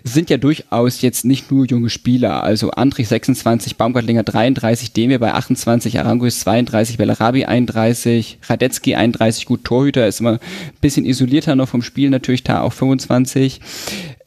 sind 0.03 0.29
ja 0.29 0.37
durchaus 0.37 1.01
jetzt 1.01 1.25
nicht 1.25 1.51
nur 1.51 1.65
junge 1.65 1.89
Spieler. 1.89 2.43
Also 2.43 2.71
Andrich 2.71 3.07
26, 3.07 3.75
Baumgartlinger 3.75 4.23
33, 4.23 4.93
Demir 4.93 5.19
bei 5.19 5.33
28, 5.33 5.99
Aranguis 5.99 6.41
32, 6.41 6.97
Bellarabi 6.97 7.45
31, 7.45 8.37
Radetzky 8.47 8.95
31, 8.95 9.45
gut, 9.45 9.63
Torhüter 9.63 10.07
ist 10.07 10.19
immer 10.19 10.33
ein 10.33 10.39
bisschen 10.79 11.05
isolierter 11.05 11.55
noch 11.55 11.69
vom 11.69 11.81
Spiel, 11.81 12.09
natürlich 12.09 12.43
da 12.43 12.61
auch 12.61 12.73
25. 12.73 13.61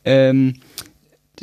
Ähm, 0.04 0.54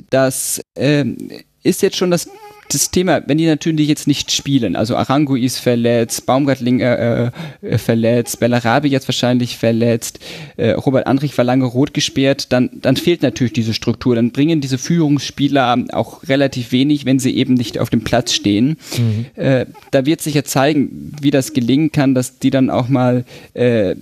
das 0.09 0.61
ähm, 0.75 1.17
ist 1.63 1.81
jetzt 1.81 1.97
schon 1.97 2.11
das 2.11 2.29
das 2.69 2.91
Thema, 2.91 3.23
wenn 3.25 3.39
die 3.39 3.47
natürlich 3.47 3.87
jetzt 3.87 4.07
nicht 4.07 4.31
spielen, 4.31 4.75
also 4.75 4.95
Arango 4.95 5.35
ist 5.35 5.57
verletzt, 5.57 6.27
Baumgartling 6.27 6.79
äh, 6.81 7.31
äh, 7.61 7.77
verletzt, 7.79 8.39
Bellarabi 8.39 8.89
jetzt 8.89 9.07
wahrscheinlich 9.07 9.57
verletzt, 9.57 10.19
äh, 10.55 10.71
Robert 10.71 11.07
Andrich 11.07 11.35
war 11.37 11.45
lange 11.45 11.65
rot 11.65 11.95
gesperrt, 11.95 12.51
dann, 12.51 12.69
dann 12.81 12.95
fehlt 12.95 13.23
natürlich 13.23 13.53
diese 13.53 13.73
Struktur. 13.73 14.15
Dann 14.15 14.31
bringen 14.31 14.61
diese 14.61 14.77
Führungsspieler 14.77 15.85
auch 15.93 16.21
relativ 16.27 16.71
wenig, 16.71 17.05
wenn 17.05 17.17
sie 17.17 17.35
eben 17.35 17.55
nicht 17.55 17.79
auf 17.79 17.89
dem 17.89 18.03
Platz 18.03 18.33
stehen. 18.33 18.77
Mhm. 18.97 19.25
Äh, 19.35 19.65
da 19.89 20.05
wird 20.05 20.21
sich 20.21 20.35
ja 20.35 20.43
zeigen, 20.43 21.13
wie 21.19 21.31
das 21.31 21.53
gelingen 21.53 21.91
kann, 21.91 22.13
dass 22.13 22.37
die 22.37 22.51
dann 22.51 22.69
auch 22.69 22.87
mal 22.87 23.25
äh, 23.55 23.95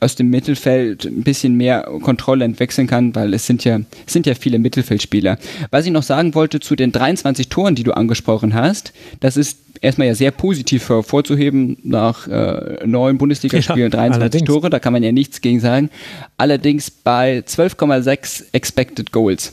aus 0.00 0.14
dem 0.14 0.30
Mittelfeld 0.30 1.04
ein 1.04 1.22
bisschen 1.22 1.54
mehr 1.54 1.88
Kontrolle 2.02 2.44
entwechseln 2.44 2.86
kann, 2.86 3.14
weil 3.14 3.34
es 3.34 3.46
sind 3.46 3.64
ja, 3.64 3.80
es 4.06 4.12
sind 4.12 4.26
ja 4.26 4.34
viele 4.34 4.58
Mittelfeldspieler. 4.58 5.38
Was 5.70 5.86
ich 5.86 5.92
noch 5.92 6.02
sagen 6.02 6.34
wollte 6.34 6.60
zu 6.60 6.76
den 6.76 6.92
23 6.92 7.48
Toren, 7.48 7.74
die 7.74 7.82
du 7.82 7.92
angesprochen 7.92 8.54
hast, 8.54 8.92
das 9.20 9.36
ist 9.36 9.58
erstmal 9.80 10.08
ja 10.08 10.14
sehr 10.14 10.30
positiv 10.30 10.88
hervorzuheben 10.88 11.78
nach 11.82 12.26
äh, 12.28 12.86
neun 12.86 13.18
Bundesligaspielen 13.18 13.80
ja, 13.80 13.88
23 13.88 14.22
allerdings. 14.22 14.46
Tore, 14.46 14.70
da 14.70 14.78
kann 14.78 14.92
man 14.92 15.02
ja 15.02 15.12
nichts 15.12 15.40
gegen 15.40 15.60
sagen. 15.60 15.90
Allerdings 16.36 16.90
bei 16.90 17.38
12,6 17.38 18.44
Expected 18.52 19.12
Goals. 19.12 19.52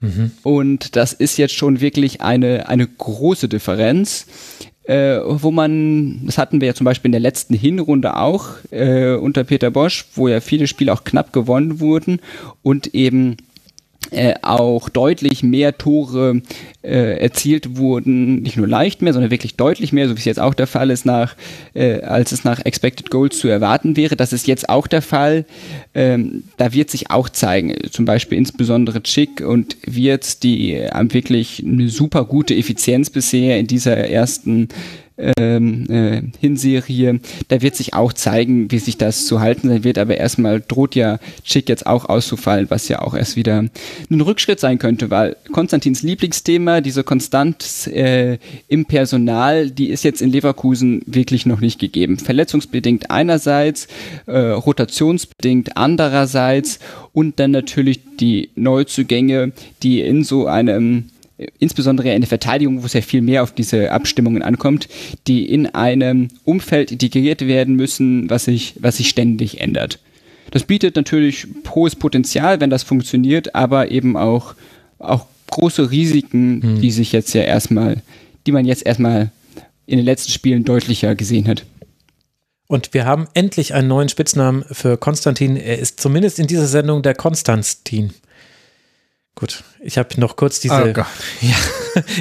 Mhm. 0.00 0.30
Und 0.42 0.96
das 0.96 1.12
ist 1.12 1.38
jetzt 1.38 1.54
schon 1.54 1.80
wirklich 1.80 2.20
eine, 2.20 2.68
eine 2.68 2.86
große 2.86 3.48
Differenz 3.48 4.26
äh, 4.88 5.20
wo 5.22 5.50
man, 5.50 6.20
das 6.24 6.38
hatten 6.38 6.62
wir 6.62 6.68
ja 6.68 6.74
zum 6.74 6.86
Beispiel 6.86 7.08
in 7.08 7.12
der 7.12 7.20
letzten 7.20 7.54
Hinrunde 7.54 8.16
auch 8.16 8.46
äh, 8.70 9.14
unter 9.14 9.44
Peter 9.44 9.70
Bosch, 9.70 10.06
wo 10.14 10.28
ja 10.28 10.40
viele 10.40 10.66
Spiele 10.66 10.92
auch 10.94 11.04
knapp 11.04 11.32
gewonnen 11.34 11.78
wurden 11.78 12.20
und 12.62 12.94
eben 12.94 13.36
äh, 14.10 14.34
auch 14.42 14.88
deutlich 14.88 15.42
mehr 15.42 15.76
Tore 15.76 16.40
äh, 16.82 17.20
erzielt 17.20 17.76
wurden, 17.76 18.42
nicht 18.42 18.56
nur 18.56 18.66
leicht 18.66 19.02
mehr, 19.02 19.12
sondern 19.12 19.30
wirklich 19.30 19.56
deutlich 19.56 19.92
mehr, 19.92 20.08
so 20.08 20.14
wie 20.14 20.20
es 20.20 20.24
jetzt 20.24 20.40
auch 20.40 20.54
der 20.54 20.66
Fall 20.66 20.90
ist, 20.90 21.04
nach, 21.04 21.36
äh, 21.74 22.00
als 22.00 22.32
es 22.32 22.44
nach 22.44 22.64
Expected 22.64 23.10
Goals 23.10 23.38
zu 23.38 23.48
erwarten 23.48 23.96
wäre. 23.96 24.16
Das 24.16 24.32
ist 24.32 24.46
jetzt 24.46 24.68
auch 24.68 24.86
der 24.86 25.02
Fall. 25.02 25.44
Ähm, 25.94 26.44
da 26.56 26.72
wird 26.72 26.90
sich 26.90 27.10
auch 27.10 27.28
zeigen, 27.28 27.74
zum 27.90 28.04
Beispiel 28.04 28.38
insbesondere 28.38 29.02
Chick 29.02 29.40
und 29.40 29.76
Wirtz, 29.84 30.38
die 30.38 30.78
haben 30.90 31.12
wirklich 31.12 31.62
eine 31.64 31.88
super 31.88 32.24
gute 32.24 32.54
Effizienz 32.54 33.10
bisher 33.10 33.58
in 33.58 33.66
dieser 33.66 33.96
ersten 33.96 34.68
ähm, 35.18 35.90
äh, 35.90 36.22
Hinserie. 36.40 37.20
Da 37.48 37.60
wird 37.60 37.76
sich 37.76 37.94
auch 37.94 38.12
zeigen, 38.12 38.70
wie 38.70 38.78
sich 38.78 38.96
das 38.96 39.26
zu 39.26 39.40
halten 39.40 39.68
sein 39.68 39.84
wird, 39.84 39.98
aber 39.98 40.16
erstmal 40.16 40.60
droht 40.60 40.94
ja 40.94 41.18
Chick 41.44 41.68
jetzt 41.68 41.86
auch 41.86 42.06
auszufallen, 42.06 42.70
was 42.70 42.88
ja 42.88 43.02
auch 43.02 43.14
erst 43.14 43.36
wieder 43.36 43.64
ein 44.10 44.20
Rückschritt 44.20 44.60
sein 44.60 44.78
könnte, 44.78 45.10
weil 45.10 45.36
Konstantins 45.52 46.02
Lieblingsthema, 46.02 46.80
diese 46.80 47.04
Konstanz 47.04 47.86
äh, 47.86 48.38
im 48.68 48.86
Personal, 48.86 49.70
die 49.70 49.88
ist 49.88 50.04
jetzt 50.04 50.22
in 50.22 50.30
Leverkusen 50.30 51.02
wirklich 51.06 51.46
noch 51.46 51.60
nicht 51.60 51.78
gegeben. 51.78 52.18
Verletzungsbedingt 52.18 53.10
einerseits, 53.10 53.88
äh, 54.26 54.38
rotationsbedingt 54.38 55.76
andererseits 55.76 56.78
und 57.12 57.40
dann 57.40 57.50
natürlich 57.50 58.00
die 58.20 58.50
Neuzugänge, 58.54 59.52
die 59.82 60.00
in 60.00 60.24
so 60.24 60.46
einem 60.46 61.10
insbesondere 61.58 62.12
in 62.12 62.20
der 62.20 62.28
Verteidigung, 62.28 62.82
wo 62.82 62.86
es 62.86 62.92
ja 62.92 63.00
viel 63.00 63.22
mehr 63.22 63.42
auf 63.42 63.52
diese 63.52 63.92
Abstimmungen 63.92 64.42
ankommt, 64.42 64.88
die 65.26 65.48
in 65.48 65.66
einem 65.66 66.28
Umfeld 66.44 66.90
integriert 66.90 67.46
werden 67.46 67.76
müssen, 67.76 68.28
was 68.28 68.44
sich, 68.44 68.74
was 68.80 68.96
sich 68.96 69.08
ständig 69.08 69.60
ändert. 69.60 70.00
Das 70.50 70.64
bietet 70.64 70.96
natürlich 70.96 71.46
hohes 71.74 71.94
Potenzial, 71.94 72.60
wenn 72.60 72.70
das 72.70 72.82
funktioniert, 72.82 73.54
aber 73.54 73.90
eben 73.90 74.16
auch, 74.16 74.54
auch 74.98 75.26
große 75.50 75.90
Risiken, 75.90 76.62
hm. 76.62 76.80
die 76.80 76.90
sich 76.90 77.12
jetzt 77.12 77.34
ja 77.34 77.42
erstmal, 77.42 78.02
die 78.46 78.52
man 78.52 78.64
jetzt 78.64 78.84
erstmal 78.84 79.30
in 79.86 79.98
den 79.98 80.04
letzten 80.04 80.32
Spielen 80.32 80.64
deutlicher 80.64 81.14
gesehen 81.14 81.48
hat. 81.48 81.64
Und 82.66 82.92
wir 82.92 83.06
haben 83.06 83.28
endlich 83.32 83.72
einen 83.72 83.88
neuen 83.88 84.10
Spitznamen 84.10 84.64
für 84.70 84.98
Konstantin. 84.98 85.56
Er 85.56 85.78
ist 85.78 86.00
zumindest 86.00 86.38
in 86.38 86.46
dieser 86.46 86.66
Sendung 86.66 87.02
der 87.02 87.14
Konstantin. 87.14 88.12
Gut, 89.38 89.62
ich 89.78 89.98
habe 89.98 90.20
noch 90.20 90.34
kurz 90.34 90.58
diese. 90.58 90.92
Oh. 90.96 91.04
Ja, 91.40 91.54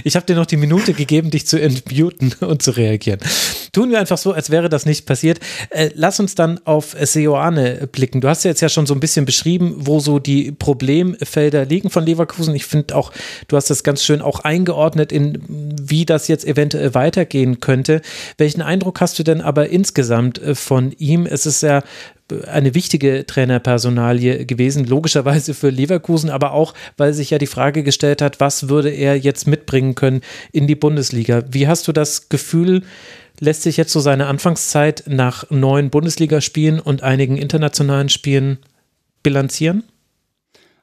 ich 0.04 0.16
habe 0.16 0.28
dir 0.28 0.36
noch 0.36 0.46
die 0.46 0.56
Minute 0.56 0.94
gegeben, 0.94 1.32
dich 1.32 1.48
zu 1.48 1.60
entmuten 1.60 2.32
und 2.42 2.62
zu 2.62 2.70
reagieren. 2.70 3.20
Tun 3.72 3.90
wir 3.90 4.00
einfach 4.00 4.20
so, 4.20 4.34
als 4.34 4.52
wäre 4.52 4.70
das 4.70 4.86
nicht 4.86 5.08
passiert. 5.08 5.40
Äh, 5.72 5.90
lass 5.96 6.20
uns 6.20 6.36
dann 6.36 6.60
auf 6.66 6.96
Seoane 7.00 7.90
blicken. 7.92 8.22
Du 8.22 8.28
hast 8.28 8.44
ja 8.44 8.52
jetzt 8.52 8.62
ja 8.62 8.70
schon 8.70 8.86
so 8.86 8.94
ein 8.94 9.00
bisschen 9.00 9.26
beschrieben, 9.26 9.74
wo 9.80 10.00
so 10.00 10.20
die 10.20 10.52
Problemfelder 10.52 11.66
liegen 11.66 11.90
von 11.90 12.06
Leverkusen. 12.06 12.54
Ich 12.54 12.68
finde 12.68 12.96
auch, 12.96 13.12
du 13.48 13.58
hast 13.58 13.72
das 13.72 13.84
ganz 13.84 14.04
schön 14.04 14.22
auch 14.22 14.42
eingeordnet 14.42 15.12
in, 15.12 15.42
wie 15.48 16.06
das 16.06 16.28
jetzt 16.28 16.46
eventuell 16.46 16.94
weitergehen 16.94 17.60
könnte. 17.60 18.02
Welchen 18.38 18.62
Eindruck 18.62 19.02
hast 19.02 19.18
du 19.18 19.24
denn 19.24 19.42
aber 19.42 19.70
insgesamt 19.70 20.40
äh, 20.40 20.54
von 20.54 20.92
ihm? 20.92 21.26
Es 21.26 21.48
ist 21.48 21.64
ja 21.64 21.82
eine 22.48 22.76
wichtige 22.76 23.26
Trainerpersonalie 23.26 24.46
gewesen, 24.46 24.86
logischerweise 24.86 25.54
für 25.54 25.70
Leverkusen, 25.70 26.30
aber 26.30 26.52
auch, 26.52 26.74
weil 26.98 27.14
sich 27.14 27.30
ja 27.30 27.38
die 27.38 27.48
Frage 27.48 27.84
gestellt 27.84 28.22
hat, 28.22 28.40
was 28.40 28.70
würde 28.70 28.90
er 28.90 29.18
jetzt 29.18 29.48
mitbringen 29.48 29.96
können 29.96 30.22
in 30.52 30.68
die 30.68 30.76
Bundesliga. 30.76 31.44
Wie 31.50 31.68
hast 31.68 31.88
du 31.88 31.92
das 31.92 32.30
Gefühl, 32.30 32.84
lässt 33.40 33.64
sich 33.64 33.78
jetzt 33.78 33.94
so 33.94 34.00
seine 34.00 34.28
Anfangszeit 34.28 35.04
nach 35.08 35.50
neun 35.50 35.90
Bundesligaspielen 35.90 36.80
und 36.80 37.04
einigen 37.04 37.38
internationalen 37.38 38.10
Spielen 38.10 38.58
bilanzieren? 39.24 39.84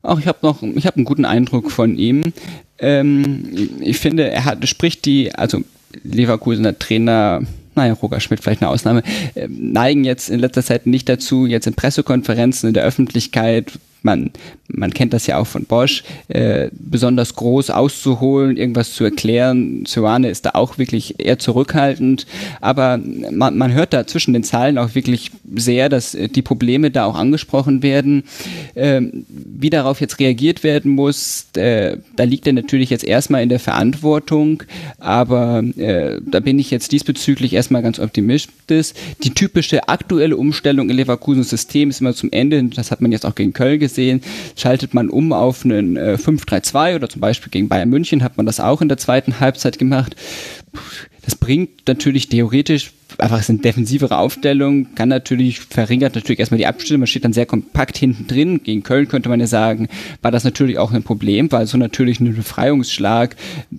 Auch 0.03 0.19
ich 0.19 0.27
habe 0.27 0.39
noch, 0.43 0.63
ich 0.63 0.87
habe 0.87 0.97
einen 0.97 1.07
guten 1.07 1.25
Eindruck 1.25 1.71
von 1.71 1.97
ihm. 1.97 2.33
Ähm, 2.79 3.79
ich 3.81 3.99
finde, 3.99 4.31
er 4.31 4.45
hat, 4.45 4.67
spricht 4.69 5.07
die, 5.07 5.35
also 5.35 5.63
Leverkusener 6.03 6.79
Trainer 6.79 7.43
naja, 7.75 7.95
Roger 7.95 8.21
Schmidt 8.21 8.41
vielleicht 8.41 8.63
eine 8.63 8.71
Ausnahme, 8.71 9.03
äh, 9.35 9.49
neigen 9.49 10.05
jetzt 10.05 10.31
in 10.31 10.41
letzter 10.41 10.63
Zeit 10.63 10.87
nicht 10.87 11.09
dazu, 11.09 11.47
jetzt 11.47 11.67
in 11.67 11.75
Pressekonferenzen 11.75 12.69
in 12.69 12.75
der 12.75 12.85
Öffentlichkeit 12.85 13.73
man, 14.05 14.31
man 14.69 14.93
kennt 14.93 15.13
das 15.13 15.27
ja 15.27 15.39
auch 15.39 15.47
von 15.47 15.65
Bosch, 15.65 16.05
äh, 16.29 16.69
besonders 16.73 17.35
groß 17.35 17.71
auszuholen, 17.71 18.57
irgendwas 18.57 18.93
zu 18.93 19.03
erklären. 19.03 19.85
Suane 19.87 20.29
ist 20.29 20.45
da 20.45 20.51
auch 20.51 20.79
wirklich 20.79 21.15
eher 21.19 21.39
zurückhaltend, 21.39 22.27
aber 22.61 23.01
man, 23.31 23.57
man 23.57 23.73
hört 23.73 23.93
da 23.95 24.07
zwischen 24.07 24.35
den 24.35 24.45
Zahlen 24.45 24.79
auch 24.79 24.95
wirklich 24.95 25.31
sehr, 25.55 25.89
dass 25.89 26.15
äh, 26.15 26.29
die 26.29 26.43
Probleme 26.43 26.91
da 26.91 27.07
auch 27.07 27.17
angesprochen 27.17 27.83
werden. 27.83 28.25
Ähm, 28.77 29.25
wie 29.29 29.71
darauf 29.71 30.01
jetzt 30.01 30.19
reagiert 30.19 30.63
werden 30.63 30.93
muss, 30.93 31.47
äh, 31.57 31.97
da 32.17 32.25
liegt 32.25 32.47
er 32.47 32.53
natürlich 32.53 32.91
jetzt 32.91 33.05
erstmal 33.05 33.43
in 33.43 33.49
der 33.49 33.61
Verantwortung, 33.61 34.63
aber 34.99 35.65
äh, 35.77 36.21
da 36.31 36.41
bin 36.41 36.59
ich 36.59 36.71
jetzt 36.71 36.93
diesbezüglich 36.93 37.55
erstmal 37.55 37.83
ganz 37.83 37.99
optimistisch. 37.99 38.93
Die 39.23 39.33
typische 39.33 39.89
aktuelle 39.89 40.37
Umstellung 40.37 40.91
im 40.91 40.97
Leverkusen 40.97 41.43
System 41.43 41.89
ist 41.89 42.01
immer 42.01 42.15
zum 42.15 42.31
Ende, 42.33 42.63
das 42.65 42.91
hat 42.91 43.01
man 43.01 43.11
jetzt 43.11 43.25
auch 43.25 43.35
gegen 43.35 43.53
Köln 43.53 43.79
gesehen, 43.79 43.94
gesehen, 43.95 44.21
schaltet 44.57 44.93
man 44.93 45.09
um 45.09 45.33
auf 45.33 45.65
einen 45.65 45.97
äh, 45.97 46.19
5-3-2 46.21 46.97
oder 46.97 47.09
zum 47.09 47.21
Beispiel 47.21 47.51
gegen 47.51 47.69
Bayern 47.69 47.89
München 47.89 48.23
hat 48.23 48.37
man 48.37 48.47
das 48.47 48.61
auch 48.61 48.83
in 48.83 48.89
der 48.89 48.99
zweiten 48.99 49.39
Halbzeit 49.41 49.79
gemacht. 49.79 50.17
Das 51.23 51.37
bringt 51.37 51.87
natürlich 51.87 52.29
theoretisch 52.29 52.93
einfach 53.19 53.41
ist 53.41 53.51
eine 53.51 53.61
defensivere 53.61 54.19
Aufstellung, 54.19 54.95
kann 54.95 55.09
natürlich, 55.09 55.61
verringert 55.61 56.15
natürlich 56.15 56.41
erstmal 56.41 56.59
die 56.59 56.67
Abstände, 56.67 56.99
man 56.99 57.07
steht 57.07 57.25
dann 57.25 57.33
sehr 57.33 57.47
kompakt 57.47 57.97
hinten 57.97 58.27
drin. 58.27 58.63
Gegen 58.63 58.83
Köln 58.83 59.09
könnte 59.09 59.29
man 59.29 59.41
ja 59.41 59.47
sagen, 59.47 59.89
war 60.23 60.31
das 60.31 60.45
natürlich 60.45 60.79
auch 60.79 60.93
ein 60.93 61.03
Problem, 61.03 61.51
weil 61.53 61.67
so 61.67 61.79
natürlich 61.79 62.21
ein 62.21 62.35
Befreiungsschlag, 62.35 63.37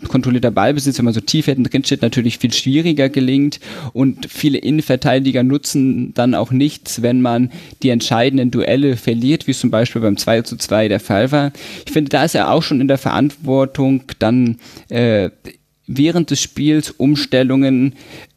kontrollierter 0.08 0.52
Ballbesitz, 0.52 0.98
wenn 0.98 1.06
man 1.06 1.14
so 1.14 1.22
tief 1.22 1.46
hinten 1.46 1.64
drin 1.64 1.84
steht, 1.84 2.02
natürlich 2.02 2.38
viel 2.38 2.54
schwieriger 2.54 3.10
gelingt 3.10 3.60
und 3.94 4.28
viele 4.30 4.58
Innenverteidiger 4.58 5.44
nutzen 5.44 6.14
dann 6.14 6.36
auch 6.36 6.52
nichts, 6.52 7.02
wenn 7.02 7.22
man 7.22 7.52
die 7.84 7.90
entscheidenden 7.90 8.52
Duelle 8.52 8.98
verliert, 8.98 9.48
wie 9.48 9.52
es 9.52 9.60
zum 9.60 9.72
Beispiel 9.72 10.02
beim 10.02 10.18
2 10.18 10.44
zu 10.44 10.58
2 10.58 10.88
der 10.88 11.00
Fall 11.00 11.32
war. 11.32 11.52
Ich 11.86 11.92
finde, 11.92 12.10
da 12.10 12.26
ist 12.26 12.36
er 12.36 12.52
auch 12.52 12.64
schon 12.64 12.82
in 12.82 12.88
der 12.88 12.98
Verantwortung, 12.98 14.04
dann 14.20 14.58
äh, 14.90 15.30
während 15.88 16.32
des 16.32 16.42
Spiels 16.42 16.92
Umstellungen 16.92 17.94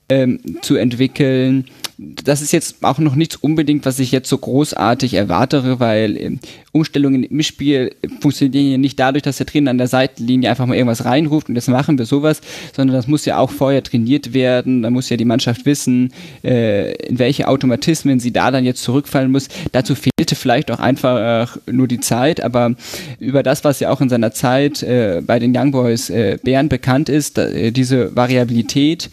ähm, 0.08 0.40
zu 0.62 0.76
entwickeln. 0.76 1.66
Das 2.00 2.42
ist 2.42 2.52
jetzt 2.52 2.84
auch 2.84 3.00
noch 3.00 3.16
nichts 3.16 3.34
unbedingt, 3.34 3.84
was 3.84 3.98
ich 3.98 4.12
jetzt 4.12 4.28
so 4.28 4.38
großartig 4.38 5.14
erwartere, 5.14 5.80
weil 5.80 6.16
ähm, 6.16 6.38
Umstellungen 6.70 7.24
im 7.24 7.42
Spiel 7.42 7.92
funktionieren 8.20 8.70
ja 8.70 8.78
nicht 8.78 9.00
dadurch, 9.00 9.22
dass 9.24 9.38
der 9.38 9.46
Trainer 9.46 9.72
an 9.72 9.78
der 9.78 9.88
Seitenlinie 9.88 10.48
einfach 10.48 10.66
mal 10.66 10.76
irgendwas 10.76 11.04
reinruft 11.04 11.48
und 11.48 11.56
jetzt 11.56 11.68
machen 11.68 11.98
wir 11.98 12.06
sowas, 12.06 12.40
sondern 12.76 12.94
das 12.94 13.08
muss 13.08 13.24
ja 13.24 13.38
auch 13.38 13.50
vorher 13.50 13.82
trainiert 13.82 14.32
werden. 14.32 14.82
Da 14.82 14.90
muss 14.90 15.08
ja 15.08 15.16
die 15.16 15.24
Mannschaft 15.24 15.66
wissen, 15.66 16.12
äh, 16.44 16.92
in 17.06 17.18
welche 17.18 17.48
Automatismen 17.48 18.20
sie 18.20 18.30
da 18.32 18.52
dann 18.52 18.64
jetzt 18.64 18.84
zurückfallen 18.84 19.32
muss. 19.32 19.48
Dazu 19.72 19.96
fehlte 19.96 20.36
vielleicht 20.36 20.70
auch 20.70 20.78
einfach 20.78 21.58
nur 21.66 21.88
die 21.88 21.98
Zeit, 21.98 22.40
aber 22.40 22.76
über 23.18 23.42
das, 23.42 23.64
was 23.64 23.80
ja 23.80 23.90
auch 23.90 24.00
in 24.00 24.08
seiner 24.08 24.30
Zeit 24.30 24.84
äh, 24.84 25.20
bei 25.26 25.40
den 25.40 25.56
Young 25.56 25.72
Boys 25.72 26.10
äh, 26.10 26.38
Bären 26.40 26.68
bekannt 26.68 27.08
ist, 27.08 27.40
diese 27.70 28.14
Variabilität, 28.14 29.10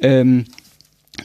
ähm, 0.00 0.44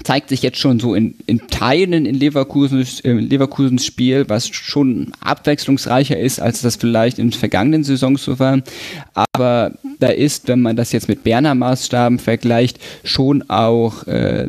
zeigt 0.03 0.29
sich 0.29 0.41
jetzt 0.41 0.57
schon 0.57 0.79
so 0.79 0.95
in, 0.95 1.15
in 1.27 1.47
Teilen 1.47 2.05
in 2.05 2.15
Leverkusens, 2.15 3.01
äh, 3.01 3.13
Leverkusens 3.13 3.85
Spiel, 3.85 4.25
was 4.27 4.47
schon 4.47 5.11
abwechslungsreicher 5.19 6.17
ist, 6.19 6.39
als 6.39 6.61
das 6.61 6.75
vielleicht 6.75 7.19
in 7.19 7.31
vergangenen 7.31 7.83
Saisons 7.83 8.23
so 8.23 8.39
war. 8.39 8.61
Aber 9.33 9.73
da 9.99 10.07
ist, 10.07 10.47
wenn 10.47 10.61
man 10.61 10.75
das 10.75 10.91
jetzt 10.91 11.07
mit 11.07 11.23
Berner 11.23 11.55
Maßstaben 11.55 12.19
vergleicht, 12.19 12.79
schon 13.03 13.49
auch 13.49 14.05
äh, 14.07 14.47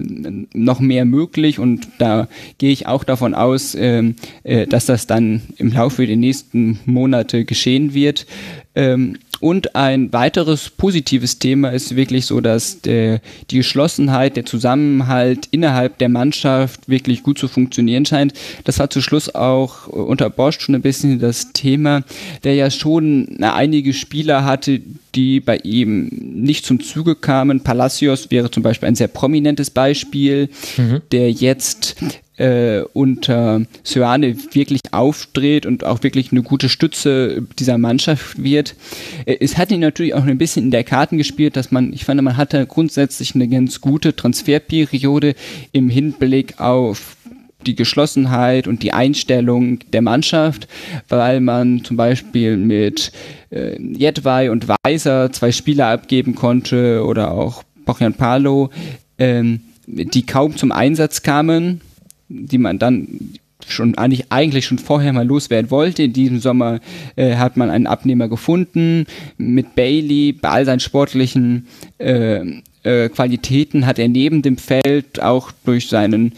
noch 0.52 0.81
mehr 0.81 1.05
möglich 1.05 1.58
und 1.58 1.89
da 1.98 2.28
gehe 2.58 2.73
ich 2.73 2.86
auch 2.86 3.05
davon 3.05 3.34
aus, 3.34 3.74
äh, 3.74 4.14
äh, 4.42 4.66
dass 4.66 4.86
das 4.86 5.06
dann 5.06 5.42
im 5.56 5.73
Laufe 5.73 6.06
der 6.06 6.16
nächsten 6.16 6.81
Monate 6.86 7.44
geschehen 7.44 7.94
wird. 7.94 8.26
Ähm, 8.74 9.18
und 9.44 9.76
ein 9.76 10.10
weiteres 10.14 10.70
positives 10.70 11.39
Thema 11.39 11.68
ist 11.68 11.97
wirklich 11.97 12.24
so, 12.24 12.40
dass 12.40 12.81
der, 12.81 13.20
die 13.50 13.58
Geschlossenheit, 13.58 14.36
der 14.36 14.47
Zusammenhalt 14.47 15.48
innerhalb 15.50 15.98
der 15.98 16.08
Mannschaft 16.08 16.89
wirklich 16.89 17.23
gut 17.23 17.39
zu 17.39 17.47
funktionieren 17.47 18.06
scheint. 18.06 18.32
Das 18.64 18.78
war 18.78 18.89
zu 18.89 19.02
Schluss 19.02 19.34
auch 19.34 19.86
unter 19.86 20.31
Bosch 20.31 20.60
schon 20.60 20.74
ein 20.74 20.81
bisschen 20.81 21.18
das 21.18 21.52
Thema, 21.52 22.05
der 22.42 22.55
ja 22.55 22.70
schon 22.70 23.36
einige 23.42 23.92
Spieler 23.92 24.47
hatte, 24.47 24.81
die 25.14 25.40
bei 25.40 25.58
ihm 25.58 26.08
nicht 26.08 26.64
zum 26.64 26.81
Zuge 26.81 27.14
kamen. 27.14 27.60
Palacios 27.60 28.31
wäre 28.31 28.50
zum 28.50 28.62
Beispiel 28.62 28.89
ein 28.89 28.97
sehr 28.97 29.08
prominentes 29.08 29.68
Beispiel, 29.68 30.48
mhm. 30.78 31.02
der 31.12 31.31
jetzt 31.31 31.97
äh, 32.37 32.81
unter 32.93 33.63
Söane 33.83 34.37
wirklich 34.53 34.81
aufdreht 34.91 35.67
und 35.67 35.85
auch 35.85 36.03
wirklich 36.03 36.33
eine 36.33 36.43
gute 36.43 36.69
Stütze 36.69 37.43
dieser 37.59 37.79
Mannschaft 37.79 38.43
wird. 38.43 38.75
Äh, 39.25 39.37
es 39.41 39.57
hat 39.57 39.71
ihn 39.71 39.81
natürlich 39.81 40.15
auch 40.15 40.25
ein 40.25 40.39
bisschen 40.39 40.65
in 40.65 40.71
der 40.71 40.85
Karten 40.85 41.19
gespielt, 41.19 41.57
dass 41.57 41.71
man, 41.71 41.93
ich 41.93 42.05
fand, 42.05 42.21
man 42.23 42.37
hatte 42.37 42.67
grundsätzlich 42.67 43.35
eine 43.35 43.49
ganz 43.49 43.81
gute 43.81 44.17
Transferperiode 44.17 45.35
im 45.73 45.89
Hinblick 45.89 46.61
auf 46.61 47.17
die 47.67 47.77
Geschlossenheit 47.77 48.69
und 48.69 48.83
die 48.83 48.93
Einstellung 48.93 49.79
der 49.93 50.03
Mannschaft, 50.03 50.69
weil 51.09 51.41
man 51.41 51.83
zum 51.83 51.97
Beispiel 51.97 52.57
mit 52.57 53.11
äh, 53.51 53.81
Jedwai 53.81 54.51
und 54.51 54.67
Weiser 54.69 55.33
zwei 55.33 55.51
Spieler 55.51 55.89
abgeben 55.89 56.35
konnte 56.35 57.05
oder 57.05 57.31
auch 57.31 57.63
Bocjan 57.87 58.15
Palo, 58.15 58.71
ähm, 59.19 59.61
die 59.87 60.27
kaum 60.27 60.57
zum 60.57 60.73
Einsatz 60.73 61.23
kamen 61.23 61.81
die 62.35 62.59
man 62.59 62.79
dann 62.79 63.35
schon 63.67 63.97
eigentlich, 63.97 64.27
eigentlich 64.31 64.67
schon 64.67 64.79
vorher 64.79 65.13
mal 65.13 65.27
loswerden 65.27 65.71
wollte. 65.71 66.03
In 66.03 66.13
diesem 66.13 66.39
Sommer 66.39 66.81
äh, 67.17 67.37
hat 67.37 67.57
man 67.57 67.71
einen 67.71 67.87
Abnehmer 67.87 68.29
gefunden. 68.29 69.07
Mit 69.39 69.75
Bailey, 69.75 70.33
bei 70.33 70.51
all 70.51 70.65
seinen 70.65 70.81
sportlichen 70.81 71.67
äh, 71.99 72.41
äh, 72.83 73.09
Qualitäten 73.09 73.87
hat 73.87 73.99
er 73.99 74.09
neben 74.09 74.43
dem 74.43 74.59
Feld 74.59 75.23
auch 75.23 75.51
durch 75.65 75.89
seinen 75.89 76.33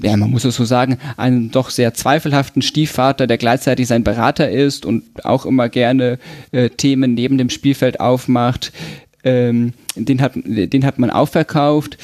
ja, 0.00 0.16
man 0.16 0.30
muss 0.30 0.44
es 0.44 0.56
so 0.56 0.64
sagen, 0.64 0.96
einen 1.18 1.50
doch 1.50 1.68
sehr 1.68 1.92
zweifelhaften 1.92 2.62
Stiefvater, 2.62 3.26
der 3.26 3.36
gleichzeitig 3.36 3.86
sein 3.88 4.04
Berater 4.04 4.50
ist 4.50 4.86
und 4.86 5.02
auch 5.24 5.44
immer 5.44 5.68
gerne 5.68 6.18
äh, 6.50 6.70
Themen 6.70 7.12
neben 7.12 7.36
dem 7.36 7.50
Spielfeld 7.50 8.00
aufmacht. 8.00 8.72
Ähm, 9.22 9.74
den, 9.94 10.22
hat, 10.22 10.32
den 10.34 10.86
hat 10.86 10.98
man 10.98 11.10
auch 11.10 11.28
verkauft. 11.28 11.98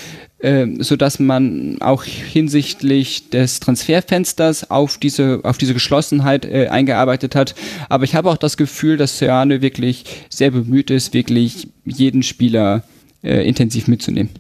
So 0.78 0.94
dass 0.94 1.18
man 1.18 1.78
auch 1.81 2.05
hinsichtlich 2.05 3.31
des 3.31 3.58
Transferfensters 3.58 4.70
auf 4.70 4.99
diese, 4.99 5.41
auf 5.42 5.58
diese 5.58 5.75
Geschlossenheit 5.75 6.44
äh, 6.44 6.68
eingearbeitet 6.68 7.34
hat. 7.34 7.55
Aber 7.89 8.05
ich 8.05 8.15
habe 8.15 8.31
auch 8.31 8.36
das 8.36 8.57
Gefühl, 8.57 8.97
dass 8.97 9.18
Seane 9.18 9.62
wirklich 9.62 10.05
sehr 10.28 10.52
bemüht 10.52 10.91
ist, 10.91 11.12
wirklich 11.12 11.68
jeden 11.84 12.23
Spieler 12.23 12.84
äh, 13.23 13.49
intensiv 13.49 13.89
mitzunehmen. 13.89 14.31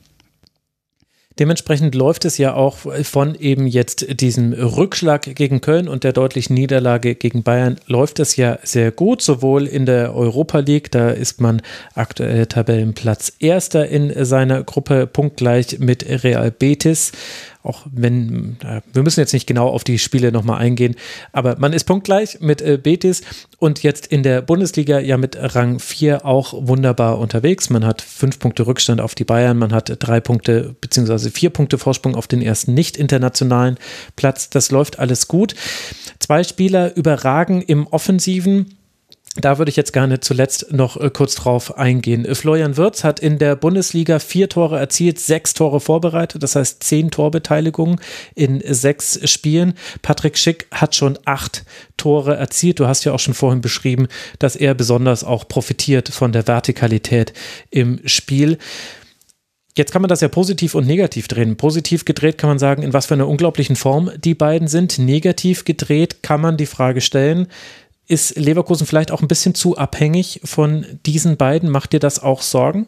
Dementsprechend 1.38 1.94
läuft 1.94 2.24
es 2.24 2.36
ja 2.38 2.54
auch 2.54 2.78
von 3.02 3.34
eben 3.36 3.66
jetzt 3.66 4.20
diesem 4.20 4.52
Rückschlag 4.52 5.34
gegen 5.36 5.60
Köln 5.60 5.88
und 5.88 6.02
der 6.02 6.12
deutlichen 6.12 6.54
Niederlage 6.54 7.14
gegen 7.14 7.42
Bayern 7.42 7.78
läuft 7.86 8.18
es 8.18 8.36
ja 8.36 8.58
sehr 8.62 8.90
gut, 8.90 9.22
sowohl 9.22 9.66
in 9.66 9.86
der 9.86 10.14
Europa 10.14 10.58
League, 10.58 10.90
da 10.90 11.10
ist 11.10 11.40
man 11.40 11.62
aktuell 11.94 12.46
Tabellenplatz 12.46 13.32
Erster 13.38 13.86
in 13.86 14.24
seiner 14.24 14.64
Gruppe, 14.64 15.06
punktgleich 15.06 15.78
mit 15.78 16.04
Real 16.24 16.50
Betis, 16.50 17.12
auch 17.62 17.86
wenn, 17.90 18.56
wir 18.92 19.02
müssen 19.02 19.20
jetzt 19.20 19.32
nicht 19.32 19.46
genau 19.46 19.68
auf 19.68 19.84
die 19.84 19.98
Spiele 19.98 20.32
nochmal 20.32 20.58
eingehen, 20.58 20.94
aber 21.32 21.56
man 21.58 21.72
ist 21.72 21.84
punktgleich 21.84 22.40
mit 22.40 22.62
äh, 22.62 22.78
Betis 22.80 23.22
und 23.58 23.82
jetzt 23.82 24.06
in 24.06 24.22
der 24.22 24.42
Bundesliga 24.42 25.00
ja 25.00 25.16
mit 25.16 25.36
Rang 25.38 25.78
4 25.80 26.24
auch 26.24 26.54
wunderbar 26.56 27.18
unterwegs. 27.18 27.70
Man 27.70 27.84
hat 27.84 28.00
fünf 28.00 28.38
Punkte 28.38 28.66
Rückstand 28.66 29.00
auf 29.00 29.14
die 29.14 29.24
Bayern, 29.24 29.58
man 29.58 29.72
hat 29.72 29.92
drei 29.98 30.20
Punkte 30.20 30.76
beziehungsweise 30.80 31.30
vier 31.30 31.50
Punkte 31.50 31.78
Vorsprung 31.78 32.14
auf 32.14 32.28
den 32.28 32.42
ersten 32.42 32.74
nicht 32.74 32.96
internationalen 32.96 33.76
Platz. 34.16 34.50
Das 34.50 34.70
läuft 34.70 34.98
alles 34.98 35.28
gut. 35.28 35.54
Zwei 36.20 36.44
Spieler 36.44 36.96
überragen 36.96 37.62
im 37.62 37.86
Offensiven 37.88 38.77
da 39.36 39.58
würde 39.58 39.70
ich 39.70 39.76
jetzt 39.76 39.92
gerne 39.92 40.20
zuletzt 40.20 40.72
noch 40.72 40.96
äh, 40.96 41.10
kurz 41.10 41.34
drauf 41.34 41.76
eingehen. 41.78 42.34
Florian 42.34 42.76
Wirz 42.76 43.04
hat 43.04 43.20
in 43.20 43.38
der 43.38 43.56
Bundesliga 43.56 44.18
vier 44.18 44.48
Tore 44.48 44.78
erzielt, 44.78 45.18
sechs 45.18 45.54
Tore 45.54 45.80
vorbereitet, 45.80 46.42
das 46.42 46.56
heißt 46.56 46.82
zehn 46.82 47.10
Torbeteiligungen 47.10 48.00
in 48.34 48.62
sechs 48.66 49.20
Spielen. 49.30 49.74
Patrick 50.02 50.38
Schick 50.38 50.66
hat 50.72 50.94
schon 50.94 51.18
acht 51.24 51.64
Tore 51.96 52.36
erzielt. 52.36 52.80
Du 52.80 52.86
hast 52.86 53.04
ja 53.04 53.12
auch 53.12 53.20
schon 53.20 53.34
vorhin 53.34 53.60
beschrieben, 53.60 54.08
dass 54.38 54.56
er 54.56 54.74
besonders 54.74 55.24
auch 55.24 55.46
profitiert 55.46 56.08
von 56.08 56.32
der 56.32 56.46
Vertikalität 56.46 57.32
im 57.70 58.00
Spiel. 58.06 58.58
Jetzt 59.76 59.92
kann 59.92 60.02
man 60.02 60.08
das 60.08 60.22
ja 60.22 60.28
positiv 60.28 60.74
und 60.74 60.88
negativ 60.88 61.28
drehen. 61.28 61.56
Positiv 61.56 62.04
gedreht 62.04 62.36
kann 62.36 62.50
man 62.50 62.58
sagen, 62.58 62.82
in 62.82 62.92
was 62.92 63.06
für 63.06 63.14
einer 63.14 63.28
unglaublichen 63.28 63.76
Form 63.76 64.10
die 64.16 64.34
beiden 64.34 64.66
sind. 64.66 64.98
Negativ 64.98 65.64
gedreht 65.64 66.24
kann 66.24 66.40
man 66.40 66.56
die 66.56 66.66
Frage 66.66 67.00
stellen, 67.00 67.46
ist 68.08 68.36
Leverkusen 68.36 68.86
vielleicht 68.86 69.12
auch 69.12 69.22
ein 69.22 69.28
bisschen 69.28 69.54
zu 69.54 69.76
abhängig 69.76 70.40
von 70.44 70.84
diesen 71.06 71.36
beiden? 71.36 71.70
Macht 71.70 71.92
dir 71.92 72.00
das 72.00 72.20
auch 72.20 72.42
Sorgen? 72.42 72.86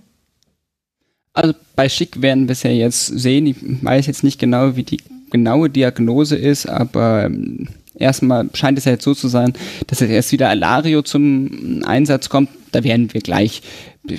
Also 1.32 1.54
bei 1.76 1.88
Schick 1.88 2.22
werden 2.22 2.48
wir 2.48 2.52
es 2.52 2.62
ja 2.62 2.70
jetzt 2.70 3.06
sehen. 3.06 3.46
Ich 3.46 3.56
weiß 3.60 4.06
jetzt 4.06 4.24
nicht 4.24 4.40
genau, 4.40 4.74
wie 4.76 4.82
die 4.82 5.00
genaue 5.30 5.70
Diagnose 5.70 6.36
ist, 6.36 6.66
aber 6.66 7.24
ähm, 7.26 7.68
erstmal 7.94 8.48
scheint 8.54 8.78
es 8.78 8.86
ja 8.86 8.92
jetzt 8.92 9.04
so 9.04 9.14
zu 9.14 9.28
sein, 9.28 9.52
dass 9.86 10.00
jetzt 10.00 10.10
erst 10.10 10.32
wieder 10.32 10.48
Alario 10.48 11.02
zum 11.02 11.82
Einsatz 11.84 12.28
kommt. 12.28 12.48
Da 12.72 12.82
werden 12.82 13.12
wir 13.12 13.20
gleich 13.20 13.62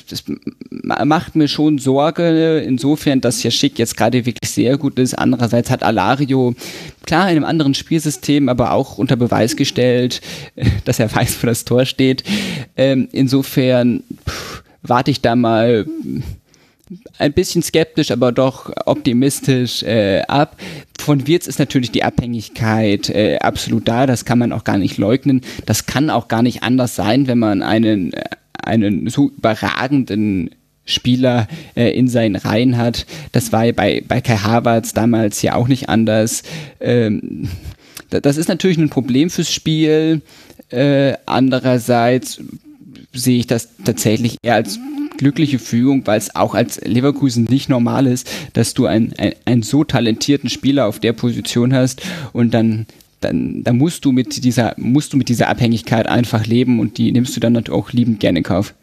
das 0.09 0.23
macht 0.69 1.35
mir 1.35 1.47
schon 1.47 1.77
Sorge, 1.77 2.59
insofern, 2.59 3.21
dass 3.21 3.43
ja 3.43 3.51
Schick 3.51 3.79
jetzt 3.79 3.97
gerade 3.97 4.25
wirklich 4.25 4.49
sehr 4.49 4.77
gut 4.77 4.99
ist. 4.99 5.13
Andererseits 5.13 5.69
hat 5.69 5.83
Alario, 5.83 6.55
klar, 7.05 7.29
in 7.29 7.37
einem 7.37 7.45
anderen 7.45 7.73
Spielsystem, 7.73 8.49
aber 8.49 8.71
auch 8.71 8.97
unter 8.97 9.15
Beweis 9.15 9.55
gestellt, 9.55 10.21
dass 10.85 10.99
er 10.99 11.13
weiß, 11.13 11.41
wo 11.41 11.47
das 11.47 11.65
Tor 11.65 11.85
steht. 11.85 12.23
Ähm, 12.75 13.07
insofern 13.11 14.03
pff, 14.27 14.63
warte 14.81 15.11
ich 15.11 15.21
da 15.21 15.35
mal 15.35 15.85
ein 17.17 17.33
bisschen 17.33 17.63
skeptisch, 17.63 18.11
aber 18.11 18.31
doch 18.31 18.71
optimistisch 18.85 19.83
äh, 19.83 20.21
ab. 20.27 20.57
Von 20.99 21.25
Wirtz 21.27 21.47
ist 21.47 21.59
natürlich 21.59 21.91
die 21.91 22.03
Abhängigkeit 22.03 23.09
äh, 23.09 23.37
absolut 23.39 23.87
da, 23.87 24.05
das 24.05 24.25
kann 24.25 24.39
man 24.39 24.51
auch 24.51 24.63
gar 24.63 24.77
nicht 24.77 24.97
leugnen. 24.97 25.41
Das 25.65 25.85
kann 25.85 26.09
auch 26.09 26.27
gar 26.27 26.41
nicht 26.41 26.63
anders 26.63 26.95
sein, 26.95 27.27
wenn 27.27 27.39
man 27.39 27.61
einen 27.61 28.13
äh, 28.13 28.23
einen 28.61 29.09
so 29.09 29.29
überragenden 29.29 30.51
Spieler 30.85 31.47
äh, 31.75 31.91
in 31.91 32.07
seinen 32.07 32.35
Reihen 32.35 32.77
hat. 32.77 33.05
Das 33.31 33.51
war 33.51 33.71
bei, 33.71 34.03
bei 34.07 34.21
Kai 34.21 34.37
Havertz 34.37 34.93
damals 34.93 35.41
ja 35.41 35.55
auch 35.55 35.67
nicht 35.67 35.89
anders. 35.89 36.43
Ähm, 36.79 37.49
das 38.09 38.37
ist 38.37 38.49
natürlich 38.49 38.77
ein 38.77 38.89
Problem 38.89 39.29
fürs 39.29 39.51
Spiel. 39.51 40.21
Äh, 40.69 41.13
andererseits 41.25 42.41
sehe 43.13 43.39
ich 43.39 43.47
das 43.47 43.69
tatsächlich 43.83 44.37
eher 44.41 44.55
als 44.55 44.79
glückliche 45.17 45.59
Fügung, 45.59 46.07
weil 46.07 46.17
es 46.17 46.35
auch 46.35 46.55
als 46.55 46.81
Leverkusen 46.81 47.43
nicht 47.43 47.69
normal 47.69 48.07
ist, 48.07 48.29
dass 48.53 48.73
du 48.73 48.85
einen, 48.85 49.13
einen 49.45 49.61
so 49.61 49.83
talentierten 49.83 50.49
Spieler 50.49 50.87
auf 50.87 50.99
der 50.99 51.13
Position 51.13 51.73
hast 51.73 52.01
und 52.33 52.53
dann 52.53 52.87
dann, 53.21 53.63
dann 53.63 53.77
musst 53.77 54.05
du 54.05 54.11
mit 54.11 54.43
dieser, 54.43 54.73
musst 54.77 55.13
du 55.13 55.17
mit 55.17 55.29
dieser 55.29 55.47
Abhängigkeit 55.47 56.07
einfach 56.07 56.45
leben 56.45 56.79
und 56.79 56.97
die 56.97 57.11
nimmst 57.11 57.35
du 57.35 57.39
dann 57.39 57.53
natürlich 57.53 57.79
auch 57.79 57.91
liebend 57.91 58.19
gerne 58.19 58.39
in 58.39 58.43
Kauf. 58.43 58.75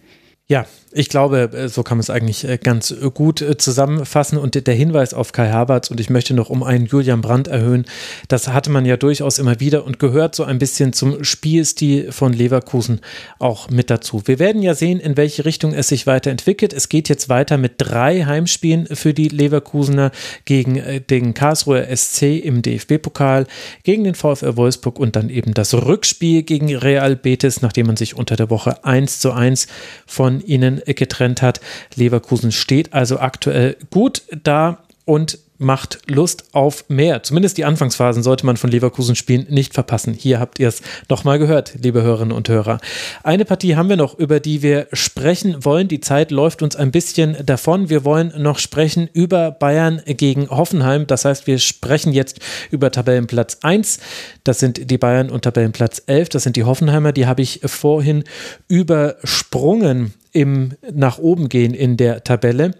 Ja, 0.48 0.64
ich 0.92 1.08
glaube, 1.08 1.50
äh, 1.52 1.68
so 1.68 1.82
kann 1.82 1.98
man 1.98 2.02
es 2.02 2.10
eigentlich 2.10 2.48
äh, 2.48 2.58
ganz 2.58 2.90
äh, 2.90 3.10
gut 3.12 3.44
zusammenfassen. 3.58 4.38
Und 4.38 4.66
der 4.66 4.74
Hinweis 4.74 5.12
auf 5.12 5.32
Kai 5.32 5.50
Havertz, 5.50 5.90
und 5.90 6.00
ich 6.00 6.08
möchte 6.08 6.34
noch 6.34 6.50
um 6.50 6.62
einen 6.62 6.86
Julian 6.86 7.20
Brandt 7.20 7.48
erhöhen, 7.48 7.84
das 8.28 8.48
hatte 8.48 8.70
man 8.70 8.86
ja 8.86 8.96
durchaus 8.96 9.38
immer 9.38 9.60
wieder 9.60 9.84
und 9.84 9.98
gehört 9.98 10.34
so 10.34 10.44
ein 10.44 10.58
bisschen 10.58 10.92
zum 10.92 11.24
Spielstil 11.24 12.10
von 12.12 12.32
Leverkusen 12.32 13.00
auch 13.38 13.68
mit 13.70 13.90
dazu. 13.90 14.22
Wir 14.24 14.38
werden 14.38 14.62
ja 14.62 14.74
sehen, 14.74 15.00
in 15.00 15.16
welche 15.16 15.44
Richtung 15.44 15.74
es 15.74 15.88
sich 15.88 16.06
weiterentwickelt. 16.06 16.72
Es 16.72 16.88
geht 16.88 17.08
jetzt 17.08 17.28
weiter 17.28 17.58
mit 17.58 17.74
drei 17.78 18.24
Heimspielen 18.24 18.86
für 18.86 19.12
die 19.12 19.28
Leverkusener 19.28 20.10
gegen 20.44 20.82
den 21.10 21.34
Karlsruher 21.34 21.84
SC 21.94 22.38
im 22.42 22.62
DFB-Pokal, 22.62 23.46
gegen 23.82 24.04
den 24.04 24.14
VfR 24.14 24.56
Wolfsburg 24.56 24.98
und 24.98 25.16
dann 25.16 25.28
eben 25.28 25.54
das 25.54 25.74
Rückspiel 25.74 26.42
gegen 26.42 26.74
Real 26.74 27.16
Betis, 27.16 27.62
nachdem 27.62 27.88
man 27.88 27.96
sich 27.96 28.16
unter 28.16 28.36
der 28.36 28.50
Woche 28.50 28.84
1 28.84 29.20
zu 29.20 29.32
1 29.32 29.66
von 30.06 30.40
ihnen 30.40 30.77
getrennt 30.86 31.42
hat. 31.42 31.60
Leverkusen 31.94 32.52
steht 32.52 32.92
also 32.92 33.18
aktuell 33.18 33.76
gut 33.90 34.22
da 34.42 34.78
und 35.04 35.38
macht 35.58 35.98
Lust 36.06 36.44
auf 36.52 36.84
mehr. 36.88 37.22
Zumindest 37.22 37.58
die 37.58 37.64
Anfangsphasen 37.64 38.22
sollte 38.22 38.46
man 38.46 38.56
von 38.56 38.70
Leverkusen 38.70 39.16
spielen 39.16 39.46
nicht 39.50 39.74
verpassen. 39.74 40.14
Hier 40.14 40.38
habt 40.38 40.58
ihr 40.60 40.68
es 40.68 40.82
nochmal 41.08 41.38
gehört, 41.38 41.74
liebe 41.82 42.02
Hörerinnen 42.02 42.36
und 42.36 42.48
Hörer. 42.48 42.78
Eine 43.24 43.44
Partie 43.44 43.76
haben 43.76 43.88
wir 43.88 43.96
noch, 43.96 44.18
über 44.18 44.40
die 44.40 44.62
wir 44.62 44.86
sprechen 44.92 45.64
wollen. 45.64 45.88
Die 45.88 46.00
Zeit 46.00 46.30
läuft 46.30 46.62
uns 46.62 46.76
ein 46.76 46.92
bisschen 46.92 47.36
davon. 47.44 47.90
Wir 47.90 48.04
wollen 48.04 48.32
noch 48.38 48.58
sprechen 48.58 49.08
über 49.12 49.50
Bayern 49.50 50.00
gegen 50.06 50.48
Hoffenheim. 50.48 51.06
Das 51.06 51.24
heißt, 51.24 51.46
wir 51.46 51.58
sprechen 51.58 52.12
jetzt 52.12 52.38
über 52.70 52.92
Tabellenplatz 52.92 53.58
1. 53.62 53.98
Das 54.44 54.60
sind 54.60 54.90
die 54.90 54.98
Bayern 54.98 55.30
und 55.30 55.42
Tabellenplatz 55.42 56.02
11. 56.06 56.28
Das 56.30 56.44
sind 56.44 56.56
die 56.56 56.64
Hoffenheimer. 56.64 57.12
Die 57.12 57.26
habe 57.26 57.42
ich 57.42 57.60
vorhin 57.64 58.24
übersprungen 58.68 60.14
im 60.38 60.74
nach 60.92 61.18
oben 61.18 61.48
gehen 61.48 61.74
in 61.74 61.96
der 61.96 62.22
Tabelle. 62.22 62.72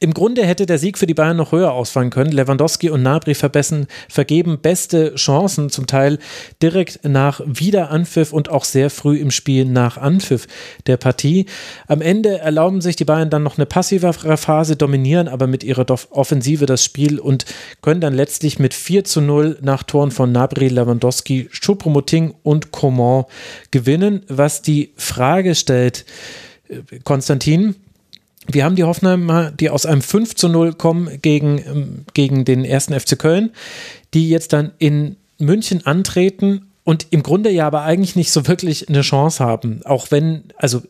Im 0.00 0.12
Grunde 0.12 0.44
hätte 0.44 0.66
der 0.66 0.78
Sieg 0.78 0.98
für 0.98 1.06
die 1.06 1.14
Bayern 1.14 1.38
noch 1.38 1.52
höher 1.52 1.72
ausfallen 1.72 2.10
können. 2.10 2.30
Lewandowski 2.30 2.90
und 2.90 3.02
Nabri 3.02 3.34
vergeben 3.34 4.58
beste 4.60 5.14
Chancen, 5.14 5.70
zum 5.70 5.86
Teil 5.86 6.18
direkt 6.60 7.00
nach 7.08 7.40
Wiederanpfiff 7.46 8.34
und 8.34 8.50
auch 8.50 8.64
sehr 8.64 8.90
früh 8.90 9.16
im 9.16 9.30
Spiel 9.30 9.64
nach 9.64 9.96
Anpfiff 9.96 10.46
der 10.86 10.98
Partie. 10.98 11.46
Am 11.86 12.02
Ende 12.02 12.38
erlauben 12.38 12.82
sich 12.82 12.96
die 12.96 13.06
Bayern 13.06 13.30
dann 13.30 13.44
noch 13.44 13.56
eine 13.56 13.64
passivere 13.64 14.36
Phase, 14.36 14.76
dominieren 14.76 15.26
aber 15.26 15.46
mit 15.46 15.64
ihrer 15.64 15.86
Offensive 16.10 16.66
das 16.66 16.84
Spiel 16.84 17.18
und 17.18 17.46
können 17.80 18.02
dann 18.02 18.12
letztlich 18.12 18.58
mit 18.58 18.74
4 18.74 19.04
zu 19.04 19.22
0 19.22 19.56
nach 19.62 19.84
Toren 19.84 20.10
von 20.10 20.32
Nabri, 20.32 20.68
Lewandowski, 20.68 21.48
Choupo-Moting 21.50 22.34
und 22.42 22.72
Coman 22.72 23.24
gewinnen, 23.70 24.22
was 24.28 24.60
die 24.60 24.92
Frage 24.96 25.54
stellt, 25.54 26.04
Konstantin, 27.04 27.76
wir 28.46 28.64
haben 28.64 28.76
die 28.76 28.84
Hoffenheimer, 28.84 29.50
die 29.50 29.70
aus 29.70 29.86
einem 29.86 30.02
5 30.02 30.34
zu 30.34 30.48
0 30.48 30.74
kommen 30.74 31.20
gegen, 31.22 31.58
ähm, 31.58 32.04
gegen 32.14 32.44
den 32.44 32.64
ersten 32.64 32.98
FC 32.98 33.18
Köln, 33.18 33.50
die 34.12 34.28
jetzt 34.28 34.52
dann 34.52 34.72
in 34.78 35.16
München 35.38 35.86
antreten 35.86 36.66
und 36.84 37.06
im 37.10 37.22
Grunde 37.22 37.50
ja 37.50 37.66
aber 37.66 37.82
eigentlich 37.82 38.16
nicht 38.16 38.30
so 38.30 38.46
wirklich 38.46 38.88
eine 38.88 39.00
Chance 39.00 39.42
haben. 39.42 39.80
Auch 39.84 40.10
wenn, 40.10 40.44
also 40.56 40.82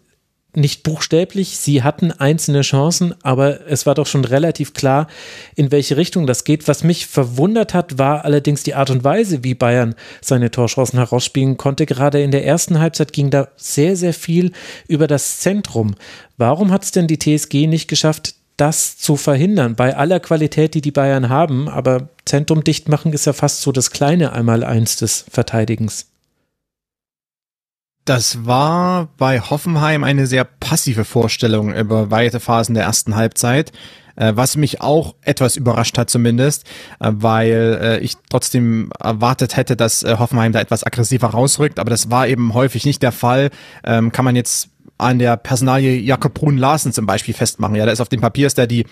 nicht 0.57 0.83
buchstäblich, 0.83 1.57
sie 1.59 1.83
hatten 1.83 2.13
einzelne 2.13 2.63
Chancen, 2.63 3.15
aber 3.23 3.67
es 3.69 3.87
war 3.87 3.95
doch 3.95 4.07
schon 4.07 4.25
relativ 4.25 4.75
klar, 4.75 5.09
in 5.55 5.71
welche 5.71 5.97
Richtung 5.97 6.27
das 6.27 6.45
geht. 6.45 6.69
Was 6.69 6.85
mich 6.85 7.07
verwundert 7.07 7.75
hat, 7.75 7.99
war 7.99 8.25
allerdings 8.25 8.63
die 8.63 8.75
Art 8.75 8.91
und 8.91 9.05
Weise, 9.05 9.45
wie 9.45 9.55
Bayern 9.55 9.95
seine 10.21 10.51
Torchancen 10.51 10.99
herausspielen 10.99 11.57
konnte. 11.57 11.87
Gerade 11.87 12.23
in 12.23 12.31
der 12.31 12.45
ersten 12.45 12.79
Halbzeit 12.79 13.13
ging 13.13 13.31
da 13.31 13.49
sehr, 13.57 13.97
sehr 13.97 14.15
viel 14.15 14.53
über 14.89 15.07
das 15.07 15.41
Zentrum. 15.41 15.95
Warum 16.37 16.73
hat 16.73 16.85
es 16.85 16.93
denn 16.93 17.07
die 17.07 17.19
TSG 17.19 17.67
nicht 17.67 17.89
geschafft, 17.89 18.35
das 18.57 18.97
zu 18.97 19.17
verhindern? 19.17 19.75
Bei 19.75 19.97
aller 19.97 20.21
Qualität, 20.21 20.75
die 20.75 20.81
die 20.81 20.93
Bayern 20.93 21.29
haben, 21.29 21.69
aber 21.69 22.09
Zentrum 22.25 22.65
dicht 22.65 22.89
machen 22.89 23.13
ist 23.13 23.27
ja 23.27 23.33
fast 23.33 23.61
so 23.63 23.73
das 23.73 23.91
kleine 23.91 24.33
Einmaleins 24.33 24.97
des 24.97 25.25
Verteidigens. 25.31 26.07
Das 28.05 28.45
war 28.45 29.09
bei 29.17 29.41
Hoffenheim 29.41 30.05
eine 30.05 30.27
sehr 30.27 30.45
passive 30.45 31.07
Vorstellung 31.07 31.75
über 31.75 32.11
weite 32.11 32.39
Phasen 32.39 32.75
der 32.75 32.85
ersten 32.85 33.17
Halbzeit, 33.17 33.73
äh, 34.17 34.33
was 34.35 34.57
mich 34.57 34.83
auch 34.83 35.15
etwas 35.23 35.57
überrascht 35.57 35.97
hat 35.97 36.11
zumindest, 36.11 36.67
äh, 37.01 37.11
weil 37.15 37.79
äh, 37.81 37.99
ich 38.01 38.17
trotzdem 38.29 38.91
erwartet 39.01 39.57
hätte, 39.57 39.75
dass 39.75 40.05
Hoffenheim 40.05 40.53
da 40.53 40.61
etwas 40.61 40.85
aggressiver 40.85 41.29
rausrückt, 41.29 41.79
aber 41.79 41.89
das 41.89 42.11
war 42.11 42.29
eben 42.29 42.53
häufig 42.53 42.85
nicht 42.85 43.03
der 43.03 43.13
Fall. 43.13 43.49
Ähm, 43.85 44.13
kann 44.13 44.27
man 44.27 44.37
jetzt 44.37 44.69
an 44.99 45.19
der 45.19 45.39
Personalie 45.39 45.99
Jakob 45.99 46.35
Brun 46.35 46.59
Larsen 46.59 46.93
zum 46.93 47.07
Beispiel 47.07 47.35
festmachen. 47.35 47.75
Ja, 47.75 47.87
da 47.87 47.93
ist 47.93 48.01
auf 48.01 48.11
dem 48.11 48.21
Papier 48.21 48.47
ist 48.47 48.59
der 48.59 48.67
die 48.67 48.85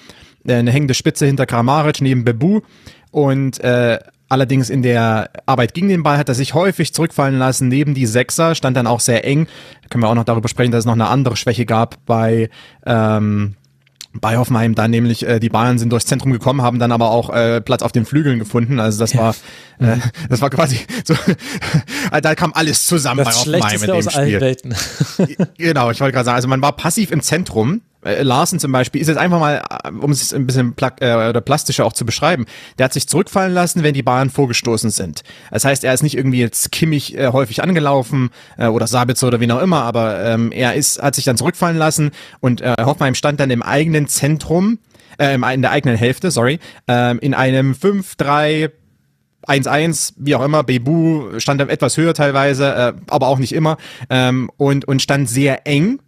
eine 0.48 0.72
hängende 0.72 0.94
Spitze 0.94 1.26
hinter 1.26 1.46
Kramaric 1.46 2.00
neben 2.00 2.24
Bebu 2.24 2.62
und 3.10 3.60
äh, 3.60 3.98
Allerdings 4.32 4.70
in 4.70 4.80
der 4.80 5.28
Arbeit 5.44 5.74
gegen 5.74 5.88
den 5.88 6.02
Ball 6.02 6.16
hat 6.16 6.30
er 6.30 6.34
sich 6.34 6.54
häufig 6.54 6.94
zurückfallen 6.94 7.38
lassen. 7.38 7.68
Neben 7.68 7.92
die 7.92 8.06
Sechser 8.06 8.54
stand 8.54 8.78
dann 8.78 8.86
auch 8.86 9.00
sehr 9.00 9.26
eng. 9.26 9.46
Da 9.82 9.88
können 9.90 10.02
wir 10.02 10.08
auch 10.08 10.14
noch 10.14 10.24
darüber 10.24 10.48
sprechen, 10.48 10.72
dass 10.72 10.78
es 10.78 10.86
noch 10.86 10.94
eine 10.94 11.08
andere 11.08 11.36
Schwäche 11.36 11.66
gab 11.66 12.02
bei, 12.06 12.48
ähm, 12.86 13.56
bei 14.14 14.38
Hoffenheim 14.38 14.74
dann 14.74 14.90
nämlich 14.90 15.28
äh, 15.28 15.38
die 15.38 15.50
Bayern 15.50 15.78
sind 15.78 15.92
durchs 15.92 16.06
Zentrum 16.06 16.32
gekommen, 16.32 16.62
haben 16.62 16.78
dann 16.78 16.92
aber 16.92 17.10
auch 17.10 17.28
äh, 17.28 17.60
Platz 17.60 17.82
auf 17.82 17.92
den 17.92 18.06
Flügeln 18.06 18.38
gefunden. 18.38 18.80
Also 18.80 19.00
das 19.00 19.12
ja. 19.12 19.20
war 19.20 19.34
äh, 19.80 19.96
mhm. 19.96 20.02
das 20.30 20.40
war 20.40 20.48
quasi 20.48 20.78
so 21.04 21.14
da 22.22 22.34
kam 22.34 22.54
alles 22.54 22.86
zusammen 22.86 23.26
das 23.26 23.34
bei 23.34 23.52
Hoffenheim 23.52 23.80
in 23.82 23.86
dem 23.86 23.96
aus 23.96 24.04
Spiel. 24.04 24.18
Allen 24.18 24.40
Welten. 24.40 24.74
genau, 25.58 25.90
ich 25.90 26.00
wollte 26.00 26.14
gerade 26.14 26.24
sagen, 26.24 26.36
also 26.36 26.48
man 26.48 26.62
war 26.62 26.72
passiv 26.72 27.10
im 27.10 27.20
Zentrum 27.20 27.82
äh, 28.04 28.22
Larsen 28.22 28.58
zum 28.58 28.72
Beispiel 28.72 29.00
ist 29.00 29.08
jetzt 29.08 29.16
einfach 29.16 29.38
mal, 29.38 29.62
äh, 29.84 29.90
um 29.90 30.10
es 30.10 30.32
ein 30.32 30.46
bisschen 30.46 30.74
pla 30.74 30.92
äh, 31.00 31.28
oder 31.28 31.40
plastischer 31.40 31.84
auch 31.84 31.92
zu 31.92 32.04
beschreiben, 32.04 32.46
der 32.78 32.84
hat 32.84 32.92
sich 32.92 33.08
zurückfallen 33.08 33.52
lassen, 33.52 33.82
wenn 33.82 33.94
die 33.94 34.02
Bayern 34.02 34.30
vorgestoßen 34.30 34.90
sind. 34.90 35.22
Das 35.50 35.64
heißt, 35.64 35.84
er 35.84 35.94
ist 35.94 36.02
nicht 36.02 36.16
irgendwie 36.16 36.40
jetzt 36.40 36.72
Kimmich 36.72 37.16
äh, 37.16 37.28
häufig 37.28 37.62
angelaufen 37.62 38.30
äh, 38.58 38.66
oder 38.66 38.86
Sabitzer 38.86 39.28
oder 39.28 39.40
wie 39.40 39.50
auch 39.52 39.62
immer, 39.62 39.82
aber 39.82 40.24
ähm, 40.24 40.52
er 40.52 40.74
ist, 40.74 41.02
hat 41.02 41.14
sich 41.14 41.24
dann 41.24 41.36
zurückfallen 41.36 41.76
lassen 41.76 42.10
und 42.40 42.60
äh, 42.60 42.74
Hoffenheim 42.80 43.14
stand 43.14 43.40
dann 43.40 43.50
im 43.50 43.62
eigenen 43.62 44.08
Zentrum, 44.08 44.78
äh, 45.18 45.34
in 45.34 45.62
der 45.62 45.70
eigenen 45.70 45.96
Hälfte, 45.96 46.30
sorry, 46.30 46.58
äh, 46.88 47.16
in 47.18 47.34
einem 47.34 47.72
5-3 47.72 48.70
1-1, 49.46 50.14
wie 50.18 50.36
auch 50.36 50.44
immer, 50.44 50.62
Bebu 50.62 51.38
stand 51.38 51.60
etwas 51.60 51.96
höher 51.96 52.14
teilweise, 52.14 52.74
äh, 52.74 52.92
aber 53.08 53.26
auch 53.26 53.38
nicht 53.38 53.52
immer 53.52 53.76
ähm, 54.08 54.50
und, 54.56 54.86
und 54.86 55.02
stand 55.02 55.28
sehr 55.28 55.66
eng 55.66 55.98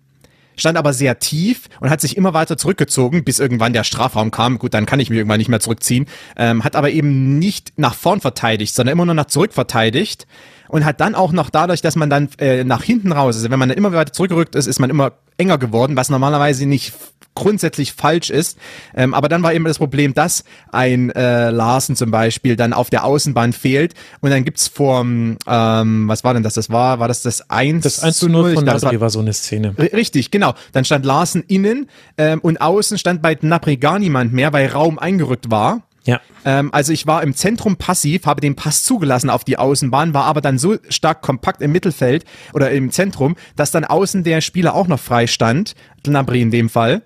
stand 0.57 0.79
aber 0.79 0.93
sehr 0.93 1.19
tief 1.19 1.69
und 1.81 1.91
hat 1.91 2.01
sich 2.01 2.17
immer 2.17 2.35
weiter 2.35 2.57
zurückgezogen, 2.57 3.25
bis 3.25 3.39
irgendwann 3.39 3.73
der 3.73 3.85
Strafraum 3.85 4.31
kam. 4.31 4.59
Gut, 4.59 4.75
dann 4.75 4.87
kann 4.87 5.01
ich 5.01 5.11
mich 5.11 5.19
irgendwann 5.19 5.39
nicht 5.39 5.49
mehr 5.49 5.61
zurückziehen. 5.61 6.07
Ähm, 6.37 6.65
hat 6.65 6.77
aber 6.77 6.91
eben 6.91 7.39
nicht 7.39 7.73
nach 7.77 7.95
vorn 7.95 8.21
verteidigt, 8.21 8.75
sondern 8.75 8.93
immer 8.93 9.07
nur 9.07 9.15
nach 9.15 9.27
zurück 9.27 9.53
verteidigt 9.53 10.27
und 10.69 10.85
hat 10.85 11.01
dann 11.01 11.15
auch 11.15 11.33
noch 11.33 11.51
dadurch, 11.51 11.83
dass 11.83 11.97
man 11.97 12.11
dann 12.11 12.29
äh, 12.39 12.65
nach 12.65 12.83
hinten 12.83 13.13
raus, 13.13 13.37
also 13.37 13.51
wenn 13.51 13.59
man 13.59 13.69
dann 13.69 13.79
immer 13.79 13.93
weiter 13.93 14.13
zurückgerückt 14.13 14.55
ist, 14.55 14.67
ist 14.67 14.81
man 14.81 14.91
immer 14.91 15.13
enger 15.37 15.59
geworden, 15.59 15.97
was 15.97 16.09
normalerweise 16.11 16.67
nicht 16.67 16.93
grundsätzlich 17.35 17.93
falsch 17.93 18.31
ist. 18.31 18.59
Ähm, 18.95 19.15
aber 19.15 19.29
dann 19.29 19.43
war 19.43 19.53
eben 19.53 19.65
das 19.65 19.79
Problem, 19.79 20.15
dass 20.15 20.45
ein 20.71 21.11
äh, 21.11 21.51
Larsen 21.51 21.97
zum 21.97 22.11
Beispiel 22.11 22.57
dann 22.57 22.73
auf 22.73 22.91
der 22.91 23.05
Außenbahn 23.05 23.53
fehlt 23.53 23.95
und 24.21 24.31
dann 24.31 24.45
gibt's 24.45 24.69
vor, 24.69 25.01
ähm, 25.01 25.39
was 25.47 26.25
war 26.25 26.35
denn 26.35 26.43
das? 26.43 26.55
Das 26.55 26.71
war, 26.71 26.99
war 26.99 27.09
das 27.09 27.23
das 27.23 27.51
1 27.51 27.83
Das 27.83 28.01
1 28.01 28.19
zu 28.19 28.29
0 28.29 28.55
von 28.55 28.65
Gnabry 28.65 28.95
war, 28.95 29.01
war 29.01 29.11
so 29.11 29.21
eine 29.21 29.33
Szene. 29.33 29.75
Richtig, 29.79 30.31
genau. 30.31 30.55
Dann 30.73 30.85
stand 30.85 31.05
Larsen 31.05 31.43
innen 31.43 31.89
ähm, 32.19 32.41
und 32.41 32.61
außen 32.61 32.99
stand 32.99 33.23
bei 33.23 33.35
Gnabry 33.35 33.77
gar 33.77 33.99
niemand 33.99 34.33
mehr, 34.33 34.53
weil 34.53 34.69
Raum 34.69 34.99
eingerückt 34.99 35.51
war. 35.51 35.83
Ja. 36.07 36.21
Ähm, 36.45 36.71
also 36.73 36.93
ich 36.93 37.07
war 37.07 37.23
im 37.23 37.35
Zentrum 37.35 37.77
passiv, 37.77 38.27
habe 38.27 38.41
den 38.41 38.57
Pass 38.57 38.85
zugelassen 38.85 39.31
auf 39.31 39.45
die 39.45 39.59
Außenbahn, 39.59 40.15
war 40.15 40.25
aber 40.25 40.41
dann 40.41 40.59
so 40.59 40.77
stark 40.89 41.23
kompakt 41.23 41.63
im 41.63 41.73
Mittelfeld 41.73 42.25
oder 42.53 42.71
im 42.71 42.91
Zentrum, 42.91 43.37
dass 43.57 43.71
dann 43.71 43.85
außen 43.85 44.23
der 44.23 44.41
Spieler 44.41 44.75
auch 44.75 44.87
noch 44.87 45.01
frei 45.01 45.27
stand, 45.27 45.75
Gnabry 46.03 46.43
in 46.43 46.51
dem 46.51 46.69
Fall. 46.69 47.03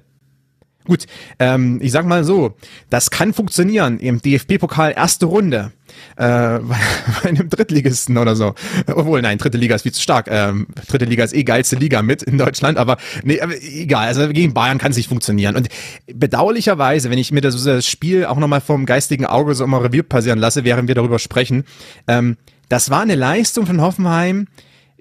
Gut, 0.88 1.04
ähm, 1.38 1.80
ich 1.82 1.92
sag 1.92 2.06
mal 2.06 2.24
so, 2.24 2.54
das 2.88 3.10
kann 3.10 3.34
funktionieren 3.34 3.98
im 3.98 4.22
DFB-Pokal 4.22 4.94
erste 4.96 5.26
Runde. 5.26 5.72
Äh, 6.16 6.58
bei 7.22 7.28
einem 7.28 7.50
Drittligisten 7.50 8.16
oder 8.16 8.34
so. 8.34 8.54
Obwohl, 8.86 9.20
nein, 9.20 9.36
dritte 9.36 9.58
Liga 9.58 9.74
ist 9.74 9.82
viel 9.82 9.92
zu 9.92 10.00
stark. 10.00 10.28
Ähm, 10.30 10.66
dritte 10.88 11.04
Liga 11.04 11.24
ist 11.24 11.34
eh 11.34 11.44
geilste 11.44 11.76
Liga 11.76 12.00
mit 12.00 12.22
in 12.22 12.38
Deutschland, 12.38 12.78
aber 12.78 12.96
nee, 13.22 13.38
egal. 13.60 14.08
Also 14.08 14.28
gegen 14.28 14.54
Bayern 14.54 14.78
kann 14.78 14.92
es 14.92 14.96
nicht 14.96 15.10
funktionieren. 15.10 15.56
Und 15.56 15.68
bedauerlicherweise, 16.06 17.10
wenn 17.10 17.18
ich 17.18 17.32
mir 17.32 17.42
das, 17.42 17.62
das 17.62 17.86
Spiel 17.86 18.24
auch 18.24 18.38
nochmal 18.38 18.62
vom 18.62 18.86
geistigen 18.86 19.26
Auge 19.26 19.54
so 19.54 19.64
immer 19.64 19.84
Revier 19.84 20.04
passieren 20.04 20.38
lasse, 20.38 20.64
während 20.64 20.88
wir 20.88 20.94
darüber 20.94 21.18
sprechen, 21.18 21.64
ähm, 22.06 22.38
das 22.70 22.88
war 22.88 23.02
eine 23.02 23.14
Leistung 23.14 23.66
von 23.66 23.82
Hoffenheim, 23.82 24.46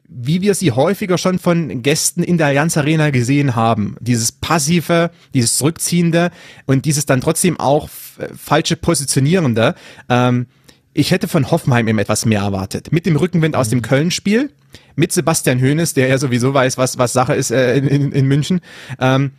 wie 0.07 0.41
wir 0.41 0.55
sie 0.55 0.71
häufiger 0.71 1.17
schon 1.17 1.37
von 1.37 1.81
Gästen 1.81 2.23
in 2.23 2.37
der 2.37 2.47
Allianz 2.47 2.77
Arena 2.77 3.09
gesehen 3.09 3.55
haben. 3.55 3.97
Dieses 3.99 4.31
passive, 4.31 5.11
dieses 5.33 5.57
zurückziehende 5.57 6.31
und 6.65 6.85
dieses 6.85 7.05
dann 7.05 7.21
trotzdem 7.21 7.59
auch 7.59 7.89
falsche 8.35 8.77
positionierende. 8.77 9.75
Ähm, 10.09 10.47
ich 10.93 11.11
hätte 11.11 11.27
von 11.27 11.51
Hoffenheim 11.51 11.87
eben 11.87 11.99
etwas 11.99 12.25
mehr 12.25 12.41
erwartet. 12.41 12.91
Mit 12.91 13.05
dem 13.05 13.17
Rückenwind 13.17 13.55
aus 13.55 13.69
dem 13.69 13.79
mhm. 13.79 13.83
Köln-Spiel, 13.83 14.51
mit 14.95 15.11
Sebastian 15.11 15.61
Hoeneß, 15.61 15.93
der 15.93 16.07
ja 16.07 16.17
sowieso 16.17 16.53
weiß, 16.53 16.77
was, 16.77 16.97
was 16.97 17.13
Sache 17.13 17.35
ist 17.35 17.51
äh, 17.51 17.77
in, 17.77 17.87
in, 17.87 18.11
in 18.11 18.25
München. 18.27 18.61
Ähm, 18.99 19.31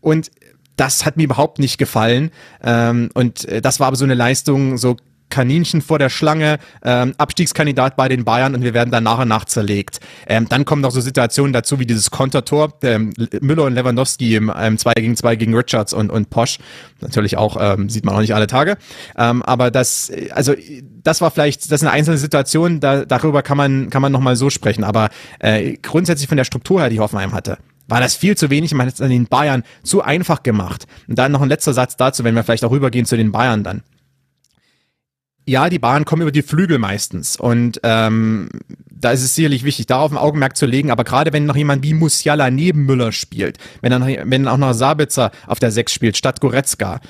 und 0.00 0.30
das 0.76 1.06
hat 1.06 1.16
mir 1.16 1.24
überhaupt 1.24 1.60
nicht 1.60 1.78
gefallen. 1.78 2.30
Ähm, 2.62 3.10
und 3.14 3.44
äh, 3.44 3.60
das 3.60 3.78
war 3.78 3.88
aber 3.88 3.96
so 3.96 4.04
eine 4.04 4.14
Leistung, 4.14 4.76
so 4.76 4.96
Kaninchen 5.34 5.82
vor 5.82 5.98
der 5.98 6.10
Schlange, 6.10 6.60
ähm, 6.84 7.14
Abstiegskandidat 7.18 7.96
bei 7.96 8.06
den 8.06 8.24
Bayern 8.24 8.54
und 8.54 8.62
wir 8.62 8.72
werden 8.72 8.92
dann 8.92 9.02
nach 9.02 9.18
und 9.18 9.26
nach 9.26 9.44
zerlegt. 9.46 9.98
Ähm, 10.28 10.48
dann 10.48 10.64
kommen 10.64 10.80
noch 10.80 10.92
so 10.92 11.00
Situationen 11.00 11.52
dazu 11.52 11.80
wie 11.80 11.86
dieses 11.86 12.12
Kontertor, 12.12 12.72
ähm, 12.84 13.12
Müller 13.40 13.64
und 13.64 13.74
Lewandowski 13.74 14.36
im 14.36 14.52
ähm, 14.56 14.78
2 14.78 14.92
gegen 14.92 15.16
2 15.16 15.34
gegen 15.34 15.52
Richards 15.52 15.92
und, 15.92 16.10
und 16.10 16.30
Posch. 16.30 16.58
Natürlich 17.00 17.36
auch, 17.36 17.56
ähm, 17.60 17.88
sieht 17.88 18.04
man 18.04 18.14
auch 18.14 18.20
nicht 18.20 18.32
alle 18.32 18.46
Tage. 18.46 18.76
Ähm, 19.18 19.42
aber 19.42 19.72
das, 19.72 20.12
also 20.30 20.54
das 21.02 21.20
war 21.20 21.32
vielleicht, 21.32 21.64
das 21.64 21.80
ist 21.80 21.82
eine 21.82 21.90
einzelne 21.90 22.18
Situation, 22.18 22.78
da, 22.78 23.04
darüber 23.04 23.42
kann 23.42 23.56
man, 23.56 23.90
kann 23.90 24.02
man 24.02 24.12
nochmal 24.12 24.36
so 24.36 24.50
sprechen. 24.50 24.84
Aber 24.84 25.08
äh, 25.40 25.78
grundsätzlich 25.82 26.28
von 26.28 26.36
der 26.36 26.44
Struktur 26.44 26.80
her, 26.80 26.90
die 26.90 27.00
Hoffenheim 27.00 27.32
hatte, 27.32 27.58
war 27.88 28.00
das 28.00 28.14
viel 28.14 28.36
zu 28.36 28.50
wenig. 28.50 28.72
Man 28.72 28.86
hat 28.86 28.94
es 28.94 29.00
an 29.00 29.10
den 29.10 29.26
Bayern 29.26 29.64
zu 29.82 30.00
einfach 30.00 30.44
gemacht. 30.44 30.86
Und 31.08 31.18
dann 31.18 31.32
noch 31.32 31.42
ein 31.42 31.48
letzter 31.48 31.74
Satz 31.74 31.96
dazu, 31.96 32.22
wenn 32.22 32.36
wir 32.36 32.44
vielleicht 32.44 32.64
auch 32.64 32.70
rübergehen 32.70 33.04
zu 33.04 33.16
den 33.16 33.32
Bayern 33.32 33.64
dann 33.64 33.82
ja, 35.46 35.68
die 35.68 35.78
Bahnen 35.78 36.04
kommen 36.04 36.22
über 36.22 36.32
die 36.32 36.42
Flügel 36.42 36.78
meistens. 36.78 37.36
Und 37.36 37.80
ähm, 37.82 38.48
da 38.90 39.10
ist 39.10 39.22
es 39.22 39.34
sicherlich 39.34 39.64
wichtig, 39.64 39.86
darauf 39.86 40.10
ein 40.10 40.18
Augenmerk 40.18 40.56
zu 40.56 40.66
legen. 40.66 40.90
Aber 40.90 41.04
gerade 41.04 41.32
wenn 41.32 41.46
noch 41.46 41.56
jemand 41.56 41.82
wie 41.82 41.94
Musiala 41.94 42.50
neben 42.50 42.86
Müller 42.86 43.12
spielt, 43.12 43.58
wenn 43.82 43.90
dann, 43.90 44.06
wenn 44.06 44.48
auch 44.48 44.56
noch 44.56 44.72
Sabitzer 44.72 45.30
auf 45.46 45.58
der 45.58 45.70
Sechs 45.70 45.92
spielt, 45.92 46.16
statt 46.16 46.40
Goretzka, 46.40 47.00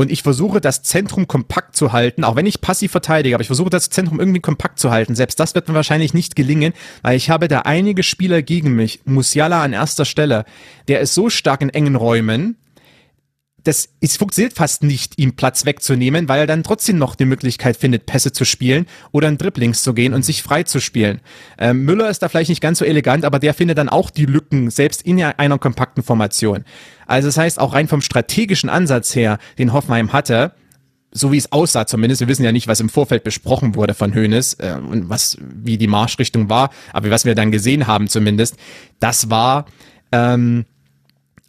und 0.00 0.12
ich 0.12 0.22
versuche 0.22 0.60
das 0.60 0.84
Zentrum 0.84 1.26
kompakt 1.26 1.74
zu 1.74 1.92
halten, 1.92 2.22
auch 2.22 2.36
wenn 2.36 2.46
ich 2.46 2.60
passiv 2.60 2.92
verteidige, 2.92 3.34
aber 3.34 3.42
ich 3.42 3.48
versuche 3.48 3.68
das 3.68 3.90
Zentrum 3.90 4.20
irgendwie 4.20 4.38
kompakt 4.38 4.78
zu 4.78 4.92
halten. 4.92 5.16
Selbst 5.16 5.40
das 5.40 5.56
wird 5.56 5.66
mir 5.66 5.74
wahrscheinlich 5.74 6.14
nicht 6.14 6.36
gelingen, 6.36 6.72
weil 7.02 7.16
ich 7.16 7.30
habe 7.30 7.48
da 7.48 7.62
einige 7.62 8.04
Spieler 8.04 8.42
gegen 8.42 8.76
mich. 8.76 9.00
Musiala 9.06 9.60
an 9.60 9.72
erster 9.72 10.04
Stelle, 10.04 10.44
der 10.86 11.00
ist 11.00 11.14
so 11.14 11.30
stark 11.30 11.62
in 11.62 11.70
engen 11.70 11.96
Räumen, 11.96 12.56
das 13.68 13.90
es 14.00 14.16
funktioniert 14.16 14.54
fast 14.54 14.82
nicht, 14.82 15.18
ihm 15.18 15.36
Platz 15.36 15.66
wegzunehmen, 15.66 16.26
weil 16.26 16.40
er 16.40 16.46
dann 16.46 16.62
trotzdem 16.62 16.96
noch 16.96 17.14
die 17.14 17.26
Möglichkeit 17.26 17.76
findet, 17.76 18.06
Pässe 18.06 18.32
zu 18.32 18.46
spielen 18.46 18.86
oder 19.12 19.28
in 19.28 19.36
Dribblings 19.36 19.82
zu 19.82 19.92
gehen 19.92 20.14
und 20.14 20.24
sich 20.24 20.42
frei 20.42 20.62
zu 20.62 20.80
spielen. 20.80 21.20
Ähm, 21.58 21.84
Müller 21.84 22.08
ist 22.08 22.20
da 22.20 22.30
vielleicht 22.30 22.48
nicht 22.48 22.62
ganz 22.62 22.78
so 22.78 22.86
elegant, 22.86 23.26
aber 23.26 23.38
der 23.38 23.52
findet 23.52 23.76
dann 23.76 23.90
auch 23.90 24.08
die 24.08 24.24
Lücken, 24.24 24.70
selbst 24.70 25.02
in 25.02 25.22
einer 25.22 25.58
kompakten 25.58 26.02
Formation. 26.02 26.64
Also 27.06 27.28
das 27.28 27.36
heißt, 27.36 27.60
auch 27.60 27.74
rein 27.74 27.88
vom 27.88 28.00
strategischen 28.00 28.70
Ansatz 28.70 29.14
her, 29.14 29.38
den 29.58 29.74
Hoffenheim 29.74 30.14
hatte, 30.14 30.52
so 31.10 31.30
wie 31.30 31.36
es 31.36 31.52
aussah 31.52 31.86
zumindest, 31.86 32.20
wir 32.20 32.28
wissen 32.28 32.44
ja 32.44 32.52
nicht, 32.52 32.68
was 32.68 32.80
im 32.80 32.88
Vorfeld 32.88 33.22
besprochen 33.22 33.74
wurde 33.74 33.92
von 33.92 34.14
Hoeneß 34.14 34.54
äh, 34.60 34.76
und 34.80 35.10
was, 35.10 35.36
wie 35.40 35.76
die 35.76 35.88
Marschrichtung 35.88 36.48
war, 36.48 36.70
aber 36.94 37.10
was 37.10 37.26
wir 37.26 37.34
dann 37.34 37.52
gesehen 37.52 37.86
haben 37.86 38.08
zumindest, 38.08 38.56
das 38.98 39.28
war 39.28 39.66
ähm, 40.10 40.64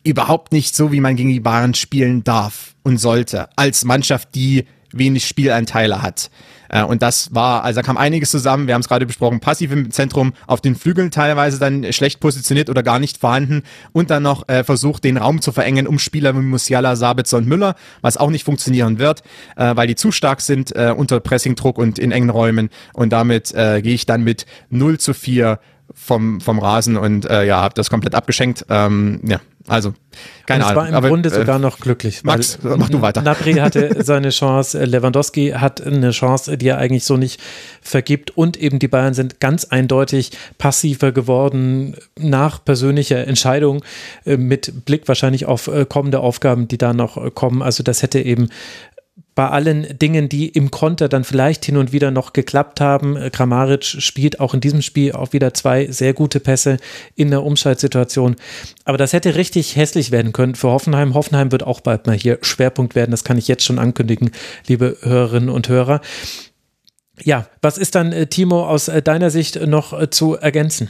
überhaupt 0.03 0.51
nicht 0.51 0.75
so, 0.75 0.91
wie 0.91 1.01
man 1.01 1.15
gegen 1.15 1.29
die 1.29 1.39
Bayern 1.39 1.73
spielen 1.73 2.23
darf 2.23 2.75
und 2.83 2.97
sollte, 2.97 3.49
als 3.55 3.85
Mannschaft, 3.85 4.35
die 4.35 4.65
wenig 4.91 5.27
Spielanteile 5.27 6.01
hat. 6.01 6.29
Äh, 6.69 6.83
und 6.83 7.01
das 7.01 7.33
war, 7.33 7.63
also 7.63 7.79
da 7.79 7.85
kam 7.85 7.97
einiges 7.97 8.31
zusammen, 8.31 8.67
wir 8.67 8.73
haben 8.73 8.81
es 8.81 8.87
gerade 8.87 9.05
besprochen, 9.05 9.39
passiv 9.39 9.71
im 9.71 9.91
Zentrum, 9.91 10.33
auf 10.47 10.61
den 10.61 10.75
Flügeln 10.75 11.11
teilweise 11.11 11.59
dann 11.59 11.91
schlecht 11.91 12.19
positioniert 12.19 12.69
oder 12.69 12.83
gar 12.83 12.99
nicht 12.99 13.17
vorhanden 13.17 13.63
und 13.91 14.09
dann 14.09 14.23
noch 14.23 14.47
äh, 14.47 14.63
versucht, 14.63 15.03
den 15.03 15.17
Raum 15.17 15.41
zu 15.41 15.51
verengen 15.51 15.87
um 15.87 15.99
Spieler 15.99 16.35
wie 16.35 16.39
Musiala, 16.39 16.95
Sabitzer 16.95 17.37
und 17.37 17.47
Müller, 17.47 17.75
was 18.01 18.17
auch 18.17 18.29
nicht 18.29 18.45
funktionieren 18.45 18.99
wird, 18.99 19.23
äh, 19.55 19.75
weil 19.75 19.87
die 19.87 19.95
zu 19.95 20.11
stark 20.11 20.41
sind 20.41 20.75
äh, 20.75 20.93
unter 20.95 21.19
Pressingdruck 21.19 21.77
und 21.77 21.99
in 21.99 22.11
engen 22.11 22.29
Räumen 22.29 22.69
und 22.93 23.11
damit 23.11 23.53
äh, 23.53 23.81
gehe 23.81 23.93
ich 23.95 24.05
dann 24.05 24.23
mit 24.23 24.45
0 24.69 24.99
zu 24.99 25.13
4 25.13 25.59
vom, 25.93 26.39
vom 26.39 26.59
Rasen 26.59 26.97
und 26.97 27.25
äh, 27.25 27.45
ja, 27.45 27.61
habe 27.61 27.73
das 27.73 27.89
komplett 27.89 28.13
abgeschenkt. 28.13 28.65
Ähm, 28.69 29.21
ja, 29.25 29.39
also, 29.69 29.93
keine 30.45 30.65
Ahnung. 30.65 30.71
Es 30.71 30.75
war 30.75 30.89
im 30.89 30.95
aber, 30.95 31.07
Grunde 31.09 31.29
äh, 31.29 31.33
sogar 31.33 31.59
noch 31.59 31.79
glücklich. 31.79 32.23
Max, 32.23 32.59
mach 32.61 32.89
du 32.89 33.01
weiter. 33.01 33.21
Napri 33.21 33.53
hatte 33.53 33.97
seine 34.03 34.29
Chance, 34.29 34.83
Lewandowski 34.83 35.51
hat 35.51 35.81
eine 35.81 36.11
Chance, 36.11 36.57
die 36.57 36.67
er 36.67 36.77
eigentlich 36.77 37.05
so 37.05 37.17
nicht 37.17 37.39
vergibt 37.81 38.31
und 38.31 38.57
eben 38.57 38.79
die 38.79 38.87
Bayern 38.87 39.13
sind 39.13 39.39
ganz 39.39 39.65
eindeutig 39.65 40.31
passiver 40.57 41.11
geworden 41.11 41.95
nach 42.17 42.63
persönlicher 42.63 43.27
Entscheidung 43.27 43.83
äh, 44.25 44.37
mit 44.37 44.85
Blick 44.85 45.07
wahrscheinlich 45.07 45.45
auf 45.45 45.67
äh, 45.67 45.85
kommende 45.85 46.19
Aufgaben, 46.19 46.67
die 46.67 46.77
da 46.77 46.93
noch 46.93 47.33
kommen. 47.35 47.61
Also 47.61 47.83
das 47.83 48.01
hätte 48.01 48.19
eben 48.19 48.49
bei 49.35 49.49
allen 49.49 49.97
Dingen, 49.99 50.27
die 50.27 50.49
im 50.49 50.69
Konter 50.69 51.07
dann 51.07 51.23
vielleicht 51.23 51.63
hin 51.63 51.77
und 51.77 51.93
wieder 51.93 52.11
noch 52.11 52.33
geklappt 52.33 52.81
haben. 52.81 53.15
Äh, 53.15 53.29
Kramaric 53.29 53.85
spielt 53.85 54.39
auch 54.39 54.53
in 54.53 54.61
diesem 54.61 54.81
Spiel 54.81 55.13
auch 55.13 55.33
wieder 55.33 55.53
zwei 55.53 55.87
sehr 55.87 56.13
gute 56.13 56.39
Pässe 56.39 56.77
in 57.15 57.29
der 57.29 57.43
Umschaltsituation. 57.43 58.35
Aber 58.83 58.97
das 58.97 59.13
hätte 59.13 59.35
richtig 59.35 59.75
hässlich 59.75 60.11
werden 60.11 60.33
können 60.33 60.55
für 60.55 60.69
Hoffenheim. 60.69 61.13
Hoffenheim 61.13 61.51
wird 61.51 61.63
auch 61.63 61.79
bald 61.79 62.05
mal 62.07 62.17
hier 62.17 62.39
Schwerpunkt 62.41 62.95
werden. 62.95 63.11
Das 63.11 63.23
kann 63.23 63.37
ich 63.37 63.47
jetzt 63.47 63.63
schon 63.63 63.79
ankündigen, 63.79 64.31
liebe 64.67 64.97
Hörerinnen 65.01 65.49
und 65.49 65.69
Hörer. 65.69 66.01
Ja, 67.23 67.47
was 67.61 67.77
ist 67.77 67.95
dann, 67.95 68.11
äh, 68.11 68.27
Timo, 68.27 68.65
aus 68.65 68.87
äh, 68.87 69.01
deiner 69.01 69.29
Sicht 69.29 69.55
noch 69.67 70.09
zu 70.09 70.35
ergänzen? 70.35 70.89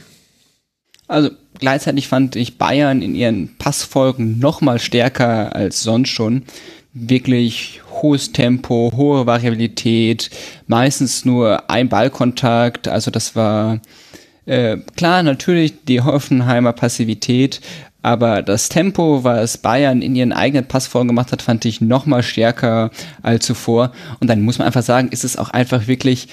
Also 1.10 1.30
gleichzeitig 1.58 2.06
fand 2.06 2.36
ich 2.36 2.56
Bayern 2.56 3.02
in 3.02 3.16
ihren 3.16 3.56
Passfolgen 3.58 4.38
noch 4.38 4.60
mal 4.60 4.78
stärker 4.78 5.54
als 5.56 5.82
sonst 5.82 6.10
schon. 6.10 6.44
Wirklich 6.92 7.80
hohes 8.02 8.32
Tempo, 8.32 8.92
hohe 8.96 9.26
Variabilität, 9.26 10.30
meistens 10.66 11.24
nur 11.24 11.70
ein 11.70 11.88
Ballkontakt. 11.88 12.88
Also 12.88 13.10
das 13.10 13.36
war 13.36 13.80
äh, 14.46 14.78
klar 14.96 15.22
natürlich 15.22 15.84
die 15.84 16.00
Hoffenheimer 16.00 16.72
Passivität, 16.72 17.60
aber 18.02 18.42
das 18.42 18.68
Tempo, 18.68 19.24
was 19.24 19.58
Bayern 19.58 20.00
in 20.02 20.16
ihren 20.16 20.32
eigenen 20.32 20.66
Passfolgen 20.66 21.08
gemacht 21.08 21.32
hat, 21.32 21.42
fand 21.42 21.64
ich 21.64 21.80
noch 21.80 22.06
mal 22.06 22.22
stärker 22.22 22.90
als 23.22 23.44
zuvor. 23.44 23.92
Und 24.20 24.28
dann 24.28 24.40
muss 24.40 24.58
man 24.58 24.66
einfach 24.66 24.82
sagen, 24.82 25.08
ist 25.08 25.24
es 25.24 25.36
auch 25.36 25.50
einfach 25.50 25.86
wirklich 25.86 26.28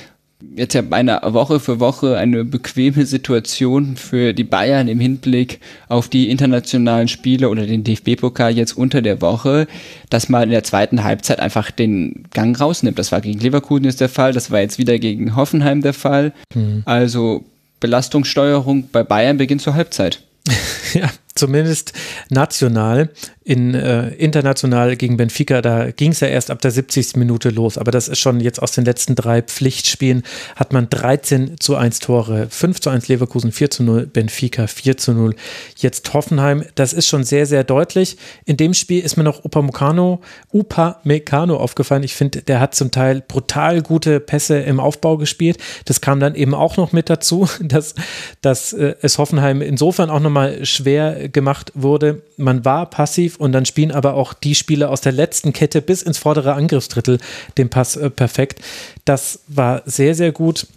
jetzt 0.56 0.74
ja 0.74 0.82
beinahe 0.82 1.34
Woche 1.34 1.60
für 1.60 1.80
Woche 1.80 2.18
eine 2.18 2.46
bequeme 2.46 3.06
Situation 3.06 3.98
für 3.98 4.34
die 4.34 4.44
Bayern 4.44 4.88
im 4.88 5.00
Hinblick 5.00 5.60
auf 5.88 6.10
die 6.10 6.30
internationalen 6.30 7.08
Spiele 7.08 7.50
oder 7.50 7.66
den 7.66 7.84
DFB-Pokal 7.84 8.56
jetzt 8.56 8.78
unter 8.78 9.02
der 9.02 9.22
Woche, 9.22 9.68
dass 10.10 10.30
man 10.30 10.44
in 10.44 10.52
der 10.52 10.64
zweiten 10.64 11.04
Halbzeit 11.04 11.40
einfach 11.40 11.72
den 11.72 12.26
Gang 12.34 12.60
rausnimmt. 12.60 13.00
Das 13.00 13.12
war 13.12 13.22
gegen 13.22 13.40
Leverkusen 13.40 13.86
jetzt 13.86 14.02
der 14.02 14.10
Fall, 14.10 14.32
das 14.32 14.52
war 14.52 14.60
jetzt 14.60 14.78
wieder 14.78 15.00
gegen 15.00 15.36
Hoffenheim 15.36 15.82
der 15.82 15.94
Fall. 15.94 16.34
Mhm. 16.54 16.84
Also 16.86 17.44
Belastungssteuerung 17.80 18.90
bei 18.92 19.04
Bayern 19.04 19.38
beginnt 19.38 19.62
zur 19.62 19.74
Halbzeit. 19.74 20.22
ja, 20.94 21.10
zumindest 21.38 21.94
national 22.30 23.10
in 23.48 23.74
äh, 23.74 24.10
international 24.10 24.98
gegen 24.98 25.16
Benfica, 25.16 25.62
da 25.62 25.92
ging 25.92 26.12
es 26.12 26.20
ja 26.20 26.28
erst 26.28 26.52
ab 26.52 26.60
der 26.60 26.72
70. 26.72 27.16
Minute 27.16 27.50
los. 27.50 27.78
Aber 27.78 27.92
das 27.92 28.10
ist 28.10 28.20
schon 28.20 28.42
jetzt 28.42 28.62
aus 28.62 28.74
den 28.74 28.84
letzten 28.84 29.16
drei 29.16 29.42
Pflichtspielen 29.42 30.24
hat 30.58 30.74
man 30.74 30.90
13 30.90 31.58
zu 31.58 31.78
1 31.78 32.00
Tore. 32.00 32.48
5 32.50 32.82
zu 32.82 32.90
1 32.90 33.08
Leverkusen, 33.08 33.54
4 33.54 33.72
zu 33.72 33.84
0 33.84 34.06
Benfica, 34.06 34.68
4 34.68 34.98
zu 34.98 35.14
0 35.14 35.34
jetzt 35.78 36.14
Hoffenheim. 36.14 36.66
Das 36.76 36.92
ist 36.92 37.08
schon 37.08 37.24
sehr, 37.24 37.46
sehr 37.46 37.64
deutlich. 37.64 38.18
In 38.44 38.58
dem 38.58 38.74
Spiel 38.74 39.02
ist 39.02 39.16
mir 39.16 39.24
noch 39.24 39.46
Upamecano, 39.46 40.20
Upamecano 40.52 41.56
aufgefallen. 41.56 42.04
Ich 42.04 42.16
finde, 42.16 42.42
der 42.42 42.60
hat 42.60 42.76
zum 42.76 42.92
Teil 42.92 43.24
brutal 43.26 43.82
gute 43.82 44.20
Pässe 44.20 44.60
im 44.60 44.82
Aufbau 44.82 45.16
gespielt. 45.16 45.58
Das 45.86 46.02
kam 46.02 46.20
dann 46.20 46.36
eben 46.36 46.54
auch 46.54 46.76
noch 46.76 46.92
mit 46.92 47.10
dazu, 47.10 47.48
dass, 47.62 47.96
dass 48.42 48.74
äh, 48.74 48.96
es 49.02 49.18
Hoffenheim 49.18 49.62
insofern 49.62 50.10
auch 50.10 50.20
nochmal 50.20 50.66
schwer 50.66 51.27
gemacht 51.32 51.72
wurde. 51.76 52.22
Man 52.38 52.66
war 52.66 52.90
passiv 52.90 53.38
und 53.38 53.52
dann 53.52 53.66
spielen 53.66 53.92
aber 53.92 54.14
auch 54.14 54.34
die 54.34 54.56
Spieler 54.56 54.90
aus 54.90 55.02
der 55.02 55.12
letzten 55.12 55.54
Kette 55.54 55.82
bis 55.82 56.02
ins 56.02 56.18
vordere 56.18 56.54
Angriffsdrittel 56.54 57.20
den 57.58 57.70
Pass 57.70 57.96
äh, 57.96 58.10
perfekt. 58.10 58.62
Das 59.06 59.42
war 59.48 59.82
sehr, 59.86 60.16
sehr 60.16 60.32
gut. 60.32 60.68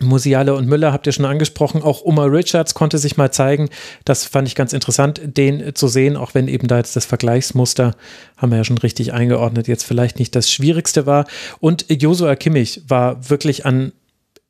Musiale 0.00 0.54
und 0.54 0.66
Müller 0.66 0.92
habt 0.92 1.06
ihr 1.06 1.12
schon 1.12 1.24
angesprochen. 1.24 1.82
Auch 1.82 2.02
Oma 2.04 2.24
Richards 2.24 2.74
konnte 2.74 2.98
sich 2.98 3.16
mal 3.16 3.32
zeigen. 3.32 3.68
Das 4.04 4.24
fand 4.24 4.48
ich 4.48 4.54
ganz 4.54 4.72
interessant, 4.72 5.20
den 5.24 5.74
zu 5.74 5.88
sehen, 5.88 6.16
auch 6.16 6.34
wenn 6.34 6.48
eben 6.48 6.68
da 6.68 6.78
jetzt 6.78 6.96
das 6.96 7.04
Vergleichsmuster, 7.04 7.94
haben 8.36 8.50
wir 8.50 8.58
ja 8.58 8.64
schon 8.64 8.78
richtig 8.78 9.12
eingeordnet, 9.12 9.68
jetzt 9.68 9.84
vielleicht 9.84 10.18
nicht 10.18 10.34
das 10.34 10.50
Schwierigste 10.50 11.06
war. 11.06 11.26
Und 11.60 11.86
Josua 11.88 12.34
Kimmich 12.36 12.82
war 12.88 13.28
wirklich 13.28 13.66
an, 13.66 13.92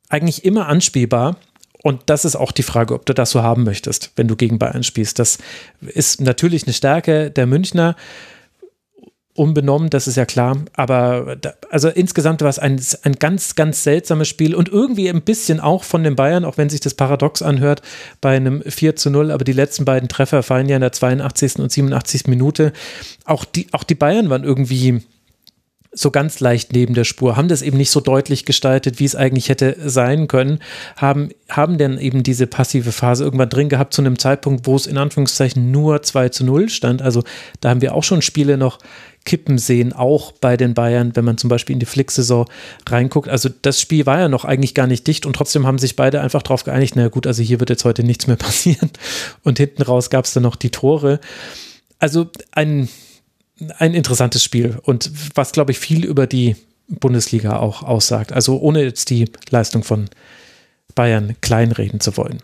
eigentlich 0.08 0.44
immer 0.44 0.66
anspielbar. 0.66 1.36
Und 1.82 2.02
das 2.06 2.24
ist 2.24 2.36
auch 2.36 2.52
die 2.52 2.62
Frage, 2.62 2.94
ob 2.94 3.06
du 3.06 3.14
das 3.14 3.30
so 3.30 3.42
haben 3.42 3.64
möchtest, 3.64 4.12
wenn 4.16 4.28
du 4.28 4.36
gegen 4.36 4.58
Bayern 4.58 4.82
spielst. 4.82 5.18
Das 5.18 5.38
ist 5.80 6.20
natürlich 6.20 6.64
eine 6.64 6.74
Stärke 6.74 7.30
der 7.30 7.46
Münchner, 7.46 7.96
unbenommen, 9.34 9.88
das 9.88 10.06
ist 10.06 10.16
ja 10.16 10.26
klar. 10.26 10.58
Aber 10.74 11.36
da, 11.36 11.54
also 11.70 11.88
insgesamt 11.88 12.42
war 12.42 12.48
es 12.48 12.58
ein, 12.58 12.80
ein 13.04 13.14
ganz, 13.14 13.54
ganz 13.54 13.82
seltsames 13.84 14.28
Spiel 14.28 14.54
und 14.54 14.68
irgendwie 14.68 15.08
ein 15.08 15.22
bisschen 15.22 15.60
auch 15.60 15.84
von 15.84 16.04
den 16.04 16.16
Bayern, 16.16 16.44
auch 16.44 16.58
wenn 16.58 16.68
sich 16.68 16.80
das 16.80 16.94
paradox 16.94 17.40
anhört, 17.40 17.80
bei 18.20 18.36
einem 18.36 18.62
4 18.62 18.96
zu 18.96 19.08
0. 19.08 19.30
Aber 19.30 19.44
die 19.44 19.52
letzten 19.52 19.86
beiden 19.86 20.08
Treffer 20.10 20.42
fallen 20.42 20.68
ja 20.68 20.76
in 20.76 20.82
der 20.82 20.92
82. 20.92 21.58
und 21.60 21.72
87. 21.72 22.26
Minute. 22.26 22.72
Auch 23.24 23.44
die, 23.44 23.68
auch 23.72 23.84
die 23.84 23.94
Bayern 23.94 24.28
waren 24.28 24.44
irgendwie 24.44 25.02
so 25.92 26.10
ganz 26.10 26.38
leicht 26.38 26.72
neben 26.72 26.94
der 26.94 27.04
Spur, 27.04 27.36
haben 27.36 27.48
das 27.48 27.62
eben 27.62 27.76
nicht 27.76 27.90
so 27.90 28.00
deutlich 28.00 28.44
gestaltet, 28.44 29.00
wie 29.00 29.04
es 29.04 29.16
eigentlich 29.16 29.48
hätte 29.48 29.76
sein 29.84 30.28
können, 30.28 30.60
haben, 30.96 31.30
haben 31.48 31.78
dann 31.78 31.98
eben 31.98 32.22
diese 32.22 32.46
passive 32.46 32.92
Phase 32.92 33.24
irgendwann 33.24 33.48
drin 33.48 33.68
gehabt 33.68 33.92
zu 33.92 34.02
einem 34.02 34.18
Zeitpunkt, 34.18 34.66
wo 34.66 34.76
es 34.76 34.86
in 34.86 34.98
Anführungszeichen 34.98 35.72
nur 35.72 36.02
2 36.02 36.28
zu 36.28 36.44
0 36.44 36.68
stand. 36.68 37.02
Also 37.02 37.24
da 37.60 37.70
haben 37.70 37.80
wir 37.80 37.94
auch 37.94 38.04
schon 38.04 38.22
Spiele 38.22 38.56
noch 38.56 38.78
kippen 39.24 39.58
sehen, 39.58 39.92
auch 39.92 40.32
bei 40.32 40.56
den 40.56 40.74
Bayern, 40.74 41.14
wenn 41.14 41.24
man 41.24 41.38
zum 41.38 41.50
Beispiel 41.50 41.74
in 41.74 41.80
die 41.80 41.86
Flick-Saison 41.86 42.46
reinguckt. 42.88 43.28
Also 43.28 43.50
das 43.62 43.80
Spiel 43.80 44.06
war 44.06 44.18
ja 44.18 44.28
noch 44.28 44.44
eigentlich 44.44 44.74
gar 44.74 44.86
nicht 44.86 45.06
dicht 45.06 45.26
und 45.26 45.34
trotzdem 45.34 45.66
haben 45.66 45.78
sich 45.78 45.96
beide 45.96 46.20
einfach 46.20 46.42
darauf 46.42 46.64
geeinigt, 46.64 46.96
naja 46.96 47.08
gut, 47.08 47.26
also 47.26 47.42
hier 47.42 47.60
wird 47.60 47.70
jetzt 47.70 47.84
heute 47.84 48.04
nichts 48.04 48.28
mehr 48.28 48.36
passieren. 48.36 48.90
Und 49.42 49.58
hinten 49.58 49.82
raus 49.82 50.08
gab 50.08 50.24
es 50.24 50.32
dann 50.32 50.44
noch 50.44 50.56
die 50.56 50.70
Tore. 50.70 51.20
Also 51.98 52.28
ein 52.52 52.88
ein 53.78 53.94
interessantes 53.94 54.42
Spiel 54.42 54.78
und 54.82 55.10
was, 55.34 55.52
glaube 55.52 55.72
ich, 55.72 55.78
viel 55.78 56.04
über 56.04 56.26
die 56.26 56.56
Bundesliga 56.88 57.58
auch 57.58 57.82
aussagt. 57.82 58.32
Also 58.32 58.58
ohne 58.58 58.82
jetzt 58.82 59.10
die 59.10 59.30
Leistung 59.50 59.84
von 59.84 60.08
Bayern 60.94 61.36
kleinreden 61.40 62.00
zu 62.00 62.16
wollen 62.16 62.40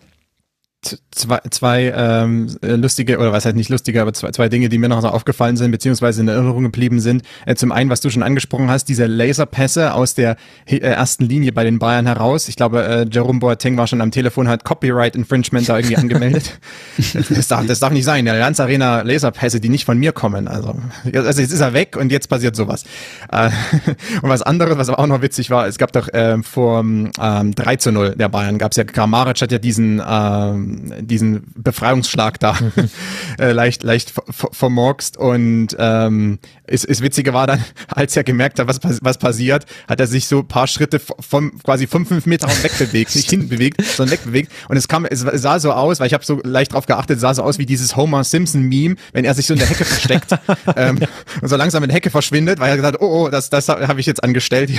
zwei, 1.10 1.40
zwei 1.50 1.92
ähm, 1.96 2.56
lustige, 2.62 3.18
oder 3.18 3.32
was 3.32 3.44
heißt 3.44 3.56
nicht 3.56 3.70
lustige, 3.70 4.00
aber 4.02 4.12
zwei, 4.12 4.30
zwei 4.30 4.48
Dinge, 4.48 4.68
die 4.68 4.78
mir 4.78 4.88
noch 4.88 5.00
so 5.00 5.08
aufgefallen 5.08 5.56
sind, 5.56 5.70
beziehungsweise 5.70 6.20
in 6.20 6.28
Erinnerung 6.28 6.64
geblieben 6.64 7.00
sind. 7.00 7.22
Äh, 7.46 7.54
zum 7.54 7.72
einen, 7.72 7.90
was 7.90 8.00
du 8.00 8.10
schon 8.10 8.22
angesprochen 8.22 8.70
hast, 8.70 8.88
diese 8.88 9.06
Laserpässe 9.06 9.94
aus 9.94 10.14
der 10.14 10.36
äh, 10.66 10.78
ersten 10.78 11.24
Linie 11.24 11.52
bei 11.52 11.64
den 11.64 11.78
Bayern 11.78 12.06
heraus. 12.06 12.48
Ich 12.48 12.56
glaube, 12.56 12.84
äh, 12.84 13.06
Jerome 13.10 13.40
Boateng 13.40 13.76
war 13.76 13.86
schon 13.86 14.00
am 14.00 14.10
Telefon, 14.10 14.48
hat 14.48 14.64
Copyright 14.64 15.16
Infringement 15.16 15.68
da 15.68 15.78
irgendwie 15.78 15.96
angemeldet. 15.96 16.58
das, 17.30 17.48
darf, 17.48 17.66
das 17.66 17.80
darf 17.80 17.92
nicht 17.92 18.04
sein. 18.04 18.24
Der 18.24 18.34
Allianz 18.34 18.60
Arena 18.60 19.02
Laserpässe, 19.02 19.60
die 19.60 19.68
nicht 19.68 19.84
von 19.84 19.98
mir 19.98 20.12
kommen. 20.12 20.48
Also, 20.48 20.76
also 21.12 21.40
jetzt 21.40 21.52
ist 21.52 21.60
er 21.60 21.72
weg 21.72 21.96
und 21.96 22.12
jetzt 22.12 22.28
passiert 22.28 22.56
sowas. 22.56 22.84
Äh, 23.30 23.50
und 24.22 24.28
was 24.28 24.42
anderes, 24.42 24.78
was 24.78 24.88
aber 24.88 24.98
auch 24.98 25.06
noch 25.06 25.22
witzig 25.22 25.50
war, 25.50 25.66
es 25.66 25.78
gab 25.78 25.92
doch 25.92 26.08
äh, 26.08 26.42
vor 26.42 26.80
ähm, 26.80 27.10
3 27.54 27.76
zu 27.76 27.92
0 27.92 28.16
der 28.16 28.28
Bayern, 28.28 28.58
gab 28.58 28.72
es 28.72 28.76
ja, 28.76 28.84
Kramaric 28.84 29.40
hat 29.40 29.52
ja 29.52 29.58
diesen 29.58 30.02
ähm, 30.06 30.75
diesen 31.00 31.52
Befreiungsschlag 31.56 32.38
da 32.40 32.54
mhm. 32.54 32.90
äh, 33.38 33.52
leicht, 33.52 33.82
leicht 33.82 34.12
vermorkst 34.30 35.16
und 35.16 35.76
ähm, 35.78 36.38
ist, 36.66 36.84
ist 36.84 37.02
witziger 37.02 37.32
war 37.32 37.46
dann, 37.46 37.64
als 37.88 38.16
er 38.16 38.24
gemerkt 38.24 38.58
hat, 38.58 38.68
was, 38.68 38.80
was 39.02 39.18
passiert, 39.18 39.66
hat 39.88 40.00
er 40.00 40.06
sich 40.06 40.26
so 40.26 40.40
ein 40.40 40.48
paar 40.48 40.66
Schritte 40.66 41.00
vom 41.00 41.58
quasi 41.62 41.86
fünf, 41.86 42.08
fünf 42.08 42.26
Meter 42.26 42.48
wegbewegt, 42.48 43.14
nicht 43.14 43.30
hinbewegt, 43.30 43.84
sondern 43.96 44.12
wegbewegt 44.12 44.52
und 44.68 44.76
es 44.76 44.88
kam, 44.88 45.04
es 45.04 45.20
sah 45.20 45.58
so 45.58 45.72
aus, 45.72 46.00
weil 46.00 46.06
ich 46.06 46.14
habe 46.14 46.24
so 46.24 46.40
leicht 46.44 46.72
drauf 46.72 46.86
geachtet, 46.86 47.20
sah 47.20 47.34
so 47.34 47.42
aus 47.42 47.58
wie 47.58 47.66
dieses 47.66 47.96
Homer 47.96 48.24
Simpson 48.24 48.62
Meme, 48.62 48.96
wenn 49.12 49.24
er 49.24 49.34
sich 49.34 49.46
so 49.46 49.54
in 49.54 49.60
der 49.60 49.68
Hecke 49.68 49.84
versteckt 49.84 50.32
ähm, 50.76 50.98
und 51.40 51.48
so 51.48 51.56
langsam 51.56 51.82
in 51.82 51.88
der 51.88 51.96
Hecke 51.96 52.10
verschwindet, 52.10 52.58
weil 52.60 52.70
er 52.70 52.76
gesagt, 52.76 53.00
oh, 53.00 53.06
oh, 53.06 53.28
das, 53.28 53.50
das 53.50 53.68
habe 53.68 54.00
ich 54.00 54.06
jetzt 54.06 54.22
angestellt, 54.22 54.70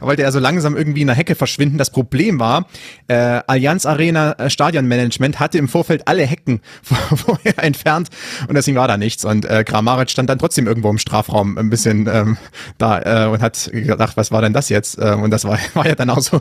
wollte 0.00 0.22
er 0.22 0.32
so 0.32 0.38
langsam 0.38 0.76
irgendwie 0.76 1.02
in 1.02 1.06
der 1.06 1.16
Hecke 1.16 1.34
verschwinden. 1.34 1.78
Das 1.78 1.90
Problem 1.90 2.38
war, 2.38 2.66
äh, 3.08 3.40
Allianz 3.46 3.86
Arena 3.86 4.32
äh, 4.32 4.50
Stadionmanagement 4.50 5.05
Management 5.06 5.38
hatte 5.40 5.58
im 5.58 5.68
Vorfeld 5.68 6.08
alle 6.08 6.24
Hecken 6.24 6.60
vorher 6.82 7.62
entfernt 7.62 8.08
und 8.48 8.54
deswegen 8.54 8.76
war 8.76 8.88
da 8.88 8.96
nichts. 8.96 9.24
Und 9.24 9.44
äh, 9.44 9.64
Kramaric 9.64 10.10
stand 10.10 10.28
dann 10.28 10.38
trotzdem 10.38 10.66
irgendwo 10.66 10.90
im 10.90 10.98
Strafraum 10.98 11.56
ein 11.58 11.70
bisschen 11.70 12.08
ähm, 12.12 12.36
da 12.78 13.26
äh, 13.26 13.28
und 13.28 13.40
hat 13.40 13.70
gedacht, 13.72 14.16
was 14.16 14.32
war 14.32 14.42
denn 14.42 14.52
das 14.52 14.68
jetzt? 14.68 14.98
Ähm, 15.00 15.22
und 15.22 15.30
das 15.30 15.44
war, 15.44 15.58
war 15.74 15.86
ja 15.86 15.94
dann 15.94 16.10
auch 16.10 16.20
so, 16.20 16.40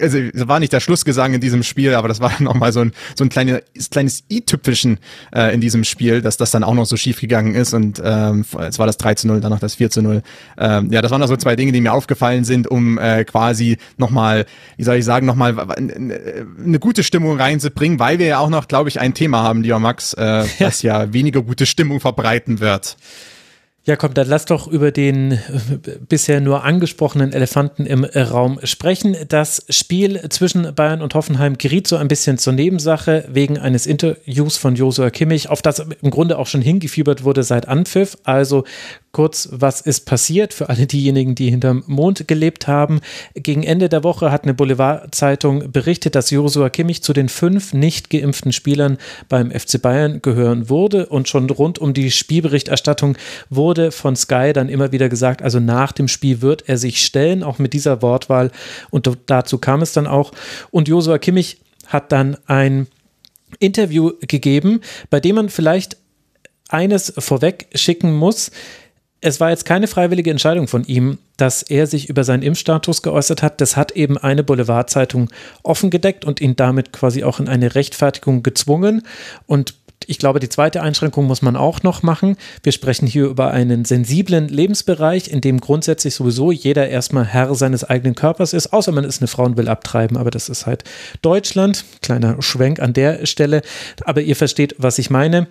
also 0.00 0.18
war 0.34 0.60
nicht 0.60 0.72
der 0.72 0.80
Schlussgesang 0.80 1.34
in 1.34 1.40
diesem 1.40 1.62
Spiel, 1.62 1.94
aber 1.94 2.08
das 2.08 2.20
war 2.20 2.32
nochmal 2.40 2.72
so 2.72 2.80
ein, 2.80 2.92
so 3.16 3.24
ein 3.24 3.28
kleine, 3.28 3.62
kleines 3.90 4.24
i-Tüpfelchen 4.30 4.98
äh, 5.34 5.54
in 5.54 5.60
diesem 5.60 5.84
Spiel, 5.84 6.22
dass 6.22 6.36
das 6.36 6.50
dann 6.50 6.64
auch 6.64 6.74
noch 6.74 6.86
so 6.86 6.96
schief 6.96 7.20
gegangen 7.20 7.54
ist 7.54 7.74
und 7.74 8.02
ähm, 8.04 8.44
es 8.58 8.78
war 8.78 8.86
das 8.86 8.96
3 8.96 9.14
zu 9.14 9.28
0, 9.28 9.40
dann 9.40 9.50
noch 9.50 9.60
das 9.60 9.76
4 9.76 9.90
zu 9.90 10.02
0. 10.02 10.22
Ähm, 10.58 10.92
ja, 10.92 11.02
das 11.02 11.10
waren 11.10 11.20
noch 11.20 11.28
so 11.28 11.36
zwei 11.36 11.56
Dinge, 11.56 11.72
die 11.72 11.80
mir 11.80 11.92
aufgefallen 11.92 12.44
sind, 12.44 12.66
um 12.66 12.98
äh, 12.98 13.24
quasi 13.24 13.78
nochmal, 13.96 14.46
wie 14.76 14.84
soll 14.84 14.96
ich 14.96 15.04
sagen, 15.04 15.26
nochmal 15.26 15.58
eine 15.58 16.78
gute 16.78 17.02
Stimmung 17.02 17.36
reinzubringen, 17.38 17.98
weil 18.00 18.18
wir 18.18 18.26
ja 18.26 18.38
auch 18.40 18.48
noch, 18.48 18.66
glaube 18.66 18.88
ich, 18.88 18.98
ein 18.98 19.14
Thema 19.14 19.44
haben, 19.44 19.62
lieber 19.62 19.78
Max, 19.78 20.14
äh, 20.14 20.44
das 20.58 20.82
ja 20.82 21.12
weniger 21.12 21.42
gute 21.42 21.66
Stimmung 21.66 22.00
verbreiten 22.00 22.58
wird. 22.58 22.96
Ja, 23.84 23.96
komm, 23.96 24.12
dann 24.12 24.28
lass 24.28 24.44
doch 24.44 24.68
über 24.68 24.90
den 24.90 25.32
äh, 25.32 25.38
bisher 26.06 26.42
nur 26.42 26.64
angesprochenen 26.64 27.32
Elefanten 27.32 27.86
im 27.86 28.04
Raum 28.04 28.60
sprechen. 28.62 29.16
Das 29.28 29.64
Spiel 29.70 30.20
zwischen 30.28 30.74
Bayern 30.74 31.00
und 31.00 31.14
Hoffenheim 31.14 31.56
geriet 31.56 31.86
so 31.86 31.96
ein 31.96 32.06
bisschen 32.06 32.36
zur 32.36 32.52
Nebensache 32.52 33.24
wegen 33.32 33.58
eines 33.58 33.86
Interviews 33.86 34.58
von 34.58 34.76
Josua 34.76 35.08
Kimmich, 35.08 35.48
auf 35.48 35.62
das 35.62 35.78
im 35.78 36.10
Grunde 36.10 36.38
auch 36.38 36.46
schon 36.46 36.60
hingefiebert 36.60 37.24
wurde 37.24 37.42
seit 37.42 37.68
Anpfiff. 37.68 38.18
Also 38.22 38.64
Kurz, 39.12 39.48
was 39.50 39.80
ist 39.80 40.06
passiert 40.06 40.54
für 40.54 40.68
alle 40.68 40.86
diejenigen, 40.86 41.34
die 41.34 41.50
hinterm 41.50 41.82
Mond 41.88 42.28
gelebt 42.28 42.68
haben? 42.68 43.00
Gegen 43.34 43.64
Ende 43.64 43.88
der 43.88 44.04
Woche 44.04 44.30
hat 44.30 44.44
eine 44.44 44.54
Boulevardzeitung 44.54 45.72
berichtet, 45.72 46.14
dass 46.14 46.30
Josua 46.30 46.70
Kimmich 46.70 47.02
zu 47.02 47.12
den 47.12 47.28
fünf 47.28 47.72
nicht 47.72 48.10
geimpften 48.10 48.52
Spielern 48.52 48.98
beim 49.28 49.50
FC 49.50 49.82
Bayern 49.82 50.22
gehören 50.22 50.68
würde. 50.68 51.06
Und 51.06 51.28
schon 51.28 51.50
rund 51.50 51.80
um 51.80 51.92
die 51.92 52.12
Spielberichterstattung 52.12 53.16
wurde 53.48 53.90
von 53.90 54.14
Sky 54.14 54.52
dann 54.52 54.68
immer 54.68 54.92
wieder 54.92 55.08
gesagt, 55.08 55.42
also 55.42 55.58
nach 55.58 55.90
dem 55.90 56.06
Spiel 56.06 56.40
wird 56.40 56.68
er 56.68 56.78
sich 56.78 57.04
stellen, 57.04 57.42
auch 57.42 57.58
mit 57.58 57.72
dieser 57.72 58.02
Wortwahl. 58.02 58.52
Und 58.90 59.10
dazu 59.26 59.58
kam 59.58 59.82
es 59.82 59.92
dann 59.92 60.06
auch. 60.06 60.30
Und 60.70 60.86
Josua 60.86 61.18
Kimmich 61.18 61.60
hat 61.88 62.12
dann 62.12 62.36
ein 62.46 62.86
Interview 63.58 64.12
gegeben, 64.20 64.82
bei 65.10 65.18
dem 65.18 65.34
man 65.34 65.48
vielleicht 65.48 65.96
eines 66.68 67.12
vorweg 67.18 67.66
schicken 67.74 68.14
muss. 68.14 68.52
Es 69.22 69.38
war 69.38 69.50
jetzt 69.50 69.66
keine 69.66 69.86
freiwillige 69.86 70.30
Entscheidung 70.30 70.66
von 70.66 70.84
ihm, 70.84 71.18
dass 71.36 71.62
er 71.62 71.86
sich 71.86 72.08
über 72.08 72.24
seinen 72.24 72.42
Impfstatus 72.42 73.02
geäußert 73.02 73.42
hat. 73.42 73.60
Das 73.60 73.76
hat 73.76 73.92
eben 73.92 74.16
eine 74.16 74.42
Boulevardzeitung 74.42 75.28
offengedeckt 75.62 76.24
und 76.24 76.40
ihn 76.40 76.56
damit 76.56 76.92
quasi 76.92 77.22
auch 77.22 77.38
in 77.38 77.48
eine 77.48 77.74
Rechtfertigung 77.74 78.42
gezwungen. 78.42 79.02
Und 79.46 79.74
ich 80.06 80.18
glaube, 80.18 80.40
die 80.40 80.48
zweite 80.48 80.82
Einschränkung 80.82 81.26
muss 81.26 81.42
man 81.42 81.56
auch 81.56 81.82
noch 81.82 82.02
machen. 82.02 82.36
Wir 82.62 82.72
sprechen 82.72 83.06
hier 83.06 83.26
über 83.26 83.50
einen 83.50 83.84
sensiblen 83.84 84.48
Lebensbereich, 84.48 85.28
in 85.28 85.40
dem 85.40 85.60
grundsätzlich 85.60 86.14
sowieso 86.14 86.50
jeder 86.50 86.88
erstmal 86.88 87.26
Herr 87.26 87.54
seines 87.54 87.84
eigenen 87.84 88.14
Körpers 88.14 88.54
ist, 88.54 88.72
außer 88.72 88.92
man 88.92 89.04
ist 89.04 89.20
eine 89.20 89.28
Frau 89.28 89.44
und 89.44 89.56
will 89.56 89.68
abtreiben, 89.68 90.16
aber 90.16 90.30
das 90.30 90.48
ist 90.48 90.66
halt 90.66 90.84
Deutschland. 91.22 91.84
Kleiner 92.00 92.40
Schwenk 92.40 92.80
an 92.80 92.94
der 92.94 93.26
Stelle. 93.26 93.60
Aber 94.04 94.22
ihr 94.22 94.36
versteht, 94.36 94.74
was 94.78 94.98
ich 94.98 95.10
meine. 95.10 95.46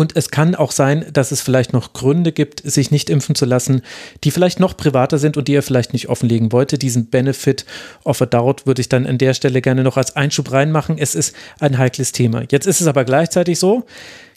Und 0.00 0.16
es 0.16 0.30
kann 0.30 0.54
auch 0.54 0.72
sein, 0.72 1.04
dass 1.12 1.30
es 1.30 1.42
vielleicht 1.42 1.74
noch 1.74 1.92
Gründe 1.92 2.32
gibt, 2.32 2.62
sich 2.64 2.90
nicht 2.90 3.10
impfen 3.10 3.34
zu 3.34 3.44
lassen, 3.44 3.82
die 4.24 4.30
vielleicht 4.30 4.58
noch 4.58 4.74
privater 4.74 5.18
sind 5.18 5.36
und 5.36 5.46
die 5.46 5.54
er 5.54 5.62
vielleicht 5.62 5.92
nicht 5.92 6.08
offenlegen 6.08 6.52
wollte. 6.52 6.78
Diesen 6.78 7.10
Benefit 7.10 7.66
of 8.02 8.22
a 8.22 8.24
Doubt 8.24 8.66
würde 8.66 8.80
ich 8.80 8.88
dann 8.88 9.06
an 9.06 9.18
der 9.18 9.34
Stelle 9.34 9.60
gerne 9.60 9.82
noch 9.82 9.98
als 9.98 10.16
Einschub 10.16 10.52
reinmachen. 10.52 10.96
Es 10.96 11.14
ist 11.14 11.36
ein 11.58 11.76
heikles 11.76 12.12
Thema. 12.12 12.44
Jetzt 12.50 12.66
ist 12.66 12.80
es 12.80 12.86
aber 12.86 13.04
gleichzeitig 13.04 13.58
so, 13.58 13.84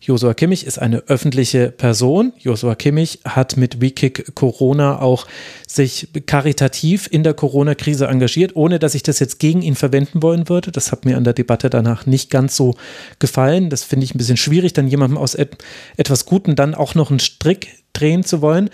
Josua 0.06 0.33
Kimmich 0.33 0.67
ist 0.67 0.80
eine 0.80 0.98
öffentliche 1.07 1.72
Person. 1.72 2.33
Josua 2.38 2.75
Kimmich 2.75 3.19
hat 3.23 3.56
mit 3.56 3.80
WeKick 3.80 4.35
Corona 4.35 5.01
auch 5.01 5.27
sich 5.65 6.09
karitativ 6.25 7.07
in 7.09 7.23
der 7.23 7.33
Corona-Krise 7.33 8.07
engagiert, 8.07 8.53
ohne 8.57 8.80
dass 8.80 8.95
ich 8.95 9.03
das 9.03 9.19
jetzt 9.19 9.40
gegen 9.40 9.61
ihn 9.61 9.75
verwenden 9.75 10.22
wollen 10.22 10.49
würde. 10.49 10.73
Das 10.73 10.91
hat 10.91 11.06
mir 11.06 11.15
an 11.15 11.23
der 11.23 11.32
Debatte 11.32 11.69
danach 11.69 12.06
nicht 12.06 12.30
ganz 12.30 12.57
so 12.57 12.75
gefallen. 13.19 13.69
Das 13.69 13.85
finde 13.85 14.03
ich 14.03 14.14
ein 14.14 14.17
bisschen 14.17 14.35
schwierig, 14.35 14.73
dann 14.73 14.90
jemandem 14.90 15.17
aus 15.17 15.35
et 15.35 15.56
etwas 15.95 16.25
Guten 16.25 16.57
dann 16.57 16.75
auch 16.75 16.95
noch 16.95 17.09
einen 17.09 17.22
Strick 17.22 17.69
drehen 17.93 18.25
zu 18.25 18.41
wollen. 18.41 18.69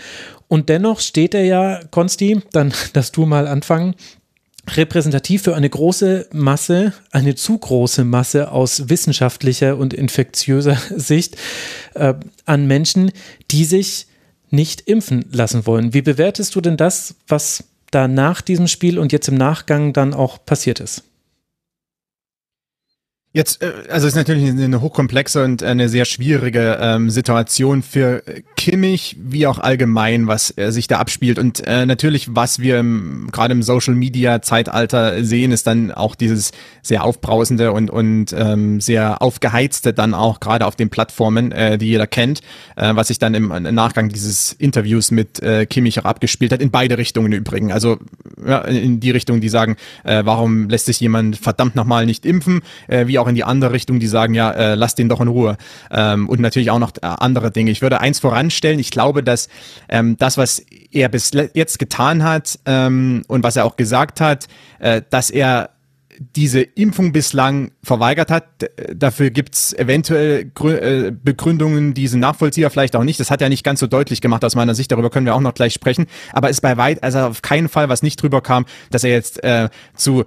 Und 0.47 0.67
dennoch 0.67 0.99
steht 0.99 1.35
er 1.35 1.43
ja, 1.43 1.79
Konsti, 1.91 2.41
dann 2.51 2.73
dass 2.93 3.11
du 3.11 3.27
mal 3.27 3.47
anfangen, 3.47 3.93
repräsentativ 4.67 5.43
für 5.43 5.55
eine 5.55 5.69
große 5.69 6.27
Masse, 6.31 6.93
eine 7.11 7.35
zu 7.35 7.57
große 7.57 8.03
Masse 8.03 8.51
aus 8.51 8.89
wissenschaftlicher 8.89 9.77
und 9.77 9.93
infektiöser 9.93 10.77
Sicht 10.95 11.37
äh, 11.95 12.13
an 12.45 12.67
Menschen, 12.67 13.11
die 13.51 13.65
sich 13.65 14.07
nicht 14.49 14.81
impfen 14.81 15.25
lassen 15.31 15.65
wollen. 15.65 15.93
Wie 15.93 16.01
bewertest 16.01 16.55
du 16.55 16.61
denn 16.61 16.77
das, 16.77 17.15
was 17.27 17.63
da 17.91 18.07
nach 18.07 18.41
diesem 18.41 18.67
Spiel 18.67 18.99
und 18.99 19.11
jetzt 19.11 19.27
im 19.27 19.35
Nachgang 19.35 19.93
dann 19.93 20.13
auch 20.13 20.43
passiert 20.45 20.79
ist? 20.79 21.03
Jetzt, 23.31 23.61
äh, 23.61 23.71
also 23.89 24.07
ist 24.07 24.15
natürlich 24.15 24.49
eine 24.49 24.81
hochkomplexe 24.81 25.43
und 25.43 25.61
eine 25.61 25.87
sehr 25.87 26.05
schwierige 26.05 26.79
ähm, 26.81 27.11
Situation 27.11 27.83
für 27.83 28.23
Kimmich, 28.55 29.17
wie 29.19 29.45
auch 29.45 29.59
allgemein, 29.59 30.25
was 30.25 30.57
äh, 30.57 30.71
sich 30.71 30.87
da 30.87 30.97
abspielt. 30.97 31.37
Und 31.37 31.61
äh, 31.67 31.85
natürlich, 31.85 32.35
was 32.35 32.57
wir 32.57 32.83
gerade 33.31 33.51
im 33.51 33.61
Social 33.61 33.93
Media 33.93 34.41
Zeitalter 34.41 35.23
sehen, 35.23 35.51
ist 35.51 35.67
dann 35.67 35.91
auch 35.91 36.15
dieses 36.15 36.53
sehr 36.81 37.03
aufbrausende 37.03 37.71
und, 37.71 37.91
und 37.91 38.33
ähm, 38.33 38.81
sehr 38.81 39.21
aufgeheizte 39.21 39.93
dann 39.93 40.15
auch 40.15 40.39
gerade 40.39 40.65
auf 40.65 40.75
den 40.75 40.89
Plattformen, 40.89 41.51
äh, 41.51 41.77
die 41.77 41.85
jeder 41.85 42.07
kennt, 42.07 42.41
äh, 42.77 42.95
was 42.95 43.09
sich 43.09 43.19
dann 43.19 43.35
im, 43.35 43.51
im 43.51 43.75
Nachgang 43.75 44.09
dieses 44.09 44.53
Interviews 44.53 45.11
mit 45.11 45.39
äh, 45.43 45.67
Kimmich 45.67 45.99
auch 45.99 46.05
abgespielt 46.05 46.51
hat, 46.51 46.61
in 46.61 46.71
beide 46.71 46.97
Richtungen 46.97 47.31
übrigens. 47.31 47.73
Also 47.73 47.99
ja, 48.43 48.61
in 48.61 48.99
die 48.99 49.11
Richtung, 49.11 49.39
die 49.39 49.49
sagen, 49.49 49.75
äh, 50.03 50.23
warum 50.25 50.67
lässt 50.67 50.87
sich 50.87 50.99
jemand 50.99 51.37
verdammt 51.37 51.75
nochmal 51.75 52.07
nicht 52.07 52.25
impfen, 52.25 52.61
äh, 52.87 53.05
wie 53.05 53.18
auch 53.19 53.27
in 53.27 53.35
die 53.35 53.43
andere 53.43 53.71
Richtung, 53.71 53.99
die 53.99 54.07
sagen, 54.07 54.33
ja, 54.33 54.51
äh, 54.51 54.75
lass 54.75 54.95
den 54.95 55.09
doch 55.09 55.21
in 55.21 55.27
Ruhe. 55.27 55.57
Ähm, 55.91 56.29
und 56.29 56.39
natürlich 56.39 56.71
auch 56.71 56.79
noch 56.79 56.91
äh, 57.01 57.05
andere 57.05 57.51
Dinge. 57.51 57.71
Ich 57.71 57.81
würde 57.81 57.99
eins 57.99 58.19
voranstellen, 58.19 58.79
ich 58.79 58.91
glaube, 58.91 59.23
dass 59.23 59.49
ähm, 59.89 60.17
das, 60.17 60.37
was 60.37 60.63
er 60.91 61.09
bis 61.09 61.31
jetzt 61.53 61.79
getan 61.79 62.23
hat 62.23 62.59
ähm, 62.65 63.23
und 63.27 63.43
was 63.43 63.55
er 63.55 63.65
auch 63.65 63.75
gesagt 63.75 64.21
hat, 64.21 64.47
äh, 64.79 65.01
dass 65.09 65.29
er 65.29 65.71
diese 66.35 66.61
Impfung 66.61 67.13
bislang 67.13 67.71
verweigert 67.81 68.29
hat. 68.29 68.45
Dafür 68.93 69.29
gibt's 69.29 69.73
eventuell 69.73 70.51
äh, 70.63 71.11
Begründungen, 71.11 71.93
die 71.93 72.07
sind 72.07 72.19
nachvollziehbar, 72.19 72.71
vielleicht 72.71 72.95
auch 72.95 73.03
nicht. 73.03 73.19
Das 73.19 73.31
hat 73.31 73.41
er 73.41 73.47
nicht 73.47 73.63
ganz 73.63 73.79
so 73.79 73.87
deutlich 73.87 74.19
gemacht 74.19 74.43
aus 74.43 74.55
meiner 74.55 74.75
Sicht. 74.75 74.91
Darüber 74.91 75.09
können 75.09 75.25
wir 75.25 75.33
auch 75.33 75.39
noch 75.39 75.53
gleich 75.53 75.73
sprechen. 75.73 76.07
Aber 76.33 76.49
ist 76.49 76.61
bei 76.61 76.75
weit, 76.75 77.03
also 77.03 77.19
auf 77.19 77.41
keinen 77.41 77.69
Fall, 77.69 77.87
was 77.87 78.03
nicht 78.03 78.21
drüber 78.21 78.41
kam, 78.41 78.65
dass 78.91 79.03
er 79.03 79.11
jetzt 79.11 79.43
äh, 79.43 79.69
zu 79.95 80.25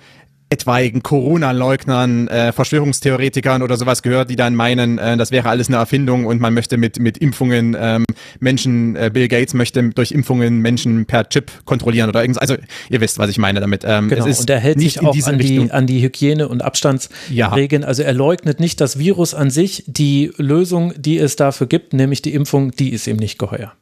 etwaigen 0.52 1.02
Corona-Leugnern, 1.02 2.28
äh, 2.28 2.52
Verschwörungstheoretikern 2.52 3.62
oder 3.62 3.78
sowas 3.78 4.02
gehört, 4.02 4.28
die 4.28 4.36
dann 4.36 4.54
meinen, 4.54 4.98
äh, 4.98 5.16
das 5.16 5.30
wäre 5.30 5.48
alles 5.48 5.68
eine 5.68 5.78
Erfindung 5.78 6.26
und 6.26 6.42
man 6.42 6.52
möchte 6.52 6.76
mit, 6.76 6.98
mit 6.98 7.16
Impfungen 7.16 7.74
ähm, 7.78 8.04
Menschen, 8.38 8.94
äh, 8.94 9.10
Bill 9.12 9.28
Gates 9.28 9.54
möchte 9.54 9.82
durch 9.90 10.12
Impfungen 10.12 10.58
Menschen 10.58 11.06
per 11.06 11.26
Chip 11.26 11.50
kontrollieren 11.64 12.10
oder 12.10 12.20
irgendwas. 12.20 12.42
Also 12.42 12.56
ihr 12.90 13.00
wisst, 13.00 13.18
was 13.18 13.30
ich 13.30 13.38
meine 13.38 13.60
damit. 13.60 13.82
Ähm, 13.86 14.10
genau, 14.10 14.26
und 14.26 14.50
er 14.50 14.60
hält 14.60 14.78
sich 14.78 15.00
auch 15.00 15.16
an 15.26 15.38
die, 15.38 15.70
an 15.70 15.86
die 15.86 16.02
Hygiene- 16.02 16.48
und 16.48 16.62
Abstandsregeln. 16.62 17.82
Ja. 17.82 17.88
Also 17.88 18.02
er 18.02 18.12
leugnet 18.12 18.60
nicht 18.60 18.80
das 18.82 18.98
Virus 18.98 19.34
an 19.34 19.48
sich. 19.48 19.84
Die 19.86 20.32
Lösung, 20.36 20.92
die 20.98 21.16
es 21.16 21.36
dafür 21.36 21.66
gibt, 21.66 21.94
nämlich 21.94 22.20
die 22.20 22.34
Impfung, 22.34 22.72
die 22.72 22.90
ist 22.90 23.06
ihm 23.06 23.16
nicht 23.16 23.38
geheuer. 23.38 23.72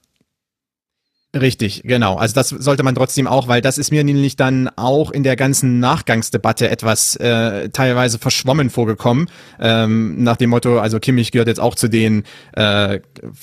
Richtig, 1.32 1.82
genau. 1.84 2.16
Also 2.16 2.34
das 2.34 2.48
sollte 2.48 2.82
man 2.82 2.96
trotzdem 2.96 3.28
auch, 3.28 3.46
weil 3.46 3.60
das 3.60 3.78
ist 3.78 3.92
mir 3.92 4.02
nämlich 4.02 4.34
dann 4.34 4.68
auch 4.74 5.12
in 5.12 5.22
der 5.22 5.36
ganzen 5.36 5.78
Nachgangsdebatte 5.78 6.68
etwas 6.68 7.14
äh, 7.14 7.68
teilweise 7.68 8.18
verschwommen 8.18 8.68
vorgekommen. 8.68 9.28
Ähm, 9.60 10.24
nach 10.24 10.36
dem 10.36 10.50
Motto, 10.50 10.80
also 10.80 10.98
Kimmich 10.98 11.30
gehört 11.30 11.46
jetzt 11.46 11.60
auch 11.60 11.76
zu 11.76 11.86
den 11.86 12.24
äh, 12.54 12.98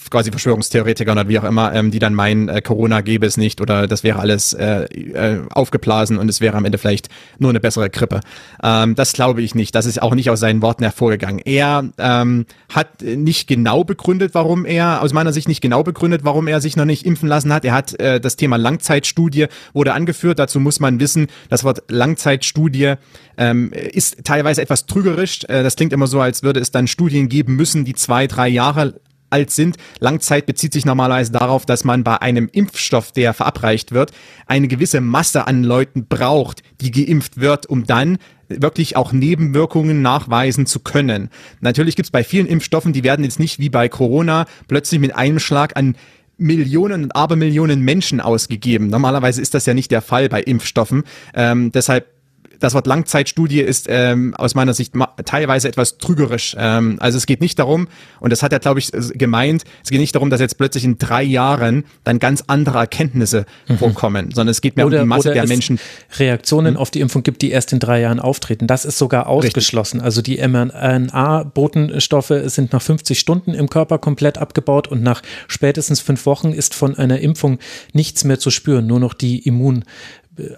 quasi 0.09 0.31
Verschwörungstheoretikern 0.31 1.17
oder 1.17 1.29
wie 1.29 1.39
auch 1.39 1.45
immer, 1.45 1.73
ähm, 1.73 1.89
die 1.89 1.99
dann 1.99 2.13
meinen, 2.13 2.49
äh, 2.49 2.61
Corona 2.61 2.99
gäbe 2.99 3.25
es 3.25 3.37
nicht 3.37 3.61
oder 3.61 3.87
das 3.87 4.03
wäre 4.03 4.19
alles 4.19 4.51
äh, 4.51 4.83
äh, 4.83 5.39
aufgeblasen 5.49 6.17
und 6.17 6.27
es 6.27 6.41
wäre 6.41 6.57
am 6.57 6.65
Ende 6.65 6.79
vielleicht 6.79 7.07
nur 7.39 7.51
eine 7.51 7.61
bessere 7.61 7.89
Grippe. 7.89 8.19
Ähm, 8.61 8.95
das 8.95 9.13
glaube 9.13 9.41
ich 9.41 9.55
nicht. 9.55 9.73
Das 9.75 9.85
ist 9.85 10.01
auch 10.01 10.13
nicht 10.13 10.29
aus 10.29 10.41
seinen 10.41 10.61
Worten 10.61 10.83
hervorgegangen. 10.83 11.39
Er 11.45 11.85
ähm, 11.97 12.47
hat 12.67 13.01
nicht 13.01 13.47
genau 13.47 13.85
begründet, 13.85 14.33
warum 14.33 14.65
er, 14.65 15.01
aus 15.01 15.13
meiner 15.13 15.31
Sicht 15.31 15.47
nicht 15.47 15.61
genau 15.61 15.83
begründet, 15.83 16.25
warum 16.25 16.49
er 16.49 16.59
sich 16.59 16.75
noch 16.75 16.83
nicht 16.83 17.05
impfen 17.05 17.29
lassen 17.29 17.53
hat. 17.53 17.63
Er 17.63 17.76
hat 17.77 17.99
äh, 17.99 18.19
das 18.19 18.35
Thema 18.35 18.57
Langzeitstudie 18.57 19.47
wurde 19.73 19.93
angeführt. 19.93 20.39
Dazu 20.39 20.59
muss 20.59 20.79
man 20.79 20.99
wissen, 20.99 21.27
das 21.49 21.63
Wort 21.63 21.83
Langzeitstudie 21.87 22.95
ähm, 23.37 23.71
ist 23.71 24.25
teilweise 24.25 24.61
etwas 24.61 24.85
trügerisch. 24.85 25.43
Äh, 25.45 25.63
das 25.63 25.75
klingt 25.75 25.93
immer 25.93 26.07
so, 26.07 26.19
als 26.19 26.43
würde 26.43 26.59
es 26.59 26.71
dann 26.71 26.87
Studien 26.87 27.29
geben 27.29 27.55
müssen, 27.55 27.85
die 27.85 27.93
zwei, 27.93 28.27
drei 28.27 28.47
Jahre 28.47 28.99
alt 29.29 29.51
sind. 29.51 29.77
Langzeit 29.99 30.45
bezieht 30.45 30.73
sich 30.73 30.85
normalerweise 30.85 31.31
darauf, 31.31 31.65
dass 31.65 31.83
man 31.83 32.03
bei 32.03 32.21
einem 32.21 32.49
Impfstoff, 32.51 33.11
der 33.11 33.33
verabreicht 33.33 33.91
wird, 33.91 34.11
eine 34.45 34.67
gewisse 34.67 35.01
Masse 35.01 35.47
an 35.47 35.63
Leuten 35.63 36.07
braucht, 36.07 36.63
die 36.81 36.91
geimpft 36.91 37.39
wird, 37.39 37.65
um 37.65 37.85
dann 37.85 38.17
wirklich 38.49 38.95
auch 38.95 39.11
Nebenwirkungen 39.11 40.01
nachweisen 40.01 40.65
zu 40.65 40.79
können. 40.79 41.29
Natürlich 41.59 41.95
gibt 41.97 42.07
es 42.07 42.11
bei 42.11 42.23
vielen 42.23 42.47
Impfstoffen, 42.47 42.93
die 42.93 43.03
werden 43.03 43.25
jetzt 43.25 43.39
nicht 43.39 43.59
wie 43.59 43.69
bei 43.69 43.89
Corona 43.89 44.45
plötzlich 44.67 45.01
mit 45.01 45.15
einem 45.15 45.39
Schlag 45.39 45.75
an 45.75 45.95
Millionen 46.37 47.03
und 47.03 47.15
Abermillionen 47.15 47.81
Menschen 47.81 48.21
ausgegeben. 48.21 48.87
Normalerweise 48.87 49.41
ist 49.41 49.53
das 49.53 49.65
ja 49.65 49.73
nicht 49.73 49.91
der 49.91 50.01
Fall 50.01 50.29
bei 50.29 50.41
Impfstoffen. 50.41 51.03
Ähm, 51.33 51.71
deshalb 51.71 52.16
das 52.59 52.73
Wort 52.73 52.87
Langzeitstudie 52.87 53.61
ist 53.61 53.87
ähm, 53.89 54.33
aus 54.35 54.55
meiner 54.55 54.73
Sicht 54.73 54.93
teilweise 55.25 55.67
etwas 55.67 55.97
trügerisch. 55.97 56.55
Ähm, 56.57 56.97
also 56.99 57.17
es 57.17 57.25
geht 57.25 57.41
nicht 57.41 57.59
darum, 57.59 57.87
und 58.19 58.31
das 58.31 58.43
hat 58.43 58.53
er, 58.53 58.59
glaube 58.59 58.79
ich, 58.79 58.91
gemeint, 59.13 59.63
es 59.83 59.89
geht 59.89 59.99
nicht 59.99 60.15
darum, 60.15 60.29
dass 60.29 60.39
jetzt 60.41 60.57
plötzlich 60.57 60.83
in 60.83 60.97
drei 60.97 61.23
Jahren 61.23 61.85
dann 62.03 62.19
ganz 62.19 62.43
andere 62.47 62.79
Erkenntnisse 62.79 63.45
mhm. 63.67 63.77
vorkommen, 63.77 64.31
sondern 64.31 64.51
es 64.51 64.61
geht 64.61 64.75
mehr 64.75 64.85
oder, 64.87 64.99
um 64.99 65.03
die 65.03 65.09
Masse 65.09 65.33
der 65.33 65.47
Menschen. 65.47 65.79
Reaktionen 66.17 66.73
mhm. 66.73 66.79
auf 66.79 66.91
die 66.91 66.99
Impfung 67.01 67.23
gibt, 67.23 67.41
die 67.41 67.51
erst 67.51 67.73
in 67.73 67.79
drei 67.79 68.01
Jahren 68.01 68.19
auftreten. 68.19 68.67
Das 68.67 68.85
ist 68.85 68.97
sogar 68.97 69.27
ausgeschlossen. 69.27 69.97
Richtig. 69.97 70.05
Also 70.05 70.21
die 70.21 70.37
mRNA-Botenstoffe 70.37 72.33
sind 72.45 72.73
nach 72.73 72.81
50 72.81 73.19
Stunden 73.19 73.53
im 73.53 73.69
Körper 73.69 73.97
komplett 73.97 74.37
abgebaut 74.37 74.87
und 74.87 75.03
nach 75.03 75.21
spätestens 75.47 76.01
fünf 76.01 76.25
Wochen 76.25 76.51
ist 76.51 76.75
von 76.75 76.95
einer 76.95 77.19
Impfung 77.19 77.59
nichts 77.93 78.23
mehr 78.23 78.39
zu 78.39 78.49
spüren, 78.49 78.87
nur 78.87 78.99
noch 78.99 79.13
die 79.13 79.39
Immun 79.39 79.83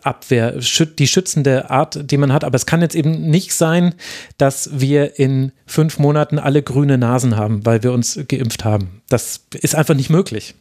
Abwehr, 0.04 0.60
die 1.00 1.08
schützende 1.08 1.70
Art, 1.70 2.12
die 2.12 2.18
man 2.18 2.34
hat. 2.34 2.44
Aber 2.44 2.56
es 2.56 2.66
kann 2.66 2.82
jetzt 2.82 2.96
eben 2.96 3.30
nicht 3.30 3.54
sein, 3.54 3.96
dass 4.38 4.70
wir 4.80 5.20
in 5.20 5.52
fünf 5.66 6.00
Monaten 6.00 6.40
alle 6.40 6.64
grüne 6.64 6.98
Nasen 6.98 7.36
haben, 7.36 7.66
weil 7.66 7.84
wir 7.84 7.92
uns 7.92 8.20
geimpft 8.28 8.66
haben. 8.66 9.02
Das 9.10 9.42
ist 9.54 9.76
einfach 9.76 9.96
nicht 9.96 10.10
möglich. 10.10 10.56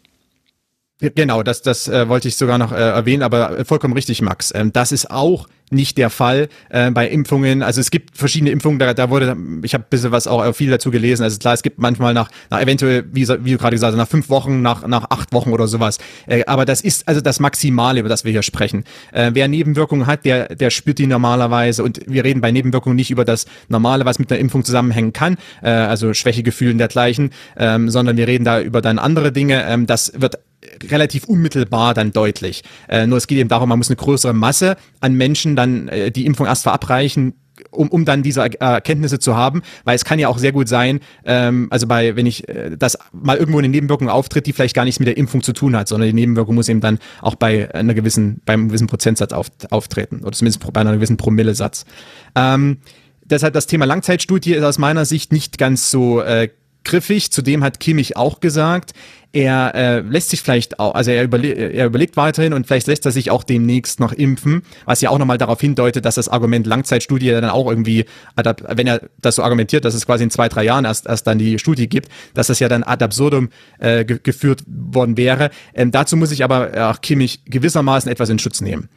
Genau, 1.01 1.45
das, 1.45 1.63
das 1.63 1.87
äh, 1.87 2.09
wollte 2.09 2.27
ich 2.27 2.37
sogar 2.37 2.59
noch 2.59 2.73
äh, 2.73 2.77
erwähnen, 2.77 3.23
aber 3.23 3.65
vollkommen 3.65 3.95
richtig, 3.95 4.21
Max. 4.21 4.53
Ähm, 4.53 4.73
das 4.73 4.91
ist 4.91 5.11
auch 5.11 5.47
nicht 5.71 5.99
der 5.99 6.11
Fall 6.11 6.49
äh, 6.71 6.91
bei 6.91 7.09
Impfungen. 7.09 7.63
Also 7.63 7.81
es 7.81 7.91
gibt 7.91 8.17
verschiedene 8.17 8.51
Impfungen, 8.51 8.79
da, 8.79 8.95
da 8.95 9.11
wurde, 9.11 9.37
ich 9.63 9.75
habe 9.75 9.85
ein 9.85 9.91
bisschen 9.91 10.11
was 10.13 10.27
auch 10.27 10.53
viel 10.55 10.71
dazu 10.71 10.91
gelesen. 10.91 11.23
Also 11.23 11.39
klar, 11.39 11.55
es 11.55 11.63
gibt 11.63 11.79
manchmal 11.79 12.15
nach, 12.15 12.31
nach 12.51 12.61
eventuell, 12.61 13.05
wie, 13.13 13.29
wie 13.29 13.53
du 13.53 13.59
gerade 13.59 13.77
gesagt 13.77 13.93
hast, 13.93 13.99
nach 13.99 14.09
fünf 14.09 14.29
Wochen, 14.29 14.61
nach, 14.63 14.87
nach 14.87 15.11
acht 15.11 15.33
Wochen 15.33 15.53
oder 15.53 15.69
sowas. 15.69 15.99
Äh, 16.27 16.45
aber 16.47 16.65
das 16.65 16.81
ist 16.81 17.07
also 17.07 17.21
das 17.21 17.39
Maximale, 17.39 18.01
über 18.01 18.09
das 18.09 18.25
wir 18.25 18.33
hier 18.33 18.43
sprechen. 18.43 18.85
Äh, 19.13 19.31
wer 19.35 19.47
Nebenwirkungen 19.47 20.07
hat, 20.07 20.25
der, 20.25 20.55
der 20.57 20.71
spürt 20.71 20.99
die 20.99 21.07
normalerweise. 21.07 21.85
Und 21.85 22.01
wir 22.07 22.25
reden 22.25 22.41
bei 22.41 22.51
Nebenwirkungen 22.51 22.97
nicht 22.97 23.11
über 23.11 23.25
das 23.25 23.47
Normale, 23.69 24.05
was 24.05 24.19
mit 24.19 24.33
einer 24.33 24.41
Impfung 24.41 24.65
zusammenhängen 24.65 25.13
kann, 25.13 25.37
äh, 25.63 25.71
also 25.71 26.13
Schwächegefühl 26.13 26.73
und 26.73 26.79
dergleichen, 26.79 27.31
ähm, 27.57 27.89
sondern 27.89 28.17
wir 28.17 28.27
reden 28.27 28.45
da 28.45 28.61
über 28.61 28.81
dann 28.81 28.99
andere 28.99 29.33
Dinge. 29.33 29.65
Ähm, 29.69 29.87
das 29.87 30.13
wird 30.17 30.39
relativ 30.91 31.25
unmittelbar 31.25 31.95
dann 31.95 32.13
deutlich. 32.13 32.63
Äh, 32.89 33.07
nur 33.07 33.19
es 33.19 33.27
geht 33.27 33.39
eben 33.39 33.49
darum, 33.49 33.69
man 33.69 33.79
muss 33.79 33.89
eine 33.89 33.97
größere 33.97 34.33
Masse 34.33 34.77
an 35.01 35.15
Menschen 35.15 35.57
dann 35.57 35.89
äh, 35.89 36.11
die 36.11 36.27
Impfung 36.27 36.47
erst 36.47 36.65
verabreichen, 36.65 37.35
um, 37.71 37.89
um 37.89 38.05
dann 38.05 38.23
diese 38.23 38.41
Erkenntnisse 38.41 39.19
zu 39.19 39.37
haben, 39.37 39.63
weil 39.85 39.97
es 39.97 40.05
kann 40.05 40.19
ja 40.19 40.29
auch 40.29 40.39
sehr 40.39 40.53
gut 40.53 40.69
sein, 40.69 41.01
ähm, 41.25 41.69
also 41.71 41.87
bei, 41.87 42.17
wenn 42.17 42.27
ich 42.27 42.49
äh, 42.49 42.77
das 42.77 42.99
mal 43.13 43.37
irgendwo 43.37 43.59
eine 43.59 43.69
Nebenwirkung 43.69 44.09
auftritt, 44.09 44.47
die 44.47 44.53
vielleicht 44.53 44.75
gar 44.75 44.85
nichts 44.85 45.01
mit 45.01 45.09
der 45.09 45.17
Impfung 45.17 45.43
zu 45.43 45.53
tun 45.53 45.77
hat, 45.77 45.89
sondern 45.89 46.09
die 46.09 46.15
Nebenwirkung 46.15 46.55
muss 46.55 46.69
eben 46.69 46.81
dann 46.81 46.99
auch 47.21 47.35
bei 47.35 47.73
einer 47.75 47.95
gewissen, 47.95 48.41
beim 48.45 48.69
gewissen 48.69 48.87
Prozentsatz 48.87 49.33
auf, 49.33 49.49
auftreten 49.71 50.21
oder 50.21 50.33
zumindest 50.33 50.73
bei 50.73 50.81
einer 50.81 50.95
gewissen 50.95 51.17
Promillesatz. 51.17 51.85
Ähm, 52.35 52.79
deshalb 53.25 53.55
das 53.55 53.67
Thema 53.67 53.85
Langzeitstudie 53.85 54.55
ist 54.55 54.65
aus 54.65 54.79
meiner 54.79 55.05
Sicht 55.05 55.33
nicht 55.33 55.59
ganz 55.59 55.91
so 55.91 56.21
äh, 56.21 56.49
griffig. 56.85 57.31
Zudem 57.31 57.63
hat 57.63 57.81
Kimmich 57.81 58.17
auch 58.17 58.41
gesagt, 58.41 58.93
er 59.33 59.75
äh, 59.75 60.01
lässt 60.01 60.31
sich 60.31 60.41
vielleicht 60.41 60.81
auch, 60.81 60.95
also 60.95 61.11
er, 61.11 61.25
überle 61.25 61.49
er 61.49 61.87
überlegt 61.87 62.17
weiterhin 62.17 62.53
und 62.53 62.67
vielleicht 62.67 62.87
lässt 62.87 63.05
er 63.05 63.13
sich 63.13 63.31
auch 63.31 63.45
demnächst 63.45 64.01
noch 64.01 64.13
impfen, 64.13 64.63
was 64.87 65.01
ja 65.01 65.11
auch 65.11 65.19
nochmal 65.19 65.39
darauf 65.39 65.61
hindeutet, 65.61 66.05
dass 66.05 66.15
das 66.15 66.29
Argument 66.29 66.67
Langzeitstudie 66.67 67.31
dann 67.31 67.45
auch 67.45 67.69
irgendwie, 67.69 68.07
wenn 68.37 68.87
er 68.87 69.03
das 69.21 69.37
so 69.37 69.43
argumentiert, 69.43 69.85
dass 69.85 69.95
es 69.95 70.07
quasi 70.07 70.25
in 70.25 70.31
zwei, 70.31 70.49
drei 70.49 70.65
Jahren 70.65 70.85
erst, 70.85 71.07
erst 71.07 71.27
dann 71.27 71.39
die 71.39 71.59
Studie 71.59 71.89
gibt, 71.89 72.09
dass 72.35 72.47
das 72.47 72.59
ja 72.59 72.69
dann 72.69 72.83
ad 72.83 73.05
absurdum 73.05 73.51
äh, 73.79 74.05
ge 74.05 74.19
geführt 74.23 74.63
worden 74.67 75.17
wäre. 75.17 75.51
Ähm, 75.75 75.91
dazu 75.91 76.17
muss 76.17 76.33
ich 76.33 76.43
aber 76.43 76.91
auch 76.91 77.01
Kimmich 77.01 77.45
gewissermaßen 77.45 78.11
etwas 78.11 78.29
in 78.31 78.39
Schutz 78.39 78.61
nehmen. 78.61 78.89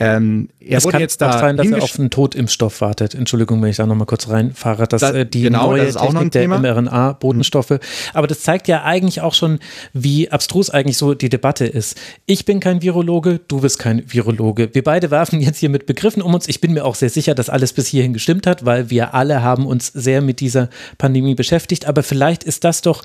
Ähm, 0.00 0.48
er 0.60 0.78
es 0.78 0.84
wurde 0.84 0.92
kann 0.92 1.00
jetzt 1.00 1.20
da 1.20 1.30
auch 1.30 1.40
sein, 1.40 1.56
dass 1.56 1.66
er 1.66 1.82
auf 1.82 1.98
einen 1.98 2.10
Totimpfstoff 2.10 2.80
wartet. 2.80 3.14
Entschuldigung, 3.14 3.60
wenn 3.62 3.70
ich 3.70 3.76
da 3.76 3.86
nochmal 3.86 4.06
kurz 4.06 4.28
reinfahre. 4.28 4.86
Dass 4.86 5.00
da, 5.00 5.12
äh, 5.12 5.26
die 5.26 5.42
genau, 5.42 5.68
neue 5.68 5.86
das 5.86 5.96
ist 5.96 6.00
Technik 6.00 6.30
der 6.30 6.48
mRNA-Botenstoffe. 6.48 7.70
Mhm. 7.70 7.78
Aber 8.14 8.28
das 8.28 8.42
zeigt 8.42 8.68
ja 8.68 8.84
eigentlich 8.84 9.20
auch 9.22 9.34
schon, 9.34 9.58
wie 9.92 10.30
abstrus 10.30 10.70
eigentlich 10.70 10.96
so 10.96 11.14
die 11.14 11.28
Debatte 11.28 11.66
ist. 11.66 11.98
Ich 12.26 12.44
bin 12.44 12.60
kein 12.60 12.80
Virologe, 12.80 13.40
du 13.48 13.60
bist 13.60 13.80
kein 13.80 14.04
Virologe. 14.06 14.72
Wir 14.72 14.84
beide 14.84 15.10
werfen 15.10 15.40
jetzt 15.40 15.58
hier 15.58 15.68
mit 15.68 15.86
Begriffen 15.86 16.22
um 16.22 16.32
uns. 16.32 16.48
Ich 16.48 16.60
bin 16.60 16.74
mir 16.74 16.84
auch 16.84 16.94
sehr 16.94 17.10
sicher, 17.10 17.34
dass 17.34 17.48
alles 17.48 17.72
bis 17.72 17.88
hierhin 17.88 18.12
gestimmt 18.12 18.46
hat, 18.46 18.64
weil 18.64 18.90
wir 18.90 19.14
alle 19.14 19.42
haben 19.42 19.66
uns 19.66 19.88
sehr 19.88 20.20
mit 20.20 20.38
dieser 20.38 20.68
Pandemie 20.98 21.34
beschäftigt. 21.34 21.86
Aber 21.86 22.04
vielleicht 22.04 22.44
ist 22.44 22.62
das 22.62 22.82
doch 22.82 23.02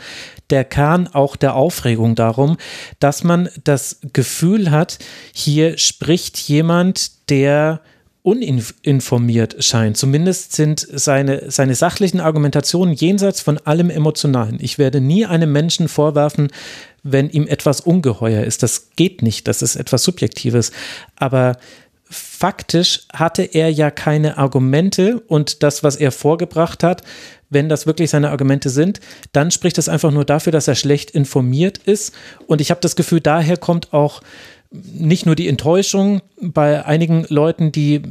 der 0.51 0.63
Kern 0.63 1.07
auch 1.07 1.35
der 1.37 1.55
Aufregung 1.55 2.13
darum, 2.13 2.57
dass 2.99 3.23
man 3.23 3.49
das 3.63 3.99
Gefühl 4.13 4.69
hat, 4.69 4.99
hier 5.33 5.79
spricht 5.79 6.37
jemand, 6.37 6.82
der 7.29 7.81
uninformiert 8.23 9.63
scheint. 9.63 9.97
Zumindest 9.97 10.53
sind 10.53 10.87
seine, 10.89 11.51
seine 11.51 11.75
sachlichen 11.75 12.21
Argumentationen 12.21 12.93
jenseits 12.93 13.41
von 13.41 13.57
allem 13.57 13.89
Emotionalen. 13.89 14.59
Ich 14.61 14.77
werde 14.77 15.01
nie 15.01 15.25
einem 15.25 15.51
Menschen 15.51 15.89
vorwerfen, 15.89 16.47
wenn 17.03 17.29
ihm 17.29 17.47
etwas 17.47 17.81
ungeheuer 17.81 18.45
ist. 18.45 18.63
Das 18.63 18.91
geht 18.95 19.21
nicht, 19.21 19.49
das 19.49 19.61
ist 19.61 19.75
etwas 19.75 20.03
Subjektives. 20.03 20.71
Aber 21.17 21.57
faktisch 22.09 23.01
hatte 23.11 23.43
er 23.43 23.69
ja 23.69 23.91
keine 23.91 24.37
Argumente 24.37 25.19
und 25.27 25.61
das, 25.61 25.83
was 25.83 25.97
er 25.97 26.13
vorgebracht 26.13 26.81
hat, 26.81 27.01
wenn 27.49 27.69
das 27.69 27.85
wirklich 27.85 28.09
seine 28.09 28.31
Argumente 28.31 28.69
sind, 28.69 28.99
dann 29.31 29.51
spricht 29.51 29.77
das 29.77 29.89
einfach 29.89 30.11
nur 30.11 30.25
dafür, 30.25 30.51
dass 30.51 30.67
er 30.67 30.75
schlecht 30.75 31.11
informiert 31.11 31.77
ist. 31.77 32.13
Und 32.47 32.61
ich 32.61 32.71
habe 32.71 32.81
das 32.81 32.95
Gefühl, 32.95 33.19
daher 33.19 33.57
kommt 33.57 33.93
auch 33.93 34.21
nicht 34.73 35.25
nur 35.25 35.35
die 35.35 35.47
Enttäuschung 35.47 36.21
bei 36.41 36.85
einigen 36.85 37.25
Leuten, 37.29 37.71
die 37.71 38.01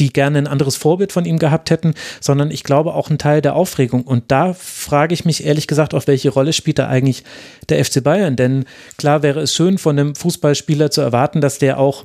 die 0.00 0.12
gerne 0.12 0.38
ein 0.38 0.46
anderes 0.46 0.76
Vorbild 0.76 1.12
von 1.12 1.26
ihm 1.26 1.38
gehabt 1.38 1.70
hätten, 1.70 1.94
sondern 2.20 2.50
ich 2.50 2.64
glaube 2.64 2.94
auch 2.94 3.10
ein 3.10 3.18
Teil 3.18 3.42
der 3.42 3.54
Aufregung. 3.54 4.02
Und 4.02 4.24
da 4.28 4.54
frage 4.54 5.12
ich 5.14 5.26
mich 5.26 5.44
ehrlich 5.44 5.66
gesagt, 5.66 5.94
auf 5.94 6.06
welche 6.06 6.30
Rolle 6.30 6.54
spielt 6.54 6.78
da 6.78 6.88
eigentlich 6.88 7.22
der 7.68 7.84
FC 7.84 8.02
Bayern? 8.02 8.34
Denn 8.34 8.64
klar 8.96 9.22
wäre 9.22 9.40
es 9.40 9.54
schön 9.54 9.78
von 9.78 9.98
einem 9.98 10.14
Fußballspieler 10.14 10.90
zu 10.90 11.02
erwarten, 11.02 11.40
dass 11.40 11.58
der 11.58 11.78
auch 11.78 12.02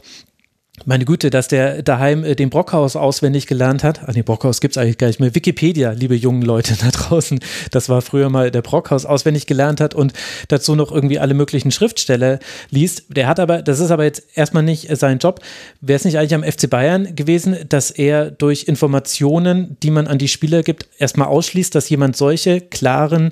meine 0.83 1.05
Güte, 1.05 1.29
dass 1.29 1.47
der 1.47 1.81
daheim 1.83 2.23
äh, 2.23 2.35
den 2.35 2.49
Brockhaus 2.49 2.95
auswendig 2.95 3.47
gelernt 3.47 3.83
hat. 3.83 4.01
Ah, 4.03 4.11
nee, 4.13 4.23
Brockhaus 4.23 4.59
gibt's 4.59 4.77
eigentlich 4.77 4.97
gar 4.97 5.07
nicht 5.07 5.19
mehr. 5.19 5.33
Wikipedia, 5.33 5.91
liebe 5.91 6.15
jungen 6.15 6.41
Leute 6.41 6.75
da 6.81 6.89
draußen. 6.91 7.39
Das 7.71 7.87
war 7.87 8.01
früher 8.01 8.29
mal 8.29 8.51
der 8.51 8.61
Brockhaus 8.61 9.05
auswendig 9.05 9.47
gelernt 9.47 9.79
hat 9.79 9.95
und 9.95 10.13
dazu 10.49 10.75
noch 10.75 10.91
irgendwie 10.91 11.19
alle 11.19 11.33
möglichen 11.33 11.71
Schriftsteller 11.71 12.39
liest. 12.69 13.05
Der 13.09 13.27
hat 13.27 13.39
aber, 13.39 13.61
das 13.61 13.79
ist 13.79 13.91
aber 13.91 14.03
jetzt 14.03 14.23
erstmal 14.35 14.63
nicht 14.63 14.89
äh, 14.89 14.95
sein 14.95 15.19
Job. 15.19 15.39
Wäre 15.79 15.97
es 15.97 16.05
nicht 16.05 16.17
eigentlich 16.17 16.35
am 16.35 16.43
FC 16.43 16.69
Bayern 16.69 17.15
gewesen, 17.15 17.55
dass 17.69 17.91
er 17.91 18.29
durch 18.31 18.63
Informationen, 18.63 19.77
die 19.81 19.91
man 19.91 20.07
an 20.07 20.17
die 20.17 20.27
Spieler 20.27 20.61
gibt, 20.61 20.87
erstmal 20.97 21.27
ausschließt, 21.27 21.73
dass 21.73 21.89
jemand 21.89 22.17
solche 22.17 22.59
klaren 22.59 23.29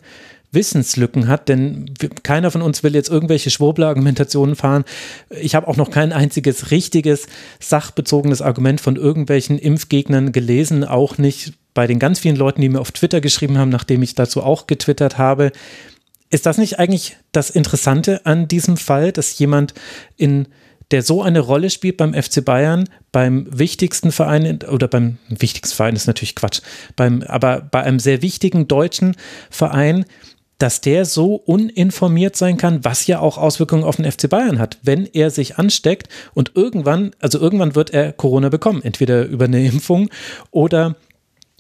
Wissenslücken 0.54 1.28
hat, 1.28 1.50
denn 1.50 1.94
keiner 2.24 2.52
von 2.52 2.62
uns 2.62 2.84
will 2.84 2.96
jetzt 2.96 3.10
irgendwelche 3.10 3.50
Schwurbler-Argumentationen 3.50 4.56
fahren. 4.56 4.84
Ich 5.30 5.56
habe 5.56 5.68
auch 5.68 5.78
noch 5.78 5.92
kein 5.92 6.14
einziges 6.14 6.72
richtiges, 6.72 7.28
sachbezogenes 7.60 8.42
Argument 8.42 8.82
von 8.82 8.96
irgendwelchen 8.96 9.58
Impfgegnern 9.58 10.32
gelesen, 10.32 10.84
auch 10.84 11.18
nicht 11.18 11.54
bei 11.74 11.88
den 11.88 12.00
ganz 12.00 12.20
vielen 12.20 12.36
Leuten, 12.36 12.62
die 12.62 12.70
mir 12.70 12.82
auf 12.82 12.92
Twitter 12.92 13.22
geschrieben 13.22 13.58
haben, 13.58 13.70
nachdem 13.70 14.04
ich 14.04 14.16
dazu 14.16 14.44
auch 14.44 14.68
getwittert 14.68 15.18
habe. 15.18 15.52
Ist 16.30 16.46
das 16.46 16.58
nicht 16.58 16.80
eigentlich 16.80 17.18
das 17.32 17.50
Interessante 17.50 18.26
an 18.26 18.48
diesem 18.48 18.78
Fall, 18.78 19.12
dass 19.12 19.38
jemand 19.38 19.74
in 20.18 20.48
der 20.92 21.02
so 21.02 21.24
eine 21.24 21.40
Rolle 21.40 21.70
spielt 21.70 21.98
beim 21.98 22.14
FC 22.14 22.46
Bayern, 22.46 22.88
beim 23.12 23.48
wichtigsten 23.50 24.12
Verein 24.12 24.60
oder 24.70 24.88
beim 24.88 25.18
wichtigsten 25.28 25.76
Verein 25.76 25.96
ist 25.96 26.08
natürlich 26.08 26.36
Quatsch, 26.36 26.62
beim, 26.96 27.24
aber 27.24 27.62
bei 27.62 27.82
einem 27.82 28.00
sehr 28.00 28.22
wichtigen 28.22 28.68
deutschen 28.68 29.16
Verein, 29.50 30.06
dass 30.60 30.82
der 30.82 31.06
so 31.06 31.36
uninformiert 31.36 32.36
sein 32.36 32.58
kann, 32.58 32.84
was 32.84 33.08
ja 33.08 33.20
auch 33.20 33.38
Auswirkungen 33.38 33.84
auf 33.84 33.98
den 33.98 34.10
FC 34.10 34.30
Bayern 34.30 34.60
hat, 34.60 34.78
wenn 34.82 35.06
er 35.06 35.30
sich 35.30 35.58
ansteckt 35.58 36.08
und 36.34 36.52
irgendwann, 36.56 37.12
also 37.20 37.40
irgendwann 37.40 37.76
wird 37.76 37.92
er 37.92 38.14
Corona 38.14 38.50
bekommen, 38.50 38.82
entweder 38.84 39.26
über 39.26 39.46
eine 39.46 39.66
Impfung 39.66 40.10
oder 40.52 40.96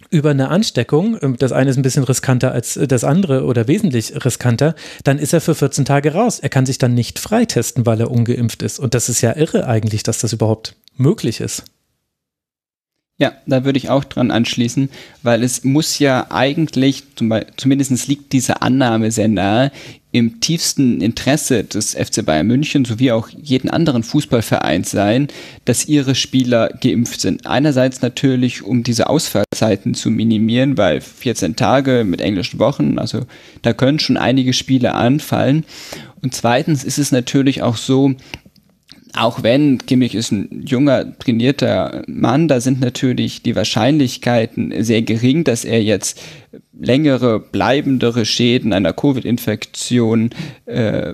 über 0.10 0.30
eine 0.30 0.50
Ansteckung, 0.50 1.18
ähm, 1.22 1.38
das 1.38 1.52
eine 1.52 1.72
ist 1.72 1.78
ein 1.78 1.82
bisschen 1.82 2.04
riskanter 2.04 2.52
als 2.52 2.80
das 2.88 3.04
andere 3.04 3.46
oder 3.46 3.68
wesentlich 3.68 4.14
riskanter, 4.24 4.76
dann 5.04 5.18
ist 5.18 5.34
er 5.34 5.42
für 5.42 5.56
14 5.56 5.86
Tage 5.86 6.14
raus. 6.14 6.40
Er 6.40 6.50
kann 6.50 6.66
sich 6.66 6.78
dann 6.78 6.94
nicht 6.94 7.20
freitesten, 7.20 7.86
weil 7.86 8.00
er 8.00 8.12
ungeimpft 8.12 8.62
ist. 8.62 8.80
Und 8.80 8.94
das 8.94 9.10
ist 9.10 9.22
ja 9.22 9.36
irre 9.36 9.68
eigentlich, 9.68 10.04
dass 10.04 10.20
das 10.20 10.34
überhaupt 10.34 10.76
möglich 10.96 11.40
ist. 11.40 11.64
Ja, 13.20 13.34
da 13.46 13.64
würde 13.64 13.78
ich 13.78 13.90
auch 13.90 14.04
dran 14.04 14.32
anschließen, 14.32 14.90
weil 15.22 15.44
es 15.44 15.64
muss 15.64 16.00
ja 16.00 16.32
eigentlich, 16.32 17.04
zumindest 17.58 18.08
liegt 18.08 18.34
diese 18.34 18.64
Annahme 18.64 19.12
sehr 19.12 19.28
nahe, 19.28 19.72
im 20.12 20.40
tiefsten 20.42 21.00
Interesse 21.00 21.64
des 21.64 21.94
FC 21.96 22.26
Bayern 22.26 22.48
München 22.48 22.86
sowie 22.86 23.12
auch 23.12 23.30
jeden 23.30 23.70
anderen 23.70 24.04
Fußballvereins 24.04 24.92
sein, 24.92 25.28
dass 25.66 25.88
ihre 25.88 26.16
Spieler 26.16 26.70
geimpft 26.82 27.22
sind. 27.22 27.48
Einerseits 27.48 28.02
natürlich, 28.02 28.64
um 28.64 28.84
diese 28.84 29.08
Ausfallzeiten 29.08 29.94
zu 29.94 30.12
minimieren, 30.12 30.78
weil 30.78 31.02
14 31.02 31.56
Tage 31.56 32.04
mit 32.06 32.22
englischen 32.22 32.60
Wochen, 32.60 33.00
also 33.00 33.26
da 33.62 33.74
können 33.74 34.00
schon 34.00 34.18
einige 34.18 34.54
Spiele 34.54 34.94
anfallen. 34.94 35.66
Und 36.22 36.34
zweitens 36.36 36.84
ist 36.84 37.00
es 37.00 37.12
natürlich 37.12 37.64
auch 37.64 37.78
so, 37.78 38.14
auch 39.16 39.44
wenn 39.44 39.78
Kimmich 39.80 40.16
ist 40.16 40.32
ein 40.32 40.64
junger, 40.66 41.18
trainierter 41.18 42.04
Mann, 42.08 42.48
da 42.48 42.60
sind 42.60 42.82
natürlich 42.82 43.44
die 43.44 43.56
Wahrscheinlichkeiten 43.56 44.84
sehr 44.84 45.02
gering, 45.02 45.44
dass 45.44 45.66
er 45.66 45.84
jetzt 45.84 46.20
längere, 46.72 47.40
bleibendere 47.40 48.26
Schäden 48.26 48.74
einer 48.74 48.94
Covid-Infektion 48.94 50.32
äh, 50.66 51.14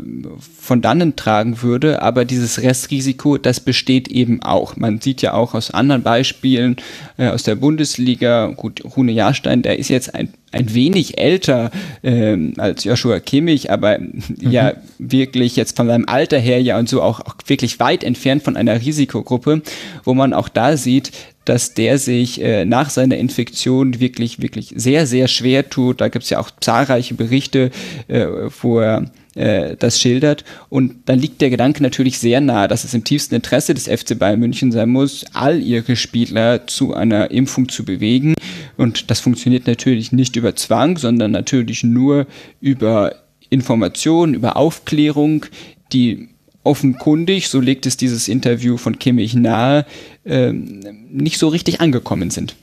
von 0.60 0.82
dannen 0.82 1.16
tragen 1.16 1.62
würde. 1.62 2.02
Aber 2.02 2.26
dieses 2.26 2.62
Restrisiko, 2.62 3.38
das 3.38 3.60
besteht 3.60 4.08
eben 4.08 4.42
auch. 4.42 4.76
Man 4.76 5.02
sieht 5.02 5.22
ja 5.22 5.34
auch 5.34 5.54
aus 5.54 5.72
anderen 5.72 6.04
Beispielen 6.04 6.78
äh, 7.18 7.28
aus 7.28 7.44
der 7.44 7.56
Bundesliga, 7.56 8.48
gut, 8.48 8.84
Rune 8.96 9.12
Jahrstein, 9.12 9.62
der 9.62 9.80
ist 9.80 9.90
jetzt 9.90 10.14
ein 10.16 10.34
ein 10.52 10.74
wenig 10.74 11.20
älter 11.20 11.70
ähm, 12.04 12.54
als 12.58 12.84
Joshua 12.84 13.20
Kimmich, 13.20 13.72
aber 13.72 14.00
mhm. 14.00 14.24
ja 14.40 14.74
wirklich 14.98 15.56
jetzt 15.56 15.76
von 15.76 15.88
seinem 15.88 16.06
Alter 16.08 16.40
her 16.40 16.62
ja 16.62 16.80
und 16.80 16.90
so 16.90 17.02
auch, 17.02 17.20
auch 17.20 17.36
wirklich 17.46 17.80
weit 17.80 18.04
entfernt 18.04 18.44
von 18.44 18.58
einer 18.58 18.82
Risikogruppe, 18.82 19.62
wo 20.04 20.14
man 20.14 20.34
auch 20.34 20.50
da 20.50 20.76
sieht, 20.76 21.12
dass 21.50 21.74
der 21.74 21.98
sich 21.98 22.40
äh, 22.44 22.64
nach 22.64 22.92
seiner 22.92 23.18
Infektion 23.18 24.00
wirklich, 24.00 24.40
wirklich 24.40 24.72
sehr, 24.76 25.08
sehr 25.08 25.28
schwer 25.28 25.68
tut. 25.68 26.00
Da 26.00 26.08
gibt 26.08 26.24
es 26.24 26.30
ja 26.30 26.40
auch 26.40 26.52
zahlreiche 26.62 27.16
Berichte, 27.16 27.72
äh, 28.08 28.28
wo 28.62 28.80
er 28.80 29.10
äh, 29.34 29.76
das 29.76 30.00
schildert. 30.00 30.44
Und 30.70 30.98
dann 31.06 31.18
liegt 31.18 31.42
der 31.42 31.50
Gedanke 31.50 31.82
natürlich 31.82 32.20
sehr 32.20 32.40
nahe, 32.40 32.68
dass 32.68 32.84
es 32.84 32.94
im 32.94 33.04
tiefsten 33.04 33.34
Interesse 33.34 33.74
des 33.74 33.88
FC 33.88 34.20
Bayern 34.20 34.40
München 34.40 34.72
sein 34.72 34.90
muss, 34.90 35.26
all 35.34 35.60
ihre 35.60 35.96
Spieler 35.96 36.68
zu 36.68 36.94
einer 36.94 37.32
Impfung 37.32 37.68
zu 37.68 37.84
bewegen. 37.84 38.36
Und 38.78 39.10
das 39.10 39.20
funktioniert 39.20 39.66
natürlich 39.66 40.12
nicht 40.12 40.36
über 40.36 40.56
Zwang, 40.56 41.00
sondern 41.00 41.32
natürlich 41.32 41.84
nur 41.84 42.28
über 42.62 43.16
Information, 43.50 44.36
über 44.36 44.56
Aufklärung, 44.56 45.48
die 45.94 46.30
offenkundig, 46.64 47.50
so 47.50 47.60
legt 47.60 47.86
es 47.86 47.98
dieses 47.98 48.28
Interview 48.28 48.78
von 48.78 49.00
Kimmich 49.00 49.34
nahe, 49.34 49.86
äh, 50.26 50.52
nicht 50.52 51.38
so 51.38 51.48
richtig 51.48 51.82
angekommen 51.82 52.30
sind. 52.30 52.56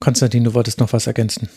Konstantin, 0.00 0.44
du 0.44 0.54
wolltest 0.54 0.80
noch 0.80 0.92
was 0.92 1.06
ergänzen. 1.06 1.48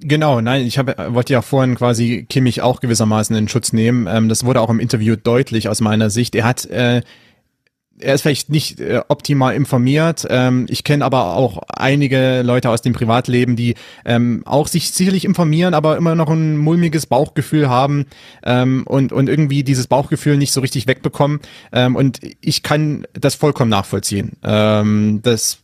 Genau, 0.00 0.40
nein, 0.40 0.64
ich 0.64 0.78
habe, 0.78 0.94
wollte 1.14 1.32
ja 1.32 1.42
vorhin 1.42 1.74
quasi 1.74 2.24
Kimmich 2.28 2.62
auch 2.62 2.80
gewissermaßen 2.80 3.34
in 3.34 3.48
Schutz 3.48 3.72
nehmen. 3.72 4.06
Ähm, 4.06 4.28
das 4.28 4.44
wurde 4.44 4.60
auch 4.60 4.70
im 4.70 4.78
Interview 4.78 5.16
deutlich 5.16 5.68
aus 5.68 5.80
meiner 5.80 6.08
Sicht. 6.08 6.34
Er 6.34 6.44
hat 6.44 6.66
äh, 6.66 7.02
er 8.00 8.14
ist 8.14 8.22
vielleicht 8.22 8.50
nicht 8.50 8.80
äh, 8.80 9.00
optimal 9.08 9.54
informiert. 9.54 10.26
Ähm, 10.28 10.66
ich 10.68 10.84
kenne 10.84 11.04
aber 11.04 11.34
auch 11.36 11.62
einige 11.68 12.42
Leute 12.42 12.70
aus 12.70 12.82
dem 12.82 12.92
Privatleben, 12.92 13.56
die 13.56 13.74
ähm, 14.04 14.42
auch 14.44 14.68
sich 14.68 14.90
sicherlich 14.90 15.24
informieren, 15.24 15.74
aber 15.74 15.96
immer 15.96 16.14
noch 16.14 16.30
ein 16.30 16.56
mulmiges 16.56 17.06
Bauchgefühl 17.06 17.68
haben 17.68 18.06
ähm, 18.44 18.84
und, 18.86 19.12
und 19.12 19.28
irgendwie 19.28 19.64
dieses 19.64 19.86
Bauchgefühl 19.86 20.36
nicht 20.36 20.52
so 20.52 20.60
richtig 20.60 20.86
wegbekommen. 20.86 21.40
Ähm, 21.72 21.96
und 21.96 22.20
ich 22.40 22.62
kann 22.62 23.06
das 23.12 23.34
vollkommen 23.34 23.70
nachvollziehen. 23.70 24.32
Ähm, 24.42 25.20
das 25.22 25.58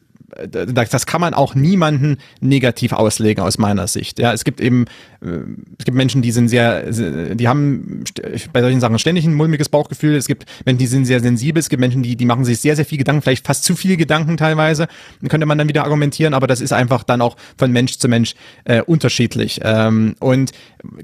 das 0.49 1.07
kann 1.07 1.21
man 1.21 1.35
auch 1.35 1.55
niemanden 1.55 2.19
negativ 2.41 2.93
auslegen 2.93 3.43
aus 3.43 3.59
meiner 3.59 3.87
Sicht. 3.87 4.19
Ja, 4.19 4.33
es 4.33 4.45
gibt 4.45 4.61
eben 4.61 4.87
äh, 5.25 5.41
es 5.79 5.85
gibt 5.85 5.97
Menschen, 5.97 6.23
die 6.23 6.33
sind 6.33 6.49
sehr, 6.49 6.91
die 6.91 7.49
haben 7.49 8.05
bei 8.53 8.61
solchen 8.61 8.81
Sachen 8.81 8.99
ständig 8.99 9.25
ein 9.25 9.35
mulmiges 9.35 9.69
Bauchgefühl. 9.69 10.15
Es 10.15 10.27
gibt 10.27 10.45
Menschen, 10.65 10.79
die 10.79 10.87
sind 10.87 11.05
sehr 11.07 11.21
sensibel. 11.21 11.61
Es 11.61 11.69
gibt 11.69 11.81
Menschen, 11.81 12.03
die, 12.03 12.17
die 12.17 12.25
machen 12.27 12.45
sich 12.45 12.61
sehr, 12.61 12.77
sehr 12.77 12.85
viel 12.85 12.99
Gedanken, 12.99 13.23
vielleicht 13.23 13.47
fast 13.47 13.65
zu 13.65 13.77
viele 13.77 13.97
Gedanken 13.97 14.37
teilweise. 14.37 14.89
Dann 15.21 15.29
könnte 15.29 15.47
man 15.47 15.59
dann 15.59 15.69
wieder 15.69 15.85
argumentieren, 15.85 16.35
aber 16.35 16.47
das 16.47 16.61
ist 16.61 16.73
einfach 16.73 17.05
dann 17.05 17.21
auch 17.21 17.37
von 17.57 17.73
Mensch 17.73 17.99
zu 17.99 18.09
Mensch 18.09 18.35
äh, 18.65 18.83
unterschiedlich. 18.83 19.61
Ähm, 19.63 20.15
und 20.21 20.53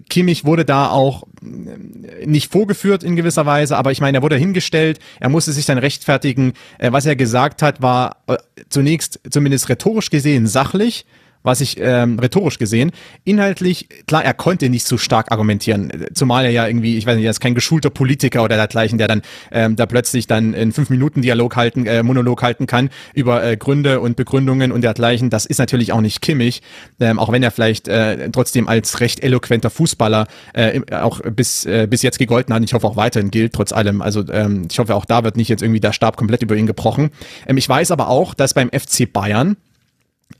Kimmich 0.09 0.45
wurde 0.45 0.65
da 0.65 0.91
auch 0.91 1.25
nicht 1.41 2.53
vorgeführt 2.53 3.03
in 3.03 3.17
gewisser 3.17 3.47
Weise, 3.47 3.77
aber 3.77 3.93
ich 3.93 4.01
meine, 4.01 4.19
er 4.19 4.23
wurde 4.23 4.37
hingestellt, 4.37 4.99
er 5.21 5.29
musste 5.29 5.53
sich 5.53 5.67
dann 5.67 5.79
rechtfertigen. 5.79 6.53
Äh, 6.79 6.93
was 6.93 7.07
er 7.07 7.17
gesagt 7.17 7.63
hat, 7.63 7.83
war 7.83 8.17
äh, 8.27 8.37
zunächst 8.69 9.21
zumindest 9.31 9.69
rhetorisch 9.69 10.11
gesehen 10.11 10.47
sachlich 10.47 11.07
was 11.43 11.61
ich 11.61 11.79
ähm, 11.81 12.19
rhetorisch 12.19 12.59
gesehen. 12.59 12.91
Inhaltlich, 13.25 13.89
klar, 14.07 14.25
er 14.25 14.35
konnte 14.35 14.69
nicht 14.69 14.87
so 14.87 14.99
stark 14.99 15.33
argumentieren, 15.33 16.07
zumal 16.15 16.45
er 16.45 16.51
ja 16.51 16.67
irgendwie, 16.67 16.99
ich 16.99 17.07
weiß 17.07 17.17
nicht, 17.17 17.25
er 17.25 17.31
ist 17.31 17.41
kein 17.41 17.55
geschulter 17.55 17.91
Politiker 17.91 18.43
oder 18.45 18.57
dergleichen, 18.57 18.99
der 18.99 19.09
dann 19.09 19.23
ähm, 19.51 19.77
da 19.77 19.87
plötzlich 19.87 20.27
dann 20.27 20.55
in 20.55 20.73
fünf 20.73 20.91
Minuten 20.91 21.23
Dialog 21.23 21.57
halten, 21.57 21.87
äh, 21.87 22.03
Monolog 22.03 22.43
halten 22.43 22.67
kann 22.67 22.91
über 23.15 23.43
äh, 23.43 23.57
Gründe 23.57 24.01
und 24.01 24.17
Begründungen 24.17 24.73
und 24.73 24.83
dergleichen. 24.83 25.31
Das 25.31 25.47
ist 25.47 25.59
natürlich 25.59 25.93
auch 25.93 26.01
nicht 26.01 26.21
kimmig, 26.21 26.63
ähm, 27.01 27.19
auch 27.19 27.33
wenn 27.33 27.43
er 27.43 27.51
vielleicht 27.51 27.89
äh, 27.89 28.31
trotzdem 28.31 28.69
als 28.69 29.01
recht 29.01 29.23
eloquenter 29.23 29.71
Fußballer 29.71 30.27
äh, 30.53 30.81
auch 30.93 31.21
bis 31.21 31.65
äh, 31.65 31.87
bis 31.89 32.03
jetzt 32.03 32.19
gegolten 32.19 32.55
hat. 32.55 32.63
Ich 32.65 32.75
hoffe 32.75 32.87
auch 32.87 32.97
weiterhin 32.97 33.31
gilt 33.31 33.55
trotz 33.55 33.73
allem. 33.73 34.03
Also 34.03 34.25
ähm, 34.31 34.69
ich 34.71 34.79
hoffe 34.79 34.95
auch 34.95 35.05
da 35.05 35.25
wird 35.25 35.37
nicht 35.37 35.49
jetzt 35.49 35.63
irgendwie 35.63 35.81
der 35.81 35.93
Stab 35.93 36.17
komplett 36.17 36.43
über 36.43 36.57
ihn 36.57 36.67
gebrochen. 36.67 37.11
Ähm, 37.47 37.57
ich 37.57 37.69
weiß 37.69 37.91
aber 37.91 38.09
auch, 38.09 38.35
dass 38.35 38.55
beim 38.55 38.71
FC 38.71 39.11
Bayern 39.11 39.57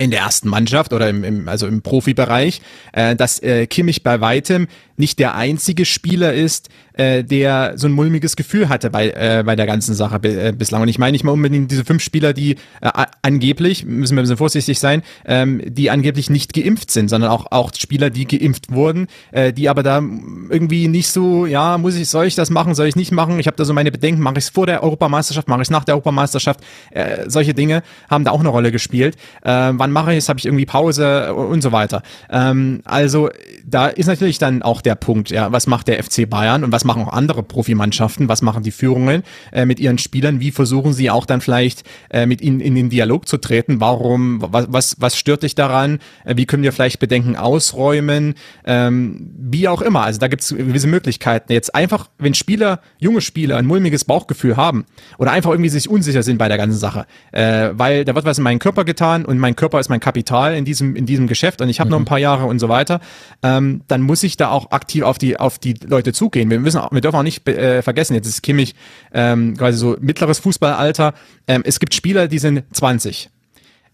in 0.01 0.11
der 0.11 0.21
ersten 0.21 0.49
Mannschaft 0.49 0.95
oder 0.95 1.11
im, 1.11 1.25
im 1.25 1.47
also 1.47 1.67
im 1.67 1.83
Profibereich, 1.83 2.63
äh, 2.93 3.15
dass 3.15 3.43
äh, 3.43 3.67
Kimmich 3.67 4.03
bei 4.03 4.23
weitem 4.23 4.67
nicht 4.97 5.19
der 5.19 5.35
einzige 5.35 5.85
Spieler 5.85 6.33
ist, 6.33 6.71
äh, 7.01 7.25
der 7.25 7.73
so 7.77 7.87
ein 7.87 7.93
mulmiges 7.93 8.37
Gefühl 8.37 8.69
hatte 8.69 8.91
bei, 8.91 9.11
äh, 9.11 9.43
bei 9.45 9.57
der 9.57 9.65
ganzen 9.65 9.95
Sache 9.95 10.17
äh, 10.23 10.53
bislang. 10.53 10.83
Und 10.83 10.89
ich 10.89 10.99
meine 10.99 11.13
nicht 11.13 11.25
mal 11.25 11.33
unbedingt 11.33 11.71
diese 11.71 11.85
fünf 11.85 12.03
Spieler, 12.03 12.35
die 12.35 12.57
äh, 12.83 12.91
angeblich, 13.23 13.87
müssen 13.87 14.17
wir 14.17 14.21
ein 14.21 14.25
bisschen 14.25 14.37
vorsichtig 14.37 14.79
sein, 14.79 15.03
ähm, 15.25 15.63
die 15.65 15.91
angeblich 15.91 16.29
nicht 16.29 16.53
geimpft 16.53 16.91
sind, 16.91 17.09
sondern 17.09 17.31
auch, 17.31 17.47
auch 17.53 17.73
Spieler, 17.75 18.11
die 18.11 18.27
geimpft 18.27 18.71
wurden, 18.71 19.07
äh, 19.33 19.53
die 19.53 19.71
aber 19.71 19.83
da 19.83 20.03
irgendwie 20.51 20.89
nicht 20.89 21.09
so, 21.09 21.47
ja, 21.47 21.79
muss 21.79 21.97
ich, 21.97 22.09
soll 22.11 22.27
ich 22.27 22.35
das 22.35 22.51
machen, 22.51 22.75
soll 22.75 22.87
ich 22.87 22.97
nicht 22.97 23.13
machen? 23.13 23.41
Ich 23.41 23.47
habe 23.47 23.57
da 23.57 23.65
so 23.65 23.73
meine 23.73 23.91
Bedenken, 23.91 24.21
mache 24.21 24.39
ich 24.39 24.45
es 24.45 24.51
vor 24.51 24.67
der 24.67 24.83
Europameisterschaft, 24.83 25.49
mache 25.49 25.63
ich 25.63 25.69
es 25.69 25.71
nach 25.71 25.85
der 25.85 25.95
Europameisterschaft? 25.95 26.61
Äh, 26.91 27.31
solche 27.31 27.55
Dinge 27.55 27.83
haben 28.11 28.25
da 28.25 28.31
auch 28.31 28.41
eine 28.41 28.51
Rolle 28.51 28.73
gespielt. 28.73 29.17
Äh, 29.43 29.71
wann 29.73 29.91
mache 29.91 30.13
ich 30.13 30.19
es? 30.19 30.29
Habe 30.29 30.39
ich 30.39 30.45
irgendwie 30.45 30.67
Pause 30.67 31.35
und 31.35 31.63
so 31.63 31.73
weiter. 31.73 32.03
Ähm, 32.29 32.83
also 32.85 33.31
da 33.65 33.87
ist 33.89 34.07
natürlich 34.07 34.39
dann 34.39 34.63
auch 34.63 34.83
der 34.83 34.97
Punkt, 34.97 35.31
ja, 35.31 35.51
was 35.51 35.67
macht 35.67 35.89
der 35.89 36.03
FC 36.03 36.29
Bayern 36.29 36.63
und 36.65 36.73
was 36.73 36.85
machen 36.91 37.09
auch 37.09 37.13
andere 37.13 37.45
Profimannschaften, 37.45 38.29
was 38.29 38.43
machen 38.43 38.65
die 38.65 38.73
Führungen 38.73 39.23
äh, 39.53 39.65
mit 39.65 39.79
ihren 39.79 39.99
Spielern, 39.99 40.41
wie 40.41 40.51
versuchen 40.51 40.93
sie 40.93 41.09
auch 41.09 41.25
dann 41.25 41.41
vielleicht 41.41 41.85
äh, 42.11 42.27
mit 42.27 42.41
ihnen 42.41 42.61
in 42.61 42.75
den 42.75 42.91
Dialog 42.91 43.29
zu 43.29 43.37
treten, 43.39 43.81
warum, 43.81 44.43
was, 44.43 44.67
was, 44.71 44.97
was 44.99 45.17
stört 45.17 45.45
dich 45.45 45.55
daran, 45.55 46.01
äh, 46.25 46.37
wie 46.37 46.47
können 46.47 46.65
wir 46.65 46.73
vielleicht 46.73 46.99
Bedenken 46.99 47.37
ausräumen, 47.37 48.35
ähm, 48.65 49.31
wie 49.39 49.69
auch 49.69 49.83
immer, 49.83 50.03
also 50.03 50.19
da 50.19 50.27
gibt 50.27 50.43
es 50.43 50.49
gewisse 50.49 50.89
Möglichkeiten. 50.89 51.53
Jetzt 51.53 51.75
einfach, 51.75 52.09
wenn 52.19 52.35
Spieler, 52.35 52.81
junge 52.99 53.21
Spieler 53.21 53.57
ein 53.57 53.67
mulmiges 53.67 54.05
Bauchgefühl 54.05 54.57
haben 54.57 54.85
oder 55.19 55.31
einfach 55.31 55.53
irgendwie 55.53 55.71
sich 55.71 55.89
unsicher 55.89 56.25
sind 56.25 56.39
bei 56.39 56.49
der 56.49 56.59
ganzen 56.59 56.79
Sache, 56.79 57.07
äh, 57.31 57.71
weil 57.73 58.05
da 58.05 58.17
wird 58.17 58.25
was 58.25 58.39
in 58.39 58.45
meinen 58.45 58.59
Körper 58.59 58.85
getan 58.85 59.25
und 59.25 59.39
mein 59.39 59.55
Körper 59.55 59.79
ist 59.79 59.91
mein 59.91 60.01
Kapital 60.01 60.57
in 60.57 60.65
diesem, 60.65 60.97
in 60.97 61.07
diesem 61.07 61.29
Geschäft 61.29 61.61
und 61.61 61.69
ich 61.69 61.79
habe 61.79 61.89
mhm. 61.89 61.93
noch 61.93 61.99
ein 62.01 62.05
paar 62.05 62.19
Jahre 62.19 62.47
und 62.47 62.59
so 62.59 62.69
weiter, 62.69 63.01
ähm, 63.45 63.83
dann 63.87 64.03
muss 64.03 64.25
ich 64.25 64.37
da 64.37 64.51
auch 64.51 64.73
aktiv 64.73 65.05
auf 65.05 65.19
die, 65.19 65.39
auf 65.39 65.61
die 65.61 65.75
Leute 65.87 66.13
zugehen. 66.13 66.51
Wir 66.51 66.59
müssen, 66.59 66.80
wir 66.91 67.01
dürfen 67.01 67.17
auch 67.17 67.23
nicht 67.23 67.47
äh, 67.49 67.83
vergessen, 67.83 68.15
jetzt 68.15 68.27
ist 68.27 68.43
Kimmich 68.43 68.75
ähm, 69.13 69.57
quasi 69.57 69.79
so 69.79 69.97
mittleres 70.01 70.39
Fußballalter. 70.39 71.15
Ähm, 71.47 71.63
es 71.65 71.81
gibt 71.81 71.95
Spieler, 71.95 72.29
die 72.29 72.39
sind 72.39 72.65
20. 72.73 73.31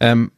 Ähm, 0.01 0.31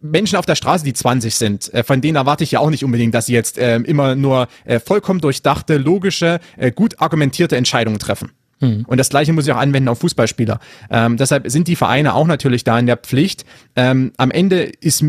Menschen 0.00 0.36
auf 0.36 0.46
der 0.46 0.54
Straße, 0.54 0.84
die 0.84 0.92
20 0.92 1.34
sind, 1.34 1.72
äh, 1.72 1.82
von 1.82 2.00
denen 2.00 2.16
erwarte 2.16 2.44
ich 2.44 2.52
ja 2.52 2.60
auch 2.60 2.70
nicht 2.70 2.84
unbedingt, 2.84 3.14
dass 3.14 3.26
sie 3.26 3.32
jetzt 3.32 3.58
äh, 3.58 3.76
immer 3.76 4.14
nur 4.14 4.48
äh, 4.64 4.78
vollkommen 4.78 5.20
durchdachte, 5.20 5.78
logische, 5.78 6.40
äh, 6.56 6.70
gut 6.70 7.00
argumentierte 7.00 7.56
Entscheidungen 7.56 7.98
treffen. 7.98 8.32
Mhm. 8.60 8.84
Und 8.86 8.98
das 8.98 9.08
gleiche 9.08 9.32
muss 9.32 9.46
ich 9.46 9.52
auch 9.52 9.58
anwenden 9.58 9.88
auf 9.88 9.98
Fußballspieler. 10.00 10.60
Ähm, 10.90 11.16
deshalb 11.16 11.50
sind 11.50 11.68
die 11.68 11.76
Vereine 11.76 12.14
auch 12.14 12.26
natürlich 12.26 12.64
da 12.64 12.78
in 12.78 12.86
der 12.86 12.96
Pflicht. 12.96 13.44
Ähm, 13.74 14.12
am 14.16 14.30
Ende 14.30 14.62
ist 14.62 15.02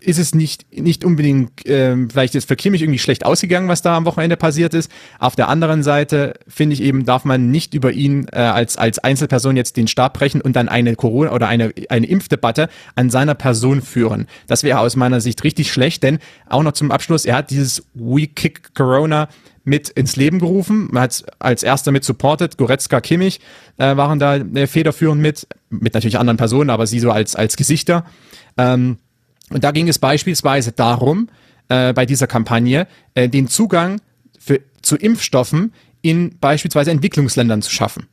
ist 0.00 0.18
es 0.18 0.34
nicht, 0.34 0.66
nicht 0.76 1.04
unbedingt, 1.04 1.66
äh, 1.66 1.96
vielleicht 2.08 2.34
ist 2.34 2.48
für 2.48 2.56
Kimmich 2.56 2.82
irgendwie 2.82 2.98
schlecht 2.98 3.24
ausgegangen, 3.24 3.68
was 3.68 3.82
da 3.82 3.96
am 3.96 4.04
Wochenende 4.06 4.36
passiert 4.36 4.74
ist. 4.74 4.90
Auf 5.18 5.36
der 5.36 5.48
anderen 5.48 5.82
Seite 5.82 6.34
finde 6.48 6.74
ich 6.74 6.82
eben, 6.82 7.04
darf 7.04 7.24
man 7.24 7.50
nicht 7.50 7.74
über 7.74 7.92
ihn 7.92 8.26
äh, 8.32 8.38
als, 8.38 8.76
als 8.76 8.98
Einzelperson 8.98 9.56
jetzt 9.56 9.76
den 9.76 9.88
Stab 9.88 10.14
brechen 10.14 10.40
und 10.40 10.56
dann 10.56 10.68
eine 10.68 10.96
Corona 10.96 11.32
oder 11.32 11.48
eine, 11.48 11.72
eine 11.88 12.06
Impfdebatte 12.06 12.68
an 12.94 13.10
seiner 13.10 13.34
Person 13.34 13.82
führen. 13.82 14.26
Das 14.46 14.62
wäre 14.62 14.80
aus 14.80 14.96
meiner 14.96 15.20
Sicht 15.20 15.44
richtig 15.44 15.70
schlecht, 15.70 16.02
denn 16.02 16.18
auch 16.48 16.62
noch 16.62 16.72
zum 16.72 16.90
Abschluss, 16.90 17.24
er 17.24 17.36
hat 17.36 17.50
dieses 17.50 17.84
We 17.94 18.26
Kick 18.26 18.74
Corona 18.74 19.28
mit 19.64 19.90
ins 19.90 20.16
Leben 20.16 20.38
gerufen, 20.38 20.88
man 20.90 21.02
hat 21.04 21.24
als 21.38 21.62
erster 21.62 21.92
mit 21.92 22.04
supported, 22.04 22.56
Goretzka, 22.56 23.00
Kimmich 23.00 23.40
äh, 23.76 23.96
waren 23.96 24.18
da 24.18 24.36
äh, 24.36 24.66
federführend 24.66 25.20
mit, 25.20 25.46
mit 25.68 25.94
natürlich 25.94 26.18
anderen 26.18 26.38
Personen, 26.38 26.70
aber 26.70 26.86
sie 26.86 26.98
so 26.98 27.10
als, 27.10 27.36
als 27.36 27.56
Gesichter. 27.56 28.04
Ähm, 28.56 28.98
und 29.52 29.64
da 29.64 29.70
ging 29.70 29.88
es 29.88 29.98
beispielsweise 29.98 30.72
darum, 30.72 31.28
äh, 31.68 31.92
bei 31.92 32.06
dieser 32.06 32.26
Kampagne, 32.26 32.86
äh, 33.14 33.28
den 33.28 33.48
Zugang 33.48 34.00
für, 34.38 34.60
zu 34.82 34.96
Impfstoffen 34.96 35.72
in 36.02 36.38
beispielsweise 36.38 36.90
Entwicklungsländern 36.90 37.62
zu 37.62 37.70
schaffen. 37.70 38.06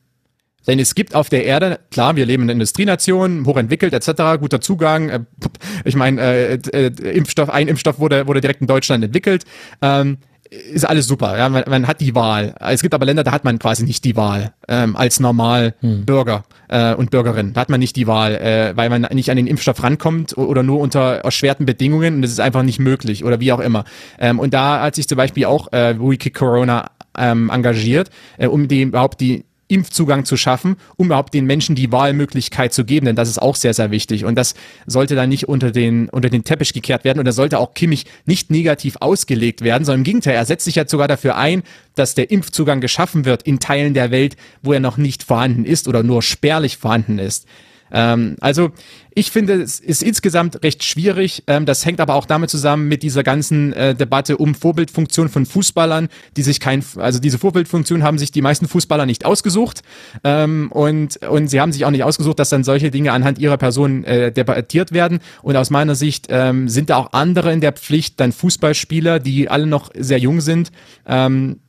Denn 0.67 0.79
es 0.79 0.95
gibt 0.95 1.15
auf 1.15 1.29
der 1.29 1.45
Erde, 1.45 1.79
klar, 1.91 2.17
wir 2.17 2.25
leben 2.25 2.43
in 2.43 2.47
einer 2.49 2.53
Industrienation, 2.53 3.45
hochentwickelt 3.45 3.93
etc., 3.93 4.39
guter 4.39 4.59
Zugang. 4.59 5.09
Äh, 5.09 5.19
ich 5.85 5.95
meine, 5.95 6.21
äh, 6.21 6.59
äh, 6.73 6.87
Impfstoff, 7.13 7.49
ein 7.49 7.69
Impfstoff 7.69 7.99
wurde, 7.99 8.27
wurde 8.27 8.41
direkt 8.41 8.61
in 8.61 8.67
Deutschland 8.67 9.03
entwickelt. 9.03 9.45
Ähm, 9.81 10.17
ist 10.49 10.85
alles 10.85 11.07
super. 11.07 11.37
Ja, 11.37 11.49
man, 11.49 11.63
man, 11.67 11.87
hat 11.87 12.01
die 12.01 12.15
Wahl. 12.15 12.55
Es 12.59 12.81
gibt 12.81 12.93
aber 12.93 13.05
Länder, 13.05 13.23
da 13.23 13.31
hat 13.31 13.43
man 13.43 13.59
quasi 13.59 13.83
nicht 13.83 14.03
die 14.05 14.15
Wahl 14.15 14.53
ähm, 14.67 14.95
als 14.95 15.19
normal 15.19 15.75
hm. 15.81 16.05
Bürger 16.05 16.43
äh, 16.69 16.93
und 16.93 17.11
Bürgerin. 17.11 17.53
Da 17.53 17.61
hat 17.61 17.69
man 17.69 17.79
nicht 17.79 17.95
die 17.95 18.07
Wahl, 18.07 18.35
äh, 18.35 18.75
weil 18.75 18.89
man 18.89 19.07
nicht 19.13 19.29
an 19.29 19.37
den 19.37 19.47
Impfstoff 19.47 19.83
rankommt 19.83 20.37
oder 20.37 20.63
nur 20.63 20.79
unter 20.79 21.17
erschwerten 21.17 21.65
Bedingungen 21.65 22.15
und 22.15 22.21
das 22.21 22.31
ist 22.31 22.39
einfach 22.39 22.63
nicht 22.63 22.79
möglich 22.79 23.23
oder 23.23 23.39
wie 23.39 23.51
auch 23.51 23.59
immer. 23.59 23.85
Ähm, 24.19 24.39
und 24.39 24.53
da 24.53 24.81
hat 24.81 24.95
sich 24.95 25.07
zum 25.07 25.17
Beispiel 25.17 25.45
auch 25.45 25.71
äh, 25.73 25.95
Wiki 25.99 26.31
Corona 26.31 26.91
ähm, 27.17 27.49
engagiert, 27.49 28.09
äh, 28.37 28.47
um 28.47 28.67
die 28.67 28.83
überhaupt 28.83 29.19
die 29.21 29.45
Impfzugang 29.67 30.25
zu 30.25 30.37
schaffen, 30.37 30.77
um 30.95 31.07
überhaupt 31.07 31.33
den 31.33 31.45
Menschen 31.45 31.75
die 31.75 31.91
Wahlmöglichkeit 31.91 32.73
zu 32.73 32.85
geben, 32.85 33.05
denn 33.05 33.15
das 33.15 33.29
ist 33.29 33.41
auch 33.41 33.55
sehr, 33.55 33.73
sehr 33.73 33.91
wichtig. 33.91 34.25
Und 34.25 34.35
das 34.35 34.55
sollte 34.85 35.15
dann 35.15 35.29
nicht 35.29 35.47
unter 35.47 35.71
den, 35.71 36.09
unter 36.09 36.29
den 36.29 36.43
Teppich 36.43 36.73
gekehrt 36.73 37.03
werden 37.03 37.19
und 37.19 37.25
da 37.25 37.31
sollte 37.31 37.59
auch 37.59 37.73
Kimmich 37.73 38.05
nicht 38.25 38.49
negativ 38.51 38.97
ausgelegt 38.99 39.61
werden, 39.61 39.85
sondern 39.85 40.01
im 40.01 40.05
Gegenteil, 40.05 40.35
er 40.35 40.45
setzt 40.45 40.65
sich 40.65 40.75
jetzt 40.75 40.91
sogar 40.91 41.07
dafür 41.07 41.35
ein, 41.35 41.63
dass 41.95 42.15
der 42.15 42.31
Impfzugang 42.31 42.81
geschaffen 42.81 43.25
wird 43.25 43.43
in 43.43 43.59
Teilen 43.59 43.93
der 43.93 44.11
Welt, 44.11 44.37
wo 44.61 44.73
er 44.73 44.79
noch 44.79 44.97
nicht 44.97 45.23
vorhanden 45.23 45.65
ist 45.65 45.87
oder 45.87 46.03
nur 46.03 46.21
spärlich 46.21 46.77
vorhanden 46.77 47.19
ist. 47.19 47.47
Ähm, 47.91 48.35
also 48.39 48.71
ich 49.13 49.31
finde, 49.31 49.61
es 49.61 49.79
ist 49.79 50.03
insgesamt 50.03 50.63
recht 50.63 50.83
schwierig. 50.83 51.43
Ähm, 51.47 51.65
das 51.65 51.85
hängt 51.85 51.99
aber 51.99 52.15
auch 52.15 52.25
damit 52.25 52.49
zusammen 52.49 52.87
mit 52.87 53.01
dieser 53.01 53.23
ganzen 53.23 53.73
äh, 53.73 53.95
Debatte 53.95 54.37
um 54.37 54.53
Vorbildfunktion 54.53 55.29
von 55.29 55.45
Fußballern, 55.45 56.09
die 56.35 56.43
sich 56.43 56.59
kein, 56.59 56.83
also 56.97 57.19
diese 57.19 57.39
Vorbildfunktion 57.39 58.03
haben 58.03 58.19
sich 58.19 58.31
die 58.31 58.41
meisten 58.41 58.67
Fußballer 58.67 59.05
nicht 59.05 59.25
ausgesucht 59.25 59.81
ähm, 60.23 60.71
und 60.71 61.17
und 61.25 61.47
sie 61.47 61.59
haben 61.59 61.71
sich 61.71 61.85
auch 61.85 61.91
nicht 61.91 62.03
ausgesucht, 62.03 62.39
dass 62.39 62.49
dann 62.49 62.63
solche 62.63 62.91
Dinge 62.91 63.11
anhand 63.11 63.39
ihrer 63.39 63.57
Person 63.57 64.03
äh, 64.03 64.31
debattiert 64.31 64.91
werden. 64.91 65.19
Und 65.41 65.55
aus 65.55 65.69
meiner 65.69 65.95
Sicht 65.95 66.27
ähm, 66.29 66.69
sind 66.69 66.89
da 66.89 66.97
auch 66.97 67.13
andere 67.13 67.51
in 67.53 67.61
der 67.61 67.73
Pflicht, 67.73 68.19
dann 68.19 68.31
Fußballspieler, 68.31 69.19
die 69.19 69.49
alle 69.49 69.67
noch 69.67 69.89
sehr 69.97 70.19
jung 70.19 70.41
sind. 70.41 70.71
Ähm, 71.07 71.59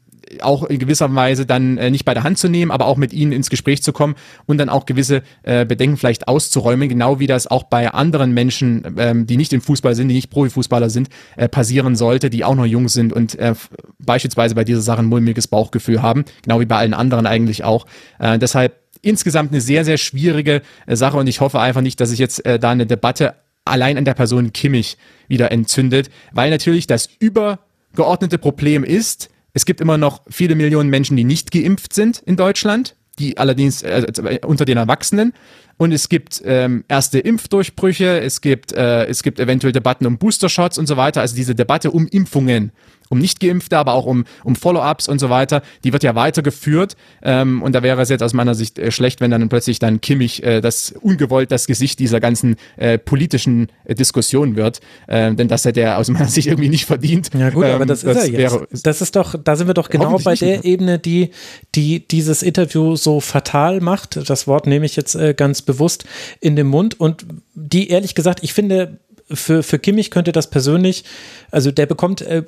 auch 0.41 0.65
in 0.65 0.79
gewisser 0.79 1.15
Weise 1.15 1.47
dann 1.47 1.79
äh, 1.79 1.91
nicht 1.91 2.05
bei 2.05 2.15
der 2.15 2.23
Hand 2.23 2.39
zu 2.39 2.49
nehmen, 2.49 2.71
aber 2.71 2.87
auch 2.87 2.97
mit 2.97 3.13
ihnen 3.13 3.33
ins 3.33 3.51
Gespräch 3.51 3.83
zu 3.83 3.93
kommen 3.93 4.15
und 4.47 4.59
dann 4.59 4.69
auch 4.69 4.87
gewisse 4.87 5.23
äh, 5.43 5.65
Bedenken 5.65 5.97
vielleicht 5.97 6.29
auszuräumen, 6.29 6.89
genau 6.89 7.19
wie 7.19 7.27
das 7.27 7.47
auch 7.47 7.65
bei 7.65 7.91
anderen 7.91 8.33
Menschen, 8.33 8.83
ähm, 8.99 9.27
die 9.27 9.37
nicht 9.37 9.53
im 9.53 9.61
Fußball 9.61 9.95
sind, 9.95 10.09
die 10.09 10.15
nicht 10.15 10.31
Profifußballer 10.31 10.91
sind, 10.91 11.09
äh, 11.37 11.49
passieren 11.49 11.97
sollte, 11.97 12.31
die 12.31 12.45
auch 12.45 12.55
noch 12.55 12.67
jung 12.67 12.89
sind 12.89 13.13
und 13.13 13.39
äh, 13.39 13.55
beispielsweise 13.99 14.55
bei 14.55 14.65
dieser 14.65 14.81
Sache 14.81 15.01
ein 15.01 15.07
mulmiges 15.07 15.49
Bauchgefühl 15.49 16.03
haben, 16.03 16.25
genau 16.43 16.61
wie 16.61 16.67
bei 16.67 16.77
allen 16.77 16.95
anderen 16.95 17.27
eigentlich 17.27 17.65
auch. 17.65 17.87
Äh, 18.19 18.39
deshalb 18.39 18.77
insgesamt 19.03 19.53
eine 19.53 19.61
sehr, 19.61 19.85
sehr 19.85 19.99
schwierige 19.99 20.63
äh, 20.87 20.97
Sache 20.97 21.17
und 21.17 21.27
ich 21.27 21.41
hoffe 21.41 21.61
einfach 21.61 21.81
nicht, 21.81 22.01
dass 22.01 22.11
sich 22.11 22.19
jetzt 22.19 22.45
äh, 22.45 22.59
da 22.59 22.71
eine 22.71 22.87
Debatte 22.87 23.35
allein 23.65 23.99
an 23.99 24.05
der 24.05 24.15
Person 24.15 24.53
Kimmich 24.53 24.97
wieder 25.29 25.53
entzündet, 25.53 26.11
weil 26.33 26.51
natürlich 26.51 26.87
das 26.87 27.09
übergeordnete 27.19 28.39
Problem 28.39 28.85
ist, 28.85 29.31
es 29.55 29.65
gibt 29.65 29.81
immer 29.81 29.99
noch 29.99 30.23
viele 30.29 30.55
Millionen 30.55 30.91
Menschen, 30.91 31.17
die 31.17 31.25
nicht 31.25 31.51
geimpft 31.51 31.93
sind 31.93 32.23
in 32.25 32.37
Deutschland, 32.37 32.95
die 33.19 33.39
allerdings 33.39 33.83
äh, 33.83 34.39
unter 34.45 34.65
den 34.65 34.77
Erwachsenen. 34.77 35.33
Und 35.77 35.93
es 35.93 36.09
gibt 36.09 36.43
ähm, 36.45 36.85
erste 36.89 37.21
Impfdurchbrüche, 37.21 38.21
es 38.21 38.41
gibt, 38.41 38.73
äh, 38.73 39.07
es 39.07 39.23
gibt 39.23 39.39
eventuell 39.39 39.73
Debatten 39.73 40.07
um 40.07 40.19
Boostershots 40.19 40.77
und 40.77 40.87
so 40.87 40.97
weiter. 40.97 41.21
Also 41.21 41.37
diese 41.37 41.55
Debatte 41.55 41.93
um 41.93 42.07
Impfungen 42.09 42.73
um 43.09 43.19
Nicht-Geimpfte, 43.19 43.79
aber 43.79 43.95
auch 43.95 44.07
um, 44.07 44.25
um 44.45 44.57
Follow-ups 44.57 45.09
und 45.09 45.19
so 45.19 45.31
weiter, 45.31 45.63
die 45.85 45.93
wird 45.93 46.03
ja 46.03 46.15
weitergeführt. 46.15 46.97
Ähm, 47.23 47.63
und 47.63 47.75
da 47.75 47.83
wäre 47.83 48.01
es 48.03 48.09
jetzt 48.09 48.23
aus 48.23 48.35
meiner 48.35 48.55
Sicht 48.55 48.79
äh, 48.79 48.91
schlecht, 48.91 49.21
wenn 49.21 49.31
dann 49.31 49.49
plötzlich 49.49 49.79
dann 49.79 50.01
Kimmich 50.01 50.43
äh, 50.43 50.61
das 50.61 50.93
ungewollt 51.01 51.51
das 51.51 51.67
Gesicht 51.67 51.99
dieser 51.99 52.21
ganzen 52.21 52.57
äh, 52.77 52.99
politischen 52.99 53.69
äh, 53.85 53.95
Diskussion 53.95 54.57
wird. 54.57 54.81
Äh, 55.07 55.35
denn 55.35 55.49
das 55.49 55.65
hätte 55.65 55.81
er 55.81 55.99
aus 55.99 56.09
meiner 56.09 56.29
Sicht 56.29 56.49
irgendwie 56.49 56.69
nicht 56.69 56.87
verdient. 56.87 57.31
Ja 57.35 57.51
gut, 57.51 57.65
ähm, 57.65 57.75
aber 57.75 57.87
das, 57.87 58.03
das 58.03 58.25
ist 58.25 58.31
er 58.31 58.41
jetzt. 58.41 58.87
das 58.87 59.01
ist 59.01 59.17
doch, 59.17 59.35
da 59.43 59.57
sind 59.57 59.67
wir 59.67 59.75
doch 59.75 59.89
genau 59.89 60.19
bei 60.19 60.35
der 60.35 60.65
Ebene, 60.65 60.99
die, 60.99 61.31
die 61.75 62.07
dieses 62.07 62.43
Interview 62.43 62.97
so 62.97 63.21
fatal 63.21 63.81
macht. 63.81 64.29
Das 64.29 64.47
Wort 64.47 64.67
nehme 64.67 64.87
ich 64.87 64.97
jetzt 64.97 65.15
äh, 65.15 65.35
ganz 65.35 65.63
bewusst 65.63 66.05
in 66.41 66.57
den 66.57 66.67
Mund 66.67 66.99
und 66.99 67.27
die 67.55 67.89
ehrlich 67.89 68.15
gesagt, 68.15 68.43
ich 68.43 68.53
finde, 68.53 68.99
für, 69.31 69.63
für 69.63 69.79
Kimmich 69.79 70.11
könnte 70.11 70.33
das 70.33 70.51
persönlich, 70.51 71.05
also 71.51 71.71
der 71.71 71.87
bekommt 71.87 72.23
äh, 72.23 72.43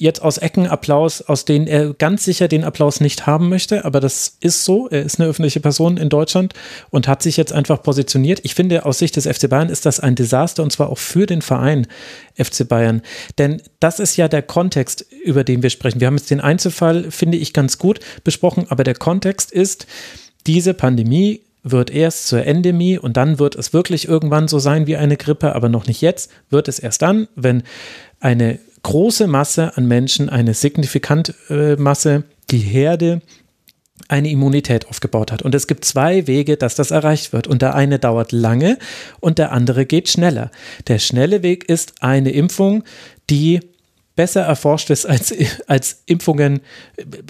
jetzt 0.00 0.22
aus 0.22 0.38
Ecken 0.38 0.66
Applaus, 0.66 1.20
aus 1.20 1.44
denen 1.44 1.66
er 1.66 1.92
ganz 1.92 2.24
sicher 2.24 2.48
den 2.48 2.64
Applaus 2.64 3.00
nicht 3.00 3.26
haben 3.26 3.50
möchte, 3.50 3.84
aber 3.84 4.00
das 4.00 4.38
ist 4.40 4.64
so. 4.64 4.88
Er 4.88 5.02
ist 5.02 5.20
eine 5.20 5.28
öffentliche 5.28 5.60
Person 5.60 5.98
in 5.98 6.08
Deutschland 6.08 6.54
und 6.88 7.06
hat 7.06 7.22
sich 7.22 7.36
jetzt 7.36 7.52
einfach 7.52 7.82
positioniert. 7.82 8.40
Ich 8.42 8.54
finde, 8.54 8.86
aus 8.86 8.98
Sicht 8.98 9.16
des 9.16 9.26
FC 9.26 9.50
Bayern 9.50 9.68
ist 9.68 9.84
das 9.84 10.00
ein 10.00 10.14
Desaster 10.14 10.62
und 10.62 10.72
zwar 10.72 10.88
auch 10.88 10.96
für 10.96 11.26
den 11.26 11.42
Verein 11.42 11.86
FC 12.34 12.66
Bayern. 12.66 13.02
Denn 13.36 13.60
das 13.78 14.00
ist 14.00 14.16
ja 14.16 14.26
der 14.26 14.40
Kontext, 14.40 15.04
über 15.22 15.44
den 15.44 15.62
wir 15.62 15.68
sprechen. 15.68 16.00
Wir 16.00 16.06
haben 16.06 16.16
jetzt 16.16 16.30
den 16.30 16.40
Einzelfall, 16.40 17.10
finde 17.10 17.36
ich, 17.36 17.52
ganz 17.52 17.76
gut 17.76 18.00
besprochen, 18.24 18.66
aber 18.70 18.84
der 18.84 18.94
Kontext 18.94 19.52
ist, 19.52 19.86
diese 20.46 20.72
Pandemie 20.72 21.42
wird 21.62 21.90
erst 21.90 22.26
zur 22.26 22.46
Endemie 22.46 22.98
und 22.98 23.18
dann 23.18 23.38
wird 23.38 23.54
es 23.54 23.74
wirklich 23.74 24.08
irgendwann 24.08 24.48
so 24.48 24.58
sein 24.58 24.86
wie 24.86 24.96
eine 24.96 25.18
Grippe, 25.18 25.54
aber 25.54 25.68
noch 25.68 25.86
nicht 25.86 26.00
jetzt, 26.00 26.30
wird 26.48 26.68
es 26.68 26.78
erst 26.78 27.02
dann, 27.02 27.28
wenn 27.36 27.64
eine 28.18 28.58
große 28.82 29.26
Masse 29.26 29.76
an 29.76 29.86
Menschen, 29.86 30.28
eine 30.28 30.54
signifikante 30.54 31.34
äh, 31.48 31.76
Masse, 31.76 32.24
die 32.50 32.58
Herde, 32.58 33.20
eine 34.08 34.30
Immunität 34.30 34.88
aufgebaut 34.88 35.30
hat. 35.30 35.42
Und 35.42 35.54
es 35.54 35.66
gibt 35.66 35.84
zwei 35.84 36.26
Wege, 36.26 36.56
dass 36.56 36.74
das 36.74 36.90
erreicht 36.90 37.32
wird. 37.32 37.46
Und 37.46 37.62
der 37.62 37.74
eine 37.74 37.98
dauert 37.98 38.32
lange 38.32 38.78
und 39.20 39.38
der 39.38 39.52
andere 39.52 39.86
geht 39.86 40.08
schneller. 40.08 40.50
Der 40.88 40.98
schnelle 40.98 41.42
Weg 41.42 41.68
ist 41.68 41.94
eine 42.00 42.30
Impfung, 42.30 42.82
die 43.28 43.60
besser 44.20 44.42
erforscht 44.42 44.90
ist 44.90 45.06
als, 45.06 45.34
als 45.66 46.02
Impfungen. 46.04 46.60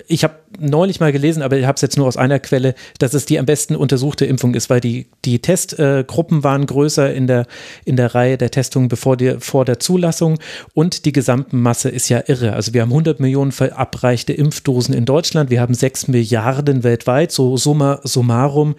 Ich 0.08 0.24
habe 0.24 0.34
neulich 0.58 0.98
mal 0.98 1.12
gelesen, 1.12 1.40
aber 1.40 1.56
ich 1.56 1.64
habe 1.64 1.76
es 1.76 1.82
jetzt 1.82 1.96
nur 1.96 2.08
aus 2.08 2.16
einer 2.16 2.40
Quelle, 2.40 2.74
dass 2.98 3.14
es 3.14 3.26
die 3.26 3.38
am 3.38 3.46
besten 3.46 3.76
untersuchte 3.76 4.26
Impfung 4.26 4.54
ist, 4.54 4.70
weil 4.70 4.80
die, 4.80 5.06
die 5.24 5.38
Testgruppen 5.38 6.42
waren 6.42 6.66
größer 6.66 7.14
in 7.14 7.28
der, 7.28 7.46
in 7.84 7.94
der 7.94 8.12
Reihe 8.16 8.38
der 8.38 8.50
Testungen 8.50 8.88
bevor 8.88 9.16
die, 9.16 9.36
vor 9.38 9.64
der 9.64 9.78
Zulassung 9.78 10.40
und 10.74 11.04
die 11.04 11.12
Gesamtmasse 11.12 11.90
ist 11.90 12.08
ja 12.08 12.24
irre. 12.26 12.54
Also 12.54 12.74
wir 12.74 12.82
haben 12.82 12.90
100 12.90 13.20
Millionen 13.20 13.52
verabreichte 13.52 14.32
Impfdosen 14.32 14.92
in 14.92 15.04
Deutschland, 15.04 15.48
wir 15.48 15.60
haben 15.60 15.74
6 15.74 16.08
Milliarden 16.08 16.82
weltweit, 16.82 17.30
so 17.30 17.56
summa 17.56 18.00
summarum 18.02 18.74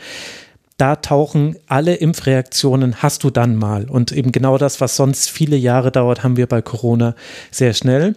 da 0.78 0.96
tauchen 0.96 1.56
alle 1.68 1.96
Impfreaktionen, 1.96 3.02
hast 3.04 3.24
du 3.24 3.30
dann 3.30 3.56
mal. 3.56 3.90
Und 3.90 4.12
eben 4.12 4.32
genau 4.32 4.58
das, 4.58 4.82
was 4.82 4.96
sonst 4.96 5.30
viele 5.30 5.56
Jahre 5.56 5.92
dauert, 5.92 6.24
haben 6.24 6.38
wir 6.38 6.48
bei 6.48 6.62
Corona 6.62 7.16
sehr 7.52 7.74
schnell. 7.74 8.16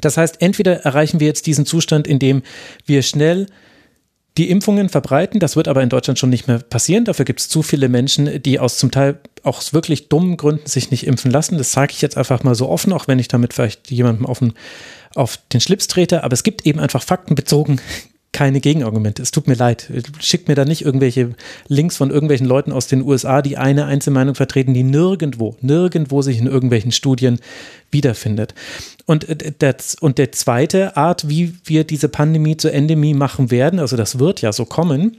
Das 0.00 0.16
heißt, 0.16 0.40
entweder 0.40 0.80
erreichen 0.84 1.20
wir 1.20 1.26
jetzt 1.26 1.46
diesen 1.46 1.66
Zustand, 1.66 2.06
in 2.06 2.18
dem 2.18 2.42
wir 2.86 3.02
schnell 3.02 3.46
die 4.38 4.48
Impfungen 4.48 4.88
verbreiten. 4.88 5.40
Das 5.40 5.56
wird 5.56 5.68
aber 5.68 5.82
in 5.82 5.90
Deutschland 5.90 6.18
schon 6.18 6.30
nicht 6.30 6.48
mehr 6.48 6.58
passieren. 6.60 7.04
Dafür 7.04 7.24
gibt 7.24 7.40
es 7.40 7.48
zu 7.48 7.62
viele 7.62 7.88
Menschen, 7.88 8.42
die 8.42 8.58
aus 8.58 8.78
zum 8.78 8.90
Teil 8.90 9.18
auch 9.42 9.62
wirklich 9.72 10.08
dummen 10.08 10.36
Gründen 10.36 10.66
sich 10.66 10.90
nicht 10.90 11.06
impfen 11.06 11.30
lassen. 11.30 11.58
Das 11.58 11.72
sage 11.72 11.92
ich 11.92 12.00
jetzt 12.00 12.16
einfach 12.16 12.42
mal 12.42 12.54
so 12.54 12.68
offen, 12.68 12.92
auch 12.92 13.08
wenn 13.08 13.18
ich 13.18 13.28
damit 13.28 13.52
vielleicht 13.52 13.90
jemandem 13.90 14.24
auf 14.24 14.38
den, 14.38 14.54
auf 15.14 15.38
den 15.52 15.60
Schlips 15.60 15.88
trete. 15.88 16.24
Aber 16.24 16.32
es 16.32 16.44
gibt 16.44 16.64
eben 16.64 16.80
einfach 16.80 17.02
faktenbezogen 17.02 17.80
keine 18.32 18.60
Gegenargumente. 18.60 19.22
Es 19.22 19.30
tut 19.30 19.46
mir 19.46 19.54
leid. 19.54 19.90
Schickt 20.20 20.48
mir 20.48 20.54
da 20.54 20.64
nicht 20.64 20.84
irgendwelche 20.84 21.34
Links 21.68 21.96
von 21.96 22.10
irgendwelchen 22.10 22.46
Leuten 22.46 22.72
aus 22.72 22.86
den 22.86 23.02
USA, 23.02 23.42
die 23.42 23.58
eine 23.58 23.84
Einzelmeinung 23.84 24.34
vertreten, 24.34 24.72
die 24.72 24.82
nirgendwo, 24.82 25.56
nirgendwo 25.60 26.22
sich 26.22 26.38
in 26.38 26.46
irgendwelchen 26.46 26.92
Studien 26.92 27.40
wiederfindet. 27.90 28.54
Und, 29.04 29.28
äh, 29.28 29.52
das, 29.58 29.96
und 29.96 30.16
der 30.16 30.32
zweite 30.32 30.96
Art, 30.96 31.28
wie 31.28 31.54
wir 31.64 31.84
diese 31.84 32.08
Pandemie 32.08 32.56
zur 32.56 32.72
Endemie 32.72 33.14
machen 33.14 33.50
werden, 33.50 33.78
also 33.78 33.96
das 33.96 34.18
wird 34.18 34.40
ja 34.40 34.52
so 34.52 34.64
kommen, 34.64 35.16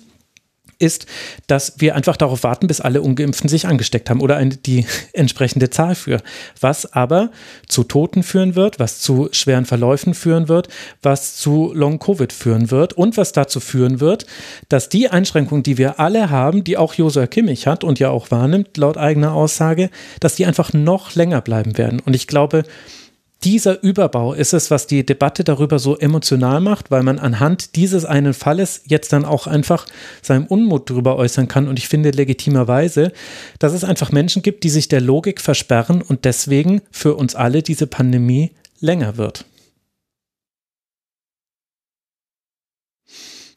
ist, 0.80 1.06
dass 1.48 1.80
wir 1.80 1.95
einfach 1.95 2.18
darauf 2.18 2.43
warten, 2.43 2.68
bis 2.68 2.82
alle 2.82 3.02
Ungeimpften 3.02 3.50
sich 3.50 3.68
angesteckt 3.68 4.10
haben 4.10 4.22
oder 4.22 4.43
die 4.43 4.85
entsprechende 5.14 5.69
Zahl 5.69 5.95
für. 5.95 6.22
Was 6.60 6.93
aber 6.93 7.32
zu 7.68 7.84
Toten 7.84 8.24
führen 8.24 8.56
wird, 8.56 8.80
was 8.80 9.00
zu 9.00 9.30
schweren 9.32 9.66
Verläufen 9.66 10.14
führen 10.14 10.48
wird, 10.48 10.68
was 11.02 11.35
zu 11.35 11.72
Long-Covid 11.74 12.34
führen 12.34 12.72
wird 12.72 12.93
und 12.93 13.18
was 13.18 13.32
dazu 13.32 13.60
führen 13.60 14.00
wird, 14.00 14.26
dass 14.69 14.90
die 14.90 15.10
Einschränkungen, 15.10 15.64
die 15.64 15.77
wir 15.77 16.00
alle 16.00 16.30
haben, 16.30 16.64
die 16.64 16.77
auch 16.77 16.93
Josua 16.93 17.27
Kimmich 17.27 17.68
hat 17.68 17.84
und 17.84 18.00
ja 18.00 18.10
auch 18.10 18.32
wahrnimmt, 18.32 18.77
laut 18.77 18.98
eigener 18.98 19.34
Aussage, 19.34 19.90
dass 20.19 20.35
die 20.35 20.45
einfach 20.45 20.74
noch 20.74 21.16
länger 21.16 21.42
bleiben 21.42 21.77
werden. 21.77 22.00
Und 22.00 22.16
ich 22.16 22.27
glaube, 22.27 22.64
dieser 23.44 23.84
Überbau 23.84 24.34
ist 24.34 24.54
es, 24.54 24.72
was 24.72 24.88
die 24.88 25.06
Debatte 25.06 25.44
darüber 25.44 25.80
so 25.80 25.98
emotional 25.98 26.62
macht, 26.62 26.92
weil 26.92 27.04
man 27.04 27.20
anhand 27.20 27.76
dieses 27.76 28.06
einen 28.06 28.34
Falles 28.34 28.84
jetzt 28.86 29.14
dann 29.14 29.26
auch 29.26 29.48
einfach 29.48 29.86
seinen 30.22 30.48
Unmut 30.48 30.90
darüber 30.90 31.18
äußern 31.18 31.48
kann. 31.48 31.68
Und 31.68 31.80
ich 31.80 31.88
finde 31.88 32.12
legitimerweise, 32.12 33.12
dass 33.60 33.74
es 33.74 33.84
einfach 33.84 34.12
Menschen 34.12 34.42
gibt, 34.42 34.64
die 34.64 34.70
sich 34.70 34.88
der 34.88 35.02
Logik 35.02 35.42
versperren 35.42 36.02
und 36.02 36.26
deswegen 36.26 36.82
für 36.92 37.16
uns 37.16 37.36
alle 37.36 37.62
diese 37.62 37.88
Pandemie 37.88 38.52
länger 38.80 39.18
wird. 39.18 39.46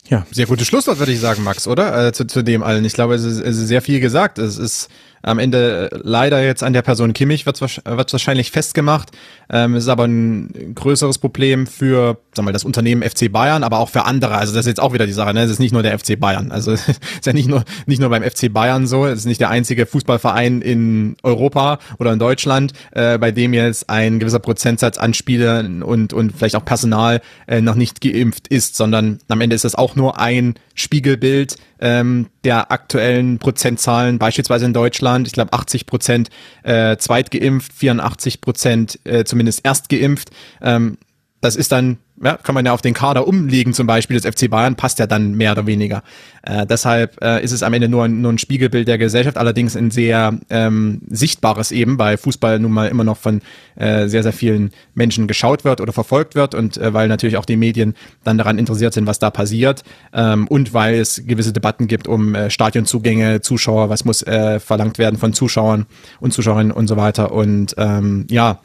Ja. 0.09 0.27
Sehr 0.31 0.47
gutes 0.47 0.69
Schlusswort, 0.69 0.99
würde 0.99 1.13
ich 1.13 1.21
sagen, 1.21 1.43
Max, 1.43 1.67
oder? 1.67 2.09
Äh, 2.09 2.13
zu, 2.13 2.27
zu 2.27 2.43
dem 2.43 2.63
allen. 2.63 2.85
Ich 2.85 2.93
glaube, 2.93 3.15
es 3.15 3.25
ist, 3.25 3.41
es 3.41 3.59
ist 3.59 3.69
sehr 3.69 3.83
viel 3.83 4.01
gesagt. 4.01 4.39
Es 4.39 4.57
ist 4.57 4.89
am 5.27 5.39
Ende 5.39 5.91
äh, 5.93 5.99
leider 6.03 6.43
jetzt 6.43 6.63
an 6.63 6.73
der 6.73 6.83
Person 6.83 7.13
Kimmich 7.13 7.47
wird 7.47 7.61
wahrscheinlich 7.61 8.51
festgemacht. 8.53 9.11
Ähm, 9.51 9.75
ist 9.75 9.89
aber 9.89 10.05
ein 10.05 10.73
größeres 10.75 11.19
Problem 11.19 11.67
für, 11.67 12.19
wir 12.35 12.43
mal, 12.43 12.53
das 12.53 12.65
Unternehmen 12.65 13.03
FC 13.03 13.31
Bayern, 13.31 13.65
aber 13.65 13.79
auch 13.79 13.89
für 13.89 14.05
andere. 14.05 14.37
Also 14.37 14.55
das 14.55 14.61
ist 14.61 14.69
jetzt 14.69 14.81
auch 14.81 14.93
wieder 14.93 15.07
die 15.07 15.13
Sache, 15.13 15.35
ne? 15.35 15.43
Es 15.43 15.51
ist 15.51 15.59
nicht 15.59 15.73
nur 15.73 15.83
der 15.83 15.99
FC 15.99 16.19
Bayern. 16.19 16.53
Also 16.53 16.73
es 16.73 16.89
ist 16.89 17.27
ja 17.27 17.33
nicht 17.33 17.49
nur, 17.49 17.65
nicht 17.87 18.01
nur 18.01 18.09
beim 18.11 18.23
FC 18.23 18.53
Bayern 18.53 18.87
so. 18.87 19.07
Es 19.07 19.21
ist 19.21 19.27
nicht 19.27 19.41
der 19.41 19.51
einzige 19.51 19.87
Fußballverein 19.87 20.63
in 20.63 21.17
Europa 21.23 21.79
oder 21.99 22.13
in 22.13 22.19
Deutschland, 22.19 22.73
äh, 22.93 23.19
bei 23.19 23.33
dem 23.33 23.53
jetzt 23.53 23.91
ein 23.91 24.21
gewisser 24.21 24.39
Prozentsatz 24.39 24.97
an 24.97 25.13
Spielern 25.13 25.83
und, 25.83 26.13
und 26.13 26.37
vielleicht 26.37 26.57
auch 26.57 26.65
Personal 26.65 27.21
äh, 27.49 27.61
noch 27.61 27.75
nicht 27.75 28.01
geimpft 28.01 28.49
ist, 28.49 28.77
sondern 28.77 29.19
am 29.29 29.41
Ende 29.41 29.57
ist 29.57 29.65
das 29.65 29.75
auch 29.75 29.97
nur 29.97 30.21
ein 30.21 30.55
Spiegelbild 30.75 31.57
ähm, 31.81 32.29
der 32.45 32.71
aktuellen 32.71 33.39
Prozentzahlen, 33.39 34.19
beispielsweise 34.19 34.67
in 34.67 34.73
Deutschland. 34.73 35.27
Ich 35.27 35.33
glaube 35.33 35.53
80 35.53 35.87
Prozent 35.87 36.31
äh, 36.63 36.97
zweitgeimpft, 36.97 37.73
84 37.73 38.41
Prozent 38.41 38.99
äh, 39.05 39.25
zumindest 39.25 39.65
erstgeimpft. 39.65 40.31
Ähm, 40.61 40.99
das 41.47 41.57
ist 41.57 41.71
dann, 41.71 41.99
ja, 42.23 42.37
kann 42.37 42.55
man 42.55 42.67
ja 42.67 42.73
auf 42.73 42.83
den 42.83 42.93
Kader 42.93 43.29
umlegen, 43.29 43.73
zum 43.73 43.87
Beispiel 43.87 44.19
des 44.19 44.27
FC 44.27 44.51
Bayern, 44.51 44.75
passt 44.75 44.99
ja 44.99 45.07
dann 45.07 45.35
mehr 45.35 45.53
oder 45.53 45.67
weniger. 45.67 46.03
Äh, 46.43 46.67
deshalb 46.67 47.23
äh, 47.23 47.43
ist 47.43 47.53
es 47.53 47.63
am 47.63 47.73
Ende 47.73 47.89
nur 47.89 48.05
ein, 48.05 48.21
nur 48.21 48.33
ein 48.33 48.39
Spiegelbild 48.39 48.89
der 48.89 48.99
Gesellschaft, 48.99 49.39
allerdings 49.39 49.77
ein 49.77 49.93
sehr 49.93 50.37
ähm, 50.51 51.03
sichtbares 51.09 51.71
eben, 51.71 51.99
weil 51.99 52.17
Fußball 52.17 52.59
nun 52.59 52.73
mal 52.73 52.89
immer 52.89 53.05
noch 53.05 53.17
von 53.17 53.43
äh, 53.77 54.09
sehr, 54.09 54.25
sehr 54.25 54.33
vielen 54.33 54.73
Menschen 54.95 55.29
geschaut 55.29 55.65
wird 55.65 55.81
oder 55.81 55.93
verfolgt 55.93 56.35
wird 56.35 56.55
und 56.55 56.79
äh, 56.79 56.93
weil 56.93 57.07
natürlich 57.07 57.37
auch 57.37 57.45
die 57.45 57.57
Medien 57.57 57.95
dann 58.25 58.39
daran 58.39 58.59
interessiert 58.59 58.93
sind, 58.93 59.07
was 59.07 59.21
da 59.21 59.31
passiert 59.31 59.85
ähm, 60.13 60.49
und 60.49 60.75
weil 60.75 60.97
es 60.97 61.23
gewisse 61.27 61.53
Debatten 61.53 61.87
gibt 61.87 62.09
um 62.09 62.35
äh, 62.35 62.51
Stadionzugänge, 62.51 63.41
Zuschauer, 63.41 63.89
was 63.89 64.05
muss 64.05 64.23
äh, 64.23 64.59
verlangt 64.59 64.99
werden 64.99 65.19
von 65.19 65.33
Zuschauern 65.33 65.87
und 66.19 66.33
Zuschauerinnen 66.33 66.73
und 66.73 66.89
so 66.89 66.97
weiter 66.97 67.31
und 67.31 67.75
ähm, 67.79 68.27
ja, 68.31 68.61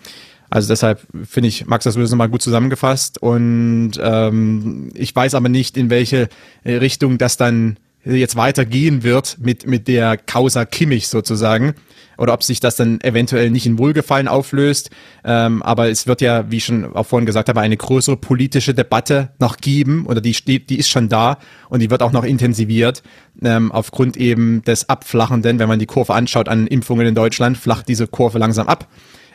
also 0.51 0.67
deshalb 0.67 1.07
finde 1.23 1.47
ich, 1.47 1.65
Max 1.65 1.85
das 1.85 1.95
nochmal 1.95 2.27
gut 2.30 2.41
zusammengefasst. 2.41 3.21
Und 3.21 3.93
ähm, 4.01 4.91
ich 4.95 5.15
weiß 5.15 5.33
aber 5.33 5.47
nicht, 5.47 5.77
in 5.77 5.89
welche 5.89 6.27
Richtung 6.65 7.17
das 7.17 7.38
dann 7.38 7.77
jetzt 8.03 8.35
weitergehen 8.35 9.03
wird 9.03 9.38
mit, 9.39 9.65
mit 9.65 9.88
der 9.88 10.17
Causa 10.17 10.65
Kimmich 10.65 11.07
sozusagen. 11.07 11.73
Oder 12.17 12.33
ob 12.33 12.43
sich 12.43 12.59
das 12.59 12.75
dann 12.75 12.99
eventuell 12.99 13.49
nicht 13.49 13.65
in 13.65 13.80
Wohlgefallen 13.80 14.27
auflöst. 14.27 14.89
Ähm, 15.23 15.63
aber 15.63 15.89
es 15.89 16.05
wird 16.05 16.19
ja, 16.19 16.51
wie 16.51 16.57
ich 16.57 16.65
schon 16.65 16.95
auch 16.95 17.05
vorhin 17.05 17.25
gesagt 17.25 17.47
habe, 17.47 17.61
eine 17.61 17.77
größere 17.77 18.17
politische 18.17 18.73
Debatte 18.73 19.30
noch 19.39 19.55
geben. 19.55 20.05
Oder 20.05 20.19
die 20.19 20.33
steht, 20.33 20.69
die 20.69 20.80
ist 20.80 20.89
schon 20.89 21.07
da. 21.07 21.38
Und 21.69 21.80
die 21.80 21.89
wird 21.89 22.03
auch 22.03 22.11
noch 22.11 22.25
intensiviert 22.25 23.03
ähm, 23.41 23.71
aufgrund 23.71 24.17
eben 24.17 24.63
des 24.63 24.89
Abflachenden, 24.89 25.59
wenn 25.59 25.69
man 25.69 25.80
die 25.80 25.85
Kurve 25.85 26.13
anschaut 26.13 26.49
an 26.49 26.67
Impfungen 26.67 27.07
in 27.07 27.15
Deutschland, 27.15 27.57
flacht 27.57 27.88
diese 27.88 28.07
Kurve 28.07 28.38
langsam 28.38 28.67
ab. 28.67 28.89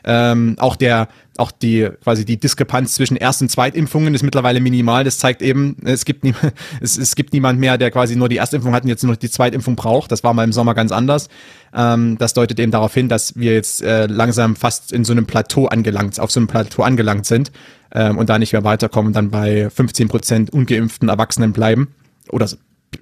Ähm, 0.09 0.55
auch 0.59 0.77
der, 0.77 1.09
auch 1.37 1.51
die 1.51 1.89
quasi 2.03 2.25
die 2.25 2.39
Diskrepanz 2.39 2.95
zwischen 2.95 3.17
Erst- 3.17 3.43
und 3.43 3.51
Zweitimpfungen 3.51 4.15
ist 4.15 4.23
mittlerweile 4.23 4.61
minimal. 4.61 5.03
Das 5.03 5.19
zeigt 5.19 5.43
eben, 5.43 5.77
es 5.85 6.05
gibt 6.05 6.23
nie, 6.23 6.33
es, 6.81 6.97
es 6.97 7.17
gibt 7.17 7.33
niemand 7.33 7.59
mehr, 7.59 7.77
der 7.77 7.91
quasi 7.91 8.15
nur 8.15 8.29
die 8.29 8.37
Erstimpfung 8.37 8.73
hat 8.73 8.85
und 8.85 8.89
jetzt 8.89 9.03
nur 9.03 9.17
die 9.17 9.29
Zweitimpfung 9.31 9.75
braucht. 9.75 10.13
Das 10.13 10.23
war 10.23 10.33
mal 10.33 10.45
im 10.45 10.53
Sommer 10.53 10.75
ganz 10.75 10.93
anders. 10.93 11.29
Ähm, 11.75 12.17
das 12.19 12.35
deutet 12.35 12.61
eben 12.61 12.71
darauf 12.71 12.95
hin, 12.95 13.09
dass 13.09 13.37
wir 13.37 13.53
jetzt 13.53 13.83
äh, 13.83 14.07
langsam 14.07 14.55
fast 14.55 14.93
in 14.93 15.05
so 15.05 15.13
einem 15.13 15.27
Plateau 15.27 15.67
angelangt, 15.67 16.21
auf 16.21 16.31
so 16.31 16.39
einem 16.39 16.47
Plateau 16.47 16.83
angelangt 16.83 17.27
sind 17.27 17.51
ähm, 17.93 18.17
und 18.17 18.29
da 18.29 18.39
nicht 18.39 18.53
mehr 18.53 18.65
weiterkommen, 18.65 19.13
dann 19.13 19.31
bei 19.31 19.69
15 19.71 20.09
Prozent 20.09 20.51
ungeimpften 20.51 21.09
Erwachsenen 21.09 21.53
bleiben 21.53 21.89
oder 22.31 22.49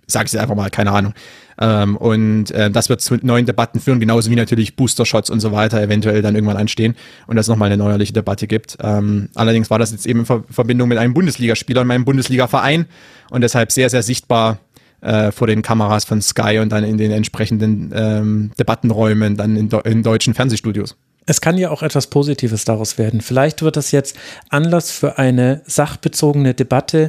sage 0.07 0.29
ich 0.33 0.39
einfach 0.39 0.55
mal, 0.55 0.71
keine 0.71 0.93
Ahnung. 0.93 1.15
Ähm, 1.59 1.97
und 1.97 2.51
äh, 2.51 2.71
das 2.71 2.89
wird 2.89 3.01
zu 3.01 3.17
neuen 3.23 3.47
Debatten 3.47 3.81
führen, 3.81 4.01
genauso 4.01 4.31
wie 4.31 4.37
natürlich 4.37 4.77
Booster-Shots 4.77 5.31
und 5.31 5.41
so 5.41 5.53
weiter 5.53 5.81
eventuell 5.81 6.23
dann 6.23 6.35
irgendwann 6.35 6.57
anstehen 6.57 6.97
und 7.27 7.39
es 7.39 7.49
nochmal 7.49 7.67
eine 7.67 7.77
neuerliche 7.77 8.13
Debatte 8.13 8.47
gibt. 8.47 8.77
Ähm, 8.83 9.29
allerdings 9.35 9.71
war 9.71 9.79
das 9.79 9.93
jetzt 9.93 10.07
eben 10.07 10.21
in 10.21 10.27
Ver 10.27 10.45
Verbindung 10.51 10.89
mit 10.89 10.99
einem 10.99 11.15
Bundesligaspieler 11.15 11.83
in 11.83 11.89
meinem 11.89 12.05
Bundesliga-Verein 12.05 12.87
und 13.31 13.41
deshalb 13.41 13.71
sehr, 13.73 13.89
sehr 13.89 14.03
sichtbar 14.03 14.59
äh, 15.01 15.31
vor 15.31 15.47
den 15.47 15.63
Kameras 15.63 16.05
von 16.05 16.21
Sky 16.23 16.59
und 16.59 16.71
dann 16.71 16.83
in 16.83 16.99
den 16.99 17.13
entsprechenden 17.13 17.93
ähm, 17.95 18.51
Debattenräumen, 18.59 19.37
dann 19.37 19.57
in, 19.57 19.69
in 19.85 20.03
deutschen 20.03 20.35
Fernsehstudios. 20.35 20.97
Es 21.27 21.41
kann 21.41 21.57
ja 21.57 21.71
auch 21.71 21.83
etwas 21.83 22.09
Positives 22.09 22.65
daraus 22.65 22.99
werden. 22.99 23.21
Vielleicht 23.21 23.63
wird 23.63 23.77
das 23.77 23.93
jetzt 23.93 24.17
Anlass 24.51 24.91
für 24.91 25.19
eine 25.19 25.63
sachbezogene 25.67 26.53
Debatte, 26.55 27.09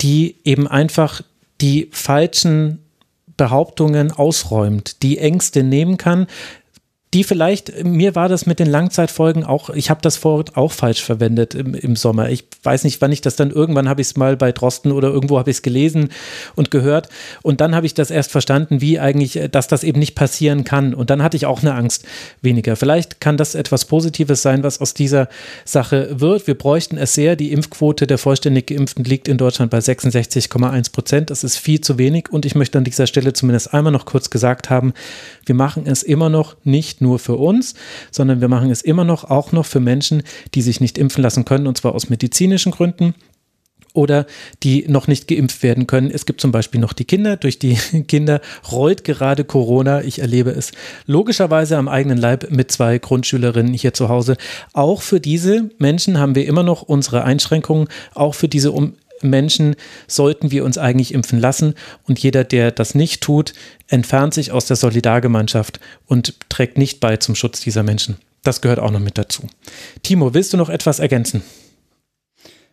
die 0.00 0.36
eben 0.44 0.68
einfach 0.68 1.22
die 1.60 1.88
falschen 1.92 2.82
Behauptungen 3.36 4.12
ausräumt, 4.12 5.02
die 5.02 5.18
Ängste 5.18 5.62
nehmen 5.62 5.96
kann, 5.96 6.26
die 7.16 7.24
vielleicht, 7.24 7.82
mir 7.82 8.14
war 8.14 8.28
das 8.28 8.44
mit 8.44 8.58
den 8.58 8.66
Langzeitfolgen 8.66 9.42
auch, 9.42 9.70
ich 9.70 9.88
habe 9.88 10.02
das 10.02 10.22
Wort 10.22 10.54
auch 10.58 10.70
falsch 10.70 11.02
verwendet 11.02 11.54
im, 11.54 11.72
im 11.72 11.96
Sommer. 11.96 12.28
Ich 12.28 12.44
weiß 12.62 12.84
nicht, 12.84 13.00
wann 13.00 13.10
ich 13.10 13.22
das 13.22 13.36
dann, 13.36 13.50
irgendwann 13.50 13.88
habe 13.88 14.02
ich 14.02 14.08
es 14.08 14.16
mal 14.16 14.36
bei 14.36 14.52
Drosten 14.52 14.92
oder 14.92 15.08
irgendwo 15.08 15.38
habe 15.38 15.48
ich 15.48 15.56
es 15.56 15.62
gelesen 15.62 16.10
und 16.56 16.70
gehört 16.70 17.08
und 17.40 17.62
dann 17.62 17.74
habe 17.74 17.86
ich 17.86 17.94
das 17.94 18.10
erst 18.10 18.32
verstanden, 18.32 18.82
wie 18.82 19.00
eigentlich, 19.00 19.36
äh, 19.36 19.48
dass 19.48 19.66
das 19.66 19.82
eben 19.82 19.98
nicht 19.98 20.14
passieren 20.14 20.64
kann 20.64 20.92
und 20.92 21.08
dann 21.08 21.22
hatte 21.22 21.38
ich 21.38 21.46
auch 21.46 21.62
eine 21.62 21.72
Angst 21.72 22.04
weniger. 22.42 22.76
Vielleicht 22.76 23.18
kann 23.18 23.38
das 23.38 23.54
etwas 23.54 23.86
Positives 23.86 24.42
sein, 24.42 24.62
was 24.62 24.82
aus 24.82 24.92
dieser 24.92 25.30
Sache 25.64 26.20
wird. 26.20 26.46
Wir 26.46 26.58
bräuchten 26.58 26.98
es 26.98 27.14
sehr. 27.14 27.34
Die 27.34 27.50
Impfquote 27.50 28.06
der 28.06 28.18
vollständig 28.18 28.66
Geimpften 28.66 29.04
liegt 29.04 29.26
in 29.26 29.38
Deutschland 29.38 29.70
bei 29.70 29.78
66,1 29.78 30.92
Prozent. 30.92 31.30
Das 31.30 31.44
ist 31.44 31.56
viel 31.56 31.80
zu 31.80 31.96
wenig 31.96 32.30
und 32.30 32.44
ich 32.44 32.54
möchte 32.54 32.76
an 32.76 32.84
dieser 32.84 33.06
Stelle 33.06 33.32
zumindest 33.32 33.72
einmal 33.72 33.92
noch 33.92 34.04
kurz 34.04 34.28
gesagt 34.28 34.68
haben, 34.68 34.92
wir 35.46 35.54
machen 35.54 35.86
es 35.86 36.02
immer 36.02 36.28
noch 36.28 36.56
nicht 36.62 37.00
nur 37.00 37.05
für 37.18 37.36
uns, 37.36 37.74
sondern 38.10 38.40
wir 38.40 38.48
machen 38.48 38.70
es 38.70 38.82
immer 38.82 39.04
noch 39.04 39.24
auch 39.24 39.52
noch 39.52 39.66
für 39.66 39.80
Menschen, 39.80 40.22
die 40.54 40.62
sich 40.62 40.80
nicht 40.80 40.98
impfen 40.98 41.22
lassen 41.22 41.44
können, 41.44 41.66
und 41.66 41.78
zwar 41.78 41.94
aus 41.94 42.10
medizinischen 42.10 42.72
Gründen 42.72 43.14
oder 43.96 44.26
die 44.62 44.84
noch 44.88 45.08
nicht 45.08 45.26
geimpft 45.26 45.62
werden 45.62 45.86
können. 45.86 46.10
Es 46.10 46.26
gibt 46.26 46.40
zum 46.40 46.52
Beispiel 46.52 46.80
noch 46.80 46.92
die 46.92 47.04
Kinder. 47.04 47.36
Durch 47.36 47.58
die 47.58 47.74
Kinder 48.08 48.40
rollt 48.70 49.04
gerade 49.04 49.44
Corona. 49.44 50.02
Ich 50.02 50.20
erlebe 50.20 50.50
es 50.50 50.72
logischerweise 51.06 51.76
am 51.76 51.88
eigenen 51.88 52.18
Leib 52.18 52.50
mit 52.50 52.70
zwei 52.70 52.98
Grundschülerinnen 52.98 53.72
hier 53.72 53.94
zu 53.94 54.08
Hause. 54.08 54.36
Auch 54.72 55.02
für 55.02 55.20
diese 55.20 55.70
Menschen 55.78 56.18
haben 56.18 56.34
wir 56.34 56.46
immer 56.46 56.62
noch 56.62 56.82
unsere 56.82 57.24
Einschränkungen. 57.24 57.88
Auch 58.14 58.34
für 58.34 58.48
diese 58.48 58.70
Menschen 59.22 59.76
sollten 60.06 60.50
wir 60.50 60.64
uns 60.64 60.78
eigentlich 60.78 61.14
impfen 61.14 61.38
lassen. 61.38 61.74
Und 62.04 62.18
jeder, 62.18 62.44
der 62.44 62.70
das 62.70 62.94
nicht 62.94 63.22
tut, 63.22 63.52
entfernt 63.88 64.34
sich 64.34 64.52
aus 64.52 64.66
der 64.66 64.76
Solidargemeinschaft 64.76 65.80
und 66.06 66.34
trägt 66.48 66.78
nicht 66.78 67.00
bei 67.00 67.16
zum 67.16 67.34
Schutz 67.34 67.60
dieser 67.60 67.82
Menschen. 67.82 68.16
Das 68.42 68.60
gehört 68.60 68.78
auch 68.78 68.90
noch 68.90 69.00
mit 69.00 69.18
dazu. 69.18 69.44
Timo, 70.02 70.34
willst 70.34 70.52
du 70.52 70.56
noch 70.56 70.68
etwas 70.68 70.98
ergänzen? 70.98 71.42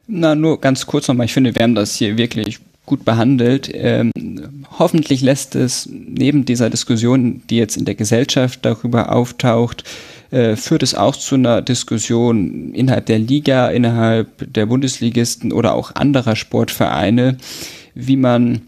Na, 0.07 0.35
nur 0.35 0.59
ganz 0.59 0.85
kurz 0.85 1.07
nochmal. 1.07 1.25
Ich 1.25 1.33
finde, 1.33 1.55
wir 1.55 1.63
haben 1.63 1.75
das 1.75 1.95
hier 1.95 2.17
wirklich 2.17 2.59
gut 2.85 3.05
behandelt. 3.05 3.71
Ähm, 3.73 4.11
hoffentlich 4.77 5.21
lässt 5.21 5.55
es 5.55 5.87
neben 5.89 6.45
dieser 6.45 6.69
Diskussion, 6.69 7.41
die 7.49 7.57
jetzt 7.57 7.77
in 7.77 7.85
der 7.85 7.95
Gesellschaft 7.95 8.59
darüber 8.63 9.13
auftaucht, 9.13 9.83
äh, 10.33 10.55
führt 10.55 10.81
es 10.81 10.95
auch 10.95 11.15
zu 11.15 11.35
einer 11.35 11.61
Diskussion 11.61 12.73
innerhalb 12.73 13.05
der 13.05 13.19
Liga, 13.19 13.69
innerhalb 13.69 14.51
der 14.51 14.65
Bundesligisten 14.65 15.53
oder 15.53 15.75
auch 15.75 15.93
anderer 15.93 16.35
Sportvereine, 16.35 17.37
wie 17.93 18.17
man 18.17 18.61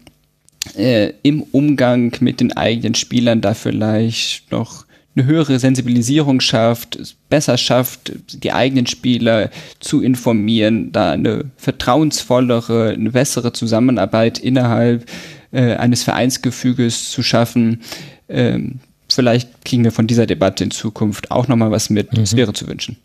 äh, 0.76 1.12
im 1.22 1.42
Umgang 1.42 2.12
mit 2.20 2.38
den 2.38 2.56
eigenen 2.56 2.94
Spielern 2.94 3.40
da 3.40 3.54
vielleicht 3.54 4.52
noch 4.52 4.86
eine 5.16 5.26
höhere 5.26 5.58
Sensibilisierung 5.58 6.40
schafft, 6.40 7.16
besser 7.30 7.58
schafft, 7.58 8.12
die 8.44 8.52
eigenen 8.52 8.86
Spieler 8.86 9.50
zu 9.80 10.02
informieren, 10.02 10.92
da 10.92 11.10
eine 11.10 11.46
vertrauensvollere, 11.56 12.90
eine 12.90 13.10
bessere 13.10 13.52
Zusammenarbeit 13.52 14.38
innerhalb 14.38 15.06
äh, 15.50 15.74
eines 15.74 16.04
Vereinsgefüges 16.04 17.10
zu 17.10 17.24
schaffen. 17.24 17.80
Ähm, 18.28 18.80
vielleicht 19.16 19.64
kriegen 19.64 19.82
wir 19.82 19.90
von 19.90 20.06
dieser 20.06 20.26
Debatte 20.26 20.62
in 20.62 20.70
Zukunft 20.70 21.32
auch 21.32 21.48
nochmal 21.48 21.72
was 21.72 21.90
mit. 21.90 22.12
Mhm. 22.12 22.36
wäre 22.36 22.52
zu 22.52 22.68
wünschen. 22.68 22.96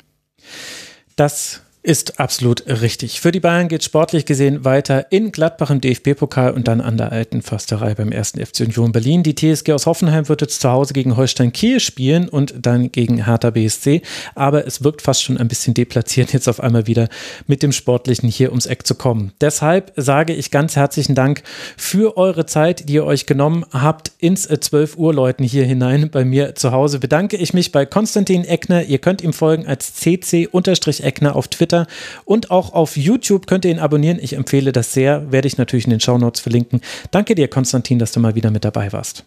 Das 1.16 1.62
ist 1.84 2.20
absolut 2.20 2.68
richtig. 2.68 3.22
Für 3.22 3.32
die 3.32 3.40
Bayern 3.40 3.68
geht 3.68 3.84
sportlich 3.84 4.28
gesehen 4.28 4.64
weiter 4.64 5.12
in 5.12 5.32
Gladbach 5.32 5.72
im 5.72 5.82
DFB-Pokal 5.82 6.52
und 6.52 6.68
dann 6.68 6.80
an 6.80 6.96
der 6.96 7.12
alten 7.12 7.42
Försterei 7.42 7.96
beim 7.96 8.12
ersten 8.12 8.46
FC 8.46 8.62
Union 8.62 8.92
Berlin. 8.92 9.24
Die 9.24 9.34
TSG 9.34 9.72
aus 9.72 9.88
Hoffenheim 9.88 10.30
wird 10.30 10.42
jetzt 10.42 10.62
zu 10.62 10.70
Hause 10.70 10.94
gegen 10.94 11.18
Holstein 11.18 11.52
Kiel 11.52 11.80
spielen 11.80 12.30
und 12.30 12.54
dann 12.60 12.92
gegen 12.92 13.26
Hertha 13.26 13.50
BSC. 13.50 14.04
Aber 14.36 14.68
es 14.68 14.84
wirkt 14.84 15.02
fast 15.02 15.24
schon 15.24 15.40
ein 15.40 15.48
bisschen 15.48 15.74
deplatziert, 15.74 16.34
jetzt 16.34 16.48
auf 16.48 16.60
einmal 16.60 16.86
wieder 16.86 17.10
mit 17.48 17.64
dem 17.64 17.72
Sportlichen 17.72 18.30
hier 18.30 18.50
ums 18.50 18.68
Eck 18.68 18.86
zu 18.86 18.94
kommen. 18.94 19.32
Deshalb 19.42 19.92
sage 19.96 20.34
ich 20.34 20.52
ganz 20.52 20.76
herzlichen 20.76 21.16
Dank 21.16 21.42
für 21.78 22.16
eure 22.16 22.46
Zeit, 22.46 22.90
die 22.90 22.94
ihr 22.94 23.06
euch 23.06 23.26
genommen 23.26 23.66
habt 23.72 24.12
ins 24.20 24.44
12 24.44 24.98
Uhr 24.98 25.16
Leuten 25.16 25.44
hier 25.44 25.66
hinein 25.66 26.12
bei 26.12 26.26
mir 26.26 26.54
zu 26.54 26.72
Hause. 26.72 27.00
Bedanke 27.00 27.38
ich 27.38 27.56
mich 27.56 27.72
bei 27.72 27.88
Konstantin 27.88 28.46
Eckner. 28.46 28.84
Ihr 28.84 29.00
könnt 29.00 29.24
ihm 29.24 29.34
folgen 29.34 29.66
als 29.66 29.96
cc-eckner 29.96 31.36
auf 31.36 31.48
Twitter 31.48 31.71
Twitter 31.72 31.88
und 32.26 32.52
auch 32.52 32.74
auf 32.74 32.98
YouTube 32.98 33.48
könnt 33.48 33.66
ihr 33.66 33.72
ihn 33.72 33.80
abonnieren. 33.80 34.20
Ich 34.22 34.34
empfehle 34.34 34.72
das 34.72 34.94
sehr, 34.94 35.32
werde 35.32 35.48
ich 35.48 35.58
natürlich 35.58 35.86
in 35.86 35.92
den 35.92 36.00
Shownotes 36.00 36.42
verlinken. 36.42 36.82
Danke 37.12 37.36
dir, 37.36 37.48
Konstantin, 37.48 38.00
dass 38.00 38.12
du 38.12 38.20
mal 38.20 38.36
wieder 38.36 38.52
mit 38.52 38.66
dabei 38.66 38.92
warst. 38.92 39.26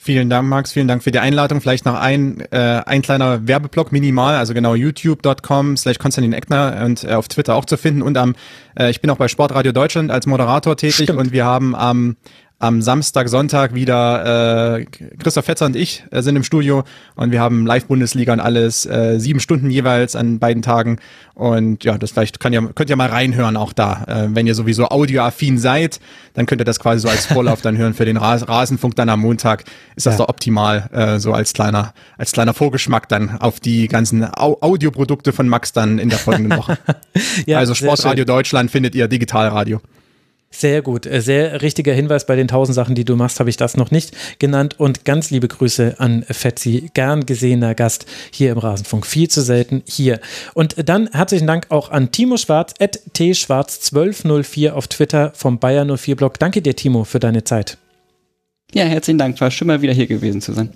Vielen 0.00 0.30
Dank, 0.30 0.48
Max. 0.48 0.72
Vielen 0.72 0.86
Dank 0.86 1.02
für 1.02 1.10
die 1.10 1.18
Einladung. 1.18 1.60
Vielleicht 1.60 1.84
noch 1.84 1.96
ein, 1.96 2.40
äh, 2.52 2.82
ein 2.86 3.02
kleiner 3.02 3.48
Werbeblock 3.48 3.90
minimal, 3.90 4.36
also 4.36 4.54
genau 4.54 4.76
youtube.com 4.76 5.76
slash 5.76 5.98
Konstantin 5.98 6.32
Eckner 6.32 6.84
und 6.84 7.02
äh, 7.02 7.14
auf 7.14 7.26
Twitter 7.26 7.56
auch 7.56 7.64
zu 7.64 7.76
finden. 7.76 8.02
Und 8.02 8.16
am, 8.16 8.36
äh, 8.78 8.90
ich 8.90 9.00
bin 9.00 9.10
auch 9.10 9.16
bei 9.16 9.26
Sportradio 9.26 9.72
Deutschland 9.72 10.12
als 10.12 10.26
Moderator 10.26 10.76
tätig 10.76 11.06
Stimmt. 11.06 11.18
und 11.18 11.32
wir 11.32 11.44
haben 11.44 11.74
am 11.74 12.16
am 12.60 12.82
Samstag, 12.82 13.28
Sonntag 13.28 13.74
wieder 13.74 14.78
äh, 14.78 14.84
Christoph 15.18 15.44
Fetzer 15.44 15.66
und 15.66 15.76
ich 15.76 16.04
äh, 16.10 16.22
sind 16.22 16.34
im 16.34 16.42
Studio 16.42 16.82
und 17.14 17.30
wir 17.30 17.40
haben 17.40 17.66
Live-Bundesliga 17.66 18.32
und 18.32 18.40
alles, 18.40 18.84
äh, 18.84 19.20
sieben 19.20 19.38
Stunden 19.38 19.70
jeweils 19.70 20.16
an 20.16 20.40
beiden 20.40 20.62
Tagen. 20.62 20.98
Und 21.34 21.84
ja, 21.84 21.98
das 21.98 22.10
vielleicht 22.10 22.40
könnt 22.40 22.54
ihr, 22.54 22.62
könnt 22.74 22.90
ihr 22.90 22.96
mal 22.96 23.10
reinhören 23.10 23.56
auch 23.56 23.72
da. 23.72 24.04
Äh, 24.08 24.34
wenn 24.34 24.48
ihr 24.48 24.56
sowieso 24.56 24.88
audioaffin 24.88 25.56
seid, 25.58 26.00
dann 26.34 26.46
könnt 26.46 26.60
ihr 26.60 26.64
das 26.64 26.80
quasi 26.80 27.00
so 27.00 27.08
als 27.08 27.26
Vorlauf 27.26 27.60
dann 27.60 27.76
hören 27.76 27.94
für 27.94 28.04
den 28.04 28.16
Ras 28.16 28.48
Rasenfunk 28.48 28.96
dann 28.96 29.08
am 29.08 29.20
Montag. 29.20 29.62
Ist 29.94 30.06
das 30.06 30.14
ja. 30.14 30.18
doch 30.18 30.28
optimal, 30.28 30.90
äh, 30.92 31.20
so 31.20 31.32
als 31.32 31.52
kleiner, 31.52 31.94
als 32.16 32.32
kleiner 32.32 32.54
Vorgeschmack 32.54 33.08
dann 33.08 33.38
auf 33.38 33.60
die 33.60 33.86
ganzen 33.86 34.24
Au 34.24 34.58
Audioprodukte 34.60 35.32
von 35.32 35.48
Max 35.48 35.72
dann 35.72 36.00
in 36.00 36.08
der 36.08 36.18
folgenden 36.18 36.58
Woche. 36.58 36.76
ja, 37.46 37.58
also 37.58 37.74
Sportradio 37.74 38.24
Deutschland 38.24 38.72
findet 38.72 38.96
ihr 38.96 39.06
Digitalradio. 39.06 39.80
Sehr 40.50 40.80
gut, 40.80 41.04
äh, 41.04 41.20
sehr 41.20 41.60
richtiger 41.60 41.92
Hinweis 41.92 42.24
bei 42.24 42.34
den 42.34 42.48
tausend 42.48 42.74
Sachen, 42.74 42.94
die 42.94 43.04
du 43.04 43.16
machst, 43.16 43.38
habe 43.38 43.50
ich 43.50 43.58
das 43.58 43.76
noch 43.76 43.90
nicht 43.90 44.16
genannt. 44.38 44.80
Und 44.80 45.04
ganz 45.04 45.30
liebe 45.30 45.46
Grüße 45.46 45.96
an 45.98 46.24
Fetzi, 46.28 46.90
gern 46.94 47.26
gesehener 47.26 47.74
Gast 47.74 48.06
hier 48.30 48.52
im 48.52 48.58
Rasenfunk. 48.58 49.06
Viel 49.06 49.28
zu 49.28 49.42
selten 49.42 49.82
hier. 49.86 50.20
Und 50.54 50.88
dann 50.88 51.10
herzlichen 51.12 51.46
Dank 51.46 51.66
auch 51.68 51.90
an 51.90 52.12
Timo 52.12 52.38
Schwarz, 52.38 52.74
at 52.80 52.98
tschwarz1204 53.14 54.70
auf 54.70 54.88
Twitter 54.88 55.32
vom 55.34 55.58
Bayer 55.58 55.84
04 55.84 56.16
Blog. 56.16 56.38
Danke 56.38 56.62
dir, 56.62 56.74
Timo, 56.74 57.04
für 57.04 57.20
deine 57.20 57.44
Zeit. 57.44 57.76
Ja, 58.72 58.84
herzlichen 58.84 59.18
Dank. 59.18 59.40
War 59.40 59.50
schön 59.50 59.68
mal 59.68 59.82
wieder 59.82 59.92
hier 59.92 60.06
gewesen 60.06 60.40
zu 60.40 60.54
sein. 60.54 60.72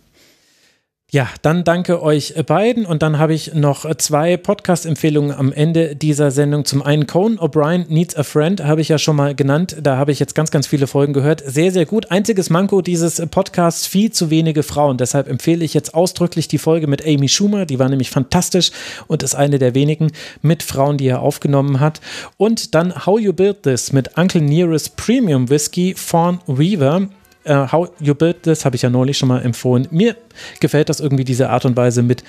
Ja, 1.15 1.29
dann 1.43 1.63
danke 1.63 2.03
euch 2.03 2.33
beiden 2.47 2.87
und 2.87 3.03
dann 3.03 3.19
habe 3.19 3.35
ich 3.35 3.53
noch 3.53 3.85
zwei 3.97 4.39
Podcast-Empfehlungen 4.39 5.31
am 5.31 5.53
Ende 5.53 5.95
dieser 5.95 6.31
Sendung. 6.31 6.65
Zum 6.65 6.81
einen 6.81 7.07
Conan 7.07 7.39
O'Brien 7.39 7.85
Needs 7.89 8.17
a 8.17 8.23
Friend, 8.23 8.65
habe 8.65 8.81
ich 8.81 8.89
ja 8.89 8.97
schon 8.97 9.17
mal 9.17 9.35
genannt. 9.35 9.77
Da 9.83 9.99
habe 9.99 10.11
ich 10.11 10.19
jetzt 10.19 10.35
ganz, 10.35 10.51
ganz 10.51 10.67
viele 10.67 10.87
Folgen 10.87 11.13
gehört. 11.13 11.43
Sehr, 11.45 11.71
sehr 11.71 11.85
gut. 11.85 12.11
Einziges 12.11 12.49
Manko 12.49 12.81
dieses 12.81 13.21
Podcasts, 13.31 13.87
viel 13.87 14.11
zu 14.11 14.31
wenige 14.31 14.63
Frauen. 14.63 14.97
Deshalb 14.97 15.29
empfehle 15.29 15.63
ich 15.63 15.75
jetzt 15.75 15.93
ausdrücklich 15.95 16.49
die 16.49 16.57
Folge 16.57 16.87
mit 16.87 17.07
Amy 17.07 17.29
Schumer. 17.29 17.67
Die 17.67 17.79
war 17.79 17.91
nämlich 17.91 18.09
fantastisch 18.09 18.71
und 19.07 19.23
ist 19.23 19.35
eine 19.35 19.59
der 19.59 19.75
wenigen 19.75 20.13
mit 20.41 20.63
Frauen, 20.63 20.97
die 20.97 21.09
er 21.09 21.21
aufgenommen 21.21 21.79
hat. 21.79 22.01
Und 22.39 22.75
dann 22.75 23.05
How 23.05 23.21
You 23.21 23.35
Build 23.35 23.65
This 23.65 23.93
mit 23.93 24.17
Uncle 24.17 24.41
Nearest 24.41 24.97
Premium 24.97 25.51
Whiskey, 25.51 25.93
Fawn 25.95 26.41
Weaver 26.47 27.09
uh, 27.47 27.71
How 27.71 27.91
You 28.01 28.15
Build 28.15 28.43
This 28.43 28.65
habe 28.65 28.77
ich 28.77 28.83
ja 28.83 28.91
neulich 28.91 29.19
schon 29.19 29.29
mal 29.29 29.43
empfohlen. 29.43 29.89
Mir 29.91 30.17
gefällt 30.61 30.89
das 30.89 31.01
irgendwie, 31.01 31.25
diese 31.25 31.51
Art 31.51 31.65
und 31.65 31.77
Weise 31.77 32.03
mit 32.03 32.25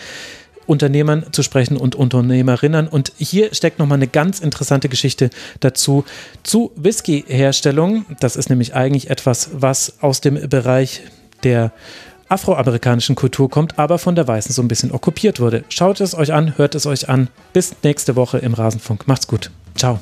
Unternehmern 0.65 1.25
zu 1.31 1.43
sprechen 1.43 1.77
und 1.77 1.95
Unternehmerinnen. 1.95 2.87
Und 2.87 3.11
hier 3.17 3.53
steckt 3.53 3.79
nochmal 3.79 3.97
eine 3.97 4.07
ganz 4.07 4.39
interessante 4.39 4.89
Geschichte 4.89 5.29
dazu 5.59 6.05
zu 6.43 6.71
Whisky-Herstellung. 6.75 8.05
Das 8.19 8.35
ist 8.35 8.49
nämlich 8.49 8.73
eigentlich 8.73 9.09
etwas, 9.09 9.49
was 9.53 10.01
aus 10.01 10.21
dem 10.21 10.49
Bereich 10.49 11.01
der 11.43 11.71
afroamerikanischen 12.29 13.15
Kultur 13.15 13.49
kommt, 13.49 13.77
aber 13.77 13.99
von 13.99 14.15
der 14.15 14.27
Weißen 14.27 14.53
so 14.53 14.61
ein 14.61 14.67
bisschen 14.67 14.91
okkupiert 14.91 15.39
wurde. 15.39 15.65
Schaut 15.69 16.01
es 16.01 16.15
euch 16.15 16.33
an, 16.33 16.57
hört 16.57 16.73
es 16.73 16.85
euch 16.85 17.09
an. 17.09 17.27
Bis 17.51 17.75
nächste 17.83 18.15
Woche 18.15 18.39
im 18.39 18.53
Rasenfunk. 18.53 19.07
Macht's 19.07 19.27
gut. 19.27 19.51
Ciao. 19.75 19.99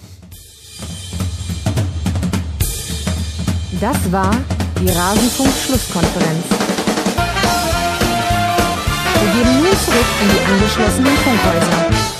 Das 3.79 4.11
war 4.11 4.35
die 4.81 4.91
Rasenfunk-Schlusskonferenz. 4.91 6.45
Wir 9.19 9.31
gehen 9.31 9.61
nun 9.61 9.77
zurück 9.85 10.05
in 10.21 10.29
die 10.29 10.45
angeschlossenen 10.51 11.17
Funkhäuser. 11.17 12.10